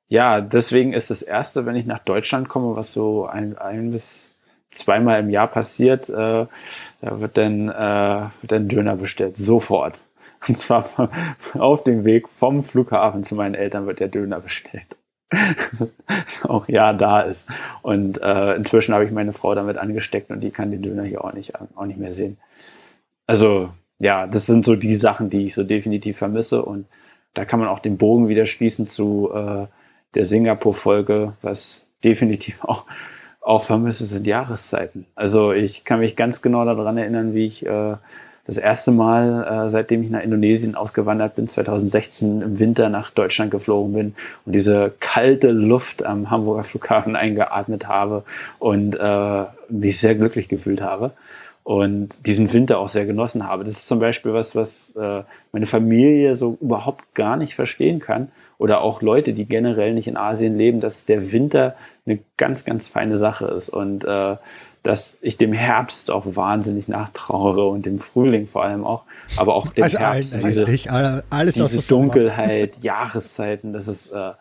ja, 0.07 0.41
deswegen 0.41 0.93
ist 0.93 1.11
das 1.11 1.21
erste, 1.21 1.65
wenn 1.65 1.75
ich 1.75 1.85
nach 1.85 1.99
Deutschland 1.99 2.49
komme, 2.49 2.75
was 2.75 2.93
so 2.93 3.27
ein, 3.27 3.57
ein 3.57 3.91
bis 3.91 4.33
zweimal 4.71 5.19
im 5.19 5.29
Jahr 5.29 5.47
passiert, 5.47 6.09
äh, 6.09 6.13
da 6.13 6.47
wird 7.01 7.37
dann, 7.37 7.69
äh, 7.69 8.29
wird 8.41 8.51
dann 8.51 8.67
Döner 8.67 8.95
bestellt, 8.95 9.37
sofort. 9.37 10.01
Und 10.47 10.57
zwar 10.57 11.09
auf 11.55 11.83
dem 11.83 12.05
Weg 12.05 12.29
vom 12.29 12.63
Flughafen 12.63 13.23
zu 13.23 13.35
meinen 13.35 13.55
Eltern 13.55 13.87
wird 13.87 13.99
der 13.99 14.07
Döner 14.07 14.39
bestellt. 14.39 14.95
Auch 16.43 16.67
ja 16.67 16.93
da 16.93 17.21
ist. 17.21 17.49
Und 17.81 18.21
äh, 18.21 18.55
inzwischen 18.55 18.93
habe 18.93 19.05
ich 19.05 19.11
meine 19.11 19.33
Frau 19.33 19.53
damit 19.53 19.77
angesteckt 19.77 20.31
und 20.31 20.41
die 20.41 20.51
kann 20.51 20.71
den 20.71 20.81
Döner 20.81 21.03
hier 21.03 21.23
auch 21.23 21.33
nicht, 21.33 21.53
auch 21.75 21.85
nicht 21.85 21.99
mehr 21.99 22.13
sehen. 22.13 22.37
Also 23.27 23.69
ja, 23.99 24.25
das 24.27 24.45
sind 24.45 24.65
so 24.65 24.75
die 24.75 24.95
Sachen, 24.95 25.29
die 25.29 25.45
ich 25.45 25.53
so 25.53 25.63
definitiv 25.63 26.17
vermisse 26.17 26.63
und 26.63 26.87
da 27.33 27.45
kann 27.45 27.59
man 27.59 27.69
auch 27.69 27.79
den 27.79 27.97
Bogen 27.97 28.27
wieder 28.27 28.45
schließen 28.45 28.85
zu 28.85 29.29
äh, 29.33 29.67
der 30.15 30.25
Singapur-Folge, 30.25 31.33
was 31.41 31.85
definitiv 32.03 32.63
auch, 32.63 32.85
auch 33.41 33.63
vermisse, 33.63 34.05
sind 34.05 34.25
Jahreszeiten. 34.25 35.05
Also 35.15 35.51
ich 35.51 35.85
kann 35.85 35.99
mich 35.99 36.15
ganz 36.15 36.41
genau 36.41 36.65
daran 36.65 36.97
erinnern, 36.97 37.33
wie 37.33 37.45
ich 37.45 37.65
äh, 37.65 37.97
das 38.49 38.57
erste 38.57 38.91
Mal, 38.91 39.65
äh, 39.65 39.69
seitdem 39.69 40.01
ich 40.01 40.09
nach 40.09 40.23
Indonesien 40.23 40.75
ausgewandert 40.75 41.35
bin, 41.35 41.47
2016 41.47 42.41
im 42.41 42.59
Winter 42.59 42.89
nach 42.89 43.11
Deutschland 43.11 43.51
geflogen 43.51 43.93
bin 43.93 44.15
und 44.45 44.55
diese 44.55 44.91
kalte 44.99 45.51
Luft 45.51 46.03
am 46.03 46.31
Hamburger 46.31 46.63
Flughafen 46.63 47.15
eingeatmet 47.15 47.87
habe 47.87 48.23
und 48.57 48.95
äh, 48.95 49.45
mich 49.69 49.99
sehr 49.99 50.15
glücklich 50.15 50.47
gefühlt 50.47 50.81
habe 50.81 51.11
und 51.63 52.25
diesen 52.25 52.51
Winter 52.51 52.79
auch 52.79 52.87
sehr 52.87 53.05
genossen 53.05 53.47
habe. 53.47 53.63
Das 53.63 53.75
ist 53.75 53.87
zum 53.87 53.99
Beispiel 53.99 54.33
was, 54.33 54.55
was 54.55 54.95
äh, 54.95 55.21
meine 55.51 55.67
Familie 55.67 56.35
so 56.35 56.57
überhaupt 56.59 57.13
gar 57.13 57.37
nicht 57.37 57.53
verstehen 57.53 57.99
kann. 57.99 58.31
Oder 58.57 58.81
auch 58.81 59.03
Leute, 59.03 59.33
die 59.33 59.45
generell 59.45 59.93
nicht 59.93 60.07
in 60.07 60.17
Asien 60.17 60.57
leben, 60.57 60.79
dass 60.79 61.05
der 61.05 61.31
Winter 61.31 61.75
eine 62.07 62.19
ganz, 62.37 62.65
ganz 62.65 62.87
feine 62.87 63.19
Sache 63.19 63.45
ist. 63.45 63.69
Und 63.69 64.03
äh, 64.03 64.37
dass 64.83 65.17
ich 65.21 65.37
dem 65.37 65.51
Herbst 65.53 66.09
auch 66.11 66.25
wahnsinnig 66.35 66.87
nachtrauere 66.87 67.67
und 67.67 67.85
dem 67.85 67.99
Frühling 67.99 68.47
vor 68.47 68.63
allem 68.63 68.85
auch. 68.85 69.03
Aber 69.37 69.55
auch 69.55 69.67
dem 69.73 69.83
Also 69.83 69.99
Herbst, 69.99 70.35
diese, 70.43 70.61
eigentlich. 70.63 70.89
alle- 70.91 71.23
Alles 71.29 71.55
außer 71.59 71.67
diese 71.75 71.81
Sommer. 71.81 72.05
Dunkelheit, 72.13 72.77
Jahreszeiten, 72.81 73.73
das 73.73 73.87
ist 73.87 74.11
äh, 74.11 74.31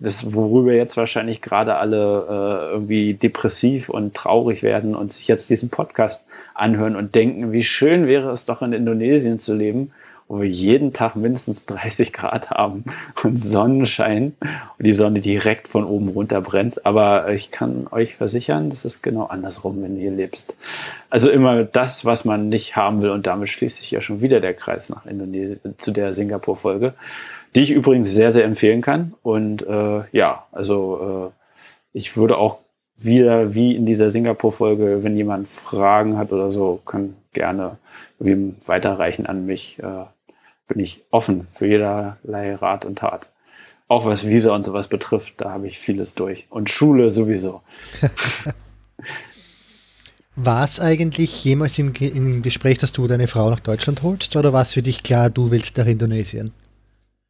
das, 0.00 0.34
worüber 0.34 0.72
jetzt 0.72 0.96
wahrscheinlich 0.96 1.40
gerade 1.40 1.76
alle 1.76 2.26
äh, 2.28 2.72
irgendwie 2.72 3.14
depressiv 3.14 3.88
und 3.88 4.14
traurig 4.14 4.62
werden 4.62 4.94
und 4.94 5.12
sich 5.12 5.28
jetzt 5.28 5.48
diesen 5.50 5.68
Podcast 5.70 6.24
anhören 6.54 6.96
und 6.96 7.14
denken, 7.14 7.52
wie 7.52 7.62
schön 7.62 8.06
wäre 8.06 8.30
es 8.30 8.44
doch 8.44 8.60
in 8.62 8.72
Indonesien 8.72 9.38
zu 9.38 9.54
leben, 9.54 9.92
wo 10.34 10.40
wir 10.40 10.48
jeden 10.48 10.92
Tag 10.92 11.14
mindestens 11.14 11.64
30 11.66 12.12
Grad 12.12 12.50
haben 12.50 12.84
und 13.22 13.42
Sonnenschein 13.42 14.34
und 14.40 14.86
die 14.86 14.92
Sonne 14.92 15.20
direkt 15.20 15.68
von 15.68 15.84
oben 15.84 16.08
runter 16.08 16.40
brennt. 16.40 16.84
Aber 16.84 17.30
ich 17.30 17.52
kann 17.52 17.86
euch 17.92 18.16
versichern, 18.16 18.68
das 18.70 18.84
ist 18.84 19.02
genau 19.02 19.26
andersrum, 19.26 19.80
wenn 19.82 19.96
hier 19.96 20.10
lebst. 20.10 20.56
Also 21.08 21.30
immer 21.30 21.62
das, 21.62 22.04
was 22.04 22.24
man 22.24 22.48
nicht 22.48 22.74
haben 22.74 23.00
will. 23.00 23.10
Und 23.10 23.28
damit 23.28 23.48
schließt 23.48 23.78
sich 23.78 23.92
ja 23.92 24.00
schon 24.00 24.22
wieder 24.22 24.40
der 24.40 24.54
Kreis 24.54 24.90
nach 24.90 25.06
Indonesien 25.06 25.60
zu 25.78 25.92
der 25.92 26.12
Singapur-Folge, 26.12 26.94
die 27.54 27.60
ich 27.60 27.70
übrigens 27.70 28.12
sehr, 28.12 28.32
sehr 28.32 28.44
empfehlen 28.44 28.80
kann. 28.80 29.14
Und 29.22 29.64
äh, 29.64 30.02
ja, 30.10 30.46
also 30.50 31.32
äh, 31.32 31.96
ich 31.96 32.16
würde 32.16 32.38
auch 32.38 32.58
wieder 32.96 33.54
wie 33.54 33.76
in 33.76 33.86
dieser 33.86 34.10
Singapur-Folge, 34.10 35.04
wenn 35.04 35.16
jemand 35.16 35.46
Fragen 35.46 36.16
hat 36.16 36.32
oder 36.32 36.50
so, 36.50 36.80
kann 36.84 37.14
gerne 37.32 37.78
weiterreichen 38.18 39.26
an 39.26 39.46
mich. 39.46 39.78
Äh, 39.78 40.04
bin 40.68 40.80
ich 40.80 41.04
offen 41.10 41.46
für 41.50 41.66
jederlei 41.66 42.54
Rat 42.54 42.84
und 42.84 42.98
Tat. 42.98 43.30
Auch 43.86 44.06
was 44.06 44.26
Visa 44.26 44.54
und 44.54 44.64
sowas 44.64 44.88
betrifft, 44.88 45.34
da 45.40 45.50
habe 45.50 45.66
ich 45.66 45.78
vieles 45.78 46.14
durch. 46.14 46.46
Und 46.50 46.70
Schule 46.70 47.10
sowieso. 47.10 47.60
War 50.36 50.64
es 50.64 50.80
eigentlich 50.80 51.44
jemals 51.44 51.78
im, 51.78 51.92
im 51.94 52.42
Gespräch, 52.42 52.78
dass 52.78 52.92
du 52.92 53.06
deine 53.06 53.28
Frau 53.28 53.50
nach 53.50 53.60
Deutschland 53.60 54.02
holst? 54.02 54.34
Oder 54.34 54.52
war 54.52 54.62
es 54.62 54.72
für 54.72 54.82
dich 54.82 55.04
klar, 55.04 55.30
du 55.30 55.52
willst 55.52 55.76
nach 55.76 55.86
Indonesien? 55.86 56.52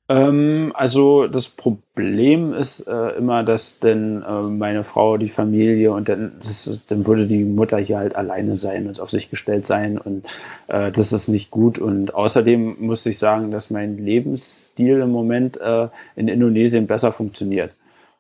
Ähm, 0.09 0.73
also 0.75 1.27
das 1.29 1.49
Problem 1.49 2.53
ist 2.53 2.81
äh, 2.87 3.17
immer, 3.17 3.43
dass 3.43 3.79
dann 3.79 4.23
äh, 4.23 4.43
meine 4.43 4.85
Frau, 4.85 5.17
die 5.17 5.29
Familie 5.29 5.93
und 5.93 6.09
dann, 6.11 6.33
ist, 6.41 6.91
dann 6.91 7.07
würde 7.07 7.27
die 7.27 7.45
Mutter 7.45 7.79
hier 7.79 7.99
halt 7.99 8.15
alleine 8.15 8.57
sein 8.57 8.87
und 8.87 9.01
auf 9.01 9.11
sich 9.11 9.31
gestellt 9.31 9.65
sein 9.65 9.97
und 9.97 10.27
äh, 10.69 10.93
das 10.93 11.13
ist 11.13 11.29
nicht 11.29 11.51
gut. 11.51 11.79
Und 11.79 12.15
außerdem 12.15 12.77
muss 12.81 13.07
ich 13.07 13.19
sagen, 13.19 13.51
dass 13.51 13.71
mein 13.71 13.97
Lebensstil 13.97 15.01
im 15.01 15.11
Moment 15.11 15.59
äh, 15.61 15.89
in 16.17 16.29
Indonesien 16.29 16.87
besser 16.87 17.11
funktioniert. 17.13 17.73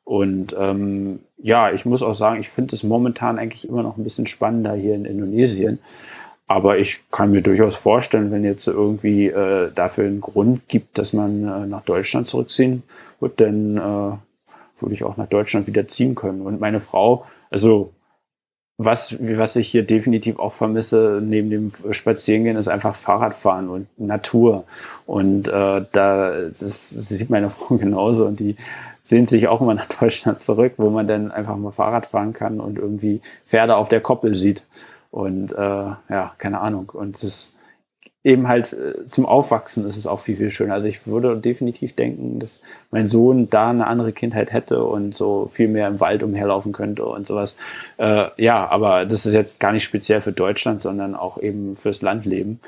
Und 0.04 0.54
ähm, 0.58 1.20
ja, 1.38 1.70
ich 1.72 1.84
muss 1.84 2.02
auch 2.02 2.12
sagen, 2.12 2.40
ich 2.40 2.48
finde 2.48 2.74
es 2.74 2.82
momentan 2.82 3.38
eigentlich 3.38 3.68
immer 3.68 3.82
noch 3.82 3.96
ein 3.96 4.04
bisschen 4.04 4.26
spannender 4.26 4.74
hier 4.74 4.94
in 4.94 5.04
Indonesien. 5.04 5.78
Aber 6.46 6.78
ich 6.78 7.00
kann 7.10 7.30
mir 7.30 7.40
durchaus 7.40 7.76
vorstellen, 7.76 8.30
wenn 8.30 8.44
jetzt 8.44 8.66
irgendwie 8.66 9.28
äh, 9.28 9.70
dafür 9.74 10.04
einen 10.04 10.20
Grund 10.20 10.68
gibt, 10.68 10.98
dass 10.98 11.12
man 11.12 11.42
äh, 11.42 11.66
nach 11.66 11.82
Deutschland 11.82 12.26
zurückziehen 12.26 12.82
wird, 13.18 13.40
dann 13.40 13.76
äh, 13.78 14.80
würde 14.80 14.94
ich 14.94 15.04
auch 15.04 15.16
nach 15.16 15.28
Deutschland 15.28 15.66
wieder 15.66 15.88
ziehen 15.88 16.14
können. 16.14 16.42
Und 16.42 16.60
meine 16.60 16.80
Frau, 16.80 17.24
also 17.50 17.92
was, 18.76 19.16
was 19.20 19.54
ich 19.54 19.68
hier 19.68 19.84
definitiv 19.84 20.38
auch 20.38 20.52
vermisse, 20.52 21.20
neben 21.22 21.48
dem 21.48 21.70
Spazierengehen, 21.70 22.56
ist 22.56 22.66
einfach 22.66 22.94
Fahrradfahren 22.94 23.68
und 23.68 23.86
Natur. 23.98 24.64
Und 25.06 25.46
äh, 25.46 25.84
da 25.92 26.48
das, 26.48 26.90
sieht 26.90 27.30
meine 27.30 27.48
Frau 27.50 27.76
genauso 27.76 28.26
und 28.26 28.40
die 28.40 28.56
sehnt 29.04 29.28
sich 29.28 29.48
auch 29.48 29.60
immer 29.60 29.74
nach 29.74 29.86
Deutschland 29.86 30.40
zurück, 30.40 30.74
wo 30.76 30.90
man 30.90 31.06
dann 31.06 31.30
einfach 31.30 31.56
mal 31.56 31.70
Fahrrad 31.70 32.06
fahren 32.06 32.32
kann 32.32 32.58
und 32.58 32.78
irgendwie 32.78 33.20
Pferde 33.46 33.76
auf 33.76 33.88
der 33.88 34.00
Koppel 34.00 34.34
sieht. 34.34 34.66
Und 35.14 35.52
äh, 35.52 35.56
ja, 35.58 36.34
keine 36.38 36.60
Ahnung. 36.60 36.90
Und 36.92 37.14
es 37.14 37.22
ist 37.22 37.54
eben 38.24 38.48
halt 38.48 38.72
äh, 38.72 39.06
zum 39.06 39.26
Aufwachsen 39.26 39.86
ist 39.86 39.96
es 39.96 40.08
auch 40.08 40.18
viel, 40.18 40.34
viel 40.34 40.50
schöner. 40.50 40.74
Also 40.74 40.88
ich 40.88 41.06
würde 41.06 41.36
definitiv 41.38 41.94
denken, 41.94 42.40
dass 42.40 42.60
mein 42.90 43.06
Sohn 43.06 43.48
da 43.48 43.70
eine 43.70 43.86
andere 43.86 44.12
Kindheit 44.12 44.52
hätte 44.52 44.82
und 44.82 45.14
so 45.14 45.46
viel 45.46 45.68
mehr 45.68 45.86
im 45.86 46.00
Wald 46.00 46.24
umherlaufen 46.24 46.72
könnte 46.72 47.04
und 47.04 47.28
sowas. 47.28 47.92
Äh, 47.96 48.26
ja, 48.42 48.68
aber 48.68 49.06
das 49.06 49.24
ist 49.24 49.34
jetzt 49.34 49.60
gar 49.60 49.70
nicht 49.70 49.84
speziell 49.84 50.20
für 50.20 50.32
Deutschland, 50.32 50.82
sondern 50.82 51.14
auch 51.14 51.38
eben 51.38 51.76
fürs 51.76 52.02
Landleben. 52.02 52.58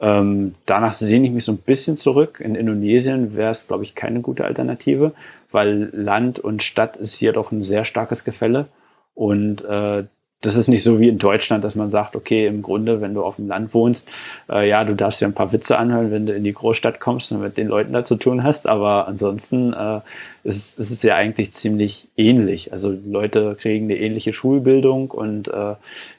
Ähm, 0.00 0.56
danach 0.66 0.94
sehne 0.94 1.28
ich 1.28 1.32
mich 1.32 1.44
so 1.44 1.52
ein 1.52 1.58
bisschen 1.58 1.96
zurück. 1.96 2.40
In 2.40 2.56
Indonesien 2.56 3.36
wäre 3.36 3.52
es, 3.52 3.68
glaube 3.68 3.84
ich, 3.84 3.94
keine 3.94 4.22
gute 4.22 4.44
Alternative, 4.44 5.12
weil 5.52 5.88
Land 5.92 6.40
und 6.40 6.64
Stadt 6.64 6.96
ist 6.96 7.14
hier 7.14 7.32
doch 7.32 7.52
ein 7.52 7.62
sehr 7.62 7.84
starkes 7.84 8.24
Gefälle. 8.24 8.66
Und 9.14 9.64
äh, 9.64 10.02
das 10.42 10.56
ist 10.56 10.68
nicht 10.68 10.82
so 10.82 11.00
wie 11.00 11.08
in 11.08 11.18
Deutschland, 11.18 11.64
dass 11.64 11.76
man 11.76 11.88
sagt, 11.88 12.16
okay, 12.16 12.46
im 12.46 12.62
Grunde, 12.62 13.00
wenn 13.00 13.14
du 13.14 13.24
auf 13.24 13.36
dem 13.36 13.48
Land 13.48 13.72
wohnst, 13.72 14.08
äh, 14.50 14.68
ja, 14.68 14.84
du 14.84 14.94
darfst 14.94 15.20
ja 15.20 15.28
ein 15.28 15.34
paar 15.34 15.52
Witze 15.52 15.78
anhören, 15.78 16.10
wenn 16.10 16.26
du 16.26 16.34
in 16.34 16.44
die 16.44 16.52
Großstadt 16.52 17.00
kommst 17.00 17.32
und 17.32 17.40
mit 17.40 17.56
den 17.56 17.68
Leuten 17.68 17.92
da 17.92 18.04
zu 18.04 18.16
tun 18.16 18.42
hast, 18.42 18.68
aber 18.68 19.06
ansonsten 19.08 19.72
äh, 19.72 20.00
ist, 20.44 20.78
ist 20.78 20.90
es 20.90 21.02
ja 21.02 21.14
eigentlich 21.14 21.52
ziemlich 21.52 22.08
ähnlich. 22.16 22.72
Also 22.72 22.90
Leute 22.90 23.56
kriegen 23.58 23.86
eine 23.86 23.96
ähnliche 23.96 24.32
Schulbildung 24.32 25.10
und 25.12 25.48
äh, 25.48 25.74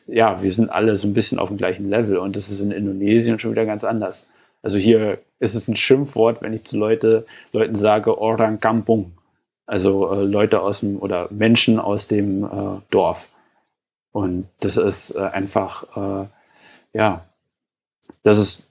ja, 0.07 0.41
wir 0.41 0.51
sind 0.51 0.69
alle 0.69 0.95
so 0.97 1.07
ein 1.07 1.13
bisschen 1.13 1.37
auf 1.37 1.49
dem 1.49 1.57
gleichen 1.57 1.89
Level 1.89 2.17
und 2.17 2.35
das 2.35 2.49
ist 2.49 2.61
in 2.61 2.71
Indonesien 2.71 3.39
schon 3.39 3.51
wieder 3.51 3.65
ganz 3.65 3.83
anders. 3.83 4.29
Also 4.61 4.77
hier 4.77 5.19
ist 5.39 5.55
es 5.55 5.67
ein 5.67 5.75
Schimpfwort, 5.75 6.41
wenn 6.41 6.53
ich 6.53 6.63
zu 6.63 6.77
Leute, 6.77 7.25
Leuten 7.51 7.75
sage, 7.75 8.19
Orang 8.19 8.61
Kampung. 8.61 9.11
Also 9.65 10.11
äh, 10.11 10.23
Leute 10.23 10.61
aus 10.61 10.79
dem 10.79 10.97
oder 10.97 11.27
Menschen 11.29 11.79
aus 11.79 12.07
dem 12.07 12.43
äh, 12.45 12.47
Dorf. 12.89 13.29
Und 14.13 14.47
das 14.59 14.77
ist 14.77 15.15
äh, 15.15 15.21
einfach, 15.21 15.97
äh, 15.97 16.27
ja, 16.93 17.25
das 18.21 18.37
ist 18.37 18.69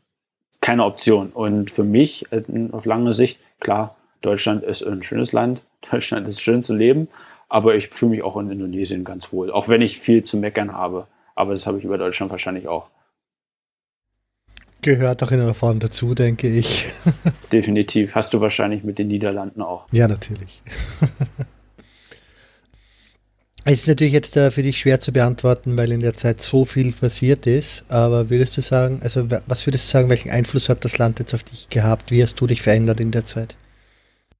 keine 0.61 0.85
Option. 0.85 1.31
Und 1.31 1.71
für 1.71 1.85
mich 1.85 2.31
äh, 2.33 2.43
auf 2.71 2.87
lange 2.87 3.13
Sicht, 3.13 3.41
klar, 3.61 3.97
Deutschland 4.23 4.63
ist 4.63 4.83
ein 4.83 5.03
schönes 5.03 5.33
Land, 5.33 5.65
Deutschland 5.91 6.27
ist 6.29 6.41
schön 6.41 6.63
zu 6.63 6.75
leben, 6.75 7.09
aber 7.49 7.75
ich 7.75 7.89
fühle 7.89 8.13
mich 8.13 8.23
auch 8.23 8.37
in 8.39 8.51
Indonesien 8.51 9.05
ganz 9.05 9.33
wohl, 9.33 9.51
auch 9.51 9.69
wenn 9.69 9.83
ich 9.83 9.99
viel 9.99 10.23
zu 10.23 10.39
meckern 10.39 10.73
habe. 10.73 11.09
Aber 11.35 11.53
das 11.53 11.67
habe 11.67 11.79
ich 11.79 11.85
über 11.85 11.99
Deutschland 11.99 12.31
wahrscheinlich 12.31 12.69
auch. 12.69 12.89
Gehört 14.81 15.23
auch 15.23 15.31
in 15.31 15.41
einer 15.41 15.55
Form 15.55 15.81
dazu, 15.81 16.15
denke 16.15 16.49
ich. 16.49 16.87
Definitiv. 17.53 18.15
Hast 18.15 18.33
du 18.35 18.41
wahrscheinlich 18.41 18.85
mit 18.85 18.99
den 18.99 19.09
Niederlanden 19.09 19.63
auch. 19.63 19.87
Ja, 19.93 20.09
natürlich. 20.09 20.63
Es 23.65 23.75
ist 23.75 23.89
natürlich 23.89 24.13
jetzt 24.13 24.37
äh, 24.37 24.51
für 24.51 24.65
dich 24.65 24.79
schwer 24.79 24.99
zu 24.99 25.13
beantworten, 25.13 25.77
weil 25.77 25.93
in 25.93 26.01
der 26.01 26.15
Zeit 26.15 26.43
so 26.43 26.65
viel 26.65 26.93
passiert 26.93 27.47
ist. 27.47 27.85
Aber 27.89 28.29
würdest 28.29 28.57
du 28.57 28.61
sagen, 28.61 29.01
also 29.05 29.29
was 29.47 29.67
würdest 29.67 29.89
du 29.89 29.93
sagen, 29.93 30.11
welchen 30.11 30.31
Einfluss 30.31 30.69
hat 30.69 30.85
das 30.85 30.99
Land 30.99 31.21
jetzt 31.21 31.33
auf 31.33 31.45
dich 31.45 31.69
gehabt? 31.69 32.11
Wie 32.11 32.23
hast 32.23 32.41
du 32.41 32.49
dich 32.49 32.61
verändert 32.61 32.99
in 32.99 33.13
der 33.13 33.25
Zeit? 33.25 33.57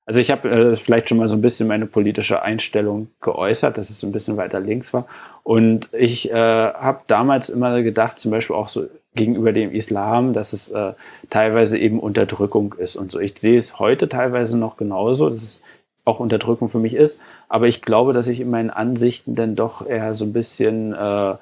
Also 0.07 0.19
ich 0.19 0.33
habe 0.33 0.51
äh, 0.51 0.77
vielleicht 0.77 1.09
schon 1.09 1.19
mal 1.19 1.29
so 1.29 1.37
ein 1.37 1.41
bisschen 1.41 1.69
meine 1.69 1.87
politische 1.87 2.43
Einstellung 2.43 3.09
geäußert, 3.21 3.79
dass 3.79 3.91
es 3.91 4.01
so 4.01 4.09
ein 4.09 4.13
bisschen 4.13 4.37
weiter 4.37 4.59
links 4.59 4.93
war. 4.93 5.07
Und 5.45 5.89
ich 5.93 6.29
äh, 6.33 6.35
habe 6.35 7.03
damals 7.07 7.49
immer 7.49 7.81
gedacht, 7.83 8.19
zum 8.19 8.33
Beispiel 8.33 8.57
auch 8.57 8.67
so 8.67 8.89
gegenüber 9.15 9.53
dem 9.53 9.71
Islam, 9.71 10.33
dass 10.33 10.53
es 10.53 10.73
äh, 10.73 10.95
teilweise 11.31 11.79
eben 11.79 12.01
Unterdrückung 12.01 12.75
ist 12.77 12.97
und 12.97 13.13
so. 13.13 13.21
Ich 13.21 13.39
sehe 13.39 13.57
es 13.57 13.79
heute 13.79 14.09
teilweise 14.09 14.59
noch 14.59 14.77
genauso. 14.77 15.31
Das 15.31 15.43
ist 15.43 15.63
auch 16.05 16.21
Unterdrückung 16.21 16.69
für 16.69 16.79
mich 16.79 16.95
ist. 16.95 17.21
Aber 17.49 17.67
ich 17.67 17.83
glaube, 17.83 18.13
dass 18.13 18.29
ich 18.29 18.41
in 18.41 18.51
meinen 18.51 18.71
Ansichten 18.71 19.35
dann 19.35 19.55
doch 19.55 19.87
eher 19.87 20.15
so 20.15 20.25
ein 20.25 20.33
bisschen, 20.33 20.93
äh, 20.93 21.37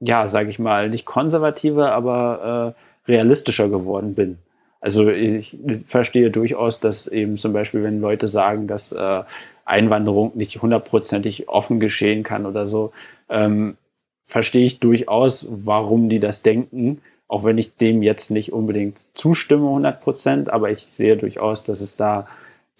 ja, 0.00 0.26
sage 0.26 0.50
ich 0.50 0.58
mal, 0.58 0.90
nicht 0.90 1.06
konservativer, 1.06 1.92
aber 1.92 2.74
äh, 2.76 3.10
realistischer 3.10 3.68
geworden 3.68 4.14
bin. 4.14 4.38
Also 4.80 5.08
ich 5.08 5.56
verstehe 5.86 6.30
durchaus, 6.30 6.80
dass 6.80 7.06
eben 7.06 7.36
zum 7.36 7.52
Beispiel, 7.52 7.84
wenn 7.84 8.00
Leute 8.00 8.26
sagen, 8.26 8.66
dass 8.66 8.90
äh, 8.90 9.22
Einwanderung 9.64 10.32
nicht 10.34 10.60
hundertprozentig 10.60 11.48
offen 11.48 11.78
geschehen 11.78 12.24
kann 12.24 12.46
oder 12.46 12.66
so, 12.66 12.90
ähm, 13.28 13.76
verstehe 14.24 14.64
ich 14.64 14.80
durchaus, 14.80 15.46
warum 15.50 16.08
die 16.08 16.18
das 16.18 16.42
denken, 16.42 17.00
auch 17.28 17.44
wenn 17.44 17.58
ich 17.58 17.76
dem 17.76 18.02
jetzt 18.02 18.30
nicht 18.30 18.52
unbedingt 18.52 18.98
zustimme 19.14 19.68
100 19.68 20.00
Prozent, 20.00 20.50
aber 20.50 20.70
ich 20.70 20.80
sehe 20.80 21.16
durchaus, 21.16 21.62
dass 21.62 21.80
es 21.80 21.96
da 21.96 22.26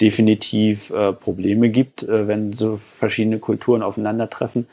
definitiv 0.03 0.91
äh, 0.91 1.13
Probleme 1.13 1.71
gibt, 1.71 2.03
äh, 2.03 2.27
wenn 2.29 2.53
so 2.53 2.77
verschiedene 2.77 3.39
Kulturen 3.39 3.83
aufeinandertreffen. 3.83 4.67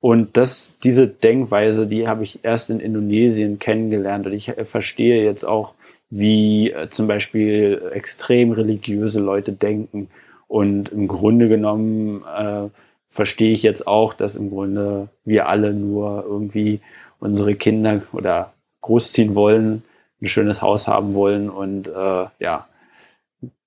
Und 0.00 0.36
das, 0.36 0.78
diese 0.84 1.08
Denkweise, 1.08 1.86
die 1.86 2.06
habe 2.06 2.22
ich 2.24 2.40
erst 2.44 2.68
in 2.68 2.78
Indonesien 2.78 3.58
kennengelernt. 3.58 4.26
Und 4.26 4.32
ich 4.34 4.50
äh, 4.50 4.64
verstehe 4.66 5.24
jetzt 5.24 5.44
auch, 5.44 5.74
wie 6.10 6.70
äh, 6.70 6.88
zum 6.90 7.06
Beispiel 7.06 7.90
extrem 7.92 8.52
religiöse 8.52 9.20
Leute 9.20 9.52
denken. 9.52 10.08
Und 10.46 10.90
im 10.90 11.08
Grunde 11.08 11.48
genommen 11.48 12.22
äh, 12.38 12.68
verstehe 13.08 13.52
ich 13.52 13.62
jetzt 13.62 13.86
auch, 13.86 14.12
dass 14.12 14.34
im 14.34 14.50
Grunde 14.50 15.08
wir 15.24 15.48
alle 15.48 15.72
nur 15.72 16.24
irgendwie 16.28 16.80
unsere 17.18 17.54
Kinder 17.54 18.02
oder 18.12 18.52
großziehen 18.82 19.34
wollen, 19.34 19.82
ein 20.20 20.28
schönes 20.28 20.60
Haus 20.60 20.86
haben 20.86 21.14
wollen 21.14 21.48
und 21.48 21.88
äh, 21.88 22.26
ja, 22.38 22.66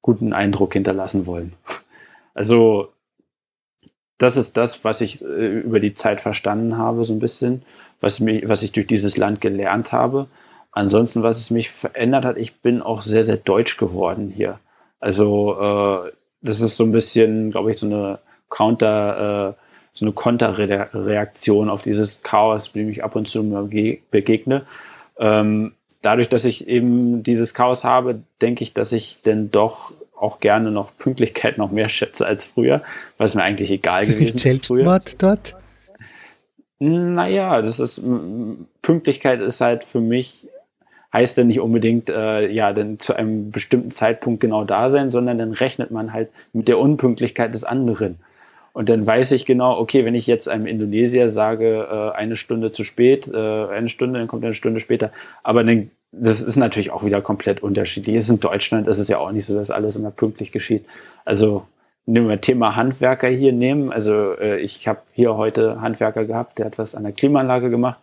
guten 0.07 0.31
Eindruck 0.31 0.71
hinterlassen 0.71 1.25
wollen. 1.25 1.51
Also 2.33 2.93
das 4.17 4.37
ist 4.37 4.55
das, 4.55 4.85
was 4.85 5.01
ich 5.01 5.21
äh, 5.21 5.59
über 5.59 5.81
die 5.81 5.93
Zeit 5.93 6.21
verstanden 6.21 6.77
habe, 6.77 7.03
so 7.03 7.13
ein 7.13 7.19
bisschen, 7.19 7.63
was, 7.99 8.21
mich, 8.21 8.47
was 8.47 8.63
ich 8.63 8.71
durch 8.71 8.87
dieses 8.87 9.17
Land 9.17 9.41
gelernt 9.41 9.91
habe. 9.91 10.27
Ansonsten, 10.71 11.23
was 11.23 11.39
es 11.39 11.51
mich 11.51 11.69
verändert 11.69 12.23
hat, 12.23 12.37
ich 12.37 12.61
bin 12.61 12.81
auch 12.81 13.01
sehr, 13.01 13.25
sehr 13.25 13.35
deutsch 13.35 13.75
geworden 13.75 14.31
hier. 14.33 14.59
Also 15.01 15.59
äh, 15.59 16.11
das 16.41 16.61
ist 16.61 16.77
so 16.77 16.85
ein 16.85 16.93
bisschen, 16.93 17.51
glaube 17.51 17.71
ich, 17.71 17.77
so 17.77 17.87
eine 17.87 18.19
Counter, 18.49 19.49
äh, 19.49 19.61
so 19.91 20.05
eine 20.05 20.13
Konterreaktion 20.13 21.69
auf 21.69 21.81
dieses 21.81 22.23
Chaos, 22.23 22.71
dem 22.71 22.89
ich 22.89 23.03
ab 23.03 23.17
und 23.17 23.27
zu 23.27 23.43
begegne. 24.09 24.65
Ähm, 25.19 25.73
dadurch, 26.01 26.29
dass 26.29 26.45
ich 26.45 26.67
eben 26.67 27.23
dieses 27.23 27.53
Chaos 27.53 27.83
habe, 27.83 28.21
denke 28.41 28.63
ich, 28.63 28.73
dass 28.73 28.91
ich 28.91 29.21
denn 29.21 29.51
doch 29.51 29.93
auch 30.19 30.39
gerne 30.39 30.71
noch 30.71 30.97
Pünktlichkeit 30.97 31.57
noch 31.57 31.71
mehr 31.71 31.89
schätze 31.89 32.25
als 32.25 32.45
früher, 32.45 32.81
was 33.17 33.35
mir 33.35 33.43
eigentlich 33.43 33.71
egal 33.71 34.01
ist 34.03 34.17
gewesen 34.17 34.35
ist. 34.35 34.39
Selbstmord 34.39 35.21
dort? 35.21 35.55
Naja, 36.79 37.61
das 37.61 37.79
ist 37.79 38.03
Pünktlichkeit 38.81 39.41
ist 39.41 39.61
halt 39.61 39.83
für 39.83 40.01
mich 40.01 40.47
heißt 41.13 41.37
ja 41.37 41.43
nicht 41.43 41.59
unbedingt 41.59 42.09
äh, 42.09 42.47
ja 42.51 42.73
dann 42.73 42.99
zu 42.99 43.15
einem 43.15 43.51
bestimmten 43.51 43.91
Zeitpunkt 43.91 44.39
genau 44.41 44.63
da 44.63 44.89
sein, 44.89 45.09
sondern 45.09 45.37
dann 45.37 45.53
rechnet 45.53 45.89
man 45.89 46.13
halt 46.13 46.29
mit 46.53 46.67
der 46.67 46.79
Unpünktlichkeit 46.79 47.53
des 47.53 47.63
anderen. 47.63 48.19
Und 48.77 48.89
dann 48.89 49.07
weiß 49.07 49.31
ich 49.31 49.47
genau, 49.47 49.79
okay, 49.79 50.05
wenn 50.05 50.13
ich 50.13 50.27
jetzt 50.27 50.47
einem 50.47 50.67
Indonesier 50.67 51.31
sage, 51.31 51.87
äh, 51.89 52.15
eine 52.15 52.35
Stunde 52.35 52.69
zu 52.69 52.83
spät, 52.83 53.27
äh, 53.27 53.35
eine 53.35 53.89
Stunde, 53.89 54.19
dann 54.19 54.27
kommt 54.27 54.43
eine 54.43 54.53
Stunde 54.53 54.79
später. 54.79 55.09
Aber 55.41 55.63
dann 55.63 55.89
das 56.11 56.43
ist 56.43 56.57
natürlich 56.57 56.91
auch 56.91 57.03
wieder 57.03 57.19
komplett 57.23 57.63
unterschiedlich. 57.63 58.15
Ist 58.15 58.29
in 58.29 58.39
Deutschland 58.39 58.87
ist 58.87 58.99
es 58.99 59.07
ja 59.07 59.17
auch 59.17 59.31
nicht 59.31 59.47
so, 59.47 59.55
dass 59.55 59.71
alles 59.71 59.95
immer 59.95 60.11
pünktlich 60.11 60.51
geschieht. 60.51 60.85
Also 61.25 61.65
nehmen 62.05 62.29
wir 62.29 62.39
Thema 62.39 62.75
Handwerker 62.75 63.29
hier 63.29 63.51
nehmen. 63.51 63.91
Also 63.91 64.33
äh, 64.33 64.59
ich 64.59 64.87
habe 64.87 64.99
hier 65.11 65.35
heute 65.35 65.81
Handwerker 65.81 66.25
gehabt, 66.25 66.59
der 66.59 66.67
hat 66.67 66.77
was 66.77 66.93
an 66.93 67.01
der 67.01 67.13
Klimaanlage 67.13 67.71
gemacht 67.71 67.99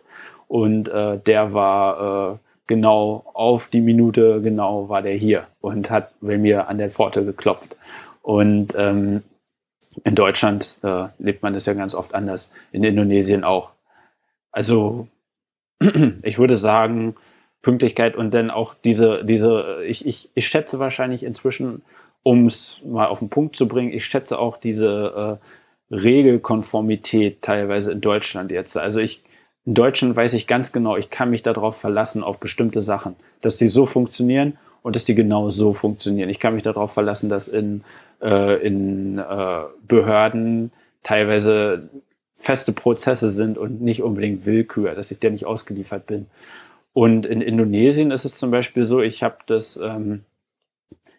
und 0.49 0.89
äh, 0.89 1.19
der 1.19 1.53
war 1.53 2.33
äh, 2.33 2.37
genau 2.67 3.23
auf 3.33 3.69
die 3.69 3.79
Minute 3.79 4.41
genau 4.41 4.89
war 4.89 5.01
der 5.01 5.13
hier 5.13 5.47
und 5.61 5.89
hat 5.89 6.11
bei 6.19 6.37
mir 6.37 6.67
an 6.67 6.79
der 6.79 6.89
Pforte 6.89 7.23
geklopft. 7.23 7.77
Und 8.21 8.73
ähm, 8.77 9.23
in 10.03 10.15
Deutschland 10.15 10.77
äh, 10.83 11.07
lebt 11.19 11.43
man 11.43 11.53
das 11.53 11.65
ja 11.65 11.73
ganz 11.73 11.95
oft 11.95 12.13
anders, 12.13 12.51
in 12.71 12.83
Indonesien 12.83 13.43
auch. 13.43 13.71
Also 14.51 15.07
ich 16.23 16.37
würde 16.37 16.57
sagen, 16.57 17.15
Pünktlichkeit 17.61 18.15
und 18.15 18.33
dann 18.33 18.51
auch 18.51 18.75
diese, 18.75 19.25
diese, 19.25 19.83
ich, 19.85 20.05
ich, 20.05 20.29
ich 20.35 20.47
schätze 20.47 20.77
wahrscheinlich 20.77 21.23
inzwischen, 21.23 21.81
um 22.21 22.45
es 22.45 22.83
mal 22.85 23.07
auf 23.07 23.19
den 23.19 23.29
Punkt 23.29 23.55
zu 23.55 23.67
bringen, 23.67 23.91
ich 23.91 24.05
schätze 24.05 24.37
auch 24.37 24.57
diese 24.57 25.39
äh, 25.91 25.95
Regelkonformität 25.95 27.41
teilweise 27.41 27.91
in 27.91 28.01
Deutschland 28.01 28.51
jetzt. 28.51 28.77
Also 28.77 28.99
ich, 28.99 29.23
in 29.65 29.73
Deutschland 29.73 30.15
weiß 30.15 30.33
ich 30.35 30.45
ganz 30.45 30.71
genau, 30.71 30.95
ich 30.95 31.09
kann 31.09 31.31
mich 31.31 31.41
darauf 31.41 31.77
verlassen, 31.77 32.23
auf 32.23 32.39
bestimmte 32.39 32.83
Sachen, 32.83 33.15
dass 33.41 33.57
die 33.57 33.67
so 33.67 33.85
funktionieren 33.87 34.57
und 34.85 34.95
dass 34.95 35.03
die 35.03 35.15
genau 35.15 35.49
so 35.49 35.73
funktionieren. 35.73 36.29
Ich 36.29 36.39
kann 36.39 36.53
mich 36.53 36.61
darauf 36.61 36.93
verlassen, 36.93 37.27
dass 37.27 37.47
in, 37.47 37.83
äh, 38.21 38.63
in 38.63 39.17
äh, 39.17 39.61
Behörden 39.87 40.71
teilweise 41.01 41.89
feste 42.35 42.71
Prozesse 42.71 43.29
sind 43.29 43.57
und 43.57 43.81
nicht 43.81 44.03
unbedingt 44.03 44.45
Willkür, 44.45 44.93
dass 44.93 45.09
ich 45.09 45.17
der 45.17 45.31
nicht 45.31 45.47
ausgeliefert 45.47 46.05
bin. 46.05 46.27
Und 46.93 47.25
in 47.25 47.41
Indonesien 47.41 48.11
ist 48.11 48.25
es 48.25 48.37
zum 48.37 48.51
Beispiel 48.51 48.85
so, 48.85 49.01
ich 49.01 49.23
habe 49.23 49.37
das, 49.47 49.77
ähm, 49.83 50.23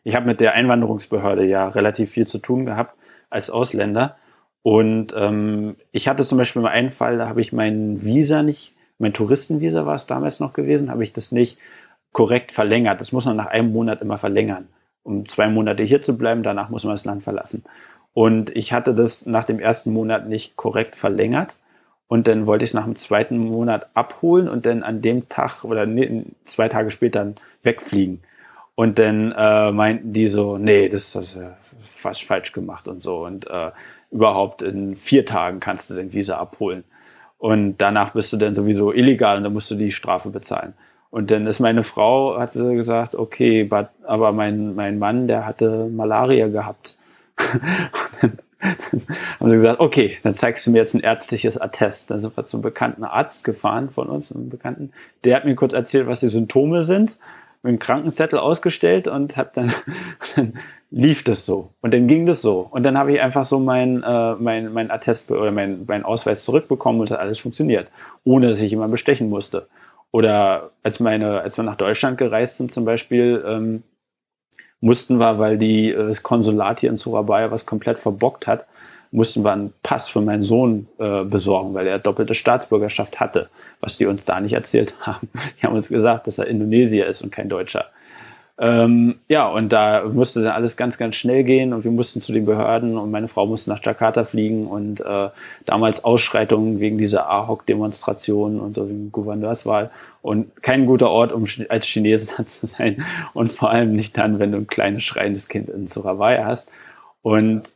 ich 0.05 0.15
habe 0.15 0.27
mit 0.27 0.39
der 0.39 0.53
Einwanderungsbehörde 0.53 1.45
ja 1.45 1.67
relativ 1.67 2.11
viel 2.11 2.29
zu 2.29 2.39
tun 2.39 2.67
gehabt 2.67 2.95
als 3.31 3.51
Ausländer. 3.51 4.15
Und 4.63 5.13
ähm, 5.17 5.75
ich 5.91 6.07
hatte 6.07 6.23
zum 6.23 6.39
Beispiel 6.39 6.63
mal 6.63 6.71
einen 6.71 6.91
Fall, 6.91 7.19
da 7.19 7.29
habe 7.29 7.41
ich 7.41 7.53
mein 7.53 8.01
Visa 8.05 8.45
nicht, 8.45 8.75
mein 8.99 9.13
Touristenvisa 9.13 9.87
war 9.87 9.97
es 9.97 10.07
damals 10.07 10.39
noch 10.39 10.53
gewesen, 10.53 10.89
habe 10.89 11.03
ich 11.03 11.13
das 11.13 11.33
nicht 11.33 11.59
korrekt 12.13 12.53
verlängert. 12.53 13.01
Das 13.01 13.13
muss 13.13 13.27
man 13.27 13.37
nach 13.37 13.47
einem 13.47 13.73
Monat 13.73 14.01
immer 14.03 14.19
verlängern, 14.19 14.69
um 15.03 15.27
zwei 15.27 15.49
Monate 15.49 15.83
hier 15.83 16.03
zu 16.03 16.17
bleiben. 16.19 16.43
Danach 16.43 16.71
muss 16.71 16.85
man 16.85 16.95
das 16.95 17.05
Land 17.05 17.25
verlassen. 17.25 17.65
Und 18.15 18.55
ich 18.57 18.73
hatte 18.73 18.95
das 18.95 19.27
nach 19.27 19.45
dem 19.45 19.61
ersten 19.61 19.93
Monat 19.93 20.29
nicht 20.29 20.57
korrekt 20.57 20.97
verlängert 20.97 21.57
Und 22.09 22.27
dann 22.29 22.47
wollte 22.47 22.65
ich 22.65 22.71
es 22.71 22.75
nach 22.75 22.85
dem 22.85 22.97
zweiten 22.97 23.37
Monat 23.39 23.89
abholen 23.95 24.49
und 24.49 24.65
dann 24.67 24.83
an 24.83 25.03
dem 25.03 25.29
Tag 25.29 25.65
oder 25.65 25.87
zwei 26.45 26.69
Tage 26.69 26.91
später 26.91 27.33
wegfliegen. 27.63 28.23
Und 28.77 28.99
dann 28.99 29.33
äh, 29.33 29.73
meinten 29.73 30.13
die 30.13 30.29
so, 30.29 30.59
nee, 30.59 30.89
das, 30.89 31.13
das 31.13 31.37
ist 31.37 31.43
fast 31.81 32.25
falsch 32.25 32.53
gemacht 32.53 32.89
und 32.89 33.03
so. 33.03 33.25
Und 33.25 33.49
äh, 33.49 33.73
überhaupt 34.11 34.63
in 34.63 34.95
vier 34.95 35.25
Tagen 35.25 35.61
kannst 35.61 35.91
du 35.91 35.95
den 35.95 36.13
Visa 36.13 36.37
abholen. 36.37 36.85
Und 37.39 37.79
danach 37.79 38.13
bist 38.13 38.33
du 38.33 38.37
dann 38.37 38.55
sowieso 38.55 38.93
illegal 38.93 39.39
und 39.39 39.45
dann 39.45 39.53
musst 39.53 39.71
du 39.71 39.75
die 39.75 39.91
Strafe 39.91 40.31
bezahlen. 40.31 40.75
Und 41.11 41.31
dann 41.31 41.47
ist 41.47 41.61
meine 41.61 41.83
Frau, 41.83 42.39
hat 42.39 42.53
sie 42.53 42.75
gesagt, 42.75 43.15
okay, 43.15 43.65
but, 43.65 43.89
aber 44.05 44.33
mein, 44.33 44.75
mein 44.75 44.99
Mann, 44.99 45.29
der 45.29 45.47
hatte 45.47 45.89
Malaria 45.91 46.49
gehabt. 46.49 46.97
dann, 48.21 48.39
dann 48.61 49.03
haben 49.41 49.51
sie 49.51 49.57
gesagt, 49.57 49.81
okay, 49.81 50.17
dann 50.23 50.35
zeigst 50.35 50.67
du 50.67 50.71
mir 50.71 50.79
jetzt 50.79 50.95
ein 50.95 51.01
ärztliches 51.01 51.61
Attest. 51.61 52.11
Dann 52.11 52.19
sind 52.19 52.37
wir 52.37 52.45
zum 52.45 52.63
bekannten 52.63 53.05
Arzt 53.05 53.45
gefahren 53.45 53.91
von 53.91 54.09
uns, 54.09 54.33
einem 54.33 54.49
Bekannten. 54.49 54.93
Der 55.25 55.37
hat 55.37 55.45
mir 55.45 55.55
kurz 55.55 55.73
erzählt, 55.73 56.07
was 56.07 56.21
die 56.21 56.29
Symptome 56.29 56.83
sind, 56.83 57.19
mit 57.63 57.71
einem 57.71 57.79
Krankenzettel 57.79 58.39
ausgestellt 58.39 59.09
und 59.09 59.37
hat 59.37 59.57
dann, 59.57 59.73
dann 60.37 60.55
lief 60.91 61.25
das 61.25 61.47
so. 61.47 61.71
Und 61.81 61.93
dann 61.95 62.07
ging 62.07 62.27
das 62.27 62.43
so. 62.43 62.67
Und 62.71 62.85
dann 62.85 62.97
habe 62.97 63.13
ich 63.13 63.21
einfach 63.21 63.45
so 63.45 63.59
mein, 63.59 64.03
äh, 64.03 64.35
mein, 64.37 64.73
mein 64.73 64.91
Attest 64.91 65.31
oder 65.31 65.51
mein, 65.51 65.85
mein 65.87 66.05
Ausweis 66.05 66.45
zurückbekommen 66.45 67.01
und 67.01 67.11
hat 67.11 67.19
alles 67.19 67.39
funktioniert, 67.39 67.91
ohne 68.25 68.49
dass 68.49 68.63
ich 68.63 68.71
jemanden 68.71 68.93
bestechen 68.93 69.29
musste. 69.29 69.69
Oder 70.13 70.71
als, 70.83 71.01
meine, 71.01 71.41
als 71.41 71.57
wir 71.59 71.65
nach 71.65 71.77
Deutschland 71.77 72.19
gereist 72.19 72.57
sind 72.57 72.73
zum 72.73 72.85
Beispiel, 72.85 73.45
ähm, 73.47 73.83
mussten 74.81 75.19
wir, 75.19 75.39
weil 75.39 75.59
die, 75.59 75.91
äh, 75.91 76.07
das 76.07 76.23
Konsulat 76.23 76.81
hier 76.81 76.91
in 76.91 76.97
Surabaya 76.97 77.51
was 77.51 77.67
komplett 77.67 77.99
verbockt 77.99 78.47
hat, 78.47 78.67
mussten 79.11 79.45
wir 79.45 79.53
einen 79.53 79.73
Pass 79.83 80.09
für 80.09 80.21
meinen 80.21 80.43
Sohn 80.43 80.89
äh, 80.99 81.25
besorgen, 81.25 81.75
weil 81.75 81.87
er 81.87 81.99
doppelte 81.99 82.35
Staatsbürgerschaft 82.35 83.21
hatte, 83.21 83.49
was 83.81 83.99
die 83.99 84.07
uns 84.07 84.23
da 84.23 84.41
nicht 84.41 84.53
erzählt 84.53 84.95
haben. 85.07 85.29
Die 85.59 85.67
haben 85.67 85.75
uns 85.75 85.89
gesagt, 85.89 86.27
dass 86.27 86.39
er 86.39 86.47
Indonesier 86.47 87.07
ist 87.07 87.23
und 87.23 87.31
kein 87.31 87.49
Deutscher. 87.49 87.87
Ähm, 88.59 89.17
ja, 89.29 89.49
und 89.49 89.71
da 89.73 90.05
musste 90.05 90.43
dann 90.43 90.53
alles 90.53 90.79
ganz, 90.79 90.97
ganz 90.97 91.17
schnell 91.17 91.45
gehen 91.45 91.75
und 91.75 91.85
wir 91.85 91.91
mussten 91.91 92.23
zu 92.23 92.33
den 92.33 92.47
Behörden 92.47 92.97
und 92.97 93.11
meine 93.11 93.29
Frau 93.29 93.45
musste 93.47 93.69
nach 93.69 93.85
Jakarta 93.85 94.25
fliegen 94.25 94.67
und 94.67 95.01
äh, 95.01 95.29
damals 95.67 96.05
Ausschreitungen 96.05 96.81
wegen 96.81 96.97
dieser 96.97 97.29
AHOC-Demonstrationen 97.29 98.59
und 98.59 98.75
so 98.75 98.89
wegen 98.89 99.13
Gouverneurswahl 99.13 99.91
und 100.23 100.63
kein 100.63 100.87
guter 100.87 101.11
Ort, 101.11 101.33
um 101.33 101.45
als 101.69 101.87
Chinese 101.87 102.43
zu 102.47 102.67
sein 102.67 103.05
und 103.35 103.53
vor 103.53 103.71
allem 103.71 103.93
nicht 103.93 104.17
dann, 104.17 104.39
wenn 104.39 104.53
du 104.53 104.59
ein 104.59 104.67
kleines 104.67 105.03
schreiendes 105.03 105.49
Kind 105.49 105.69
in 105.69 105.87
Surabaya 105.87 106.47
hast. 106.47 106.71
Und 107.21 107.73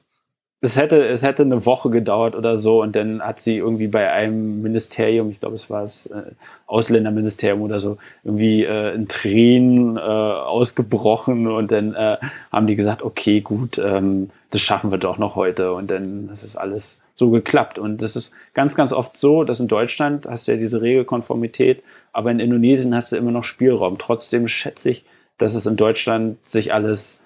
es 0.62 0.76
hätte, 0.76 1.08
es 1.08 1.22
hätte 1.22 1.42
eine 1.42 1.64
Woche 1.64 1.88
gedauert 1.88 2.36
oder 2.36 2.58
so 2.58 2.82
und 2.82 2.94
dann 2.94 3.22
hat 3.22 3.40
sie 3.40 3.56
irgendwie 3.56 3.88
bei 3.88 4.10
einem 4.12 4.60
Ministerium, 4.60 5.30
ich 5.30 5.40
glaube, 5.40 5.54
es 5.54 5.70
war 5.70 5.82
das 5.82 6.06
äh, 6.06 6.32
Ausländerministerium 6.66 7.62
oder 7.62 7.80
so, 7.80 7.96
irgendwie 8.24 8.64
äh, 8.64 8.94
in 8.94 9.08
Tränen 9.08 9.96
äh, 9.96 10.00
ausgebrochen 10.00 11.46
und 11.46 11.72
dann 11.72 11.94
äh, 11.94 12.18
haben 12.52 12.66
die 12.66 12.74
gesagt, 12.74 13.02
okay, 13.02 13.40
gut, 13.40 13.78
ähm, 13.78 14.28
das 14.50 14.60
schaffen 14.60 14.90
wir 14.90 14.98
doch 14.98 15.16
noch 15.16 15.34
heute 15.34 15.72
und 15.72 15.90
dann 15.90 16.28
das 16.28 16.44
ist 16.44 16.56
alles 16.56 17.00
so 17.14 17.30
geklappt 17.30 17.78
und 17.78 18.02
das 18.02 18.14
ist 18.16 18.34
ganz, 18.52 18.74
ganz 18.74 18.92
oft 18.92 19.16
so, 19.16 19.44
dass 19.44 19.60
in 19.60 19.68
Deutschland 19.68 20.26
hast 20.28 20.46
du 20.46 20.52
ja 20.52 20.58
diese 20.58 20.82
Regelkonformität, 20.82 21.82
aber 22.12 22.30
in 22.30 22.38
Indonesien 22.38 22.94
hast 22.94 23.12
du 23.12 23.16
immer 23.16 23.30
noch 23.30 23.44
Spielraum. 23.44 23.96
Trotzdem 23.98 24.48
schätze 24.48 24.90
ich, 24.90 25.04
dass 25.38 25.54
es 25.54 25.66
in 25.66 25.76
Deutschland 25.76 26.44
sich 26.44 26.74
alles, 26.74 27.20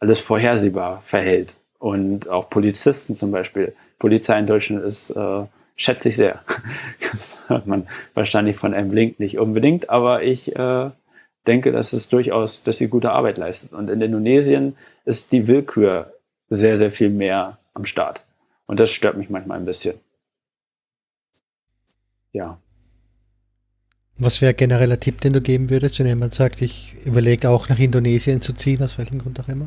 alles 0.00 0.20
vorhersehbar 0.20 1.00
verhält 1.02 1.56
und 1.82 2.28
auch 2.28 2.48
Polizisten 2.48 3.16
zum 3.16 3.32
Beispiel. 3.32 3.74
Polizei 3.98 4.38
in 4.38 4.46
Deutschland 4.46 4.84
ist, 4.84 5.10
äh, 5.10 5.46
schätze 5.74 6.10
ich 6.10 6.16
sehr. 6.16 6.40
Das 7.10 7.40
hört 7.48 7.66
man 7.66 7.88
wahrscheinlich 8.14 8.56
von 8.56 8.72
einem 8.72 8.92
Link 8.92 9.18
nicht 9.18 9.36
unbedingt, 9.38 9.90
aber 9.90 10.22
ich 10.22 10.54
äh, 10.54 10.90
denke, 11.48 11.72
dass 11.72 11.92
es 11.92 12.08
durchaus, 12.08 12.62
dass 12.62 12.78
sie 12.78 12.86
gute 12.86 13.10
Arbeit 13.10 13.36
leistet. 13.36 13.72
Und 13.72 13.90
in 13.90 14.00
Indonesien 14.00 14.76
ist 15.04 15.32
die 15.32 15.48
Willkür 15.48 16.14
sehr, 16.48 16.76
sehr 16.76 16.92
viel 16.92 17.10
mehr 17.10 17.58
am 17.74 17.84
Start. 17.84 18.22
Und 18.66 18.78
das 18.78 18.92
stört 18.92 19.16
mich 19.16 19.28
manchmal 19.28 19.58
ein 19.58 19.64
bisschen. 19.64 19.96
Ja. 22.32 22.60
Was 24.18 24.40
wäre 24.40 24.54
genereller 24.54 25.00
Tipp, 25.00 25.20
den 25.20 25.32
du 25.32 25.40
geben 25.40 25.68
würdest, 25.68 25.98
wenn 25.98 26.06
jemand 26.06 26.32
sagt, 26.32 26.62
ich 26.62 26.94
überlege 27.04 27.50
auch 27.50 27.68
nach 27.68 27.80
Indonesien 27.80 28.40
zu 28.40 28.52
ziehen, 28.52 28.82
aus 28.84 28.98
welchem 28.98 29.18
Grund 29.18 29.40
auch 29.40 29.48
immer? 29.48 29.66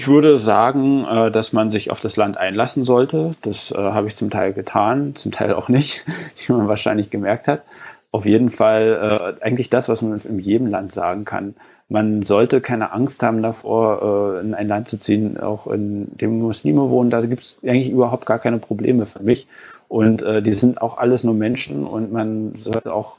Ich 0.00 0.08
würde 0.08 0.38
sagen, 0.38 1.04
äh, 1.04 1.30
dass 1.30 1.52
man 1.52 1.70
sich 1.70 1.90
auf 1.90 2.00
das 2.00 2.16
Land 2.16 2.38
einlassen 2.38 2.86
sollte. 2.86 3.32
Das 3.42 3.70
äh, 3.70 3.76
habe 3.76 4.06
ich 4.06 4.16
zum 4.16 4.30
Teil 4.30 4.54
getan, 4.54 5.14
zum 5.14 5.30
Teil 5.30 5.52
auch 5.52 5.68
nicht, 5.68 6.06
wie 6.46 6.54
man 6.54 6.68
wahrscheinlich 6.68 7.10
gemerkt 7.10 7.48
hat. 7.48 7.64
Auf 8.10 8.24
jeden 8.24 8.48
Fall 8.48 9.34
äh, 9.38 9.44
eigentlich 9.44 9.68
das, 9.68 9.90
was 9.90 10.00
man 10.00 10.18
in 10.18 10.38
jedem 10.38 10.68
Land 10.68 10.90
sagen 10.90 11.26
kann. 11.26 11.54
Man 11.90 12.22
sollte 12.22 12.62
keine 12.62 12.92
Angst 12.92 13.22
haben 13.22 13.42
davor, 13.42 14.40
in 14.40 14.54
ein 14.54 14.68
Land 14.68 14.88
zu 14.88 14.98
ziehen, 14.98 15.38
auch 15.38 15.66
in 15.66 16.08
dem 16.16 16.38
Muslime 16.38 16.88
wohnen. 16.88 17.10
Da 17.10 17.20
gibt 17.20 17.40
es 17.42 17.58
eigentlich 17.62 17.90
überhaupt 17.90 18.24
gar 18.24 18.38
keine 18.38 18.58
Probleme 18.58 19.04
für 19.04 19.22
mich. 19.22 19.48
Und 19.88 20.24
die 20.24 20.52
sind 20.52 20.80
auch 20.80 20.98
alles 20.98 21.24
nur 21.24 21.34
Menschen 21.34 21.84
und 21.84 22.12
man 22.12 22.54
sollte 22.54 22.94
auch 22.94 23.18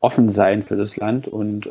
offen 0.00 0.30
sein 0.30 0.62
für 0.62 0.76
das 0.76 0.96
Land 0.96 1.28
und 1.28 1.70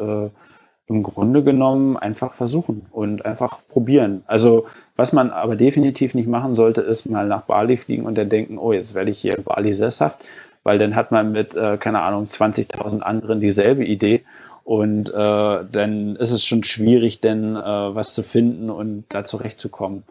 im 0.91 1.03
Grunde 1.03 1.41
genommen 1.41 1.95
einfach 1.95 2.33
versuchen 2.33 2.85
und 2.91 3.25
einfach 3.25 3.61
probieren. 3.69 4.23
Also 4.27 4.65
was 4.97 5.13
man 5.13 5.31
aber 5.31 5.55
definitiv 5.55 6.15
nicht 6.15 6.27
machen 6.27 6.53
sollte, 6.53 6.81
ist 6.81 7.05
mal 7.05 7.27
nach 7.27 7.43
Bali 7.43 7.77
fliegen 7.77 8.05
und 8.05 8.17
dann 8.17 8.27
denken, 8.27 8.57
oh, 8.57 8.73
jetzt 8.73 8.93
werde 8.93 9.11
ich 9.11 9.19
hier 9.19 9.37
in 9.37 9.43
Bali 9.43 9.73
sesshaft, 9.73 10.27
weil 10.63 10.77
dann 10.77 10.95
hat 10.95 11.11
man 11.11 11.31
mit, 11.31 11.55
äh, 11.55 11.77
keine 11.77 12.01
Ahnung, 12.01 12.25
20.000 12.25 12.99
anderen 12.99 13.39
dieselbe 13.39 13.85
Idee 13.85 14.23
und 14.65 15.09
äh, 15.09 15.13
dann 15.71 16.17
ist 16.17 16.31
es 16.31 16.45
schon 16.45 16.63
schwierig, 16.63 17.21
denn 17.21 17.55
äh, 17.55 17.61
was 17.95 18.13
zu 18.13 18.21
finden 18.21 18.69
und 18.69 19.05
da 19.09 19.23
zurechtzukommen. 19.23 20.03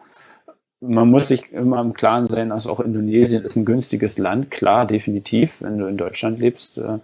Man 0.79 1.09
muss 1.09 1.27
sich 1.27 1.53
immer 1.53 1.79
im 1.79 1.93
Klaren 1.93 2.25
sein, 2.25 2.49
dass 2.49 2.65
auch 2.65 2.79
Indonesien 2.79 3.43
ist 3.43 3.55
ein 3.55 3.65
günstiges 3.65 4.17
Land, 4.17 4.49
klar, 4.49 4.87
definitiv. 4.87 5.61
Wenn 5.61 5.77
du 5.77 5.85
in 5.85 5.95
Deutschland 5.95 6.39
lebst, 6.39 6.79
äh, 6.79 6.97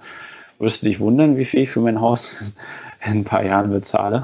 wirst 0.58 0.82
du 0.82 0.88
dich 0.88 1.00
wundern, 1.00 1.38
wie 1.38 1.46
viel 1.46 1.62
ich 1.62 1.70
für 1.70 1.82
mein 1.82 2.02
Haus 2.02 2.54
in 3.06 3.20
ein 3.20 3.24
paar 3.24 3.44
Jahren 3.44 3.70
bezahle. 3.70 4.22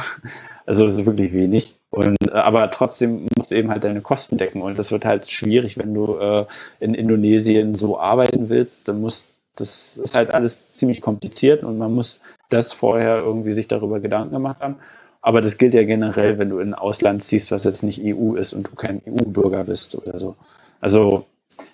Also 0.66 0.86
das 0.86 0.98
ist 0.98 1.06
wirklich 1.06 1.34
wenig. 1.34 1.76
Und, 1.90 2.16
äh, 2.26 2.32
aber 2.32 2.70
trotzdem 2.72 3.28
musst 3.38 3.52
du 3.52 3.56
eben 3.56 3.70
halt 3.70 3.84
deine 3.84 4.02
Kosten 4.02 4.38
decken. 4.38 4.62
Und 4.62 4.80
das 4.80 4.92
wird 4.92 5.06
halt 5.06 5.30
schwierig, 5.30 5.78
wenn 5.78 5.94
du 5.94 6.16
äh, 6.18 6.46
in 6.80 6.94
Indonesien 6.94 7.76
so 7.76 8.00
arbeiten 8.00 8.50
willst. 8.50 8.88
Dann 8.88 9.02
muss, 9.02 9.36
das 9.56 9.98
ist 9.98 10.16
halt 10.16 10.34
alles 10.34 10.72
ziemlich 10.72 11.02
kompliziert 11.02 11.64
und 11.64 11.78
man 11.78 11.94
muss 11.94 12.22
das 12.50 12.74
vorher 12.74 13.18
irgendwie 13.18 13.54
sich 13.54 13.68
darüber 13.68 14.00
Gedanken 14.00 14.34
gemacht 14.34 14.62
haben. 14.62 14.78
Aber 15.22 15.40
das 15.40 15.58
gilt 15.58 15.74
ja 15.74 15.84
generell, 15.84 16.38
wenn 16.38 16.50
du 16.50 16.60
in 16.60 16.70
ein 16.70 16.74
Ausland 16.74 17.24
ziehst, 17.24 17.52
was 17.52 17.64
jetzt 17.64 17.84
nicht 17.84 18.02
EU 18.04 18.36
ist 18.36 18.54
und 18.54 18.68
du 18.68 18.76
kein 18.76 19.02
EU-Bürger 19.08 19.64
bist 19.64 19.96
oder 19.96 20.20
so. 20.20 20.36
Also 20.82 21.26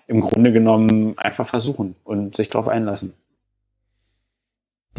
im 0.07 0.21
Grunde 0.21 0.51
genommen 0.51 1.17
einfach 1.17 1.45
versuchen 1.45 1.95
und 2.03 2.35
sich 2.35 2.49
darauf 2.49 2.67
einlassen. 2.67 3.13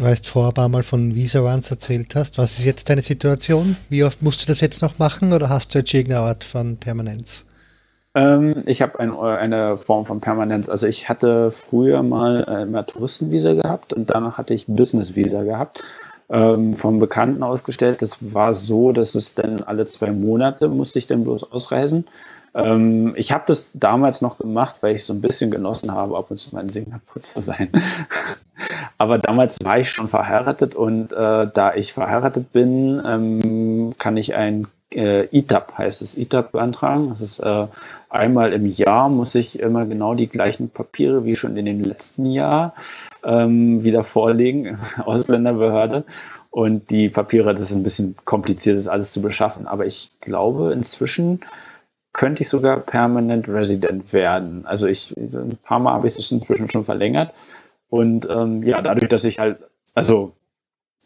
Du 0.01 0.07
hast 0.07 0.27
vorher 0.27 0.49
ein 0.49 0.55
paar 0.55 0.67
Mal 0.67 0.81
von 0.81 1.13
Visa 1.13 1.41
Runs 1.41 1.69
erzählt 1.69 2.15
hast. 2.15 2.39
Was 2.39 2.57
ist 2.57 2.65
jetzt 2.65 2.89
deine 2.89 3.03
Situation? 3.03 3.77
Wie 3.87 4.03
oft 4.03 4.23
musst 4.23 4.41
du 4.41 4.47
das 4.47 4.59
jetzt 4.59 4.81
noch 4.81 4.97
machen 4.97 5.31
oder 5.31 5.47
hast 5.47 5.75
du 5.75 5.77
jetzt 5.77 5.93
irgendeine 5.93 6.25
Art 6.25 6.43
von 6.43 6.77
Permanenz? 6.77 7.45
Ähm, 8.15 8.63
ich 8.65 8.81
habe 8.81 8.99
ein, 8.99 9.15
eine 9.15 9.77
Form 9.77 10.07
von 10.07 10.19
Permanenz. 10.19 10.69
Also 10.69 10.87
ich 10.87 11.07
hatte 11.07 11.51
früher 11.51 12.01
mal 12.01 12.43
äh, 12.47 12.63
immer 12.63 12.83
Touristenvisa 12.83 13.53
gehabt 13.53 13.93
und 13.93 14.09
danach 14.09 14.39
hatte 14.39 14.55
ich 14.55 14.65
Business 14.65 15.15
Visa 15.15 15.43
gehabt. 15.43 15.83
Ähm, 16.31 16.75
vom 16.75 16.97
Bekannten 16.97 17.43
ausgestellt. 17.43 18.01
Das 18.01 18.33
war 18.33 18.55
so, 18.55 18.93
dass 18.93 19.13
es 19.13 19.35
dann 19.35 19.61
alle 19.61 19.85
zwei 19.85 20.09
Monate 20.09 20.67
musste 20.67 20.97
ich 20.97 21.05
dann 21.05 21.23
bloß 21.23 21.51
ausreisen. 21.51 22.07
Ähm, 22.53 23.13
ich 23.15 23.31
habe 23.31 23.43
das 23.47 23.71
damals 23.73 24.21
noch 24.21 24.37
gemacht, 24.37 24.81
weil 24.81 24.95
ich 24.95 25.05
so 25.05 25.13
ein 25.13 25.21
bisschen 25.21 25.51
genossen 25.51 25.91
habe, 25.91 26.17
ab 26.17 26.31
und 26.31 26.37
zu 26.37 26.53
mal 26.53 26.61
in 26.61 26.69
Singapur 26.69 27.21
zu 27.21 27.41
sein. 27.41 27.69
Aber 28.97 29.17
damals 29.17 29.57
war 29.63 29.79
ich 29.79 29.89
schon 29.89 30.07
verheiratet 30.07 30.75
und 30.75 31.13
äh, 31.13 31.47
da 31.51 31.73
ich 31.73 31.93
verheiratet 31.93 32.51
bin, 32.51 33.01
ähm, 33.05 33.93
kann 33.97 34.17
ich 34.17 34.35
ein 34.35 34.67
äh, 34.93 35.27
ITAP 35.31 35.77
heißt 35.77 36.01
es, 36.01 36.17
ITAP 36.17 36.51
beantragen. 36.51 37.09
Das 37.09 37.21
ist 37.21 37.39
äh, 37.39 37.67
einmal 38.09 38.53
im 38.53 38.65
Jahr 38.65 39.09
muss 39.09 39.35
ich 39.35 39.59
immer 39.59 39.85
genau 39.85 40.15
die 40.15 40.27
gleichen 40.27 40.69
Papiere 40.69 41.25
wie 41.25 41.35
schon 41.35 41.55
in 41.57 41.65
dem 41.65 41.81
letzten 41.81 42.25
Jahr 42.25 42.73
ähm, 43.23 43.83
wieder 43.83 44.03
vorlegen, 44.03 44.77
Ausländerbehörde. 45.05 46.03
Und 46.49 46.89
die 46.89 47.07
Papiere, 47.07 47.53
das 47.53 47.69
ist 47.69 47.75
ein 47.75 47.83
bisschen 47.83 48.15
kompliziert, 48.25 48.77
das 48.77 48.89
alles 48.89 49.13
zu 49.13 49.21
beschaffen. 49.21 49.67
Aber 49.67 49.85
ich 49.85 50.11
glaube, 50.19 50.73
inzwischen 50.73 51.39
könnte 52.13 52.43
ich 52.43 52.49
sogar 52.49 52.77
Permanent 52.77 53.47
Resident 53.47 54.11
werden. 54.13 54.65
Also 54.65 54.87
ich, 54.87 55.15
ein 55.17 55.57
paar 55.63 55.79
Mal 55.79 55.93
habe 55.93 56.07
ich 56.07 56.17
es 56.17 56.31
inzwischen 56.31 56.69
schon 56.69 56.83
verlängert. 56.83 57.33
Und 57.89 58.27
ähm, 58.29 58.63
ja, 58.63 58.81
dadurch, 58.81 59.07
dass 59.09 59.23
ich 59.23 59.39
halt, 59.39 59.59
also 59.95 60.33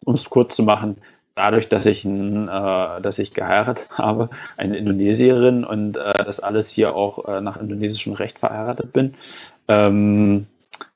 um 0.03 0.13
es 0.13 0.29
kurz 0.29 0.55
zu 0.55 0.63
machen, 0.63 0.97
dadurch, 1.35 1.69
dass 1.69 1.85
ich, 1.85 2.05
ein, 2.05 2.47
äh, 2.47 3.01
dass 3.01 3.19
ich 3.19 3.33
geheiratet 3.33 3.89
habe, 3.97 4.29
eine 4.57 4.77
Indonesierin 4.77 5.63
und 5.63 5.97
äh, 5.97 6.23
das 6.23 6.39
alles 6.39 6.69
hier 6.71 6.95
auch 6.95 7.27
äh, 7.27 7.41
nach 7.41 7.57
indonesischem 7.57 8.13
Recht 8.13 8.39
verheiratet 8.39 8.93
bin, 8.93 9.13
ähm, 9.67 10.47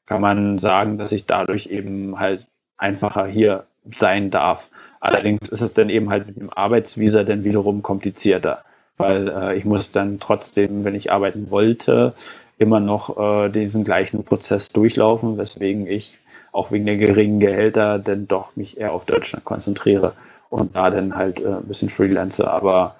kann 0.06 0.22
man 0.22 0.58
sagen, 0.58 0.98
dass 0.98 1.12
ich 1.12 1.26
dadurch 1.28 1.68
eben 1.68 2.20
halt 2.20 2.48
einfacher 2.78 3.28
hier 3.28 3.66
sein 3.86 4.32
darf. 4.32 4.70
Allerdings 5.00 5.50
ist 5.50 5.62
es 5.62 5.74
dann 5.74 5.90
eben 5.90 6.10
halt 6.10 6.28
mit 6.28 6.38
dem 6.38 6.50
Arbeitsvisa 6.50 7.24
dann 7.24 7.44
wiederum 7.44 7.82
komplizierter, 7.82 8.64
weil 9.00 9.30
äh, 9.30 9.56
ich 9.56 9.66
muss 9.66 9.92
dann 9.92 10.20
trotzdem, 10.20 10.84
wenn 10.84 10.94
ich 10.94 11.12
arbeiten 11.12 11.50
wollte, 11.50 12.14
immer 12.58 12.80
noch 12.80 13.18
äh, 13.18 13.50
diesen 13.50 13.84
gleichen 13.84 14.24
Prozess 14.26 14.70
durchlaufen, 14.70 15.38
weswegen 15.38 15.88
ich 15.88 16.20
auch 16.52 16.72
wegen 16.72 16.86
der 16.86 16.98
geringen 16.98 17.40
Gehälter 17.40 18.00
dann 18.00 18.28
doch 18.28 18.56
mich 18.56 18.78
eher 18.78 18.92
auf 18.92 19.06
Deutschland 19.06 19.46
konzentriere 19.46 20.14
und 20.50 20.76
da 20.76 20.90
dann 20.90 21.16
halt 21.16 21.40
äh, 21.42 21.48
ein 21.48 21.64
bisschen 21.64 21.90
Freelancer. 21.90 22.52
Aber 22.52 22.96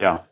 ja, 0.00 0.24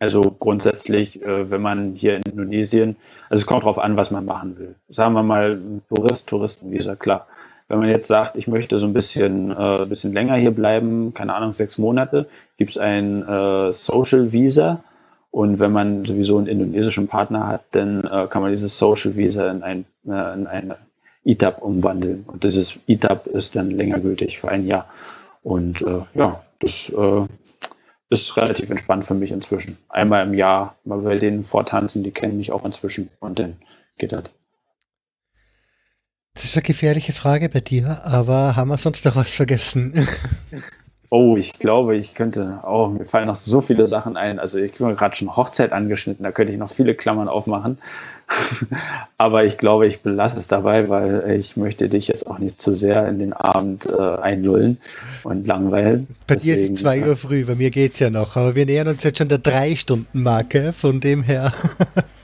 also 0.00 0.22
grundsätzlich, 0.30 1.22
äh, 1.22 1.50
wenn 1.50 1.60
man 1.60 1.94
hier 1.94 2.16
in 2.16 2.22
Indonesien, 2.22 2.96
also 3.28 3.42
es 3.42 3.46
kommt 3.46 3.64
darauf 3.64 3.78
an, 3.78 3.98
was 3.98 4.10
man 4.10 4.24
machen 4.24 4.58
will. 4.58 4.74
Sagen 4.88 5.12
wir 5.14 5.22
mal, 5.22 5.60
Tourist, 5.88 6.28
Touristenvisa, 6.28 6.96
klar. 6.96 7.26
Wenn 7.70 7.78
man 7.78 7.88
jetzt 7.88 8.08
sagt, 8.08 8.36
ich 8.36 8.48
möchte 8.48 8.78
so 8.78 8.86
ein 8.88 8.92
bisschen, 8.92 9.52
äh, 9.52 9.86
bisschen 9.86 10.12
länger 10.12 10.34
hier 10.34 10.50
bleiben, 10.50 11.14
keine 11.14 11.34
Ahnung, 11.34 11.54
sechs 11.54 11.78
Monate, 11.78 12.26
gibt 12.56 12.70
es 12.70 12.78
ein 12.78 13.22
äh, 13.22 13.70
Social 13.70 14.32
Visa. 14.32 14.82
Und 15.30 15.60
wenn 15.60 15.70
man 15.70 16.04
sowieso 16.04 16.38
einen 16.38 16.48
indonesischen 16.48 17.06
Partner 17.06 17.46
hat, 17.46 17.62
dann 17.70 18.02
äh, 18.02 18.26
kann 18.28 18.42
man 18.42 18.50
dieses 18.50 18.76
Social 18.76 19.14
Visa 19.14 19.48
in 19.48 19.62
ein, 19.62 19.84
äh, 20.04 20.34
in 20.34 20.48
eine 20.48 20.78
ITAP 21.22 21.62
umwandeln. 21.62 22.24
Und 22.26 22.42
dieses 22.42 22.80
ITAP 22.88 23.28
ist 23.28 23.54
dann 23.54 23.70
länger 23.70 24.00
gültig 24.00 24.40
für 24.40 24.48
ein 24.48 24.66
Jahr. 24.66 24.86
Und 25.44 25.80
äh, 25.82 26.00
ja, 26.14 26.42
das 26.58 26.90
äh, 26.90 27.26
ist 28.08 28.36
relativ 28.36 28.70
entspannt 28.70 29.04
für 29.04 29.14
mich 29.14 29.30
inzwischen. 29.30 29.78
Einmal 29.88 30.26
im 30.26 30.34
Jahr 30.34 30.74
mal 30.82 30.98
bei 30.98 31.18
denen 31.18 31.44
vortanzen, 31.44 32.02
die 32.02 32.10
kennen 32.10 32.36
mich 32.36 32.50
auch 32.50 32.64
inzwischen 32.64 33.10
und 33.20 33.38
dann 33.38 33.58
geht 33.96 34.10
das. 34.10 34.24
Das 36.34 36.44
ist 36.44 36.56
eine 36.56 36.62
gefährliche 36.62 37.12
Frage 37.12 37.48
bei 37.48 37.60
dir, 37.60 38.00
aber 38.04 38.56
haben 38.56 38.68
wir 38.68 38.78
sonst 38.78 39.04
noch 39.04 39.16
was 39.16 39.32
vergessen? 39.32 39.92
Oh, 41.12 41.36
ich 41.36 41.58
glaube, 41.58 41.96
ich 41.96 42.14
könnte, 42.14 42.60
oh, 42.64 42.86
mir 42.86 43.04
fallen 43.04 43.26
noch 43.26 43.34
so 43.34 43.60
viele 43.60 43.88
Sachen 43.88 44.16
ein. 44.16 44.38
Also 44.38 44.60
ich 44.60 44.80
habe 44.80 44.94
gerade 44.94 45.16
schon 45.16 45.34
Hochzeit 45.34 45.72
angeschnitten, 45.72 46.22
da 46.22 46.30
könnte 46.30 46.52
ich 46.52 46.58
noch 46.58 46.70
viele 46.70 46.94
Klammern 46.94 47.26
aufmachen. 47.26 47.78
Aber 49.18 49.44
ich 49.44 49.58
glaube, 49.58 49.88
ich 49.88 50.02
belasse 50.02 50.38
es 50.38 50.46
dabei, 50.46 50.88
weil 50.88 51.28
ich 51.36 51.56
möchte 51.56 51.88
dich 51.88 52.06
jetzt 52.06 52.28
auch 52.28 52.38
nicht 52.38 52.60
zu 52.60 52.74
sehr 52.74 53.08
in 53.08 53.18
den 53.18 53.32
Abend 53.32 53.86
äh, 53.86 54.00
einlullen 54.00 54.78
und 55.24 55.48
langweilen. 55.48 56.06
Bei 56.28 56.36
Deswegen, 56.36 56.56
dir 56.58 56.62
ist 56.62 56.70
es 56.74 56.80
zwei 56.80 57.04
Uhr 57.04 57.16
früh, 57.16 57.44
bei 57.44 57.56
mir 57.56 57.72
geht 57.72 57.94
es 57.94 57.98
ja 57.98 58.10
noch, 58.10 58.36
aber 58.36 58.54
wir 58.54 58.66
nähern 58.66 58.86
uns 58.86 59.02
jetzt 59.02 59.18
schon 59.18 59.28
der 59.28 59.38
Drei-Stunden-Marke, 59.38 60.72
von 60.72 61.00
dem 61.00 61.24
her. 61.24 61.52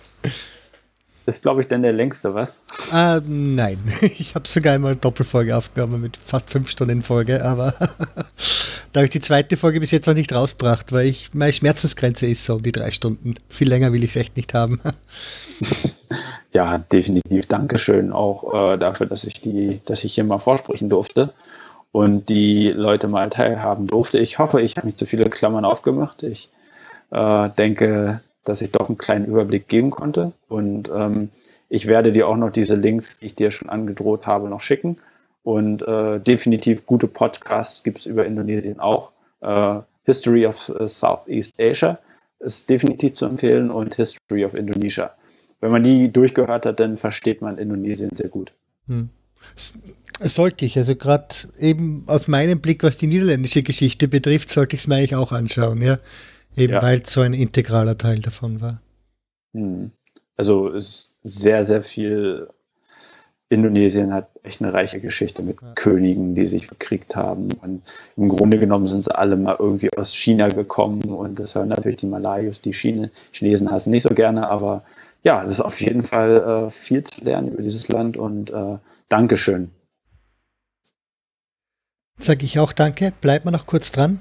Ist, 1.26 1.42
glaube 1.42 1.60
ich, 1.60 1.66
denn 1.66 1.82
der 1.82 1.92
längste, 1.92 2.34
was? 2.34 2.62
Ah, 2.92 3.20
nein. 3.26 3.78
Ich 4.18 4.36
habe 4.36 4.46
sogar 4.46 4.74
einmal 4.74 4.92
eine 4.92 5.00
Doppelfolge 5.00 5.56
aufgenommen 5.56 6.00
mit 6.00 6.16
fast 6.16 6.50
fünf 6.50 6.70
Stunden 6.70 7.02
Folge, 7.02 7.44
aber 7.44 7.72
da 8.92 9.00
habe 9.00 9.06
ich 9.06 9.10
die 9.10 9.20
zweite 9.20 9.56
Folge 9.56 9.80
bis 9.80 9.90
jetzt 9.90 10.06
noch 10.06 10.14
nicht 10.14 10.32
rausgebracht, 10.32 10.92
weil 10.92 11.06
ich 11.06 11.34
meine 11.34 11.52
Schmerzensgrenze 11.52 12.26
ist 12.26 12.44
so 12.44 12.55
um 12.55 12.62
die 12.62 12.70
drei 12.70 12.92
Stunden. 12.92 13.34
Viel 13.48 13.68
länger 13.68 13.92
will 13.92 14.05
ich 14.05 14.10
es 14.10 14.16
echt 14.16 14.36
nicht 14.36 14.55
haben. 14.55 14.80
ja, 16.52 16.78
definitiv. 16.78 17.46
Dankeschön 17.46 18.12
auch 18.12 18.72
äh, 18.74 18.78
dafür, 18.78 19.06
dass 19.06 19.24
ich 19.24 19.40
die, 19.40 19.80
dass 19.84 20.05
ich 20.05 20.14
hier 20.14 20.24
mal 20.24 20.38
vorsprechen 20.38 20.88
durfte 20.88 21.32
und 21.90 22.28
die 22.28 22.68
Leute 22.68 23.08
mal 23.08 23.30
teilhaben 23.30 23.88
durfte. 23.88 24.20
Ich 24.20 24.38
hoffe, 24.38 24.60
ich 24.60 24.76
habe 24.76 24.86
nicht 24.86 24.98
zu 24.98 25.06
viele 25.06 25.28
Klammern 25.28 25.64
aufgemacht. 25.64 26.22
Ich 26.22 26.50
äh, 27.10 27.50
denke, 27.50 28.20
dass 28.49 28.62
ich 28.62 28.70
doch 28.70 28.89
einen 28.89 28.97
kleinen 28.97 29.26
Überblick 29.26 29.68
geben 29.68 29.91
konnte. 29.91 30.33
Und 30.49 30.91
ähm, 30.94 31.31
ich 31.68 31.86
werde 31.86 32.12
dir 32.12 32.28
auch 32.28 32.36
noch 32.36 32.50
diese 32.50 32.76
Links, 32.76 33.18
die 33.18 33.26
ich 33.26 33.34
dir 33.34 33.50
schon 33.50 33.68
angedroht 33.68 34.26
habe, 34.26 34.49
noch 34.49 34.60
schicken. 34.60 34.97
Und 35.42 35.86
äh, 35.86 36.18
definitiv 36.20 36.86
gute 36.86 37.08
Podcasts 37.08 37.83
gibt 37.83 37.99
es 37.99 38.07
über 38.07 38.25
Indonesien 38.25 38.81
auch. 38.81 39.12
Äh, 39.41 39.81
History 40.05 40.47
of 40.47 40.73
äh, 40.78 40.86
Southeast 40.86 41.60
Asia 41.60 41.99
ist 42.39 42.70
definitiv 42.70 43.15
zu 43.15 43.26
empfehlen 43.26 43.70
und 43.70 43.94
History 43.94 44.44
of 44.44 44.55
Indonesia. 44.55 45.15
Wenn 45.60 45.70
man 45.70 45.83
die 45.83 46.12
durchgehört 46.12 46.66
hat, 46.66 46.81
dann 46.81 46.97
versteht 46.97 47.42
man 47.42 47.58
Indonesien 47.58 48.15
sehr 48.15 48.28
gut. 48.28 48.52
Hm. 48.86 49.08
Sollte 50.20 50.65
ich, 50.65 50.76
also 50.78 50.97
gerade 50.97 51.28
eben 51.58 52.05
aus 52.07 52.28
meinem 52.28 52.60
Blick, 52.60 52.83
was 52.83 52.97
die 52.97 53.07
niederländische 53.07 53.62
Geschichte 53.62 54.08
betrifft, 54.08 54.50
sollte 54.50 54.76
ich 54.76 54.83
es 54.83 54.86
mir 54.86 54.97
eigentlich 54.97 55.16
auch 55.16 55.33
anschauen, 55.33 55.83
ja. 55.83 55.99
Eben 56.57 56.75
ja. 56.75 56.83
weil 56.83 57.02
es 57.02 57.12
so 57.12 57.20
ein 57.20 57.35
integraler 57.35 57.99
Teil 57.99 58.18
davon 58.20 58.60
war. 58.60 58.81
Hm. 59.55 59.91
Also 60.36 60.68
ist 60.68 61.15
sehr, 61.23 61.65
sehr 61.65 61.83
viel. 61.83 62.49
Indonesien 63.49 64.12
hat 64.12 64.28
echt 64.43 64.60
eine 64.60 64.73
reiche 64.73 64.99
Geschichte 64.99 65.44
mit 65.44 65.62
ja. 65.62 65.73
Königen, 65.76 66.35
die 66.35 66.47
sich 66.47 66.67
bekriegt 66.67 67.15
haben. 67.15 67.52
Und 67.62 67.83
im 68.17 68.28
Grunde 68.28 68.59
genommen 68.59 68.86
sind 68.86 69.05
sie 69.05 69.17
alle 69.17 69.36
mal 69.36 69.55
irgendwie 69.57 69.89
aus 69.97 70.15
China 70.17 70.49
gekommen. 70.49 71.02
Und 71.02 71.39
das 71.39 71.55
hören 71.55 71.68
natürlich 71.68 71.99
die 71.99 72.07
Malayos, 72.07 72.60
die 72.60 72.73
Chine, 72.73 73.10
Chinesen 73.33 73.70
hassen 73.70 73.91
nicht 73.91 74.02
so 74.02 74.15
gerne. 74.15 74.49
Aber 74.49 74.83
ja, 75.23 75.44
es 75.44 75.51
ist 75.51 75.60
auf 75.60 75.81
jeden 75.81 76.02
Fall 76.02 76.67
äh, 76.67 76.70
viel 76.70 77.05
zu 77.05 77.23
lernen 77.25 77.52
über 77.52 77.62
dieses 77.62 77.86
Land. 77.86 78.17
Und 78.17 78.51
äh, 78.51 78.78
Dankeschön. 79.09 79.70
Sage 82.18 82.44
ich 82.44 82.59
auch 82.59 82.73
danke. 82.73 83.12
Bleibt 83.20 83.44
mal 83.44 83.52
noch 83.52 83.67
kurz 83.67 83.93
dran. 83.93 84.20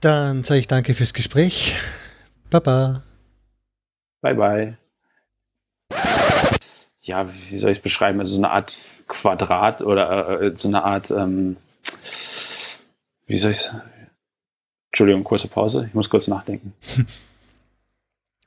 Dann 0.00 0.44
sage 0.44 0.60
ich 0.60 0.68
danke 0.68 0.94
fürs 0.94 1.14
Gespräch. 1.14 1.76
Baba. 2.50 3.02
Bye, 4.20 4.34
bye. 4.34 4.78
Ja, 7.00 7.26
wie 7.28 7.58
soll 7.58 7.70
ich 7.70 7.78
es 7.78 7.82
beschreiben? 7.82 8.18
Also 8.18 8.34
so 8.34 8.40
eine 8.40 8.50
Art 8.50 8.76
Quadrat 9.06 9.80
oder 9.80 10.40
äh, 10.42 10.52
so 10.56 10.68
eine 10.68 10.82
Art, 10.82 11.10
ähm, 11.12 11.56
wie 13.26 13.38
soll 13.38 13.52
ich 13.52 13.58
es? 13.58 13.74
Entschuldigung, 14.90 15.24
kurze 15.24 15.48
Pause. 15.48 15.84
Ich 15.88 15.94
muss 15.94 16.10
kurz 16.10 16.26
nachdenken. 16.26 16.72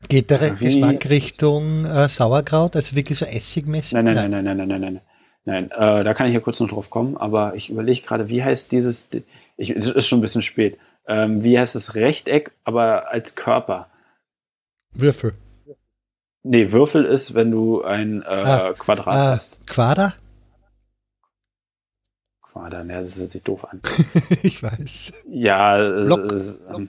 Geht 0.10 0.30
der 0.30 0.42
wie, 0.60 0.66
Geschmack 0.66 1.10
Richtung 1.10 1.86
äh, 1.86 2.10
Sauerkraut, 2.10 2.76
also 2.76 2.96
wirklich 2.96 3.18
so 3.18 3.26
essigmäßig? 3.26 3.94
Nein, 3.94 4.06
nein, 4.06 4.16
nein, 4.16 4.44
nein, 4.44 4.44
nein, 4.44 4.58
nein, 4.58 4.68
nein, 4.68 4.82
nein. 4.82 5.02
Nein, 5.46 5.72
äh, 5.72 6.04
da 6.04 6.14
kann 6.14 6.28
ich 6.28 6.34
ja 6.34 6.42
kurz 6.42 6.60
noch 6.60 6.70
drauf 6.70 6.90
kommen, 6.90 7.18
aber 7.18 7.56
ich 7.56 7.70
überlege 7.70 8.02
gerade, 8.02 8.30
wie 8.30 8.44
heißt 8.44 8.72
dieses, 8.72 9.10
ich, 9.58 9.72
es 9.72 9.88
ist 9.88 10.08
schon 10.08 10.20
ein 10.20 10.22
bisschen 10.22 10.42
spät 10.42 10.78
ähm, 11.10 11.44
wie 11.44 11.60
heißt 11.60 11.76
es, 11.76 11.96
Rechteck, 11.96 12.52
aber 12.64 13.10
als 13.12 13.36
Körper. 13.36 13.90
Würfel. 14.94 15.34
Nee, 16.44 16.72
Würfel 16.72 17.04
ist, 17.04 17.34
wenn 17.34 17.52
du 17.52 17.84
ein 17.84 18.22
äh, 18.22 18.26
ah, 18.26 18.74
Quadrat 18.74 19.08
ah, 19.08 19.32
hast. 19.32 19.66
Quader? 19.68 20.14
Quader, 22.42 22.84
ne, 22.84 23.02
das 23.02 23.20
hört 23.20 23.32
sich 23.32 23.44
doof 23.44 23.66
an. 23.66 23.82
ich 24.44 24.62
weiß. 24.62 25.14
Ja, 25.28 25.78
Block. 25.78 26.32
Äh, 26.32 26.88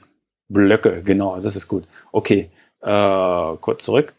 Blöcke, 0.48 1.02
genau, 1.02 1.40
das 1.40 1.56
ist 1.56 1.66
gut. 1.66 1.86
Okay, 2.12 2.50
äh, 2.82 3.56
kurz 3.60 3.84
zurück. 3.84 4.14